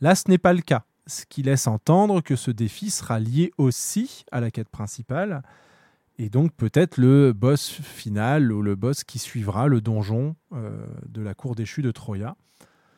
Là, 0.00 0.14
ce 0.14 0.24
n'est 0.28 0.38
pas 0.38 0.52
le 0.54 0.62
cas, 0.62 0.84
ce 1.06 1.24
qui 1.26 1.42
laisse 1.42 1.66
entendre 1.66 2.20
que 2.20 2.36
ce 2.36 2.50
défi 2.50 2.90
sera 2.90 3.18
lié 3.20 3.52
aussi 3.58 4.24
à 4.30 4.40
la 4.40 4.50
quête 4.50 4.68
principale 4.68 5.42
et 6.18 6.28
donc 6.28 6.52
peut-être 6.52 6.98
le 6.98 7.32
boss 7.32 7.70
final 7.70 8.52
ou 8.52 8.62
le 8.62 8.74
boss 8.74 9.04
qui 9.04 9.18
suivra 9.18 9.66
le 9.66 9.80
donjon 9.80 10.36
euh, 10.52 10.86
de 11.08 11.22
la 11.22 11.34
cour 11.34 11.54
déchue 11.54 11.82
de 11.82 11.90
Troya. 11.90 12.36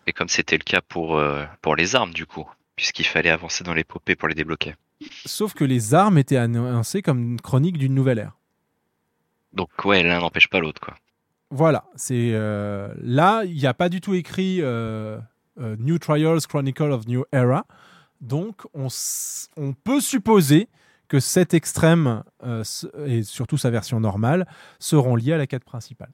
Et 0.07 0.13
comme 0.13 0.29
c'était 0.29 0.59
le 0.59 0.65
cas 0.65 0.81
pour, 0.87 1.17
euh, 1.17 1.45
pour 1.63 1.77
les 1.77 1.97
armes, 1.97 2.13
du 2.13 2.27
coup, 2.27 2.47
puisqu'il 2.77 3.07
fallait 3.07 3.31
avancer 3.31 3.65
dans 3.65 3.73
l'épopée 3.73 4.17
pour 4.17 4.29
les 4.29 4.35
débloquer. 4.35 4.75
Sauf 5.25 5.55
que 5.55 5.65
les 5.65 5.95
armes 5.95 6.19
étaient 6.19 6.37
annoncées 6.37 7.03
comme 7.03 7.23
une 7.23 7.41
chronique 7.41 7.79
d'une 7.79 7.95
nouvelle 7.95 8.19
ère. 8.19 8.37
Donc, 9.53 9.71
ouais, 9.85 10.03
l'un 10.03 10.21
n'empêche 10.21 10.49
pas 10.49 10.59
l'autre, 10.59 10.81
quoi. 10.81 10.95
Voilà, 11.51 11.85
c'est 11.95 12.33
euh, 12.33 12.93
là, 13.01 13.45
il 13.45 13.55
n'y 13.55 13.67
a 13.67 13.75
pas 13.75 13.89
du 13.89 14.01
tout 14.01 14.15
écrit 14.15 14.61
New 15.57 15.99
Trials 15.99 16.41
Chronicle 16.49 16.91
of 16.91 17.07
New 17.07 17.25
Era. 17.33 17.65
Donc, 18.25 18.63
on, 18.73 18.87
s- 18.87 19.49
on 19.57 19.75
peut 19.75 20.01
supposer 20.01 20.69
que 21.09 21.21
cet 21.21 21.53
extrême, 21.53 22.23
euh, 22.43 22.65
et 23.07 23.23
surtout 23.23 23.59
sa 23.59 23.71
version 23.71 24.01
normale, 24.01 24.47
seront 24.79 25.15
liés 25.15 25.35
à 25.35 25.37
la 25.37 25.47
quête 25.47 25.65
principale. 25.65 26.11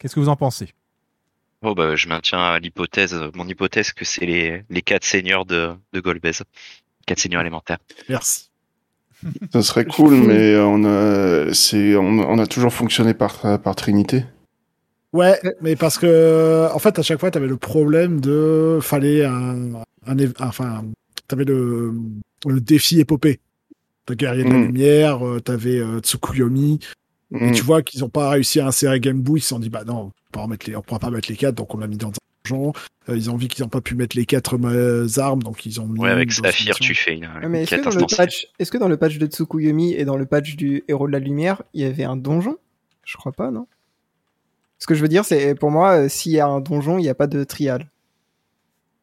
Qu'est-ce 0.00 0.14
que 0.14 0.20
vous 0.20 0.28
en 0.30 0.36
pensez? 0.36 0.72
Bon, 1.62 1.72
bah, 1.72 1.96
je 1.96 2.08
maintiens 2.08 2.58
l'hypothèse, 2.58 3.14
mon 3.34 3.46
hypothèse 3.46 3.92
que 3.92 4.04
c'est 4.04 4.26
les, 4.26 4.64
les 4.70 4.82
quatre 4.82 5.04
seigneurs 5.04 5.44
de, 5.46 5.74
de 5.92 6.00
Golbez. 6.00 6.32
Quatre 7.06 7.18
seigneurs 7.20 7.40
élémentaires. 7.42 7.78
Merci. 8.08 8.50
Ça 9.52 9.62
serait 9.62 9.84
cool, 9.96 10.14
mais 10.14 10.56
on 10.58 10.84
a, 10.84 11.52
c'est, 11.54 11.96
on, 11.96 12.06
on 12.20 12.38
a 12.38 12.46
toujours 12.46 12.72
fonctionné 12.72 13.14
par, 13.14 13.60
par 13.62 13.76
Trinité. 13.76 14.24
Ouais, 15.16 15.40
mais 15.60 15.76
parce 15.76 15.98
que, 15.98 16.68
en 16.72 16.78
fait, 16.78 16.98
à 16.98 17.02
chaque 17.02 17.18
fois, 17.20 17.30
t'avais 17.30 17.46
le 17.48 17.56
problème 17.56 18.20
de. 18.20 18.78
Fallait 18.82 19.24
un. 19.24 19.72
un 20.06 20.16
év- 20.16 20.34
enfin, 20.40 20.84
t'avais 21.28 21.44
le, 21.44 21.92
le 22.46 22.60
défi 22.60 23.00
épopée. 23.00 23.40
T'as 24.06 24.14
Guerrier 24.14 24.44
de 24.44 24.50
la 24.50 24.58
Mm. 24.58 24.66
Lumière, 24.66 25.26
euh, 25.26 25.40
t'avais 25.40 25.78
euh, 25.78 25.98
Tsukuyomi. 26.00 26.78
Et 27.34 27.48
Mm. 27.50 27.52
tu 27.52 27.62
vois 27.62 27.82
qu'ils 27.82 28.04
ont 28.04 28.08
pas 28.08 28.30
réussi 28.30 28.60
à 28.60 28.66
insérer 28.68 29.00
Game 29.00 29.20
Boy, 29.20 29.40
ils 29.40 29.42
se 29.42 29.48
sont 29.48 29.58
dit, 29.58 29.68
bah 29.70 29.82
non, 29.84 30.12
on 30.36 30.42
remettre 30.42 30.68
les, 30.70 30.76
on 30.76 30.82
pourra 30.82 31.00
pas 31.00 31.10
mettre 31.10 31.28
les 31.28 31.36
quatre, 31.36 31.56
donc 31.56 31.74
on 31.74 31.78
l'a 31.78 31.88
mis 31.88 31.96
dans 31.96 32.08
un 32.08 32.12
donjon. 32.48 32.72
Euh, 33.08 33.16
ils 33.16 33.30
ont 33.30 33.36
vu 33.36 33.48
qu'ils 33.48 33.64
n'ont 33.64 33.68
pas 33.68 33.80
pu 33.80 33.96
mettre 33.96 34.16
les 34.16 34.26
quatre 34.26 34.56
euh, 34.64 35.08
armes, 35.16 35.42
donc 35.42 35.66
ils 35.66 35.80
ont 35.80 35.86
mis. 35.88 35.98
Ouais, 35.98 36.10
avec 36.10 36.30
Saphir, 36.30 36.76
tu 36.76 36.94
fais 36.94 37.14
une, 37.14 37.24
Ouais, 37.24 37.30
une 37.42 37.48
mais 37.48 37.62
est-ce 37.64 37.74
que, 37.74 37.80
dans 37.82 37.90
le 37.90 38.16
patch, 38.16 38.46
est-ce 38.60 38.70
que 38.70 38.78
dans 38.78 38.86
le 38.88 38.96
patch 38.96 39.18
de 39.18 39.26
Tsukuyomi 39.26 39.94
et 39.94 40.04
dans 40.04 40.16
le 40.16 40.26
patch 40.26 40.54
du 40.54 40.84
Héros 40.86 41.08
de 41.08 41.12
la 41.12 41.18
Lumière, 41.18 41.62
il 41.74 41.80
y 41.80 41.84
avait 41.84 42.04
un 42.04 42.14
donjon? 42.16 42.58
Je 43.04 43.16
crois 43.16 43.32
pas, 43.32 43.50
non? 43.50 43.66
Ce 44.78 44.86
que 44.86 44.94
je 44.94 45.00
veux 45.02 45.08
dire, 45.08 45.24
c'est 45.24 45.54
pour 45.54 45.70
moi, 45.70 45.92
euh, 46.04 46.08
s'il 46.08 46.32
y 46.32 46.40
a 46.40 46.46
un 46.46 46.60
donjon, 46.60 46.98
il 46.98 47.02
n'y 47.02 47.08
a 47.08 47.14
pas 47.14 47.26
de 47.26 47.44
trial. 47.44 47.88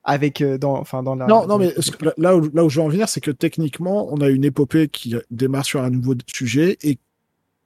Avec, 0.06 0.42
euh, 0.42 0.58
dans, 0.58 0.78
enfin, 0.78 1.02
dans 1.02 1.16
la. 1.16 1.28
Non, 1.28 1.48
non, 1.48 1.58
mais 1.58 1.74
ce 1.80 1.90
que- 1.92 2.10
là- 2.18 2.36
où, 2.36 2.50
là 2.54 2.66
où 2.66 2.70
je 2.70 2.80
veux 2.80 2.86
en 2.86 2.90
venir, 2.90 3.08
c'est 3.08 3.22
que 3.22 3.32
techniquement, 3.32 4.10
on 4.12 4.18
a 4.20 4.28
une 4.28 4.44
épopée 4.44 4.90
qui 4.90 5.16
démarre 5.32 5.64
sur 5.66 5.82
un 5.82 5.90
nouveau 5.90 6.14
sujet 6.28 6.78
et 6.84 6.98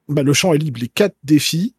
bah, 0.07 0.21
le 0.21 0.34
champ 0.34 0.53
est 0.53 0.59
libre. 0.59 0.79
Les 0.79 0.88
quatre 0.88 1.15
défis, 1.23 1.73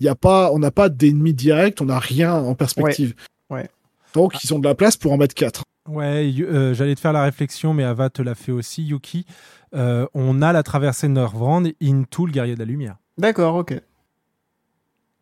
il 0.00 0.06
y 0.06 0.08
a 0.08 0.14
pas, 0.14 0.50
on 0.52 0.58
n'a 0.58 0.70
pas 0.70 0.88
d'ennemis 0.88 1.34
directs, 1.34 1.76
on 1.82 1.86
n'a 1.86 1.98
rien 1.98 2.34
en 2.34 2.54
perspective. 2.54 3.14
Ouais. 3.50 3.68
Donc, 4.14 4.42
ils 4.42 4.54
ont 4.54 4.58
de 4.58 4.66
la 4.66 4.74
place 4.74 4.96
pour 4.96 5.12
en 5.12 5.18
mettre 5.18 5.34
quatre. 5.34 5.62
Ouais, 5.86 6.32
euh, 6.40 6.72
j'allais 6.72 6.94
te 6.94 7.00
faire 7.00 7.12
la 7.12 7.22
réflexion, 7.22 7.74
mais 7.74 7.84
Ava 7.84 8.08
te 8.08 8.22
l'a 8.22 8.34
fait 8.34 8.52
aussi, 8.52 8.82
Yuki. 8.82 9.26
Euh, 9.74 10.06
on 10.14 10.40
a 10.40 10.54
la 10.54 10.62
traversée 10.62 11.06
de 11.06 11.12
Norvrand 11.12 11.62
into 11.82 12.24
le 12.26 12.32
guerrier 12.32 12.54
de 12.54 12.58
la 12.60 12.64
lumière 12.64 12.96
D'accord, 13.18 13.56
ok. 13.56 13.78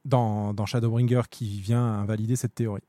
Dans, 0.04 0.52
dans 0.54 0.66
Shadowbringer 0.66 1.22
qui 1.30 1.60
vient 1.60 1.82
invalider 1.84 2.36
cette 2.36 2.54
théorie. 2.54 2.82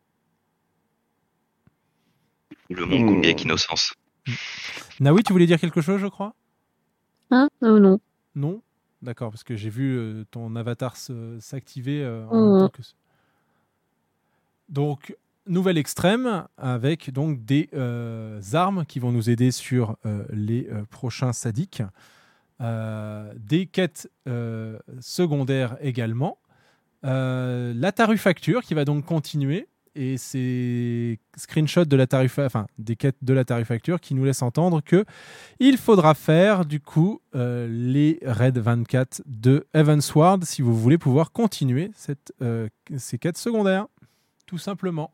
Le 2.69 2.85
monde 2.85 3.01
Hmm. 3.01 3.07
combien 3.15 3.31
innocence. 3.35 3.93
Naoui, 4.99 5.23
tu 5.23 5.33
voulais 5.33 5.45
dire 5.45 5.59
quelque 5.59 5.81
chose, 5.81 6.01
je 6.01 6.07
crois? 6.07 6.33
Hein? 7.31 7.47
Euh, 7.63 7.79
Non. 7.79 7.99
Non? 8.35 8.61
D'accord, 9.01 9.29
parce 9.29 9.43
que 9.43 9.55
j'ai 9.55 9.69
vu 9.69 9.95
euh, 9.97 10.23
ton 10.31 10.55
avatar 10.55 10.95
s'activer 11.39 12.03
euh, 12.03 12.25
en 12.27 12.51
même 12.53 12.59
temps 12.65 12.69
que... 12.69 12.81
ce- 12.81 12.93
Donc, 14.69 15.15
nouvelle 15.45 15.77
extrême 15.77 16.47
avec 16.57 17.11
donc 17.11 17.45
des 17.45 17.69
euh, 17.73 18.41
armes 18.53 18.83
qui 18.85 18.99
vont 18.99 19.11
nous 19.11 19.29
aider 19.29 19.51
sur 19.51 19.95
euh, 20.05 20.25
les 20.31 20.67
euh, 20.71 20.83
prochains 20.85 21.33
sadiques. 21.33 21.83
Euh, 22.61 23.31
des 23.37 23.67
quêtes 23.67 24.09
euh, 24.27 24.79
secondaires 25.01 25.77
également. 25.81 26.39
Euh, 27.05 27.73
la 27.75 27.91
tarufacture 27.91 28.63
qui 28.63 28.73
va 28.73 28.83
donc 28.85 29.05
continuer 29.05 29.67
et 29.97 30.17
ces 30.17 31.19
screenshots 31.37 31.85
de 31.85 31.95
la 31.95 32.05
tarifa- 32.05 32.45
enfin, 32.45 32.67
des 32.77 32.95
quêtes 32.97 33.15
de 33.21 33.31
la 33.33 33.45
tarifacture 33.45 34.01
qui 34.01 34.13
nous 34.13 34.25
laissent 34.25 34.41
entendre 34.41 34.81
que 34.83 35.05
il 35.59 35.77
faudra 35.77 36.13
faire 36.15 36.65
du 36.65 36.81
coup 36.81 37.21
euh, 37.35 37.67
les 37.71 38.19
raids 38.25 38.51
24 38.51 39.21
de 39.25 39.65
Evansward 39.73 40.43
si 40.43 40.61
vous 40.61 40.75
voulez 40.75 40.97
pouvoir 40.97 41.31
continuer 41.31 41.91
euh, 42.41 42.67
ces 42.97 43.17
quêtes 43.17 43.37
secondaires, 43.37 43.85
tout 44.47 44.57
simplement. 44.57 45.11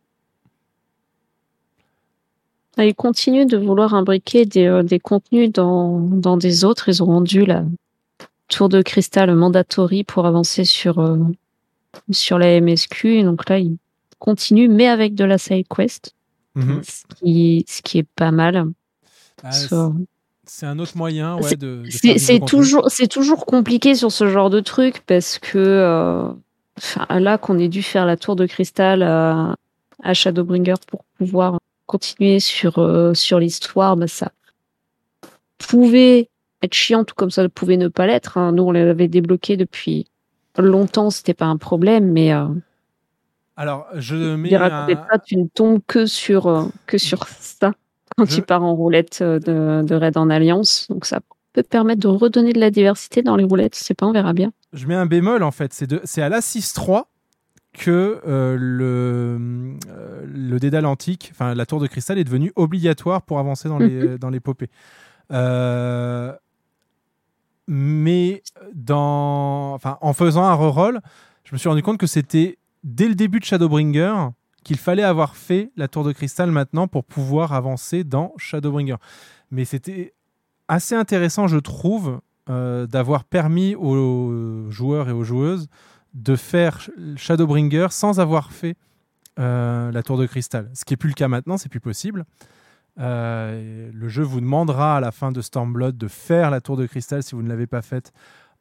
Ah, 2.77 2.85
Ils 2.85 2.95
continuent 2.95 3.45
de 3.47 3.57
vouloir 3.57 3.93
imbriquer 3.93 4.45
des, 4.45 4.65
euh, 4.65 4.81
des 4.81 4.99
contenus 4.99 5.51
dans, 5.51 5.99
dans 5.99 6.37
des 6.37 6.63
autres. 6.63 6.89
Ils 6.89 7.03
ont 7.03 7.07
rendu 7.07 7.45
la 7.45 7.65
tour 8.47 8.69
de 8.69 8.81
cristal 8.81 9.33
mandatory 9.35 10.03
pour 10.03 10.25
avancer 10.25 10.63
sur, 10.65 10.99
sur 12.11 12.37
la 12.39 12.59
MSQ. 12.61 13.19
Et 13.19 13.23
donc 13.23 13.49
là, 13.49 13.59
ils 13.59 13.77
continuent, 14.19 14.69
mais 14.69 14.87
avec 14.87 15.15
de 15.15 15.23
la 15.25 15.37
side 15.37 15.65
quest, 15.67 16.13
Mhm. 16.55 16.81
ce, 16.83 17.03
qui, 17.15 17.65
ce 17.67 17.81
qui 17.81 17.99
est 17.99 18.07
pas 18.15 18.31
mal. 18.31 18.65
Ah, 19.43 19.51
Sur- 19.51 19.93
C'est 20.45 20.65
un 20.65 20.79
autre 20.79 20.97
moyen 20.97 21.37
ouais, 21.37 21.55
de, 21.55 21.83
de 21.83 21.89
C'est 21.89 22.17
c'est 22.17 22.39
toujours, 22.41 22.89
c'est 22.91 23.07
toujours 23.07 23.45
compliqué 23.45 23.95
sur 23.95 24.11
ce 24.11 24.27
genre 24.27 24.49
de 24.49 24.59
truc 24.59 25.01
parce 25.07 25.39
que 25.39 25.57
euh, 25.57 26.27
là 27.09 27.37
qu'on 27.37 27.57
ait 27.57 27.69
dû 27.69 27.81
faire 27.81 28.05
la 28.05 28.17
tour 28.17 28.35
de 28.35 28.45
cristal 28.45 29.01
à, 29.01 29.55
à 30.03 30.13
Shadowbringer 30.13 30.73
pour 30.87 31.05
pouvoir 31.17 31.57
continuer 31.85 32.39
sur, 32.41 32.79
euh, 32.79 33.13
sur 33.13 33.39
l'histoire, 33.39 33.95
bah, 33.95 34.07
ça 34.07 34.31
pouvait 35.57 36.29
être 36.61 36.73
chiant, 36.73 37.03
tout 37.03 37.15
comme 37.15 37.31
ça 37.31 37.47
pouvait 37.49 37.77
ne 37.77 37.87
pas 37.87 38.07
l'être. 38.07 38.37
hein. 38.37 38.51
Nous, 38.51 38.63
on 38.63 38.71
l'avait 38.71 39.07
débloqué 39.07 39.57
depuis 39.57 40.05
longtemps, 40.57 41.09
c'était 41.09 41.33
pas 41.33 41.45
un 41.45 41.57
problème, 41.57 42.11
mais 42.11 42.33
euh, 42.33 42.47
Alors, 43.55 43.87
je 43.95 44.35
mets 44.35 44.53
un- 44.55 44.87
pas, 44.95 45.19
tu 45.19 45.37
ne 45.37 45.47
tombes 45.47 45.79
que 45.87 46.05
sur, 46.05 46.47
euh, 46.47 46.65
que 46.87 46.97
sur 46.97 47.27
ça 47.27 47.73
quand 48.17 48.25
Je- 48.29 48.35
tu 48.35 48.41
pars 48.41 48.63
en 48.63 48.73
roulette 48.75 49.19
euh, 49.21 49.39
de, 49.39 49.85
de 49.87 49.95
raid 49.95 50.17
en 50.17 50.29
alliance. 50.29 50.87
Donc 50.89 51.05
ça 51.05 51.19
peut 51.53 51.63
permettre 51.63 52.01
de 52.01 52.07
redonner 52.07 52.53
de 52.53 52.59
la 52.59 52.71
diversité 52.71 53.21
dans 53.21 53.35
les 53.35 53.43
roulettes. 53.43 53.75
C'est 53.75 53.93
pas, 53.93 54.05
on 54.05 54.11
verra 54.13 54.33
bien. 54.33 54.51
je 54.73 54.85
mets 54.87 54.95
un 54.95 55.05
bémol 55.05 55.43
en 55.43 55.51
fait. 55.51 55.73
C'est 56.05 56.21
à 56.21 56.29
l'Assis 56.29 56.71
3 56.73 57.07
que 57.73 58.19
euh, 58.27 58.57
le, 58.59 59.75
euh, 59.89 60.25
le 60.27 60.59
dédale 60.59 60.85
antique, 60.85 61.29
enfin 61.33 61.53
la 61.55 61.65
tour 61.65 61.79
de 61.79 61.87
cristal 61.87 62.17
est 62.17 62.25
devenue 62.25 62.51
obligatoire 62.57 63.21
pour 63.21 63.39
avancer 63.39 63.69
dans 63.69 63.77
les 63.79 64.17
dans 64.17 64.29
l'épopée. 64.29 64.69
Euh, 65.31 66.33
mais 67.73 68.43
en 68.89 69.79
faisant 70.13 70.43
un 70.43 70.53
reroll, 70.53 70.99
je 71.45 71.53
me 71.53 71.57
suis 71.57 71.69
rendu 71.69 71.81
compte 71.81 71.97
que 71.97 72.05
c'était 72.05 72.57
dès 72.83 73.07
le 73.07 73.15
début 73.15 73.39
de 73.39 73.45
Shadowbringer 73.45 74.13
qu'il 74.65 74.77
fallait 74.77 75.03
avoir 75.03 75.37
fait 75.37 75.71
la 75.77 75.87
tour 75.87 76.03
de 76.03 76.11
cristal 76.11 76.51
maintenant 76.51 76.89
pour 76.89 77.05
pouvoir 77.05 77.53
avancer 77.53 78.03
dans 78.03 78.33
Shadowbringer. 78.35 78.97
Mais 79.51 79.63
c'était 79.63 80.13
assez 80.67 80.95
intéressant, 80.95 81.47
je 81.47 81.57
trouve, 81.57 82.19
euh, 82.49 82.87
d'avoir 82.87 83.23
permis 83.23 83.73
aux 83.75 84.69
joueurs 84.69 85.07
et 85.07 85.13
aux 85.13 85.23
joueuses 85.23 85.69
de 86.13 86.35
faire 86.35 86.89
Shadowbringer 87.15 87.87
sans 87.91 88.19
avoir 88.19 88.51
fait 88.51 88.75
euh, 89.39 89.93
la 89.93 90.03
tour 90.03 90.17
de 90.17 90.25
cristal. 90.25 90.69
Ce 90.73 90.83
qui 90.83 90.91
n'est 90.91 90.97
plus 90.97 91.07
le 91.07 91.15
cas 91.15 91.29
maintenant, 91.29 91.57
c'est 91.57 91.69
plus 91.69 91.79
possible. 91.79 92.25
Euh, 92.99 93.89
le 93.93 94.09
jeu 94.09 94.23
vous 94.23 94.41
demandera 94.41 94.97
à 94.97 94.99
la 94.99 95.11
fin 95.11 95.31
de 95.31 95.41
Stormblood 95.41 95.97
de 95.97 96.07
faire 96.07 96.51
la 96.51 96.61
tour 96.61 96.77
de 96.77 96.85
cristal 96.85 97.23
si 97.23 97.35
vous 97.35 97.41
ne 97.41 97.47
l'avez 97.49 97.67
pas 97.67 97.81
faite 97.81 98.11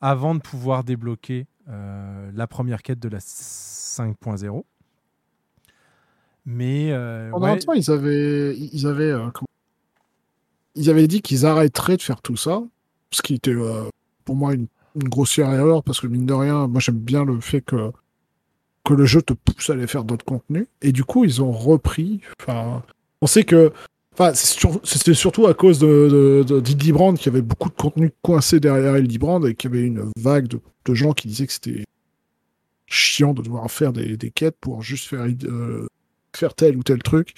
avant 0.01 0.35
de 0.35 0.40
pouvoir 0.40 0.85
débloquer 0.85 1.47
euh, 1.69 2.31
la 2.35 2.47
première 2.47 2.82
quête 2.82 3.01
de 3.01 3.09
la 3.09 3.19
5.0. 3.19 4.65
Mais 6.47 6.90
euh, 6.93 7.31
Pendant 7.31 7.52
ouais, 7.52 7.59
temps, 7.59 7.73
ils 7.74 7.90
avaient, 7.90 8.57
ils 8.57 8.86
avaient, 8.86 9.11
euh, 9.11 9.31
comment- 9.32 9.47
ils 10.74 10.89
avaient 10.90 11.07
dit 11.07 11.20
qu'ils 11.20 11.44
arrêteraient 11.47 11.97
de 11.97 12.02
faire 12.02 12.23
tout 12.23 12.36
ça, 12.36 12.62
ce 13.11 13.23
qui 13.23 13.35
était 13.35 13.51
euh, 13.55 13.89
pour 14.24 14.36
moi 14.36 14.55
une, 14.55 14.66
une 14.97 15.09
grossière 15.09 15.52
erreur 15.52 15.82
parce 15.82 16.01
que 16.01 16.07
mine 16.07 16.27
de 16.27 16.32
rien, 16.32 16.66
moi 16.66 16.81
j'aime 16.81 16.98
bien 16.98 17.24
le 17.24 17.40
fait 17.40 17.61
que 17.61 17.93
que 18.82 18.94
le 18.94 19.05
jeu 19.05 19.20
te 19.20 19.35
pousse 19.35 19.69
à 19.69 19.74
aller 19.74 19.86
faire 19.86 20.05
d'autres 20.05 20.24
contenus. 20.24 20.66
Et 20.81 20.90
du 20.90 21.05
coup, 21.05 21.27
ils 21.27 21.43
ont 21.43 21.52
repris. 21.52 22.23
Enfin, 22.40 22.82
on 23.20 23.27
sait 23.27 23.44
que, 23.44 23.74
c'était 24.35 25.15
surtout 25.15 25.47
à 25.47 25.55
cause 25.55 25.79
de, 25.79 26.45
de, 26.47 26.61
d'Hildebrand 26.61 27.15
qui 27.15 27.29
avait 27.29 27.43
beaucoup 27.43 27.71
de 27.71 27.75
contenu 27.75 28.13
coincé 28.23 28.61
derrière 28.61 28.97
Hildebrand 28.99 29.45
et 29.45 29.55
qu'il 29.55 29.71
y 29.71 29.75
avait 29.75 29.87
une 29.87 30.11
vague 30.17 30.47
de, 30.49 30.95
gens 30.95 31.13
qui 31.13 31.29
disaient 31.29 31.47
que 31.47 31.53
c'était 31.53 31.85
chiant 32.87 33.33
de 33.33 33.43
devoir 33.43 33.71
faire 33.71 33.93
des, 33.93 34.31
quêtes 34.31 34.57
pour 34.61 34.83
juste 34.83 35.07
faire 35.07 35.27
euh, 35.45 35.87
faire 36.35 36.55
tel 36.55 36.77
ou 36.77 36.83
tel 36.83 37.03
truc. 37.03 37.35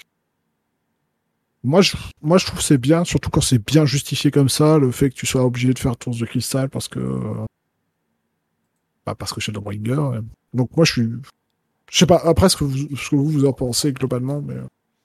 Moi, 1.63 1.81
je, 1.81 1.95
moi, 2.21 2.37
je 2.37 2.45
trouve 2.45 2.61
c'est 2.61 2.77
bien, 2.77 3.05
surtout 3.05 3.29
quand 3.29 3.41
c'est 3.41 3.63
bien 3.63 3.85
justifié 3.85 4.31
comme 4.31 4.49
ça, 4.49 4.77
le 4.77 4.91
fait 4.91 5.09
que 5.09 5.15
tu 5.15 5.25
sois 5.25 5.45
obligé 5.45 5.73
de 5.73 5.79
faire 5.79 5.95
tour 5.95 6.13
de 6.15 6.25
cristal 6.25 6.69
parce 6.69 6.89
que. 6.89 6.99
euh, 6.99 7.45
bah, 9.05 9.15
parce 9.15 9.31
que 9.31 9.39
Shadowbringer. 9.39 9.91
euh. 9.91 10.21
Donc, 10.53 10.75
moi, 10.75 10.83
je 10.85 10.91
suis. 10.91 11.09
Je 11.89 11.97
sais 11.97 12.05
pas, 12.05 12.21
après, 12.25 12.49
ce 12.49 12.57
que 12.57 12.65
vous, 12.65 12.95
ce 12.95 13.09
que 13.09 13.15
vous, 13.15 13.29
vous 13.29 13.45
en 13.45 13.53
pensez 13.53 13.93
globalement, 13.93 14.41
mais. 14.41 14.55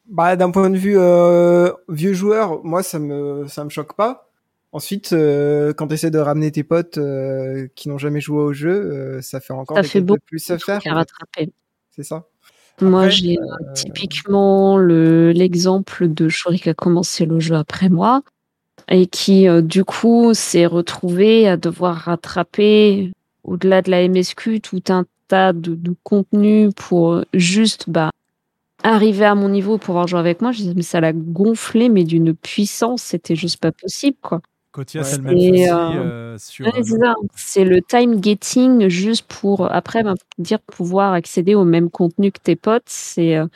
Bah, 0.08 0.36
d'un 0.36 0.50
point 0.50 0.70
de 0.70 0.76
vue 0.78 0.96
euh, 0.98 1.70
vieux 1.88 2.14
joueur, 2.14 2.64
moi, 2.64 2.82
ça 2.82 2.98
me, 2.98 3.46
ça 3.46 3.64
me 3.64 3.68
choque 3.70 3.94
pas. 3.94 4.30
Ensuite, 4.72 5.12
euh, 5.12 5.72
quand 5.72 5.88
tu 5.88 5.94
essaies 5.94 6.10
de 6.10 6.18
ramener 6.18 6.50
tes 6.50 6.62
potes 6.62 6.98
euh, 6.98 7.68
qui 7.74 7.88
n'ont 7.88 7.98
jamais 7.98 8.20
joué 8.20 8.42
au 8.42 8.52
jeu, 8.52 8.70
euh, 8.70 9.22
ça 9.22 9.40
fait 9.40 9.52
encore 9.52 9.76
Ça 9.76 9.82
fait 9.82 10.00
beaucoup 10.00 10.20
plus 10.26 10.50
à 10.50 10.56
de 10.56 10.62
faire. 10.62 10.80
à 10.86 10.94
rattraper. 10.94 11.50
C'est 11.90 12.02
ça. 12.02 12.26
Moi, 12.80 13.08
j'ai 13.08 13.38
euh, 13.38 13.42
euh, 13.42 13.72
typiquement 13.74 14.76
le- 14.76 15.32
l'exemple 15.32 16.06
de 16.08 16.28
Shuri 16.28 16.60
qui 16.60 16.68
a 16.68 16.74
commencé 16.74 17.26
le 17.26 17.40
jeu 17.40 17.56
après 17.56 17.88
moi 17.88 18.22
et 18.88 19.06
qui, 19.06 19.48
euh, 19.48 19.62
du 19.62 19.84
coup, 19.84 20.32
s'est 20.32 20.66
retrouvé 20.66 21.48
à 21.48 21.56
devoir 21.56 21.96
rattraper, 21.96 23.10
au-delà 23.42 23.82
de 23.82 23.90
la 23.90 24.02
MSQ, 24.02 24.60
tout 24.60 24.82
un 24.90 25.04
tas 25.28 25.52
de, 25.52 25.74
de 25.74 25.94
contenus 26.04 26.70
pour 26.76 27.22
juste 27.34 27.90
bah, 27.90 28.10
arriver 28.82 29.24
à 29.24 29.34
mon 29.34 29.48
niveau 29.48 29.78
pour 29.78 29.86
pouvoir 29.86 30.06
jouer 30.06 30.20
avec 30.20 30.40
moi. 30.40 30.52
Je 30.52 30.58
disais, 30.58 30.74
mais 30.74 30.82
ça 30.82 31.00
l'a 31.00 31.12
gonflé, 31.12 31.88
mais 31.88 32.04
d'une 32.04 32.34
puissance, 32.34 33.02
c'était 33.02 33.36
juste 33.36 33.60
pas 33.60 33.72
possible, 33.72 34.16
quoi. 34.22 34.40
Ouais. 34.76 34.84
c'est 34.86 35.16
le 35.16 35.22
même 35.22 35.36
Et, 35.36 35.48
souci 35.48 35.70
euh, 35.70 35.74
euh, 35.74 36.38
sur. 36.38 36.66
Ouais, 36.66 36.72
c'est 36.76 36.98
ça. 36.98 37.14
C'est 37.34 37.64
le 37.64 37.80
time 37.82 38.22
getting 38.22 38.88
juste 38.88 39.26
pour 39.26 39.72
après 39.72 40.04
ben, 40.04 40.14
dire 40.38 40.60
pouvoir 40.60 41.14
accéder 41.14 41.54
au 41.56 41.64
même 41.64 41.90
contenu 41.90 42.30
que 42.30 42.38
tes 42.40 42.54
potes. 42.54 42.84
C'est 42.86 43.36
euh, 43.36 43.46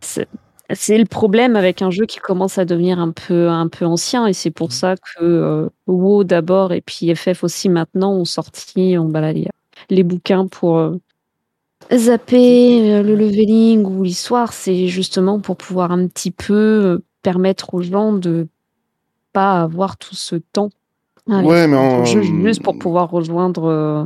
c'est 0.00 0.26
c'est 0.72 0.98
le 0.98 1.04
problème 1.04 1.56
avec 1.56 1.82
un 1.82 1.90
jeu 1.90 2.06
qui 2.06 2.18
commence 2.18 2.58
à 2.58 2.64
devenir 2.64 2.98
un 3.00 3.10
peu 3.10 3.48
un 3.48 3.68
peu 3.68 3.84
ancien 3.84 4.26
et 4.26 4.32
c'est 4.32 4.50
pour 4.50 4.72
ça 4.72 4.94
que 4.96 5.22
euh, 5.24 5.68
WoW 5.86 6.24
d'abord 6.24 6.72
et 6.72 6.80
puis 6.80 7.14
FF 7.14 7.44
aussi 7.44 7.68
maintenant 7.68 8.12
ont 8.14 8.24
sorti 8.24 8.96
on, 8.98 9.06
bah, 9.06 9.20
là, 9.20 9.32
les, 9.32 9.48
les 9.88 10.02
bouquins 10.04 10.46
pour 10.46 10.78
euh, 10.78 10.96
Zapper 11.92 12.92
euh, 12.92 13.02
le 13.02 13.14
leveling 13.14 13.84
ou 13.84 14.02
l'histoire, 14.04 14.52
c'est 14.52 14.86
justement 14.86 15.40
pour 15.40 15.56
pouvoir 15.56 15.90
un 15.92 16.06
petit 16.06 16.30
peu 16.30 16.54
euh, 16.54 16.98
permettre 17.22 17.74
aux 17.74 17.82
gens 17.82 18.12
de 18.12 18.46
pas 19.32 19.60
avoir 19.62 19.96
tout 19.96 20.14
ce 20.14 20.36
temps. 20.36 20.70
avec 21.30 21.46
Ouais, 21.48 21.66
mais 21.66 21.76
en- 21.76 22.04
jeu, 22.04 22.22
juste 22.22 22.62
pour 22.62 22.78
pouvoir 22.78 23.10
rejoindre. 23.10 23.64
euh, 23.64 24.04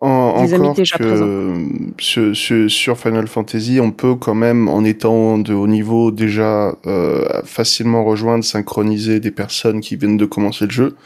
En- 0.00 0.44
Des 0.44 0.54
amis 0.54 0.64
encore 0.66 0.76
déjà 0.76 0.96
que 0.96 1.02
présents. 1.04 1.92
sur, 1.98 2.36
sur- 2.36 2.70
sur 2.70 2.96
Final 2.98 3.26
Fantasy, 3.26 3.80
on 3.80 3.90
peut 3.90 4.14
quand 4.14 4.34
même, 4.36 4.68
en 4.68 4.84
étant 4.84 5.38
de 5.38 5.52
haut 5.54 5.66
niveau, 5.66 6.12
déjà 6.12 6.76
euh, 6.86 7.26
facilement 7.44 8.04
rejoindre, 8.04 8.44
synchroniser 8.44 9.18
des 9.18 9.32
personnes 9.32 9.80
qui 9.80 9.96
viennent 9.96 10.16
de 10.16 10.24
commencer 10.24 10.66
le 10.66 10.70
jeu. 10.70 10.96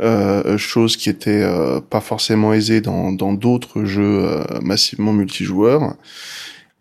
Euh, 0.00 0.56
chose 0.56 0.96
qui 0.96 1.10
était 1.10 1.42
euh, 1.42 1.80
pas 1.80 2.00
forcément 2.00 2.54
aisée 2.54 2.80
dans 2.80 3.12
dans 3.12 3.34
d'autres 3.34 3.84
jeux 3.84 4.24
euh, 4.24 4.44
massivement 4.62 5.12
multijoueurs. 5.12 5.94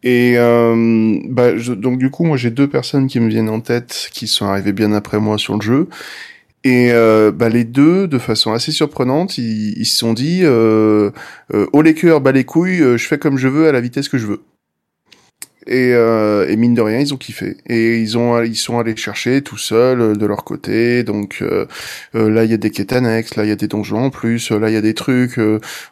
Et 0.03 0.35
euh, 0.37 1.19
bah, 1.29 1.57
je- 1.57 1.73
donc 1.73 1.97
du 1.99 2.09
coup, 2.11 2.23
moi 2.23 2.37
j'ai 2.37 2.49
deux 2.51 2.69
personnes 2.69 3.07
qui 3.07 3.19
me 3.19 3.27
viennent 3.29 3.49
en 3.49 3.59
tête, 3.59 4.09
qui 4.13 4.27
sont 4.27 4.45
arrivées 4.45 4.71
bien 4.73 4.93
après 4.93 5.19
moi 5.19 5.37
sur 5.37 5.55
le 5.55 5.61
jeu. 5.61 5.89
Et 6.63 6.91
euh, 6.91 7.31
bah, 7.31 7.49
les 7.49 7.63
deux, 7.65 8.07
de 8.07 8.19
façon 8.19 8.53
assez 8.53 8.71
surprenante, 8.71 9.37
ils, 9.37 9.73
ils 9.77 9.85
se 9.85 9.97
sont 9.97 10.13
dit 10.13 10.41
euh, 10.43 11.11
euh, 11.53 11.67
haut 11.73 11.81
les 11.81 11.93
cœurs, 11.95 12.21
bas 12.21 12.31
les 12.33 12.45
couilles, 12.45 12.79
je 12.97 13.07
fais 13.07 13.17
comme 13.19 13.37
je 13.37 13.47
veux 13.49 13.67
à 13.67 13.71
la 13.73 13.81
vitesse 13.81 14.09
que 14.09 14.17
je 14.17 14.27
veux. 14.27 14.41
Et, 15.67 15.93
euh, 15.93 16.47
et 16.49 16.55
mine 16.55 16.73
de 16.73 16.81
rien, 16.81 16.99
ils 16.99 17.13
ont 17.13 17.17
kiffé. 17.17 17.57
Et 17.67 17.99
ils 17.99 18.17
ont, 18.17 18.41
ils 18.41 18.55
sont 18.55 18.79
allés 18.79 18.95
chercher 18.95 19.41
tout 19.41 19.57
seuls 19.57 20.01
euh, 20.01 20.15
de 20.15 20.25
leur 20.25 20.43
côté. 20.43 21.03
Donc 21.03 21.39
euh, 21.41 21.65
euh, 22.15 22.29
là, 22.29 22.45
il 22.45 22.51
y 22.51 22.53
a 22.53 22.57
des 22.57 22.71
quêtes 22.71 22.93
annexes, 22.93 23.35
là 23.35 23.43
il 23.45 23.49
y 23.49 23.51
a 23.51 23.55
des 23.55 23.67
donjons 23.67 24.05
en 24.05 24.09
plus, 24.09 24.51
euh, 24.51 24.59
là 24.59 24.69
il 24.69 24.73
y 24.73 24.77
a 24.77 24.81
des 24.81 24.93
trucs. 24.93 25.39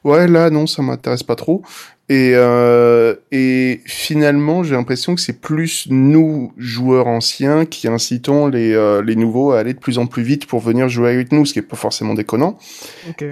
ouais, 0.03 0.27
là 0.27 0.49
non, 0.49 0.68
ça 0.68 0.81
m'intéresse 0.81 1.23
pas 1.23 1.35
trop. 1.35 1.64
Et, 2.09 2.31
euh, 2.35 3.15
et 3.34 3.81
finalement, 3.85 4.63
j'ai 4.63 4.75
l'impression 4.75 5.13
que 5.13 5.19
c'est 5.19 5.41
plus 5.41 5.88
nous, 5.89 6.53
joueurs 6.57 7.07
anciens, 7.07 7.65
qui 7.65 7.89
incitons 7.89 8.47
les, 8.47 8.71
euh, 8.73 9.01
les 9.01 9.17
nouveaux 9.17 9.51
à 9.51 9.59
aller 9.59 9.73
de 9.73 9.79
plus 9.79 9.97
en 9.97 10.05
plus 10.05 10.23
vite 10.23 10.45
pour 10.45 10.61
venir 10.61 10.88
jouer 10.88 11.09
avec 11.11 11.34
nous, 11.34 11.45
ce 11.45 11.51
qui 11.51 11.59
est 11.59 11.63
pas 11.63 11.75
forcément 11.75 12.13
déconnant. 12.13 12.57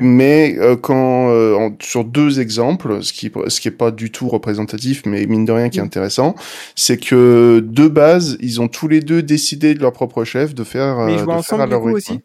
Mais 0.02 0.56
euh, 0.60 0.76
quand 0.76 1.30
euh, 1.30 1.56
en- 1.56 1.76
sur 1.82 2.04
deux 2.04 2.42
exemples, 2.42 3.02
ce 3.02 3.14
qui 3.14 3.32
ce 3.48 3.62
qui 3.62 3.70
est 3.70 3.72
pas 3.72 3.92
du 3.92 4.12
tout 4.12 4.28
représentatif, 4.28 5.04
mais 5.06 5.26
mine 5.26 5.46
de 5.46 5.54
rien 5.54 5.70
qui 5.70 5.80
est 5.80 5.84
intéressant, 5.84 6.36
c'est 6.76 6.98
que 6.98 7.64
de 7.66 7.88
base, 7.88 8.38
ils 8.42 8.60
ont 8.60 8.68
tous 8.68 8.90
les 8.90 9.00
deux 9.00 9.22
décidé 9.24 9.74
de 9.74 9.80
leur 9.80 9.94
propre 9.94 10.26
chef 10.26 10.54
de 10.54 10.64
faire. 10.66 10.98
Mais 11.06 11.14
ils 11.14 11.16
euh, 11.16 11.24
jouaient 11.24 11.34
de 11.34 11.40
ensemble, 11.40 11.62
à 11.64 11.66
leur 11.68 11.82
coup, 11.82 11.92
aussi? 11.92 12.20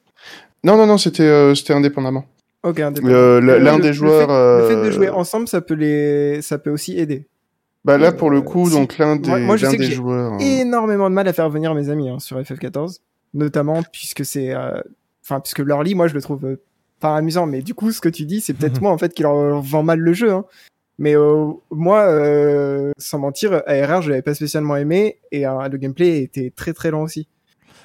Non, 0.64 0.76
non, 0.76 0.86
non, 0.86 0.98
c'était 0.98 1.22
euh, 1.22 1.54
c'était 1.54 1.74
indépendamment. 1.74 2.24
Ok. 2.62 2.78
Euh, 2.80 3.40
l'un 3.40 3.76
le- 3.76 3.82
des 3.82 3.88
le 3.88 3.92
joueurs, 3.94 4.28
fait- 4.28 4.62
Le 4.62 4.68
fait, 4.68 4.82
de 4.82 4.88
euh, 4.88 4.90
jouer 4.92 5.08
ensemble, 5.08 5.48
ça 5.48 5.60
peut 5.60 5.74
les, 5.74 6.42
ça 6.42 6.58
peut 6.58 6.70
aussi 6.70 6.98
aider. 6.98 7.26
Bah 7.84 7.96
là, 7.96 8.12
pour 8.12 8.28
le 8.30 8.42
coup, 8.42 8.68
si- 8.68 8.74
donc 8.76 8.98
l'un 8.98 9.16
des, 9.16 9.28
Moi, 9.30 9.38
moi, 9.40 9.56
je 9.56 9.64
l'un 9.64 9.70
sais 9.70 9.76
que 9.78 9.82
des 9.82 9.88
j'ai 9.88 9.94
joueurs. 9.94 10.34
euh, 10.34 10.38
énormément 10.38 11.08
de 11.08 11.14
mal 11.14 11.26
à 11.26 11.32
faire 11.32 11.48
venir 11.48 11.74
mes 11.74 11.88
amis 11.88 12.10
hein, 12.10 12.18
sur 12.18 12.38
FF14, 12.38 12.98
notamment 13.32 13.82
puisque 13.90 14.24
c'est, 14.26 14.54
euh, 14.54 14.78
enfin, 15.24 15.40
puisque 15.40 15.60
l'early, 15.60 15.94
moi, 15.94 16.06
je 16.06 16.14
le 16.14 16.20
trouve 16.20 16.44
euh, 16.44 16.60
pas 17.00 17.16
amusant. 17.16 17.46
Mais 17.46 17.62
du 17.62 17.72
coup, 17.72 17.90
ce 17.92 18.02
que 18.02 18.10
tu 18.10 18.26
dis, 18.26 18.42
c'est 18.42 18.52
peut-être 18.52 18.82
moi 18.82 18.92
en 18.92 18.98
fait 18.98 19.14
qui 19.14 19.22
leur, 19.22 19.34
leur 19.34 19.62
vend 19.62 19.82
mal 19.82 19.98
le 19.98 20.12
jeu. 20.12 20.30
Hein. 20.30 20.44
Mais 20.98 21.16
euh, 21.16 21.46
moi, 21.70 22.00
euh, 22.02 22.92
sans 22.98 23.18
mentir, 23.18 23.62
ARR, 23.66 24.02
je 24.02 24.10
l'avais 24.10 24.20
pas 24.20 24.34
spécialement 24.34 24.76
aimé 24.76 25.16
et 25.32 25.46
euh, 25.46 25.66
le 25.66 25.78
gameplay 25.78 26.20
était 26.22 26.52
très 26.54 26.74
très 26.74 26.90
lent 26.90 27.00
aussi. 27.00 27.26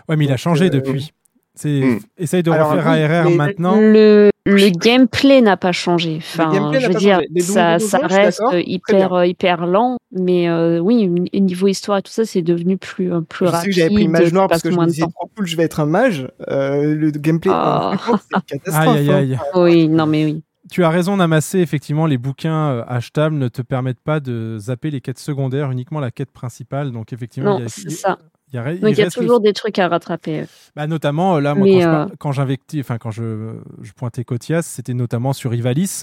Ouais, 0.10 0.18
mais 0.18 0.26
il 0.26 0.32
a 0.34 0.38
changé 0.38 0.66
euh, 0.66 0.70
depuis. 0.70 1.14
C'est 1.56 1.82
Hmm. 1.82 2.00
essaye 2.18 2.44
de 2.44 2.52
Alors, 2.52 2.72
refaire 2.72 2.92
oui, 2.92 3.02
ARR 3.02 3.30
maintenant. 3.32 3.76
Le, 3.80 4.30
le 4.46 4.70
gameplay 4.78 5.42
n'a 5.42 5.56
pas 5.58 5.72
changé. 5.72 6.18
Enfin, 6.18 6.52
gameplay 6.52 6.80
n'a 6.80 6.80
je 6.82 6.88
veux 6.88 6.94
pas 6.94 7.00
dire, 7.00 7.22
ça, 7.40 7.80
ça 7.80 8.00
reste 8.04 8.42
hyper, 8.54 9.24
hyper 9.26 9.66
lent, 9.66 9.98
mais 10.12 10.50
euh, 10.50 10.80
oui, 10.80 11.10
au 11.34 11.40
niveau 11.40 11.68
histoire 11.68 12.00
et 12.00 12.02
tout 12.02 12.12
ça, 12.12 12.26
c'est 12.26 12.42
devenu 12.42 12.78
plus, 12.78 13.12
euh, 13.14 13.22
plus 13.22 13.46
Je 13.46 13.52
sais 13.52 13.56
rapide. 13.58 13.70
que 13.70 13.76
j'avais 13.80 13.94
pris 13.96 14.08
mage 14.08 14.34
noir 14.34 14.48
parce 14.48 14.62
que 14.62 14.70
je 14.72 14.78
me 14.78 14.86
disais 14.86 15.02
trop 15.04 15.30
cool, 15.36 15.48
je 15.48 15.56
vais 15.56 15.64
être 15.64 15.80
un 15.80 15.86
mage. 15.86 16.28
Euh, 16.50 16.94
le 16.94 17.12
gameplay, 17.12 17.52
Ah. 17.54 17.94
50, 18.06 18.22
c'est 18.22 18.36
une 18.36 18.42
catastrophe. 18.60 18.86
Aïe, 18.98 19.12
aïe, 19.12 19.34
hein. 19.36 19.40
aïe. 19.56 19.62
Oui, 19.62 19.88
non, 19.88 20.06
mais 20.06 20.26
oui. 20.26 20.44
Tu 20.72 20.84
as 20.84 20.90
raison, 20.90 21.16
Namassé. 21.16 21.60
Effectivement, 21.60 22.08
les 22.08 22.18
bouquins 22.18 22.70
euh, 22.72 22.84
achetables 22.88 23.36
ne 23.38 23.48
te 23.50 23.62
permettent 23.62 24.00
pas 24.04 24.20
de 24.20 24.58
zapper 24.58 24.90
les 24.90 25.00
quêtes 25.00 25.20
secondaires, 25.20 25.70
uniquement 25.72 26.00
la 26.00 26.10
quête 26.10 26.32
principale. 26.32 26.92
Donc, 26.92 27.14
effectivement, 27.14 27.52
Non, 27.52 27.58
il 27.60 27.64
y 27.64 27.66
a, 27.66 27.70
c'est 27.70 27.90
ça. 27.92 28.18
Il 28.56 28.66
y 28.66 28.68
a- 28.68 28.72
il 28.74 28.80
Donc 28.80 28.92
il 28.92 28.98
y 28.98 29.02
a 29.02 29.06
reste 29.06 29.18
le- 29.18 29.24
toujours 29.24 29.40
des 29.42 29.54
trucs 29.54 29.78
à 29.80 29.88
rattraper. 29.88 30.46
Bah, 30.76 30.88
notamment, 30.88 31.36
euh, 31.38 31.40
là, 31.42 31.56
moi, 31.56 31.66
Mais, 31.66 31.74
quand 31.74 31.82
je 31.82 31.88
euh, 31.88 31.92
par- 31.92 32.10
quand 32.20 32.32
j'invectis, 32.32 32.80
enfin, 32.80 32.98
quand 32.98 33.12
je, 33.12 33.56
je 33.82 33.92
pointais 33.94 34.24
Kotias, 34.24 34.62
c'était 34.64 34.94
notamment 34.94 35.34
sur 35.34 35.54
Ivalis, 35.54 36.02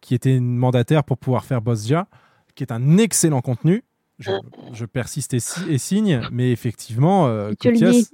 qui 0.00 0.14
était 0.14 0.36
une 0.36 0.56
mandataire 0.56 1.02
pour 1.04 1.18
pouvoir 1.18 1.44
faire 1.44 1.62
Bosja, 1.62 2.06
qui 2.54 2.62
est 2.62 2.72
un 2.72 2.98
excellent 2.98 3.40
contenu. 3.40 3.82
Je, 4.18 4.30
je 4.72 4.84
persiste 4.84 5.34
et, 5.34 5.40
si- 5.40 5.68
et 5.70 5.78
signe, 5.78 6.20
mais 6.30 6.52
effectivement, 6.52 7.26
euh, 7.26 7.52
dis. 7.72 8.06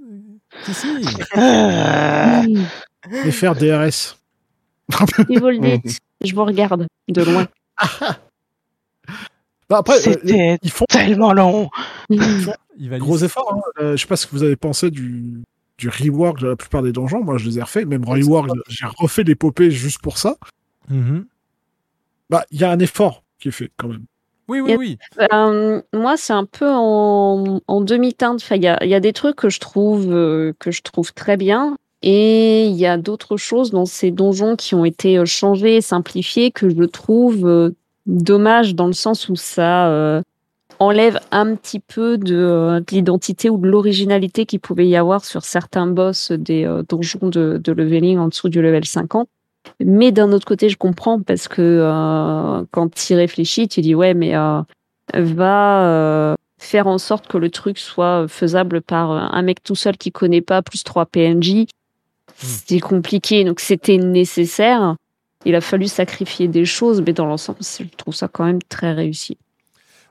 Si, 0.65 0.75
si. 0.75 0.87
Et 3.25 3.31
faire 3.31 3.55
DRS. 3.55 4.17
il 5.29 5.41
vous 5.41 5.49
le 5.49 5.59
dites. 5.83 5.99
Je 6.23 6.35
vous 6.35 6.45
regarde 6.45 6.87
de 7.09 7.23
loin. 7.23 7.47
Bah, 9.71 9.79
après, 9.79 9.97
euh, 10.09 10.57
ils 10.63 10.71
font 10.71 10.85
tellement 10.89 11.33
long. 11.33 11.71
Ivalis. 12.11 13.01
gros 13.01 13.19
efforts. 13.19 13.55
Hein. 13.55 13.61
Euh, 13.81 13.97
je 13.97 14.03
sais 14.03 14.07
pas 14.09 14.17
ce 14.17 14.27
que 14.27 14.33
vous 14.33 14.43
avez 14.43 14.57
pensé 14.57 14.91
du, 14.91 15.43
du 15.79 15.89
rework 15.89 16.41
de 16.41 16.49
la 16.49 16.57
plupart 16.57 16.83
des 16.83 16.93
donjons. 16.93 17.23
Moi, 17.23 17.39
je 17.39 17.49
les 17.49 17.59
ai 17.59 17.63
refaits. 17.63 17.87
Même 17.87 18.05
rework, 18.05 18.51
j'ai 18.69 18.87
refait 18.99 19.23
l'épopée 19.23 19.71
juste 19.71 20.01
pour 20.03 20.19
ça. 20.19 20.37
Mhm. 20.89 21.25
Bah, 22.29 22.45
il 22.51 22.61
y 22.61 22.65
a 22.65 22.71
un 22.71 22.79
effort 22.81 23.23
qui 23.39 23.49
est 23.49 23.53
fait 23.53 23.71
quand 23.77 23.89
même. 23.89 24.05
Oui, 24.49 24.61
oui, 24.61 24.73
Et- 24.73 24.77
oui. 24.77 24.99
Euh, 25.33 25.81
moi, 25.95 26.17
c'est 26.17 26.33
un 26.33 26.45
peu 26.45 26.69
en, 26.69 27.61
en 27.67 27.81
demi-teinte. 27.81 28.41
Enfin, 28.43 28.57
il 28.57 28.63
y 28.65 28.69
a, 28.69 28.83
il 28.83 28.91
y 28.91 28.95
a 28.95 29.01
des 29.01 29.13
trucs 29.13 29.37
que 29.37 29.49
je 29.49 29.61
trouve 29.61 30.13
euh, 30.13 30.53
que 30.59 30.73
je 30.73 30.83
trouve 30.83 31.13
très 31.15 31.37
bien, 31.37 31.77
et 32.03 32.67
il 32.67 32.75
y 32.77 32.87
a 32.87 32.97
d'autres 32.97 33.37
choses 33.37 33.71
dans 33.71 33.85
ces 33.87 34.11
donjons 34.11 34.57
qui 34.57 34.75
ont 34.75 34.85
été 34.85 35.19
euh, 35.19 35.25
changés, 35.25 35.81
simplifiés, 35.81 36.51
que 36.51 36.69
je 36.69 36.83
trouve 36.85 37.47
euh, 37.47 37.71
dommage 38.07 38.75
dans 38.75 38.87
le 38.87 38.93
sens 38.93 39.29
où 39.29 39.37
ça 39.37 39.89
euh, 39.89 40.23
enlève 40.81 41.21
un 41.31 41.55
petit 41.55 41.79
peu 41.79 42.19
de, 42.19 42.35
euh, 42.35 42.81
de 42.81 42.87
l'identité 42.91 43.51
ou 43.51 43.59
de 43.59 43.69
l'originalité 43.69 44.47
qu'il 44.47 44.61
pouvait 44.61 44.89
y 44.89 44.97
avoir 44.97 45.25
sur 45.25 45.45
certains 45.45 45.87
boss 45.87 46.33
des 46.33 46.65
euh, 46.65 46.83
donjons 46.89 47.29
de, 47.29 47.61
de 47.63 47.73
leveling 47.73 48.19
en 48.19 48.29
dessous 48.29 48.49
du 48.49 48.61
level 48.61 48.85
50. 48.85 49.29
Mais 49.85 50.11
d'un 50.11 50.33
autre 50.33 50.47
côté, 50.47 50.71
je 50.71 50.79
comprends 50.79 51.21
parce 51.21 51.47
que 51.47 51.61
euh, 51.61 52.65
quand 52.71 52.93
tu 52.95 53.13
y 53.13 53.17
réfléchis, 53.17 53.69
tu 53.69 53.83
dis 53.83 53.95
ouais, 53.95 54.15
mais 54.15 54.33
va 55.15 56.35
faire 56.59 56.87
en 56.87 56.99
sorte 56.99 57.27
que 57.27 57.37
le 57.37 57.51
truc 57.51 57.79
soit 57.79 58.27
faisable 58.27 58.81
par 58.81 59.11
un 59.11 59.43
mec 59.43 59.63
tout 59.63 59.75
seul 59.75 59.99
qui 59.99 60.13
connaît 60.13 60.41
pas 60.41 60.63
plus 60.63 60.83
trois 60.83 61.05
PNJ. 61.05 61.67
C'est 62.37 62.81
compliqué, 62.81 63.45
donc 63.45 63.61
c'était 63.61 63.99
nécessaire. 63.99 64.97
Il 65.45 65.55
a 65.55 65.61
fallu 65.61 65.89
sacrifier 65.89 66.49
des 66.49 66.65
choses, 66.65 67.03
mais 67.07 67.13
dans 67.13 67.27
l'ensemble, 67.27 67.59
je 67.63 67.85
trouve 67.97 68.15
ça 68.15 68.29
quand 68.29 68.45
même 68.45 68.63
très 68.63 68.93
réussi. 68.93 69.39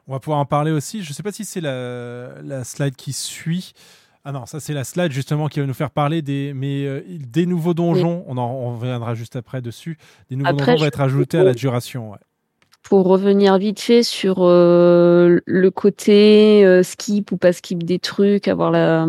On 0.08 0.14
va 0.14 0.20
pouvoir 0.20 0.40
en 0.40 0.46
parler 0.46 0.72
aussi. 0.72 1.04
Je 1.04 1.10
ne 1.10 1.14
sais 1.14 1.22
pas 1.22 1.32
si 1.32 1.46
c'est 1.46 1.62
la, 1.62 2.42
la 2.42 2.64
slide 2.64 2.96
qui 2.96 3.14
suit. 3.14 3.74
Ah 4.26 4.32
non, 4.32 4.46
ça 4.46 4.60
c'est 4.60 4.74
la 4.74 4.84
slide 4.84 5.12
justement 5.12 5.48
qui 5.48 5.60
va 5.60 5.66
nous 5.66 5.74
faire 5.74 5.92
parler 5.92 6.22
des, 6.22 6.54
mais, 6.54 6.86
euh, 6.86 7.02
des 7.08 7.46
nouveaux 7.46 7.74
donjons. 7.74 8.24
On, 8.28 8.38
en, 8.38 8.76
reviendra 8.76 9.16
juste 9.16 9.36
après 9.36 9.62
dessus. 9.62 9.98
Des 10.30 10.36
nouveaux 10.36 10.50
Après, 10.50 10.66
donjons 10.66 10.80
vont 10.82 10.88
être 10.88 11.02
ajoutés 11.02 11.38
à 11.38 11.44
la 11.44 11.54
duration. 11.54 12.12
ouais. 12.12 12.18
Pour 12.84 13.06
revenir 13.06 13.58
vite 13.58 13.80
fait 13.80 14.04
sur 14.04 14.38
euh, 14.40 15.40
le 15.46 15.72
côté 15.72 16.66
euh, 16.66 16.82
skip 16.82 17.32
ou 17.32 17.38
pas 17.38 17.54
skip 17.54 17.84
des 17.84 18.00
trucs, 18.00 18.48
avoir 18.48 18.72
la 18.72 19.08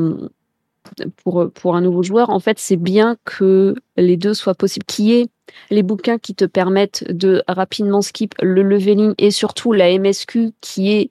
pour 1.22 1.50
pour 1.52 1.76
un 1.76 1.80
nouveau 1.80 2.02
joueur, 2.02 2.30
en 2.30 2.40
fait, 2.40 2.58
c'est 2.58 2.76
bien 2.76 3.16
que 3.24 3.74
les 3.96 4.16
deux 4.16 4.34
soient 4.34 4.54
possibles. 4.54 4.86
Qui 4.86 5.14
est 5.14 5.28
les 5.70 5.82
bouquins 5.82 6.18
qui 6.18 6.34
te 6.34 6.44
permettent 6.44 7.04
de 7.10 7.42
rapidement 7.48 8.02
skip 8.02 8.34
le 8.40 8.62
leveling 8.62 9.14
et 9.18 9.30
surtout 9.30 9.72
la 9.72 9.96
MSQ 9.98 10.52
qui 10.60 10.92
est 10.92 11.10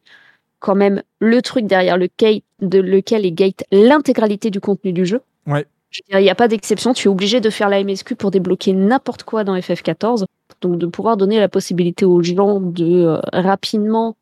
quand 0.59 0.75
même 0.75 1.01
le 1.19 1.41
truc 1.41 1.65
derrière 1.65 1.97
lequel, 1.97 2.41
de 2.61 2.79
lequel 2.79 3.25
est 3.25 3.31
gate 3.31 3.63
l'intégralité 3.71 4.49
du 4.49 4.59
contenu 4.59 4.93
du 4.93 5.05
jeu. 5.05 5.21
Ouais. 5.47 5.65
Je 5.89 6.01
Il 6.11 6.19
n'y 6.19 6.29
a 6.29 6.35
pas 6.35 6.47
d'exception, 6.47 6.93
tu 6.93 7.07
es 7.07 7.11
obligé 7.11 7.41
de 7.41 7.49
faire 7.49 7.69
la 7.69 7.83
MSQ 7.83 8.15
pour 8.15 8.29
débloquer 8.29 8.73
n'importe 8.73 9.23
quoi 9.23 9.43
dans 9.43 9.55
FF14. 9.55 10.25
Donc 10.61 10.77
de 10.77 10.85
pouvoir 10.85 11.17
donner 11.17 11.39
la 11.39 11.49
possibilité 11.49 12.05
aux 12.05 12.21
gens 12.21 12.59
de 12.59 13.05
euh, 13.05 13.19
rapidement 13.33 14.15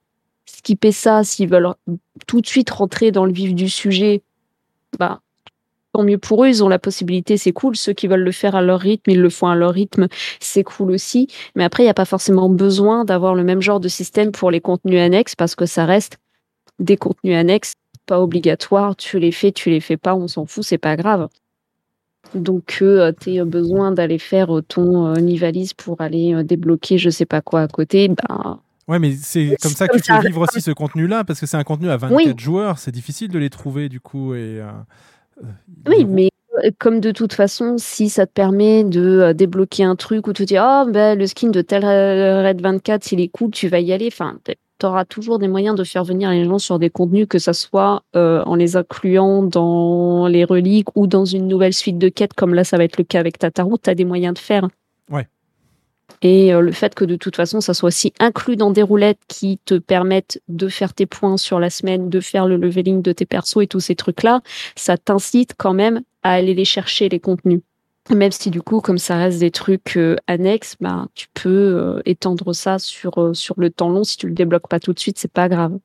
skipper 0.45 0.91
ça 0.91 1.23
s'ils 1.23 1.49
veulent 1.49 1.73
tout 2.25 2.41
de 2.41 2.47
suite 2.47 2.69
rentrer 2.69 3.11
dans 3.11 3.25
le 3.25 3.33
vif 3.33 3.53
du 3.53 3.69
sujet, 3.69 4.21
bah 4.97 5.19
tant 5.93 6.03
mieux 6.03 6.17
pour 6.17 6.43
eux, 6.43 6.47
ils 6.49 6.63
ont 6.63 6.69
la 6.69 6.79
possibilité, 6.79 7.37
c'est 7.37 7.51
cool. 7.51 7.75
Ceux 7.75 7.93
qui 7.93 8.07
veulent 8.07 8.23
le 8.23 8.31
faire 8.31 8.55
à 8.55 8.61
leur 8.61 8.79
rythme, 8.79 9.09
ils 9.11 9.21
le 9.21 9.29
font 9.29 9.47
à 9.47 9.55
leur 9.55 9.73
rythme, 9.73 10.07
c'est 10.39 10.63
cool 10.63 10.91
aussi. 10.91 11.27
Mais 11.55 11.63
après, 11.63 11.83
il 11.83 11.85
n'y 11.87 11.91
a 11.91 11.95
pas 11.95 12.05
forcément 12.05 12.49
besoin 12.49 13.05
d'avoir 13.05 13.35
le 13.35 13.43
même 13.43 13.61
genre 13.61 13.79
de 13.79 13.87
système 13.87 14.31
pour 14.31 14.51
les 14.51 14.61
contenus 14.61 14.99
annexes 14.99 15.35
parce 15.35 15.55
que 15.55 15.65
ça 15.65 15.85
reste 15.85 16.17
des 16.79 16.97
contenus 16.97 17.35
annexes, 17.35 17.73
pas 18.05 18.21
obligatoires. 18.21 18.95
Tu 18.95 19.19
les 19.19 19.31
fais, 19.31 19.51
tu 19.51 19.69
les 19.69 19.79
fais 19.79 19.97
pas, 19.97 20.15
on 20.15 20.27
s'en 20.27 20.45
fout, 20.45 20.63
c'est 20.63 20.77
pas 20.77 20.95
grave. 20.95 21.27
Donc, 22.35 22.79
euh, 22.81 23.13
tu 23.19 23.39
as 23.39 23.45
besoin 23.45 23.91
d'aller 23.91 24.19
faire 24.19 24.57
euh, 24.57 24.61
ton 24.61 25.07
euh, 25.07 25.15
Nivalis 25.15 25.71
pour 25.75 26.01
aller 26.01 26.33
euh, 26.33 26.43
débloquer 26.43 26.97
je 26.97 27.09
sais 27.09 27.25
pas 27.25 27.41
quoi 27.41 27.61
à 27.61 27.67
côté, 27.67 28.09
ben, 28.09 28.59
Ouais, 28.87 28.99
mais 28.99 29.13
c'est 29.15 29.57
comme 29.61 29.73
ça 29.73 29.87
que 29.87 29.93
comme 29.93 30.01
tu 30.01 30.13
fais 30.13 30.27
vivre 30.27 30.41
aussi 30.41 30.61
ce 30.61 30.71
contenu-là, 30.71 31.25
parce 31.25 31.41
que 31.41 31.45
c'est 31.45 31.57
un 31.57 31.63
contenu 31.65 31.89
à 31.89 31.97
24 31.97 32.15
Oui. 32.15 32.33
joueurs, 32.37 32.79
c'est 32.79 32.91
difficile 32.91 33.29
de 33.29 33.37
les 33.39 33.49
trouver 33.49 33.89
du 33.89 33.99
coup. 33.99 34.33
Et, 34.33 34.59
euh, 34.61 34.67
euh, 34.67 34.71
Oui, 35.87 36.05
mais 36.05 36.29
euh, 36.63 36.71
comme 36.79 36.99
de 36.99 37.11
toute 37.11 37.33
façon, 37.33 37.75
si 37.77 38.09
ça 38.09 38.25
te 38.25 38.31
permet 38.31 38.83
de 38.83 39.01
euh, 39.01 39.33
débloquer 39.33 39.83
un 39.83 39.95
truc 39.95 40.27
ou 40.27 40.33
te 40.33 40.43
dire, 40.43 40.65
oh, 40.65 40.89
ben, 40.89 41.17
le 41.17 41.27
skin 41.27 41.49
de 41.49 41.61
tel 41.61 41.83
euh, 41.85 42.43
Red 42.43 42.61
24, 42.61 43.11
il 43.11 43.21
est 43.21 43.27
cool, 43.29 43.51
tu 43.51 43.67
vas 43.67 43.79
y 43.79 43.93
aller. 43.93 44.07
Enfin, 44.07 44.37
tu 44.45 44.85
auras 44.85 45.05
toujours 45.05 45.39
des 45.39 45.47
moyens 45.47 45.75
de 45.75 45.83
faire 45.83 46.03
venir 46.03 46.29
les 46.31 46.45
gens 46.45 46.59
sur 46.59 46.79
des 46.79 46.89
contenus, 46.89 47.27
que 47.29 47.39
ça 47.39 47.53
soit 47.53 48.03
euh, 48.15 48.43
en 48.45 48.55
les 48.55 48.75
incluant 48.75 49.43
dans 49.43 50.27
les 50.27 50.43
reliques 50.43 50.95
ou 50.95 51.07
dans 51.07 51.25
une 51.25 51.47
nouvelle 51.47 51.73
suite 51.73 51.97
de 51.97 52.09
quêtes, 52.09 52.33
comme 52.33 52.53
là, 52.53 52.63
ça 52.63 52.77
va 52.77 52.83
être 52.83 52.97
le 52.97 53.03
cas 53.03 53.19
avec 53.19 53.37
Tataru, 53.39 53.75
tu 53.81 53.89
as 53.89 53.95
des 53.95 54.05
moyens 54.05 54.33
de 54.33 54.39
faire. 54.39 54.67
Ouais. 55.09 55.27
Et 56.21 56.53
euh, 56.53 56.61
le 56.61 56.71
fait 56.71 56.95
que 56.95 57.05
de 57.05 57.15
toute 57.15 57.35
façon, 57.35 57.61
ça 57.61 57.73
soit 57.73 57.87
aussi 57.87 58.13
inclus 58.19 58.55
dans 58.55 58.71
des 58.71 58.81
roulettes 58.81 59.19
qui 59.27 59.59
te 59.65 59.75
permettent 59.75 60.41
de 60.47 60.67
faire 60.67 60.93
tes 60.93 61.05
points 61.05 61.37
sur 61.37 61.59
la 61.59 61.69
semaine, 61.69 62.09
de 62.09 62.19
faire 62.19 62.47
le 62.47 62.57
leveling 62.57 63.01
de 63.01 63.11
tes 63.11 63.25
persos 63.25 63.61
et 63.61 63.67
tous 63.67 63.79
ces 63.79 63.95
trucs-là, 63.95 64.41
ça 64.75 64.97
t'incite 64.97 65.53
quand 65.57 65.73
même 65.73 66.01
à 66.23 66.31
aller 66.31 66.53
les 66.53 66.65
chercher, 66.65 67.09
les 67.09 67.19
contenus. 67.19 67.61
Même 68.09 68.31
si 68.31 68.49
du 68.49 68.61
coup, 68.61 68.79
comme 68.79 68.97
ça 68.97 69.17
reste 69.17 69.39
des 69.39 69.51
trucs 69.51 69.97
euh, 69.97 70.15
annexes, 70.27 70.75
bah, 70.79 71.07
tu 71.13 71.27
peux 71.33 71.49
euh, 71.49 72.01
étendre 72.05 72.53
ça 72.53 72.79
sur, 72.79 73.35
sur 73.35 73.55
le 73.59 73.69
temps 73.69 73.89
long. 73.89 74.03
Si 74.03 74.17
tu 74.17 74.27
le 74.27 74.33
débloques 74.33 74.69
pas 74.69 74.79
tout 74.79 74.93
de 74.93 74.99
suite, 74.99 75.19
c'est 75.19 75.31
pas 75.31 75.49
grave. 75.49 75.77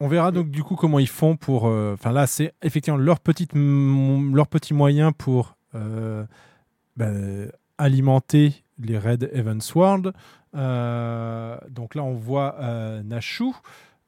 On 0.00 0.08
verra 0.08 0.32
donc 0.32 0.50
du 0.50 0.64
coup 0.64 0.74
comment 0.74 0.98
ils 0.98 1.06
font 1.06 1.36
pour. 1.36 1.66
Enfin 1.66 2.10
là, 2.10 2.26
c'est 2.26 2.52
effectivement 2.60 2.98
leur 2.98 3.20
petite 3.20 3.52
leur 3.54 4.48
petit 4.48 4.74
moyen 4.74 5.12
pour 5.12 5.54
ben, 5.74 7.50
alimenter 7.78 8.64
les 8.78 8.98
raids 8.98 9.28
Evansward. 9.32 10.12
Euh, 10.54 11.56
donc 11.70 11.94
là, 11.94 12.02
on 12.02 12.14
voit 12.14 12.56
euh, 12.60 13.02
Nashu, 13.02 13.44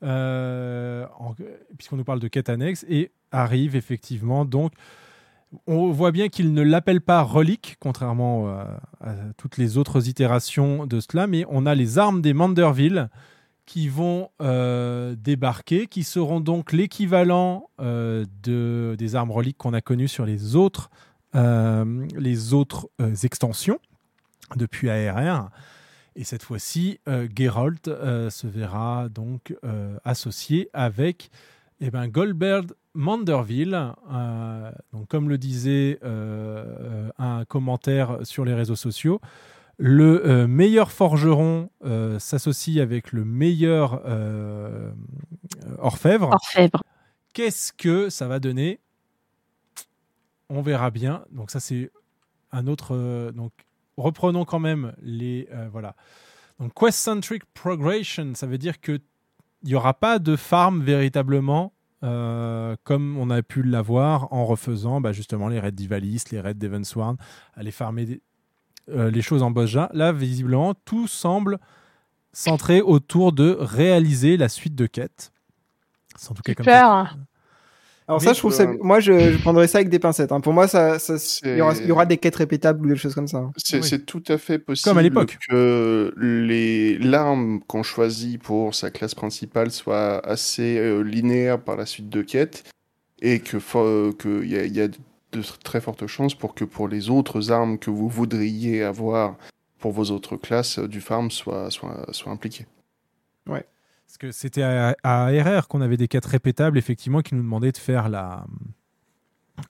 euh, 0.03 1.07
en- 1.19 1.35
puisqu'on 1.77 1.97
nous 1.97 2.05
parle 2.05 2.21
de 2.21 2.29
quête 2.29 2.49
annexe, 2.49 2.85
et 2.89 3.11
arrive 3.33 3.77
effectivement 3.77 4.45
donc. 4.45 4.73
On 5.69 5.93
voit 5.93 6.11
bien 6.11 6.29
qu'il 6.29 6.53
ne 6.53 6.63
l'appelle 6.63 7.01
pas 7.01 7.23
relique, 7.23 7.77
contrairement 7.79 8.49
euh, 8.49 8.65
à 9.01 9.15
toutes 9.37 9.57
les 9.57 9.79
autres 9.79 10.09
itérations 10.09 10.85
de 10.85 10.99
cela, 10.99 11.29
mais 11.29 11.45
on 11.49 11.65
a 11.65 11.77
les 11.77 11.97
armes 11.99 12.21
des 12.23 12.35
Manderville 12.35 13.09
qui 13.65 13.89
vont 13.89 14.31
euh, 14.43 15.15
débarquer, 15.17 15.87
qui 15.87 16.03
seront 16.03 16.41
donc 16.41 16.73
l'équivalent 16.73 17.71
euh, 17.81 18.25
de, 18.43 18.97
des 18.99 19.15
armes 19.15 19.31
reliques 19.31 19.57
qu'on 19.57 19.73
a 19.75 19.81
connues 19.81 20.09
sur 20.09 20.27
les 20.27 20.57
autres, 20.57 20.91
euh, 20.91 21.14
les 21.35 22.55
autres 22.55 22.89
euh, 23.01 23.15
extensions 23.23 23.79
depuis 24.57 24.91
ARR. 24.91 25.51
Et 26.17 26.25
cette 26.25 26.43
fois-ci, 26.43 27.01
euh, 27.09 27.27
Geralt 27.35 27.89
euh, 27.89 28.31
se 28.31 28.47
verra 28.47 29.09
donc 29.09 29.57
euh, 29.65 29.99
associé 30.05 30.69
avec 30.73 31.31
eh 31.81 31.91
ben, 31.91 32.07
Goldberg 32.07 32.71
Manderville. 32.95 33.93
euh, 34.13 34.71
donc, 34.93 35.09
comme 35.09 35.29
le 35.29 35.39
disait 35.39 35.99
euh, 36.05 37.11
un 37.19 37.45
commentaire 37.45 38.19
sur 38.23 38.45
les 38.45 38.55
réseaux 38.55 38.77
sociaux, 38.77 39.21
le 39.77 40.25
euh, 40.25 40.47
meilleur 40.47 40.93
forgeron 40.93 41.69
euh, 41.85 42.21
s'associe 42.21 42.79
avec 42.79 43.11
le 43.11 43.25
meilleur 43.25 44.03
euh, 44.07 44.93
orfèvre. 45.79 46.31
Orfèvre. 46.33 46.83
Qu'est-ce 47.33 47.73
que 47.73 48.09
ça 48.09 48.29
va 48.29 48.39
donner 48.39 48.79
On 50.51 50.63
verra 50.63 50.91
bien. 50.91 51.25
Donc 51.31 51.51
ça 51.51 51.61
c'est 51.61 51.91
un 52.53 52.67
autre. 52.67 52.95
euh, 52.95 53.33
donc 53.33 53.53
reprenons 53.97 54.45
quand 54.45 54.61
même 54.61 54.93
les 55.03 55.49
euh, 55.53 55.69
voilà. 55.71 55.95
Donc 56.61 56.73
quest 56.75 56.99
centric 56.99 57.45
progression, 57.55 58.35
ça 58.35 58.47
veut 58.47 58.59
dire 58.59 58.81
que 58.81 59.01
il 59.63 59.69
n'y 59.69 59.75
aura 59.75 59.95
pas 59.95 60.19
de 60.19 60.37
farm 60.37 60.83
véritablement. 60.83 61.73
euh, 62.03 62.77
comme 62.85 63.17
on 63.17 63.31
a 63.31 63.43
pu 63.43 63.63
l'avoir 63.63 64.31
en 64.31 64.45
refaisant 64.45 65.01
bah, 65.01 65.13
justement 65.13 65.49
les 65.49 65.59
raids 65.59 65.73
d'Ivalis, 65.73 66.23
les 66.33 66.41
raids 66.41 66.53
d'Evansworn, 66.53 67.17
aller 67.55 67.71
farmer 67.71 68.05
des- 68.05 68.21
les 68.89 69.23
choses 69.23 69.43
en 69.43 69.51
boss. 69.51 69.75
Là, 69.95 70.13
visiblement, 70.13 70.75
tout 70.85 71.07
semble 71.09 71.59
centré 72.35 72.83
autour 72.83 73.33
de 73.33 73.57
réaliser 73.59 74.37
la 74.37 74.51
suite 74.51 74.75
de 74.75 74.85
quêtes. 74.87 75.33
C'est 76.17 76.31
en 76.31 76.35
tout 76.35 76.43
cas 76.43 76.53
comme 76.55 76.65
ça. 76.67 76.81
Alors 78.07 78.21
ça, 78.21 78.33
je 78.35 78.39
trouve 78.39 78.53
ça. 78.53 78.67
Moi, 78.83 79.01
je, 79.01 79.33
je 79.33 79.39
prendrais 79.39 79.67
ça 79.67 79.79
avec 79.79 79.89
des 79.89 79.99
pincettes. 79.99 80.31
hein. 80.31 80.41
Pour 80.41 80.53
moi, 80.53 80.69
ça, 80.69 80.99
ça, 80.99 81.15
il 81.45 81.57
y 81.57 81.61
aura, 81.63 81.73
il 81.75 81.87
y 81.89 81.91
aura 81.93 82.05
des 82.05 82.19
quêtes 82.19 82.37
répétables 82.37 82.85
ou 82.85 82.89
des 82.91 82.97
choses 82.97 83.15
comme 83.15 83.29
ça. 83.29 83.39
hein. 83.39 83.53
C'est 83.57 84.05
tout 84.05 84.23
à 84.29 84.37
fait 84.37 84.59
possible 84.59 84.85
Comme 84.91 84.99
à 84.99 85.03
l'époque. 85.03 85.39
que 85.49 86.13
les 86.19 86.99
l'arme 86.99 87.61
qu'on 87.67 87.83
choisit 87.83 88.43
pour 88.43 88.75
sa 88.75 88.91
classe 88.91 89.15
principale 89.15 89.71
soit 89.71 90.19
assez 90.27 90.77
euh, 90.77 91.01
linéaire 91.01 91.59
par 91.63 91.77
la 91.77 91.87
suite 91.87 92.11
de 92.11 92.21
quêtes 92.21 92.65
et 93.23 93.41
que 93.41 93.57
fo- 93.59 94.13
que 94.15 94.43
il 94.45 94.51
y 94.51 94.59
a, 94.59 94.65
il 94.65 94.77
y 94.77 94.81
a 94.83 94.89
de 94.89 95.43
très 95.65 95.81
fortes 95.81 96.07
chances 96.07 96.35
pour 96.35 96.55
que 96.55 96.65
pour 96.65 96.89
les 96.89 97.09
autres 97.09 97.51
armes 97.51 97.79
que 97.79 97.91
vous 97.91 98.09
voudriez 98.09 98.83
avoir 98.83 99.37
pour 99.79 99.93
vos 99.93 100.11
autres 100.11 100.37
classes 100.37 100.79
euh, 100.79 100.87
du 100.89 101.01
farm 101.01 101.31
soit 101.31 101.71
soit 101.71 102.07
soit 102.13 102.31
impliqué. 102.33 102.67
Ouais. 103.49 103.65
Parce 104.15 104.31
que 104.31 104.39
c'était 104.39 104.63
à, 104.63 104.95
ARR 105.03 105.67
qu'on 105.67 105.81
avait 105.81 105.97
des 105.97 106.07
quêtes 106.07 106.27
répétables, 106.27 106.79
effectivement, 106.79 107.21
qui 107.21 107.35
nous 107.35 107.43
demandaient 107.43 107.73
de 107.73 107.79
faire 107.79 108.09
la, 108.09 108.47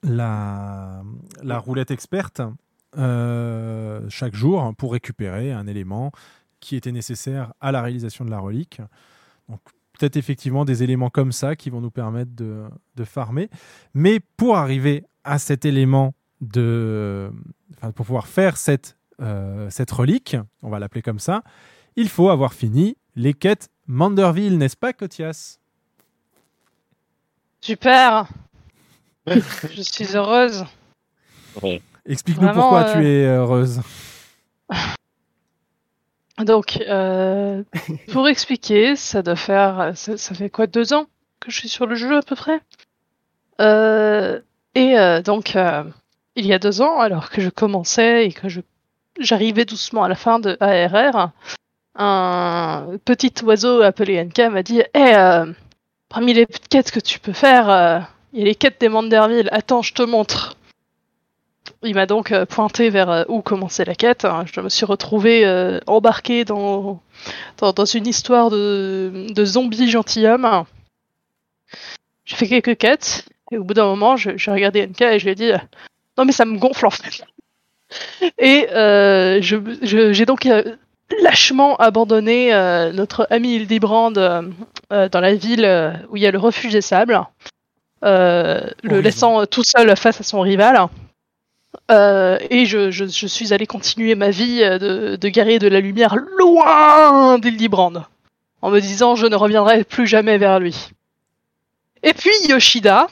la, 0.03 1.01
roulette 1.57 1.89
experte 1.89 2.43
euh, 2.95 4.05
chaque 4.07 4.35
jour 4.35 4.71
pour 4.77 4.91
récupérer 4.91 5.51
un 5.51 5.65
élément 5.65 6.11
qui 6.59 6.75
était 6.75 6.91
nécessaire 6.91 7.55
à 7.59 7.71
la 7.71 7.81
réalisation 7.81 8.23
de 8.23 8.29
la 8.29 8.37
relique. 8.37 8.81
Donc, 9.49 9.61
peut-être 9.97 10.15
effectivement 10.15 10.63
des 10.63 10.83
éléments 10.83 11.09
comme 11.09 11.31
ça 11.31 11.55
qui 11.55 11.71
vont 11.71 11.81
nous 11.81 11.89
permettre 11.89 12.35
de, 12.35 12.65
de 12.97 13.03
farmer. 13.03 13.49
Mais 13.95 14.19
pour 14.37 14.57
arriver 14.57 15.05
à 15.23 15.39
cet 15.39 15.65
élément 15.65 16.13
de. 16.41 17.31
Pour 17.81 17.93
pouvoir 17.93 18.27
faire 18.27 18.57
cette, 18.57 18.95
euh, 19.21 19.71
cette 19.71 19.89
relique, 19.89 20.37
on 20.61 20.69
va 20.69 20.77
l'appeler 20.77 21.01
comme 21.01 21.17
ça, 21.17 21.41
il 21.95 22.09
faut 22.09 22.29
avoir 22.29 22.53
fini 22.53 22.95
les 23.15 23.33
quêtes 23.33 23.69
Manderville, 23.87 24.57
n'est-ce 24.57 24.77
pas, 24.77 24.93
Kotias 24.93 25.59
Super. 27.61 28.27
Je 29.27 29.81
suis 29.81 30.15
heureuse. 30.15 30.65
Explique-nous 32.05 32.53
pourquoi 32.53 32.83
euh, 32.83 32.93
tu 32.93 33.07
es 33.07 33.25
heureuse. 33.25 33.81
Donc, 36.43 36.83
euh, 36.87 37.63
pour 38.11 38.27
expliquer, 38.27 38.95
ça 38.95 39.21
doit 39.21 39.35
faire, 39.35 39.93
ça, 39.95 40.17
ça 40.17 40.35
fait 40.35 40.49
quoi, 40.49 40.67
deux 40.67 40.93
ans 40.93 41.07
que 41.39 41.49
je 41.49 41.57
suis 41.57 41.69
sur 41.69 41.85
le 41.85 41.95
jeu 41.95 42.17
à 42.17 42.21
peu 42.21 42.35
près? 42.35 42.59
Euh, 43.61 44.41
et 44.73 44.99
euh, 44.99 45.21
donc, 45.21 45.55
euh, 45.55 45.83
il 46.35 46.45
y 46.45 46.53
a 46.53 46.59
deux 46.59 46.81
ans, 46.81 46.99
alors 46.99 47.29
que 47.29 47.41
je 47.41 47.49
commençais 47.49 48.25
et 48.25 48.33
que 48.33 48.49
je 48.49 48.61
j'arrivais 49.17 49.63
doucement 49.63 50.03
à 50.03 50.09
la 50.09 50.15
fin 50.15 50.39
de 50.39 50.57
ARR, 50.59 51.31
un 51.95 52.97
petit 53.05 53.33
oiseau 53.43 53.81
appelé 53.81 54.23
NK 54.23 54.39
m'a 54.51 54.63
dit 54.63 54.81
Eh, 54.93 55.15
euh, 55.15 55.45
parmi 56.09 56.33
les 56.33 56.45
quêtes 56.69 56.91
que 56.91 56.99
tu 56.99 57.19
peux 57.19 57.33
faire, 57.33 57.69
euh, 57.69 57.99
il 58.33 58.39
y 58.39 58.41
a 58.43 58.45
les 58.45 58.55
quêtes 58.55 58.79
des 58.81 58.89
Manderville. 58.89 59.49
Attends, 59.51 59.81
je 59.81 59.93
te 59.93 60.01
montre. 60.01 60.57
Il 61.83 61.95
m'a 61.95 62.05
donc 62.05 62.31
euh, 62.31 62.45
pointé 62.45 62.89
vers 62.89 63.25
où 63.29 63.41
commencer 63.41 63.85
la 63.85 63.95
quête. 63.95 64.25
hein. 64.25 64.45
Je 64.51 64.59
me 64.59 64.69
suis 64.69 64.85
retrouvé 64.85 65.45
euh, 65.45 65.79
embarqué 65.87 66.43
dans, 66.45 67.01
dans, 67.59 67.85
une 67.85 68.07
histoire 68.07 68.49
de, 68.49 69.27
de 69.29 69.45
zombies 69.45 69.89
gentilshommes. 69.89 70.65
J'ai 72.25 72.35
fait 72.35 72.47
quelques 72.47 72.77
quêtes, 72.77 73.25
et 73.51 73.57
au 73.57 73.63
bout 73.63 73.73
d'un 73.75 73.85
moment, 73.85 74.17
j'ai 74.17 74.51
regardé 74.51 74.87
NK 74.87 75.01
et 75.01 75.19
je 75.19 75.25
lui 75.25 75.31
ai 75.31 75.35
dit 75.35 75.51
Non, 76.17 76.25
mais 76.25 76.31
ça 76.31 76.45
me 76.45 76.57
gonfle 76.57 76.87
en 76.87 76.89
fait. 76.89 77.23
Et 78.39 78.67
j'ai 79.41 80.25
donc 80.25 80.47
lâchement 81.21 81.75
abandonné 81.77 82.53
euh, 82.53 82.91
notre 82.91 83.27
ami 83.29 83.55
Hildebrand 83.55 84.15
euh, 84.17 84.41
euh, 84.91 85.09
dans 85.09 85.19
la 85.19 85.35
ville 85.35 85.65
où 86.09 86.17
il 86.17 86.23
y 86.23 86.27
a 86.27 86.31
le 86.31 86.37
refuge 86.39 86.73
des 86.73 86.81
sables, 86.81 87.21
euh, 88.03 88.61
le 88.83 89.01
laissant 89.01 89.45
tout 89.45 89.63
seul 89.63 89.95
face 89.97 90.19
à 90.19 90.23
son 90.23 90.41
rival. 90.41 90.87
Euh, 91.91 92.37
et 92.49 92.65
je, 92.65 92.89
je, 92.91 93.05
je 93.05 93.27
suis 93.27 93.53
allé 93.53 93.67
continuer 93.67 94.15
ma 94.15 94.29
vie 94.29 94.59
de, 94.59 95.17
de 95.17 95.29
guerrier 95.29 95.59
de 95.59 95.67
la 95.67 95.81
lumière 95.81 96.15
loin 96.39 97.37
d'Hildebrand, 97.37 98.05
en 98.61 98.69
me 98.71 98.79
disant 98.79 99.15
je 99.15 99.27
ne 99.27 99.35
reviendrai 99.35 99.83
plus 99.83 100.07
jamais 100.07 100.37
vers 100.37 100.59
lui. 100.59 100.89
Et 102.03 102.13
puis 102.13 102.31
Yoshida 102.47 103.07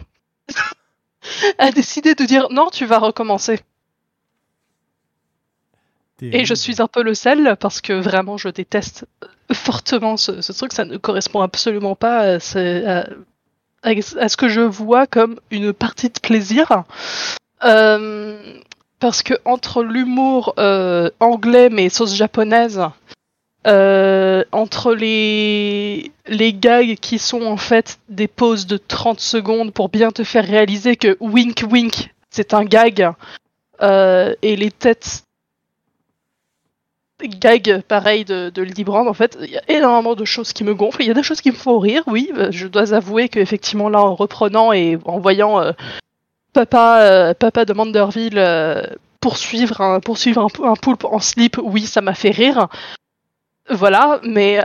a 1.57 1.71
décidé 1.71 2.15
de 2.15 2.23
dire 2.25 2.47
non, 2.51 2.69
tu 2.71 2.85
vas 2.85 2.99
recommencer. 2.99 3.59
Et 6.21 6.45
je 6.45 6.53
suis 6.53 6.81
un 6.81 6.87
peu 6.87 7.03
le 7.03 7.13
seul 7.15 7.57
parce 7.59 7.81
que 7.81 7.93
vraiment 7.93 8.37
je 8.37 8.49
déteste 8.49 9.05
fortement 9.51 10.15
ce, 10.17 10.41
ce 10.41 10.51
truc, 10.53 10.71
ça 10.73 10.85
ne 10.85 10.97
correspond 10.97 11.41
absolument 11.41 11.95
pas 11.95 12.19
à, 12.19 12.39
ce- 12.39 12.85
à- 12.85 13.07
à- 13.83 13.91
à 14.19 14.29
ce 14.29 14.37
que 14.37 14.47
je 14.47 14.61
vois 14.61 15.07
comme 15.07 15.39
une 15.51 15.73
partie 15.73 16.09
de 16.09 16.19
plaisir. 16.19 16.83
Euh, 17.63 18.59
parce 18.99 19.23
que 19.23 19.33
entre 19.45 19.83
l'humour 19.83 20.53
euh, 20.59 21.09
anglais 21.19 21.69
mais 21.69 21.89
sauce 21.89 22.13
japonaise, 22.15 22.81
euh, 23.67 24.43
entre 24.51 24.93
les 24.93 26.11
les 26.27 26.53
gags 26.53 26.95
qui 26.95 27.17
sont 27.19 27.41
en 27.43 27.57
fait 27.57 27.99
des 28.09 28.27
pauses 28.27 28.67
de 28.67 28.77
30 28.77 29.19
secondes 29.19 29.73
pour 29.73 29.89
bien 29.89 30.11
te 30.11 30.23
faire 30.23 30.45
réaliser 30.45 30.95
que 30.97 31.17
wink 31.21 31.63
wink 31.71 32.13
c'est 32.29 32.53
un 32.53 32.65
gag 32.65 33.09
euh, 33.81 34.33
et 34.41 34.55
les 34.57 34.71
têtes 34.71 35.23
gag 37.21 37.81
pareil 37.87 38.25
de, 38.25 38.49
de 38.49 38.61
Lady 38.61 38.83
Brand 38.83 39.07
en 39.07 39.13
fait 39.13 39.37
il 39.41 39.49
y 39.49 39.57
a 39.57 39.63
énormément 39.67 40.15
de 40.15 40.25
choses 40.25 40.53
qui 40.53 40.63
me 40.63 40.73
gonflent. 40.73 41.01
Il 41.01 41.07
y 41.07 41.11
a 41.11 41.13
des 41.13 41.23
choses 41.23 41.41
qui 41.41 41.51
me 41.51 41.55
font 41.55 41.79
rire 41.79 42.03
oui 42.07 42.31
euh, 42.35 42.51
je 42.51 42.67
dois 42.67 42.93
avouer 42.93 43.29
que 43.29 43.39
effectivement 43.39 43.89
là 43.89 44.01
en 44.01 44.15
reprenant 44.15 44.73
et 44.73 44.97
en 45.05 45.19
voyant 45.19 45.61
euh, 45.61 45.71
papa 46.53 47.01
euh, 47.01 47.33
papa 47.33 47.65
de 47.65 47.73
Manderville 47.73 48.43
poursuivre 49.21 49.81
un 49.81 49.99
poursuivre 49.99 50.41
un, 50.41 50.65
un 50.65 50.75
poulpe 50.75 51.05
en 51.05 51.19
slip 51.19 51.57
oui 51.61 51.83
ça 51.83 52.01
m'a 52.01 52.13
fait 52.13 52.31
rire. 52.31 52.67
Voilà 53.69 54.19
mais 54.23 54.59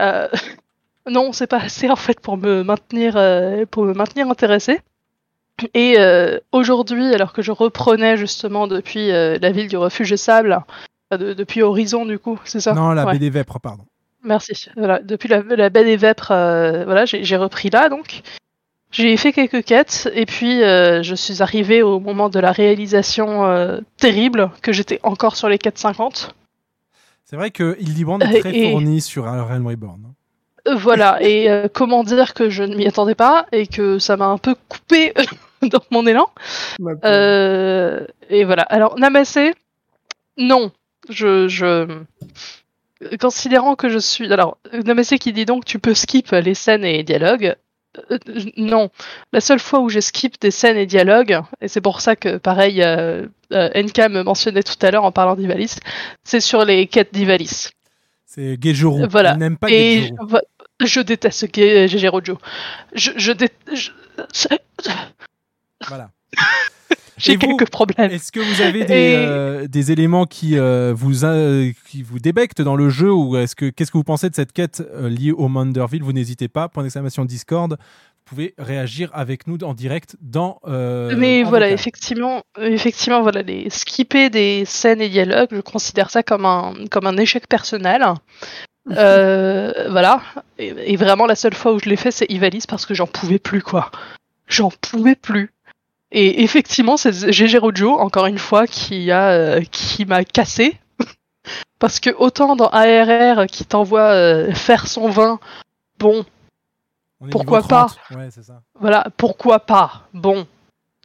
non 1.09 1.31
c'est 1.31 1.47
pas 1.47 1.59
assez 1.59 1.89
en 1.89 1.95
fait 1.95 2.19
pour 2.19 2.37
me 2.37 2.63
maintenir 2.63 3.13
pour 3.71 3.85
me 3.85 3.93
maintenir 3.93 4.27
intéressé. 4.29 4.81
Et 5.73 5.97
aujourd'hui 6.51 7.13
alors 7.13 7.31
que 7.31 7.41
je 7.41 7.51
reprenais 7.51 8.17
justement 8.17 8.67
depuis 8.67 9.09
la 9.09 9.51
ville 9.51 9.67
du 9.67 9.77
refuge 9.77 10.15
sables 10.15 10.53
enfin, 10.53 10.88
de- 11.17 11.33
depuis 11.33 11.61
Horizon 11.61 12.05
du 12.05 12.19
coup 12.19 12.39
c'est 12.45 12.59
ça? 12.59 12.73
Non, 12.73 12.91
la 12.91 13.05
Ouais. 13.05 13.13
baie 13.13 13.19
des 13.19 13.29
Vêpres, 13.29 13.59
pardon. 13.59 13.83
Merci. 14.23 14.69
Voilà, 14.75 14.99
depuis 14.99 15.29
la, 15.29 15.41
la 15.41 15.69
baie 15.69 15.83
des 15.85 15.95
Vêpres, 15.97 16.31
euh, 16.31 16.83
voilà, 16.85 17.05
j'ai 17.05 17.37
repris 17.37 17.69
là 17.69 17.89
donc. 17.89 18.21
J'ai 18.91 19.15
fait 19.17 19.31
quelques 19.33 19.63
quêtes 19.63 20.09
et 20.15 20.25
puis 20.25 20.63
euh, 20.63 21.03
je 21.03 21.13
suis 21.13 21.43
arrivé 21.43 21.83
au 21.83 21.99
moment 21.99 22.27
de 22.29 22.39
la 22.39 22.51
réalisation 22.51 23.45
euh, 23.45 23.79
terrible 23.97 24.49
que 24.63 24.71
j'étais 24.73 24.99
encore 25.03 25.35
sur 25.35 25.47
les 25.47 25.59
450. 25.59 26.33
C'est 27.25 27.35
vrai 27.35 27.51
que 27.51 27.77
Hildebrand 27.79 28.19
est 28.19 28.39
très 28.39 28.55
et- 28.55 28.71
fourni 28.71 28.99
sur 29.01 29.25
Realm 29.25 29.67
Reborn. 29.67 30.01
hein. 30.07 30.73
Voilà, 30.75 31.19
et 31.21 31.49
euh, 31.51 31.67
comment 31.71 32.03
dire 32.03 32.33
que 32.33 32.49
je 32.49 32.63
ne 32.63 32.75
m'y 32.75 32.87
attendais 32.87 33.13
pas 33.15 33.45
et 33.51 33.67
que 33.67 33.99
ça 33.99 34.17
m'a 34.17 34.25
un 34.25 34.39
peu 34.39 34.55
coupé 34.67 35.13
dans 35.61 35.81
mon 35.91 36.07
élan. 36.07 36.27
Euh, 37.05 38.05
et 38.29 38.43
voilà. 38.43 38.63
Alors, 38.63 38.97
Namasé, 38.97 39.53
non. 40.37 40.71
Je, 41.09 41.47
je. 41.47 42.03
Considérant 43.19 43.75
que 43.75 43.89
je 43.89 43.97
suis. 43.97 44.31
Alors, 44.31 44.57
Namasé 44.85 45.17
qui 45.19 45.31
dit 45.33 45.45
donc 45.45 45.65
tu 45.65 45.79
peux 45.79 45.93
skip 45.93 46.31
les 46.31 46.53
scènes 46.53 46.83
et 46.83 46.93
les 46.97 47.03
dialogues. 47.03 47.55
Euh, 48.11 48.17
non. 48.57 48.89
La 49.33 49.41
seule 49.41 49.59
fois 49.59 49.79
où 49.79 49.89
j'ai 49.89 50.01
skip 50.01 50.39
des 50.39 50.51
scènes 50.51 50.77
et 50.77 50.85
dialogues, 50.85 51.41
et 51.61 51.67
c'est 51.67 51.81
pour 51.81 52.01
ça 52.01 52.15
que, 52.15 52.37
pareil, 52.37 52.83
euh, 52.83 53.25
euh, 53.51 53.69
NK 53.73 53.97
me 54.09 54.21
mentionnait 54.23 54.61
tout 54.63 54.75
à 54.81 54.91
l'heure 54.91 55.05
en 55.05 55.11
parlant 55.11 55.35
d'Ivalis, 55.35 55.77
c'est 56.23 56.39
sur 56.41 56.65
les 56.65 56.85
quêtes 56.87 57.13
d'Ivalis. 57.13 57.69
C'est 58.25 58.57
Geijoro. 58.61 59.07
Voilà. 59.09 59.33
Il 59.33 59.39
n'aime 59.39 59.57
pas 59.57 59.69
Et 59.71 60.11
je, 60.81 60.85
je 60.85 60.99
déteste 60.99 61.45
Ge- 61.55 61.87
GG 61.87 62.07
Rojo. 62.09 62.37
Je, 62.93 63.11
je, 63.15 63.31
dé- 63.31 63.49
je- 63.73 63.89
Voilà. 65.87 66.11
J'ai 67.17 67.33
vous, 67.35 67.39
quelques 67.39 67.69
problèmes. 67.69 68.11
Est-ce 68.11 68.31
que 68.31 68.39
vous 68.39 68.61
avez 68.61 68.85
des, 68.85 68.93
Et- 68.93 69.15
euh, 69.17 69.67
des 69.67 69.91
éléments 69.91 70.25
qui, 70.25 70.57
euh, 70.57 70.93
vous, 70.95 71.25
euh, 71.25 71.71
qui 71.89 72.01
vous 72.01 72.17
débectent 72.19 72.61
dans 72.61 72.75
le 72.77 72.89
jeu 72.89 73.11
ou 73.11 73.35
est-ce 73.35 73.55
que 73.55 73.69
qu'est-ce 73.69 73.91
que 73.91 73.97
vous 73.97 74.03
pensez 74.05 74.29
de 74.29 74.35
cette 74.35 74.53
quête 74.53 74.81
euh, 74.93 75.09
liée 75.09 75.31
au 75.31 75.47
Manderville? 75.49 76.01
Vous 76.03 76.13
n'hésitez 76.13 76.47
pas. 76.47 76.69
Point 76.69 76.83
d'exclamation 76.83 77.25
Discord. 77.25 77.73
Vous 77.73 78.35
pouvez 78.35 78.53
réagir 78.57 79.09
avec 79.13 79.47
nous 79.47 79.57
en 79.63 79.73
direct 79.73 80.15
dans. 80.21 80.59
Mais 80.65 81.43
en 81.43 81.49
voilà, 81.49 81.71
effectivement, 81.71 82.43
effectivement, 82.61 83.21
voilà, 83.21 83.41
les 83.41 83.69
skipper 83.71 84.29
des 84.29 84.65
scènes 84.65 85.01
et 85.01 85.09
dialogues, 85.09 85.49
je 85.51 85.61
considère 85.61 86.11
ça 86.11 86.21
comme 86.23 86.45
un, 86.45 86.73
comme 86.91 87.07
un 87.07 87.17
échec 87.17 87.47
personnel. 87.47 88.05
Voilà. 88.89 90.21
Et, 90.57 90.73
et 90.93 90.95
vraiment, 90.95 91.25
la 91.25 91.35
seule 91.35 91.53
fois 91.53 91.73
où 91.73 91.79
je 91.79 91.89
l'ai 91.89 91.95
fait, 91.95 92.11
c'est 92.11 92.29
Ivalice 92.31 92.65
parce 92.67 92.85
que 92.85 92.93
j'en 92.93 93.07
pouvais 93.07 93.39
plus, 93.39 93.61
quoi. 93.61 93.91
J'en 94.47 94.71
pouvais 94.71 95.15
plus. 95.15 95.51
Et 96.11 96.43
effectivement, 96.43 96.97
c'est 96.97 97.31
GG 97.31 97.57
Rojo, 97.59 97.91
encore 97.99 98.25
une 98.25 98.39
fois, 98.39 98.65
qui 98.67 99.11
a, 99.11 99.29
euh, 99.31 99.61
qui 99.71 100.05
m'a 100.05 100.23
cassé. 100.23 100.77
parce 101.79 101.99
que 101.99 102.09
autant 102.17 102.55
dans 102.55 102.69
ARR 102.69 103.45
qui 103.47 103.63
t'envoie 103.65 104.11
euh, 104.11 104.51
faire 104.53 104.87
son 104.87 105.09
vin, 105.09 105.39
bon, 105.99 106.25
pourquoi 107.31 107.61
pas 107.61 107.87
30. 108.09 108.17
Ouais, 108.17 108.29
c'est 108.31 108.43
ça. 108.43 108.61
voilà, 108.79 109.05
pourquoi 109.17 109.59
pas 109.59 110.07
Bon. 110.13 110.47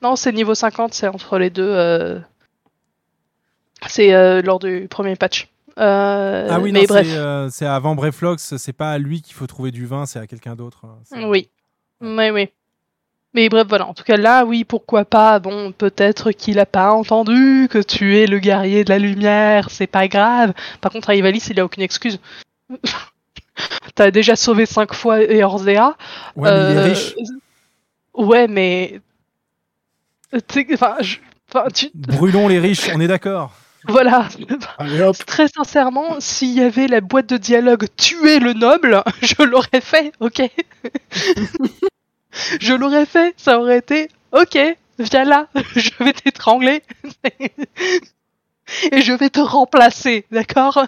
Non, 0.03 0.17
c'est 0.17 0.33
niveau 0.33 0.55
50, 0.55 0.95
c'est 0.95 1.09
entre 1.09 1.39
les 1.39 1.51
deux. 1.51 1.69
euh, 1.69 2.19
C'est 3.87 4.43
lors 4.43 4.59
du 4.59 4.87
premier 4.89 5.17
patch. 5.17 5.49
Ah 5.77 6.59
oui, 6.63 6.73
mais 6.73 6.81
non, 6.81 6.85
bref. 6.89 7.51
c'est 7.53 7.67
avant 7.67 7.95
Breflox. 7.95 8.57
C'est 8.57 8.73
pas 8.73 8.91
à 8.93 8.99
lui 8.99 9.23
qu'il 9.23 9.35
faut 9.35 9.47
trouver 9.47 9.71
du 9.71 9.87
vin, 9.87 10.07
c'est 10.07 10.19
à 10.19 10.27
quelqu'un 10.27 10.55
d'autre. 10.57 10.87
C'est- 11.05 11.25
Oui. 11.25 11.49
Oui, 12.01 12.31
oui. 12.31 12.49
Mais 13.35 13.49
bref, 13.49 13.67
voilà. 13.69 13.87
En 13.89 13.95
tout 13.95 14.05
cas, 14.05 14.17
là, 14.17 14.45
oui, 14.45 14.65
pourquoi 14.65 15.05
pas? 15.05 15.39
Bon, 15.41 15.73
peut-être 15.73 16.31
qu'il 16.31 16.59
a 16.61 16.67
pas 16.67 16.93
entendu 16.93 17.69
que 17.71 17.79
tu 17.83 18.17
es 18.19 18.27
le 18.27 18.39
guerrier 18.39 18.85
de 18.85 18.91
la 18.91 18.99
lumière, 18.99 19.71
c'est 19.71 19.87
pas 19.89 20.07
grave. 20.09 20.53
Par 20.81 20.93
contre, 20.93 21.11
à 21.11 21.15
Ivalice, 21.17 21.49
il 21.49 21.59
a 21.61 21.65
aucune 21.65 21.83
excuse. 21.83 22.21
T'as 23.95 24.11
déjà 24.11 24.37
sauvé 24.37 24.67
cinq 24.67 24.95
fois 24.95 25.21
Eorzea. 25.23 25.97
Ouais, 26.37 26.51
mais 26.51 26.73
il 26.73 26.77
est 26.77 26.81
Euh, 26.81 26.85
riche. 26.85 27.15
Ouais, 28.15 28.49
mais. 28.49 29.01
Sais, 30.51 30.67
Enfin, 30.73 30.97
je- 31.01 31.19
enfin, 31.53 31.67
tu... 31.73 31.91
Brûlons 31.95 32.49
les 32.49 32.59
riches, 32.59 32.89
on 32.95 33.01
est 33.01 33.07
d'accord. 33.09 33.53
Voilà. 33.87 34.29
Allez 34.79 35.01
hop. 35.03 35.17
Très 35.27 35.47
sincèrement, 35.49 36.17
s'il 36.19 36.55
y 36.55 36.61
avait 36.63 36.87
la 36.89 37.01
boîte 37.01 37.29
de 37.29 37.37
dialogue 37.37 37.87
tuer 37.97 38.39
le 38.39 38.53
noble, 38.55 39.03
je 39.23 39.43
l'aurais 39.43 39.81
fait, 39.81 40.13
ok? 40.21 40.43
Je 42.61 42.75
l'aurais 42.75 43.07
fait, 43.07 43.35
ça 43.37 43.59
aurait 43.59 43.79
été 43.79 44.09
ok, 44.33 44.59
viens 44.99 45.25
là, 45.25 45.49
je 45.77 45.91
vais 46.01 46.13
t'étrangler 46.13 46.83
et 48.93 49.03
je 49.03 49.13
vais 49.13 49.31
te 49.31 49.41
remplacer, 49.41 50.25
d'accord? 50.31 50.87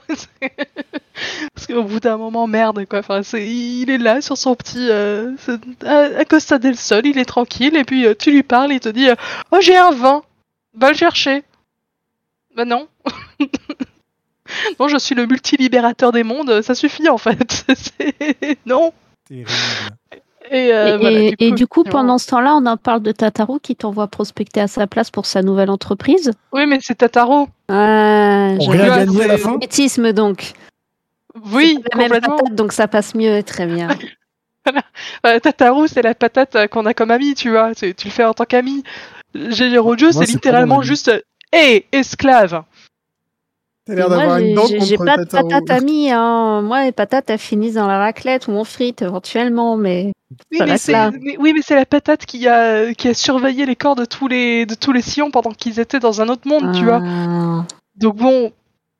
Parce 1.54 1.66
qu'au 1.66 1.82
bout 1.82 2.00
d'un 2.00 2.16
moment, 2.16 2.46
merde 2.46 2.86
quoi. 2.86 3.00
Enfin, 3.00 3.22
c'est, 3.22 3.46
il 3.46 3.90
est 3.90 3.98
là 3.98 4.20
sur 4.20 4.36
son 4.36 4.54
petit 4.54 4.88
euh, 4.90 5.34
à, 5.84 6.18
à 6.18 6.24
Costa 6.24 6.58
del 6.58 6.76
Sol, 6.76 7.06
il 7.06 7.18
est 7.18 7.24
tranquille 7.24 7.76
et 7.76 7.84
puis 7.84 8.06
euh, 8.06 8.14
tu 8.18 8.30
lui 8.30 8.42
parles, 8.42 8.72
il 8.72 8.80
te 8.80 8.88
dit 8.88 9.08
euh, 9.08 9.14
oh 9.52 9.58
j'ai 9.60 9.76
un 9.76 9.90
vin, 9.90 10.22
va 10.74 10.90
le 10.90 10.96
chercher. 10.96 11.42
Bah 12.54 12.64
non. 12.64 12.88
non, 14.80 14.88
je 14.88 14.98
suis 14.98 15.14
le 15.14 15.26
multilibérateur 15.26 16.12
des 16.12 16.22
mondes, 16.22 16.62
ça 16.62 16.74
suffit 16.74 17.08
en 17.08 17.18
fait. 17.18 17.66
Non. 18.66 18.92
Et, 20.50 20.72
euh, 20.72 20.94
et, 20.94 20.98
voilà, 20.98 21.18
et- 21.20 21.34
et 21.38 21.50
du 21.52 21.66
coup, 21.66 21.82
pendant 21.84 22.18
ce 22.18 22.28
temps-là, 22.28 22.54
on 22.54 22.66
en 22.66 22.76
parle 22.76 23.02
de 23.02 23.10
Tataru 23.12 23.58
qui 23.60 23.74
t'envoie 23.74 24.06
prospecter 24.06 24.60
à 24.60 24.68
sa 24.68 24.86
place 24.86 25.10
pour 25.10 25.26
sa 25.26 25.42
nouvelle 25.42 25.70
entreprise. 25.70 26.30
Oui, 26.52 26.66
mais 26.66 26.78
c'est 26.80 26.94
Tataro. 26.96 27.48
Ah, 27.68 28.52
On 28.60 28.66
rien 28.68 28.96
gagné 28.98 29.24
à 29.24 29.26
la 29.26 29.38
fin 29.38 29.56
Bêtisme 29.58 30.12
donc. 30.12 30.52
Oui, 31.52 31.78
la 31.92 31.98
même 31.98 32.10
patate, 32.10 32.54
donc 32.54 32.72
ça 32.72 32.88
passe 32.88 33.14
mieux, 33.14 33.42
très 33.42 33.66
bien. 33.66 33.88
Euh, 35.24 35.38
Tataru, 35.38 35.86
c'est 35.86 36.02
la 36.02 36.12
patate 36.14 36.66
qu'on 36.70 36.86
a 36.86 36.92
comme 36.94 37.12
ami, 37.12 37.34
tu 37.36 37.50
vois. 37.50 37.72
Tu, 37.72 37.94
tu 37.94 38.08
le 38.08 38.12
fais 38.12 38.24
en 38.24 38.34
tant 38.34 38.44
qu'ami. 38.44 38.82
GG 39.36 39.78
Rojo, 39.78 40.10
c'est 40.10 40.24
littéralement 40.26 40.82
juste 40.82 41.12
Hé, 41.52 41.86
esclave 41.92 42.64
T'as 43.86 43.94
l'air 43.94 44.08
Moi, 44.08 44.16
d'avoir 44.18 44.38
une 44.38 44.46
j'ai- 44.46 44.54
dent 44.54 44.84
j'ai 44.84 44.96
pas 44.98 45.16
de 45.16 45.24
patates 45.24 45.70
amies. 45.70 46.10
Hein. 46.10 46.60
Moi, 46.62 46.84
les 46.84 46.92
patates, 46.92 47.30
elles 47.30 47.38
finissent 47.38 47.74
dans 47.74 47.86
la 47.86 47.98
raclette 47.98 48.48
ou 48.48 48.52
en 48.52 48.64
frite 48.64 49.02
éventuellement, 49.02 49.76
mais 49.76 50.12
oui 50.50 50.58
Ça 50.58 50.66
mais, 50.66 50.76
c'est, 50.78 51.10
mais- 51.22 51.36
oui, 51.38 51.52
mais 51.54 51.62
c'est 51.62 51.76
la 51.76 51.86
patate 51.86 52.26
qui 52.26 52.48
a, 52.48 52.92
qui 52.94 53.08
a 53.08 53.14
surveillé 53.14 53.64
les 53.64 53.76
corps 53.76 53.94
de 53.94 54.04
tous 54.04 54.26
les, 54.26 54.66
de 54.66 54.74
tous 54.74 54.90
les 54.92 55.02
sillons 55.02 55.30
pendant 55.30 55.50
qu'ils 55.52 55.78
étaient 55.78 56.00
dans 56.00 56.20
un 56.20 56.28
autre 56.28 56.48
monde, 56.48 56.74
tu 56.74 56.84
vois. 56.84 57.00
Ah. 57.04 57.64
Donc 57.96 58.16
bon, 58.16 58.52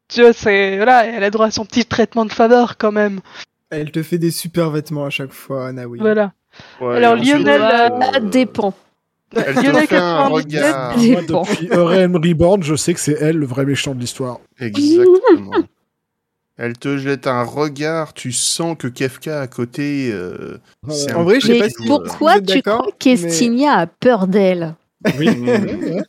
tu 0.09 0.21
vois, 0.23 0.33
c'est, 0.33 0.77
voilà, 0.77 1.05
elle 1.05 1.25
a 1.25 1.31
droit 1.31 1.47
à 1.47 1.51
son 1.51 1.65
petit 1.65 1.85
traitement 1.85 2.25
de 2.25 2.33
faveur 2.33 2.77
quand 2.79 2.93
même. 2.93 3.19
Elle 3.71 3.91
te 3.91 4.05
fait 4.05 4.19
des 4.19 4.31
super 4.31 4.71
vêtements 4.71 5.05
à 5.07 5.11
chaque 5.11 5.33
fois, 5.33 5.73
Naoui. 5.73 5.99
Voilà. 5.99 6.33
Ouais, 6.81 6.97
Alors, 6.97 7.17
Lionel, 7.17 7.61
euh, 7.61 7.89
Ça 8.15 8.21
dépend. 8.21 8.73
Elle 9.35 9.55
te 9.55 9.61
fait 9.61 9.69
un 9.69 9.73
97, 9.73 10.31
regard. 10.31 10.99
Moi, 10.99 11.21
dépend. 11.23 11.43
depuis 11.43 11.69
Realm 11.71 12.17
Reborn, 12.17 12.63
je 12.63 12.75
sais 12.77 12.95
que 12.95 13.01
c'est 13.01 13.17
elle 13.21 13.37
le 13.39 13.47
vrai 13.47 13.65
méchant 13.67 13.95
de 13.95 14.01
l'histoire. 14.01 14.39
Exactement. 14.59 15.53
Elle 16.59 16.79
te 16.79 16.97
jette 16.97 17.27
un 17.27 17.43
regard, 17.43 18.15
tu 18.15 18.33
sens 18.33 18.77
que 18.79 18.87
Kefka 18.89 19.41
à 19.43 19.47
côté. 19.47 20.11
euh, 20.11 20.57
c'est 20.89 21.13
En 21.13 21.25
vrai, 21.25 21.39
je 21.41 21.49
sais 21.49 21.53
Mais 21.53 21.59
pas 21.59 21.69
si 21.69 21.83
euh, 21.83 21.87
pourquoi 21.87 22.41
tu 22.41 22.63
crois 22.63 22.87
qu'Estinia 22.99 23.73
a 23.73 23.87
peur 23.87 24.27
d'elle 24.27 24.75
Oui. 25.19 25.29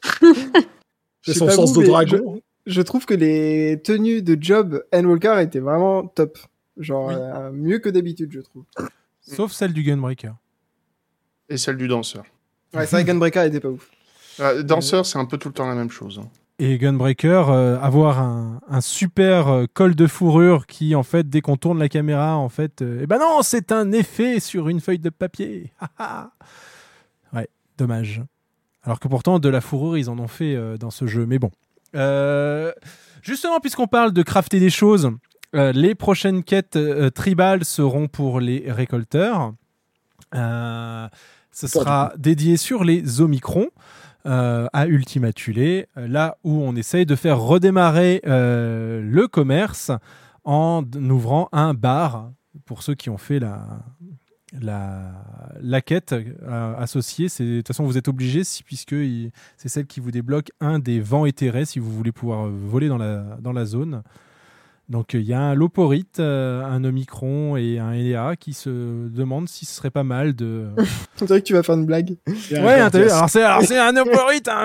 C'est 1.24 1.34
son 1.34 1.50
sens 1.50 1.72
vous, 1.74 1.82
de 1.82 1.88
mais 1.88 1.92
dragon. 1.92 2.42
Je 2.66 2.82
trouve 2.82 3.06
que 3.06 3.14
les 3.14 3.82
tenues 3.84 4.22
de 4.22 4.38
Job 4.40 4.82
Walker 4.94 5.36
étaient 5.42 5.60
vraiment 5.60 6.06
top. 6.08 6.38
Genre, 6.78 7.08
Oui. 7.08 7.16
euh, 7.18 7.52
mieux 7.52 7.80
que 7.80 7.90
d'habitude, 7.90 8.32
je 8.32 8.40
trouve. 8.40 8.64
Sauf 9.22 9.52
celle 9.52 9.74
du 9.74 9.84
Gunbreaker. 9.84 10.36
Et 11.50 11.58
celle 11.58 11.76
du 11.76 11.88
danseur. 11.90 12.24
Ouais, 12.74 12.86
c'est 12.86 12.96
vrai 12.98 13.04
que 13.04 13.08
Gunbreaker 13.08 13.46
était 13.46 13.60
pas 13.60 13.70
ouf. 13.70 13.90
Euh, 14.40 14.62
danseur, 14.64 15.06
c'est 15.06 15.18
un 15.18 15.26
peu 15.26 15.38
tout 15.38 15.48
le 15.48 15.54
temps 15.54 15.68
la 15.68 15.74
même 15.76 15.90
chose. 15.90 16.20
hein. 16.24 16.28
et 16.60 16.78
Gunbreaker 16.78 17.50
euh, 17.50 17.78
avoir 17.80 18.20
un, 18.20 18.60
un 18.70 18.82
super 18.82 19.48
euh, 19.48 19.66
col 19.74 19.96
de 19.96 20.06
fourrure 20.08 20.68
qui 20.68 20.94
en 20.96 21.04
fait 21.04 21.28
dès 21.30 21.42
qu'on 21.42 21.58
tourne 21.58 21.80
la 21.80 21.90
caméra 21.90 22.36
en 22.38 22.50
fait 22.50 22.82
euh, 22.82 23.00
eh 23.04 23.08
ben 23.08 23.20
non 23.20 23.42
c'est 23.44 23.72
un 23.72 23.92
effet 23.92 24.40
sur 24.40 24.68
une 24.70 24.80
feuille 24.82 25.00
de 25.00 25.10
papier 25.10 25.72
ouais 27.34 27.48
dommage 27.78 28.22
alors 28.84 29.00
que 29.00 29.08
pourtant 29.08 29.40
de 29.40 29.50
la 29.50 29.62
fourrure 29.62 29.98
ils 29.98 30.10
en 30.10 30.18
ont 30.20 30.28
fait 30.28 30.56
euh, 30.56 30.78
dans 30.78 30.92
ce 30.92 31.08
jeu 31.08 31.26
mais 31.26 31.40
bon 31.40 31.52
Euh, 31.96 32.74
justement 33.22 33.60
puisqu'on 33.60 33.88
parle 33.88 34.12
de 34.12 34.22
crafter 34.24 34.60
des 34.60 34.70
choses 34.70 35.10
euh, 35.56 35.72
les 35.72 35.96
prochaines 35.96 36.44
quêtes 36.44 36.76
euh, 36.76 37.10
tribales 37.10 37.64
seront 37.66 38.08
pour 38.08 38.40
les 38.40 38.66
récolteurs 38.72 39.54
Euh, 40.36 41.08
ce 41.62 41.68
sera 41.84 42.14
dédié 42.18 42.58
sur 42.58 42.84
les 42.84 43.22
Omicrons 43.22 43.68
euh, 44.26 44.68
à 44.74 44.88
Ultima 44.88 45.32
Thule, 45.34 45.58
euh, 45.60 45.86
là 45.96 46.38
où 46.44 46.62
on 46.62 46.76
essaye 46.76 47.06
de 47.06 47.16
faire 47.16 47.40
redémarrer 47.40 48.22
euh, 48.28 49.02
le 49.02 49.28
commerce 49.28 49.92
en 50.44 50.84
ouvrant 50.96 51.50
un 51.52 51.74
bar 51.74 52.32
pour 52.66 52.84
ceux 52.84 52.96
qui 52.96 53.10
ont 53.10 53.18
fait 53.18 53.40
la, 53.40 53.80
la, 54.60 55.12
la 55.62 55.82
quête 55.82 56.14
euh, 56.14 56.76
associée. 56.78 57.30
C'est- 57.30 57.44
De 57.46 57.58
toute 57.58 57.68
façon, 57.68 57.84
vous 57.86 57.98
êtes 57.98 58.08
obligé, 58.08 58.44
si, 58.44 58.64
puisque 58.64 58.96
c'est 59.58 59.70
celle 59.70 59.86
qui 59.88 60.00
vous 60.00 60.12
débloque 60.12 60.52
un 60.60 60.80
des 60.80 61.00
vents 61.00 61.26
éthérés 61.26 61.66
si 61.66 61.80
vous 61.80 61.92
voulez 61.92 62.12
pouvoir 62.12 62.48
voler 62.48 62.88
dans 62.88 62.98
la, 62.98 63.38
dans 63.42 63.54
la 63.54 63.66
zone. 63.66 64.04
Donc 64.90 65.14
il 65.14 65.22
y 65.24 65.34
a 65.34 65.42
un 65.42 65.54
Loporite, 65.54 66.20
euh, 66.22 66.64
un 66.64 66.84
Omicron 66.86 67.58
et 67.58 67.78
un 67.80 67.92
Eléa 67.92 68.36
qui 68.38 68.54
se 68.54 69.10
demandent 69.10 69.50
si 69.50 69.66
ce 69.66 69.76
serait 69.76 69.90
pas 69.92 70.04
mal 70.06 70.34
de... 70.36 70.68
On 71.22 71.26
dirait 71.26 71.42
que 71.42 71.46
tu 71.48 71.54
vas 71.54 71.64
faire 71.64 71.76
une 71.76 71.86
blague. 71.86 72.16
Ouais, 72.28 72.90
t'as 72.90 73.00
vu 73.00 73.10
alors 73.10 73.30
c'est 73.30 73.44
alors 73.44 73.64
c'est 73.64 73.78
un 73.78 73.96
Oporite 73.98 74.48
hein 74.48 74.64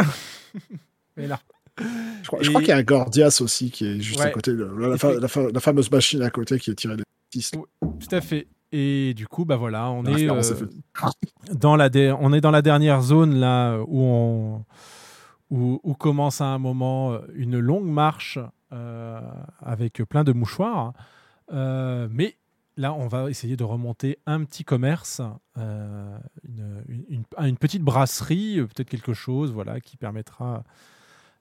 Mais 1.16 1.26
là. 1.26 1.40
Je 2.20 2.26
crois, 2.28 2.60
qu'il 2.60 2.68
y 2.68 2.72
a 2.72 2.76
un 2.76 2.82
Gordias 2.82 3.38
aussi 3.40 3.70
qui 3.70 3.86
est 3.86 4.00
juste 4.00 4.20
Ouais. 4.20 4.26
à 4.26 4.30
côté, 4.30 4.52
de, 4.52 4.62
la, 4.62 4.96
fa- 4.98 5.14
la 5.18 5.26
fa- 5.28 5.50
la 5.52 5.60
fameuse 5.60 5.90
machine 5.90 6.22
à 6.22 6.30
côté 6.30 6.58
qui 6.58 6.70
est 6.70 6.74
tirée 6.74 6.96
des 6.96 7.02
petits. 7.30 7.50
Tout 7.80 8.14
à 8.14 8.20
fait. 8.20 8.46
Et 8.72 9.14
du 9.14 9.26
coup, 9.26 9.44
bah 9.44 9.56
voilà, 9.56 9.90
on 9.90 10.02
La 10.02 10.10
est 10.18 10.28
euh, 10.30 10.42
dans 11.52 11.76
la 11.76 11.88
on 12.20 12.32
est 12.32 12.40
dans 12.40 12.50
la 12.50 12.62
dernière 12.62 13.02
zone 13.02 13.34
là 13.36 13.78
où 13.86 14.02
on 14.02 14.64
où, 15.50 15.80
où 15.82 15.94
commence 15.94 16.40
à 16.40 16.46
un 16.46 16.58
moment 16.58 17.12
euh, 17.12 17.18
une 17.34 17.58
longue 17.58 17.86
marche 17.86 18.38
euh, 18.38 18.46
avec 19.60 20.02
plein 20.04 20.24
de 20.24 20.32
mouchoirs. 20.32 20.92
Euh, 21.52 22.08
mais 22.10 22.36
là, 22.76 22.92
on 22.94 23.06
va 23.06 23.30
essayer 23.30 23.56
de 23.56 23.64
remonter 23.64 24.18
un 24.26 24.44
petit 24.44 24.64
commerce, 24.64 25.20
euh, 25.58 26.18
une, 27.38 27.56
petite 27.56 27.82
brasserie, 27.82 28.58
euh, 28.58 28.66
peut-être 28.66 28.88
quelque 28.88 29.12
chose, 29.12 29.52
voilà, 29.52 29.80
qui 29.80 29.96
permettra 29.96 30.64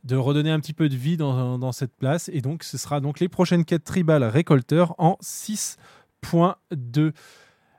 de 0.03 0.15
redonner 0.15 0.51
un 0.51 0.59
petit 0.59 0.73
peu 0.73 0.89
de 0.89 0.95
vie 0.95 1.15
dans, 1.17 1.71
cette 1.71 1.95
place. 1.95 2.29
Et 2.33 2.41
donc, 2.41 2.63
ce 2.63 2.77
sera 2.77 2.99
donc 2.99 3.19
les 3.19 3.29
prochaines 3.29 3.65
quêtes 3.65 3.83
tribales 3.83 4.23
récolteurs 4.23 4.95
en 4.97 5.17
6.2. 5.21 7.13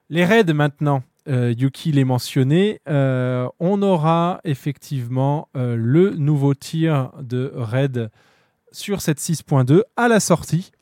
Les 0.09 0.25
raids 0.25 0.53
maintenant, 0.53 1.03
euh, 1.29 1.55
Yuki 1.57 1.93
les 1.93 2.05
mentionné. 2.05 2.81
Euh, 2.89 3.49
on 3.59 3.83
aura 3.83 4.41
effectivement 4.45 5.49
euh, 5.57 5.77
le 5.77 6.11
nouveau 6.11 6.55
tir 6.55 7.11
de 7.21 7.53
raid 7.55 8.11
sur 8.73 9.01
cette 9.01 9.19
6.2 9.19 9.83
à 9.97 10.09
la 10.09 10.21
sortie. 10.21 10.73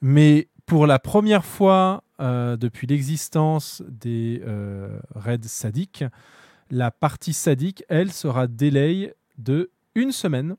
Mais 0.00 0.48
pour 0.66 0.86
la 0.86 0.98
première 0.98 1.44
fois 1.44 2.04
euh, 2.20 2.56
depuis 2.56 2.86
l'existence 2.86 3.82
des 3.88 4.42
euh, 4.46 4.98
raids 5.14 5.38
sadiques, 5.42 6.04
la 6.70 6.90
partie 6.90 7.32
sadique, 7.32 7.82
elle, 7.88 8.12
sera 8.12 8.46
délai 8.46 9.14
de 9.38 9.70
une 9.94 10.12
semaine. 10.12 10.56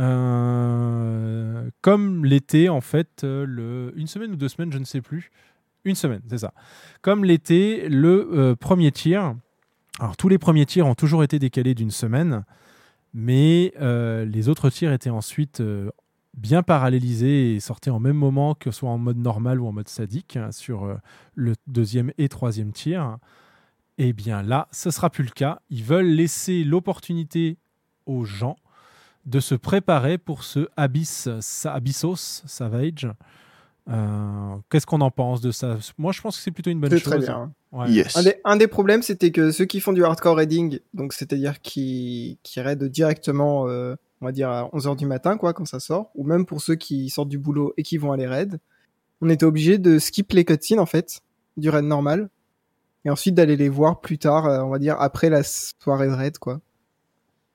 Euh, 0.00 1.70
comme 1.80 2.24
l'été, 2.24 2.68
en 2.68 2.80
fait, 2.80 3.22
le, 3.22 3.92
une 3.96 4.06
semaine 4.06 4.32
ou 4.32 4.36
deux 4.36 4.48
semaines, 4.48 4.72
je 4.72 4.78
ne 4.78 4.84
sais 4.84 5.00
plus. 5.00 5.30
Une 5.84 5.94
semaine, 5.94 6.20
c'est 6.28 6.38
ça. 6.38 6.52
Comme 7.00 7.24
l'été, 7.24 7.88
le 7.88 8.54
premier 8.58 8.90
tir. 8.92 9.36
Alors, 10.00 10.16
tous 10.16 10.28
les 10.28 10.38
premiers 10.38 10.66
tirs 10.66 10.86
ont 10.86 10.94
toujours 10.94 11.22
été 11.22 11.38
décalés 11.38 11.74
d'une 11.74 11.90
semaine, 11.90 12.44
mais 13.14 13.72
euh, 13.80 14.24
les 14.24 14.48
autres 14.48 14.68
tirs 14.70 14.92
étaient 14.92 15.08
ensuite 15.08 15.60
euh, 15.60 15.90
bien 16.36 16.64
parallélisés 16.64 17.54
et 17.54 17.60
sortis 17.60 17.90
en 17.90 18.00
même 18.00 18.16
moment, 18.16 18.56
que 18.56 18.72
soit 18.72 18.90
en 18.90 18.98
mode 18.98 19.18
normal 19.18 19.60
ou 19.60 19.68
en 19.68 19.72
mode 19.72 19.88
sadique, 19.88 20.36
hein, 20.36 20.50
sur 20.50 20.84
euh, 20.84 20.96
le 21.34 21.54
deuxième 21.68 22.12
et 22.18 22.28
troisième 22.28 22.72
tir. 22.72 23.18
Eh 23.98 24.12
bien 24.12 24.42
là, 24.42 24.66
ce 24.72 24.90
sera 24.90 25.10
plus 25.10 25.22
le 25.22 25.30
cas. 25.30 25.60
Ils 25.70 25.84
veulent 25.84 26.10
laisser 26.10 26.64
l'opportunité 26.64 27.58
aux 28.06 28.24
gens 28.24 28.56
de 29.26 29.38
se 29.38 29.54
préparer 29.54 30.18
pour 30.18 30.42
ce 30.42 30.68
Abyss, 30.76 31.28
Abyssos 31.64 32.42
Savage. 32.46 33.08
Euh, 33.90 34.56
Qu'est-ce 34.70 34.86
qu'on 34.86 35.00
en 35.02 35.10
pense 35.10 35.40
de 35.40 35.50
ça? 35.50 35.76
Moi, 35.98 36.12
je 36.12 36.20
pense 36.20 36.36
que 36.36 36.42
c'est 36.42 36.50
plutôt 36.50 36.70
une 36.70 36.80
bonne 36.80 36.90
C'est 36.90 36.98
chose. 36.98 37.10
très 37.12 37.18
bien. 37.20 37.52
Ouais. 37.72 37.86
Un, 38.14 38.22
des, 38.22 38.34
un 38.44 38.56
des 38.56 38.66
problèmes, 38.68 39.02
c'était 39.02 39.30
que 39.30 39.50
ceux 39.50 39.64
qui 39.66 39.80
font 39.80 39.92
du 39.92 40.04
hardcore 40.04 40.36
raiding, 40.36 40.78
donc 40.94 41.12
c'est-à-dire 41.12 41.60
qui, 41.60 42.38
qui 42.42 42.60
raident 42.60 42.84
directement, 42.84 43.68
euh, 43.68 43.94
on 44.20 44.26
va 44.26 44.32
dire 44.32 44.48
à 44.48 44.68
11h 44.72 44.96
du 44.96 45.06
matin, 45.06 45.36
quoi, 45.36 45.52
quand 45.52 45.66
ça 45.66 45.80
sort, 45.80 46.10
ou 46.14 46.24
même 46.24 46.46
pour 46.46 46.62
ceux 46.62 46.76
qui 46.76 47.10
sortent 47.10 47.28
du 47.28 47.38
boulot 47.38 47.74
et 47.76 47.82
qui 47.82 47.98
vont 47.98 48.12
aller 48.12 48.26
raid, 48.26 48.58
on 49.20 49.28
était 49.28 49.44
obligé 49.44 49.76
de 49.78 49.98
skip 49.98 50.32
les 50.32 50.44
cutscenes, 50.44 50.78
en 50.80 50.86
fait, 50.86 51.20
du 51.56 51.68
raid 51.68 51.84
normal, 51.84 52.30
et 53.04 53.10
ensuite 53.10 53.34
d'aller 53.34 53.56
les 53.56 53.68
voir 53.68 54.00
plus 54.00 54.16
tard, 54.18 54.46
euh, 54.46 54.62
on 54.62 54.70
va 54.70 54.78
dire 54.78 54.96
après 55.00 55.28
la 55.28 55.42
soirée 55.42 56.06
de 56.06 56.12
raid, 56.12 56.38
quoi. 56.38 56.60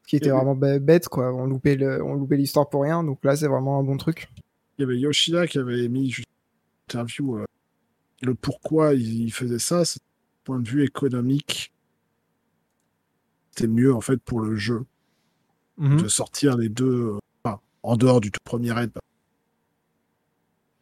Ce 0.04 0.10
qui 0.10 0.16
était 0.18 0.30
vraiment 0.32 0.56
bête, 0.56 1.08
quoi. 1.08 1.34
On 1.34 1.46
loupait 1.46 1.76
le- 1.76 2.04
on 2.04 2.14
loupait 2.16 2.38
l'histoire 2.38 2.70
pour 2.70 2.82
rien, 2.84 3.04
donc 3.04 3.20
là, 3.24 3.36
c'est 3.36 3.48
vraiment 3.48 3.80
un 3.80 3.84
bon 3.84 3.98
truc. 3.98 4.28
Il 4.80 4.84
y 4.84 4.86
avait 4.86 4.98
Yoshida 4.98 5.46
qui 5.46 5.58
avait 5.60 5.90
mis 5.90 6.10
juste 6.10 6.30
une 6.30 6.84
interview 7.00 7.38
euh, 7.38 7.46
le 8.22 8.34
pourquoi 8.34 8.94
il, 8.94 9.24
il 9.26 9.32
faisait 9.34 9.60
ça. 9.60 9.84
C'est 9.84 10.00
du 10.00 10.06
point 10.46 10.58
de 10.60 10.68
vue 10.70 10.86
économique. 10.86 11.74
C'était 13.52 13.68
mieux 13.68 13.94
en 13.94 14.00
fait 14.00 14.18
pour 14.18 14.40
le 14.40 14.56
jeu 14.56 14.86
Mhm. 15.78 16.02
de 16.02 16.08
sortir 16.10 16.58
les 16.58 16.68
deux 16.70 16.86
euh, 17.14 17.18
enfin, 17.44 17.60
en 17.84 17.96
dehors 17.98 18.20
du 18.22 18.32
tout 18.32 18.40
premier 18.46 18.72
raid. 18.72 18.92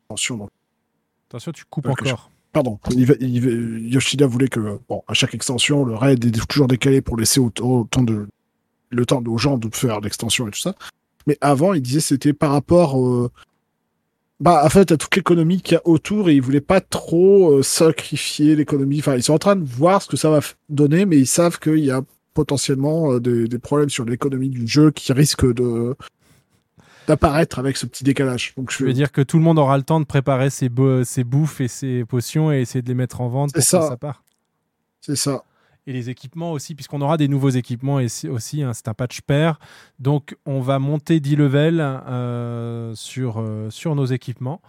Attention, 0.10 0.38
donc, 0.38 0.50
Attention, 1.30 1.52
tu 1.52 1.66
coupes 1.66 1.88
encore. 1.88 2.32
Pardon, 2.54 2.80
il 2.92 3.06
va- 3.06 3.14
il 3.20 3.42
va- 3.42 3.52
Yoshida 3.90 4.26
voulait 4.26 4.48
que, 4.48 4.80
bon, 4.88 5.04
à 5.08 5.14
chaque 5.14 5.34
extension, 5.36 5.84
le 5.86 5.96
raid 5.96 6.24
est 6.24 6.48
toujours 6.48 6.68
décalé 6.68 7.02
pour 7.02 7.18
laisser 7.18 7.40
autant, 7.40 7.82
autant 7.82 8.02
de, 8.04 8.28
le 8.90 9.06
temps 9.06 9.22
aux 9.26 9.38
gens 9.38 9.58
de 9.58 9.70
faire 9.76 10.00
l'extension 10.02 10.48
et 10.48 10.52
tout 10.52 10.60
ça. 10.60 10.74
Mais 11.28 11.38
avant, 11.42 11.74
il 11.74 11.82
disait 11.82 12.00
que 12.00 12.06
c'était 12.06 12.34
par 12.34 12.52
rapport, 12.52 12.98
euh, 13.00 13.30
bah, 14.40 14.62
en 14.64 14.70
fait, 14.70 14.92
à 14.92 14.98
toute 14.98 15.16
l'économie 15.16 15.62
qu'il 15.62 15.74
y 15.74 15.78
a 15.78 15.82
autour 15.86 16.30
et 16.30 16.36
il 16.36 16.42
voulait 16.42 16.62
pas 16.62 16.82
trop 16.82 17.54
euh, 17.58 17.64
sacrifier 17.64 18.56
l'économie. 18.56 19.00
Enfin, 19.00 19.16
ils 19.16 19.24
sont 19.24 19.34
en 19.34 19.40
train 19.40 19.56
de 19.56 19.66
voir 19.66 20.02
ce 20.02 20.08
que 20.08 20.18
ça 20.18 20.30
va 20.30 20.40
donner, 20.70 21.06
mais 21.06 21.18
ils 21.18 21.28
savent 21.28 21.60
qu'il 21.60 21.80
y 21.84 21.92
a 21.92 22.02
potentiellement 22.34 23.14
euh, 23.14 23.20
des, 23.20 23.48
des 23.48 23.60
problèmes 23.60 23.90
sur 23.90 24.06
l'économie 24.06 24.50
du 24.50 24.68
jeu 24.68 24.92
qui 24.92 25.12
risquent 25.14 25.52
de 25.54 25.96
d'apparaître 27.08 27.58
avec 27.58 27.78
ce 27.78 27.86
petit 27.86 28.04
décalage. 28.04 28.54
Donc, 28.58 28.70
je 28.70 28.84
veux 28.84 28.92
dire 28.92 29.14
que 29.14 29.22
tout 29.22 29.38
le 29.38 29.44
monde 29.44 29.58
aura 29.60 29.78
le 29.78 29.84
temps 29.84 30.02
de 30.02 30.06
préparer 30.06 30.50
ses, 30.50 30.68
bo- 30.68 31.06
ses 31.06 31.24
bouffes 31.24 31.62
et 31.62 31.70
ses 31.70 32.04
potions 32.04 32.52
et 32.52 32.60
essayer 32.60 32.82
de 32.82 32.88
les 32.90 32.96
mettre 32.96 33.22
en 33.22 33.30
vente 33.30 33.54
pour 33.54 33.64
que 33.64 33.66
ça 33.88 33.96
part. 33.98 34.24
C'est 35.00 35.16
ça. 35.16 35.46
Et 35.88 35.94
les 35.94 36.10
équipements 36.10 36.52
aussi, 36.52 36.76
puisqu'on 36.76 37.00
aura 37.02 37.16
des 37.16 37.30
nouveaux 37.30 37.50
équipements 37.50 38.00
et 38.02 38.08
aussi, 38.30 38.62
hein, 38.62 38.74
c'est 38.74 38.90
un 38.90 38.94
patch 38.94 39.22
pair. 39.22 39.58
Donc 40.00 40.36
on 40.46 40.60
va 40.60 40.80
monter 40.80 41.22
10 41.22 41.38
levels 41.38 41.80
euh, 41.80 42.94
sur, 42.94 43.38
euh, 43.40 43.70
sur 43.70 43.96
nos 43.96 44.06
équipements. 44.06 44.62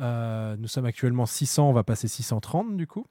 Euh, 0.00 0.56
nous 0.58 0.66
sommes 0.68 0.84
actuellement 0.86 1.26
600, 1.26 1.70
on 1.70 1.72
va 1.72 1.84
passer 1.84 2.08
630 2.08 2.76
du 2.76 2.88
coup. 2.88 3.06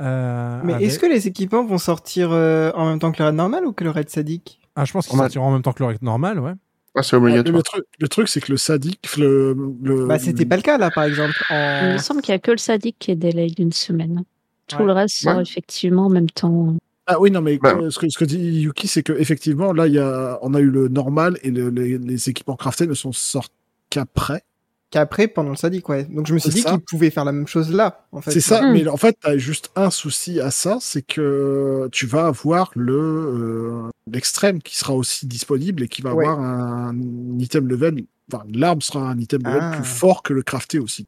Euh, 0.00 0.60
Mais 0.64 0.74
avec- 0.74 0.86
est-ce 0.88 0.98
que 0.98 1.06
les 1.06 1.26
équipements 1.28 1.64
vont 1.64 1.78
sortir 1.78 2.30
euh, 2.32 2.70
en 2.74 2.86
même 2.86 2.98
temps 2.98 3.12
que 3.12 3.18
le 3.18 3.26
raid 3.26 3.34
normal 3.36 3.64
ou 3.64 3.72
que 3.72 3.84
le 3.84 3.90
raid 3.90 4.08
sadique? 4.08 4.60
Ah, 4.76 4.84
je 4.84 4.92
pense 4.92 5.06
qu'ils 5.06 5.16
sortiront 5.18 5.46
en 5.46 5.52
même 5.52 5.62
temps 5.62 5.72
que 5.72 5.82
le 5.82 5.86
règle 5.88 6.04
normal, 6.04 6.38
ouais. 6.40 6.52
Ah, 6.96 7.02
c'est 7.04 7.14
Ah, 7.14 7.18
obligatoire. 7.20 7.56
le, 7.56 7.62
truc, 7.62 7.84
le 8.00 8.08
truc, 8.08 8.28
c'est 8.28 8.40
que 8.40 8.50
le 8.50 8.58
sadique, 8.58 9.16
le, 9.16 9.56
le- 9.82 10.06
Bah, 10.06 10.18
c'était 10.18 10.44
pas 10.46 10.56
le 10.56 10.62
cas 10.62 10.78
là, 10.78 10.90
par 10.90 11.04
exemple. 11.04 11.44
Il 11.50 11.54
me 11.92 11.98
semble 11.98 12.20
qu'il 12.22 12.32
n'y 12.32 12.36
a 12.36 12.40
que 12.40 12.50
le 12.50 12.56
sadique 12.58 12.96
qui 12.98 13.12
est 13.12 13.16
délai 13.16 13.46
d'une 13.48 13.72
semaine. 13.72 14.24
Tout 14.68 14.76
Ouais. 14.78 14.84
le 14.86 14.92
reste 14.92 15.16
sort 15.16 15.36
Ouais. 15.36 15.42
effectivement 15.42 16.06
en 16.06 16.10
même 16.10 16.30
temps. 16.30 16.76
Ah 17.06 17.18
oui, 17.20 17.30
non, 17.30 17.40
mais 17.40 17.58
Bah. 17.58 17.74
ce, 17.90 17.98
que, 17.98 18.08
ce 18.08 18.18
que 18.18 18.24
dit 18.26 18.36
Yuki, 18.60 18.86
c'est 18.86 19.02
que 19.02 19.14
effectivement, 19.14 19.72
là, 19.72 19.86
il 19.86 19.94
y 19.94 19.98
a, 19.98 20.38
on 20.42 20.52
a 20.54 20.60
eu 20.60 20.70
le 20.70 20.88
normal 20.88 21.38
et 21.42 21.50
le- 21.50 21.70
les, 21.70 21.96
les 21.98 22.28
équipements 22.28 22.56
craftés 22.56 22.86
ne 22.86 22.92
sont 22.94 23.12
sortis 23.12 23.50
qu'après. 23.88 24.42
Qu'après, 24.90 25.28
pendant 25.28 25.50
le 25.50 25.56
sadique, 25.56 25.88
ouais. 25.90 26.04
Donc 26.04 26.26
je 26.26 26.32
me 26.34 26.38
suis 26.38 26.48
dit 26.50 26.62
qu'ils 26.64 26.80
pouvaient 26.80 27.10
faire 27.10 27.24
la 27.26 27.32
même 27.32 27.46
chose 27.46 27.70
là, 27.72 28.06
en 28.12 28.20
fait. 28.22 28.30
C'est 28.30 28.40
ça, 28.40 28.62
Mm. 28.62 28.72
mais 28.72 28.88
en 28.88 28.96
fait, 28.98 29.16
tu 29.22 29.26
as 29.28 29.36
juste 29.38 29.70
un 29.76 29.90
souci 29.90 30.40
à 30.40 30.50
ça, 30.50 30.78
c'est 30.80 31.02
que 31.02 31.88
tu 31.92 32.06
vas 32.06 32.26
avoir 32.26 32.70
le 32.74 32.94
euh, 32.94 33.90
l'extrême 34.10 34.60
qui 34.62 34.76
sera 34.76 34.94
aussi 34.94 35.26
disponible 35.26 35.82
et 35.82 35.88
qui 35.88 36.00
va 36.02 36.14
Ouais. 36.14 36.26
avoir 36.26 36.40
un, 36.40 36.94
item 37.38 37.68
level, 37.68 38.04
enfin, 38.32 38.44
l'arme 38.52 38.80
sera 38.82 39.08
un 39.10 39.18
item 39.18 39.42
level 39.44 39.60
Ah. 39.62 39.72
plus 39.76 39.84
fort 39.84 40.22
que 40.22 40.32
le 40.34 40.42
crafté 40.42 40.78
aussi. 40.78 41.06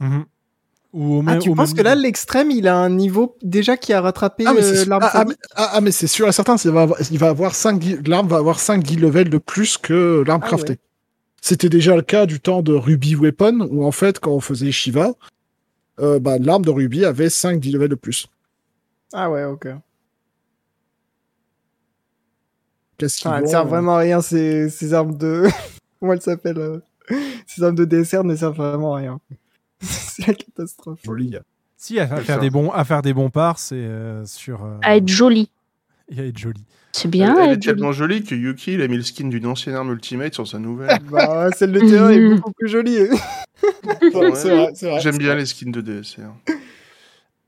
Mhm. 0.00 0.24
Ou 0.96 1.16
au 1.16 1.20
Ah, 1.20 1.22
même- 1.32 1.38
tu 1.40 1.48
au 1.50 1.54
penses 1.56 1.70
même 1.70 1.78
que 1.78 1.82
là, 1.82 1.94
l'extrême, 1.96 2.50
il 2.52 2.68
a 2.68 2.76
un 2.76 2.88
niveau 2.88 3.36
déjà 3.42 3.76
qui 3.76 3.92
a 3.92 4.00
rattrapé 4.00 4.44
Ah, 4.46 4.54
euh, 4.56 4.84
l'arme 4.86 5.02
ah, 5.04 5.24
ah, 5.56 5.70
ah, 5.74 5.80
mais 5.80 5.90
c'est 5.90 6.06
sûr 6.06 6.28
et 6.28 6.32
certain, 6.32 6.54
il 6.56 6.70
va 6.70 6.82
avoir, 6.82 6.98
il 7.10 7.18
va 7.18 7.28
avoir 7.30 7.54
5 7.56 7.82
l'arme 8.06 8.28
va 8.28 8.36
avoir 8.36 8.60
5 8.60 8.80
guild 8.82 9.00
levels 9.02 9.28
de 9.28 9.38
plus 9.38 9.76
que 9.76 10.22
l'arme 10.24 10.40
craftée. 10.40 10.74
ouais. 10.74 10.78
C'était 11.42 11.68
déjà 11.68 11.96
le 11.96 12.02
cas 12.02 12.26
du 12.26 12.38
temps 12.40 12.62
de 12.62 12.72
Ruby 12.72 13.16
Weapon, 13.16 13.66
où 13.70 13.84
en 13.84 13.90
fait, 13.90 14.20
quand 14.20 14.30
on 14.30 14.40
faisait 14.40 14.70
Shiva, 14.70 15.10
euh, 16.00 16.18
bah, 16.20 16.38
l'arme 16.38 16.64
de 16.64 16.70
Ruby 16.70 17.04
avait 17.04 17.28
5 17.28 17.58
guild 17.58 17.74
levels 17.74 17.88
de 17.90 17.94
plus. 17.96 18.28
Ah 19.12 19.28
ouais, 19.30 19.44
ok. 19.44 19.66
Qu'est-ce 22.98 23.26
Ah, 23.28 23.44
servent 23.44 23.66
euh, 23.66 23.70
vraiment 23.70 23.96
à 23.96 23.98
rien, 23.98 24.20
ces, 24.22 24.70
ces 24.70 24.94
armes 24.94 25.16
de... 25.16 25.44
Comment 26.00 26.12
elles 26.12 26.22
s'appellent 26.22 26.80
Ces 27.46 27.62
armes 27.62 27.74
de 27.74 27.84
DSR 27.84 28.22
ne 28.24 28.36
servent 28.36 28.56
vraiment 28.56 28.94
à 28.94 28.98
rien. 28.98 29.20
C'est 29.84 30.26
la 30.26 30.34
catastrophe. 30.34 31.00
Joli. 31.04 31.36
Si, 31.76 31.98
à, 32.00 32.04
à 32.04 32.20
faire 32.20 32.40
des 32.40 32.50
bons, 32.50 32.70
à 32.70 32.84
faire 32.84 33.02
des 33.02 33.12
bons 33.12 33.30
parts, 33.30 33.58
c'est 33.58 33.74
euh, 33.76 34.24
sur. 34.26 34.64
euh, 34.64 34.78
À 34.82 34.96
être 34.96 35.08
joli. 35.08 35.50
et 36.08 36.20
à 36.20 36.24
être 36.24 36.38
joli. 36.38 36.64
C'est 36.92 37.08
bien. 37.08 37.36
elle, 37.36 37.50
elle 37.50 37.56
est 37.56 37.60
tellement 37.60 37.90
jolie 37.92 38.22
que 38.22 38.34
Yuki, 38.36 38.74
il 38.74 38.82
a 38.82 38.86
mis 38.88 38.96
le 38.96 39.02
skin 39.02 39.26
d'une 39.28 39.46
ancienne 39.46 39.74
arme 39.74 39.90
Ultimate 39.92 40.32
sur 40.32 40.46
sa 40.46 40.58
nouvelle. 40.60 40.96
bah, 41.10 41.50
celle 41.56 41.72
de 41.72 41.80
terrain 41.80 42.10
est 42.10 42.34
beaucoup 42.36 42.52
plus 42.52 42.68
jolie. 42.68 42.98
J'aime 45.00 45.18
bien 45.18 45.34
les 45.34 45.46
skins 45.46 45.72
de 45.72 45.80
DSR. 45.80 46.30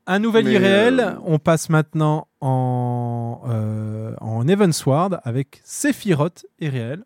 Un 0.05 0.19
nouvel 0.19 0.45
Mais, 0.45 0.53
IRL, 0.53 0.99
euh, 0.99 1.11
on 1.23 1.39
passe 1.39 1.69
maintenant 1.69 2.27
en, 2.41 3.41
euh, 3.47 4.13
en 4.21 4.47
Evansward 4.47 5.19
avec 5.23 5.61
Sephiroth 5.63 6.45
et 6.59 6.69
réel. 6.69 7.03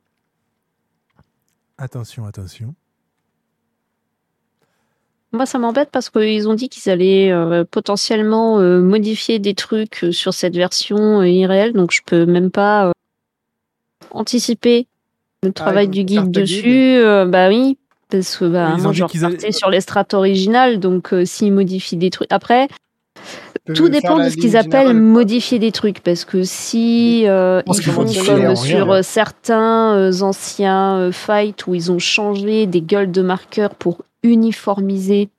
Attention, 1.78 2.26
attention. 2.26 2.76
Moi, 5.34 5.46
ça 5.46 5.60
m'embête 5.60 5.90
parce 5.92 6.10
qu'ils 6.10 6.50
ont 6.50 6.54
dit 6.54 6.68
qu'ils 6.68 6.92
allaient 6.92 7.32
euh, 7.32 7.64
potentiellement 7.70 8.60
euh, 8.60 8.82
modifier 8.82 9.40
des 9.40 9.54
trucs 9.54 10.04
euh, 10.04 10.12
sur 10.12 10.34
cette 10.34 10.56
version 10.56 11.22
euh, 11.22 11.28
IRL, 11.30 11.72
donc 11.74 11.92
je 11.92 12.02
peux 12.06 12.26
même 12.26 12.52
pas 12.52 12.88
euh, 12.88 12.92
anticiper 14.12 14.88
le 15.44 15.54
travail 15.54 15.86
ils 15.86 15.92
du 15.92 16.04
guide 16.04 16.32
dessus. 16.32 16.62
guide. 16.64 17.02
euh, 17.02 17.26
bah 17.26 17.48
oui, 17.48 17.78
parce 18.10 18.36
que 18.38 18.46
bah, 18.46 18.76
moi, 18.78 18.92
je 18.92 19.06
qu'ils 19.06 19.24
allaient- 19.24 19.36
repartais 19.36 19.52
sur 19.54 19.70
les 19.70 19.80
strates 19.80 20.14
originales, 20.14 20.80
donc 20.80 21.14
euh, 21.14 21.24
s'ils 21.24 21.54
modifient 21.54 21.96
des 21.96 22.10
trucs. 22.10 22.28
Après, 22.30 22.68
tout 23.74 23.88
dépend 23.88 24.18
de 24.18 24.30
ce 24.30 24.36
qu'ils 24.36 24.58
appellent 24.58 24.88
générale. 24.88 24.96
modifier 25.02 25.60
des 25.60 25.72
trucs, 25.72 26.02
parce 26.02 26.26
que 26.26 26.44
si 26.44 27.24
euh, 27.26 27.62
ils 27.68 27.82
font 27.84 28.04
comme 28.04 28.56
sur 28.58 28.92
euh, 28.92 29.02
certains 29.02 29.96
euh, 29.96 30.22
anciens 30.22 30.98
euh, 30.98 31.12
fights 31.14 31.68
où 31.68 31.74
ils 31.76 31.90
ont 31.90 32.00
changé 32.00 32.66
des 32.66 32.82
gueules 32.82 33.12
de 33.12 33.22
marqueurs 33.22 33.76
pour 33.76 34.00
uniformiser 34.24 35.30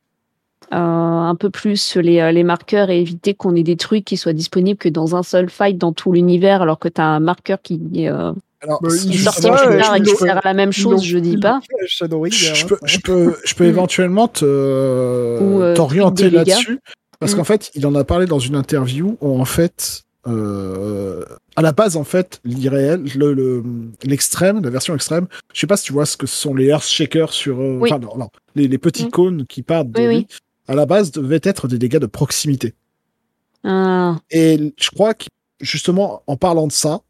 euh, 0.72 0.76
un 0.76 1.34
peu 1.34 1.50
plus 1.50 1.96
les, 1.96 2.20
euh, 2.20 2.32
les 2.32 2.44
marqueurs 2.44 2.88
et 2.90 3.00
éviter 3.00 3.34
qu'on 3.34 3.54
ait 3.56 3.62
des 3.62 3.76
trucs 3.76 4.04
qui 4.04 4.16
soient 4.16 4.32
disponibles 4.32 4.78
que 4.78 4.88
dans 4.88 5.16
un 5.16 5.22
seul 5.22 5.50
fight 5.50 5.76
dans 5.76 5.92
tout 5.92 6.12
l'univers, 6.12 6.62
alors 6.62 6.78
que 6.78 6.88
tu 6.88 7.00
as 7.00 7.06
un 7.06 7.20
marqueur 7.20 7.60
qui 7.62 7.80
est 7.94 8.08
euh, 8.08 8.32
Alors, 8.62 8.80
Bah, 8.80 8.88
si 8.90 9.08
plus 9.10 9.26
euh, 9.28 9.78
tard 9.80 9.96
et 9.96 9.98
ils 9.98 10.04
qui 10.04 10.16
sert 10.16 10.38
à 10.38 10.40
la 10.44 10.54
même 10.54 10.72
chose, 10.72 11.04
je 11.04 11.18
dis 11.18 11.36
pas. 11.36 11.60
Shadowring, 11.86 12.32
je, 12.32 12.64
peux, 12.66 12.76
hein, 12.76 12.86
je, 12.86 12.98
peux, 12.98 13.36
je 13.44 13.54
peux 13.54 13.64
Mm. 13.64 13.68
éventuellement 13.74 14.30
euh, 14.42 15.40
euh, 15.60 15.74
t'orienter 15.74 16.30
là-dessus. 16.30 16.80
Parce 17.18 17.34
Mm. 17.34 17.36
qu'en 17.36 17.44
fait, 17.44 17.70
il 17.74 17.86
en 17.86 17.94
a 17.94 18.04
parlé 18.04 18.26
dans 18.26 18.38
une 18.38 18.56
interview 18.56 19.16
où, 19.20 19.38
en 19.40 19.44
fait, 19.44 20.04
euh, 20.26 21.24
à 21.56 21.62
la 21.62 21.72
base, 21.72 21.96
en 21.96 22.04
fait, 22.04 22.40
l'irréel, 22.44 23.04
le, 23.16 23.32
le- 23.34 23.62
l'extrême, 24.04 24.62
la 24.62 24.70
version 24.70 24.94
extrême, 24.94 25.26
je 25.52 25.60
sais 25.60 25.66
pas 25.66 25.76
si 25.76 25.84
tu 25.84 25.92
vois 25.92 26.06
ce 26.06 26.16
que 26.16 26.26
sont 26.26 26.54
les 26.54 26.66
Earthshakers 26.66 27.32
sur, 27.32 27.60
euh, 27.60 27.78
Oui. 27.80 27.90
non, 27.90 28.16
non, 28.16 28.30
les, 28.54 28.68
les 28.68 28.78
petits 28.78 29.06
Mm. 29.06 29.10
cônes 29.10 29.46
qui 29.46 29.62
partent 29.62 29.90
de 29.90 30.00
Oui, 30.00 30.06
lui, 30.08 30.16
oui. 30.16 30.26
à 30.68 30.74
la 30.74 30.86
base, 30.86 31.10
devaient 31.10 31.40
être 31.42 31.66
des 31.68 31.78
dégâts 31.78 31.98
de 31.98 32.06
proximité. 32.06 32.74
Ah, 33.64 34.16
Et 34.30 34.72
je 34.78 34.90
crois 34.90 35.14
que, 35.14 35.26
justement, 35.60 36.22
en 36.26 36.36
parlant 36.36 36.66
de 36.66 36.72
ça, 36.72 37.00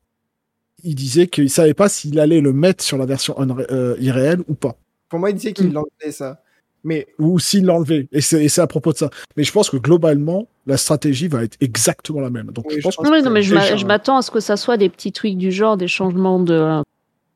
il 0.84 0.94
disait 0.94 1.26
qu'il 1.28 1.48
savait 1.48 1.74
pas 1.74 1.88
s'il 1.88 2.18
allait 2.18 2.40
le 2.40 2.52
mettre 2.52 2.82
sur 2.82 2.98
la 2.98 3.06
version 3.06 3.34
euh, 3.70 3.94
irréelle 4.00 4.40
ou 4.48 4.54
pas. 4.54 4.76
Pour 5.08 5.18
moi, 5.18 5.30
il 5.30 5.36
disait 5.36 5.52
qu'il 5.52 5.68
Mm. 5.68 5.72
l'enlevait, 5.74 6.12
ça. 6.12 6.41
Mais 6.84 7.06
ou 7.18 7.38
s'il 7.38 7.64
l'enlevait. 7.64 8.08
Et 8.12 8.20
c'est 8.20 8.44
et 8.44 8.48
c'est 8.48 8.60
à 8.60 8.66
propos 8.66 8.92
de 8.92 8.98
ça. 8.98 9.10
Mais 9.36 9.44
je 9.44 9.52
pense 9.52 9.70
que 9.70 9.76
globalement, 9.76 10.48
la 10.66 10.76
stratégie 10.76 11.28
va 11.28 11.44
être 11.44 11.56
exactement 11.60 12.20
la 12.20 12.30
même. 12.30 12.46
Donc 12.50 12.66
Oui, 12.68 12.76
je 12.78 12.82
pense 12.82 12.96
que 12.96 13.02
Oui, 13.08 13.22
non, 13.22 13.30
mais 13.30 13.42
je 13.42 13.86
m'attends 13.86 14.16
à 14.16 14.22
ce 14.22 14.30
que 14.30 14.40
ça 14.40 14.56
soit 14.56 14.76
des 14.76 14.88
petits 14.88 15.12
trucs 15.12 15.36
du 15.36 15.52
genre, 15.52 15.76
des 15.76 15.86
changements 15.88 16.40
de, 16.40 16.82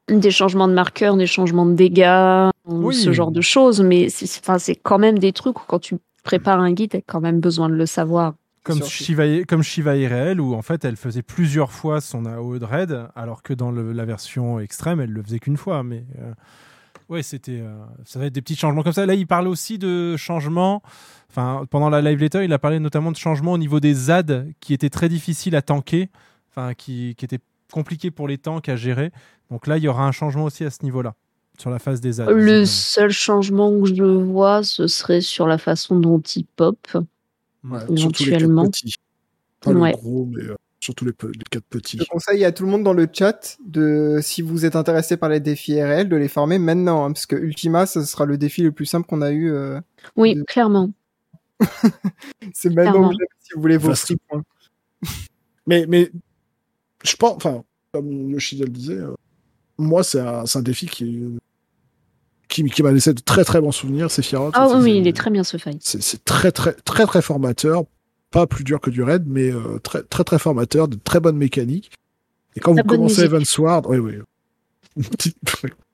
des 0.09 0.31
changements 0.31 0.67
de 0.69 0.73
marqueurs, 0.75 1.17
des 1.17 1.27
changements 1.27 1.67
de 1.67 1.75
dégâts, 1.75 2.51
Oui. 2.67 2.95
ce 2.95 3.13
genre 3.13 3.31
de 3.31 3.41
choses. 3.41 3.81
Mais 3.81 4.09
c'est, 4.09 4.27
c'est- 4.27 4.41
enfin, 4.43 4.59
c'est 4.59 4.75
quand 4.77 4.99
même 4.99 5.19
des 5.19 5.33
trucs 5.33 5.61
où 5.61 5.65
quand 5.67 5.79
tu 5.81 5.97
prépares 6.25 6.61
un 6.61 6.73
guide, 6.73 6.91
t'as 6.91 7.01
quand 7.07 7.21
même 7.21 7.39
besoin 7.41 7.69
de 7.69 7.75
le 7.75 7.87
savoir. 7.87 8.35
Comme. 8.65 8.83
Shiva, 8.83 9.45
comme 9.45 9.63
Shiva 9.63 9.95
IRL, 9.97 10.41
où 10.41 10.55
en 10.55 10.63
fait 10.63 10.85
elle 10.85 10.97
faisait 10.97 11.23
plusieurs 11.23 11.71
fois 11.71 12.01
son 12.01 12.27
AOE 12.27 12.59
de 12.59 12.65
raid, 12.65 12.99
alors 13.15 13.45
que 13.45 13.55
dans 13.55 13.71
le- 13.71 13.93
la 13.93 14.05
version 14.05 14.59
extrême, 14.59 15.01
elle 15.01 15.11
le 15.13 15.23
faisait 15.23 15.39
qu'une 15.39 15.57
fois. 15.57 15.85
Mais 15.85 16.05
euh, 16.21 16.33
ouais, 17.09 17.23
c'était. 17.23 17.61
euh, 17.61 17.75
ça 18.05 18.19
va 18.19 18.27
être 18.27 18.33
des 18.33 18.43
petits 18.43 18.57
changements 18.57 18.83
comme 18.83 18.93
ça. 18.93 19.07
Là, 19.07 19.15
il 19.15 19.27
parle 19.27 19.49
aussi 19.49 19.79
de 19.79 20.17
changements. 20.17 20.83
Enfin, 21.31 21.65
pendant 21.71 21.91
la 21.91 22.01
live 22.01 22.19
letter, 22.19 22.45
il 22.45 22.53
a 22.53 22.59
parlé 22.59 22.79
notamment 22.79 23.11
de 23.13 23.17
changements 23.17 23.53
au 23.53 23.59
niveau 23.59 23.81
des 23.81 23.93
ZAD 23.95 24.49
qui 24.61 24.73
étaient 24.75 24.91
très 24.91 25.09
difficiles 25.09 25.55
à 25.57 25.63
tanker, 25.63 26.09
enfin, 26.51 26.73
qui, 26.75 27.15
qui 27.17 27.25
étaient 27.25 27.41
compliqués 27.73 28.11
pour 28.11 28.29
les 28.29 28.39
tanks 28.39 28.69
à 28.69 28.77
gérer. 28.77 29.11
Donc 29.51 29.67
là, 29.67 29.77
il 29.77 29.85
y 29.85 29.89
aura 29.89 30.07
un 30.07 30.13
changement 30.13 30.45
aussi 30.45 30.65
à 30.65 30.71
ce 30.71 30.83
niveau-là, 30.83 31.15
sur 31.59 31.71
la 31.71 31.79
phase 31.79 32.01
des 32.01 32.13
ZAD. 32.13 32.31
Le 32.31 32.65
seul 32.65 33.11
changement 33.11 33.71
que 33.83 33.95
je 33.95 34.03
vois, 34.05 34.63
ce 34.63 34.87
serait 34.87 35.21
sur 35.21 35.47
la 35.47 35.59
façon 35.59 35.99
dont 35.99 36.21
il 36.21 36.45
pop. 36.47 36.79
Ouais, 37.65 37.81
surtout 37.97 38.25
les 38.25 38.31
quatre 38.31 38.43
éventuellement. 38.43 38.65
petits. 38.71 38.95
Pas 39.61 39.73
Ouais. 39.73 39.91
le 39.91 39.97
gros, 39.97 40.27
mais 40.33 40.43
euh, 40.45 40.55
surtout 40.87 41.05
les, 41.05 41.13
quatre 41.51 41.65
petits. 41.65 41.99
je 41.99 42.05
conseille 42.05 42.45
à 42.45 42.53
tout 42.53 42.65
le 42.65 42.71
monde 42.71 42.85
dans 42.85 42.93
le 42.93 43.09
chat 43.13 43.59
de, 43.67 44.21
si 44.23 44.41
vous 44.41 44.65
êtes 44.65 44.77
intéressé 44.77 45.17
par 45.17 45.29
les 45.29 45.41
défis 45.41 45.83
RL, 45.83 46.09
de 46.09 46.17
les 46.17 46.29
former 46.29 46.59
maintenant, 46.59 47.05
hein, 47.05 47.13
parce 47.13 47.27
que 47.27 47.35
Ultima, 47.37 47.87
ce 47.87 48.03
sera 48.05 48.25
le 48.25 48.39
défi 48.39 48.63
le 48.63 48.71
plus 48.71 48.87
simple 48.87 49.07
qu'on 49.09 49.21
a 49.21 49.33
eu. 49.33 49.51
euh, 49.51 49.81
Oui, 50.17 50.37
De- 50.37 50.45
clairement. 50.45 50.93
c'est 52.55 52.69
maintenant 52.69 52.93
Clairement. 52.93 53.11
que 53.11 53.25
si 53.41 53.55
vous 53.55 53.61
voulez 53.61 53.77
vos 53.77 53.93
points. 54.29 54.43
Mais, 55.67 55.85
mais 55.89 56.13
je 57.03 57.17
pense, 57.17 57.35
enfin, 57.35 57.65
comme 57.93 58.31
Yoshida 58.31 58.65
le 58.67 58.71
disait, 58.71 58.95
euh, 58.95 59.15
moi, 59.79 60.05
c'est 60.05 60.21
un, 60.21 60.45
défi 60.63 60.87
qui, 60.87 61.25
qui, 62.49 62.63
qui 62.71 62.83
m'a 62.85 62.93
laissé 62.93 63.13
de 63.13 63.21
très 63.21 63.43
très 63.43 63.61
bons 63.61 63.73
souvenirs. 63.73 64.09
C'est 64.13 64.23
Firat. 64.23 64.53
Ah 64.55 64.69
oui, 64.69 64.77
oui, 64.81 64.97
il 64.99 65.09
est 65.09 65.17
très 65.17 65.33
bien 65.33 65.43
ce 65.43 65.57
fight. 65.57 65.79
c'est 65.83 66.01
c'est 66.01 66.25
très 66.25 66.53
très 66.53 66.73
très 66.73 67.05
très 67.05 67.21
formateur 67.21 67.83
pas 68.41 68.47
plus 68.47 68.65
dur 68.65 68.81
que 68.81 68.91
du 68.91 69.03
raid 69.03 69.25
mais 69.27 69.51
euh, 69.51 69.79
très 69.83 70.03
très 70.03 70.25
très 70.25 70.39
formateur 70.39 70.89
de 70.89 70.97
très 70.97 71.21
bonnes 71.21 71.37
mécaniques 71.39 71.91
et 72.55 72.61
quand 72.61 72.73
vous 72.73 72.77
bonne 72.83 72.97
commencez 72.99 73.23
musique. 73.23 73.33
Evansward 73.35 73.87
oui 73.89 73.99
oui 73.99 74.15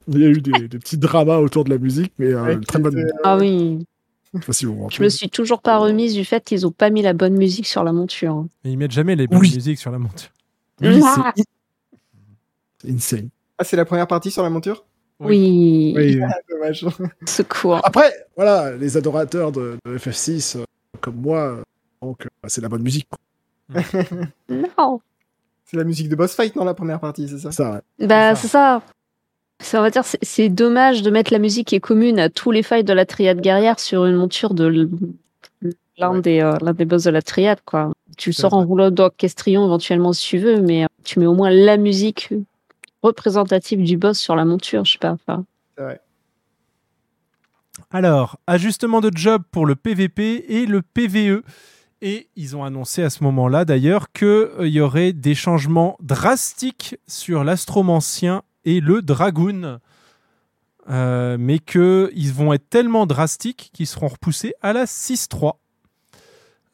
il 0.08 0.18
y 0.18 0.24
a 0.24 0.28
eu 0.28 0.40
des, 0.40 0.68
des 0.68 0.78
petits 0.78 0.98
dramas 0.98 1.38
autour 1.38 1.64
de 1.64 1.70
la 1.70 1.78
musique 1.78 2.12
mais 2.18 2.32
euh, 2.32 2.42
Ouais, 2.44 2.60
très 2.60 2.78
bonne 2.78 3.04
Ah 3.22 3.36
oui, 3.36 3.86
je 4.34 4.52
si 4.52 4.66
vous 4.66 4.88
me 5.00 5.08
suis 5.08 5.28
toujours 5.30 5.60
pas 5.62 5.78
remise 5.78 6.14
du 6.14 6.24
fait 6.24 6.42
qu'ils 6.44 6.66
ont 6.66 6.70
pas 6.72 6.90
mis 6.90 7.02
la 7.02 7.12
bonne 7.12 7.34
musique 7.36 7.66
sur 7.66 7.84
la 7.84 7.92
monture. 7.92 8.46
ils 8.64 8.76
mettent 8.78 8.90
jamais 8.92 9.14
les 9.14 9.26
bonnes 9.28 9.40
Oui. 9.40 9.52
musiques 9.54 9.78
sur 9.78 9.90
la 9.92 9.98
monture. 9.98 10.30
Oui, 10.80 11.00
Ah. 11.04 11.32
c'est 11.36 11.44
c'est 12.82 12.90
insane 12.90 13.28
Ah, 13.58 13.64
c'est 13.64 13.76
la 13.76 13.84
première 13.84 14.06
partie 14.08 14.30
sur 14.32 14.42
la 14.42 14.50
monture? 14.50 14.84
Oui, 15.20 15.92
Oui, 15.96 16.16
oui. 16.16 16.20
Ah, 16.26 16.34
dommage. 16.50 16.84
secours. 17.26 17.80
après 17.84 18.12
voilà 18.36 18.74
les 18.76 18.96
adorateurs 18.96 19.52
de, 19.52 19.76
de 19.84 19.96
FF6 19.98 20.56
euh, 20.58 20.64
comme 21.00 21.16
moi 21.16 21.38
euh, 21.38 21.62
donc 22.02 22.26
euh, 22.26 22.28
c'est 22.48 22.60
la 22.60 22.68
bonne 22.68 22.82
musique 22.82 23.08
quoi. 23.08 23.18
Non. 24.78 25.00
c'est 25.64 25.76
la 25.76 25.84
musique 25.84 26.08
de 26.08 26.16
boss 26.16 26.34
fight, 26.34 26.55
non, 26.56 26.64
la 26.64 26.74
première 26.74 27.00
partie, 27.00 27.28
c'est 27.28 27.39
ça 27.39 27.52
ça 27.52 27.70
ouais. 27.98 28.06
Bah, 28.06 28.34
C'est 28.34 28.48
ça. 28.48 28.82
C'est, 29.60 29.78
on 29.78 29.82
va 29.82 29.90
dire, 29.90 30.02
c'est, 30.05 30.48
dommage 30.48 31.02
de 31.02 31.10
mettre 31.10 31.32
la 31.32 31.39
musique 31.39 31.68
qui 31.68 31.76
est 31.76 31.81
commune 31.81 32.18
à 32.18 32.28
tous 32.28 32.50
les 32.50 32.64
fights 32.64 32.86
de 32.86 32.92
la 32.92 33.06
triade 33.06 33.40
guerrière 33.40 33.78
sur 33.78 34.06
une 34.06 34.16
monture 34.16 34.55
de 34.55 34.66
l'un, 34.66 34.89
Ouais. 36.10 36.20
des, 36.20 36.40
euh, 36.40 36.56
l'un 36.60 36.72
des 36.72 36.84
boss 36.84 37.05
de 37.05 37.10
la 37.10 37.22
triade, 37.22 37.60
quoi. 37.64 37.92
Tu 38.18 38.32
sors 38.32 38.55
en 38.55 38.64
rouleau 38.64 38.90
d'orchestrion 38.90 39.64
éventuellement 39.64 40.12
si 40.12 40.26
tu 40.31 40.39
veux, 40.39 40.60
mais 40.60 40.84
euh, 40.84 40.89
tu 41.05 41.20
mets 41.20 41.26
au 41.26 41.34
moins 41.34 41.50
la 41.50 41.76
musique 41.76 42.31
représentative 43.05 43.82
du 43.84 43.97
boss 43.97 44.18
sur 44.18 44.34
la 44.34 44.44
monture, 44.44 44.84
je 44.84 44.92
sais 44.94 44.98
pas. 44.98 45.12
Enfin, 45.12 45.44
Alors, 47.90 48.39
ajustement 48.48 49.00
de 49.00 49.10
job 49.14 49.42
pour 49.52 49.64
le 49.64 49.76
PVP 49.76 50.44
et 50.48 50.66
le 50.66 50.82
PVE. 50.82 51.42
Et 52.05 52.28
ils 52.34 52.56
ont 52.56 52.64
annoncé 52.64 53.02
à 53.05 53.10
ce 53.10 53.22
moment-là 53.22 53.64
d'ailleurs 53.64 54.10
qu'il 54.12 54.48
y 54.66 54.81
aurait 54.81 55.12
des 55.12 55.36
changements 55.36 55.97
drastiques 56.00 56.97
sur 57.06 57.44
l'astromancien 57.44 58.42
et 58.64 58.81
le 58.81 59.02
dragoon. 59.02 59.78
Euh, 60.90 61.36
mais 61.39 61.60
qu'ils 61.60 62.32
vont 62.34 62.52
être 62.52 62.68
tellement 62.68 63.06
drastiques 63.06 63.70
qu'ils 63.72 63.86
seront 63.86 64.08
repoussés 64.08 64.52
à 64.62 64.72
la 64.72 64.84
6-3. 64.86 65.60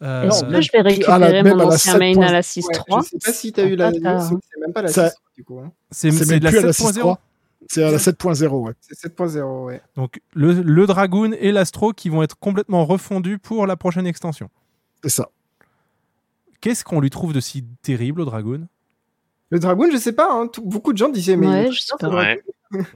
Euh, 0.01 0.29
Non, 0.29 0.41
que 0.51 0.61
je 0.63 0.71
vais 0.73 0.79
la- 0.83 0.89
récupérer 0.89 1.43
même 1.43 1.49
mon 1.57 1.61
à 1.61 1.65
la 1.69 1.75
ancien 1.75 1.99
main 1.99 2.17
à 2.23 2.33
la 2.33 2.39
Ouais, 2.39 2.43
6-3 2.43 3.03
Je 3.03 3.09
sais 3.11 3.19
pas 3.23 3.33
si 3.35 3.53
eu 3.59 3.77
la 3.77 3.89
Ah, 3.89 3.91
news, 3.91 4.01
t'as- 4.01 4.21
c'est 4.31 4.61
même 4.63 4.73
pas 4.73 4.81
la 4.83 4.89
Ça- 4.89 5.11
6 5.11 5.17
du 5.37 5.45
coup. 5.45 5.59
hein. 5.61 5.73
c'est 5.91 6.11
même 6.11 6.41
la 6.43 6.51
la 6.51 6.73
7.0. 6.73 7.17
C'est 7.69 7.83
à 7.85 7.91
la 7.91 7.99
7.0, 7.99 8.67
ouais. 8.67 8.73
C'est 8.81 8.97
7.0, 8.99 9.67
ouais. 9.67 9.83
Donc 9.95 10.21
le, 10.33 10.53
le 10.55 10.87
Dragoon 10.87 11.33
et 11.39 11.53
l'Astro 11.53 11.93
qui 11.93 12.09
vont 12.09 12.23
être 12.23 12.39
complètement 12.39 12.87
refondus 12.87 13.39
pour 13.39 13.67
la 13.67 13.77
prochaine 13.77 14.07
extension. 14.07 14.49
C'est 15.03 15.11
ça. 15.11 15.29
Qu'est-ce 16.61 16.85
qu'on 16.85 17.01
lui 17.01 17.11
trouve 17.11 17.33
de 17.33 17.41
si 17.41 17.65
terrible 17.83 18.21
au 18.21 18.25
Dragoon? 18.25 18.67
Le 19.51 19.59
Dragoon, 19.59 19.91
je 19.93 19.97
sais 19.97 20.13
pas, 20.13 20.31
hein, 20.33 20.49
tout- 20.49 20.63
beaucoup 20.65 20.93
de 20.93 20.99
gens 20.99 21.09
disaient, 21.09 21.37
mais. 21.37 21.47
Ouais, 21.47 21.73
je 21.73 21.81
sais 21.81 21.95
pas. 21.99 22.09
Ouais, 22.09 22.43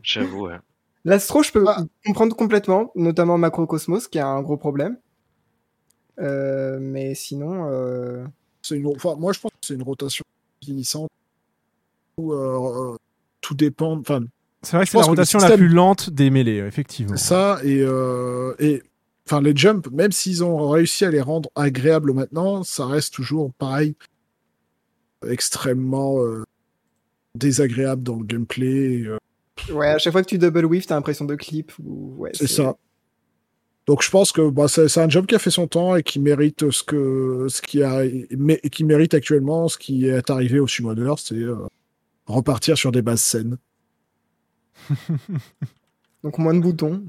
j'avoue. 0.02 0.46
ouais. 0.48 0.56
L'astro, 1.04 1.42
je 1.42 1.50
peux 1.52 1.64
Ah. 1.66 1.82
comprendre 2.04 2.36
complètement, 2.36 2.92
notamment 2.94 3.38
Macrocosmos, 3.38 4.06
qui 4.08 4.18
a 4.18 4.26
un 4.26 4.42
gros 4.42 4.56
problème. 4.56 4.96
Euh, 6.20 6.78
mais 6.80 7.14
sinon, 7.14 7.68
euh, 7.70 8.24
C'est 8.62 8.76
une, 8.76 8.86
enfin, 8.86 9.16
moi, 9.16 9.32
je 9.32 9.40
pense 9.40 9.50
que 9.50 9.56
c'est 9.62 9.74
une 9.74 9.82
rotation 9.82 10.24
finissante 10.62 11.08
où 12.16 12.32
euh, 12.32 12.92
euh, 12.92 12.96
tout 13.40 13.54
dépend. 13.54 13.98
Enfin, 13.98 14.20
C'est 14.62 14.76
vrai 14.76 14.84
que 14.84 14.90
c'est 14.92 14.98
la 14.98 15.04
rotation 15.04 15.40
la 15.40 15.56
plus 15.56 15.68
lente 15.68 16.10
des 16.10 16.30
mêlées, 16.30 16.58
effectivement. 16.58 17.16
c'est 17.16 17.24
ça 17.28 17.58
et 17.64 17.80
euh, 17.80 18.54
et 18.60 18.82
enfin 19.26 19.40
les 19.40 19.54
jumps, 19.54 19.88
même 19.90 20.12
s'ils 20.12 20.44
ont 20.44 20.68
réussi 20.68 21.04
à 21.04 21.10
les 21.10 21.20
rendre 21.20 21.50
agréables 21.54 22.12
maintenant, 22.12 22.62
ça 22.62 22.86
reste 22.86 23.14
toujours 23.14 23.52
pareil, 23.54 23.94
extrêmement 25.26 26.22
euh, 26.22 26.44
désagréable 27.34 28.02
dans 28.02 28.16
le 28.16 28.24
gameplay. 28.24 29.02
euh, 29.06 29.18
ouais, 29.72 29.88
à 29.88 29.98
chaque 29.98 30.12
fois 30.12 30.22
que 30.22 30.28
tu 30.28 30.38
double 30.38 30.64
whiff, 30.64 30.86
t'as 30.86 30.94
l'impression 30.94 31.24
de 31.24 31.34
clip. 31.34 31.72
Ou... 31.82 32.14
Ouais, 32.18 32.30
c'est 32.34 32.46
ça. 32.46 32.76
Donc 33.86 34.02
je 34.02 34.10
pense 34.10 34.30
que 34.30 34.48
bah, 34.48 34.68
c'est 34.68 34.98
un 34.98 35.08
job 35.08 35.26
qui 35.26 35.34
a 35.34 35.40
fait 35.40 35.50
son 35.50 35.66
temps 35.66 35.96
et 35.96 36.04
qui 36.04 36.20
mérite 36.20 36.70
ce 36.70 36.84
que 36.84 37.46
ce 37.48 37.60
qui 37.60 37.82
a 37.82 38.02
mais 38.30 38.58
qui 38.58 38.84
mérite 38.84 39.12
actuellement 39.12 39.66
ce 39.66 39.76
qui 39.76 40.06
est 40.06 40.30
arrivé 40.30 40.60
au 40.60 40.68
Summoner, 40.68 41.14
c'est 41.16 41.34
euh, 41.34 41.66
repartir 42.26 42.78
sur 42.78 42.92
des 42.92 43.02
bases 43.02 43.22
saines. 43.22 43.58
Donc 46.22 46.38
moins 46.38 46.54
de 46.54 46.60
boutons. 46.60 47.04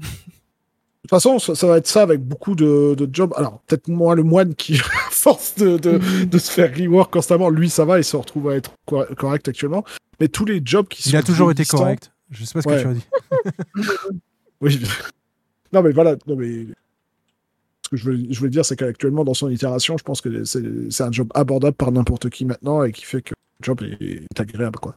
De 1.04 1.08
toute 1.08 1.10
façon, 1.10 1.38
ça, 1.38 1.54
ça 1.54 1.66
va 1.66 1.76
être 1.76 1.86
ça 1.86 2.00
avec 2.02 2.22
beaucoup 2.22 2.54
de, 2.54 2.94
de 2.94 3.08
jobs. 3.14 3.32
Alors, 3.36 3.60
peut-être 3.66 3.88
moins 3.88 4.14
le 4.14 4.22
moine 4.22 4.54
qui, 4.54 4.74
à 5.06 5.10
force 5.10 5.54
de, 5.56 5.76
de, 5.76 6.24
de 6.24 6.38
se 6.38 6.50
faire 6.50 6.74
rework 6.74 7.12
constamment, 7.12 7.50
lui, 7.50 7.68
ça 7.68 7.84
va, 7.84 7.98
il 7.98 8.04
se 8.04 8.16
retrouve 8.16 8.48
à 8.48 8.56
être 8.56 8.72
cor- 8.86 9.06
correct 9.16 9.46
actuellement. 9.48 9.84
Mais 10.18 10.28
tous 10.28 10.46
les 10.46 10.62
jobs 10.64 10.88
qui 10.88 11.02
sont. 11.02 11.10
Il 11.10 11.16
a 11.16 11.22
toujours 11.22 11.50
été 11.50 11.64
correct. 11.66 12.10
Je 12.30 12.44
sais 12.46 12.54
pas 12.54 12.62
ce 12.62 12.68
Ouais. 12.68 12.76
que 12.76 12.82
tu 12.82 12.88
as 12.88 12.94
dit. 12.94 13.06
Oui. 14.60 14.80
non, 15.74 15.82
mais 15.82 15.92
voilà. 15.92 16.16
Non, 16.26 16.36
mais... 16.36 16.66
Ce 17.84 17.88
que 17.90 17.96
je 17.98 18.10
veux, 18.10 18.18
je 18.30 18.40
veux 18.40 18.48
dire, 18.48 18.64
c'est 18.64 18.76
qu'actuellement, 18.76 19.24
dans 19.24 19.34
son 19.34 19.50
itération, 19.50 19.98
je 19.98 20.04
pense 20.04 20.22
que 20.22 20.44
c'est 20.44 21.02
un 21.02 21.12
job 21.12 21.28
abordable 21.34 21.76
par 21.76 21.92
n'importe 21.92 22.30
qui 22.30 22.46
maintenant 22.46 22.82
et 22.82 22.92
qui 22.92 23.04
fait 23.04 23.20
que 23.20 23.34
le 23.60 23.64
job 23.64 23.82
est, 23.82 24.02
est 24.24 24.40
agréable, 24.40 24.78
quoi. 24.78 24.96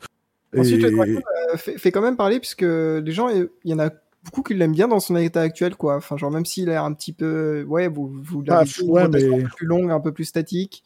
Ensuite, 0.57 0.85
Et- 0.85 0.89
le 0.89 0.99
euh, 1.01 1.57
fait, 1.57 1.77
fait 1.77 1.91
quand 1.91 2.01
même 2.01 2.15
parler, 2.15 2.39
puisque 2.39 2.61
les 2.61 3.11
gens, 3.11 3.27
il 3.27 3.49
y 3.65 3.73
en 3.73 3.79
a 3.79 3.89
beaucoup 4.27 4.43
qui 4.43 4.53
l'aiment 4.53 4.73
bien 4.73 4.87
dans 4.87 4.99
son 4.99 5.15
état 5.15 5.41
actuel, 5.41 5.75
quoi. 5.75 5.95
Enfin, 5.97 6.17
genre, 6.17 6.29
même 6.31 6.45
s'il 6.45 6.69
a 6.69 6.73
l'air 6.73 6.83
un 6.83 6.93
petit 6.93 7.13
peu. 7.13 7.63
Ouais, 7.67 7.87
vous, 7.87 8.07
vous 8.07 8.43
Ah, 8.49 8.59
l'avez 8.59 8.65
dit, 8.69 8.83
ouais, 8.89 9.07
mais- 9.07 9.25
un 9.25 9.43
peu 9.43 9.49
plus 9.55 9.65
longue, 9.65 9.89
un 9.91 9.99
peu 9.99 10.11
plus 10.11 10.25
statique, 10.25 10.83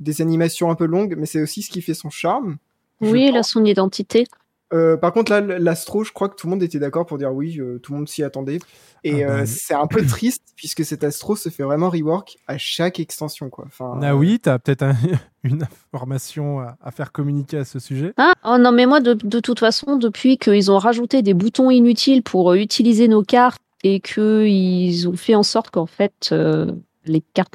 des 0.00 0.20
animations 0.20 0.70
un 0.70 0.74
peu 0.74 0.86
longues, 0.86 1.14
mais 1.16 1.26
c'est 1.26 1.40
aussi 1.40 1.62
ce 1.62 1.70
qui 1.70 1.80
fait 1.80 1.94
son 1.94 2.10
charme. 2.10 2.56
Oui, 3.00 3.28
il 3.30 3.36
a 3.36 3.42
son 3.42 3.64
identité. 3.64 4.26
Euh, 4.72 4.96
par 4.96 5.12
contre, 5.12 5.30
là, 5.32 5.40
l'Astro, 5.40 6.02
je 6.04 6.12
crois 6.12 6.28
que 6.28 6.34
tout 6.36 6.46
le 6.46 6.52
monde 6.52 6.62
était 6.62 6.78
d'accord 6.78 7.04
pour 7.06 7.18
dire 7.18 7.32
oui, 7.32 7.58
euh, 7.60 7.78
tout 7.78 7.92
le 7.92 7.98
monde 7.98 8.08
s'y 8.08 8.22
attendait. 8.22 8.58
Et 9.04 9.24
Ah 9.24 9.26
bah 9.28 9.34
euh, 9.34 9.40
oui. 9.42 9.46
c'est 9.46 9.74
un 9.74 9.86
peu 9.86 10.02
triste, 10.06 10.42
puisque 10.56 10.84
cet 10.84 11.04
Astro 11.04 11.36
se 11.36 11.48
fait 11.48 11.62
vraiment 11.62 11.90
rework 11.90 12.38
à 12.46 12.56
chaque 12.58 12.98
extension, 13.00 13.50
quoi. 13.50 13.64
Enfin, 13.66 13.98
Ah 14.02 14.16
oui, 14.16 14.40
tu 14.42 14.48
as 14.48 14.58
peut-être 14.58 14.82
un- 14.82 14.96
une 15.44 15.62
information 15.92 16.60
à, 16.60 16.76
à 16.82 16.90
faire 16.90 17.12
communiquer 17.12 17.58
à 17.58 17.64
ce 17.64 17.78
sujet. 17.78 18.12
Ah, 18.16 18.32
oh 18.44 18.56
non, 18.58 18.72
mais 18.72 18.86
moi, 18.86 19.00
de, 19.00 19.14
de 19.14 19.40
toute 19.40 19.58
façon, 19.58 19.96
depuis 19.96 20.38
qu'ils 20.38 20.70
ont 20.70 20.78
rajouté 20.78 21.22
des 21.22 21.34
boutons 21.34 21.70
inutiles 21.70 22.22
pour 22.22 22.52
utiliser 22.54 23.08
nos 23.08 23.22
cartes 23.22 23.60
et 23.84 24.00
qu'ils 24.00 25.08
ont 25.08 25.16
fait 25.16 25.34
en 25.34 25.42
sorte 25.42 25.70
qu'en 25.70 25.86
fait, 25.86 26.30
euh, 26.32 26.70
les 27.04 27.20
cartes 27.34 27.54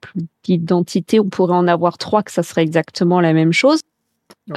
plus 0.00 0.22
d'identité, 0.44 1.20
on 1.20 1.28
pourrait 1.28 1.54
en 1.54 1.68
avoir 1.68 1.98
trois, 1.98 2.22
que 2.22 2.30
ça 2.32 2.42
serait 2.42 2.62
exactement 2.62 3.20
la 3.20 3.32
même 3.32 3.52
chose. 3.52 3.80
Ouais. 4.48 4.56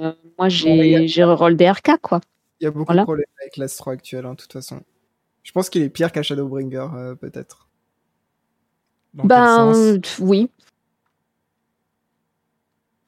Euh, 0.00 0.12
moi, 0.38 0.46
Ouais, 0.46 0.50
j'ai 0.50 1.08
j'ai 1.08 1.24
reroll 1.24 1.56
des 1.56 1.70
RK, 1.70 1.98
quoi. 2.02 2.20
Il 2.60 2.64
y 2.64 2.66
a 2.66 2.70
beaucoup 2.70 2.86
Voilà. 2.86 3.02
de 3.02 3.06
problèmes 3.06 3.26
avec 3.40 3.56
l'Astro 3.56 3.90
actuel, 3.90 4.24
hein, 4.26 4.32
de 4.32 4.36
toute 4.40 4.52
façon. 4.52 4.80
Je 5.42 5.52
pense 5.52 5.70
qu'il 5.70 5.82
est 5.82 5.88
pire 5.90 6.12
qu'à 6.12 6.22
Shadowbringer, 6.22 6.88
euh, 6.94 7.14
peut-être. 7.14 7.68
Ben, 9.14 9.98
oui. 10.20 10.50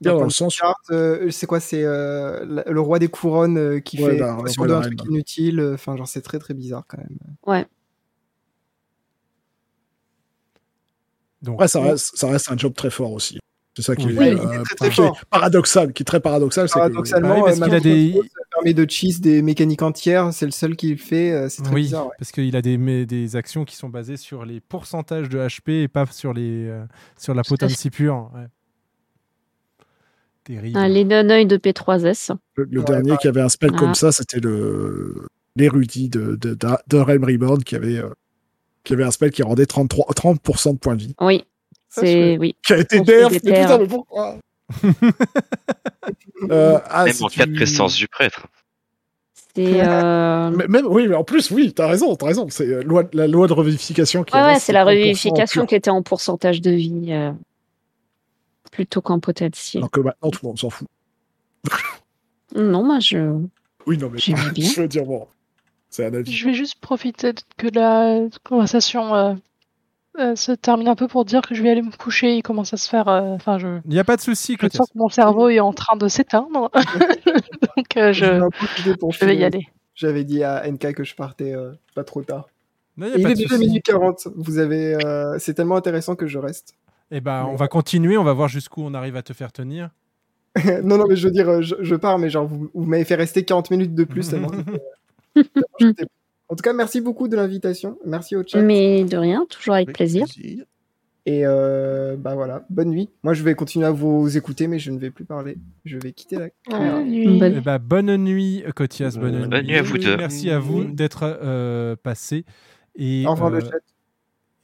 Dans 0.01 0.25
le 0.25 0.31
sens 0.31 0.61
euh, 0.91 1.31
c'est 1.31 1.47
quoi 1.47 1.61
C'est 1.61 1.85
euh, 1.85 2.65
le 2.67 2.81
roi 2.81 2.99
des 2.99 3.07
couronnes 3.07 3.57
euh, 3.57 3.79
qui 3.79 4.03
Ouais, 4.03 4.19
fait 4.19 4.51
sur 4.51 4.63
ouais, 4.63 4.69
la 4.69 4.79
un 4.79 4.81
truc 4.81 5.01
reine. 5.01 5.13
inutile. 5.13 5.61
Enfin, 5.75 5.97
genre, 5.97 6.09
c'est 6.09 6.23
très 6.23 6.41
très 6.41 6.55
bizarre 6.55 6.85
quand 6.89 6.99
même. 6.99 7.17
Ouais. 7.47 7.67
Donc, 11.41 11.63
ça 11.69 11.81
reste, 11.81 12.17
ça 12.17 12.29
reste 12.29 12.51
un 12.51 12.57
job 12.57 12.73
très 12.75 12.91
fort 12.91 13.13
aussi. 13.13 13.39
C'est 13.75 13.83
ça 13.83 13.97
qui 13.97 14.05
Oui. 14.07 14.13
est, 14.19 14.33
il 14.33 14.39
euh, 14.39 14.63
très, 14.65 14.75
très 14.75 14.77
qui 14.77 14.85
est 15.01 15.05
fort. 15.05 15.19
paradoxal, 15.31 15.93
qui 15.95 16.03
est 16.03 16.05
très 16.05 16.21
paradoxal. 16.21 16.69
que- 16.69 16.75
Paradoxalement, 16.75 17.29
Bah 17.29 17.35
oui, 17.37 17.43
parce 17.47 17.61
euh, 17.61 17.65
qu'il 17.65 17.75
a 17.75 17.81
des- 17.81 18.21
permet 18.55 18.75
de 18.75 18.87
cheese 18.91 19.21
des 19.21 19.41
mécaniques 19.41 19.81
entières. 19.81 20.31
C'est 20.35 20.45
le 20.45 20.51
seul 20.53 20.77
qui 20.77 20.91
le 20.91 20.97
fait. 20.99 21.33
euh, 21.33 21.49
C'est 21.49 21.63
très 21.63 21.73
oui, 21.75 21.83
bizarre. 21.85 22.07
ouais. 22.09 22.13
parce 22.19 22.33
qu'il 22.33 22.55
a 22.55 22.61
des, 22.61 22.77
mais 22.77 23.07
des 23.07 23.35
actions 23.35 23.65
qui 23.65 23.75
sont 23.77 23.89
basées 23.89 24.19
sur 24.19 24.45
les 24.45 24.61
pourcentages 24.61 25.31
de 25.31 25.39
HP 25.39 25.85
et 25.85 25.89
pas 25.89 26.05
sur, 26.07 26.35
les, 26.35 26.69
euh, 26.69 26.85
sur 27.17 27.33
la 27.35 27.43
potency 27.43 27.89
pure. 27.89 28.31
ouais. 28.35 28.47
Terrible. 30.45 30.77
Un 30.77 30.89
Lenoneuil 30.89 31.47
de 31.47 31.57
P3S. 31.57 32.33
Le, 32.57 32.65
le 32.71 32.81
Ouais, 32.81 32.85
dernier 32.87 33.17
qui 33.19 33.29
avait 33.29 33.41
un 33.41 33.49
spell 33.49 33.71
Ah. 33.75 33.79
comme 33.79 33.95
ça, 33.95 34.13
c'était 34.13 34.41
le 34.41 35.27
l'érudit 35.55 36.09
de, 36.09 36.35
de, 36.37 36.55
de, 36.55 36.69
de 36.89 36.97
Realm 36.99 37.25
Reborn 37.25 37.63
qui 37.63 37.77
avait, 37.77 37.99
euh, 37.99 38.09
qui 38.85 38.95
avait 38.95 39.05
un 39.05 39.11
spell 39.11 39.31
qui 39.31 39.43
rendait 39.43 39.67
33, 39.67 40.07
30% 40.15 40.73
de 40.73 40.79
points 40.79 40.97
de 40.97 41.03
vie. 41.03 41.15
Oui. 41.21 41.45
C'est, 41.95 42.39
oui. 42.39 42.57
Qui 42.65 42.73
a 42.73 42.79
été 42.79 43.01
mais 43.01 43.29
putain, 43.41 43.79
mais 43.79 43.87
pourquoi 43.87 44.39
euh, 46.51 46.79
ah, 46.89 47.05
Même 47.05 47.15
en 47.21 47.29
cas 47.29 47.47
de 47.47 47.55
présence 47.55 47.95
du 47.97 48.09
prêtre. 48.09 48.47
C'est, 49.55 49.81
euh, 49.87 50.51
Mais- 50.51 50.69
Même, 50.69 50.87
oui, 50.87 51.07
mais 51.07 51.15
en 51.15 51.25
plus, 51.25 51.51
oui, 51.51 51.73
t'as 51.75 51.87
raison, 51.87 52.17
t'as 52.17 52.27
raison. 52.27 52.49
C'est 52.49 52.67
euh, 52.67 52.83
loi, 52.83 53.05
la 53.13 53.27
loi 53.27 53.47
de 53.47 53.53
revivification 53.53 54.25
qui 54.25 54.35
Ouais, 54.35 54.59
c'est 54.59 54.73
la 54.73 54.85
30% 54.85 54.89
revivification 54.89 55.67
qui 55.67 55.75
était 55.75 55.91
en 55.91 56.03
pourcentage 56.03 56.61
de 56.63 56.71
vie 56.71 57.13
euh, 57.13 57.33
plutôt 58.71 59.03
qu'en 59.03 59.21
potency. 59.21 59.77
Alors 59.77 59.91
que 59.91 60.01
maintenant, 60.01 60.31
tout 60.31 60.41
le 60.43 60.49
monde 60.49 60.59
s'en 60.59 60.71
fout. 60.71 60.89
Non, 62.55 62.85
moi, 62.85 62.99
je. 63.01 63.17
Oui, 63.87 63.97
non, 63.97 64.11
mais 64.11 64.19
je 64.21 64.81
veux 64.81 64.87
dire, 64.89 65.05
bon, 65.07 65.27
c'est 65.89 66.05
un 66.05 66.13
avis. 66.13 66.31
Je 66.31 66.45
vais 66.47 66.53
juste 66.53 66.79
profiter 66.81 67.33
de- 67.33 67.41
que 67.57 67.67
la 67.69 68.29
conversation 68.45 69.39
euh, 70.19 70.33
euh, 70.33 70.37
se 70.37 70.53
termine 70.53 70.89
un 70.89 70.95
peu 70.95 71.09
pour 71.09 71.25
dire 71.25 71.43
que 71.43 71.55
je 71.55 71.63
vais 71.63 71.71
aller 71.71 71.83
me 71.83 71.91
coucher. 71.97 72.37
Il 72.37 72.43
commence 72.43 72.73
à 72.73 72.77
se 72.77 72.89
faire. 72.89 73.09
euh, 73.09 73.35
Enfin, 73.35 73.59
je, 73.59 73.79
Il 73.85 73.91
n'y 73.91 73.99
a 73.99 74.05
pas 74.05 74.17
de 74.17 74.21
souci, 74.21 74.55
je 74.55 74.59
Cotias. 74.59 74.79
sens 74.79 74.89
que 74.91 74.99
mon 74.99 75.09
cerveau 75.09 75.49
est 75.49 75.61
en 75.61 75.73
train 75.73 75.97
de 75.97 76.09
s'éteindre. 76.09 76.71
Donc, 77.77 77.97
euh, 77.97 78.13
je, 78.13 78.43
je 78.85 79.25
vais 79.25 79.37
y 79.37 79.45
aller. 79.45 79.67
J'avais 79.95 80.25
dit 80.25 80.43
à 80.45 80.67
NK 80.71 80.95
que 80.95 81.05
je 81.05 81.15
partais 81.15 81.55
euh, 81.55 81.73
pas 81.95 82.05
trop 82.05 82.23
tard. 82.23 82.49
Non, 82.97 83.07
y 83.07 83.11
a 83.13 83.17
Et 83.17 83.19
il 83.19 83.23
pas 83.23 83.31
est 83.31 83.35
de 83.35 83.39
déjà 83.41 83.59
minuit 83.59 83.81
40. 83.83 84.29
Vous 84.37 84.59
avez, 84.59 84.95
euh, 85.05 85.39
c'est 85.39 85.55
tellement 85.55 85.77
intéressant 85.77 86.15
que 86.17 86.27
je 86.27 86.39
reste. 86.39 86.75
Eh 87.11 87.21
ben, 87.21 87.47
on 87.51 87.57
va 87.57 87.69
continuer, 87.69 88.17
on 88.17 88.25
va 88.25 88.33
voir 88.33 88.49
jusqu'où 88.49 88.83
on 88.83 88.95
arrive 88.95 89.17
à 89.17 89.23
te 89.23 89.33
faire 89.33 89.53
tenir. 89.53 89.91
non, 90.85 90.99
non, 90.99 91.05
mais 91.09 91.17
je 91.17 91.27
veux 91.27 91.33
dire, 91.33 91.63
je, 91.63 91.75
je 91.81 91.95
pars, 91.95 92.19
mais 92.19 92.29
genre, 92.29 92.47
vous, 92.47 92.71
vous 92.75 92.85
m'avez 92.85 93.05
fait 93.05 93.15
rester 93.15 93.45
40 93.45 93.71
minutes 93.71 93.95
de 93.95 94.05
plus. 94.05 94.29
tellement 94.29 94.51
euh, 94.53 95.43
tellement 95.93 96.09
en 96.53 96.57
tout 96.57 96.63
cas, 96.63 96.73
merci 96.75 97.01
beaucoup 97.01 97.29
de 97.29 97.37
l'invitation. 97.37 97.99
Merci 98.05 98.37
au 98.37 98.43
chat. 98.47 98.61
Mais 98.61 99.05
de 99.05 99.17
rien, 99.17 99.47
toujours 99.49 99.75
avec 99.75 99.89
Avec 99.89 99.97
plaisir. 99.97 100.27
plaisir. 100.27 100.65
Et 101.25 101.47
euh, 101.47 102.17
bah 102.19 102.35
voilà, 102.35 102.67
bonne 102.69 102.91
nuit. 102.91 103.09
Moi, 103.23 103.33
je 103.33 103.43
vais 103.45 103.55
continuer 103.55 103.87
à 103.87 103.91
vous 103.93 104.37
écouter, 104.37 104.67
mais 104.67 104.79
je 104.81 104.91
ne 104.91 104.99
vais 104.99 105.11
plus 105.11 105.25
parler. 105.25 105.57
Je 105.85 105.97
vais 105.97 106.13
quitter 106.13 106.37
la 106.37 106.49
caméra. 106.69 106.97
Bonne 106.99 107.09
nuit. 107.09 107.39
Bonne- 107.39 107.55
Eh 107.57 107.61
ben, 107.61 107.79
bonne 107.79 108.17
nuit, 108.17 108.65
Cotias. 108.75 109.17
Bonne, 109.19 109.49
Bonne 109.49 109.65
nuit 109.65 109.77
à 109.77 109.83
vous 109.83 109.99
deux. 109.99 110.17
Merci 110.17 110.51
à 110.51 110.59
vous 110.59 110.85
d'être 110.85 111.23
euh, 111.23 111.97
passés. 112.03 112.45
Et, 112.97 113.25
Au 113.27 113.31
revoir 113.31 113.51
le 113.51 113.59
euh, 113.59 113.61
chat. 113.71 113.77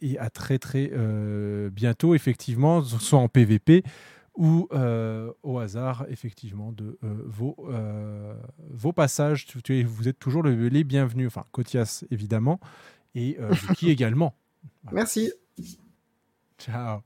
et 0.02 0.18
à 0.18 0.28
très 0.30 0.58
très 0.58 0.90
euh, 0.92 1.70
bientôt, 1.70 2.14
effectivement, 2.14 2.82
soit 2.82 3.20
en 3.20 3.28
PVP 3.28 3.84
ou 4.38 4.68
euh, 4.72 5.30
au 5.42 5.58
hasard, 5.58 6.06
effectivement, 6.08 6.70
de 6.72 6.96
euh, 7.04 7.22
vos, 7.26 7.56
euh, 7.68 8.34
vos 8.70 8.92
passages. 8.92 9.44
Tu- 9.46 9.82
vous 9.82 10.08
êtes 10.08 10.18
toujours 10.18 10.42
le- 10.42 10.68
les 10.68 10.84
bienvenus, 10.84 11.26
enfin, 11.26 11.44
Cotias 11.52 12.04
évidemment, 12.10 12.60
et 13.14 13.36
euh, 13.40 13.50
Vicky 13.50 13.90
également. 13.90 14.34
Merci. 14.92 15.32
Ciao. 16.58 17.00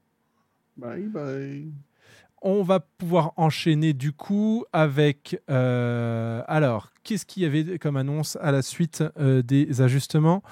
Bye 0.76 1.06
bye. 1.08 1.72
On 2.44 2.62
va 2.64 2.80
pouvoir 2.80 3.32
enchaîner 3.36 3.92
du 3.92 4.12
coup 4.12 4.64
avec. 4.72 5.40
euh, 5.48 6.42
alors, 6.48 6.90
qu'est-ce 7.04 7.24
qu'il 7.24 7.44
y 7.44 7.46
avait 7.46 7.78
comme 7.78 7.96
annonce 7.96 8.36
à 8.40 8.50
la 8.50 8.62
suite 8.62 9.04
euh, 9.18 9.42
des 9.42 9.80
ajustements? 9.80 10.42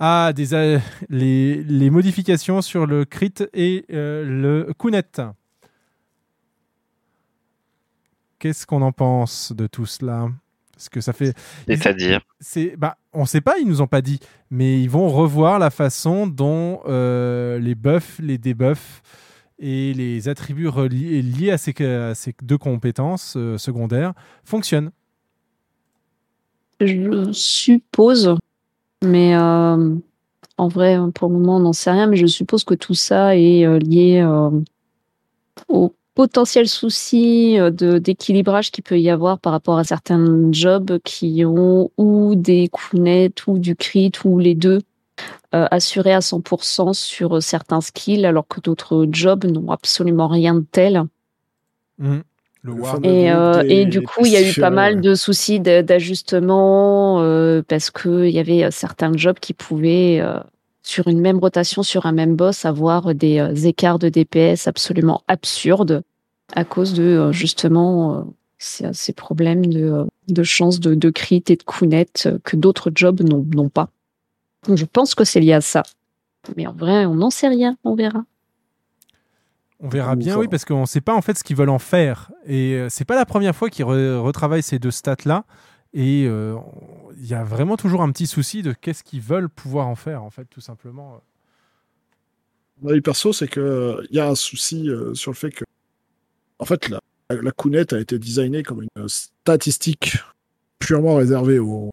Ah, 0.00 0.32
des, 0.34 0.78
les, 1.10 1.62
les 1.62 1.90
modifications 1.90 2.62
sur 2.62 2.86
le 2.86 3.04
crit 3.04 3.34
et 3.52 3.84
euh, 3.92 4.24
le 4.24 4.72
Kunet. 4.78 5.02
Qu'est-ce 8.46 8.64
qu'on 8.64 8.82
en 8.82 8.92
pense 8.92 9.52
de 9.52 9.66
tout 9.66 9.86
cela? 9.86 10.28
Parce 10.72 10.88
que 10.88 11.00
ça 11.00 11.12
fait. 11.12 11.34
C'est-à-dire? 11.66 12.20
C'est 12.38 12.76
bah 12.76 12.96
on 13.12 13.24
sait 13.24 13.40
pas 13.40 13.58
ils 13.58 13.66
nous 13.66 13.82
ont 13.82 13.88
pas 13.88 14.02
dit 14.02 14.20
mais 14.50 14.80
ils 14.80 14.88
vont 14.88 15.08
revoir 15.08 15.58
la 15.58 15.70
façon 15.70 16.28
dont 16.28 16.80
euh, 16.86 17.58
les 17.58 17.74
buffs 17.74 18.20
les 18.22 18.38
debuffs 18.38 19.02
et 19.58 19.94
les 19.94 20.28
attributs 20.28 20.68
reliés, 20.68 21.22
liés 21.22 21.50
à 21.50 21.58
ces, 21.58 21.74
à 21.84 22.14
ces 22.14 22.36
deux 22.40 22.58
compétences 22.58 23.34
euh, 23.36 23.58
secondaires 23.58 24.12
fonctionnent 24.44 24.92
Je 26.78 27.32
suppose, 27.32 28.36
mais 29.02 29.34
euh, 29.34 29.96
en 30.56 30.68
vrai, 30.68 30.98
pour 31.16 31.30
le 31.30 31.34
moment, 31.38 31.56
on 31.56 31.60
n'en 31.60 31.72
sait 31.72 31.90
rien, 31.90 32.06
mais 32.06 32.16
je 32.16 32.26
suppose 32.26 32.62
que 32.62 32.74
tout 32.74 32.94
ça 32.94 33.36
est 33.36 33.66
euh, 33.66 33.80
lié 33.80 34.20
euh, 34.20 34.50
au 35.68 35.92
potentiel 36.16 36.66
souci 36.66 37.60
euh, 37.60 37.70
de 37.70 37.98
d'équilibrage 37.98 38.72
qu'il 38.72 38.82
peut 38.82 38.98
y 38.98 39.08
avoir 39.08 39.38
par 39.38 39.52
rapport 39.52 39.78
à 39.78 39.84
certains 39.84 40.50
jobs 40.50 40.98
qui 41.04 41.44
ont 41.44 41.90
ou 41.96 42.34
des 42.34 42.68
kunnets 42.72 43.30
ou 43.46 43.58
du 43.58 43.76
crit 43.76 44.10
ou 44.24 44.40
les 44.40 44.56
deux 44.56 44.80
euh, 45.54 45.66
assurés 45.70 46.12
à 46.14 46.18
100% 46.18 46.92
sur 46.92 47.40
certains 47.40 47.80
skills 47.80 48.26
alors 48.26 48.48
que 48.48 48.60
d'autres 48.60 49.06
jobs 49.12 49.44
n'ont 49.44 49.70
absolument 49.70 50.26
rien 50.26 50.56
de 50.56 50.64
tel. 50.72 51.04
Et, 52.66 52.72
groupe 52.72 53.04
euh, 53.04 53.62
et 53.68 53.86
du 53.86 54.02
coup, 54.02 54.24
il 54.24 54.32
y 54.32 54.36
a 54.36 54.48
eu 54.48 54.54
pas 54.54 54.70
mal 54.70 55.00
de 55.00 55.14
soucis 55.14 55.60
d'ajustement 55.60 57.20
euh, 57.20 57.62
parce 57.66 57.90
qu'il 57.90 58.30
y 58.30 58.38
avait 58.38 58.70
certains 58.70 59.16
jobs 59.16 59.38
qui 59.38 59.54
pouvaient, 59.54 60.18
euh, 60.20 60.40
sur 60.86 61.08
une 61.08 61.20
même 61.20 61.38
rotation, 61.38 61.82
sur 61.82 62.06
un 62.06 62.12
même 62.12 62.36
boss, 62.36 62.64
avoir 62.64 63.12
des 63.14 63.40
euh, 63.40 63.54
écarts 63.54 63.98
de 63.98 64.08
DPS 64.08 64.68
absolument 64.68 65.22
absurdes 65.26 66.04
à 66.54 66.64
cause 66.64 66.94
de 66.94 67.02
euh, 67.02 67.32
justement 67.32 68.18
euh, 68.18 68.90
ces, 68.92 69.12
problèmes 69.12 69.66
de, 69.66 70.06
de 70.28 70.42
chance 70.44 70.78
de, 70.78 70.94
de 70.94 71.10
crit 71.10 71.42
et 71.48 71.56
de 71.56 72.28
euh, 72.28 72.38
que 72.44 72.56
d'autres 72.56 72.92
jobs 72.94 73.20
n'ont 73.20 73.68
pas. 73.68 73.88
Donc, 74.68 74.78
je 74.78 74.84
pense 74.84 75.16
que 75.16 75.24
c'est 75.24 75.40
lié 75.40 75.54
à 75.54 75.60
ça. 75.60 75.82
Mais 76.56 76.68
en 76.68 76.72
vrai, 76.72 77.04
on 77.04 77.14
n'en 77.14 77.30
sait 77.30 77.48
rien, 77.48 77.76
on 77.82 77.96
verra. 77.96 78.24
On 79.80 79.88
verra 79.88 80.14
bien, 80.14 80.38
oui, 80.38 80.46
parce 80.48 80.64
qu'on 80.64 80.82
ne 80.82 80.86
sait 80.86 81.00
pas 81.00 81.14
en 81.14 81.20
fait 81.20 81.36
ce 81.36 81.42
qu'ils 81.44 81.56
veulent 81.56 81.68
en 81.68 81.80
faire. 81.80 82.30
Et 82.46 82.80
c'est 82.88 83.04
pas 83.04 83.16
la 83.16 83.26
première 83.26 83.54
fois 83.54 83.68
qu'ils 83.68 83.84
re- 83.84 84.16
retravaillent 84.18 84.62
ces 84.62 84.78
deux 84.78 84.92
stats-là. 84.92 85.44
Et 85.98 86.26
euh, 86.28 86.56
il 87.16 87.26
y 87.26 87.32
a 87.32 87.42
vraiment 87.42 87.78
toujours 87.78 88.02
un 88.02 88.12
petit 88.12 88.26
souci 88.26 88.62
de 88.62 88.74
qu'est-ce 88.74 89.02
qu'ils 89.02 89.22
veulent 89.22 89.48
pouvoir 89.48 89.88
en 89.88 89.94
faire, 89.94 90.22
en 90.22 90.28
fait, 90.28 90.44
tout 90.44 90.60
simplement. 90.60 91.22
Mon 92.82 92.90
avis 92.90 93.00
perso, 93.00 93.32
c'est 93.32 93.48
que 93.48 93.60
euh, 93.60 94.06
il 94.10 94.16
y 94.16 94.20
a 94.20 94.28
un 94.28 94.34
souci 94.34 94.90
euh, 94.90 95.14
sur 95.14 95.30
le 95.30 95.36
fait 95.36 95.50
que, 95.50 95.64
en 96.58 96.66
fait, 96.66 96.90
la, 96.90 97.00
la 97.30 97.50
a 97.50 97.98
été 97.98 98.18
designée 98.18 98.62
comme 98.62 98.82
une 98.82 99.08
statistique 99.08 100.18
purement 100.78 101.14
réservée 101.14 101.58
au, 101.58 101.90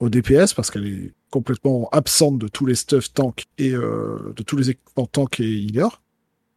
au 0.00 0.08
DPS 0.08 0.54
parce 0.54 0.70
qu'elle 0.70 0.86
est 0.86 1.12
complètement 1.28 1.90
absente 1.92 2.38
de 2.38 2.48
tous 2.48 2.64
les 2.64 2.76
stuff 2.76 3.12
tank 3.12 3.44
et 3.58 3.72
euh, 3.72 4.32
de 4.34 4.42
tous 4.42 4.56
les 4.56 4.70
équipements 4.70 5.06
tank 5.06 5.38
et 5.40 5.52
healer. 5.52 6.00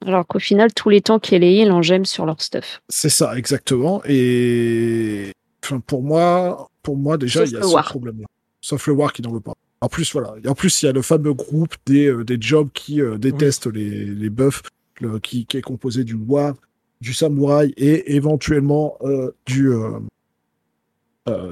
Alors 0.06 0.26
qu'au 0.26 0.40
final, 0.40 0.74
tous 0.74 0.88
les 0.88 1.02
temps 1.02 1.20
et 1.20 1.38
les 1.38 1.56
heals 1.56 1.72
en 1.74 1.82
gemment 1.82 2.06
sur 2.06 2.26
leur 2.26 2.42
stuff. 2.42 2.82
C'est 2.88 3.10
ça, 3.10 3.38
exactement. 3.38 4.02
Et 4.06 5.34
enfin, 5.64 5.80
pour 5.80 6.04
moi, 6.04 6.70
pour 6.84 6.98
moi 6.98 7.18
déjà, 7.18 7.42
il 7.46 7.52
y 7.54 7.58
a 7.58 7.62
ce 7.64 7.90
problème-là. 7.90 8.28
Sauf 8.62 8.88
le 8.88 8.94
War 8.94 9.12
qui 9.14 9.22
n'en 9.22 9.32
veut 9.32 9.40
pas. 9.40 9.54
En 9.82 9.88
plus, 9.90 10.12
voilà. 10.14 10.36
En 10.48 10.54
plus, 10.54 10.82
il 10.82 10.86
y 10.86 10.90
a 10.90 10.92
le 10.92 11.02
fameux 11.02 11.34
groupe 11.34 11.74
des, 11.88 12.06
euh, 12.08 12.24
des 12.24 12.38
jobs 12.40 12.70
qui 12.74 13.02
euh, 13.02 13.18
détestent 13.18 13.66
les, 13.68 14.06
les 14.06 14.30
buffs, 14.30 14.62
le- 15.00 15.20
qui, 15.20 15.46
qui 15.48 15.58
est 15.58 15.62
composé 15.64 16.04
du 16.04 16.14
War, 16.14 16.54
du 17.02 17.14
Samouraï 17.16 17.74
et 17.78 18.14
éventuellement 18.16 18.98
euh, 19.02 19.32
du, 19.48 19.72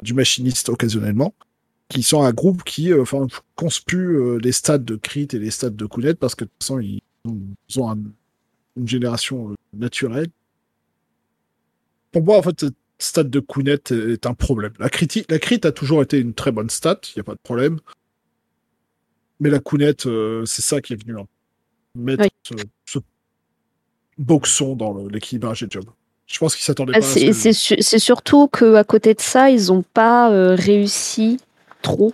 du 0.04 0.14
machiniste 0.14 0.70
occasionnellement, 0.70 1.34
qui 1.88 2.04
sont 2.04 2.22
un 2.22 2.32
groupe 2.34 2.64
qui 2.64 2.94
enfin, 2.94 3.26
conspue 3.56 4.38
les 4.40 4.52
stats 4.52 4.78
de 4.78 4.96
crit 4.96 5.28
et 5.34 5.40
les 5.40 5.50
stats 5.50 5.70
de 5.72 5.86
kunette 5.88 6.20
parce 6.20 6.36
que 6.36 6.44
de 6.46 6.50
toute 6.50 6.64
façon, 6.64 6.80
ils 6.80 7.02
ont, 7.26 7.38
ils 7.70 7.80
ont 7.80 7.90
un- 7.90 7.98
une 8.78 8.88
génération 8.88 9.56
naturelle. 9.74 10.28
Pour 12.12 12.24
moi, 12.24 12.38
en 12.38 12.42
fait, 12.44 12.66
stat 13.00 13.24
de 13.24 13.40
Kounet 13.40 13.80
est 13.92 14.26
un 14.26 14.34
problème. 14.34 14.74
La, 14.80 14.90
criti- 14.90 15.26
la 15.30 15.40
crit 15.40 15.62
a 15.64 15.72
toujours 15.72 16.02
été 16.04 16.20
une 16.20 16.34
très 16.34 16.52
bonne 16.52 16.70
stat, 16.70 17.00
il 17.06 17.14
n'y 17.18 17.22
a 17.22 17.24
pas 17.24 17.34
de 17.34 17.40
problème. 17.42 17.80
Mais 19.40 19.50
la 19.50 19.60
Kounet, 19.60 20.06
euh, 20.06 20.46
c'est 20.46 20.62
ça 20.62 20.82
qui 20.82 20.94
est 20.94 21.02
venu 21.02 21.18
hein, 21.18 21.26
mettre 21.96 22.24
Oui. 22.24 22.30
ce, 22.44 22.54
ce 22.86 23.00
boxon 24.18 24.76
dans 24.76 25.08
l'équilibrage 25.08 25.62
des 25.64 25.68
jobs. 25.70 25.90
Je 26.28 26.38
pense 26.38 26.56
qu'ils 26.56 26.66
s'attendaient 26.66 26.94
Ah, 26.96 27.00
pas 27.00 27.06
à 27.06 27.10
C'est 27.10 27.34
ça. 27.34 27.54
c'est 27.54 27.54
su- 27.54 28.00
surtout 28.00 28.48
que 28.48 28.76
à 28.76 28.84
côté 28.84 29.14
de 29.14 29.22
ça, 29.22 29.50
ils 29.50 29.68
n'ont 29.68 29.84
pas 29.94 30.32
euh, 30.32 30.56
réussi 30.56 31.40
trop 31.82 32.12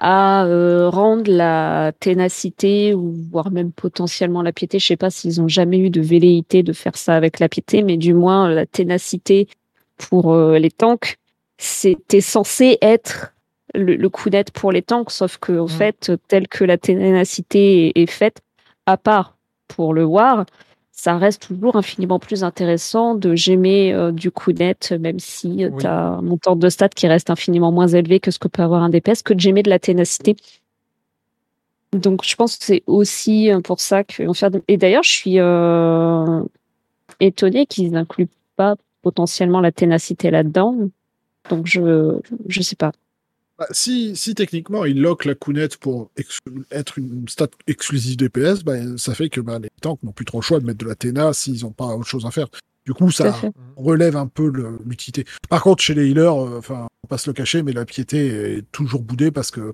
à 0.00 0.44
euh, 0.44 0.90
rendre 0.90 1.30
la 1.30 1.92
ténacité 1.98 2.94
ou 2.94 3.12
voire 3.30 3.50
même 3.50 3.72
potentiellement 3.72 4.42
la 4.42 4.52
piété. 4.52 4.78
Je 4.78 4.86
sais 4.86 4.96
pas 4.96 5.08
s'ils 5.10 5.40
ont 5.40 5.48
jamais 5.48 5.78
eu 5.78 5.88
de 5.88 6.00
velléité 6.02 6.62
de 6.62 6.72
faire 6.72 6.96
ça 6.96 7.16
avec 7.16 7.38
la 7.40 7.48
piété, 7.48 7.82
mais 7.82 7.96
du 7.96 8.12
moins 8.12 8.50
la 8.50 8.66
ténacité 8.66 9.48
pour 9.96 10.34
euh, 10.34 10.58
les 10.58 10.70
tanks, 10.70 11.18
c'était 11.58 12.20
censé 12.20 12.78
être 12.82 13.32
le, 13.74 13.96
le 13.96 14.08
coup 14.08 14.28
net 14.30 14.50
pour 14.50 14.72
les 14.72 14.82
tanks, 14.82 15.10
sauf 15.10 15.38
que 15.38 15.58
en 15.58 15.68
fait, 15.68 16.12
tel 16.28 16.48
que 16.48 16.64
la 16.64 16.78
ténacité 16.78 17.88
est, 17.88 18.02
est 18.02 18.06
faite, 18.06 18.40
à 18.86 18.96
part 18.96 19.36
pour 19.68 19.94
le 19.94 20.04
war, 20.04 20.44
ça 20.92 21.18
reste 21.18 21.48
toujours 21.48 21.76
infiniment 21.76 22.18
plus 22.18 22.44
intéressant 22.44 23.14
de 23.16 23.34
gémer 23.34 23.92
euh, 23.92 24.12
du 24.12 24.30
coup 24.30 24.52
net, 24.52 24.92
même 25.00 25.18
si 25.18 25.66
Oui. 25.66 25.70
tu 25.80 25.86
as 25.86 26.06
un 26.06 26.22
montant 26.22 26.54
de 26.54 26.68
stats 26.68 26.88
qui 26.88 27.08
reste 27.08 27.30
infiniment 27.30 27.72
moins 27.72 27.88
élevé 27.88 28.20
que 28.20 28.30
ce 28.30 28.38
que 28.38 28.48
peut 28.48 28.62
avoir 28.62 28.82
un 28.82 28.90
DPS, 28.90 29.22
que 29.22 29.34
de 29.34 29.40
gémer 29.40 29.62
de 29.62 29.70
la 29.70 29.78
ténacité. 29.80 30.36
Donc 31.92 32.24
je 32.24 32.34
pense 32.36 32.56
que 32.56 32.64
c'est 32.64 32.82
aussi 32.86 33.50
euh, 33.50 33.60
pour 33.60 33.80
ça 33.80 34.04
que 34.04 34.22
Et 34.68 34.76
d'ailleurs, 34.76 35.02
je 35.02 35.10
suis 35.10 35.40
euh, 35.40 36.42
étonnée 37.20 37.66
qu'ils 37.66 37.90
n'incluent 37.90 38.28
pas 38.56 38.76
potentiellement 39.04 39.60
la 39.60 39.70
ténacité 39.72 40.30
là-dedans. 40.30 40.76
Donc 41.50 41.66
je 41.66 42.18
je 42.48 42.62
sais 42.62 42.76
pas. 42.76 42.92
Bah, 43.58 43.66
si, 43.70 44.16
si 44.16 44.34
techniquement 44.34 44.84
ils 44.84 45.00
lock 45.00 45.24
la 45.26 45.36
Kounet 45.36 45.68
pour 45.78 46.10
être 46.72 46.98
une 46.98 47.28
stat 47.28 47.46
exclusive 47.68 48.16
DPS, 48.16 48.64
bah, 48.64 48.74
ça 48.96 49.14
fait 49.14 49.28
que 49.28 49.40
bah, 49.40 49.60
les 49.60 49.68
tanks 49.80 50.02
n'ont 50.02 50.10
plus 50.10 50.24
trop 50.24 50.38
le 50.38 50.42
choix 50.42 50.58
de 50.58 50.66
mettre 50.66 50.78
de 50.78 50.88
la 50.88 50.96
Téna 50.96 51.32
s'ils 51.32 51.62
n'ont 51.62 51.70
pas 51.70 51.86
autre 51.94 52.08
chose 52.08 52.26
à 52.26 52.32
faire. 52.32 52.48
Du 52.84 52.92
coup, 52.92 53.10
ça 53.12 53.34
relève 53.76 54.16
un 54.16 54.26
peu 54.26 54.50
l'utilité. 54.84 55.24
Par 55.48 55.62
contre, 55.62 55.82
chez 55.82 55.94
les 55.94 56.08
healers, 56.10 56.34
euh, 56.36 56.58
enfin, 56.58 56.88
on 57.04 57.08
va 57.08 57.16
se 57.16 57.30
le 57.30 57.34
cacher, 57.34 57.62
mais 57.62 57.72
la 57.72 57.84
piété 57.86 58.26
est 58.58 58.62
toujours 58.72 59.02
boudée 59.02 59.30
parce 59.30 59.50
que 59.52 59.72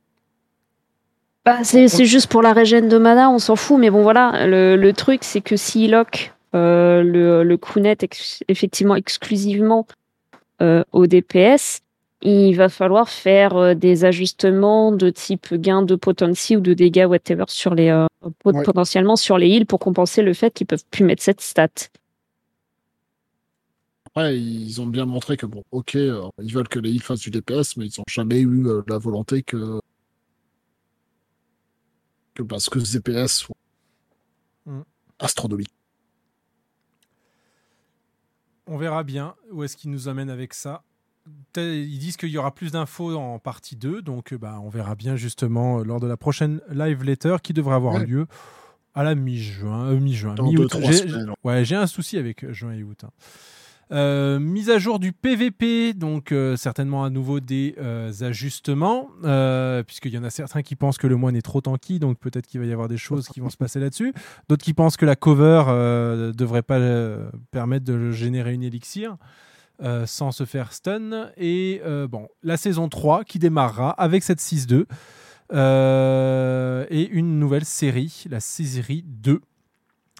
Bah, 1.46 1.64
c'est 1.64 1.88
c'est 1.88 2.04
juste 2.04 2.28
pour 2.30 2.42
la 2.42 2.52
régène 2.52 2.88
de 2.88 2.98
mana, 2.98 3.30
on 3.30 3.38
s'en 3.38 3.56
fout. 3.56 3.78
Mais 3.80 3.90
bon, 3.90 4.02
voilà, 4.02 4.46
le, 4.46 4.76
le 4.76 4.92
truc, 4.92 5.24
c'est 5.24 5.40
que 5.40 5.56
s'il 5.56 5.92
lock 5.92 6.34
euh, 6.54 7.02
le, 7.02 7.42
le 7.44 7.56
Kounet 7.56 7.96
ex- 8.02 8.42
effectivement 8.48 8.96
exclusivement 8.96 9.86
euh, 10.62 10.82
au 10.92 11.06
DPS, 11.06 11.80
il 12.22 12.54
va 12.54 12.68
falloir 12.68 13.08
faire 13.08 13.56
euh, 13.56 13.74
des 13.74 14.04
ajustements 14.04 14.92
de 14.92 15.08
type 15.10 15.54
gain 15.54 15.82
de 15.82 15.94
potency 15.94 16.56
ou 16.56 16.60
de 16.60 16.74
dégâts, 16.74 17.06
whatever, 17.08 17.44
sur 17.48 17.74
les, 17.74 17.88
euh, 17.88 18.06
pot- 18.40 18.54
Ouais. 18.54 18.62
potentiellement 18.64 19.16
sur 19.16 19.38
les 19.38 19.48
heals 19.48 19.66
pour 19.66 19.78
compenser 19.78 20.22
le 20.22 20.34
fait 20.34 20.52
qu'ils 20.52 20.66
peuvent 20.66 20.84
plus 20.90 21.04
mettre 21.04 21.22
cette 21.22 21.40
stat. 21.40 21.68
après, 24.06 24.36
ils 24.38 24.80
ont 24.80 24.86
bien 24.86 25.06
montré 25.06 25.36
que 25.36 25.46
bon, 25.46 25.62
ok, 25.70 25.94
euh, 25.94 26.28
ils 26.42 26.52
veulent 26.52 26.68
que 26.68 26.80
les 26.80 26.90
heals 26.90 27.00
fassent 27.02 27.20
du 27.20 27.30
DPS, 27.30 27.76
mais 27.76 27.86
ils 27.86 27.94
n'ont 27.98 28.04
jamais 28.10 28.40
eu 28.40 28.66
euh, 28.66 28.82
la 28.88 28.98
volonté 28.98 29.42
que 29.44 29.80
que 32.34 32.42
parce 32.42 32.68
que 32.68 32.80
ce 32.80 32.98
DPS 32.98 33.28
soit 33.38 33.56
Mm. 34.66 34.80
astronomique. 35.20 35.70
On 38.70 38.78
verra 38.78 39.02
bien 39.02 39.34
où 39.52 39.62
est-ce 39.64 39.76
qu'ils 39.76 39.90
nous 39.90 40.08
amènent 40.08 40.30
avec 40.30 40.54
ça. 40.54 40.82
Ils 41.56 41.98
disent 41.98 42.16
qu'il 42.16 42.30
y 42.30 42.38
aura 42.38 42.54
plus 42.54 42.72
d'infos 42.72 43.14
en 43.16 43.38
partie 43.38 43.76
2, 43.76 44.00
donc 44.00 44.32
euh, 44.32 44.38
bah, 44.38 44.58
on 44.62 44.68
verra 44.70 44.94
bien 44.94 45.16
justement 45.16 45.80
euh, 45.80 45.84
lors 45.84 46.00
de 46.00 46.06
la 46.06 46.16
prochaine 46.16 46.60
live 46.70 47.04
letter 47.04 47.36
qui 47.42 47.52
devrait 47.52 47.74
avoir 47.74 47.94
Ouais. 47.94 48.06
lieu 48.06 48.26
à 48.94 49.02
la 49.04 49.14
mi-juin. 49.14 49.86
euh, 49.88 50.00
mi-juin, 50.00 50.34
mi-août. 50.42 50.74
J'ai-. 50.80 51.06
Ouais, 51.44 51.64
j'ai 51.64 51.76
un 51.76 51.86
souci 51.86 52.16
avec 52.16 52.50
juin 52.52 52.72
et 52.72 52.82
août. 52.82 53.04
hein. 53.04 53.10
Euh, 53.92 54.38
mise 54.38 54.70
à 54.70 54.78
jour 54.78 54.98
du 55.00 55.12
PVP, 55.12 55.94
donc 55.94 56.30
euh, 56.30 56.56
certainement 56.56 57.02
à 57.02 57.10
nouveau 57.10 57.40
des 57.40 57.74
euh, 57.78 58.12
ajustements, 58.20 59.10
puisqu'il 59.86 60.12
y 60.12 60.18
en 60.18 60.24
a 60.24 60.30
certains 60.30 60.62
qui 60.62 60.76
pensent 60.76 60.98
que 60.98 61.06
le 61.06 61.16
moine 61.16 61.36
est 61.36 61.42
trop 61.42 61.60
tanky, 61.60 61.98
donc 61.98 62.18
peut-être 62.18 62.46
qu'il 62.46 62.60
va 62.60 62.66
y 62.66 62.72
avoir 62.72 62.88
des 62.88 62.96
choses 62.96 63.28
qui 63.28 63.40
vont 63.40 63.50
se 63.50 63.56
passer 63.56 63.80
là-dessus. 63.80 64.14
D'autres 64.48 64.64
qui 64.64 64.74
pensent 64.74 64.96
que 64.96 65.06
la 65.06 65.16
cover 65.16 65.64
ne 65.66 66.32
devrait 66.32 66.62
pas 66.62 66.78
permettre 67.50 67.84
de 67.84 68.10
générer 68.10 68.54
une 68.54 68.62
élixir 68.62 69.16
sans 70.06 70.30
se 70.30 70.44
faire 70.44 70.72
stun. 70.72 71.30
Et 71.36 71.82
bon, 72.08 72.28
la 72.42 72.56
saison 72.56 72.88
3 72.88 73.24
qui 73.24 73.38
démarrera 73.38 73.90
avec 73.90 74.22
cette 74.22 74.40
6-2 74.40 74.86
euh, 75.52 76.86
et 76.90 77.08
une 77.08 77.38
nouvelle 77.38 77.64
série, 77.64 78.24
la 78.30 78.40
série 78.40 79.04
2. 79.06 79.40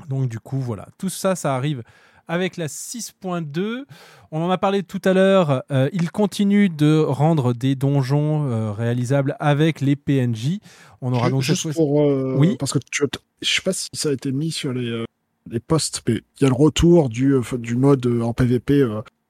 Donc 0.08 0.28
du 0.28 0.40
coup, 0.40 0.58
voilà, 0.58 0.88
tout 0.98 1.08
ça, 1.08 1.36
ça 1.36 1.54
arrive 1.54 1.82
avec 2.30 2.56
la 2.56 2.68
6.2. 2.68 3.84
On 4.30 4.40
en 4.42 4.50
a 4.50 4.58
parlé 4.58 4.82
tout 4.82 5.00
à 5.04 5.12
l'heure. 5.12 5.62
euh, 5.70 5.88
il 5.92 6.10
continue 6.10 6.68
de 6.68 6.98
rendre 7.06 7.52
des 7.52 7.74
donjons 7.74 8.46
euh, 8.48 8.70
réalisables 8.72 9.36
avec 9.40 9.80
les 9.80 9.96
PNJ. 9.96 10.58
On 11.00 11.12
aura 11.12 11.26
Ju- 11.26 11.30
donc 11.32 11.42
Juste 11.42 11.72
pour. 11.74 12.02
euh, 12.02 12.34
Oui. 12.38 12.56
Parce 12.58 12.72
que 12.72 12.78
tu, 12.90 13.02
je 13.42 13.50
sais 13.54 13.62
pas 13.62 13.72
si 13.72 13.88
ça 13.94 14.10
a 14.10 14.12
été 14.12 14.30
mis 14.32 14.50
sur 14.52 14.72
les, 14.72 15.04
les 15.50 15.60
posts, 15.60 16.02
mais 16.06 16.14
il 16.38 16.42
y 16.42 16.46
a 16.46 16.48
le 16.48 16.54
retour 16.54 17.08
du, 17.08 17.34
du 17.58 17.74
mode 17.76 18.06
en 18.22 18.32
PvP 18.32 18.86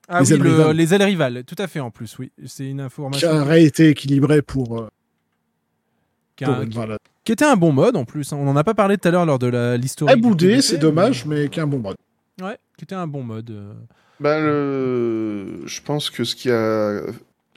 Ah 0.09 0.20
les 0.20 0.27
oui, 0.27 0.33
ailes 0.35 0.43
le- 0.43 0.73
les 0.73 0.93
ailes 0.95 1.03
rivales, 1.03 1.45
tout 1.45 1.57
à 1.59 1.67
fait 1.69 1.81
en 1.81 1.91
plus, 1.91 2.19
oui. 2.19 2.31
C'est 2.47 2.67
une 2.69 2.79
qui 2.79 2.83
information 2.83 3.31
aurait 3.31 3.65
été 3.65 3.89
équilibré 3.89 4.43
pour. 4.43 4.89
qui, 6.37 6.45
pour 6.45 6.55
a- 6.55 6.65
voilà. 6.70 6.99
qui 7.25 7.33
était 7.33 7.45
un 7.45 7.57
bon 7.57 7.73
mode 7.73 7.97
en 7.97 8.05
plus. 8.05 8.33
hein. 8.33 8.37
On 8.41 8.49
en 8.49 8.57
a 8.57 8.65
pas 8.65 8.75
parlé 8.75 8.99
tout 8.99 9.09
à 9.09 9.11
l'heure 9.11 9.25
lors 9.27 9.39
de 9.39 9.47
la- 9.47 9.77
l'histoire. 9.77 10.11
Très 10.11 10.20
boudé, 10.20 10.61
c'est 10.62 10.79
dommage, 10.79 11.25
mais 11.27 11.49
qui 11.49 11.61
est 11.61 11.62
un 11.62 11.67
bon 11.67 11.79
mode. 11.79 11.97
Ouais, 12.43 12.57
qui 12.81 12.84
était 12.84 12.94
un 12.94 13.07
bon 13.07 13.23
mode. 13.23 13.50
euh. 13.50 13.75
Bah, 14.20 14.41
le... 14.41 15.60
Je 15.67 15.83
pense 15.83 16.09
que 16.09 16.25
ce 16.25 16.34
qui 16.34 16.50
a 16.50 17.02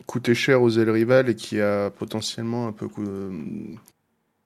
coûté 0.06 0.36
cher 0.36 0.62
aux 0.62 0.70
ailes 0.78 0.90
rivales 0.90 1.30
et 1.30 1.36
qui 1.36 1.62
a 1.62 1.90
potentiellement 1.92 2.68
un 2.68 2.74
peu 2.74 2.90
euh, 3.00 3.32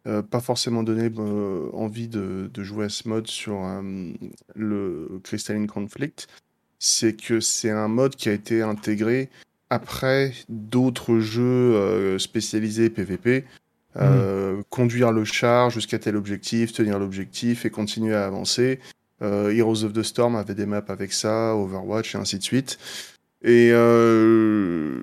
euh, 0.06 0.22
pas 0.22 0.40
forcément 0.40 0.84
donné 0.84 1.10
euh, 1.18 1.70
envie 1.74 2.08
de, 2.08 2.52
de 2.54 2.64
jouer 2.64 2.86
à 2.86 2.90
ce 2.90 3.10
mode 3.10 3.26
sur 3.26 3.66
euh, 3.66 3.82
le 4.56 5.20
Crystalline 5.24 5.66
Conflict, 5.66 6.28
c'est 6.78 7.14
que 7.20 7.40
c'est 7.40 7.72
un 7.72 7.88
mode 7.88 8.16
qui 8.16 8.30
a 8.30 8.34
été 8.34 8.62
intégré 8.62 9.30
après 9.72 10.34
d'autres 10.48 11.18
jeux 11.18 12.20
spécialisés 12.20 12.92
PVP. 12.92 13.46
Euh, 13.96 14.62
Conduire 14.70 15.12
le 15.12 15.26
char 15.26 15.72
jusqu'à 15.72 15.98
tel 15.98 16.16
objectif, 16.16 16.72
tenir 16.72 17.00
l'objectif 17.00 17.66
et 17.66 17.72
continuer 17.72 18.14
à 18.14 18.28
avancer. 18.28 18.80
Euh, 19.22 19.52
Heroes 19.52 19.84
of 19.84 19.94
the 19.94 20.04
Storm 20.04 20.36
avait 20.36 20.56
des 20.56 20.66
maps 20.66 20.84
avec 20.88 21.12
ça, 21.14 21.56
Overwatch 21.56 22.16
et 22.16 22.18
ainsi 22.18 22.38
de 22.38 22.44
suite. 22.44 22.78
Et 23.44 23.70
euh, 23.72 25.00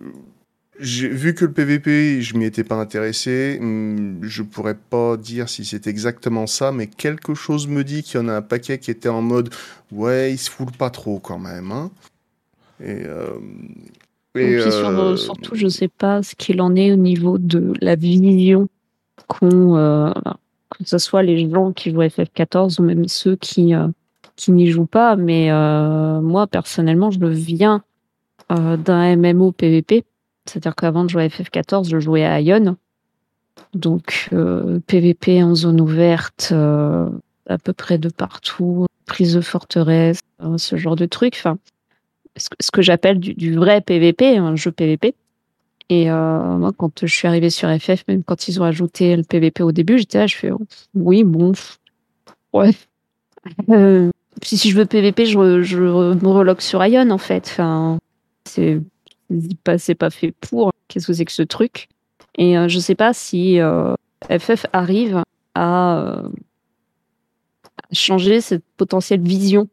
vu 0.78 1.34
que 1.34 1.44
le 1.44 1.52
PVP, 1.52 2.20
je 2.20 2.36
m'y 2.36 2.44
étais 2.44 2.64
pas 2.64 2.76
intéressé. 2.76 3.58
hum, 3.60 4.18
Je 4.22 4.42
pourrais 4.42 4.74
pas 4.76 5.16
dire 5.16 5.48
si 5.48 5.64
c'est 5.64 5.86
exactement 5.86 6.46
ça, 6.46 6.72
mais 6.72 6.86
quelque 6.86 7.34
chose 7.34 7.66
me 7.66 7.84
dit 7.84 8.02
qu'il 8.02 8.20
y 8.20 8.24
en 8.24 8.28
a 8.28 8.34
un 8.34 8.42
paquet 8.42 8.78
qui 8.78 8.90
était 8.90 9.08
en 9.08 9.22
mode 9.22 9.50
ouais, 9.92 10.32
il 10.32 10.38
se 10.38 10.50
fout 10.50 10.76
pas 10.76 10.90
trop 10.90 11.18
quand 11.18 11.38
même. 11.38 11.72
Hein. 11.72 11.90
Et, 12.80 13.04
euh, 13.06 13.38
Et 14.34 14.56
euh, 14.56 15.16
surtout, 15.16 15.54
je 15.54 15.68
sais 15.68 15.88
pas 15.88 16.22
ce 16.22 16.34
qu'il 16.34 16.60
en 16.60 16.74
est 16.74 16.92
au 16.92 16.96
niveau 16.96 17.38
de 17.38 17.72
la 17.80 17.94
vision 17.94 18.68
qu'ont, 19.28 19.76
euh, 19.76 20.12
que 20.70 20.84
ce 20.84 20.98
soit 20.98 21.22
les 21.22 21.48
gens 21.48 21.72
qui 21.72 21.92
jouent 21.92 22.00
à 22.00 22.08
FF14 22.08 22.80
ou 22.80 22.84
même 22.84 23.06
ceux 23.06 23.36
qui, 23.36 23.72
qui 24.36 24.52
n'y 24.52 24.68
jouent 24.68 24.86
pas. 24.86 25.16
Mais 25.16 25.50
euh, 25.50 26.20
moi, 26.20 26.46
personnellement, 26.46 27.10
je 27.10 27.24
viens 27.24 27.82
euh, 28.52 28.76
d'un 28.76 29.16
MMO 29.16 29.52
PVP. 29.52 30.04
C'est-à-dire 30.46 30.74
qu'avant 30.74 31.04
de 31.04 31.10
jouer 31.10 31.24
à 31.24 31.28
FF14, 31.28 31.88
je 31.88 31.98
jouais 31.98 32.24
à 32.24 32.40
Ion. 32.40 32.76
Donc, 33.72 34.28
euh, 34.32 34.80
PVP 34.86 35.42
en 35.42 35.54
zone 35.54 35.80
ouverte, 35.80 36.50
euh, 36.52 37.08
à 37.46 37.58
peu 37.58 37.72
près 37.72 37.98
de 37.98 38.08
partout, 38.08 38.86
prise 39.06 39.34
de 39.34 39.40
forteresse, 39.40 40.20
euh, 40.42 40.58
ce 40.58 40.76
genre 40.76 40.96
de 40.96 41.06
trucs. 41.06 41.34
Enfin, 41.36 41.58
ce 42.36 42.70
que, 42.72 42.82
j'appelle 42.82 43.18
du, 43.18 43.54
vrai 43.54 43.80
PVP, 43.80 44.36
un 44.36 44.56
jeu 44.56 44.72
PVP. 44.72 45.14
Et 45.90 46.10
euh, 46.10 46.56
moi, 46.56 46.72
quand 46.76 47.06
je 47.06 47.12
suis 47.12 47.28
arrivée 47.28 47.50
sur 47.50 47.68
FF, 47.68 48.04
même 48.08 48.24
quand 48.24 48.48
ils 48.48 48.60
ont 48.60 48.64
ajouté 48.64 49.16
le 49.16 49.22
PVP 49.22 49.62
au 49.62 49.72
début, 49.72 49.98
j'étais 49.98 50.18
là, 50.18 50.26
je 50.26 50.36
fais 50.36 50.50
oh, 50.50 50.60
oui, 50.94 51.24
bon, 51.24 51.52
ouais. 52.52 52.70
Euh, 53.68 54.10
si, 54.44 54.56
si 54.58 54.70
je 54.70 54.76
veux 54.76 54.86
PVP, 54.86 55.26
je, 55.26 55.38
me 55.38 56.28
relogue 56.28 56.60
sur 56.60 56.84
Ion 56.84 57.10
en 57.10 57.18
fait. 57.18 57.46
Enfin, 57.50 57.98
c'est 58.44 58.80
pas, 59.64 59.78
c'est 59.78 59.94
pas 59.94 60.10
fait 60.10 60.32
pour. 60.40 60.70
Qu'est-ce 60.88 61.06
que 61.06 61.12
c'est 61.12 61.24
que 61.24 61.32
ce 61.32 61.42
truc? 61.42 61.88
Et 62.36 62.58
euh, 62.58 62.68
je 62.68 62.78
sais 62.78 62.94
pas 62.94 63.12
si 63.14 63.58
euh, 63.60 63.94
FF 64.30 64.66
arrive 64.72 65.22
à, 65.54 65.98
euh, 65.98 66.28
à 67.64 67.94
changer 67.94 68.40
cette 68.40 68.64
potentielle 68.76 69.22
vision 69.22 69.68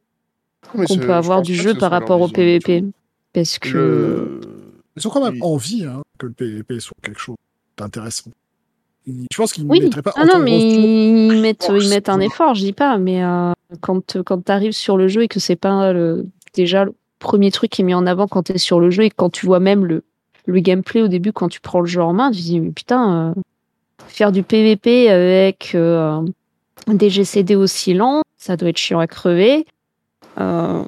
qu'on 0.74 0.98
peut 0.98 1.14
avoir 1.14 1.42
du 1.42 1.56
jeu 1.56 1.74
par 1.76 1.92
rapport 1.92 2.22
au 2.22 2.28
PVP. 2.28 2.86
Parce 3.34 3.60
que. 3.60 3.70
Le- 3.70 4.42
Ils 4.96 5.08
ont 5.08 5.12
quand 5.12 5.24
même 5.24 5.42
envie 5.42 5.86
hein, 5.86 6.02
que 6.18 6.28
le 6.28 6.34
PvP 6.34 6.80
soit 6.80 6.96
quelque 7.02 7.20
chose 7.20 7.36
d'intéressant. 7.78 8.32
Je 9.08 9.38
pense 9.38 9.54
qu'ils 9.54 9.66
ne 9.66 9.70
Oui, 9.72 9.82
mettraient 9.82 10.02
pas 10.02 10.14
ah 10.16 10.26
non, 10.26 10.40
mais 10.40 10.60
ils 10.60 11.42
mettent, 11.42 11.68
ils 11.70 11.90
mettent 11.90 12.10
un 12.10 12.20
effort, 12.20 12.54
je 12.56 12.62
dis 12.64 12.74
pas, 12.74 12.98
mais 12.98 13.24
euh, 13.24 13.52
quand, 13.82 14.22
quand 14.24 14.46
tu 14.46 14.52
arrives 14.52 14.74
sur 14.74 14.96
le 14.98 15.08
jeu 15.08 15.24
et 15.24 15.28
que 15.28 15.40
c'est 15.40 15.56
pas 15.56 15.92
le, 15.92 16.28
déjà 16.54 16.86
le 16.86 16.94
premier 17.20 17.52
truc 17.52 17.72
qui 17.72 17.82
est 17.82 17.86
mis 17.86 17.94
en 17.94 18.06
avant 18.06 18.28
quand 18.28 18.44
tu 18.44 18.54
es 18.54 18.58
sur 18.58 18.80
le 18.80 18.90
jeu 18.92 19.04
et 19.04 19.10
quand 19.10 19.30
tu 19.32 19.46
vois 19.46 19.60
même 19.60 19.86
le, 19.86 20.04
le 20.46 20.60
gameplay 20.60 21.02
au 21.02 21.08
début, 21.08 21.32
quand 21.34 21.50
tu 21.50 21.60
prends 21.62 21.80
le 21.82 21.88
jeu 21.88 22.02
en 22.02 22.14
main, 22.14 22.32
tu 22.32 22.38
te 22.40 22.44
dis, 22.44 22.60
mais 22.60 22.72
putain, 22.72 23.34
euh, 23.38 23.42
faire 24.08 24.32
du 24.32 24.44
PVP 24.44 25.10
avec 25.10 25.72
euh, 25.74 26.22
des 26.88 27.10
GCD 27.10 27.56
aussi 27.56 27.94
lents, 27.94 28.22
ça 28.38 28.56
doit 28.58 28.70
être 28.70 28.78
chiant 28.78 29.00
à 29.00 29.08
crever. 29.08 29.66
Euh, 30.40 30.84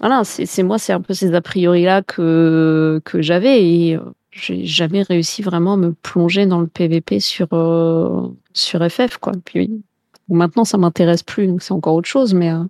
voilà, 0.00 0.24
c'est 0.24 0.44
c'est- 0.46 0.62
moi, 0.64 0.78
c'est 0.78 0.92
un 0.92 1.00
peu 1.00 1.14
ces 1.14 1.34
a 1.34 1.40
priori-là 1.40 2.02
que, 2.02 3.00
que 3.04 3.22
j'avais 3.22 3.64
et 3.64 3.96
euh, 3.96 4.00
j'ai 4.34 4.64
jamais 4.66 5.02
réussi 5.02 5.42
vraiment 5.42 5.74
à 5.74 5.76
me 5.76 5.92
plonger 5.92 6.44
dans 6.46 6.60
le 6.60 6.66
PVP 6.66 7.20
sur, 7.20 7.48
euh, 7.52 8.28
sur 8.52 8.80
FF, 8.90 9.18
quoi. 9.18 9.32
Puis 9.44 9.82
maintenant, 10.28 10.64
ça 10.64 10.76
m'intéresse 10.76 11.22
plus, 11.22 11.46
donc 11.46 11.62
c'est 11.62 11.72
encore 11.72 11.94
autre 11.94 12.08
chose, 12.08 12.34
mais 12.34 12.50
euh, 12.52 12.64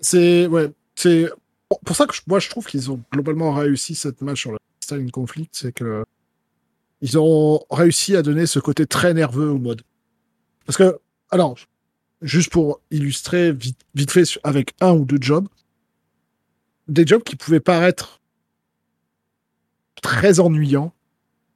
C'est 0.00 0.46
ouais, 0.46 0.70
c'est 0.94 1.30
pour- 1.84 1.96
ça 1.96 2.06
que 2.06 2.14
moi 2.26 2.38
je 2.38 2.48
trouve 2.48 2.66
qu'ils 2.66 2.90
ont 2.90 3.00
globalement 3.12 3.52
réussi 3.52 3.94
cette 3.94 4.20
match 4.22 4.40
sur 4.40 4.52
le 4.52 4.58
Stalin 4.80 5.08
Conflict, 5.08 5.50
c'est 5.54 5.72
que 5.72 6.04
ils 7.02 7.18
ont 7.18 7.60
réussi 7.70 8.16
à 8.16 8.22
donner 8.22 8.46
ce 8.46 8.58
côté 8.58 8.86
très 8.86 9.12
nerveux 9.12 9.50
au 9.50 9.58
mode. 9.58 9.82
Parce 10.66 10.78
que 10.78 10.98
alors 11.30 11.56
juste 12.22 12.50
pour 12.50 12.80
illustrer 12.90 13.52
vite, 13.52 13.78
vite 13.94 14.10
fait 14.10 14.24
avec 14.44 14.72
un 14.80 14.92
ou 14.92 15.04
deux 15.04 15.18
jobs, 15.20 15.46
des 16.88 17.06
jobs 17.06 17.22
qui 17.22 17.36
pouvaient 17.36 17.60
paraître 17.60 18.20
très 20.00 20.40
ennuyants 20.40 20.92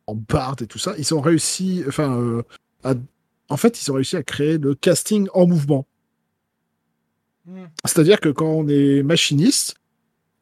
en 0.06 0.14
bard 0.14 0.56
et 0.60 0.66
tout 0.66 0.78
ça, 0.78 0.94
ils 0.98 1.14
ont 1.14 1.20
réussi, 1.20 1.82
enfin, 1.88 2.20
euh, 2.20 2.42
à- 2.84 2.94
en 3.48 3.56
fait, 3.56 3.80
ils 3.82 3.90
ont 3.90 3.94
réussi 3.94 4.16
à 4.16 4.22
créer 4.22 4.58
le 4.58 4.74
casting 4.74 5.28
en 5.34 5.46
mouvement. 5.46 5.86
C'est-à-dire 7.84 8.20
que 8.20 8.28
quand 8.28 8.48
on 8.50 8.68
est 8.68 9.02
machiniste, 9.02 9.76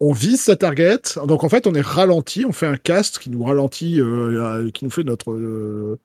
on 0.01 0.13
vise 0.13 0.41
sa 0.41 0.57
target. 0.57 1.01
Donc 1.27 1.45
en 1.45 1.49
fait, 1.49 1.67
on 1.67 1.75
est 1.75 1.81
ralenti, 1.81 2.45
on 2.47 2.53
fait 2.53 2.67
un 2.67 2.77
cast 2.77 3.19
qui 3.19 3.31
nous 3.31 3.45
ralentit, 3.45 4.01
euh, 4.01 4.65
euh, 4.65 4.71
qui 4.71 4.85
nous 4.85 4.91
fait 4.91 5.05
notre 5.05 5.99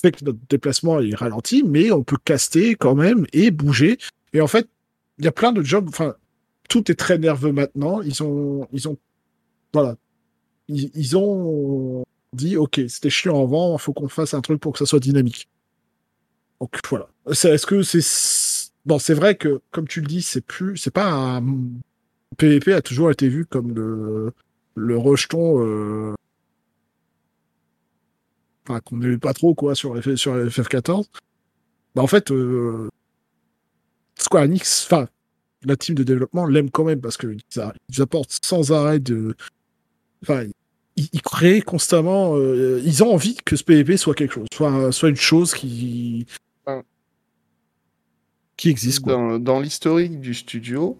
fait 0.00 0.12
que 0.12 0.24
notre 0.24 0.38
déplacement 0.48 0.98
est 1.00 1.14
ralenti, 1.14 1.62
mais 1.62 1.90
on 1.90 2.02
peut 2.02 2.16
caster 2.24 2.74
quand 2.74 2.94
même 2.94 3.26
et 3.34 3.50
bouger. 3.50 3.98
Et 4.32 4.40
en 4.40 4.46
fait, 4.46 4.66
il 5.18 5.26
y 5.26 5.28
a 5.28 5.32
plein 5.32 5.52
de 5.52 5.62
jobs. 5.62 5.86
Enfin, 5.88 6.14
tout 6.70 6.90
est 6.90 6.94
très 6.94 7.18
nerveux 7.18 7.52
maintenant. 7.52 8.00
Ils 8.00 8.22
ont, 8.22 8.66
ils 8.72 8.88
ont, 8.88 8.96
voilà, 9.74 9.96
ils, 10.70 11.16
ont 11.16 12.04
dit, 12.32 12.56
ok, 12.56 12.80
c'était 12.88 13.10
chiant 13.10 13.42
avant, 13.42 13.76
il 13.76 13.80
faut 13.80 13.92
qu'on 13.92 14.08
fasse 14.08 14.34
un 14.34 14.40
truc 14.40 14.60
pour 14.60 14.72
que 14.72 14.78
ça 14.78 14.86
soit 14.86 15.00
dynamique. 15.00 15.48
Donc 16.60 16.78
voilà. 16.88 17.08
Est-ce 17.28 17.66
que 17.66 17.82
c'est 17.82 18.70
bon 18.86 18.98
C'est 18.98 19.14
vrai 19.14 19.36
que 19.36 19.60
comme 19.70 19.88
tu 19.88 20.00
le 20.00 20.06
dis, 20.06 20.22
c'est 20.22 20.40
plus, 20.40 20.76
c'est 20.76 20.90
pas 20.90 21.10
un 21.10 21.44
PVP 22.36 22.72
a 22.72 22.82
toujours 22.82 23.10
été 23.10 23.28
vu 23.28 23.46
comme 23.46 23.74
le 23.74 24.32
le 24.74 24.96
rejeton. 24.96 25.64
Euh... 25.64 26.14
Enfin, 28.68 28.80
qu'on 28.80 28.98
n'aimait 28.98 29.18
pas 29.18 29.34
trop 29.34 29.54
quoi 29.54 29.74
sur 29.74 29.96
sur 30.18 30.36
FF14. 30.36 31.06
Bah 31.94 32.02
en 32.02 32.06
fait, 32.06 32.30
euh... 32.30 32.88
Square 34.16 34.44
Enix, 34.44 34.86
enfin 34.86 35.08
la 35.64 35.76
team 35.76 35.94
de 35.94 36.02
développement 36.02 36.46
l'aime 36.46 36.70
quand 36.70 36.84
même 36.84 37.00
parce 37.00 37.16
qu'ils 37.16 37.40
ils 37.88 38.02
apportent 38.02 38.38
sans 38.42 38.72
arrêt 38.72 38.98
de, 38.98 39.34
enfin 40.22 40.44
ils, 40.96 41.08
ils 41.12 41.22
créent 41.22 41.62
constamment, 41.62 42.36
euh, 42.36 42.80
ils 42.84 43.02
ont 43.02 43.12
envie 43.12 43.36
que 43.36 43.56
ce 43.56 43.64
PvP 43.64 43.96
soit 43.96 44.14
quelque 44.14 44.34
chose, 44.34 44.46
soit 44.52 44.92
soit 44.92 45.08
une 45.08 45.16
chose 45.16 45.54
qui 45.54 46.26
qui 48.60 48.68
existe 48.68 49.00
quoi. 49.00 49.14
Dans, 49.14 49.38
dans 49.38 49.58
l'historique 49.58 50.20
du 50.20 50.34
studio, 50.34 50.98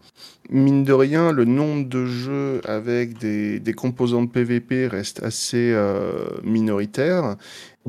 mine 0.48 0.82
de 0.82 0.94
rien, 0.94 1.30
le 1.30 1.44
nombre 1.44 1.86
de 1.86 2.06
jeux 2.06 2.62
avec 2.64 3.18
des, 3.18 3.60
des 3.60 3.72
composants 3.74 4.22
de 4.22 4.30
PVP 4.30 4.86
reste 4.86 5.22
assez 5.22 5.70
euh, 5.74 6.24
minoritaire. 6.42 7.36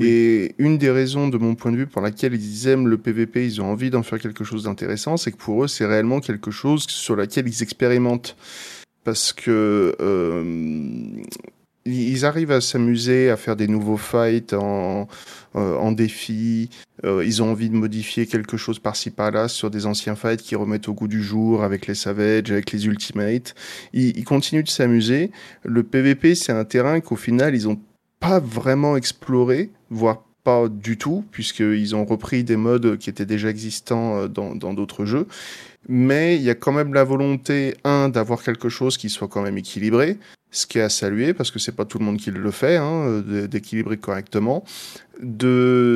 Et 0.01 0.55
une 0.57 0.77
des 0.77 0.89
raisons, 0.89 1.29
de 1.29 1.37
mon 1.37 1.55
point 1.55 1.71
de 1.71 1.77
vue, 1.77 1.87
pour 1.87 2.01
laquelle 2.01 2.33
ils 2.33 2.67
aiment 2.67 2.87
le 2.89 2.97
PVP, 2.97 3.45
ils 3.45 3.61
ont 3.61 3.65
envie 3.71 3.89
d'en 3.89 4.03
faire 4.03 4.19
quelque 4.19 4.43
chose 4.43 4.63
d'intéressant, 4.63 5.15
c'est 5.15 5.31
que 5.31 5.37
pour 5.37 5.63
eux, 5.63 5.67
c'est 5.69 5.85
réellement 5.85 6.19
quelque 6.19 6.51
chose 6.51 6.85
sur 6.87 7.15
laquelle 7.15 7.47
ils 7.47 7.63
expérimentent. 7.63 8.35
Parce 9.05 9.31
que 9.31 9.95
euh, 10.01 11.23
ils 11.85 12.25
arrivent 12.25 12.51
à 12.51 12.61
s'amuser, 12.61 13.29
à 13.29 13.37
faire 13.37 13.55
des 13.55 13.67
nouveaux 13.67 13.97
fights 13.97 14.53
en, 14.53 15.07
euh, 15.55 15.75
en 15.77 15.91
défi. 15.91 16.69
Euh, 17.03 17.25
ils 17.25 17.41
ont 17.41 17.51
envie 17.51 17.69
de 17.69 17.75
modifier 17.75 18.27
quelque 18.27 18.57
chose 18.57 18.79
par-ci 18.79 19.09
par-là 19.09 19.47
sur 19.47 19.71
des 19.71 19.85
anciens 19.85 20.15
fights 20.15 20.41
qui 20.41 20.55
remettent 20.55 20.87
au 20.87 20.93
goût 20.93 21.07
du 21.07 21.23
jour 21.23 21.63
avec 21.63 21.87
les 21.87 21.95
Savage, 21.95 22.51
avec 22.51 22.71
les 22.71 22.85
Ultimates. 22.85 23.55
Ils, 23.93 24.17
ils 24.17 24.23
continuent 24.23 24.63
de 24.63 24.69
s'amuser. 24.69 25.31
Le 25.63 25.83
PVP, 25.83 26.35
c'est 26.35 26.51
un 26.51 26.65
terrain 26.65 26.99
qu'au 26.99 27.15
final, 27.15 27.55
ils 27.55 27.67
ont 27.67 27.79
pas 28.19 28.39
vraiment 28.39 28.95
exploré, 28.95 29.71
voire 29.89 30.23
pas 30.43 30.67
du 30.69 30.97
tout, 30.97 31.23
puisqu'ils 31.31 31.95
ont 31.95 32.05
repris 32.05 32.43
des 32.43 32.55
modes 32.55 32.97
qui 32.97 33.09
étaient 33.09 33.25
déjà 33.25 33.49
existants 33.49 34.17
euh, 34.17 34.27
dans 34.27 34.73
d'autres 34.73 35.05
jeux. 35.05 35.27
Mais 35.87 36.35
il 36.35 36.43
y 36.43 36.49
a 36.49 36.55
quand 36.55 36.71
même 36.71 36.93
la 36.93 37.03
volonté, 37.03 37.75
un, 37.83 38.09
d'avoir 38.09 38.43
quelque 38.43 38.69
chose 38.69 38.97
qui 38.97 39.09
soit 39.09 39.27
quand 39.27 39.41
même 39.41 39.57
équilibré, 39.57 40.17
ce 40.51 40.67
qui 40.67 40.77
est 40.79 40.81
à 40.81 40.89
saluer, 40.89 41.33
parce 41.33 41.49
que 41.49 41.59
c'est 41.59 41.71
pas 41.71 41.85
tout 41.85 41.97
le 41.97 42.03
monde 42.05 42.17
qui 42.17 42.29
le 42.29 42.51
fait, 42.51 42.75
hein, 42.75 43.21
d'équilibrer 43.49 43.97
correctement, 43.97 44.63
de, 45.21 45.31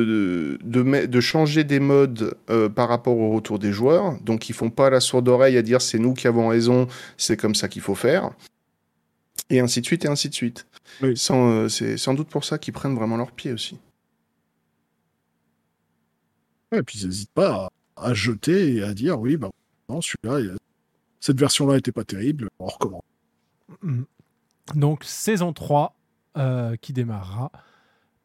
de, 0.06 0.58
de, 0.64 0.82
met- 0.82 1.06
de 1.06 1.20
changer 1.20 1.62
des 1.64 1.78
modes 1.80 2.34
euh, 2.48 2.68
par 2.68 2.88
rapport 2.88 3.16
au 3.18 3.30
retour 3.34 3.58
des 3.58 3.72
joueurs. 3.72 4.18
Donc 4.22 4.48
ils 4.48 4.54
font 4.54 4.70
pas 4.70 4.88
la 4.88 5.00
sourde 5.00 5.28
oreille 5.28 5.56
à 5.58 5.62
dire 5.62 5.82
c'est 5.82 5.98
nous 5.98 6.14
qui 6.14 6.26
avons 6.26 6.48
raison, 6.48 6.88
c'est 7.18 7.36
comme 7.36 7.54
ça 7.54 7.68
qu'il 7.68 7.82
faut 7.82 7.94
faire. 7.94 8.30
Et 9.50 9.60
ainsi 9.60 9.80
de 9.80 9.86
suite, 9.86 10.04
et 10.04 10.08
ainsi 10.08 10.28
de 10.30 10.34
suite. 10.34 10.66
Sans, 11.14 11.50
euh, 11.50 11.68
c'est 11.68 11.98
sans 11.98 12.14
doute 12.14 12.28
pour 12.28 12.44
ça 12.44 12.56
qu'ils 12.58 12.72
prennent 12.72 12.94
vraiment 12.94 13.16
leur 13.18 13.32
pied 13.32 13.52
aussi. 13.52 13.76
Ouais, 16.72 16.78
et 16.78 16.82
puis 16.82 16.98
ils 17.00 17.06
n'hésitent 17.06 17.30
pas 17.32 17.68
à, 17.96 18.08
à 18.08 18.14
jeter 18.14 18.76
et 18.76 18.82
à 18.82 18.94
dire 18.94 19.20
oui, 19.20 19.36
bah 19.36 19.50
non, 19.88 20.00
celui-là, 20.00 20.40
il- 20.40 20.56
cette 21.20 21.38
version-là 21.38 21.76
était 21.76 21.92
pas 21.92 22.04
terrible, 22.04 22.48
on 22.58 22.66
recommence. 22.66 23.02
Mm. 23.82 24.02
Donc 24.74 25.04
saison 25.04 25.52
3 25.52 25.96
euh, 26.36 26.76
qui 26.76 26.92
démarrera 26.92 27.52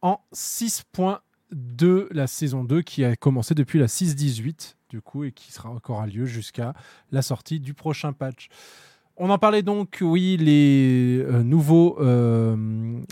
en 0.02 0.20
6.2, 0.34 2.08
la 2.12 2.28
saison 2.28 2.64
2 2.64 2.82
qui 2.82 3.06
a 3.06 3.16
commencé 3.16 3.54
depuis 3.54 3.80
la 3.80 3.86
6.18 3.86 4.76
du 4.90 5.02
coup 5.02 5.24
et 5.24 5.32
qui 5.32 5.52
sera 5.52 5.70
encore 5.70 6.02
à 6.02 6.08
lieu 6.08 6.26
jusqu'à 6.26 6.74
la 7.12 7.22
sortie 7.22 7.60
du 7.60 7.74
prochain 7.74 8.14
patch. 8.14 8.50
On 9.24 9.30
en 9.30 9.38
parlait 9.38 9.62
donc, 9.62 10.00
oui, 10.02 10.36
les 10.38 11.20
euh, 11.20 11.44
nouveaux 11.44 11.98
euh, 12.00 12.56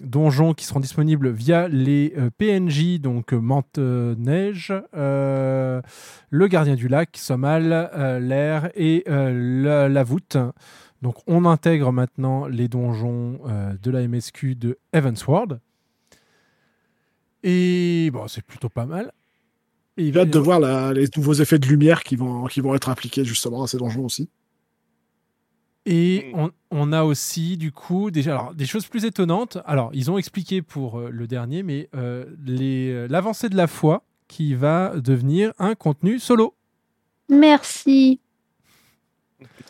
donjons 0.03 0.53
qui 0.53 0.65
seront 0.65 0.79
disponibles 0.79 1.29
via 1.29 1.67
les 1.67 2.15
PNJ, 2.37 2.99
donc 2.99 3.33
Mante 3.33 3.77
Neige, 3.77 4.73
euh, 4.95 5.81
le 6.29 6.47
Gardien 6.47 6.75
du 6.75 6.87
Lac, 6.87 7.15
Somal, 7.15 7.91
l'air 8.21 8.71
et 8.75 9.03
la 9.07 10.03
voûte. 10.03 10.37
Donc 11.01 11.15
on 11.27 11.45
intègre 11.45 11.91
maintenant 11.91 12.47
les 12.47 12.67
donjons 12.67 13.39
euh, 13.47 13.73
de 13.81 13.91
la 13.91 14.07
MSQ 14.07 14.55
de 14.55 14.77
Evansward. 14.93 15.59
Et 17.43 18.09
bon, 18.11 18.27
c'est 18.27 18.43
plutôt 18.43 18.69
pas 18.69 18.85
mal. 18.85 19.11
J'ai 19.97 20.17
hâte 20.17 20.29
de 20.29 20.39
voir 20.39 20.59
la- 20.59 20.93
les 20.93 21.07
nouveaux 21.15 21.33
effets 21.33 21.59
de 21.59 21.67
lumière 21.67 22.03
qui 22.03 22.15
vont, 22.15 22.45
qui 22.45 22.61
vont 22.61 22.73
être 22.75 22.89
appliqués 22.89 23.23
justement 23.25 23.63
à 23.63 23.67
ces 23.67 23.77
donjons 23.77 24.05
aussi. 24.05 24.29
Et 25.85 26.31
on, 26.35 26.51
on 26.71 26.91
a 26.93 27.03
aussi, 27.03 27.57
du 27.57 27.71
coup, 27.71 28.11
déjà, 28.11 28.31
alors, 28.37 28.53
des 28.53 28.65
choses 28.65 28.85
plus 28.87 29.05
étonnantes. 29.05 29.57
Alors, 29.65 29.89
ils 29.93 30.11
ont 30.11 30.17
expliqué 30.17 30.61
pour 30.61 30.99
euh, 30.99 31.09
le 31.09 31.25
dernier, 31.27 31.63
mais 31.63 31.89
les- 32.45 32.91
euh, 32.91 33.07
l'avancée 33.09 33.49
de 33.49 33.55
la 33.55 33.67
foi 33.67 34.03
qui 34.27 34.53
va 34.53 34.93
devenir 34.99 35.53
un 35.57 35.75
contenu 35.75 36.19
solo. 36.19 36.53
Merci. 37.29 38.19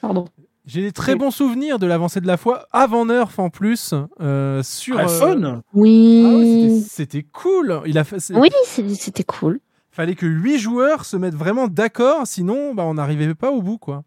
Pardon. 0.01 0.25
J'ai 0.71 0.81
des 0.81 0.91
très 0.91 1.15
bons 1.15 1.31
souvenirs 1.31 1.79
de 1.79 1.87
l'avancée 1.87 2.21
de 2.21 2.27
la 2.27 2.37
foi 2.37 2.67
avant 2.71 3.05
Nerf 3.07 3.39
en 3.39 3.49
plus 3.49 3.95
euh, 4.21 4.61
sur 4.61 4.99
euh, 4.99 5.57
Oui. 5.73 6.23
ah 6.23 6.37
ouais, 6.37 6.79
c'était- 6.87 7.23
cool. 7.23 7.81
Il 7.87 7.97
a 7.97 8.03
fait, 8.03 8.19
c'est- 8.19 8.35
Oui, 8.35 8.49
c'était 8.95 9.23
cool. 9.23 9.59
Fallait 9.91 10.13
que 10.13 10.27
huit 10.27 10.59
joueurs 10.59 11.05
se 11.05 11.17
mettent 11.17 11.33
vraiment 11.33 11.67
d'accord, 11.67 12.27
sinon 12.27 12.75
bah, 12.75 12.83
on 12.85 12.93
n'arrivait 12.93 13.33
pas 13.33 13.49
au 13.49 13.63
bout 13.63 13.79
quoi. 13.79 14.03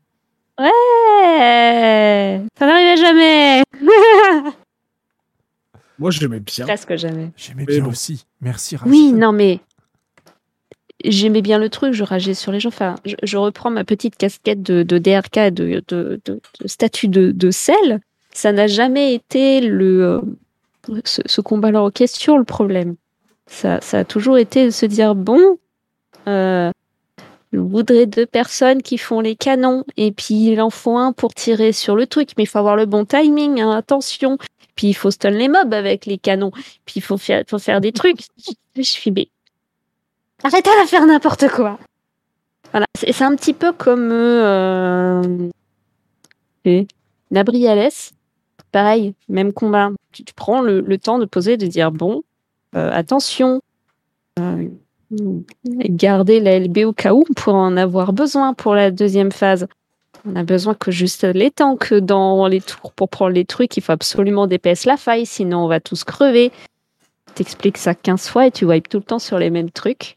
Ouais. 0.60 2.40
Ça 2.56 2.66
n'arrivait 2.66 2.96
jamais. 2.96 3.62
Moi, 5.98 6.10
j'aimais 6.12 6.40
bien. 6.40 6.64
Presque 6.64 6.94
jamais. 6.96 7.32
J'aimais 7.36 7.64
Mais 7.66 7.74
bien 7.74 7.84
bon. 7.84 7.90
aussi. 7.90 8.24
Merci 8.40 8.76
Rachel. 8.76 8.92
Oui, 8.92 9.12
non, 9.12 9.32
mais 9.32 9.60
j'aimais 11.04 11.42
bien 11.42 11.58
le 11.58 11.68
truc, 11.68 11.92
je 11.92 12.04
rageais 12.04 12.34
sur 12.34 12.52
les 12.52 12.60
gens. 12.60 12.68
Enfin, 12.68 12.96
je, 13.04 13.36
reprends 13.36 13.70
ma 13.70 13.84
petite 13.84 14.16
casquette 14.16 14.62
de, 14.62 14.82
DRK, 14.82 15.52
de, 15.52 15.82
de, 15.88 16.20
de- 16.24 16.40
statut 16.66 17.08
de, 17.08 17.50
sel. 17.50 18.00
Ça 18.32 18.52
n'a 18.52 18.66
jamais 18.66 19.14
été 19.14 19.60
le, 19.60 20.22
euh, 20.88 21.00
ce, 21.04 21.40
combat-là 21.40 21.82
en 21.82 21.90
question 21.90 22.38
le 22.38 22.44
problème. 22.44 22.96
Ça, 23.46 23.80
ça 23.80 24.00
a 24.00 24.04
toujours 24.04 24.38
été 24.38 24.64
de 24.64 24.70
se 24.70 24.86
dire 24.86 25.14
bon, 25.14 25.58
euh, 26.26 26.70
je 27.52 27.58
voudrais 27.58 28.06
deux 28.06 28.24
personnes 28.24 28.80
qui 28.80 28.96
font 28.96 29.20
les 29.20 29.36
canons 29.36 29.84
et 29.96 30.12
puis 30.12 30.52
il 30.52 30.60
en 30.60 30.70
faut 30.70 30.96
un 30.96 31.12
pour 31.12 31.34
tirer 31.34 31.72
sur 31.72 31.96
le 31.96 32.06
truc, 32.06 32.30
mais 32.38 32.44
il 32.44 32.46
faut 32.46 32.58
avoir 32.58 32.76
le 32.76 32.86
bon 32.86 33.04
timing, 33.04 33.60
hein, 33.60 33.72
attention. 33.72 34.38
Puis 34.74 34.86
il 34.88 34.94
faut 34.94 35.10
stun 35.10 35.30
les 35.30 35.48
mobs 35.48 35.74
avec 35.74 36.06
les 36.06 36.16
canons. 36.16 36.52
Puis 36.86 36.94
il 36.96 37.02
faut 37.02 37.18
faire, 37.18 37.44
faut 37.46 37.58
faire 37.58 37.80
des 37.80 37.92
trucs. 37.92 38.20
Je 38.76 38.82
suis 38.82 39.10
mais 39.10 39.28
arrêtez 40.42 40.70
de 40.82 40.88
faire 40.88 41.06
n'importe 41.06 41.48
quoi. 41.48 41.78
Voilà, 42.72 42.86
c'est 42.94 43.24
un 43.24 43.34
petit 43.36 43.52
peu 43.52 43.72
comme 43.72 44.10
euh, 44.10 45.50
et 46.64 46.86
Nabriales. 47.30 47.90
Pareil, 48.70 49.14
même 49.28 49.52
combat. 49.52 49.90
Tu, 50.12 50.24
prends 50.34 50.62
le, 50.62 50.80
le 50.80 50.98
temps 50.98 51.18
de 51.18 51.26
poser, 51.26 51.58
de 51.58 51.66
dire 51.66 51.92
bon, 51.92 52.22
euh, 52.74 52.90
attention, 52.90 53.60
euh, 54.38 54.68
garder 55.60 56.40
la 56.40 56.58
LB 56.58 56.78
au 56.86 56.92
cas 56.92 57.12
où 57.12 57.24
pour 57.36 57.54
en 57.54 57.76
avoir 57.76 58.14
besoin 58.14 58.54
pour 58.54 58.74
la 58.74 58.90
deuxième 58.90 59.32
phase. 59.32 59.66
On 60.24 60.36
a 60.36 60.44
besoin 60.44 60.74
que 60.74 60.90
juste 60.90 61.24
les 61.24 61.50
tanks 61.50 61.92
dans 61.92 62.46
les 62.46 62.60
tours 62.60 62.92
pour 62.92 63.10
prendre 63.10 63.32
les 63.32 63.44
trucs. 63.44 63.76
Il 63.76 63.82
faut 63.82 63.92
absolument 63.92 64.46
DPS 64.46 64.86
la 64.86 64.96
faille, 64.96 65.26
sinon 65.26 65.64
on 65.64 65.68
va 65.68 65.80
tous 65.80 66.04
crever. 66.04 66.50
T'expliques 67.34 67.78
ça 67.78 67.94
15 67.94 68.28
fois 68.28 68.46
et 68.46 68.50
tu 68.50 68.64
wipes 68.64 68.88
tout 68.88 68.98
le 68.98 69.04
temps 69.04 69.18
sur 69.18 69.38
les 69.38 69.50
mêmes 69.50 69.70
trucs. 69.70 70.16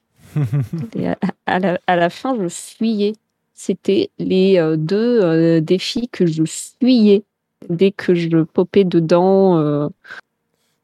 Et 0.95 1.07
à, 1.07 1.17
à 1.45 1.59
la, 1.59 1.79
à 1.87 1.95
la 1.95 2.09
fin, 2.09 2.35
je 2.41 2.47
fuyais. 2.49 3.13
C'était 3.53 4.09
les 4.19 4.57
euh, 4.57 4.75
deux 4.75 5.21
euh, 5.23 5.61
défis 5.61 6.09
que 6.09 6.25
je 6.25 6.43
fuyais 6.45 7.23
dès 7.69 7.91
que 7.91 8.13
je 8.13 8.43
popais 8.43 8.83
dedans. 8.83 9.57
euh, 9.59 9.87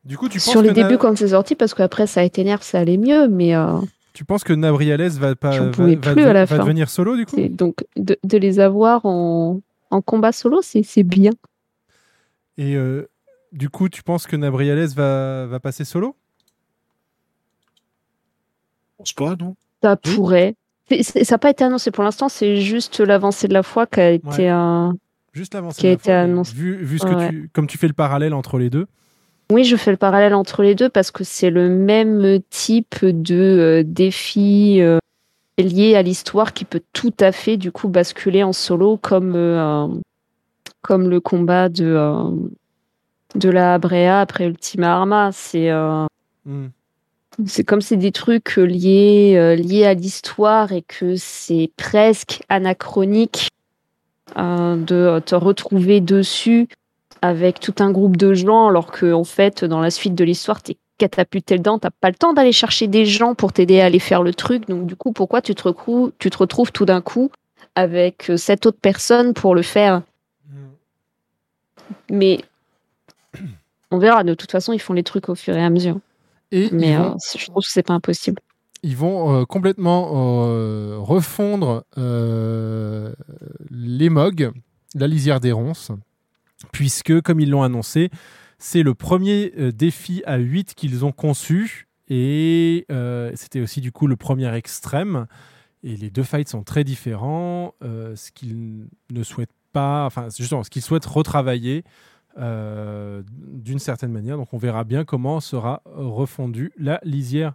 Du 0.06 0.18
coup, 0.18 0.30
tu 0.30 0.38
penses 0.38 0.52
sur 0.52 0.62
les 0.62 0.72
débuts 0.72 0.98
quand 0.98 1.18
c'est 1.18 1.28
sorti, 1.30 1.56
parce 1.56 1.74
qu'après 1.74 2.08
ça 2.08 2.22
a 2.22 2.24
été 2.24 2.44
nerf, 2.44 2.64
ça 2.64 2.80
allait 2.80 2.98
mieux, 2.98 3.28
mais 3.28 3.54
euh, 3.56 3.78
Tu 4.14 4.24
penses 4.24 4.44
que 4.46 4.54
Nabriales 4.54 5.10
va 5.12 5.36
pas 5.36 5.52
va, 5.52 5.66
va 5.96 5.96
plus 6.14 6.24
de- 6.24 6.28
à 6.30 6.34
la 6.34 6.46
va 6.46 6.58
devenir 6.60 6.90
solo 6.90 7.18
du 7.18 7.26
coup 7.26 7.36
donc 7.50 7.84
de, 7.98 8.18
de 8.24 8.38
les 8.38 8.60
avoir 8.60 9.06
en, 9.06 9.60
en 9.90 10.02
combat 10.02 10.32
solo, 10.32 10.62
c'est 10.62 11.04
bien. 11.04 11.32
Et 12.58 12.78
du 13.52 13.70
coup, 13.70 13.90
tu 13.90 14.02
penses 14.04 14.28
que 14.28 14.36
Nabriales 14.36 14.88
va, 14.88 15.46
va 15.48 15.60
passer 15.60 15.84
solo? 15.84 16.16
Pense 19.02 19.14
pas, 19.14 19.36
non 19.40 19.56
Ça 19.84 19.96
pourrait. 19.96 20.56
Ça 21.02 21.22
n'a 21.32 21.38
pas 21.38 21.50
été 21.52 21.64
annoncé 21.64 21.92
pour 21.92 22.04
l'instant, 22.04 22.28
c'est 22.30 22.58
juste 22.58 23.00
l'avancée 23.00 23.48
de 23.48 23.54
la 23.54 23.64
foi 23.64 23.86
qui 23.88 24.00
a 24.00 24.10
été 24.12 24.52
Ouais. 24.52 24.90
Juste 25.34 25.56
Qui 25.78 25.88
a 25.88 25.92
été 25.92 26.04
fois, 26.04 26.14
mais 26.14 26.20
annoncé. 26.20 26.54
Vu, 26.54 26.76
vu 26.84 27.00
ce 27.00 27.06
que 27.06 27.14
Ouais. 27.16 27.30
tu, 27.30 27.50
comme 27.54 27.68
tu 27.68 27.78
fais 27.78 27.88
le 27.88 27.94
parallèle 27.94 28.34
entre 28.34 28.58
les 28.58 28.70
deux. 28.70 28.88
Oui, 29.50 29.64
je 29.64 29.78
fais 29.78 29.92
le 29.92 29.98
parallèle 29.98 30.34
entre 30.34 30.62
les 30.64 30.76
deux 30.76 30.90
parce 30.90 31.12
que 31.12 31.24
c'est 31.24 31.50
le 31.50 31.70
même 31.70 32.40
type 32.50 33.06
de 33.06 33.36
euh, 33.36 33.84
défi 33.86 34.82
euh, 34.82 34.98
lié 35.58 35.96
à 35.96 36.02
l'histoire 36.02 36.52
qui 36.54 36.66
peut 36.66 36.82
tout 36.92 37.14
à 37.22 37.32
fait 37.32 37.56
du 37.58 37.72
coup 37.72 37.88
basculer 37.88 38.44
en 38.44 38.52
solo 38.54 38.98
comme 38.98 39.34
euh, 39.36 39.88
comme 40.82 41.10
le 41.10 41.20
combat 41.22 41.70
de 41.70 41.86
euh, 41.86 42.30
de 43.36 43.50
la 43.50 43.78
Brea 43.78 44.20
après 44.20 44.48
Ultima 44.48 44.94
Arma. 44.96 45.30
C'est 45.32 45.70
euh, 45.70 46.06
Hmm. 46.46 46.68
C'est 47.46 47.64
comme 47.64 47.82
c'est 47.82 47.98
des 47.98 48.12
trucs 48.12 48.58
euh, 48.58 48.66
liés 48.66 49.36
euh, 49.36 49.56
liés 49.56 49.86
à 49.86 49.94
l'histoire 49.94 50.72
et 50.72 50.82
que 50.82 51.16
c'est 51.16 51.72
presque 51.78 52.42
anachronique 52.50 53.50
euh, 54.38 54.76
de 54.76 55.20
te 55.26 55.36
retrouver 55.36 56.02
dessus 56.02 56.68
avec 57.22 57.60
tout 57.60 57.76
un 57.80 57.92
groupe 57.92 58.18
de 58.18 58.34
gens, 58.34 58.68
alors 58.68 58.92
que 58.92 59.14
en 59.14 59.24
fait, 59.24 59.64
dans 59.64 59.80
la 59.80 59.92
suite 59.92 60.16
de 60.16 60.24
l'histoire, 60.24 60.62
t'es 60.62 60.78
catapulté 60.98 61.58
dedans, 61.58 61.78
t'as 61.80 61.90
pas 61.92 62.10
le 62.10 62.16
temps 62.16 62.34
d'aller 62.34 62.52
chercher 62.52 62.88
des 62.88 63.06
gens 63.06 63.36
pour 63.36 63.54
t'aider 63.54 63.80
à 63.80 63.86
aller 63.86 64.00
faire 64.00 64.24
le 64.24 64.34
truc. 64.34 64.68
Donc 64.68 64.86
du 64.88 64.96
coup, 64.96 65.12
pourquoi 65.12 65.42
tu 65.42 65.54
te, 65.56 65.70
tu 66.18 66.30
te 66.30 66.38
retrouves 66.38 66.72
tout 66.72 66.86
d'un 66.86 67.02
coup 67.02 67.32
avec 67.76 68.32
cette 68.38 68.66
autre 68.66 68.80
personne 68.82 69.34
pour 69.34 69.56
le 69.56 69.62
faire? 69.62 70.02
Mais 72.10 72.40
on 73.92 73.98
verra. 73.98 74.24
De 74.24 74.34
toute 74.34 74.52
façon, 74.52 74.74
ils 74.74 74.80
font 74.80 74.94
les 74.94 75.04
trucs 75.04 75.30
au 75.30 75.36
fur 75.36 75.56
et 75.56 75.64
à 75.64 75.70
mesure. 75.70 76.00
Et 76.52 76.70
Mais 76.72 76.98
vont- 76.98 77.14
euh, 77.14 77.38
je 77.38 77.46
trouve 77.46 77.64
que 77.64 77.70
c'est 77.72 77.84
pas 77.86 77.94
impossible. 77.94 78.42
ils 78.84 78.98
vont 78.98 79.42
euh, 79.42 79.46
complètement 79.46 80.12
euh, 80.48 80.98
refondre 81.00 81.84
les 83.70 84.10
MOG, 84.10 84.52
la 84.96 85.08
lisière 85.08 85.40
des 85.40 85.52
ronces, 85.52 85.92
puisque, 86.72 87.22
comme 87.22 87.40
ils 87.40 87.50
l'ont 87.50 87.64
annoncé, 87.64 88.10
C'est 88.64 88.84
le 88.84 88.94
premier 88.94 89.52
défi 89.74 90.22
à 90.28 90.38
8 90.38 90.76
qu'ils 90.76 91.04
ont 91.04 91.12
conçu 91.12 91.88
et 92.10 92.86
euh, 92.92 93.32
c'était 93.34 93.60
aussi 93.60 93.82
du 93.82 93.92
coup 93.92 94.06
le 94.06 94.16
premier 94.16 94.54
extrême. 94.56 95.26
Et 95.84 95.98
les 95.98 96.12
deux 96.12 96.22
fights 96.22 96.48
sont 96.50 96.62
très 96.62 96.84
différents. 96.84 97.74
Euh, 97.84 98.16
ce 98.16 98.30
qu'ils 98.32 98.86
ne 99.10 99.24
souhaitent 99.24 99.50
pas, 99.74 100.06
enfin, 100.06 100.28
justement, 100.38 100.62
ce 100.64 100.70
qu'ils 100.70 100.84
souhaitent 100.84 101.08
retravailler 101.08 101.84
d'une 102.38 103.80
certaine 103.80 104.12
manière. 104.12 104.38
Donc, 104.38 104.54
on 104.54 104.58
verra 104.58 104.84
bien 104.84 105.06
comment 105.06 105.40
sera 105.40 105.82
refondue 105.86 106.72
la 106.78 107.00
lisière 107.04 107.54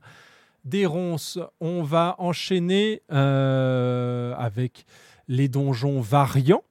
des 0.64 0.84
ronces. 0.84 1.38
On 1.60 1.82
va 1.82 2.16
enchaîner 2.18 3.02
euh, 3.12 4.34
avec 4.36 4.84
les 5.28 5.48
donjons 5.48 6.00
variants. 6.00 6.62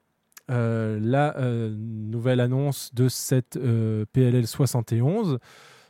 Euh, 0.48 1.00
la 1.02 1.36
euh, 1.38 1.74
nouvelle 1.76 2.38
annonce 2.38 2.94
de 2.94 3.08
cette 3.08 3.56
euh, 3.56 4.04
PLL 4.12 4.46
71, 4.46 5.40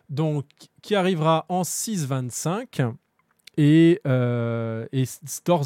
donc 0.09 0.47
qui 0.81 0.95
arrivera 0.95 1.45
en 1.51 1.61
6.25 1.61 2.95
et, 3.57 4.01
euh, 4.07 4.87
et 4.93 5.05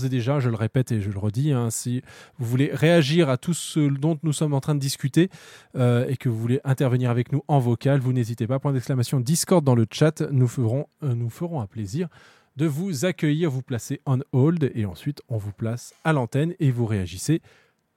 déjà, 0.09 0.39
je 0.39 0.49
le 0.49 0.57
répète 0.57 0.93
et 0.93 1.01
je 1.01 1.11
le 1.11 1.19
redis, 1.19 1.53
hein, 1.53 1.71
si 1.71 2.03
vous 2.39 2.47
voulez 2.47 2.71
réagir 2.73 3.29
à 3.29 3.37
tout 3.37 3.55
ce 3.55 3.81
dont 3.81 4.19
nous 4.23 4.33
sommes 4.33 4.55
en 4.55 4.61
train 4.61 4.75
de 4.75 4.81
discuter 4.81 5.29
euh, 5.77 6.07
et 6.09 6.17
que 6.17 6.29
vous 6.29 6.39
voulez 6.39 6.61
intervenir 6.65 7.11
avec 7.11 7.33
nous 7.33 7.43
en 7.49 7.59
vocal, 7.59 8.01
vous 8.01 8.13
n'hésitez 8.13 8.47
pas. 8.47 8.59
Point 8.59 8.73
d'exclamation 8.73 9.21
Discord 9.21 9.65
dans 9.65 9.75
le 9.75 9.87
chat. 9.91 10.23
Nous 10.31 10.49
ferons, 10.49 10.87
euh, 11.03 11.15
nous 11.15 11.31
ferons 11.31 11.61
un 11.61 11.67
plaisir 11.67 12.09
de 12.57 12.67
vous 12.67 13.05
accueillir, 13.05 13.51
vous 13.51 13.63
placer 13.63 14.01
on 14.07 14.21
hold 14.33 14.71
et 14.75 14.85
ensuite 14.85 15.23
on 15.29 15.37
vous 15.37 15.53
place 15.53 15.95
à 16.05 16.13
l'antenne 16.13 16.55
et 16.61 16.71
vous 16.71 16.87
réagissez 16.87 17.41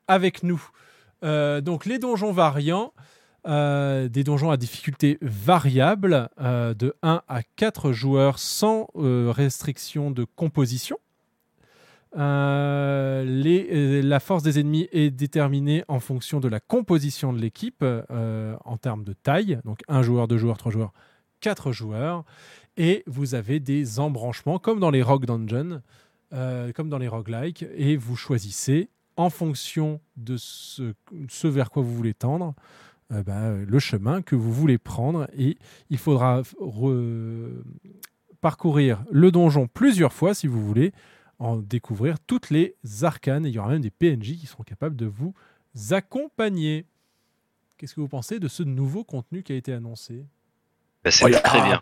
avec 0.08 0.44
nous. 0.44 0.62
Euh, 1.24 1.62
donc 1.62 1.86
les 1.86 2.00
donjons 2.00 2.32
variants, 2.32 2.94
euh, 3.46 4.08
des 4.08 4.24
donjons 4.24 4.52
à 4.52 4.58
difficulté 4.58 5.18
variable 5.22 6.30
euh, 6.40 6.74
de 6.74 6.96
1 7.02 7.24
à 7.28 7.44
4 7.44 7.92
joueurs 7.92 8.40
sans 8.40 8.88
euh, 8.96 9.34
restriction 9.36 10.12
de 10.12 10.24
composition. 10.24 10.98
La 12.16 13.22
force 14.22 14.44
des 14.44 14.60
ennemis 14.60 14.88
est 14.94 15.10
déterminée 15.10 15.84
en 15.90 16.00
fonction 16.00 16.40
de 16.40 16.48
la 16.48 16.62
composition 16.62 17.34
de 17.34 17.40
l'équipe 17.40 17.84
en 17.84 18.78
termes 18.78 19.04
de 19.04 19.14
taille. 19.14 19.60
Donc 19.66 19.80
un 19.88 20.04
joueur, 20.04 20.28
deux 20.28 20.38
joueurs, 20.38 20.58
trois 20.58 20.72
joueurs, 20.72 20.94
quatre 21.42 21.72
joueurs. 21.72 22.24
Et 22.78 23.04
vous 23.08 23.34
avez 23.34 23.60
des 23.60 24.00
embranchements 24.00 24.60
comme 24.60 24.80
dans 24.80 24.92
les 24.92 25.02
Rogue 25.02 25.26
Dungeon, 25.26 25.82
comme 26.76 26.90
dans 26.90 27.00
les 27.00 27.08
roguelikes. 27.08 27.66
Et 27.76 27.98
vous 27.98 28.16
choisissez 28.16 28.90
en 29.18 29.32
fonction 29.32 30.00
de 30.16 30.38
ce 30.38 31.48
vers 31.48 31.72
quoi 31.72 31.82
vous 31.82 31.96
voulez 31.96 32.14
tendre 32.14 32.54
euh, 33.14 33.24
bah, 33.24 33.42
euh, 33.42 33.66
le 33.68 33.80
chemin 33.80 34.22
que 34.22 34.36
vous 34.36 34.52
voulez 34.52 34.78
prendre. 34.78 35.28
Et 35.38 35.58
il 35.90 35.98
faudra 35.98 36.42
re- 36.60 37.62
parcourir 38.42 39.04
le 39.12 39.32
donjon 39.32 39.68
plusieurs 39.68 40.14
fois 40.14 40.34
si 40.34 40.48
vous 40.48 40.66
voulez 40.66 40.92
en 41.40 41.58
découvrir 41.58 42.20
toutes 42.20 42.50
les 42.50 42.76
arcanes. 43.02 43.46
Et 43.46 43.50
il 43.50 43.56
y 43.56 43.60
aura 43.60 43.70
même 43.70 43.82
des 43.82 43.92
PNJ 43.92 44.38
qui 44.38 44.46
seront 44.48 44.64
capables 44.64 44.96
de 44.96 45.06
vous 45.06 45.34
accompagner. 45.92 46.86
Qu'est-ce 47.78 47.96
que 47.96 48.02
vous 48.02 48.08
pensez 48.08 48.40
de 48.40 48.48
ce 48.48 48.64
nouveau 48.64 49.04
contenu 49.04 49.44
qui 49.44 49.52
a 49.54 49.56
été 49.56 49.74
annoncé? 49.74 50.26
Bah, 51.04 51.12
c'est 51.12 51.26
Oh, 51.26 51.30
très 51.44 51.60
ah. 51.60 51.66
bien. 51.66 51.82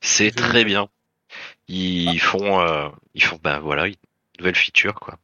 C'est 0.00 0.30
très 0.30 0.64
bien. 0.64 0.88
Ils 1.68 2.18
font, 2.20 2.60
euh, 2.60 2.88
ils 3.14 3.22
font, 3.22 3.38
ben 3.42 3.58
voilà, 3.58 3.86
une 3.88 3.94
nouvelle 4.38 4.54
feature 4.54 4.94
quoi. 4.94 5.18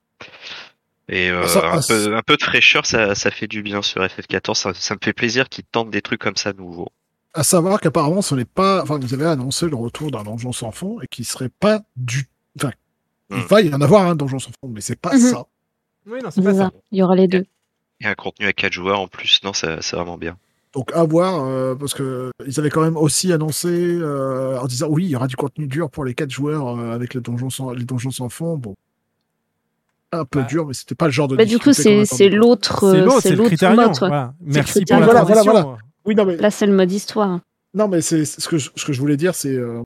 Et 1.08 1.31
euh, 1.31 1.47
Ça, 1.47 1.60
un, 1.70 1.78
ah, 1.78 1.81
peu, 1.86 2.16
un 2.16 2.23
peu 2.23 2.36
de 2.36 2.42
fraîcheur, 2.42 2.86
ça, 2.86 3.15
ça 3.15 3.31
fait 3.31 3.47
du 3.47 3.62
bien 3.62 3.83
sur 3.83 4.02
FF14. 4.02 4.55
Ça, 4.55 4.73
ça 4.74 4.94
me 4.94 5.00
fait 5.02 5.12
plaisir 5.12 5.49
qu'ils 5.49 5.65
tentent 5.65 5.91
des 5.91 6.00
trucs 6.02 6.20
comme 6.20 6.36
ça 6.36 6.52
nouveaux. 6.55 6.89
À 7.34 7.42
savoir 7.42 7.81
qu'apparemment, 7.81 8.23
ce 8.23 8.34
n'est 8.34 8.44
pas. 8.44 8.83
Enfin, 8.83 8.99
vous 8.99 9.12
avez 9.15 9.26
annoncé 9.26 9.68
le 9.68 9.76
retour 9.76 10.10
d'un 10.10 10.23
donjon 10.23 10.52
sans 10.52 10.70
fond 10.70 11.00
et 11.02 11.07
qui 11.08 11.24
serait 11.24 11.49
pas 11.50 11.81
du. 11.97 12.28
Enfin, 12.57 12.70
il 13.31 13.36
Hmm. 13.36 13.41
va 13.49 13.60
y 13.62 13.74
en 13.74 13.81
avoir 13.81 14.07
un 14.07 14.15
donjon 14.15 14.39
sans 14.39 14.50
fond, 14.60 14.68
mais 14.68 14.81
c'est 14.81 14.99
pas 15.00 15.15
Mhm. 15.15 15.20
ça. 15.31 15.44
Oui, 16.07 16.20
non, 16.23 16.31
c'est 16.31 16.42
pas 16.42 16.55
ça. 16.55 16.70
Il 16.92 16.99
y 16.99 17.02
aura 17.02 17.16
les 17.16 17.26
deux. 17.26 17.44
Et 18.00 18.07
un 18.07 18.15
contenu 18.15 18.47
à 18.47 18.52
4 18.52 18.73
joueurs 18.73 19.00
en 19.00 19.08
plus, 19.08 19.41
non, 19.44 19.52
ça- 19.52 19.81
c'est 19.83 19.97
vraiment 19.97 20.18
bien. 20.18 20.36
Donc 20.74 20.91
à 20.92 21.05
voir, 21.05 21.42
euh, 21.44 21.74
parce 21.74 21.94
que 21.94 22.31
ils 22.47 22.58
avaient 22.60 22.68
quand 22.70 22.83
même 22.83 22.97
aussi 22.97 23.33
annoncé 23.33 23.68
euh, 23.68 24.58
en 24.58 24.66
disant 24.66 24.89
oui, 24.91 25.05
il 25.05 25.10
y 25.10 25.16
aura 25.16 25.26
du 25.28 25.36
contenu 25.36 25.66
dur 25.68 25.89
pour 25.91 26.05
les 26.05 26.15
quatre 26.15 26.31
joueurs 26.31 26.78
euh, 26.78 26.91
avec 26.92 27.15
le 27.15 27.20
donjon 27.20 27.49
sans, 27.49 27.70
les 27.73 27.84
donjons 27.84 28.10
sans 28.10 28.28
fond. 28.28 28.57
Bon, 28.57 28.74
un 30.20 30.25
peu 30.25 30.41
Bah. 30.41 30.47
dur, 30.47 30.67
mais 30.67 30.75
c'était 30.75 30.94
pas 30.94 31.07
le 31.07 31.12
genre 31.12 31.28
de. 31.28 31.36
Bah, 31.36 31.44
du 31.44 31.59
coup, 31.59 31.73
c'est 31.73 31.94
l'autre 31.94 32.10
C'est 32.20 32.28
l'autre, 32.31 33.75
mode. 33.75 33.89
ouais. 33.89 33.93
Voilà. 33.99 34.34
Merci 34.41 34.84
pour 34.84 34.99
la. 34.99 35.05
Voilà, 35.05 35.23
voilà, 35.25 35.43
transition. 35.43 35.52
voilà. 35.52 35.78
Oui, 36.07 36.15
non 36.15 36.25
mais 36.26 36.36
Là, 36.36 36.51
c'est 36.51 36.67
le 36.67 36.73
mode 36.75 36.93
histoire. 36.93 37.41
non, 37.75 37.89
mais 37.89 38.01
c'est 38.02 38.25
ce 38.25 38.47
que 38.49 38.59
je, 38.59 38.70
ce 38.76 38.84
que 38.84 38.93
je 38.93 39.01
voulais 39.01 39.17
dire, 39.17 39.34
c'est 39.34 39.55
euh, 39.55 39.83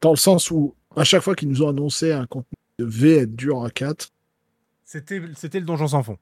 dans 0.00 0.10
le 0.10 0.16
sens 0.16 0.50
où 0.50 0.74
à 0.96 1.04
chaque 1.04 1.22
fois 1.22 1.34
qu'ils 1.34 1.48
nous 1.48 1.62
ont 1.62 1.68
annoncé 1.68 2.12
un 2.12 2.26
contenu 2.26 2.56
de 2.78 2.84
V 2.84 3.16
être 3.18 3.34
dur 3.36 3.64
à 3.64 3.70
4 3.70 4.08
C'était 4.84 5.20
c'était 5.36 5.60
le 5.60 5.66
donjon 5.66 5.88
sans 5.88 6.02
fond. 6.02 6.16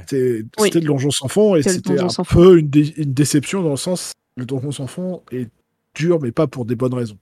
C'était 0.00 0.44
Oui. 0.58 0.64
c'était 0.68 0.80
le 0.80 0.86
donjon 0.86 1.10
sans 1.10 1.28
fond 1.28 1.54
et 1.54 1.62
C'était 1.62 2.00
un 2.00 2.08
sans 2.08 2.24
peu 2.24 2.58
une, 2.58 2.68
dé- 2.68 2.94
une 2.96 3.12
déception 3.12 3.62
dans 3.62 3.70
le 3.70 3.76
sens 3.76 4.12
le 4.36 4.46
donjon 4.46 4.72
sans 4.72 4.86
fond 4.86 5.22
est 5.30 5.50
dur 5.94 6.18
mais 6.20 6.32
pas 6.32 6.46
pour 6.46 6.64
des 6.64 6.74
bonnes 6.76 6.94
raisons. 6.94 7.18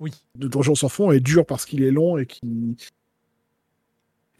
Oui. 0.00 0.10
Le 0.38 0.48
donjon 0.48 0.74
sans 0.74 0.88
fond 0.88 1.12
est 1.12 1.20
dur 1.20 1.44
parce 1.46 1.64
qu'il 1.66 1.82
est 1.84 1.90
long 1.90 2.18
et 2.18 2.26
qui 2.26 2.40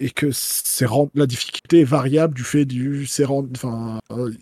et 0.03 0.11
que 0.11 0.33
c'est 0.33 0.87
la 1.15 1.27
difficulté 1.27 1.81
est 1.81 1.85
variable 1.85 2.35
du 2.35 2.43
fait 2.43 2.65
du 2.65 3.07
c'est 3.07 3.25
enfin 3.25 4.01
euh, 4.11 4.33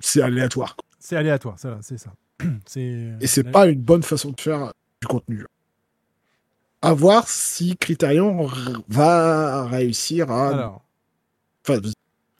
c'est 0.00 0.20
aléatoire. 0.20 0.76
C'est 0.98 1.16
aléatoire, 1.16 1.58
ça, 1.58 1.78
c'est 1.82 1.98
ça. 1.98 2.12
C'est 2.66 3.12
et 3.20 3.26
c'est 3.28 3.44
pas 3.44 3.68
une 3.68 3.80
bonne 3.80 4.02
façon 4.02 4.32
de 4.32 4.40
faire 4.40 4.72
du 5.00 5.06
contenu. 5.06 5.46
À 6.82 6.92
voir 6.92 7.28
si 7.28 7.76
Criterion 7.76 8.48
va 8.88 9.66
réussir 9.66 10.30
à 10.30 10.48
Alors, 10.48 10.84
enfin, 11.66 11.80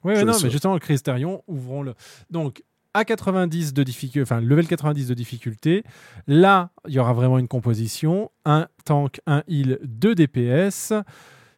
Oui, 0.02 0.22
non, 0.24 0.32
mais 0.42 0.50
justement, 0.50 0.74
le 0.74 0.80
Crystarion, 0.80 1.44
ouvrons-le. 1.46 1.94
Donc, 2.30 2.62
à 2.92 3.04
90 3.04 3.72
de 3.72 3.82
difficulté, 3.84 4.22
enfin, 4.22 4.40
level 4.40 4.66
90 4.66 5.06
de 5.06 5.14
difficulté, 5.14 5.84
là, 6.26 6.70
il 6.88 6.94
y 6.94 6.98
aura 6.98 7.12
vraiment 7.12 7.38
une 7.38 7.48
composition. 7.48 8.30
Un 8.44 8.66
tank, 8.84 9.20
un 9.26 9.44
heal, 9.48 9.78
deux 9.84 10.14
DPS. 10.14 10.92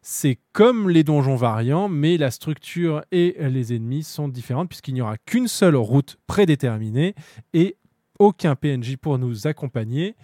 C'est 0.09 0.39
comme 0.53 0.89
les 0.89 1.03
donjons 1.03 1.35
variants, 1.35 1.89
mais 1.89 2.15
la 2.15 2.31
structure 2.31 3.03
et 3.11 3.35
les 3.37 3.75
ennemis 3.75 4.03
sont 4.03 4.29
différentes 4.29 4.69
puisqu'il 4.69 4.93
n'y 4.93 5.01
aura 5.01 5.17
qu'une 5.17 5.49
seule 5.49 5.75
route 5.75 6.17
prédéterminée 6.27 7.13
et 7.53 7.75
aucun 8.17 8.55
PNJ 8.55 8.95
pour 8.95 9.17
nous 9.17 9.47
accompagner. 9.47 10.15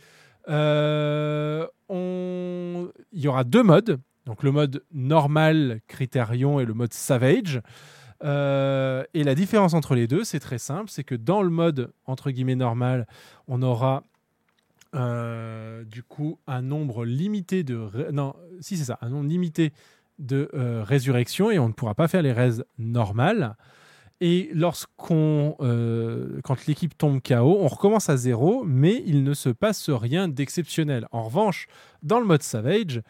Euh, 0.48 1.68
Il 1.90 2.90
y 3.12 3.28
aura 3.28 3.44
deux 3.44 3.62
modes. 3.62 4.00
Donc 4.26 4.44
le 4.44 4.54
mode 4.54 4.86
normal 4.94 5.82
Criterion 5.90 6.62
et 6.62 6.66
le 6.66 6.74
mode 6.74 6.94
Savage. 6.94 7.60
Euh, 8.24 9.04
et 9.14 9.26
la 9.26 9.36
différence 9.36 9.74
entre 9.74 9.96
les 9.96 10.08
deux, 10.08 10.24
c'est 10.24 10.40
très 10.40 10.60
simple, 10.60 10.90
c'est 10.90 11.04
que 11.04 11.16
dans 11.16 11.42
le 11.42 11.50
mode 11.50 11.92
entre 12.06 12.32
guillemets 12.32 12.56
normal, 12.56 13.06
on 13.50 13.62
aura 13.62 14.04
euh, 14.96 15.84
du 15.86 16.04
coup 16.04 16.40
un 16.48 16.62
nombre 16.62 17.06
limité 17.06 17.64
de 17.64 17.76
ré- 17.76 18.12
non 18.12 18.36
si 18.60 18.78
c'est 18.78 18.86
ça 18.86 18.98
un 19.02 19.10
nombre 19.10 19.28
limité 19.30 19.74
de 20.20 20.50
euh, 20.54 20.84
résurrections 20.84 21.50
et 21.52 21.60
on 21.60 21.68
ne 21.68 21.74
pourra 21.74 21.96
pas 21.96 22.08
faire 22.08 22.22
les 22.22 22.32
raises 22.34 22.64
normales. 22.78 23.56
Et 24.22 24.52
lorsqu'on, 24.54 25.56
euh, 25.60 26.40
quand 26.44 26.66
l'équipe 26.68 26.98
tombe 26.98 27.20
KO, 27.22 27.58
on 27.60 27.68
recommence 27.68 28.10
à 28.10 28.16
zéro, 28.16 28.64
mais 28.64 29.04
il 29.06 29.24
ne 29.24 29.34
se 29.34 29.50
passe 29.50 29.90
rien 29.90 30.30
d'exceptionnel. 30.30 31.08
En 31.12 31.24
revanche, 31.24 31.68
dans 32.04 32.20
le 32.20 32.26
mode 32.26 32.42
Savage, 32.44 33.02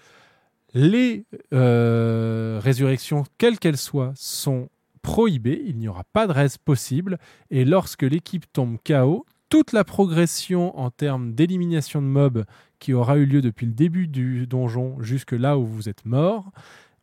les 0.73 1.25
euh, 1.53 2.59
résurrections, 2.63 3.25
quelles 3.37 3.59
qu'elles 3.59 3.77
soient, 3.77 4.13
sont 4.15 4.69
prohibées. 5.03 5.61
Il 5.67 5.77
n'y 5.77 5.87
aura 5.87 6.03
pas 6.13 6.25
de 6.25 6.31
raise 6.31 6.57
possible. 6.57 7.19
Et 7.51 7.63
lorsque 7.65 8.03
l'équipe 8.03 8.51
tombe 8.51 8.77
KO, 8.83 9.25
toute 9.53 9.71
la 9.71 9.83
progression 9.83 10.75
en 10.79 10.89
termes 10.89 11.35
d'élimination 11.35 12.01
de 12.01 12.07
mobs 12.07 12.43
qui 12.79 12.91
aura 12.91 13.17
eu 13.17 13.27
lieu 13.27 13.39
depuis 13.39 13.67
le 13.67 13.73
début 13.73 14.07
du 14.07 14.47
donjon 14.47 14.99
jusque 14.99 15.33
là 15.33 15.59
où 15.59 15.65
vous 15.67 15.89
êtes 15.89 16.05
mort 16.05 16.49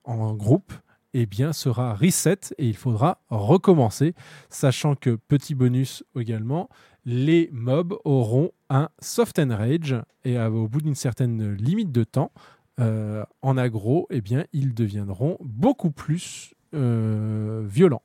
en 0.02 0.34
groupe, 0.34 0.72
eh 1.14 1.26
bien, 1.26 1.52
sera 1.52 1.94
reset 1.94 2.40
et 2.58 2.66
il 2.66 2.76
faudra 2.76 3.22
recommencer, 3.28 4.16
sachant 4.48 4.96
que 4.96 5.10
petit 5.14 5.54
bonus 5.54 6.02
également, 6.16 6.68
les 7.04 7.50
mobs 7.52 7.96
auront 8.04 8.50
un 8.68 8.88
soft 8.98 9.38
and 9.38 9.54
rage 9.56 9.94
et 10.24 10.36
au 10.36 10.66
bout 10.66 10.80
d'une 10.80 10.96
certaine 10.96 11.52
limite 11.54 11.92
de 11.92 12.02
temps, 12.02 12.32
euh, 12.80 13.24
en 13.42 13.56
aggro, 13.58 14.08
eh 14.10 14.20
bien, 14.20 14.44
ils 14.52 14.74
deviendront 14.74 15.36
beaucoup 15.38 15.92
plus 15.92 16.52
euh, 16.74 17.64
violents. 17.64 18.02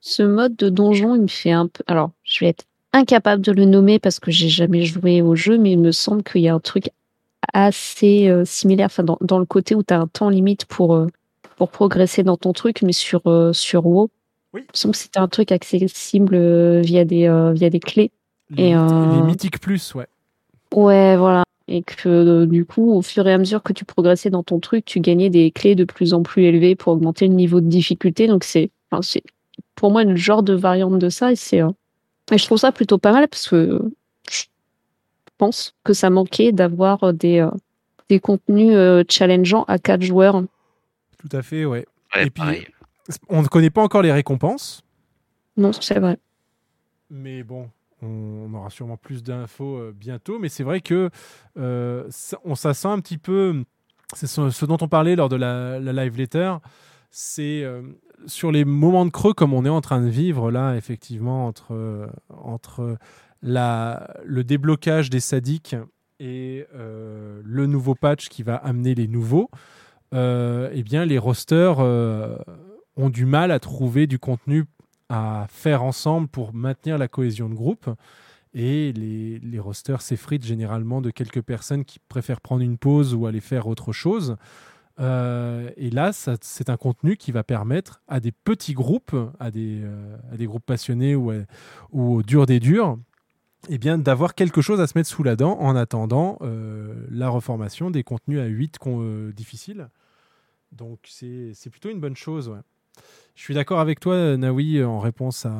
Ce 0.00 0.22
mode 0.22 0.56
de 0.56 0.68
donjon, 0.68 1.14
il 1.14 1.22
me 1.22 1.26
fait 1.26 1.52
un 1.52 1.66
peu. 1.66 1.82
Alors, 1.86 2.10
je 2.24 2.44
vais 2.44 2.50
être 2.50 2.64
incapable 2.92 3.42
de 3.42 3.52
le 3.52 3.64
nommer 3.64 3.98
parce 3.98 4.20
que 4.20 4.30
j'ai 4.30 4.48
jamais 4.48 4.84
joué 4.84 5.22
au 5.22 5.34
jeu, 5.34 5.58
mais 5.58 5.72
il 5.72 5.78
me 5.78 5.92
semble 5.92 6.22
qu'il 6.22 6.42
y 6.42 6.48
a 6.48 6.54
un 6.54 6.60
truc 6.60 6.90
assez 7.52 8.28
euh, 8.28 8.44
similaire, 8.44 8.86
enfin, 8.86 9.02
dans, 9.02 9.18
dans 9.20 9.38
le 9.38 9.44
côté 9.44 9.74
où 9.74 9.82
tu 9.82 9.94
as 9.94 10.00
un 10.00 10.06
temps 10.06 10.28
limite 10.28 10.64
pour, 10.66 10.94
euh, 10.94 11.06
pour 11.56 11.70
progresser 11.70 12.22
dans 12.22 12.36
ton 12.36 12.52
truc, 12.52 12.82
mais 12.82 12.92
sur, 12.92 13.22
euh, 13.26 13.52
sur 13.52 13.86
WoW. 13.86 14.10
Oui. 14.52 14.62
Il 14.62 14.72
me 14.72 14.76
semble 14.76 14.92
que 14.92 14.98
c'était 14.98 15.20
un 15.20 15.28
truc 15.28 15.52
accessible 15.52 16.34
euh, 16.34 16.80
via 16.80 17.04
des 17.04 17.52
via 17.54 17.70
des 17.70 17.80
clés. 17.80 18.10
Les, 18.50 18.70
Et, 18.70 18.74
les 18.74 19.22
mythiques 19.22 19.60
plus, 19.60 19.94
ouais. 19.94 20.06
Ouais, 20.74 21.16
voilà. 21.16 21.44
Et 21.68 21.82
que 21.82 22.46
du 22.46 22.64
coup, 22.64 22.92
au 22.92 23.00
fur 23.00 23.28
et 23.28 23.32
à 23.32 23.38
mesure 23.38 23.62
que 23.62 23.72
tu 23.72 23.84
progressais 23.84 24.28
dans 24.28 24.42
ton 24.42 24.58
truc, 24.58 24.84
tu 24.84 24.98
gagnais 24.98 25.30
des 25.30 25.52
clés 25.52 25.76
de 25.76 25.84
plus 25.84 26.14
en 26.14 26.24
plus 26.24 26.42
élevées 26.44 26.74
pour 26.74 26.94
augmenter 26.94 27.28
le 27.28 27.34
niveau 27.34 27.60
de 27.60 27.68
difficulté. 27.68 28.26
Donc 28.26 28.42
c'est, 28.42 28.70
enfin, 28.90 29.02
c'est 29.02 29.22
pour 29.80 29.90
moi 29.90 30.02
une 30.02 30.14
genre 30.16 30.42
de 30.42 30.52
variante 30.52 30.98
de 30.98 31.08
ça. 31.08 31.32
Et 31.32 31.36
c'est, 31.36 31.62
euh, 31.62 31.70
et 32.30 32.36
je 32.38 32.44
trouve 32.44 32.58
ça 32.58 32.70
plutôt 32.70 32.98
pas 32.98 33.12
mal 33.12 33.26
parce 33.28 33.48
que 33.48 33.80
je 34.30 34.44
pense 35.38 35.74
que 35.84 35.94
ça 35.94 36.10
manquait 36.10 36.52
d'avoir 36.52 37.12
des 37.14 37.38
euh, 37.40 37.50
des 38.10 38.20
contenus 38.20 38.72
euh, 38.74 39.02
challengeants 39.08 39.64
à 39.68 39.78
quatre 39.78 40.02
joueurs. 40.02 40.42
Tout 41.18 41.34
à 41.36 41.42
fait, 41.42 41.64
ouais. 41.64 41.86
Ouais, 42.14 42.26
Et 42.26 42.30
puis, 42.30 42.42
pareil. 42.42 42.66
on 43.28 43.40
ne 43.42 43.46
connaît 43.48 43.70
pas 43.70 43.82
encore 43.82 44.02
les 44.02 44.12
récompenses, 44.12 44.82
Non, 45.56 45.72
c'est 45.72 45.98
vrai. 45.98 46.18
mais 47.08 47.42
bon, 47.42 47.70
on 48.02 48.52
aura 48.54 48.68
sûrement 48.70 48.96
plus 48.96 49.22
d'infos 49.22 49.76
euh, 49.78 49.92
bientôt. 49.96 50.38
Mais 50.38 50.48
c'est 50.48 50.64
vrai 50.64 50.80
que 50.80 51.08
euh, 51.58 52.04
ça, 52.10 52.38
on, 52.44 52.54
ça 52.54 52.74
sent 52.74 52.88
un 52.88 53.00
petit 53.00 53.18
peu. 53.18 53.64
C'est 54.14 54.26
ce, 54.26 54.50
ce 54.50 54.66
dont 54.66 54.78
on 54.80 54.88
parlait 54.88 55.14
lors 55.16 55.28
de 55.28 55.36
la, 55.36 55.78
la 55.78 55.92
live 56.04 56.16
letter. 56.18 56.54
C'est 57.10 57.62
euh, 57.62 57.82
sur 58.26 58.52
les 58.52 58.64
moments 58.64 59.04
de 59.04 59.10
creux 59.10 59.34
comme 59.34 59.54
on 59.54 59.64
est 59.64 59.70
en 59.70 59.80
train 59.80 60.00
de 60.00 60.08
vivre 60.08 60.50
là, 60.50 60.74
effectivement, 60.76 61.46
entre, 61.46 62.10
entre 62.28 62.96
la, 63.42 64.14
le 64.24 64.44
déblocage 64.44 65.10
des 65.10 65.20
sadiques 65.20 65.76
et 66.18 66.66
euh, 66.74 67.40
le 67.44 67.66
nouveau 67.66 67.94
patch 67.94 68.28
qui 68.28 68.42
va 68.42 68.56
amener 68.56 68.94
les 68.94 69.08
nouveaux. 69.08 69.50
euh, 70.14 70.70
eh 70.72 70.82
bien, 70.82 71.04
les 71.04 71.18
rosters 71.18 71.76
euh, 71.80 72.36
ont 72.96 73.10
du 73.10 73.24
mal 73.24 73.50
à 73.50 73.58
trouver 73.58 74.06
du 74.06 74.18
contenu 74.18 74.64
à 75.08 75.46
faire 75.48 75.82
ensemble 75.82 76.28
pour 76.28 76.52
maintenir 76.52 76.98
la 76.98 77.08
cohésion 77.08 77.48
de 77.48 77.54
groupe. 77.54 77.88
Et 78.52 78.92
les, 78.92 79.38
les 79.38 79.58
rosters 79.60 80.02
s'effritent 80.02 80.44
généralement 80.44 81.00
de 81.00 81.10
quelques 81.10 81.40
personnes 81.40 81.84
qui 81.84 82.00
préfèrent 82.08 82.40
prendre 82.40 82.62
une 82.62 82.78
pause 82.78 83.14
ou 83.14 83.26
aller 83.26 83.40
faire 83.40 83.68
autre 83.68 83.92
chose. 83.92 84.36
Euh, 85.00 85.70
et 85.76 85.90
là, 85.90 86.12
c'est 86.12 86.68
un 86.68 86.76
contenu 86.76 87.16
qui 87.16 87.32
va 87.32 87.42
permettre 87.42 88.02
à 88.06 88.20
des 88.20 88.32
petits 88.32 88.74
groupes, 88.74 89.16
à 89.38 89.50
des, 89.50 89.80
euh, 89.82 90.16
à 90.32 90.36
des 90.36 90.46
groupes 90.46 90.64
passionnés 90.66 91.14
ou, 91.14 91.30
à- 91.30 91.36
ou 91.92 92.16
au 92.16 92.22
dur 92.22 92.44
des 92.46 92.60
durs, 92.60 92.98
eh 93.68 93.78
bien, 93.78 93.96
d'avoir 93.98 94.34
quelque 94.34 94.60
chose 94.60 94.80
à 94.80 94.86
se 94.86 94.96
mettre 94.96 95.08
sous 95.08 95.22
la 95.22 95.36
dent 95.36 95.58
en 95.58 95.74
attendant 95.76 96.38
euh, 96.42 97.06
la 97.10 97.28
reformation 97.28 97.90
des 97.90 98.02
contenus 98.02 98.40
à 98.40 98.44
8 98.46 98.78
con- 98.78 99.00
euh, 99.02 99.32
difficiles. 99.32 99.88
Donc, 100.72 100.98
c'est 101.08 101.70
plutôt 101.70 101.90
une 101.90 102.00
bonne 102.00 102.16
chose. 102.16 102.48
ouais. 102.48 102.58
Je 103.34 103.42
suis 103.42 103.54
d'accord 103.54 103.80
avec 103.80 104.00
toi, 104.00 104.36
Naoui, 104.36 104.84
en 104.84 104.98
réponse 104.98 105.46
à, 105.46 105.50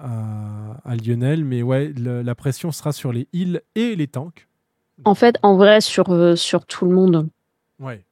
à- 0.00 0.80
à 0.84 0.96
Lionel, 0.96 1.44
mais 1.44 1.62
ouais, 1.62 1.88
le- 1.88 2.22
la 2.22 2.34
pression 2.34 2.72
sera 2.72 2.92
sur 2.92 3.12
les 3.12 3.28
heals 3.32 3.62
et 3.76 3.94
les 3.94 4.08
tanks. 4.08 4.48
En 5.04 5.14
fait, 5.14 5.38
en 5.42 5.56
vrai, 5.56 5.80
sur 5.80 6.10
euh, 6.10 6.36
sur 6.36 6.66
tout 6.66 6.84
le 6.84 6.92
monde. 6.94 7.28
Ouais. 7.78 8.04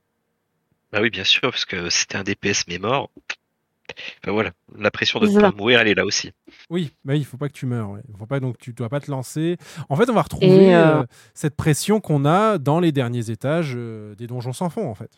Bah 0.92 1.00
oui, 1.02 1.10
bien 1.10 1.24
sûr, 1.24 1.42
parce 1.42 1.64
que 1.64 1.88
c'était 1.90 2.16
un 2.16 2.24
DPS 2.24 2.64
mais 2.68 2.78
mort. 2.78 3.10
Enfin 4.22 4.32
voilà, 4.32 4.52
la 4.78 4.90
pression 4.90 5.20
de 5.20 5.26
ne 5.26 5.40
pas 5.40 5.52
mourir, 5.52 5.80
elle 5.80 5.88
est 5.88 5.94
là 5.94 6.04
aussi. 6.04 6.30
Oui, 6.68 6.92
bah, 7.04 7.16
il 7.16 7.24
faut 7.24 7.36
pas 7.36 7.48
que 7.48 7.54
tu 7.54 7.66
meurs. 7.66 7.90
ouais. 7.90 8.00
Il 8.08 8.16
faut 8.16 8.26
pas 8.26 8.40
donc 8.40 8.58
tu 8.58 8.72
dois 8.72 8.88
pas 8.88 9.00
te 9.00 9.10
lancer. 9.10 9.56
En 9.88 9.96
fait, 9.96 10.08
on 10.10 10.14
va 10.14 10.22
retrouver 10.22 10.46
Et, 10.46 10.74
euh, 10.74 11.00
euh, 11.00 11.02
cette 11.34 11.56
pression 11.56 12.00
qu'on 12.00 12.24
a 12.24 12.58
dans 12.58 12.80
les 12.80 12.92
derniers 12.92 13.30
étages 13.30 13.72
euh, 13.76 14.14
des 14.14 14.26
donjons 14.26 14.52
sans 14.52 14.70
fond, 14.70 14.88
en 14.88 14.94
fait. 14.94 15.10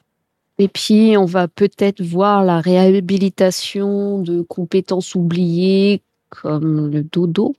Et 0.59 0.69
puis, 0.69 1.17
on 1.17 1.25
va 1.25 1.49
peut-être 1.49 2.03
voir 2.03 2.45
la 2.45 2.61
réhabilitation 2.61 4.21
de 4.21 4.43
compétences 4.43 5.15
oubliées 5.15 6.03
comme 6.29 6.91
le 6.91 7.03
dodo. 7.03 7.55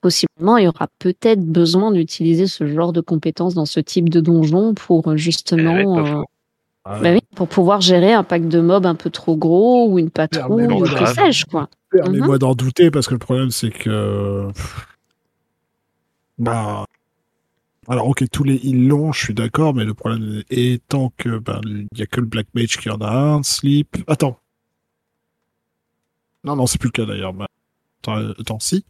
Possiblement, 0.00 0.58
il 0.58 0.64
y 0.64 0.68
aura 0.68 0.88
peut-être 0.98 1.40
besoin 1.40 1.90
d'utiliser 1.90 2.46
ce 2.46 2.66
genre 2.66 2.92
de 2.92 3.00
compétences 3.00 3.54
dans 3.54 3.64
ce 3.64 3.80
type 3.80 4.10
de 4.10 4.20
donjon 4.20 4.74
pour 4.74 5.16
justement, 5.16 5.78
Eh 5.78 5.86
ouais, 5.86 6.24
bah 6.84 7.12
oui, 7.12 7.20
pour 7.34 7.48
pouvoir 7.48 7.80
gérer 7.80 8.12
un 8.12 8.24
pack 8.24 8.46
de 8.46 8.60
mobs 8.60 8.84
un 8.84 8.94
peu 8.94 9.08
trop 9.10 9.36
gros 9.36 9.88
ou 9.88 9.98
une 9.98 10.10
patrouille 10.10 10.66
ou 10.66 10.82
que 10.82 11.06
sais-je 11.06 11.46
quoi. 11.46 11.68
Permets-moi 11.90 12.38
d'en 12.38 12.54
douter 12.54 12.90
parce 12.90 13.06
que 13.06 13.14
le 13.14 13.18
problème 13.18 13.50
c'est 13.50 13.70
que. 13.70 14.48
Bah. 16.38 16.84
Alors, 17.86 18.08
ok, 18.08 18.24
tous 18.32 18.44
les 18.44 18.58
ils 18.62 18.88
l'ont, 18.88 19.12
je 19.12 19.20
suis 19.22 19.34
d'accord, 19.34 19.74
mais 19.74 19.84
le 19.84 19.92
problème 19.92 20.42
étant 20.48 21.12
que 21.18 21.38
ben 21.38 21.60
il 21.64 21.86
y 21.98 22.02
a 22.02 22.06
que 22.06 22.20
le 22.20 22.26
Black 22.26 22.46
Mage 22.54 22.78
qui 22.78 22.88
en 22.88 22.96
a 23.00 23.10
un, 23.10 23.42
Sleep. 23.42 23.96
Attends. 24.06 24.38
Non, 26.44 26.56
non, 26.56 26.66
c'est 26.66 26.78
plus 26.78 26.88
le 26.88 26.92
cas 26.92 27.06
d'ailleurs. 27.06 27.32
Bah, 27.32 27.46
Attends, 28.02 28.18
euh, 28.18 28.32
attends, 28.38 28.60
si. 28.60 28.84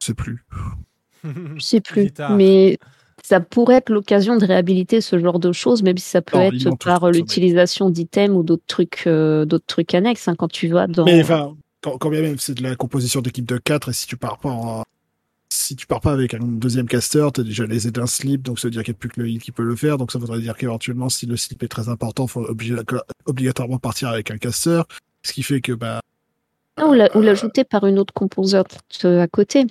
C'est 0.00 0.14
plus. 0.14 0.44
Je 1.24 1.60
sais 1.60 1.80
plus, 1.80 2.12
mais 2.30 2.78
ça 3.22 3.40
pourrait 3.40 3.76
être 3.76 3.90
l'occasion 3.90 4.36
de 4.36 4.44
réhabiliter 4.44 5.00
ce 5.00 5.18
genre 5.18 5.38
de 5.38 5.52
choses, 5.52 5.82
même 5.82 5.96
si 5.96 6.08
ça 6.08 6.22
peut 6.22 6.36
Non, 6.38 6.42
être 6.44 6.76
par 6.84 7.10
l'utilisation 7.10 7.88
d'items 7.88 8.36
ou 8.36 8.42
d'autres 8.42 8.64
trucs, 8.66 9.04
euh, 9.06 9.44
d'autres 9.44 9.66
trucs 9.66 9.94
annexes. 9.94 10.26
hein, 10.28 10.34
quand 10.36 10.50
tu 10.50 10.68
vas 10.68 10.86
dans, 10.88 11.04
Mais 11.04 11.20
enfin, 11.22 11.56
quand, 11.82 11.98
quand 11.98 12.10
bien 12.10 12.20
même 12.22 12.38
c'est 12.38 12.54
de 12.54 12.62
la 12.62 12.74
composition 12.76 13.20
d'équipe 13.20 13.46
de 13.46 13.58
4 13.58 13.90
et 13.90 13.92
si 13.92 14.06
tu 14.06 14.16
pars 14.16 14.38
pas 14.38 14.50
en- 14.50 14.82
si 15.54 15.76
tu 15.76 15.86
pars 15.86 16.00
pas 16.00 16.12
avec 16.12 16.34
un 16.34 16.38
deuxième 16.40 16.88
caster, 16.88 17.26
t'as 17.32 17.42
déjà 17.42 17.64
les 17.66 17.90
d'un 17.90 18.06
slip, 18.06 18.42
donc 18.42 18.58
ça 18.58 18.66
veut 18.68 18.72
dire 18.72 18.82
qu'il 18.82 18.92
n'y 18.92 18.96
a 18.96 18.98
plus 18.98 19.08
que 19.10 19.20
le 19.20 19.28
heal 19.28 19.38
qui 19.40 19.52
peut 19.52 19.62
le 19.62 19.76
faire, 19.76 19.98
donc 19.98 20.10
ça 20.10 20.18
voudrait 20.18 20.40
dire 20.40 20.56
qu'éventuellement 20.56 21.08
si 21.08 21.26
le 21.26 21.36
slip 21.36 21.62
est 21.62 21.68
très 21.68 21.88
important, 21.88 22.26
faut 22.26 22.42
obligé- 22.42 22.76
obligatoirement 23.26 23.78
partir 23.78 24.08
avec 24.08 24.30
un 24.30 24.38
caster, 24.38 24.82
ce 25.22 25.32
qui 25.32 25.42
fait 25.42 25.60
que 25.60 25.72
bah 25.72 26.00
Ah, 26.78 26.86
ou 26.86 26.94
ou 26.94 27.20
l'ajouter 27.22 27.64
par 27.64 27.86
une 27.86 27.98
autre 27.98 28.14
composante 28.14 28.78
euh, 29.04 29.20
à 29.20 29.28
côté. 29.28 29.66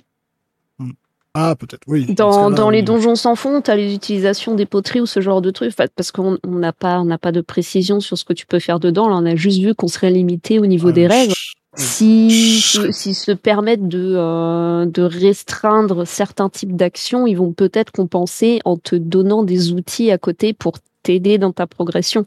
Ah 1.34 1.56
peut-être 1.58 1.82
oui. 1.86 2.14
Dans, 2.14 2.70
les 2.70 2.82
donjons 2.82 3.14
sans 3.14 3.36
fond, 3.36 3.62
tu 3.62 3.70
as 3.70 3.76
les 3.76 3.94
utilisations 3.94 4.54
des 4.54 4.66
poteries 4.66 5.00
ou 5.00 5.06
ce 5.06 5.20
genre 5.20 5.40
de 5.40 5.50
trucs, 5.50 5.74
parce 5.74 6.12
qu'on 6.12 6.38
on 6.44 6.50
n'a 6.50 6.72
pas, 6.72 7.00
on 7.00 7.16
pas 7.16 7.32
de 7.32 7.40
précision 7.40 8.00
sur 8.00 8.18
ce 8.18 8.24
que 8.24 8.34
tu 8.34 8.46
peux 8.46 8.58
faire 8.58 8.80
dedans. 8.80 9.08
Là, 9.08 9.16
on 9.16 9.24
a 9.24 9.34
juste 9.34 9.60
vu 9.60 9.74
qu'on 9.74 9.88
serait 9.88 10.10
limité 10.10 10.58
au 10.58 10.66
niveau 10.66 10.88
Ah, 10.90 10.92
des 10.92 11.06
règles. 11.06 11.32
Si, 11.74 12.60
s'ils 12.90 13.14
se 13.14 13.32
permettent 13.32 13.88
de, 13.88 14.14
euh, 14.14 14.84
de 14.84 15.02
restreindre 15.02 16.06
certains 16.06 16.50
types 16.50 16.76
d'actions, 16.76 17.26
ils 17.26 17.34
vont 17.34 17.52
peut-être 17.52 17.92
compenser 17.92 18.60
en 18.66 18.76
te 18.76 18.94
donnant 18.94 19.42
des 19.42 19.72
outils 19.72 20.10
à 20.10 20.18
côté 20.18 20.52
pour 20.52 20.74
t'aider 21.02 21.38
dans 21.38 21.52
ta 21.52 21.66
progression. 21.66 22.26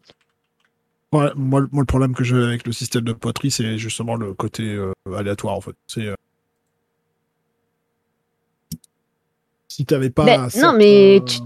Ouais, 1.13 1.29
moi, 1.35 1.59
le- 1.59 1.69
moi, 1.71 1.81
le 1.83 1.85
problème 1.85 2.15
que 2.15 2.23
j'ai 2.23 2.35
avec 2.35 2.65
le 2.65 2.73
système 2.73 3.03
de 3.03 3.13
poterie, 3.13 3.51
c'est 3.51 3.77
justement 3.77 4.15
le 4.15 4.33
côté 4.33 4.63
euh, 4.63 4.91
aléatoire 5.15 5.53
en 5.55 5.61
fait. 5.61 5.75
C'est 5.85 6.07
euh, 6.07 6.15
si 9.75 9.85
t'avais 9.85 10.09
pas. 10.09 10.23
Mais- 10.23 10.35
un 10.37 10.47
non, 10.61 10.73
mais 10.77 11.21
tu- 11.25 11.39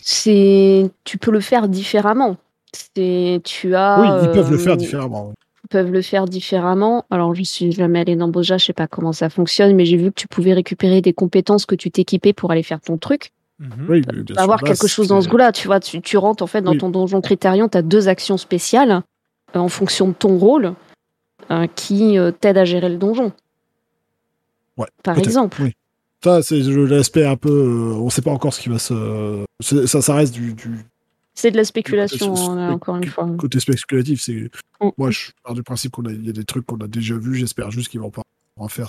C'est, 0.00 0.90
tu 1.04 1.18
peux 1.18 1.30
le 1.32 1.40
faire 1.40 1.68
différemment. 1.68 2.36
C'est, 2.72 3.40
tu 3.44 3.74
as. 3.74 4.00
Oui, 4.00 4.08
ils 4.24 4.30
peuvent 4.30 4.50
le 4.50 4.58
faire 4.58 4.74
euh, 4.74 4.76
différemment. 4.76 5.32
Ils 5.64 5.68
peuvent 5.68 5.90
le 5.90 6.02
faire 6.02 6.26
différemment. 6.26 7.04
Alors, 7.10 7.34
je 7.34 7.42
suis 7.42 7.72
jamais 7.72 8.00
allée 8.00 8.14
dans 8.16 8.28
Boja, 8.28 8.58
je 8.58 8.66
sais 8.66 8.72
pas 8.72 8.86
comment 8.86 9.12
ça 9.12 9.30
fonctionne, 9.30 9.74
mais 9.74 9.86
j'ai 9.86 9.96
vu 9.96 10.10
que 10.10 10.20
tu 10.20 10.28
pouvais 10.28 10.52
récupérer 10.52 11.00
des 11.00 11.12
compétences 11.12 11.66
que 11.66 11.74
tu 11.74 11.90
t'équipais 11.90 12.32
pour 12.32 12.50
aller 12.52 12.62
faire 12.62 12.80
ton 12.80 12.96
truc. 12.98 13.30
Mhm. 13.58 13.86
Oui, 13.88 14.00
bien 14.02 14.24
sûr, 14.26 14.38
avoir 14.38 14.62
là, 14.62 14.68
quelque 14.68 14.86
chose 14.86 15.08
dans 15.08 15.20
ce 15.20 15.28
goût-là. 15.28 15.52
Tu 15.52 15.66
vois, 15.66 15.80
tu, 15.80 16.00
tu 16.02 16.16
rentres 16.16 16.42
en 16.42 16.46
fait 16.46 16.60
dans 16.62 16.72
Oui. 16.72 16.78
ton 16.78 16.90
donjon 16.90 17.20
Critérion, 17.20 17.68
tu 17.68 17.78
as 17.78 17.82
deux 17.82 18.08
actions 18.08 18.36
spéciales 18.36 19.02
euh, 19.56 19.58
en 19.58 19.68
fonction 19.68 20.08
de 20.08 20.12
ton 20.12 20.36
rôle 20.38 20.74
euh, 21.50 21.66
qui 21.74 22.18
euh, 22.18 22.30
t'aident 22.32 22.58
à 22.58 22.64
gérer 22.64 22.88
le 22.88 22.96
donjon. 22.96 23.32
Ouais, 24.76 24.88
Par 25.02 25.18
exemple. 25.18 25.62
Oui. 25.62 25.72
Ça, 26.24 26.42
c'est 26.42 26.60
l'aspect 26.60 27.26
un 27.26 27.36
peu. 27.36 27.50
euh, 27.50 27.94
on 28.00 28.08
sait 28.08 28.22
pas 28.22 28.30
encore 28.30 28.54
ce 28.54 28.60
qui 28.60 28.70
va 28.70 28.78
se. 28.78 29.44
Ça, 29.60 30.00
ça 30.00 30.14
reste 30.14 30.32
du, 30.32 30.54
du 30.54 30.70
C'est 31.34 31.50
de 31.50 31.56
la 31.58 31.64
spéculation, 31.64 32.34
côté- 32.34 32.42
hein, 32.60 32.70
encore 32.70 32.96
une 32.96 33.06
fois. 33.06 33.28
côté 33.38 33.60
spéculatif. 33.60 34.22
C'est 34.22 34.50
Mm. 34.80 34.88
moi, 34.98 35.10
je 35.10 35.30
pars 35.42 35.54
du 35.54 35.62
principe 35.62 35.92
qu'on 35.92 36.04
a, 36.06 36.10
il 36.12 36.24
y 36.26 36.30
a 36.30 36.32
des 36.32 36.44
trucs 36.44 36.64
qu'on 36.66 36.78
a 36.78 36.86
déjà 36.88 37.16
vus. 37.16 37.36
J'espère 37.36 37.70
juste 37.70 37.88
qu'ils 37.88 38.00
vont 38.00 38.10
pas 38.10 38.22
en 38.56 38.68
faire. 38.68 38.88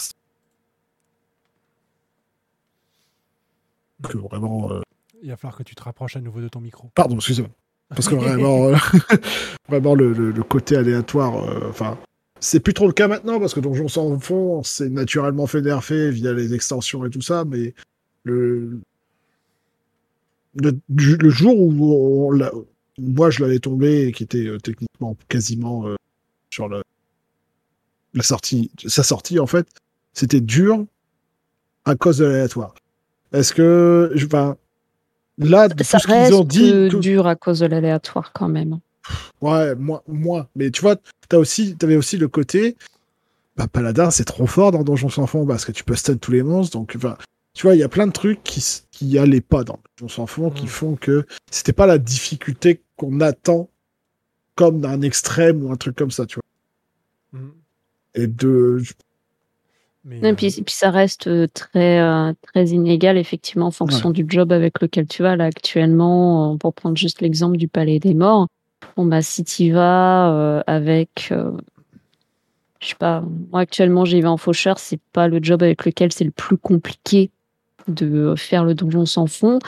Que 4.03 4.17
vraiment. 4.17 4.71
euh, 4.71 4.81
Il 5.23 5.29
va 5.29 5.37
falloir 5.37 5.57
que 5.57 5.63
tu 5.63 5.75
te 5.75 5.83
rapproches 5.83 6.15
à 6.15 6.21
nouveau 6.21 6.41
de 6.41 6.47
ton 6.47 6.59
micro. 6.61 6.89
Pardon, 6.95 7.15
excusez-moi. 7.15 7.51
Parce 7.89 8.07
que 8.07 8.15
vraiment, 8.15 8.65
euh, 8.69 8.75
vraiment 9.69 9.93
le, 9.95 10.11
le- 10.13 10.31
le 10.31 10.43
côté 10.43 10.75
aléatoire, 10.75 11.35
euh, 11.43 11.69
enfin, 11.69 11.97
c'est 12.45 12.59
plus 12.59 12.73
trop 12.73 12.85
le 12.85 12.93
cas 12.93 13.07
maintenant 13.07 13.39
parce 13.39 13.53
que 13.55 13.59
Donjon 13.59 13.87
sans 13.87 14.19
fond, 14.19 14.61
c'est 14.63 14.89
naturellement 14.89 15.47
fait 15.47 15.61
nerfer 15.61 16.11
via 16.11 16.31
les 16.31 16.53
extensions 16.53 17.03
et 17.05 17.09
tout 17.09 17.21
ça, 17.21 17.43
mais 17.45 17.73
le 18.23 18.79
le, 20.57 21.29
jour 21.29 21.53
où 21.59 22.31
on 22.31 22.65
moi 22.97 23.29
je 23.29 23.41
l'avais 23.43 23.59
tombé 23.59 24.07
et 24.07 24.11
qui 24.13 24.23
était 24.23 24.45
euh, 24.47 24.57
techniquement 24.57 25.17
quasiment 25.27 25.85
euh, 25.87 25.95
sur 26.49 26.69
la 26.69 26.81
sortie, 28.21 28.71
sa 28.85 29.03
sortie 29.03 29.39
en 29.39 29.47
fait, 29.47 29.67
c'était 30.13 30.39
dur 30.39 30.85
à 31.83 31.95
cause 31.95 32.19
de 32.19 32.25
l'aléatoire. 32.25 32.73
Est-ce 33.33 33.53
que, 33.53 34.11
je- 34.15 34.25
enfin, 34.27 34.55
là, 35.37 35.67
de 35.67 35.83
Ça 35.83 35.97
tout 35.99 36.07
ce 36.07 36.13
qu'ils 36.27 36.33
ont 36.35 36.43
dit, 36.45 36.87
tout- 36.89 36.99
dur 36.99 37.27
à 37.27 37.35
cause 37.35 37.59
de 37.59 37.65
l'aléatoire 37.65 38.31
quand 38.31 38.47
même. 38.47 38.79
Ouais, 39.41 39.75
moi, 39.75 40.03
moi. 40.07 40.49
Mais 40.55 40.71
tu 40.71 40.81
vois, 40.81 40.95
t'as 41.29 41.37
aussi, 41.37 41.75
t'avais 41.77 41.95
aussi 41.95 42.17
le 42.17 42.27
côté. 42.27 42.75
Bah, 43.55 43.67
Paladin, 43.67 44.11
c'est 44.11 44.25
trop 44.25 44.47
fort 44.47 44.71
dans 44.71 44.83
Donjons 44.83 45.09
sans 45.09 45.27
fond 45.27 45.45
parce 45.45 45.65
que 45.65 45.71
tu 45.71 45.83
peux 45.83 45.95
stun 45.95 46.17
tous 46.17 46.31
les 46.31 46.43
monstres. 46.43 46.77
Donc, 46.77 46.93
enfin, 46.95 47.17
tu 47.53 47.65
vois, 47.67 47.75
il 47.75 47.79
y 47.79 47.83
a 47.83 47.89
plein 47.89 48.07
de 48.07 48.11
trucs 48.11 48.43
qui, 48.43 48.63
qui 48.91 49.17
allaient 49.17 49.39
pas 49.41 49.63
dans 49.63 49.79
Donjons 49.97 50.13
sans 50.13 50.25
fond 50.27 50.49
qui 50.49 50.65
Mm. 50.65 50.69
font 50.69 50.95
que 50.95 51.25
c'était 51.51 51.73
pas 51.73 51.85
la 51.85 51.97
difficulté 51.97 52.81
qu'on 52.97 53.21
attend 53.21 53.69
comme 54.55 54.81
d'un 54.81 55.01
extrême 55.01 55.63
ou 55.65 55.71
un 55.71 55.75
truc 55.75 55.95
comme 55.95 56.11
ça, 56.11 56.25
tu 56.25 56.35
vois. 56.35 57.41
Mhm. 57.41 57.51
Et 58.15 58.27
de. 58.27 58.81
Mais, 60.05 60.19
Et 60.29 60.33
puis, 60.33 60.51
puis 60.51 60.73
ça 60.73 60.91
reste 60.91 61.27
euh, 61.27 61.47
très, 61.51 61.99
euh, 61.99 62.31
très 62.43 62.67
inégal, 62.67 63.17
effectivement, 63.17 63.67
en 63.67 63.71
fonction 63.71 64.11
du 64.11 64.25
job 64.29 64.51
avec 64.51 64.79
lequel 64.79 65.07
tu 65.07 65.23
vas. 65.23 65.35
Là, 65.35 65.45
actuellement, 65.45 66.53
euh, 66.53 66.57
pour 66.57 66.73
prendre 66.75 66.95
juste 66.95 67.21
l'exemple 67.21 67.57
du 67.57 67.67
Palais 67.67 67.99
des 67.99 68.13
Morts, 68.13 68.47
bon, 68.95 69.05
bah, 69.05 69.21
si 69.21 69.43
tu 69.43 69.71
vas 69.71 70.31
euh, 70.31 70.63
avec. 70.67 71.29
euh, 71.31 71.51
je 72.81 72.89
sais 72.89 72.95
pas, 72.95 73.21
moi, 73.51 73.61
actuellement, 73.61 74.05
j'y 74.05 74.21
vais 74.21 74.27
en 74.27 74.37
faucheur, 74.37 74.77
c'est 74.79 74.99
pas 75.13 75.27
le 75.27 75.39
job 75.41 75.63
avec 75.63 75.85
lequel 75.85 76.11
c'est 76.11 76.23
le 76.23 76.31
plus 76.31 76.57
compliqué 76.57 77.31
de 77.87 78.35
faire 78.37 78.63
le 78.63 78.73
donjon 78.75 79.05
sans 79.05 79.27
fond. 79.27 79.59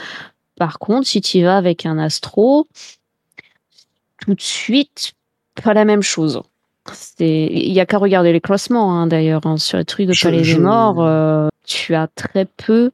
Par 0.56 0.78
contre, 0.78 1.06
si 1.06 1.20
tu 1.20 1.38
y 1.38 1.42
vas 1.42 1.56
avec 1.56 1.86
un 1.86 1.98
astro, 1.98 2.66
tout 4.20 4.34
de 4.34 4.40
suite, 4.40 5.12
pas 5.62 5.74
la 5.74 5.84
même 5.84 6.02
chose. 6.02 6.42
Il 7.18 7.72
y 7.72 7.80
a 7.80 7.86
qu'à 7.86 7.98
regarder 7.98 8.32
les 8.32 8.40
classements, 8.40 8.94
hein, 8.98 9.06
d'ailleurs, 9.06 9.46
hein, 9.46 9.56
sur 9.58 9.78
les 9.78 9.84
trucs 9.84 10.06
de 10.06 10.14
Palais 10.20 10.44
je- 10.44 10.56
des 10.56 10.62
Morts. 10.62 11.04
euh, 11.04 11.48
tu 11.64 11.94
as 11.94 12.06
très 12.08 12.44
peu 12.44 12.90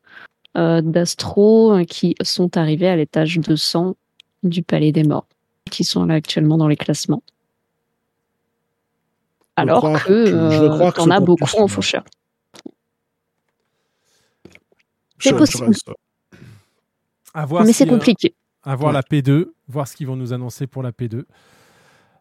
d'astros 0.57 1.85
qui 1.89 2.15
sont 2.23 2.57
arrivés 2.57 2.89
à 2.89 2.97
l'étage 2.97 3.39
200 3.39 3.97
du 4.45 4.63
Palais 4.63 4.93
des 4.93 5.03
Morts, 5.03 5.27
qui 5.71 5.85
sont 5.85 6.05
là 6.07 6.15
actuellement 6.15 6.57
dans 6.59 6.69
les 6.69 6.77
classements. 6.77 7.23
Alors 9.57 9.83
que 9.83 10.05
que- 10.07 10.27
je 10.27 10.33
veux 10.35 10.71
euh, 10.83 10.91
que 10.91 10.97
t'en 10.97 11.11
as 11.11 11.21
beaucoup 11.21 11.47
c'est 11.47 11.61
en 11.61 11.69
faucheur. 11.69 12.05
je 15.19 15.31
possible. 15.31 15.67
reste- 15.67 15.91
à 17.33 17.47
voir 17.47 17.63
Mais 17.65 17.69
si, 17.73 17.79
c'est 17.79 17.87
euh, 17.89 17.91
compliqué. 17.91 18.35
à 18.63 18.77
voir 18.77 18.93
la 18.93 19.03
P2, 19.03 19.53
voir 19.69 19.89
ce 19.89 19.97
qu'ils 19.97 20.07
vont 20.07 20.17
nous 20.17 20.33
annoncer 20.33 20.67
pour 20.67 20.83
la 20.83 20.93
P2. 20.93 21.25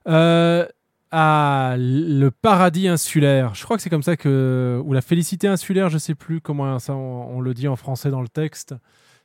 Euh, 0.08 0.66
ah, 1.12 1.76
le 1.78 2.30
paradis 2.30 2.88
insulaire. 2.88 3.54
Je 3.56 3.64
crois 3.64 3.78
que 3.78 3.84
c'est 3.84 3.90
comme 3.90 4.04
ça 4.04 4.16
que. 4.18 4.82
Ou 4.86 4.94
la 4.94 5.02
félicité 5.02 5.48
insulaire, 5.48 5.90
je 5.90 5.98
sais 5.98 6.16
plus 6.16 6.40
comment 6.42 6.80
ça 6.80 6.96
on, 6.96 7.38
on 7.38 7.42
le 7.42 7.54
dit 7.54 7.68
en 7.68 7.76
français 7.76 8.10
dans 8.10 8.22
le 8.22 8.28
texte. 8.30 8.74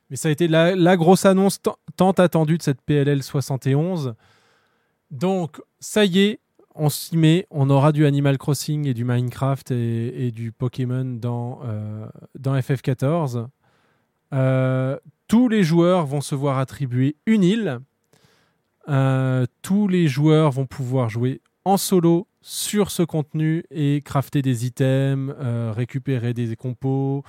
Mais 0.09 0.15
ça 0.15 0.29
a 0.29 0.31
été 0.31 0.47
la, 0.47 0.97
grosse 0.97 1.25
annonce 1.25 1.61
tant- 1.61 2.11
attendue 2.11 2.57
de 2.57 2.63
cette 2.63 2.81
PLL 2.81 3.21
71. 3.21 4.15
Donc, 5.11 5.61
ça 5.79 6.05
y 6.05 6.19
est, 6.19 6.39
on 6.75 6.89
s'y 6.89 7.17
met. 7.17 7.45
On 7.51 7.69
aura 7.69 7.91
du 7.91 8.05
Animal 8.05 8.37
Crossing 8.37 8.87
et 8.87 8.93
du 8.93 9.05
Minecraft 9.05 9.71
et, 9.71 10.31
du 10.31 10.51
Pokémon 10.51 11.05
dans, 11.05 11.59
euh, 11.63 12.07
dans 12.37 12.55
FF14. 12.55 13.47
Euh, 14.33 14.97
tous 15.27 15.47
les 15.47 15.63
joueurs 15.63 16.05
vont 16.05 16.21
se 16.21 16.35
voir 16.35 16.57
attribuer 16.57 17.15
une 17.25 17.43
île. 17.43 17.79
Euh, 18.87 19.45
tous 19.61 19.87
les 19.87 20.07
joueurs 20.07 20.51
vont 20.51 20.65
pouvoir 20.65 21.09
jouer 21.09 21.41
en 21.65 21.77
solo 21.77 22.27
sur 22.41 22.89
ce 22.89 23.03
contenu 23.03 23.63
et 23.69 24.01
crafter 24.03 24.41
des 24.41 24.65
items, 24.65 25.35
récupérer 25.75 26.33
des 26.33 26.55
compos, 26.55 27.23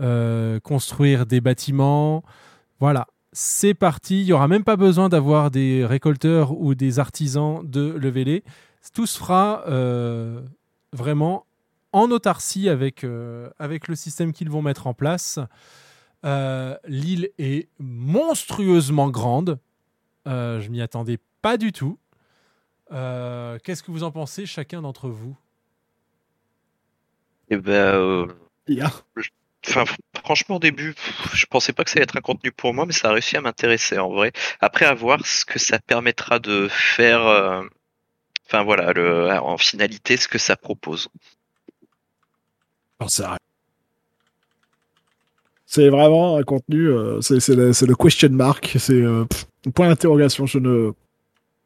euh, 0.00 0.60
construire 0.60 1.26
des 1.26 1.40
bâtiments. 1.40 2.22
Voilà, 2.80 3.06
c'est 3.32 3.74
parti. 3.74 4.20
Il 4.20 4.26
n'y 4.26 4.32
aura 4.32 4.48
même 4.48 4.64
pas 4.64 4.76
besoin 4.76 5.08
d'avoir 5.08 5.50
des 5.50 5.84
récolteurs 5.84 6.52
ou 6.52 6.74
des 6.74 6.98
artisans 6.98 7.60
de 7.64 7.92
leveler. 7.92 8.44
Tout 8.94 9.06
se 9.06 9.18
fera 9.18 9.64
euh, 9.66 10.42
vraiment 10.92 11.44
en 11.92 12.10
autarcie 12.10 12.68
avec, 12.68 13.04
euh, 13.04 13.50
avec 13.58 13.88
le 13.88 13.94
système 13.96 14.32
qu'ils 14.32 14.50
vont 14.50 14.62
mettre 14.62 14.86
en 14.86 14.94
place. 14.94 15.38
Euh, 16.24 16.76
L'île 16.86 17.30
est 17.38 17.68
monstrueusement 17.78 19.10
grande. 19.10 19.58
Euh, 20.26 20.60
je 20.60 20.68
m'y 20.70 20.80
attendais 20.80 21.18
pas 21.42 21.56
du 21.56 21.72
tout. 21.72 21.98
Euh, 22.92 23.58
Qu'est-ce 23.62 23.82
que 23.82 23.90
vous 23.90 24.02
en 24.04 24.10
pensez, 24.10 24.46
chacun 24.46 24.82
d'entre 24.82 25.08
vous? 25.08 25.36
Et 27.50 27.56
ben, 27.56 27.72
euh. 27.72 28.26
Enfin, 29.68 29.84
franchement, 30.24 30.56
au 30.56 30.60
début, 30.60 30.94
je 31.34 31.46
pensais 31.46 31.72
pas 31.72 31.84
que 31.84 31.90
ça 31.90 31.96
allait 31.96 32.04
être 32.04 32.16
un 32.16 32.20
contenu 32.20 32.52
pour 32.52 32.72
moi, 32.74 32.86
mais 32.86 32.92
ça 32.92 33.08
a 33.08 33.12
réussi 33.12 33.36
à 33.36 33.40
m'intéresser 33.40 33.98
en 33.98 34.08
vrai. 34.10 34.32
Après, 34.60 34.86
à 34.86 34.94
voir 34.94 35.24
ce 35.26 35.44
que 35.44 35.58
ça 35.58 35.78
permettra 35.78 36.38
de 36.38 36.68
faire. 36.70 37.26
euh, 37.26 37.62
Enfin 38.50 38.64
voilà, 38.64 38.94
le, 38.94 39.30
en 39.30 39.58
finalité, 39.58 40.16
ce 40.16 40.26
que 40.26 40.38
ça 40.38 40.56
propose. 40.56 41.08
C'est 45.66 45.90
vraiment 45.90 46.38
un 46.38 46.42
contenu, 46.44 46.88
euh, 46.88 47.20
c'est 47.20 47.46
le, 47.48 47.94
question 47.94 48.30
mark, 48.30 48.74
c'est 48.78 48.94
euh, 48.94 49.26
un 49.66 49.70
point 49.70 49.88
d'interrogation. 49.88 50.46
Je 50.46 50.58
ne. 50.60 50.92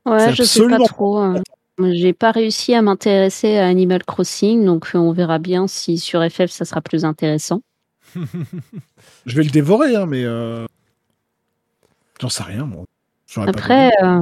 Ouais, 0.04 0.34
je 0.34 0.42
sais 0.42 0.66
pas 0.66 0.78
trop. 0.78 1.18
hein. 1.18 1.40
J'ai 1.78 2.12
pas 2.12 2.32
réussi 2.32 2.74
à 2.74 2.82
m'intéresser 2.82 3.58
à 3.58 3.66
Animal 3.66 4.04
Crossing, 4.04 4.64
donc 4.64 4.90
euh, 4.94 4.98
on 4.98 5.12
verra 5.12 5.38
bien 5.38 5.68
si 5.68 5.98
sur 5.98 6.28
FF 6.28 6.50
ça 6.50 6.64
sera 6.64 6.80
plus 6.80 7.04
intéressant. 7.04 7.62
Je 9.26 9.36
vais 9.36 9.44
le 9.44 9.50
dévorer, 9.50 9.96
hein, 9.96 10.06
mais 10.06 10.24
euh... 10.24 10.66
j'en 12.20 12.28
sais 12.28 12.42
rien, 12.42 12.64
moi. 12.64 12.84
Après, 13.36 13.90
euh, 14.02 14.20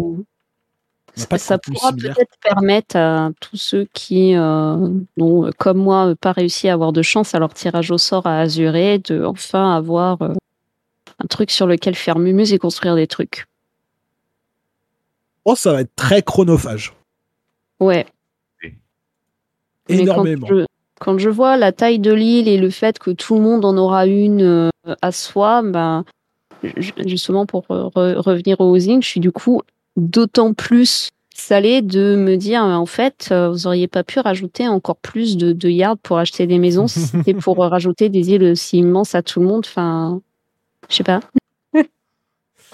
pas 1.29 1.39
ça 1.39 1.59
pourra 1.59 1.93
peut-être 1.93 2.37
permettre 2.41 2.97
à 2.97 3.31
tous 3.41 3.57
ceux 3.57 3.89
qui 3.93 4.35
euh, 4.35 4.89
n'ont, 5.17 5.51
comme 5.59 5.79
moi, 5.79 6.15
pas 6.21 6.33
réussi 6.33 6.69
à 6.69 6.75
avoir 6.75 6.93
de 6.93 7.03
chance 7.03 7.35
à 7.35 7.39
leur 7.39 7.53
tirage 7.53 7.91
au 7.91 7.99
sort 7.99 8.27
à 8.27 8.41
Azuré, 8.41 8.99
de 8.99 9.25
enfin 9.25 9.75
avoir 9.75 10.23
euh, 10.23 10.35
un 11.23 11.27
truc 11.27 11.51
sur 11.51 11.67
lequel 11.67 11.95
faire 11.95 12.19
mumuse 12.19 12.53
et 12.53 12.59
construire 12.59 12.95
des 12.95 13.07
trucs. 13.07 13.47
Oh, 15.45 15.57
ça 15.57 15.73
va 15.73 15.81
être 15.81 15.95
très 15.97 16.23
chronophage. 16.23 16.93
Ouais. 17.81 18.07
Mais 18.63 18.75
Énormément. 19.89 20.47
Quand 20.47 20.55
je, 20.55 20.67
quand 21.01 21.19
je 21.19 21.29
vois 21.29 21.57
la 21.57 21.73
taille 21.73 21.99
de 21.99 22.13
l'île 22.13 22.47
et 22.47 22.57
le 22.59 22.71
fait 22.71 22.99
que 22.99 23.11
tout 23.11 23.35
le 23.35 23.41
monde 23.41 23.65
en 23.65 23.77
aura 23.77 24.07
une 24.07 24.43
euh, 24.43 24.69
à 25.03 25.11
soi, 25.13 25.63
ben, 25.63 26.05
ju- 26.63 26.93
justement 27.07 27.47
pour 27.47 27.63
re- 27.69 27.91
re- 27.93 28.17
revenir 28.17 28.61
au 28.61 28.71
housing, 28.71 29.03
je 29.03 29.09
suis 29.09 29.21
du 29.21 29.33
coup 29.33 29.63
d'autant 29.97 30.53
plus 30.55 31.09
salée 31.35 31.81
de 31.83 32.17
me 32.17 32.37
dire 32.37 32.63
en 32.63 32.87
fait, 32.87 33.29
euh, 33.33 33.49
vous 33.51 33.67
auriez 33.67 33.89
pas 33.89 34.05
pu 34.05 34.21
rajouter 34.21 34.69
encore 34.69 34.97
plus 34.97 35.37
de, 35.37 35.53
de 35.53 35.69
yards 35.69 35.97
pour 35.99 36.19
acheter 36.19 36.47
des 36.47 36.59
maisons 36.59 36.87
si 36.87 37.01
c'était 37.01 37.35
pour 37.35 37.65
euh, 37.65 37.69
rajouter 37.77 38.09
des 38.09 38.31
îles 38.31 38.45
aussi 38.45 38.79
immenses 38.79 39.15
à 39.15 39.23
tout 39.23 39.41
le 39.41 39.47
monde. 39.47 39.65
Enfin, 39.67 40.21
je 40.89 40.97
sais 40.97 41.03
pas. 41.05 41.21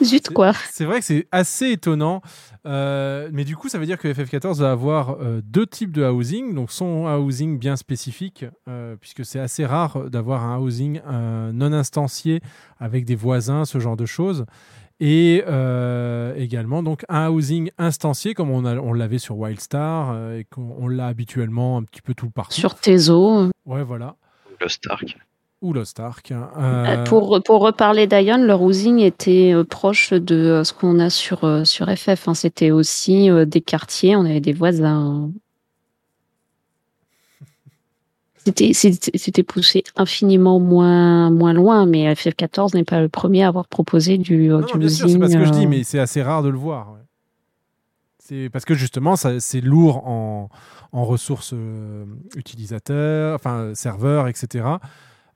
Zut 0.05 0.31
quoi. 0.31 0.53
C'est 0.71 0.85
vrai 0.85 1.01
que 1.01 1.05
c'est 1.07 1.27
assez 1.33 1.71
étonnant. 1.71 2.21
Euh, 2.67 3.29
mais 3.33 3.45
du 3.45 3.57
coup, 3.57 3.69
ça 3.69 3.79
veut 3.79 3.87
dire 3.87 3.99
que 3.99 4.09
FF14 4.09 4.59
va 4.61 4.73
avoir 4.73 5.17
euh, 5.21 5.41
deux 5.45 5.67
types 5.67 5.93
de 5.93 6.05
housing. 6.05 6.55
Donc, 6.55 6.71
son 6.73 7.07
housing 7.07 7.59
bien 7.59 7.77
spécifique, 7.77 8.45
euh, 8.69 8.97
puisque 9.01 9.25
c'est 9.25 9.39
assez 9.39 9.65
rare 9.65 10.11
d'avoir 10.11 10.43
un 10.45 10.59
housing 10.59 11.01
euh, 11.09 11.53
non 11.53 11.73
instancié 11.73 12.41
avec 12.79 13.05
des 13.05 13.15
voisins, 13.15 13.65
ce 13.65 13.79
genre 13.79 13.97
de 13.97 14.07
choses. 14.07 14.45
Et 14.99 15.45
euh, 15.47 16.35
également 16.37 16.83
donc 16.83 17.05
un 17.11 17.29
housing 17.29 17.71
instancié, 17.77 18.33
comme 18.33 18.51
on, 18.51 18.65
a- 18.65 18.77
on 18.77 18.95
l'avait 18.95 19.19
sur 19.19 19.37
Wildstar 19.39 20.11
euh, 20.13 20.39
et 20.39 20.45
qu'on 20.45 20.75
on 20.79 20.89
l'a 20.89 21.07
habituellement 21.07 21.77
un 21.77 21.83
petit 21.83 22.01
peu 22.01 22.15
tout 22.15 22.31
partout. 22.31 22.55
Sur 22.59 22.75
Tezo. 22.77 23.51
Ouais, 23.67 23.83
voilà. 23.85 24.17
Lost 24.61 24.87
Ark. 24.89 25.17
Ou 25.67 25.73
Lost 25.73 25.99
Ark. 26.01 26.31
hein. 26.33 26.49
Euh, 26.59 26.85
Euh, 26.87 27.05
Pour, 27.05 27.43
pour 27.45 27.61
reparler 27.61 28.07
d'Ion, 28.07 28.39
leur 28.39 28.63
housing 28.63 29.01
était 29.01 29.53
euh, 29.55 29.65
proche 29.65 30.13
de 30.13 30.63
ce 30.65 30.73
qu'on 30.73 30.99
a 31.01 31.11
sur, 31.11 31.67
sur 31.67 31.87
FF. 31.95 32.29
hein. 32.29 32.35
C'était 32.35 32.71
aussi 32.71 33.29
des 33.47 33.61
quartiers, 33.61 34.15
on 34.17 34.25
avait 34.25 34.41
des 34.41 34.53
voisins. 34.53 35.31
C'était- 39.15 39.43
poussé 39.43 39.83
infiniment 39.97 40.61
moins, 40.61 41.31
moins 41.31 41.53
loin, 41.53 41.85
mais 41.87 42.13
FF14 42.15 42.75
n'est 42.77 42.85
pas 42.85 43.01
le 43.01 43.09
premier 43.09 43.43
à 43.43 43.49
avoir 43.49 43.67
proposé 43.67 44.19
du, 44.19 44.49
Non, 44.49 44.61
du 44.61 44.73
non, 44.75 44.79
bien 44.79 44.89
sûr, 44.89 45.09
c'est 45.09 45.19
pas 45.19 45.29
ce 45.29 45.37
que 45.37 45.45
je 45.45 45.51
dis, 45.51 45.67
mais 45.67 45.83
c'est 45.83 45.99
assez 45.99 46.23
rare 46.23 46.43
de 46.45 46.49
le 46.49 46.59
voir. 46.59 46.93
ouais. 46.93 47.01
C'est 48.19 48.49
parce 48.53 48.65
que 48.65 48.75
justement, 48.75 49.15
c'est 49.17 49.61
lourd 49.61 50.07
en, 50.07 50.49
en 50.93 51.05
ressources 51.05 51.53
euh, 51.55 52.05
utilisateurs, 52.37 53.35
enfin 53.37 53.73
serveurs, 53.75 54.27
etc. 54.29 54.65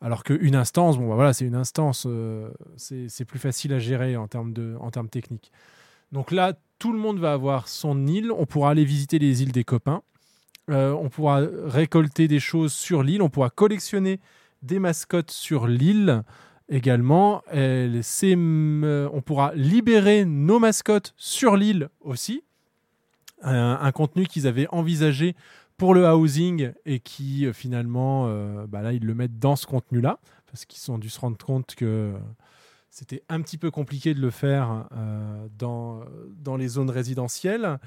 Alors 0.03 0.25
qu'une 0.25 0.55
instance, 0.57 0.97
bon, 0.97 1.09
bah 1.09 1.15
voilà, 1.15 1.33
c'est 1.35 1.45
une 1.45 1.55
instance, 1.55 2.07
euh, 2.07 2.51
c'est 2.77 3.25
plus 3.27 3.39
facile 3.39 3.75
à 3.75 3.79
gérer 3.79 4.17
en 4.17 4.29
termes, 4.29 4.53
de, 4.53 4.75
en 4.81 4.91
termes 4.91 5.11
techniques. 5.11 5.53
Donc 6.11 6.33
là, 6.33 6.55
tout 6.79 6.93
le 6.93 6.99
monde 6.99 7.19
va 7.19 7.35
avoir 7.35 7.69
son 7.69 8.07
île. 8.07 8.33
On 8.33 8.47
pourra 8.47 8.71
aller 8.71 8.85
visiter 8.85 9.19
les 9.19 9.43
îles 9.43 9.53
des 9.53 9.65
copains. 9.65 10.03
Euh, 10.71 10.93
on 10.93 11.11
pourra 11.11 11.43
récolter 11.67 12.29
des 12.29 12.41
choses 12.41 12.73
sur 12.73 13.03
l'île. 13.03 13.21
On 13.21 13.29
pourra 13.29 13.51
collectionner 13.51 14.21
des 14.63 14.79
mascottes 14.79 15.31
sur 15.31 15.67
l'île 15.67 16.23
également. 16.71 17.43
C'est, 17.51 18.35
euh, 18.37 19.09
on 19.13 19.21
pourra 19.21 19.55
libérer 19.55 20.25
nos 20.25 20.59
mascottes 20.59 21.13
sur 21.19 21.57
l'île 21.57 21.91
aussi. 22.01 22.43
un 23.43 23.93
contenu 23.93 24.27
qu'ils 24.27 24.47
avaient 24.47 24.69
envisagé 24.71 25.35
pour 25.81 25.95
le 25.95 26.07
housing 26.07 26.73
et 26.85 27.01
qui 27.01 27.47
euh, 27.47 27.55
finalement, 27.55 28.27
euh, 28.29 28.67
bah 28.69 28.83
là, 28.83 28.93
ils 28.93 29.03
le 29.03 29.15
mettent 29.15 29.39
dans 29.39 29.57
ce 29.57 29.67
contenu-là 29.67 30.19
parce 30.47 30.67
qu'ils 30.67 30.93
ont 30.93 30.99
dû 30.99 31.09
se 31.09 31.19
rendre 31.19 31.39
compte 31.39 31.75
que 31.75 32.13
c'était 32.91 33.23
un 33.31 33.41
petit 33.41 33.57
peu 33.57 33.71
compliqué 33.71 34.13
de 34.13 34.21
le 34.21 34.29
faire 34.29 34.89
euh, 34.95 35.49
dans, 35.59 36.03
dans 36.37 36.59
les 36.59 36.69
zones 36.69 36.91
résidentielles. 36.91 37.79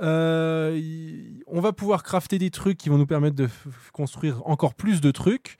On 0.00 1.60
va 1.60 1.72
pouvoir 1.72 2.02
crafter 2.02 2.38
des 2.38 2.50
trucs 2.50 2.76
qui 2.76 2.90
vont 2.90 2.98
nous 2.98 3.06
permettre 3.06 3.36
de 3.36 3.48
construire 3.94 4.46
encore 4.46 4.74
plus 4.74 5.00
de 5.00 5.10
trucs. 5.10 5.56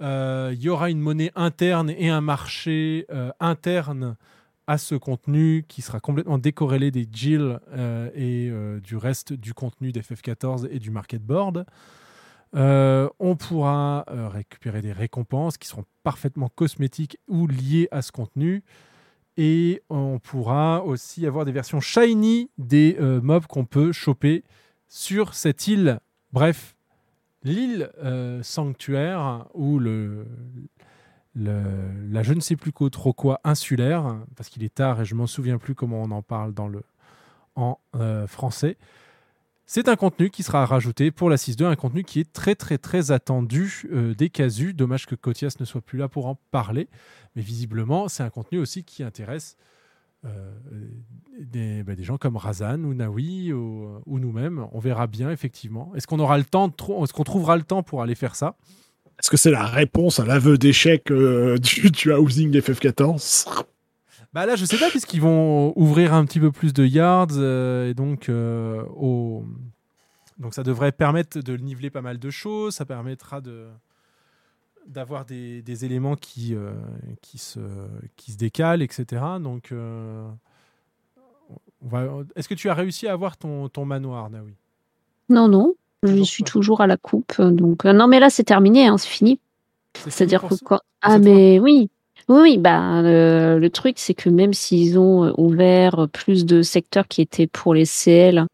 Il 0.00 0.58
y 0.58 0.70
aura 0.70 0.88
une 0.88 1.00
monnaie 1.00 1.32
interne 1.34 1.90
et 1.90 2.08
un 2.08 2.22
marché 2.22 3.06
interne 3.38 4.16
à 4.68 4.76
ce 4.76 4.94
contenu 4.94 5.64
qui 5.66 5.80
sera 5.80 5.98
complètement 5.98 6.36
décorrélé 6.36 6.90
des 6.90 7.08
GIL 7.10 7.58
euh, 7.72 8.10
et 8.14 8.50
euh, 8.50 8.80
du 8.80 8.98
reste 8.98 9.32
du 9.32 9.54
contenu 9.54 9.92
d'FF14 9.92 10.68
et 10.70 10.78
du 10.78 10.90
market 10.90 11.22
board. 11.22 11.64
Euh, 12.54 13.08
on 13.18 13.34
pourra 13.34 14.04
euh, 14.10 14.28
récupérer 14.28 14.82
des 14.82 14.92
récompenses 14.92 15.56
qui 15.56 15.68
seront 15.68 15.86
parfaitement 16.02 16.50
cosmétiques 16.54 17.16
ou 17.28 17.46
liées 17.46 17.88
à 17.90 18.02
ce 18.02 18.12
contenu. 18.12 18.62
Et 19.38 19.82
on 19.88 20.18
pourra 20.18 20.84
aussi 20.84 21.26
avoir 21.26 21.46
des 21.46 21.52
versions 21.52 21.80
shiny 21.80 22.50
des 22.58 22.98
mobs 23.22 23.46
qu'on 23.46 23.64
peut 23.64 23.92
choper 23.92 24.44
sur 24.88 25.32
cette 25.32 25.66
île. 25.68 26.00
Bref, 26.32 26.74
l'île 27.44 27.88
sanctuaire 28.42 29.46
ou 29.54 29.78
le, 29.78 30.26
la 31.38 32.22
je 32.22 32.34
ne 32.34 32.40
sais 32.40 32.56
plus 32.56 32.72
quoi, 32.72 32.90
trop 32.90 33.12
quoi 33.12 33.40
insulaire, 33.44 34.16
parce 34.36 34.48
qu'il 34.48 34.64
est 34.64 34.74
tard 34.74 35.00
et 35.00 35.04
je 35.04 35.14
m'en 35.14 35.26
souviens 35.26 35.58
plus 35.58 35.74
comment 35.74 36.02
on 36.02 36.10
en 36.10 36.22
parle 36.22 36.52
dans 36.52 36.68
le, 36.68 36.82
en 37.54 37.78
euh, 37.96 38.26
français. 38.26 38.76
C'est 39.66 39.88
un 39.88 39.96
contenu 39.96 40.30
qui 40.30 40.42
sera 40.42 40.64
rajouté 40.64 41.10
pour 41.10 41.28
la 41.28 41.36
6.2, 41.36 41.66
un 41.66 41.76
contenu 41.76 42.02
qui 42.02 42.20
est 42.20 42.32
très 42.32 42.54
très 42.54 42.78
très 42.78 43.10
attendu 43.10 43.86
euh, 43.92 44.14
des 44.14 44.30
casus. 44.30 44.74
Dommage 44.74 45.06
que 45.06 45.14
Cotias 45.14 45.56
ne 45.60 45.64
soit 45.64 45.82
plus 45.82 45.98
là 45.98 46.08
pour 46.08 46.26
en 46.26 46.36
parler, 46.50 46.88
mais 47.36 47.42
visiblement 47.42 48.08
c'est 48.08 48.22
un 48.22 48.30
contenu 48.30 48.58
aussi 48.58 48.82
qui 48.82 49.02
intéresse 49.02 49.56
euh, 50.24 50.52
des, 51.38 51.82
bah, 51.84 51.94
des 51.94 52.02
gens 52.02 52.16
comme 52.16 52.36
Razan 52.36 52.82
ou 52.82 52.94
Nawi 52.94 53.52
ou, 53.52 54.00
ou 54.06 54.18
nous-mêmes. 54.18 54.66
On 54.72 54.80
verra 54.80 55.06
bien 55.06 55.30
effectivement. 55.30 55.92
Est-ce 55.94 56.06
qu'on 56.06 56.18
aura 56.18 56.38
le 56.38 56.44
temps 56.44 56.68
Est-ce 57.02 57.12
qu'on 57.12 57.24
trouvera 57.24 57.56
le 57.56 57.62
temps 57.62 57.82
pour 57.82 58.02
aller 58.02 58.14
faire 58.14 58.34
ça? 58.34 58.56
Est-ce 59.18 59.30
que 59.30 59.36
c'est 59.36 59.50
la 59.50 59.66
réponse 59.66 60.20
à 60.20 60.24
l'aveu 60.24 60.58
d'échec 60.58 61.10
euh, 61.10 61.58
du, 61.58 61.90
du 61.90 62.12
housing 62.12 62.56
FF14 62.56 63.64
Bah 64.32 64.46
là, 64.46 64.56
je 64.56 64.64
sais 64.64 64.78
pas, 64.78 64.90
puisqu'ils 64.90 65.20
vont 65.20 65.72
ouvrir 65.76 66.14
un 66.14 66.24
petit 66.24 66.40
peu 66.40 66.52
plus 66.52 66.72
de 66.72 66.84
yards, 66.84 67.28
euh, 67.32 67.90
et 67.90 67.94
donc, 67.94 68.28
euh, 68.28 68.82
au... 68.96 69.44
donc 70.38 70.54
ça 70.54 70.62
devrait 70.62 70.92
permettre 70.92 71.40
de 71.40 71.56
niveler 71.56 71.90
pas 71.90 72.02
mal 72.02 72.18
de 72.18 72.30
choses, 72.30 72.74
ça 72.74 72.84
permettra 72.84 73.40
de 73.40 73.66
d'avoir 74.86 75.26
des, 75.26 75.60
des 75.60 75.84
éléments 75.84 76.16
qui, 76.16 76.54
euh, 76.54 76.72
qui, 77.20 77.36
se, 77.38 77.60
qui 78.16 78.32
se 78.32 78.38
décalent, 78.38 78.82
etc. 78.82 79.22
Donc, 79.40 79.70
euh, 79.70 80.26
va... 81.82 82.08
est-ce 82.34 82.48
que 82.48 82.54
tu 82.54 82.70
as 82.70 82.74
réussi 82.74 83.06
à 83.06 83.12
avoir 83.12 83.36
ton, 83.36 83.68
ton 83.68 83.84
manoir, 83.84 84.30
Naoui? 84.30 84.56
Non, 85.28 85.46
non, 85.46 85.74
je 86.04 86.22
suis 86.22 86.44
toujours 86.44 86.80
à 86.80 86.86
la 86.86 86.96
coupe. 86.96 87.40
Donc, 87.40 87.84
euh, 87.84 87.92
non, 87.92 88.06
mais 88.06 88.20
là, 88.20 88.30
c'est 88.30 88.44
terminé, 88.44 88.86
hein, 88.86 88.98
c'est 88.98 89.08
fini. 89.08 89.40
C'est-à-dire 90.08 90.42
que 90.42 90.54
quoi 90.64 90.82
Ah, 91.02 91.18
mais 91.18 91.58
oui. 91.58 91.90
Oui, 92.28 92.40
oui, 92.42 92.58
bah, 92.58 93.00
euh, 93.00 93.58
le 93.58 93.70
truc, 93.70 93.94
c'est 93.98 94.14
que 94.14 94.28
même 94.28 94.52
s'ils 94.52 94.98
ont 94.98 95.24
euh, 95.24 95.32
ouvert 95.38 96.08
plus 96.12 96.44
de 96.44 96.60
secteurs 96.62 97.08
qui 97.08 97.22
étaient 97.22 97.46
pour 97.46 97.72
les 97.72 97.86
CL, 97.86 98.44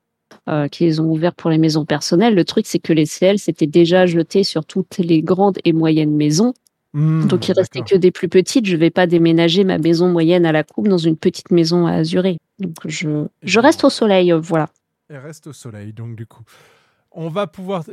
euh, 0.48 0.68
qu'ils 0.68 1.02
ont 1.02 1.06
ouvert 1.06 1.34
pour 1.34 1.50
les 1.50 1.58
maisons 1.58 1.84
personnelles, 1.84 2.34
le 2.36 2.44
truc, 2.44 2.66
c'est 2.66 2.78
que 2.78 2.92
les 2.92 3.06
CL 3.06 3.38
s'étaient 3.38 3.66
déjà 3.66 4.06
jetés 4.06 4.44
sur 4.44 4.64
toutes 4.64 4.98
les 4.98 5.22
grandes 5.22 5.58
et 5.64 5.72
moyennes 5.72 6.14
maisons. 6.14 6.54
Hmm, 6.92 7.26
Donc, 7.26 7.48
il 7.48 7.52
restait 7.52 7.80
que 7.80 7.96
des 7.96 8.12
plus 8.12 8.28
petites. 8.28 8.66
Je 8.66 8.76
vais 8.76 8.90
pas 8.90 9.08
déménager 9.08 9.64
ma 9.64 9.78
maison 9.78 10.08
moyenne 10.08 10.46
à 10.46 10.52
la 10.52 10.62
coupe 10.62 10.86
dans 10.86 10.98
une 10.98 11.16
petite 11.16 11.50
maison 11.50 11.86
à 11.86 11.94
azurer. 11.94 12.38
Donc, 12.60 12.76
je, 12.84 13.26
je 13.42 13.58
reste 13.58 13.82
au 13.82 13.90
soleil, 13.90 14.32
euh, 14.32 14.38
voilà. 14.38 14.68
Reste 15.10 15.48
au 15.48 15.52
soleil, 15.52 15.92
donc 15.92 16.14
du 16.14 16.26
coup. 16.26 16.44
On 17.16 17.28
va 17.28 17.46
pouvoir 17.46 17.84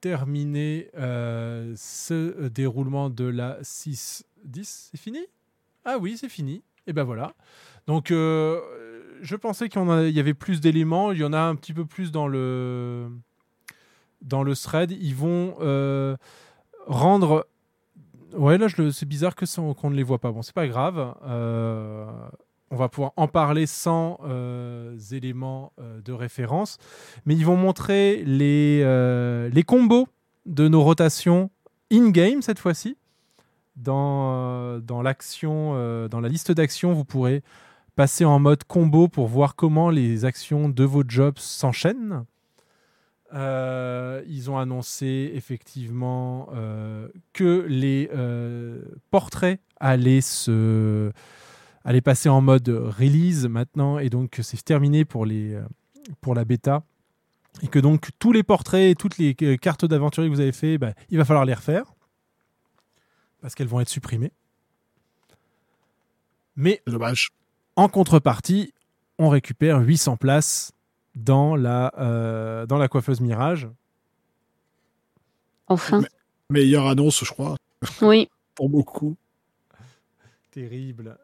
terminer 0.00 0.88
euh, 0.96 1.74
ce 1.76 2.48
déroulement 2.48 3.10
de 3.10 3.24
la 3.24 3.60
6-10. 3.60 4.24
C'est 4.54 4.96
fini? 4.96 5.20
Ah 5.84 5.98
oui, 5.98 6.16
c'est 6.16 6.30
fini. 6.30 6.62
Et 6.86 6.94
ben 6.94 7.04
voilà. 7.04 7.34
Donc, 7.86 8.10
euh, 8.10 8.60
je 9.20 9.36
pensais 9.36 9.68
qu'il 9.68 9.82
y, 9.82 10.20
avait 10.20 10.34
plus 10.34 10.60
d'éléments. 10.60 11.12
Il 11.12 11.18
y 11.18 11.24
en 11.24 11.34
a 11.34 11.40
un 11.40 11.54
petit 11.54 11.74
peu 11.74 11.84
plus 11.84 12.10
dans 12.10 12.28
le, 12.28 13.10
dans 14.22 14.42
le 14.42 14.56
thread. 14.56 14.90
Ils 14.92 15.14
vont 15.14 15.56
euh, 15.60 16.16
rendre. 16.86 17.46
Ouais, 18.32 18.56
là, 18.56 18.68
c'est 18.90 19.06
bizarre 19.06 19.34
que 19.34 19.44
qu'on 19.74 19.90
ne 19.90 19.96
les 19.96 20.02
voit 20.02 20.18
pas. 20.18 20.32
Bon, 20.32 20.40
c'est 20.40 20.54
pas 20.54 20.66
grave. 20.66 21.14
On 22.72 22.76
va 22.76 22.88
pouvoir 22.88 23.12
en 23.16 23.26
parler 23.26 23.66
sans 23.66 24.20
euh, 24.22 24.96
éléments 25.10 25.72
euh, 25.80 26.00
de 26.02 26.12
référence. 26.12 26.78
Mais 27.26 27.34
ils 27.34 27.44
vont 27.44 27.56
montrer 27.56 28.22
les, 28.24 28.82
euh, 28.84 29.48
les 29.48 29.64
combos 29.64 30.06
de 30.46 30.68
nos 30.68 30.80
rotations 30.80 31.50
in-game 31.90 32.42
cette 32.42 32.60
fois-ci. 32.60 32.96
Dans, 33.74 34.80
la 34.88 36.28
liste 36.28 36.52
d'actions, 36.52 36.92
vous 36.92 37.04
pourrez 37.04 37.42
passer 37.96 38.24
en 38.24 38.38
mode 38.38 38.62
combo 38.62 39.08
pour 39.08 39.26
voir 39.26 39.56
comment 39.56 39.90
les 39.90 40.24
actions 40.24 40.68
de 40.68 40.84
vos 40.84 41.02
jobs 41.06 41.38
s'enchaînent. 41.38 42.24
Ils 43.32 44.48
ont 44.48 44.58
annoncé 44.58 45.32
effectivement 45.34 46.48
que 47.32 47.64
les 47.68 48.10
portraits 49.10 49.60
allaient 49.78 50.20
se 50.20 51.10
allaient 51.84 52.00
passer 52.00 52.28
en 52.28 52.40
mode 52.40 52.68
release 52.68 53.46
maintenant 53.46 53.98
et 53.98 54.10
donc 54.10 54.38
c'est 54.42 54.62
terminé 54.62 55.04
pour 55.04 55.26
les 55.26 55.54
euh, 55.54 55.62
pour 56.20 56.34
la 56.34 56.44
bêta 56.44 56.82
et 57.62 57.68
que 57.68 57.78
donc 57.78 58.10
tous 58.18 58.32
les 58.32 58.42
portraits 58.42 58.90
et 58.90 58.94
toutes 58.94 59.18
les 59.18 59.36
euh, 59.42 59.56
cartes 59.56 59.84
d'aventurier 59.84 60.30
que 60.30 60.34
vous 60.34 60.40
avez 60.40 60.52
fait, 60.52 60.78
bah, 60.78 60.92
il 61.10 61.18
va 61.18 61.24
falloir 61.24 61.44
les 61.44 61.54
refaire 61.54 61.92
parce 63.40 63.54
qu'elles 63.54 63.68
vont 63.68 63.80
être 63.80 63.88
supprimées. 63.88 64.32
Mais 66.56 66.82
dommage. 66.86 67.30
En 67.76 67.88
contrepartie, 67.88 68.74
on 69.18 69.28
récupère 69.28 69.80
800 69.80 70.16
places 70.16 70.72
dans 71.14 71.56
la 71.56 71.92
euh, 71.98 72.66
dans 72.66 72.78
la 72.78 72.88
coiffeuse 72.88 73.20
Mirage. 73.20 73.68
Enfin. 75.66 76.02
Meilleure 76.50 76.86
annonce, 76.86 77.24
je 77.24 77.30
crois. 77.30 77.56
Oui. 78.02 78.28
Pour 78.54 78.68
beaucoup. 78.68 79.16
Terrible. 80.50 81.16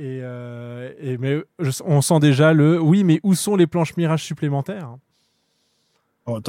Et, 0.00 0.20
euh, 0.22 0.94
et 0.98 1.18
mais 1.18 1.42
je- 1.58 1.82
on 1.84 2.00
sent 2.00 2.20
déjà 2.20 2.54
le 2.54 2.80
oui, 2.80 3.04
mais 3.04 3.20
où 3.22 3.34
sont 3.34 3.54
les 3.54 3.66
planches 3.66 3.94
Mirage 3.98 4.24
supplémentaires? 4.24 4.96
Oh, 6.24 6.40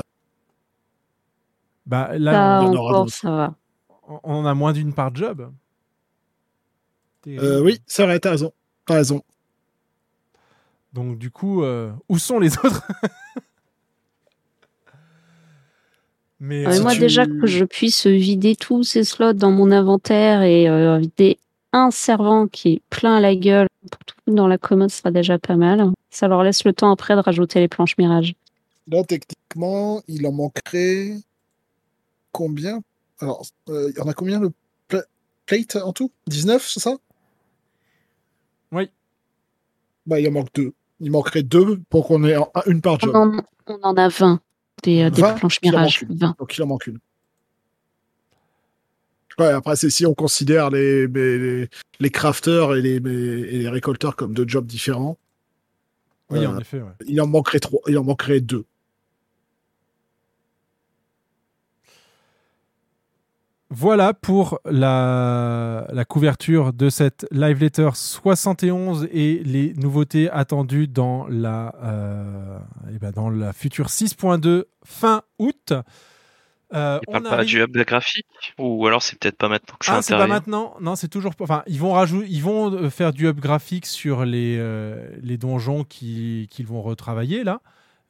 Bah 1.85 2.11
Ça 2.11 2.17
là, 2.17 2.59
on, 2.63 2.73
encore, 2.73 2.93
d'autres. 2.93 3.11
ça 3.11 3.29
va. 3.29 3.55
On- 4.07 4.19
on 4.23 4.33
en 4.35 4.45
a 4.45 4.53
moins 4.53 4.71
d'une 4.71 4.93
par 4.93 5.13
job. 5.13 5.51
Euh, 7.27 7.61
oui, 7.61 7.81
c'est 7.87 8.03
vrai, 8.05 8.19
t'as 8.19 8.31
raison. 8.31 8.53
T'as 8.85 8.93
raison. 8.95 9.21
Donc 10.93 11.17
du 11.17 11.29
coup, 11.29 11.63
euh, 11.63 11.91
où 12.07 12.17
sont 12.17 12.39
les 12.39 12.57
autres? 12.65 12.87
Mais 16.39 16.63
Ah, 16.65 16.69
mais 16.69 16.79
moi, 16.79 16.95
déjà 16.95 17.25
que 17.25 17.47
je 17.47 17.65
puisse 17.65 18.07
vider 18.07 18.55
tous 18.55 18.83
ces 18.83 19.03
slots 19.03 19.33
dans 19.33 19.51
mon 19.51 19.71
inventaire 19.71 20.41
et 20.41 20.69
euh, 20.69 20.97
vider 20.99 21.37
un 21.73 21.91
servant 21.91 22.47
qui 22.47 22.73
est 22.73 22.81
plein 22.89 23.15
à 23.15 23.19
la 23.19 23.35
gueule 23.35 23.67
pour 23.89 23.99
tout 24.05 24.15
dans 24.27 24.47
la 24.47 24.57
commode, 24.57 24.89
ce 24.91 24.97
sera 24.97 25.11
déjà 25.11 25.39
pas 25.39 25.55
mal. 25.55 25.89
Ça 26.09 26.27
leur 26.27 26.43
laisse 26.43 26.63
le 26.65 26.73
temps 26.73 26.91
après 26.91 27.15
de 27.15 27.19
rajouter 27.21 27.59
les 27.59 27.67
planches 27.67 27.97
Mirage. 27.97 28.35
Là, 28.87 29.03
techniquement, 29.03 30.01
il 30.07 30.25
en 30.27 30.31
manquerait 30.31 31.13
combien? 32.31 32.81
Alors, 33.19 33.45
euh, 33.69 33.89
il 33.93 33.97
y 33.97 34.01
en 34.01 34.07
a 34.09 34.13
combien 34.13 34.39
le 34.39 34.51
pla- 34.87 35.03
plate 35.45 35.75
en 35.77 35.93
tout? 35.93 36.11
19, 36.27 36.67
c'est 36.67 36.79
ça? 36.79 36.95
Oui. 38.71 38.89
Bah, 40.05 40.19
il 40.19 40.27
en 40.27 40.31
manque 40.31 40.53
deux. 40.53 40.73
Il 40.99 41.11
manquerait 41.11 41.43
deux 41.43 41.79
pour 41.89 42.07
qu'on 42.07 42.23
ait 42.25 42.35
une 42.67 42.81
par 42.81 42.95
On 42.95 42.99
job. 42.99 43.15
en, 43.15 43.31
on 43.67 43.79
en 43.83 43.95
a 43.95 44.07
20 44.09 44.39
des, 44.83 45.03
euh, 45.03 45.09
des 45.09 45.21
20, 45.21 45.33
planches 45.35 45.61
Mirage. 45.61 46.01
manque 46.03 46.11
une. 46.11 46.17
20. 46.17 46.35
Donc 46.39 46.57
il 46.57 46.63
en 46.63 46.67
manque 46.67 46.87
une. 46.87 46.99
Ouais, 49.39 49.47
après, 49.47 49.75
c'est 49.75 49.89
si 49.89 50.05
on 50.05 50.13
considère 50.13 50.69
les, 50.69 51.07
les, 51.07 52.09
crafters 52.09 52.75
et 52.75 52.81
les, 52.81 52.95
et 52.95 53.59
les 53.59 53.69
récolteurs 53.69 54.15
comme 54.15 54.33
deux 54.33 54.47
jobs 54.47 54.65
différents. 54.65 55.17
Oui, 56.29 56.39
euh, 56.39 56.49
en 56.49 56.59
effet. 56.59 56.77
ouais. 56.77 56.91
Il 57.07 57.19
en 57.21 57.27
manquerait 57.27 57.59
trois, 57.59 57.81
il 57.87 57.97
en 57.97 58.03
manquerait 58.03 58.41
deux. 58.41 58.65
Voilà 63.73 64.13
pour 64.13 64.59
la, 64.65 65.87
la 65.93 66.03
couverture 66.03 66.73
de 66.73 66.89
cette 66.89 67.25
Live 67.31 67.61
Letter 67.61 67.89
71 67.93 69.07
et 69.13 69.41
les 69.45 69.73
nouveautés 69.75 70.29
attendues 70.29 70.89
dans 70.89 71.25
la, 71.29 71.73
euh, 71.81 72.59
eh 72.93 72.99
ben, 72.99 73.11
dans 73.11 73.29
la 73.29 73.53
future 73.53 73.87
6.2 73.87 74.65
fin 74.83 75.21
août. 75.39 75.71
Euh, 76.73 76.99
Il 77.01 77.11
parle 77.11 77.25
on 77.25 77.29
pas 77.29 77.35
arrive- 77.35 77.47
du 77.49 77.61
hub 77.61 77.77
graphique 77.85 78.25
Ou 78.57 78.87
alors 78.87 79.03
c'est 79.03 79.17
peut-être 79.19 79.37
pas 79.37 79.49
maintenant 79.49 79.75
que 79.79 79.85
ça 79.85 79.95
Ah, 79.97 80.01
c'est 80.01 80.13
pas 80.13 80.27
maintenant. 80.27 80.75
Non, 80.79 80.95
c'est 80.95 81.09
toujours 81.09 81.35
pas. 81.35 81.43
Enfin, 81.43 81.63
ils 81.67 81.79
vont 81.79 81.91
rajouter, 81.93 82.27
ils 82.29 82.41
vont 82.41 82.71
euh, 82.73 82.89
faire 82.89 83.11
du 83.11 83.27
hub 83.27 83.39
graphique 83.39 83.85
sur 83.85 84.23
les 84.25 84.55
euh, 84.57 85.09
les 85.21 85.37
donjons 85.37 85.83
qui- 85.83 86.47
qu'ils 86.49 86.67
vont 86.67 86.81
retravailler 86.81 87.43
là. 87.43 87.59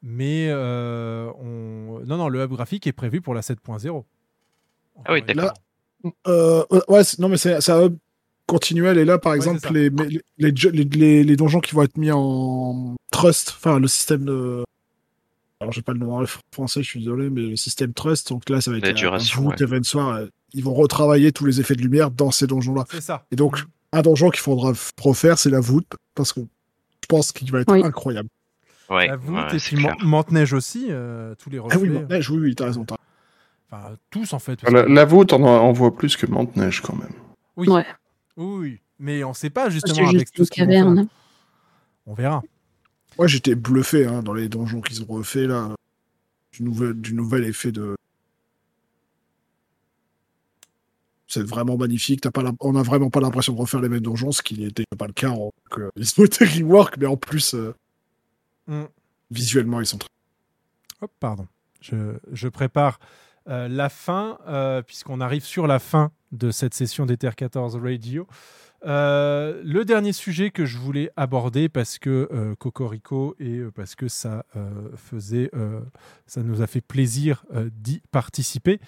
Mais 0.03 0.47
euh, 0.49 1.29
on... 1.39 1.99
non, 2.05 2.17
non, 2.17 2.27
le 2.29 2.43
hub 2.43 2.51
graphique 2.51 2.87
est 2.87 2.91
prévu 2.91 3.21
pour 3.21 3.33
la 3.33 3.41
7.0. 3.41 4.03
Ah 5.05 5.13
oui, 5.13 5.21
d'accord. 5.21 5.53
Euh, 6.27 6.63
ouais, 6.87 7.01
non, 7.19 7.29
mais 7.29 7.37
c'est 7.37 7.69
un 7.69 7.85
hub 7.85 7.97
continuel. 8.47 8.97
Et 8.97 9.05
là, 9.05 9.17
par 9.19 9.33
exemple, 9.35 9.59
les, 9.71 9.89
les, 10.39 10.51
les, 10.51 10.83
les- 10.83 11.23
les 11.23 11.35
donjons 11.35 11.59
qui 11.59 11.73
vont 11.75 11.83
être 11.83 11.97
mis 11.97 12.11
en 12.11 12.95
trust, 13.11 13.53
enfin, 13.57 13.79
le 13.79 13.87
système 13.87 14.25
de. 14.25 14.63
Alors, 15.61 15.71
j'ai 15.71 15.81
pas 15.83 15.93
le 15.93 15.99
nom 15.99 16.19
en 16.19 16.25
français, 16.53 16.81
je 16.81 16.89
suis 16.89 16.99
désolé, 16.99 17.29
mais 17.29 17.41
le 17.41 17.55
système 17.55 17.93
trust, 17.93 18.29
donc 18.29 18.49
là, 18.49 18.59
ça 18.61 18.71
va 18.71 18.77
être 18.77 18.83
La 19.01 19.09
un- 19.09 19.45
ouais. 19.45 19.55
event 19.59 19.83
soir, 19.83 20.09
euh, 20.15 20.25
ils 20.53 20.63
vont 20.63 20.73
retravailler 20.73 21.31
tous 21.31 21.45
les 21.45 21.59
effets 21.61 21.75
de 21.75 21.81
lumière 21.83 22.09
dans 22.09 22.31
ces 22.31 22.47
donjons-là. 22.47 22.85
C'est 22.89 22.99
ça. 23.01 23.25
Et 23.31 23.35
donc, 23.35 23.63
un 23.93 24.01
donjon 24.01 24.29
qu'il 24.31 24.39
faudra 24.41 24.73
refaire, 24.99 25.37
c'est 25.37 25.51
la 25.51 25.59
voûte, 25.59 25.85
parce 26.15 26.33
que 26.33 26.41
je 26.41 27.05
pense 27.07 27.31
qu'il 27.31 27.51
va 27.51 27.59
être 27.61 27.71
Oui. 27.71 27.83
incroyable. 27.83 28.27
Ouais, 28.89 29.07
La 29.07 29.15
voûte 29.15 29.35
ouais, 29.35 29.55
et 29.55 29.59
c'est 29.59 29.75
puis 29.75 29.85
Manteneige 30.03 30.51
aussi, 30.53 30.87
euh, 30.89 31.35
tous 31.35 31.49
les 31.51 31.59
reflets. 31.59 31.77
Ah 31.77 31.81
oui, 31.81 31.89
Manteneige, 31.89 32.29
oui, 32.31 32.39
oui, 32.39 32.55
t'as 32.55 32.65
raison. 32.65 32.83
t'as- 32.83 32.97
Enfin, 33.71 33.95
tous 34.09 34.33
en 34.33 34.39
fait. 34.39 34.59
parce 34.59 34.73
La, 34.73 35.05
voûte, 35.05 35.31
on 35.31 35.43
en 35.45 35.71
voit 35.71 35.95
plus 35.95 36.17
que 36.17 36.25
Monte-Neige 36.25 36.81
quand 36.81 36.95
même. 36.95 37.13
Oui. 37.55 37.69
Ouais. 37.69 37.85
oui, 38.35 38.57
oui. 38.59 38.79
Mais 38.99 39.23
on 39.23 39.33
sait 39.33 39.49
pas 39.49 39.69
justement 39.69 40.07
avec 40.09 40.19
juste 40.21 40.35
tout 40.35 40.43
ce 40.43 40.49
faire. 40.53 40.65
caverne. 40.67 41.07
On 42.05 42.13
verra. 42.13 42.41
Moi, 43.21 43.27
j'étais 43.27 43.53
bluffé 43.53 44.07
hein, 44.07 44.23
dans 44.23 44.33
les 44.33 44.49
donjons 44.49 44.81
qu'ils 44.81 45.03
ont 45.03 45.05
refait 45.05 45.45
là, 45.45 45.75
du 46.53 46.63
nouvel, 46.63 46.95
du 46.95 47.13
nouvel 47.13 47.45
effet 47.45 47.71
de. 47.71 47.95
C'est 51.27 51.43
vraiment 51.43 51.77
magnifique. 51.77 52.21
T'as 52.21 52.31
pas 52.31 52.43
on 52.61 52.75
a 52.75 52.81
vraiment 52.81 53.11
pas 53.11 53.19
l'impression 53.19 53.53
de 53.53 53.59
refaire 53.59 53.79
les 53.79 53.89
mêmes 53.89 54.01
donjons, 54.01 54.31
ce 54.31 54.41
qui 54.41 54.59
n'était 54.59 54.85
pas 54.97 55.05
le 55.05 55.13
cas. 55.13 55.29
En... 55.29 55.51
que 55.69 55.91
Ils 55.95 56.63
rework, 56.63 56.97
mais 56.97 57.05
en 57.05 57.15
plus, 57.15 57.53
euh, 57.53 57.75
Mm. 58.67 58.85
visuellement, 59.29 59.81
ils 59.81 59.85
sont 59.85 59.99
très. 59.99 60.09
Pardon. 61.19 61.47
Je, 61.79 62.17
je 62.31 62.47
prépare 62.47 62.99
euh, 63.47 63.67
la 63.67 63.89
fin, 63.89 64.39
euh, 64.47 64.81
puisqu'on 64.81 65.21
arrive 65.21 65.43
sur 65.43 65.67
la 65.67 65.77
fin 65.77 66.11
de 66.31 66.49
cette 66.49 66.73
session 66.73 67.05
d'Ether 67.05 67.35
14 67.37 67.75
Radio. 67.75 68.27
Euh, 68.83 69.61
le 69.63 69.85
dernier 69.85 70.11
sujet 70.11 70.49
que 70.49 70.65
je 70.65 70.79
voulais 70.79 71.11
aborder 71.15 71.69
parce 71.69 71.99
que 71.99 72.27
euh, 72.31 72.55
Cocorico 72.55 73.35
et 73.39 73.57
euh, 73.57 73.71
parce 73.71 73.93
que 73.93 74.07
ça 74.07 74.43
faisait, 74.95 75.51
ça 76.25 76.41
nous 76.41 76.61
a 76.61 76.67
fait 76.67 76.81
plaisir 76.81 77.45
d'y 77.71 78.01
participer, 78.11 78.79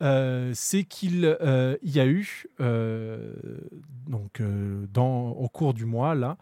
c'est 0.00 0.84
qu'il 0.84 1.36
y 1.82 2.00
a 2.00 2.06
eu 2.06 2.46
donc 4.08 4.42
dans 4.92 5.30
au 5.30 5.48
cours 5.48 5.74
du 5.74 5.84
mois 5.84 6.14
là 6.14 6.36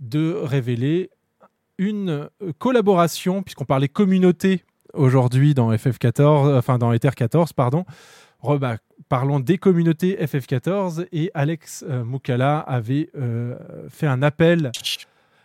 de 0.00 0.32
révéler 0.32 1.10
une 1.78 2.28
collaboration, 2.58 3.42
puisqu'on 3.42 3.64
parlait 3.64 3.88
communauté 3.88 4.64
aujourd'hui 4.94 5.54
dans 5.54 5.72
FF14, 5.72 6.56
enfin 6.56 6.78
dans 6.78 6.92
Ether 6.92 7.10
14, 7.14 7.52
pardon. 7.52 7.84
Parlons 9.08 9.40
des 9.40 9.58
communautés 9.58 10.16
FF14 10.16 11.06
et 11.12 11.30
Alex 11.34 11.84
euh, 11.88 12.04
Moukala 12.04 12.58
avait 12.58 13.10
euh, 13.16 13.56
fait 13.88 14.06
un 14.06 14.22
appel 14.22 14.72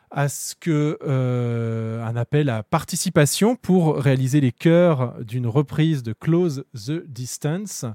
à 0.10 0.30
ce 0.30 0.56
que 0.56 0.98
euh, 1.04 2.04
un 2.04 2.16
appel 2.16 2.50
à 2.50 2.64
participation 2.64 3.56
pour 3.56 3.98
réaliser 3.98 4.42
les 4.42 4.52
chœurs 4.52 5.16
d'une 5.24 5.48
reprise 5.48 6.04
de 6.04 6.14
Close 6.14 6.66
the 6.74 7.06
Distance. 7.08 7.86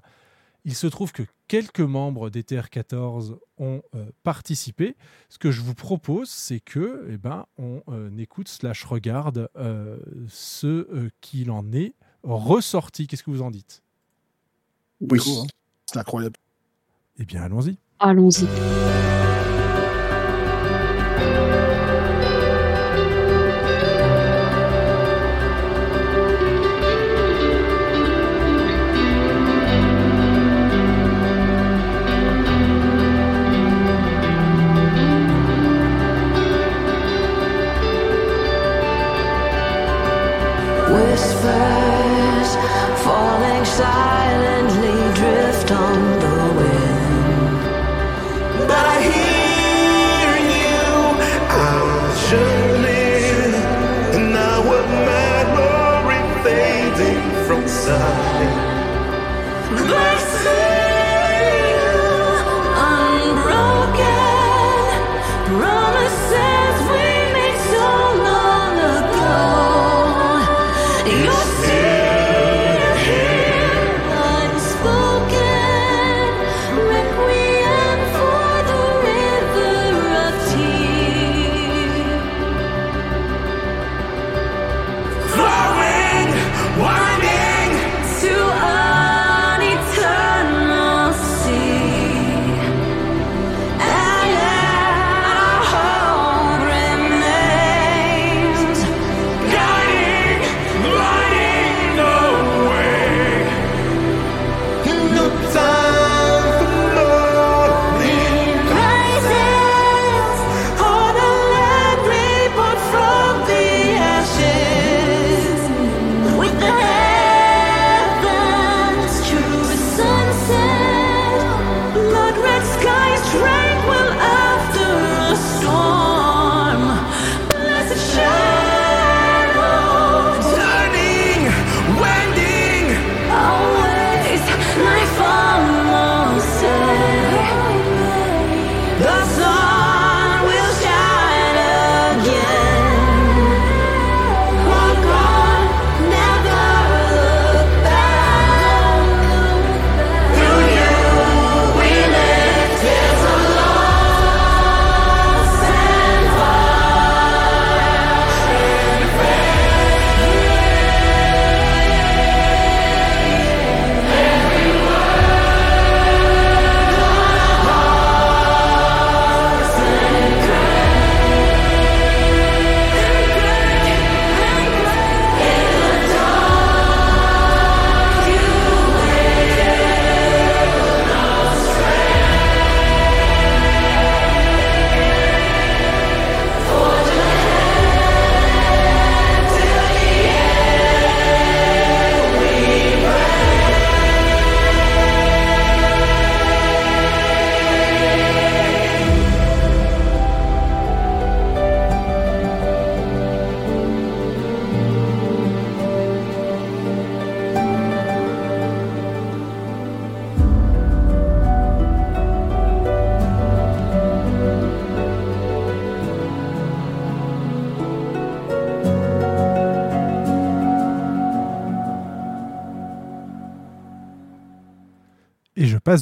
Il 0.64 0.74
se 0.74 0.86
trouve 0.86 1.12
que 1.12 1.22
quelques 1.46 1.80
membres 1.80 2.30
d'Ether 2.30 2.62
14 2.70 3.38
ont 3.58 3.82
euh, 3.94 4.06
participé. 4.22 4.96
Ce 5.28 5.38
que 5.38 5.50
je 5.50 5.62
vous 5.62 5.74
propose, 5.74 6.28
c'est 6.30 6.60
que, 6.60 7.06
eh 7.10 7.18
ben, 7.18 7.46
on 7.58 7.82
écoute 8.18 8.48
slash 8.48 8.84
regarde 8.84 9.48
ce 10.28 11.10
qu'il 11.20 11.50
en 11.50 11.72
est 11.72 11.94
ressorti. 12.22 13.06
Qu'est-ce 13.06 13.22
que 13.22 13.30
vous 13.30 13.42
en 13.42 13.50
dites? 13.50 13.85
Oui. 15.00 15.20
Hein. 15.26 15.46
C'est 15.86 15.98
incroyable. 15.98 16.36
Eh 17.18 17.24
bien, 17.24 17.42
allons-y. 17.42 17.78
Allons-y. 17.98 18.46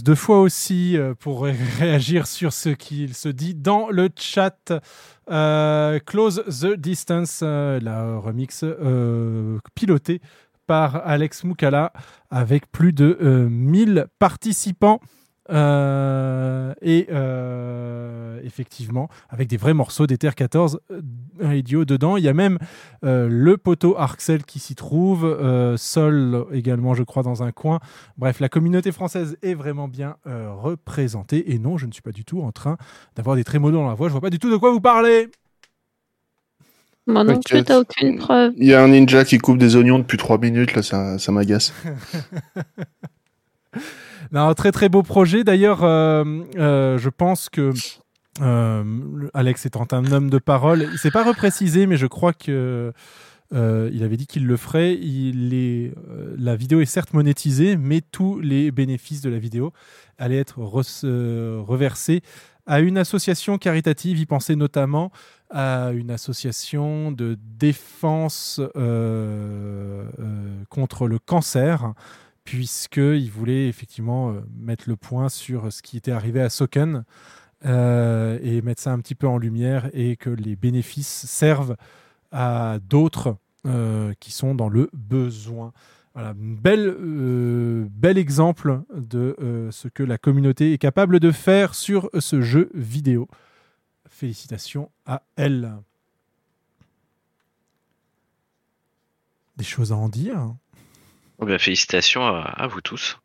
Deux 0.02 0.14
fois 0.14 0.40
aussi 0.40 0.96
euh, 0.96 1.14
pour 1.14 1.44
ré- 1.44 1.52
réagir 1.78 2.26
sur 2.26 2.52
ce 2.52 2.70
qu'il 2.70 3.14
se 3.14 3.28
dit 3.28 3.54
dans 3.54 3.88
le 3.90 4.08
chat. 4.16 4.72
Euh, 5.30 5.98
Close 6.04 6.42
the 6.46 6.74
Distance, 6.78 7.40
euh, 7.42 7.78
la 7.80 8.16
remix 8.18 8.62
euh, 8.64 9.58
pilotée 9.74 10.20
par 10.66 10.96
Alex 11.06 11.44
Moukala 11.44 11.92
avec 12.30 12.70
plus 12.72 12.92
de 12.92 13.18
euh, 13.20 13.48
1000 13.48 14.06
participants. 14.18 15.00
Euh, 15.50 16.72
et 16.80 17.06
euh, 17.10 18.40
effectivement, 18.44 19.10
avec 19.28 19.48
des 19.48 19.56
vrais 19.56 19.74
morceaux 19.74 20.06
d'Ether 20.06 20.30
14 20.34 20.80
euh, 20.90 21.00
Radio 21.40 21.84
dedans. 21.84 22.16
Il 22.16 22.24
y 22.24 22.28
a 22.28 22.32
même 22.32 22.58
euh, 23.04 23.28
le 23.30 23.56
poteau 23.56 23.94
Arxel 23.98 24.44
qui 24.44 24.58
s'y 24.58 24.74
trouve, 24.74 25.24
euh, 25.24 25.76
Sol 25.76 26.46
également, 26.52 26.94
je 26.94 27.02
crois, 27.02 27.22
dans 27.22 27.42
un 27.42 27.52
coin. 27.52 27.80
Bref, 28.16 28.40
la 28.40 28.48
communauté 28.48 28.90
française 28.92 29.36
est 29.42 29.54
vraiment 29.54 29.88
bien 29.88 30.16
euh, 30.26 30.52
représentée. 30.52 31.52
Et 31.52 31.58
non, 31.58 31.76
je 31.76 31.86
ne 31.86 31.92
suis 31.92 32.02
pas 32.02 32.12
du 32.12 32.24
tout 32.24 32.40
en 32.42 32.52
train 32.52 32.76
d'avoir 33.16 33.36
des 33.36 33.44
trémolos 33.44 33.76
dans 33.76 33.88
la 33.88 33.94
voix. 33.94 34.08
Je 34.08 34.12
vois 34.12 34.22
pas 34.22 34.30
du 34.30 34.38
tout 34.38 34.50
de 34.50 34.56
quoi 34.56 34.70
vous 34.70 34.80
parlez. 34.80 35.28
Moi 37.06 37.22
non 37.22 37.38
plus, 37.38 37.62
t'as 37.62 37.80
aucune 37.80 38.16
preuve. 38.16 38.54
Il 38.56 38.66
y 38.66 38.72
a 38.72 38.82
un 38.82 38.88
ninja 38.88 39.26
qui 39.26 39.36
coupe 39.36 39.58
des 39.58 39.76
oignons 39.76 39.98
depuis 39.98 40.16
trois 40.16 40.38
minutes, 40.38 40.74
là, 40.74 40.82
ça, 40.82 41.18
ça 41.18 41.32
m'agace. 41.32 41.74
Non, 44.34 44.52
très 44.54 44.72
très 44.72 44.88
beau 44.88 45.04
projet. 45.04 45.44
D'ailleurs, 45.44 45.84
euh, 45.84 46.24
euh, 46.56 46.98
je 46.98 47.08
pense 47.08 47.48
que 47.48 47.70
euh, 48.40 48.82
le- 49.14 49.30
Alex 49.32 49.64
étant 49.64 49.86
un 49.92 50.10
homme 50.10 50.28
de 50.28 50.38
parole, 50.38 50.88
il 50.92 50.98
s'est 50.98 51.12
pas 51.12 51.22
reprécisé, 51.22 51.86
mais 51.86 51.96
je 51.96 52.08
crois 52.08 52.32
que 52.32 52.92
euh, 53.54 53.90
il 53.92 54.02
avait 54.02 54.16
dit 54.16 54.26
qu'il 54.26 54.44
le 54.48 54.56
ferait. 54.56 54.98
La 56.36 56.56
vidéo 56.56 56.80
est 56.80 56.84
certes 56.86 57.14
monétisée, 57.14 57.76
mais 57.76 58.00
tous 58.00 58.40
les 58.40 58.72
bénéfices 58.72 59.20
de 59.20 59.30
la 59.30 59.38
vidéo 59.38 59.72
allaient 60.18 60.38
être 60.40 60.58
re- 60.58 61.60
reversés 61.60 62.22
à 62.66 62.80
une 62.80 62.98
association 62.98 63.56
caritative. 63.56 64.18
Il 64.18 64.26
pensait 64.26 64.56
notamment 64.56 65.12
à 65.50 65.92
une 65.94 66.10
association 66.10 67.12
de 67.12 67.38
défense 67.40 68.60
contre 70.70 71.06
le 71.06 71.18
cancer 71.20 71.92
puisqu'il 72.44 73.30
voulait 73.30 73.68
effectivement 73.68 74.30
euh, 74.30 74.40
mettre 74.56 74.88
le 74.88 74.96
point 74.96 75.28
sur 75.28 75.72
ce 75.72 75.82
qui 75.82 75.96
était 75.96 76.12
arrivé 76.12 76.40
à 76.40 76.50
Soken 76.50 77.04
euh, 77.64 78.38
et 78.42 78.60
mettre 78.62 78.82
ça 78.82 78.92
un 78.92 78.98
petit 78.98 79.14
peu 79.14 79.26
en 79.26 79.38
lumière 79.38 79.88
et 79.92 80.16
que 80.16 80.30
les 80.30 80.54
bénéfices 80.54 81.26
servent 81.26 81.76
à 82.30 82.78
d'autres 82.82 83.36
euh, 83.66 84.12
qui 84.20 84.30
sont 84.30 84.54
dans 84.54 84.68
le 84.68 84.90
besoin. 84.92 85.72
Voilà, 86.12 86.34
bel, 86.36 86.86
euh, 86.86 87.88
bel 87.90 88.18
exemple 88.18 88.82
de 88.94 89.36
euh, 89.40 89.70
ce 89.70 89.88
que 89.88 90.02
la 90.02 90.18
communauté 90.18 90.72
est 90.74 90.78
capable 90.78 91.18
de 91.18 91.32
faire 91.32 91.74
sur 91.74 92.10
ce 92.18 92.42
jeu 92.42 92.70
vidéo. 92.74 93.26
Félicitations 94.06 94.90
à 95.06 95.22
elle. 95.36 95.72
Des 99.56 99.64
choses 99.64 99.92
à 99.92 99.96
en 99.96 100.08
dire 100.08 100.54
Oh, 101.38 101.46
bah, 101.46 101.58
félicitations 101.58 102.24
à, 102.24 102.40
à 102.42 102.66
vous 102.66 102.80
tous. 102.80 103.18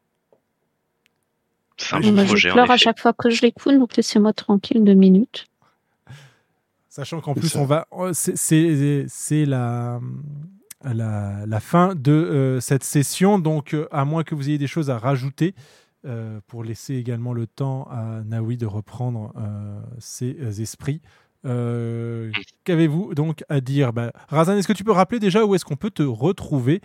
C'est 1.77 1.95
un 1.95 1.99
Moi, 2.01 2.11
bon 2.11 2.21
je 2.21 2.25
projet 2.27 2.49
en 2.49 2.53
pleure 2.53 2.71
à 2.71 2.75
effet. 2.75 2.83
chaque 2.85 2.99
fois 2.99 3.13
que 3.13 3.29
je 3.29 3.41
l'écoute, 3.41 3.73
donc 3.77 3.95
laissez-moi 3.95 4.33
tranquille 4.33 4.83
deux 4.83 4.93
minutes. 4.95 5.45
Sachant 6.89 7.21
qu'en 7.21 7.33
plus, 7.33 7.49
ça. 7.49 7.59
on 7.59 7.65
va, 7.65 7.87
oh, 7.91 8.09
c'est- 8.13 9.45
la, 9.45 9.99
la, 10.83 11.45
la 11.45 11.59
fin 11.59 11.93
de 11.95 12.11
euh, 12.11 12.59
cette 12.59 12.83
session. 12.83 13.39
Donc, 13.39 13.73
euh, 13.73 13.87
à 13.91 14.03
moins 14.05 14.23
que 14.23 14.35
vous 14.35 14.49
ayez 14.49 14.57
des 14.57 14.67
choses 14.67 14.89
à 14.89 14.97
rajouter, 14.97 15.53
euh, 16.05 16.39
pour 16.47 16.63
laisser 16.63 16.95
également 16.95 17.33
le 17.33 17.45
temps 17.47 17.87
à 17.91 18.21
Naoui 18.25 18.57
de 18.57 18.65
reprendre 18.65 19.31
euh, 19.37 19.79
ses 19.99 20.35
euh, 20.41 20.51
esprits. 20.61 21.01
Euh, 21.45 22.31
Qu'avez-vous 22.65 23.13
donc 23.13 23.43
à 23.49 23.61
dire? 23.61 23.93
Bah, 23.93 24.11
Razan, 24.27 24.57
est-ce 24.57 24.67
que 24.67 24.73
tu 24.73 24.83
peux 24.83 24.91
rappeler 24.91 25.19
déjà 25.19 25.45
où 25.45 25.55
est-ce 25.55 25.63
qu'on 25.63 25.77
peut 25.77 25.91
te 25.91 26.03
retrouver? 26.03 26.81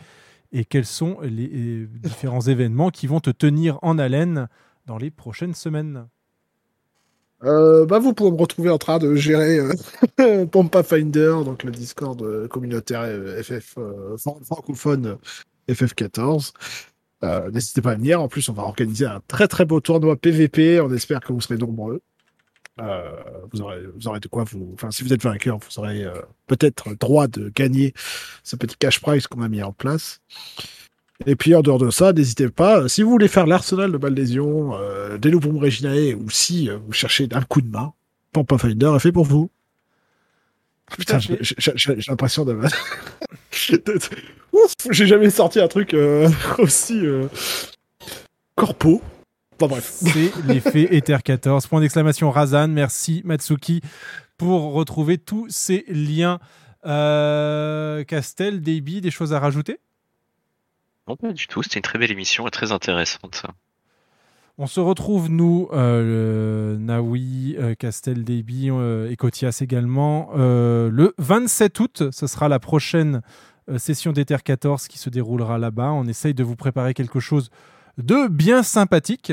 Et 0.55 0.65
quels 0.65 0.86
sont 0.86 1.18
les 1.20 1.86
différents 1.86 2.41
événements 2.41 2.91
qui 2.91 3.07
vont 3.07 3.20
te 3.20 3.28
tenir 3.31 3.78
en 3.83 3.99
haleine 3.99 4.49
dans 4.86 4.97
les 4.97 5.10
prochaines 5.10 5.52
semaines? 5.55 6.07
Euh, 7.42 7.84
bah, 7.84 7.99
vous 7.99 8.15
pourrez 8.15 8.31
me 8.31 8.39
retrouver 8.39 8.70
en 8.70 8.78
train 8.78 8.99
de 8.99 9.15
gérer 9.16 9.58
euh, 10.20 10.47
Pompa 10.47 10.83
Finder, 10.83 11.34
donc 11.44 11.62
le 11.62 11.73
Discord 11.73 12.23
euh, 12.23 12.49
communautaire 12.49 13.02
FF 13.42 13.74
euh, 13.76 14.16
fran- 14.16 14.41
francophone 14.44 15.18
euh, 15.68 15.73
FF14. 15.74 16.52
Euh, 17.24 17.50
N'hésitez 17.50 17.83
pas 17.83 17.92
à 17.92 17.94
venir. 17.97 18.23
En 18.23 18.28
plus, 18.28 18.49
on 18.49 18.52
va 18.55 18.62
organiser 18.62 19.05
un 19.07 19.20
très 19.28 19.49
très 19.49 19.65
beau 19.66 19.81
tournoi 19.81 20.16
PVP. 20.16 20.81
On 20.81 20.92
espère 20.92 21.20
que 21.20 21.33
vous 21.33 21.41
serez 21.41 21.57
nombreux. 21.58 22.00
Euh, 22.80 23.12
vous, 23.52 23.60
aurez, 23.60 23.80
vous 23.94 24.08
aurez 24.08 24.18
de 24.20 24.26
quoi 24.28 24.44
vous. 24.44 24.70
Enfin, 24.74 24.90
si 24.90 25.04
vous 25.04 25.12
êtes 25.12 25.22
vainqueur, 25.22 25.58
vous 25.58 25.78
aurez 25.78 26.04
euh, 26.04 26.14
peut-être 26.48 26.94
droit 26.98 27.28
de 27.28 27.52
gagner 27.54 27.94
ce 28.42 28.56
petit 28.56 28.76
cash 28.76 29.00
prize 29.00 29.26
qu'on 29.28 29.42
a 29.42 29.48
mis 29.48 29.62
en 29.62 29.72
place. 29.72 30.20
Et 31.26 31.36
puis 31.36 31.54
en 31.54 31.62
dehors 31.62 31.78
de 31.78 31.90
ça, 31.90 32.12
n'hésitez 32.12 32.48
pas, 32.48 32.88
si 32.88 33.02
vous 33.04 33.10
voulez 33.10 33.28
faire 33.28 33.46
l'arsenal 33.46 33.92
de 33.92 33.96
Ballésion, 33.96 34.74
euh, 34.74 35.16
des 35.18 35.30
Lupum 35.30 35.56
Reginae, 35.58 36.14
ou 36.14 36.28
si 36.30 36.68
euh, 36.68 36.78
vous 36.84 36.92
cherchez 36.92 37.28
un 37.30 37.42
coup 37.42 37.60
de 37.62 37.68
main, 37.70 37.92
Pampa 38.32 38.58
Finder 38.58 38.90
est 38.96 38.98
fait 38.98 39.12
pour 39.12 39.24
vous. 39.24 39.48
Putain, 40.98 41.18
j'ai 41.20 41.38
l'impression 42.08 42.44
de... 42.44 42.54
de- 43.70 43.98
Ouf, 44.52 44.72
J'ai 44.90 45.06
jamais 45.06 45.30
sorti 45.30 45.60
un 45.60 45.68
truc 45.68 45.94
euh, 45.94 46.28
aussi 46.58 47.00
corpo. 48.56 49.00
Bon 49.58 49.68
bref. 49.68 49.84
C'est 49.97 50.33
l'effet 50.47 50.94
Ether 50.97 51.18
14. 51.24 51.66
Point 51.66 51.81
d'exclamation 51.81 52.31
Razan. 52.31 52.68
Merci 52.68 53.23
Matsuki 53.24 53.81
pour 54.36 54.73
retrouver 54.73 55.18
tous 55.18 55.47
ces 55.49 55.84
liens. 55.89 56.39
Euh, 56.86 58.05
Castel, 58.05 58.60
Davy, 58.60 59.00
des 59.00 59.10
choses 59.10 59.33
à 59.33 59.39
rajouter? 59.39 59.78
Non, 61.08 61.16
pas 61.16 61.33
du 61.33 61.47
tout. 61.47 61.62
C'était 61.62 61.78
une 61.78 61.83
très 61.83 61.99
belle 61.99 62.10
émission 62.10 62.47
et 62.47 62.50
très 62.50 62.73
intéressante. 62.73 63.47
On 64.57 64.66
se 64.66 64.81
retrouve, 64.81 65.31
nous, 65.31 65.68
euh, 65.73 66.74
le 66.74 66.78
Naoui, 66.78 67.57
euh, 67.58 67.74
Castel, 67.74 68.23
Davy 68.23 68.70
euh, 68.70 69.10
et 69.10 69.16
Kotias 69.16 69.58
également, 69.60 70.31
euh, 70.36 70.91
le 70.91 71.12
27 71.18 71.81
août. 71.81 72.02
Ce 72.12 72.26
sera 72.26 72.49
la 72.49 72.58
prochaine 72.60 73.20
session 73.78 74.12
d'Ether 74.12 74.36
14 74.44 74.89
qui 74.89 74.99
se 74.99 75.10
déroulera 75.10 75.58
là-bas. 75.58 75.91
On 75.91 76.07
essaye 76.07 76.34
de 76.34 76.44
vous 76.44 76.55
préparer 76.55 76.92
quelque 76.92 77.18
chose 77.18 77.50
de 77.98 78.28
bien 78.28 78.62
sympathique, 78.62 79.32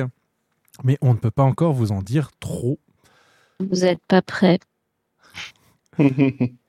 mais 0.83 0.97
on 1.01 1.13
ne 1.13 1.19
peut 1.19 1.31
pas 1.31 1.43
encore 1.43 1.73
vous 1.73 1.91
en 1.91 2.01
dire 2.01 2.31
trop. 2.39 2.79
Vous 3.59 3.81
n'êtes 3.81 4.05
pas 4.07 4.21
prêts. 4.21 4.59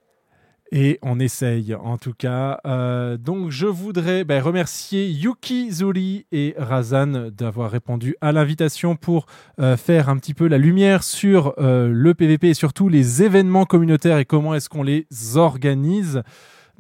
Et 0.75 0.99
on 1.03 1.21
essaye 1.21 1.75
en 1.75 1.99
tout 1.99 2.15
cas. 2.15 2.59
Euh, 2.65 3.19
donc 3.19 3.51
je 3.51 3.67
voudrais 3.67 4.25
ben, 4.25 4.43
remercier 4.43 5.07
Yuki 5.07 5.71
Zuri 5.71 6.25
et 6.33 6.55
Razan 6.57 7.31
d'avoir 7.31 7.71
répondu 7.71 8.17
à 8.23 8.33
l'invitation 8.33 8.97
pour 8.97 9.27
euh, 9.61 9.77
faire 9.77 10.09
un 10.09 10.17
petit 10.17 10.33
peu 10.33 10.49
la 10.49 10.57
lumière 10.57 11.03
sur 11.03 11.53
euh, 11.59 11.91
le 11.93 12.15
PVP 12.15 12.49
et 12.49 12.55
surtout 12.55 12.89
les 12.89 13.23
événements 13.23 13.67
communautaires 13.67 14.17
et 14.17 14.25
comment 14.25 14.55
est-ce 14.55 14.71
qu'on 14.71 14.83
les 14.83 15.07
organise. 15.37 16.23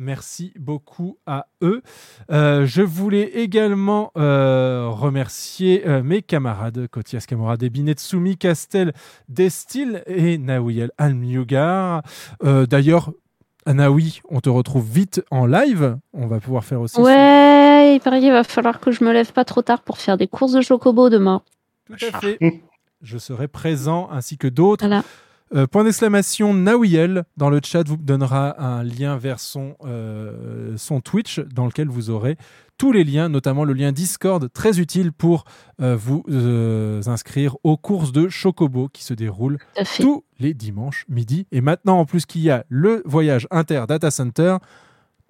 Merci 0.02 0.52
beaucoup 0.58 1.18
à 1.26 1.46
eux. 1.62 1.80
Euh, 2.32 2.66
je 2.66 2.82
voulais 2.82 3.22
également 3.22 4.10
euh, 4.16 4.88
remercier 4.90 5.86
euh, 5.86 6.02
mes 6.02 6.22
camarades 6.22 6.88
Kotias 6.88 7.24
Kamura, 7.28 7.56
Binetsumi, 7.56 8.36
Castel, 8.36 8.94
Destil 9.28 10.02
et 10.06 10.38
Nawiel 10.38 10.90
Almyugar. 10.98 12.02
Euh, 12.42 12.66
D'ailleurs, 12.66 13.12
Anaoui, 13.64 14.22
on 14.28 14.40
te 14.40 14.48
retrouve 14.48 14.90
vite 14.90 15.22
en 15.30 15.46
live. 15.46 15.96
On 16.12 16.26
va 16.26 16.40
pouvoir 16.40 16.64
faire 16.64 16.80
aussi. 16.80 17.00
Ouais, 17.00 17.94
il 17.94 18.00
paraît 18.02 18.18
qu'il 18.18 18.32
va 18.32 18.42
falloir 18.42 18.80
que 18.80 18.90
je 18.90 19.04
me 19.04 19.12
lève 19.12 19.32
pas 19.32 19.44
trop 19.44 19.62
tard 19.62 19.82
pour 19.82 19.98
faire 19.98 20.16
des 20.16 20.26
courses 20.26 20.52
de 20.52 20.62
chocobo 20.62 21.10
demain. 21.10 21.42
Tout 21.86 22.04
à 22.12 22.18
fait. 22.18 22.38
Je 23.02 23.18
serai 23.18 23.46
présent 23.46 24.08
ainsi 24.10 24.36
que 24.36 24.48
d'autres. 24.48 24.86
Voilà. 24.86 25.04
Euh, 25.54 25.66
point 25.66 25.84
d'exclamation 25.84 26.54
Nawiel 26.54 27.24
dans 27.36 27.50
le 27.50 27.60
chat 27.62 27.86
vous 27.86 27.98
donnera 27.98 28.58
un 28.62 28.82
lien 28.82 29.18
vers 29.18 29.38
son, 29.38 29.76
euh, 29.84 30.76
son 30.78 31.00
Twitch 31.00 31.40
dans 31.40 31.66
lequel 31.66 31.88
vous 31.88 32.08
aurez 32.08 32.36
tous 32.78 32.90
les 32.90 33.04
liens, 33.04 33.28
notamment 33.28 33.64
le 33.64 33.74
lien 33.74 33.92
Discord, 33.92 34.50
très 34.52 34.80
utile 34.80 35.12
pour 35.12 35.44
euh, 35.80 35.94
vous 35.94 36.24
inscrire 37.06 37.56
aux 37.64 37.76
courses 37.76 38.12
de 38.12 38.28
Chocobo 38.28 38.88
qui 38.88 39.04
se 39.04 39.14
déroulent 39.14 39.58
tous 40.00 40.24
les 40.40 40.54
dimanches 40.54 41.04
midi. 41.08 41.46
Et 41.52 41.60
maintenant, 41.60 41.98
en 41.98 42.06
plus 42.06 42.24
qu'il 42.24 42.40
y 42.40 42.50
a 42.50 42.64
le 42.68 43.02
voyage 43.04 43.46
inter 43.50 43.84
data 43.86 44.10
center, 44.10 44.56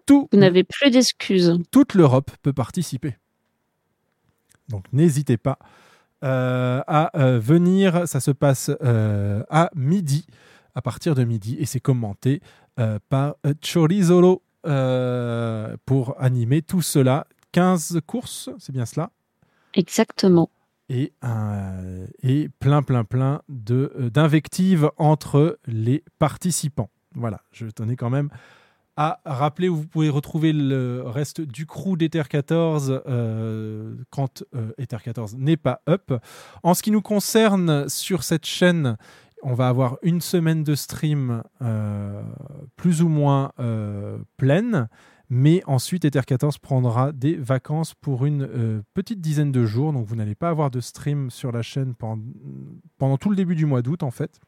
tout, 0.07 0.29
Vous 0.33 0.39
n'avez 0.39 0.65
plus 0.65 0.91
d'excuses. 0.91 1.59
toute 1.71 1.95
l'Europe 1.95 2.31
peut 2.43 2.53
participer. 2.53 3.17
Donc 4.69 4.85
n'hésitez 4.93 5.37
pas 5.37 5.59
à 6.23 7.11
euh, 7.19 7.39
venir. 7.39 8.07
Ça 8.09 8.21
se 8.21 8.31
passe 8.31 8.71
euh, 8.83 9.43
à 9.51 9.71
midi, 9.75 10.27
à 10.75 10.83
partir 10.83 11.15
de 11.15 11.25
midi, 11.25 11.57
et 11.59 11.67
c'est 11.67 11.81
commenté 11.81 12.41
euh, 12.79 12.99
par 13.09 13.35
euh, 13.47 13.55
Chorizolo 13.63 14.43
euh, 14.67 15.77
pour 15.85 16.15
animer 16.21 16.63
tout 16.63 16.83
cela. 16.83 17.27
15 17.53 18.01
courses, 18.07 18.49
c'est 18.59 18.73
bien 18.73 18.87
cela? 18.87 19.11
Exactement. 19.75 20.51
et, 20.89 21.13
un- 21.23 22.05
et 22.23 22.49
plein, 22.61 22.83
plein, 22.83 23.05
plein 23.05 23.41
euh, 23.71 24.11
d'invectives 24.11 24.91
entre 24.99 25.59
les 25.67 26.05
participants. 26.19 26.91
Voilà, 27.15 27.41
je 27.53 27.67
tenais 27.67 27.97
quand 27.97 28.11
même 28.11 28.29
à 28.97 29.21
rappeler 29.25 29.69
où 29.69 29.77
vous 29.77 29.87
pouvez 29.87 30.11
retrouver 30.11 30.53
le 30.53 31.03
reste 31.07 31.41
du 31.41 31.67
crew 31.67 31.97
d'Ether 31.97 32.25
14 32.29 33.03
euh, 33.07 33.95
quand 34.11 34.45
euh, 34.55 34.73
Ether 34.79 34.99
14 35.03 35.37
n'est 35.37 35.57
pas 35.57 35.81
up. 35.89 36.13
En 36.63 36.75
ce 36.75 36.83
qui 36.83 36.91
nous 36.91 37.01
concerne 37.01 37.89
sur 37.89 38.23
cette 38.23 38.45
chaîne, 38.45 38.97
on 39.43 39.55
va 39.55 39.69
avoir 39.69 39.97
une 40.03 40.21
semaine 40.21 40.63
de 40.63 40.75
stream 40.75 41.43
euh, 41.63 42.23
plus 42.77 43.03
ou 43.03 43.09
moins 43.09 43.53
pleine. 44.37 44.89
Mais 45.35 45.63
ensuite, 45.67 46.05
Ether 46.05 46.21
14 46.27 46.59
prendra 46.59 47.11
des 47.11 47.37
vacances 47.37 47.95
pour 47.95 48.27
une 48.27 48.83
petite 48.93 49.23
dizaine 49.23 49.51
de 49.51 49.65
jours. 49.65 49.95
Donc, 49.95 50.07
vous 50.07 50.15
n'allez 50.15 50.35
pas 50.35 50.51
avoir 50.51 50.71
de 50.71 50.81
stream 50.81 51.31
sur 51.31 51.53
la 51.53 51.63
chaîne 51.63 51.95
pendant, 51.95 52.23
pendant 52.99 53.17
tout 53.17 53.31
le 53.31 53.37
début 53.37 53.55
du 53.55 53.65
mois 53.65 53.81
d'août, 53.81 54.03
en 54.03 54.11
fait, 54.11 54.39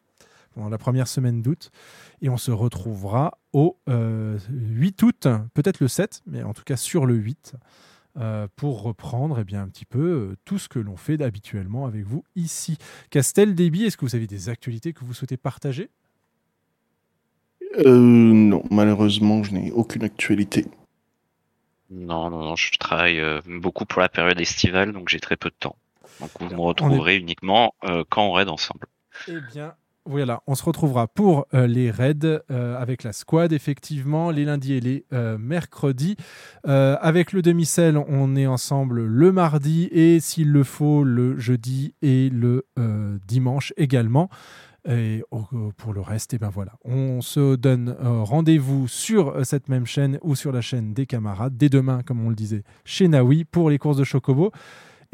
pendant 0.52 0.68
la 0.68 0.76
première 0.76 1.08
semaine 1.08 1.40
d'août. 1.40 1.70
Et 2.20 2.28
on 2.28 2.36
se 2.36 2.50
retrouvera 2.50 3.38
au 3.54 3.78
euh, 3.88 4.38
8 4.50 5.02
août, 5.02 5.28
peut-être 5.54 5.80
le 5.80 5.88
7, 5.88 6.22
mais 6.26 6.42
en 6.42 6.52
tout 6.52 6.64
cas 6.64 6.76
sur 6.76 7.06
le 7.06 7.14
8, 7.14 7.54
euh, 8.18 8.46
pour 8.56 8.82
reprendre 8.82 9.38
eh 9.40 9.44
bien, 9.44 9.62
un 9.62 9.68
petit 9.68 9.86
peu 9.86 9.98
euh, 9.98 10.36
tout 10.44 10.58
ce 10.58 10.68
que 10.68 10.78
l'on 10.78 10.96
fait 10.96 11.22
habituellement 11.22 11.86
avec 11.86 12.04
vous 12.04 12.24
ici. 12.36 12.76
Castel, 13.10 13.54
Déby, 13.54 13.84
est-ce 13.84 13.96
que 13.96 14.04
vous 14.04 14.14
avez 14.14 14.26
des 14.26 14.50
actualités 14.50 14.92
que 14.92 15.04
vous 15.04 15.14
souhaitez 15.14 15.36
partager? 15.36 15.88
Euh, 17.78 17.98
non, 17.98 18.62
malheureusement, 18.70 19.42
je 19.42 19.52
n'ai 19.52 19.72
aucune 19.72 20.04
actualité. 20.04 20.66
Non, 21.90 22.30
non, 22.30 22.42
non, 22.44 22.56
je 22.56 22.76
travaille 22.78 23.20
euh, 23.20 23.40
beaucoup 23.46 23.84
pour 23.84 24.00
la 24.00 24.08
période 24.08 24.40
estivale, 24.40 24.92
donc 24.92 25.08
j'ai 25.08 25.20
très 25.20 25.36
peu 25.36 25.50
de 25.50 25.56
temps. 25.58 25.76
Donc 26.20 26.30
vous 26.40 26.54
me 26.54 26.60
retrouverez 26.60 27.16
uniquement 27.16 27.74
euh, 27.84 28.04
quand 28.08 28.26
on 28.26 28.32
raid 28.32 28.48
ensemble. 28.48 28.86
Eh 29.28 29.40
bien, 29.52 29.74
voilà, 30.06 30.42
on 30.46 30.54
se 30.54 30.62
retrouvera 30.62 31.06
pour 31.08 31.46
euh, 31.54 31.66
les 31.66 31.90
raids 31.90 32.14
euh, 32.50 32.76
avec 32.76 33.02
la 33.04 33.12
squad, 33.12 33.52
effectivement, 33.52 34.30
les 34.30 34.44
lundis 34.44 34.74
et 34.74 34.80
les 34.80 35.06
euh, 35.12 35.38
mercredis. 35.38 36.16
Avec 36.64 37.32
le 37.32 37.42
demi-sel, 37.42 37.96
on 37.96 38.36
est 38.36 38.46
ensemble 38.46 39.04
le 39.04 39.32
mardi 39.32 39.88
et, 39.92 40.20
s'il 40.20 40.50
le 40.52 40.64
faut, 40.64 41.04
le 41.04 41.38
jeudi 41.38 41.94
et 42.02 42.30
le 42.30 42.66
dimanche 43.26 43.72
également. 43.76 44.28
Et 44.88 45.22
au- 45.30 45.72
pour 45.76 45.94
le 45.94 46.00
reste, 46.00 46.34
et 46.34 46.38
ben 46.38 46.50
voilà, 46.50 46.72
on 46.84 47.20
se 47.22 47.56
donne 47.56 47.96
rendez-vous 48.00 48.86
sur 48.88 49.44
cette 49.44 49.68
même 49.68 49.86
chaîne 49.86 50.18
ou 50.22 50.34
sur 50.34 50.52
la 50.52 50.60
chaîne 50.60 50.92
des 50.92 51.06
camarades 51.06 51.56
dès 51.56 51.68
demain, 51.70 52.02
comme 52.02 52.24
on 52.24 52.28
le 52.28 52.34
disait, 52.34 52.64
chez 52.84 53.08
Nawi 53.08 53.44
pour 53.44 53.70
les 53.70 53.78
courses 53.78 53.96
de 53.96 54.04
Chocobo. 54.04 54.52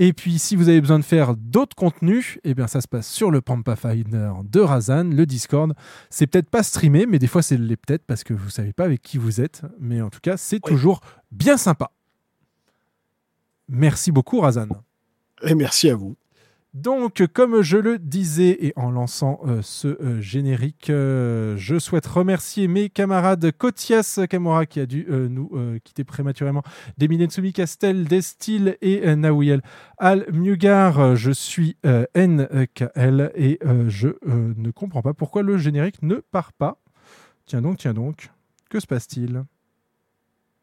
Et 0.03 0.15
puis, 0.15 0.39
si 0.39 0.57
vous 0.57 0.71
avez 0.71 0.81
besoin 0.81 0.99
de 0.99 1.05
faire 1.05 1.37
d'autres 1.37 1.77
contenus, 1.77 2.39
eh 2.43 2.55
bien, 2.55 2.67
ça 2.67 2.81
se 2.81 2.89
passe 2.89 3.07
sur 3.07 3.31
le 3.31 3.43
Pampa 3.43 3.77
Finder 3.77 4.33
de 4.45 4.61
Razan, 4.61 5.05
le 5.05 5.27
Discord. 5.27 5.75
C'est 6.09 6.27
peut-être 6.27 6.49
pas 6.49 6.63
streamé, 6.63 7.05
mais 7.05 7.19
des 7.19 7.27
fois, 7.27 7.43
c'est 7.43 7.59
l'est 7.59 7.77
peut-être 7.77 8.07
parce 8.07 8.25
que 8.25 8.33
vous 8.33 8.49
savez 8.49 8.73
pas 8.73 8.85
avec 8.85 9.03
qui 9.03 9.19
vous 9.19 9.43
êtes. 9.43 9.61
Mais 9.79 10.01
en 10.01 10.09
tout 10.09 10.21
cas, 10.23 10.39
c'est 10.39 10.59
toujours 10.59 11.03
bien 11.31 11.59
sympa. 11.59 11.91
Merci 13.69 14.11
beaucoup, 14.11 14.41
Razan. 14.41 14.69
Et 15.43 15.55
merci 15.55 15.91
à 15.91 15.97
vous. 15.97 16.17
Donc, 16.73 17.27
comme 17.33 17.63
je 17.63 17.79
le 17.79 17.99
disais, 17.99 18.57
et 18.61 18.73
en 18.77 18.93
lançant 18.93 19.41
euh, 19.45 19.61
ce 19.61 19.89
euh, 19.89 20.21
générique, 20.21 20.89
euh, 20.89 21.57
je 21.57 21.81
souhaite 21.81 22.07
remercier 22.07 22.69
mes 22.69 22.89
camarades 22.89 23.51
Kotias 23.51 24.21
Kamora 24.31 24.67
qui 24.67 24.79
a 24.79 24.87
dû 24.87 25.07
nous 25.11 25.51
quitter 25.83 26.05
prématurément, 26.05 26.63
Deminetsumi 26.99 27.53
Castel, 27.53 28.05
Destil 28.05 28.77
et 28.83 29.15
Nawiel 29.17 29.63
Al 29.99 30.27
Mugar. 30.33 31.17
Je 31.17 31.33
suis 31.33 31.77
NKL 31.85 33.33
et 33.35 33.59
je 33.89 34.09
ne 34.25 34.71
comprends 34.71 35.03
pas 35.03 35.15
pourquoi 35.15 35.43
le 35.43 35.59
générique 35.59 36.03
ne 36.03 36.17
part 36.17 36.53
pas. 36.53 36.81
Tiens 37.47 37.63
donc, 37.63 37.79
tiens 37.79 37.95
donc, 37.95 38.31
que 38.69 38.79
se 38.79 38.87
passe-t-il? 38.87 39.45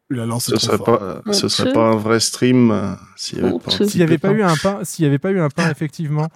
La 0.10 0.26
lance 0.26 0.45
Ce 0.45 0.56
serait 0.58 0.77
pas, 0.77 1.22
ce 1.34 1.48
serait 1.50 1.74
pas 1.74 1.90
un 1.90 1.95
vrai 1.98 2.19
stream 2.19 2.72
euh, 2.72 2.94
s'il 3.18 3.40
n'y 3.40 3.45
avait 3.45 3.60
pas 3.60 3.72
S'il 3.72 4.02
avait 4.03 4.18
eu 4.34 4.42
un 4.44 4.56
pain, 4.56 4.80
s'il 4.84 5.03
y 5.03 5.08
avait 5.08 5.19
pas 5.19 5.32
eu 5.32 5.40
un 5.40 5.50
pain, 5.50 5.69
effectivement. 5.69 6.30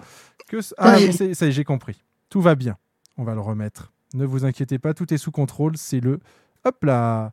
Que 0.48 0.58
ah, 0.76 0.96
oui, 0.98 1.12
c'est- 1.12 1.32
ça 1.34 1.46
y 1.46 1.48
est, 1.48 1.52
j'ai 1.52 1.64
compris. 1.64 2.02
Tout 2.28 2.40
va 2.42 2.54
bien. 2.54 2.76
On 3.16 3.24
va 3.24 3.34
le 3.34 3.40
remettre. 3.40 3.92
Ne 4.14 4.26
vous 4.26 4.44
inquiétez 4.44 4.78
pas, 4.78 4.92
tout 4.92 5.12
est 5.14 5.18
sous 5.18 5.30
contrôle. 5.30 5.76
C'est 5.78 6.00
le. 6.00 6.18
Hop 6.64 6.84
là 6.84 7.32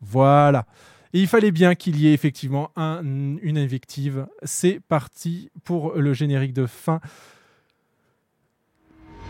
Voilà. 0.00 0.64
Et 1.12 1.20
il 1.20 1.26
fallait 1.26 1.50
bien 1.50 1.74
qu'il 1.74 1.96
y 2.00 2.06
ait 2.06 2.12
effectivement 2.12 2.70
un- 2.76 3.02
une 3.42 3.58
invective. 3.58 4.26
C'est 4.44 4.80
parti 4.88 5.50
pour 5.64 5.94
le 5.94 6.12
générique 6.14 6.52
de 6.52 6.66
fin. 6.66 7.00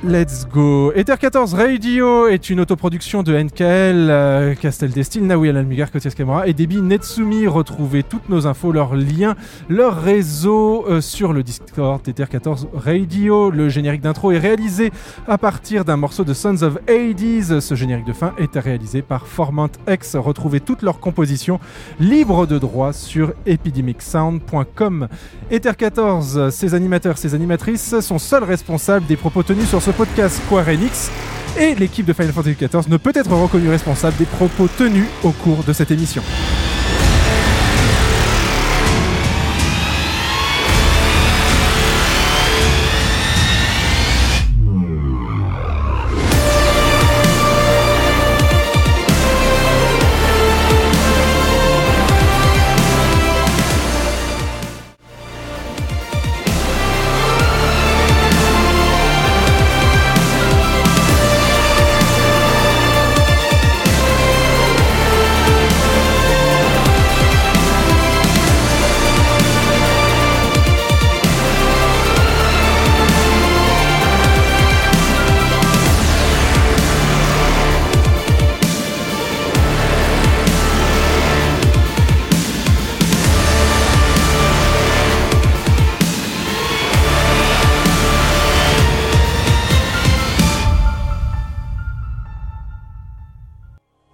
Let's 0.03 0.49
go. 0.51 0.93
Ether 0.95 1.17
14 1.20 1.53
Radio 1.53 2.27
est 2.27 2.49
une 2.49 2.61
autoproduction 2.61 3.23
de 3.23 3.37
NKL, 3.37 4.09
euh, 4.09 4.55
Castel 4.55 4.93
Destil, 4.93 5.20
Naoui 5.20 5.51
Almigar, 5.51 5.91
Kotias 5.91 6.15
Kamura 6.17 6.47
et 6.47 6.55
Debbie 6.55 6.81
Netsumi. 6.81 7.47
Retrouvez 7.47 8.03
toutes 8.03 8.31
nos 8.31 8.47
infos, 8.47 8.73
leurs 8.73 8.95
liens, 8.95 9.37
leurs 9.69 10.01
réseaux 10.01 10.87
euh, 10.89 11.03
sur 11.03 11.35
le 11.35 11.43
Discord 11.43 12.01
Ether 12.09 12.25
14 12.31 12.69
Radio. 12.73 13.51
Le 13.51 13.69
générique 13.69 14.01
d'intro 14.01 14.33
est 14.33 14.39
réalisé 14.39 14.91
à 15.29 15.37
partir 15.37 15.85
d'un 15.85 15.99
morceau 15.99 16.25
de 16.25 16.33
Sons 16.33 16.62
of 16.62 16.79
Hades. 16.89 17.61
Ce 17.61 17.75
générique 17.75 18.07
de 18.07 18.15
fin 18.15 18.33
est 18.39 18.59
réalisé 18.59 19.03
par 19.03 19.27
Formant 19.27 19.69
X. 19.87 20.17
Retrouvez 20.17 20.61
toutes 20.61 20.81
leurs 20.81 21.01
compositions 21.01 21.61
libres 21.99 22.47
de 22.47 22.59
droit 22.59 22.95
sur 22.95 23.35
epidemicsound.com. 23.45 25.09
Ether 25.51 25.73
14, 25.77 26.49
ses 26.49 26.73
animateurs, 26.73 27.19
ses 27.19 27.35
animatrices 27.35 28.01
sont 28.01 28.19
seuls 28.19 28.45
responsables 28.45 29.05
des 29.05 29.17
propos 29.17 29.43
tenus 29.43 29.69
sur 29.69 29.83
podcast 29.93 30.41
Square 30.44 30.69
Enix 30.69 31.10
et 31.59 31.75
l'équipe 31.75 32.07
de 32.07 32.12
Final 32.12 32.33
Fantasy 32.33 32.57
XIV 32.57 32.89
ne 32.89 32.97
peut 32.97 33.12
être 33.15 33.31
reconnue 33.31 33.69
responsable 33.69 34.17
des 34.17 34.25
propos 34.25 34.69
tenus 34.69 35.07
au 35.23 35.31
cours 35.31 35.65
de 35.65 35.73
cette 35.73 35.91
émission. 35.91 36.23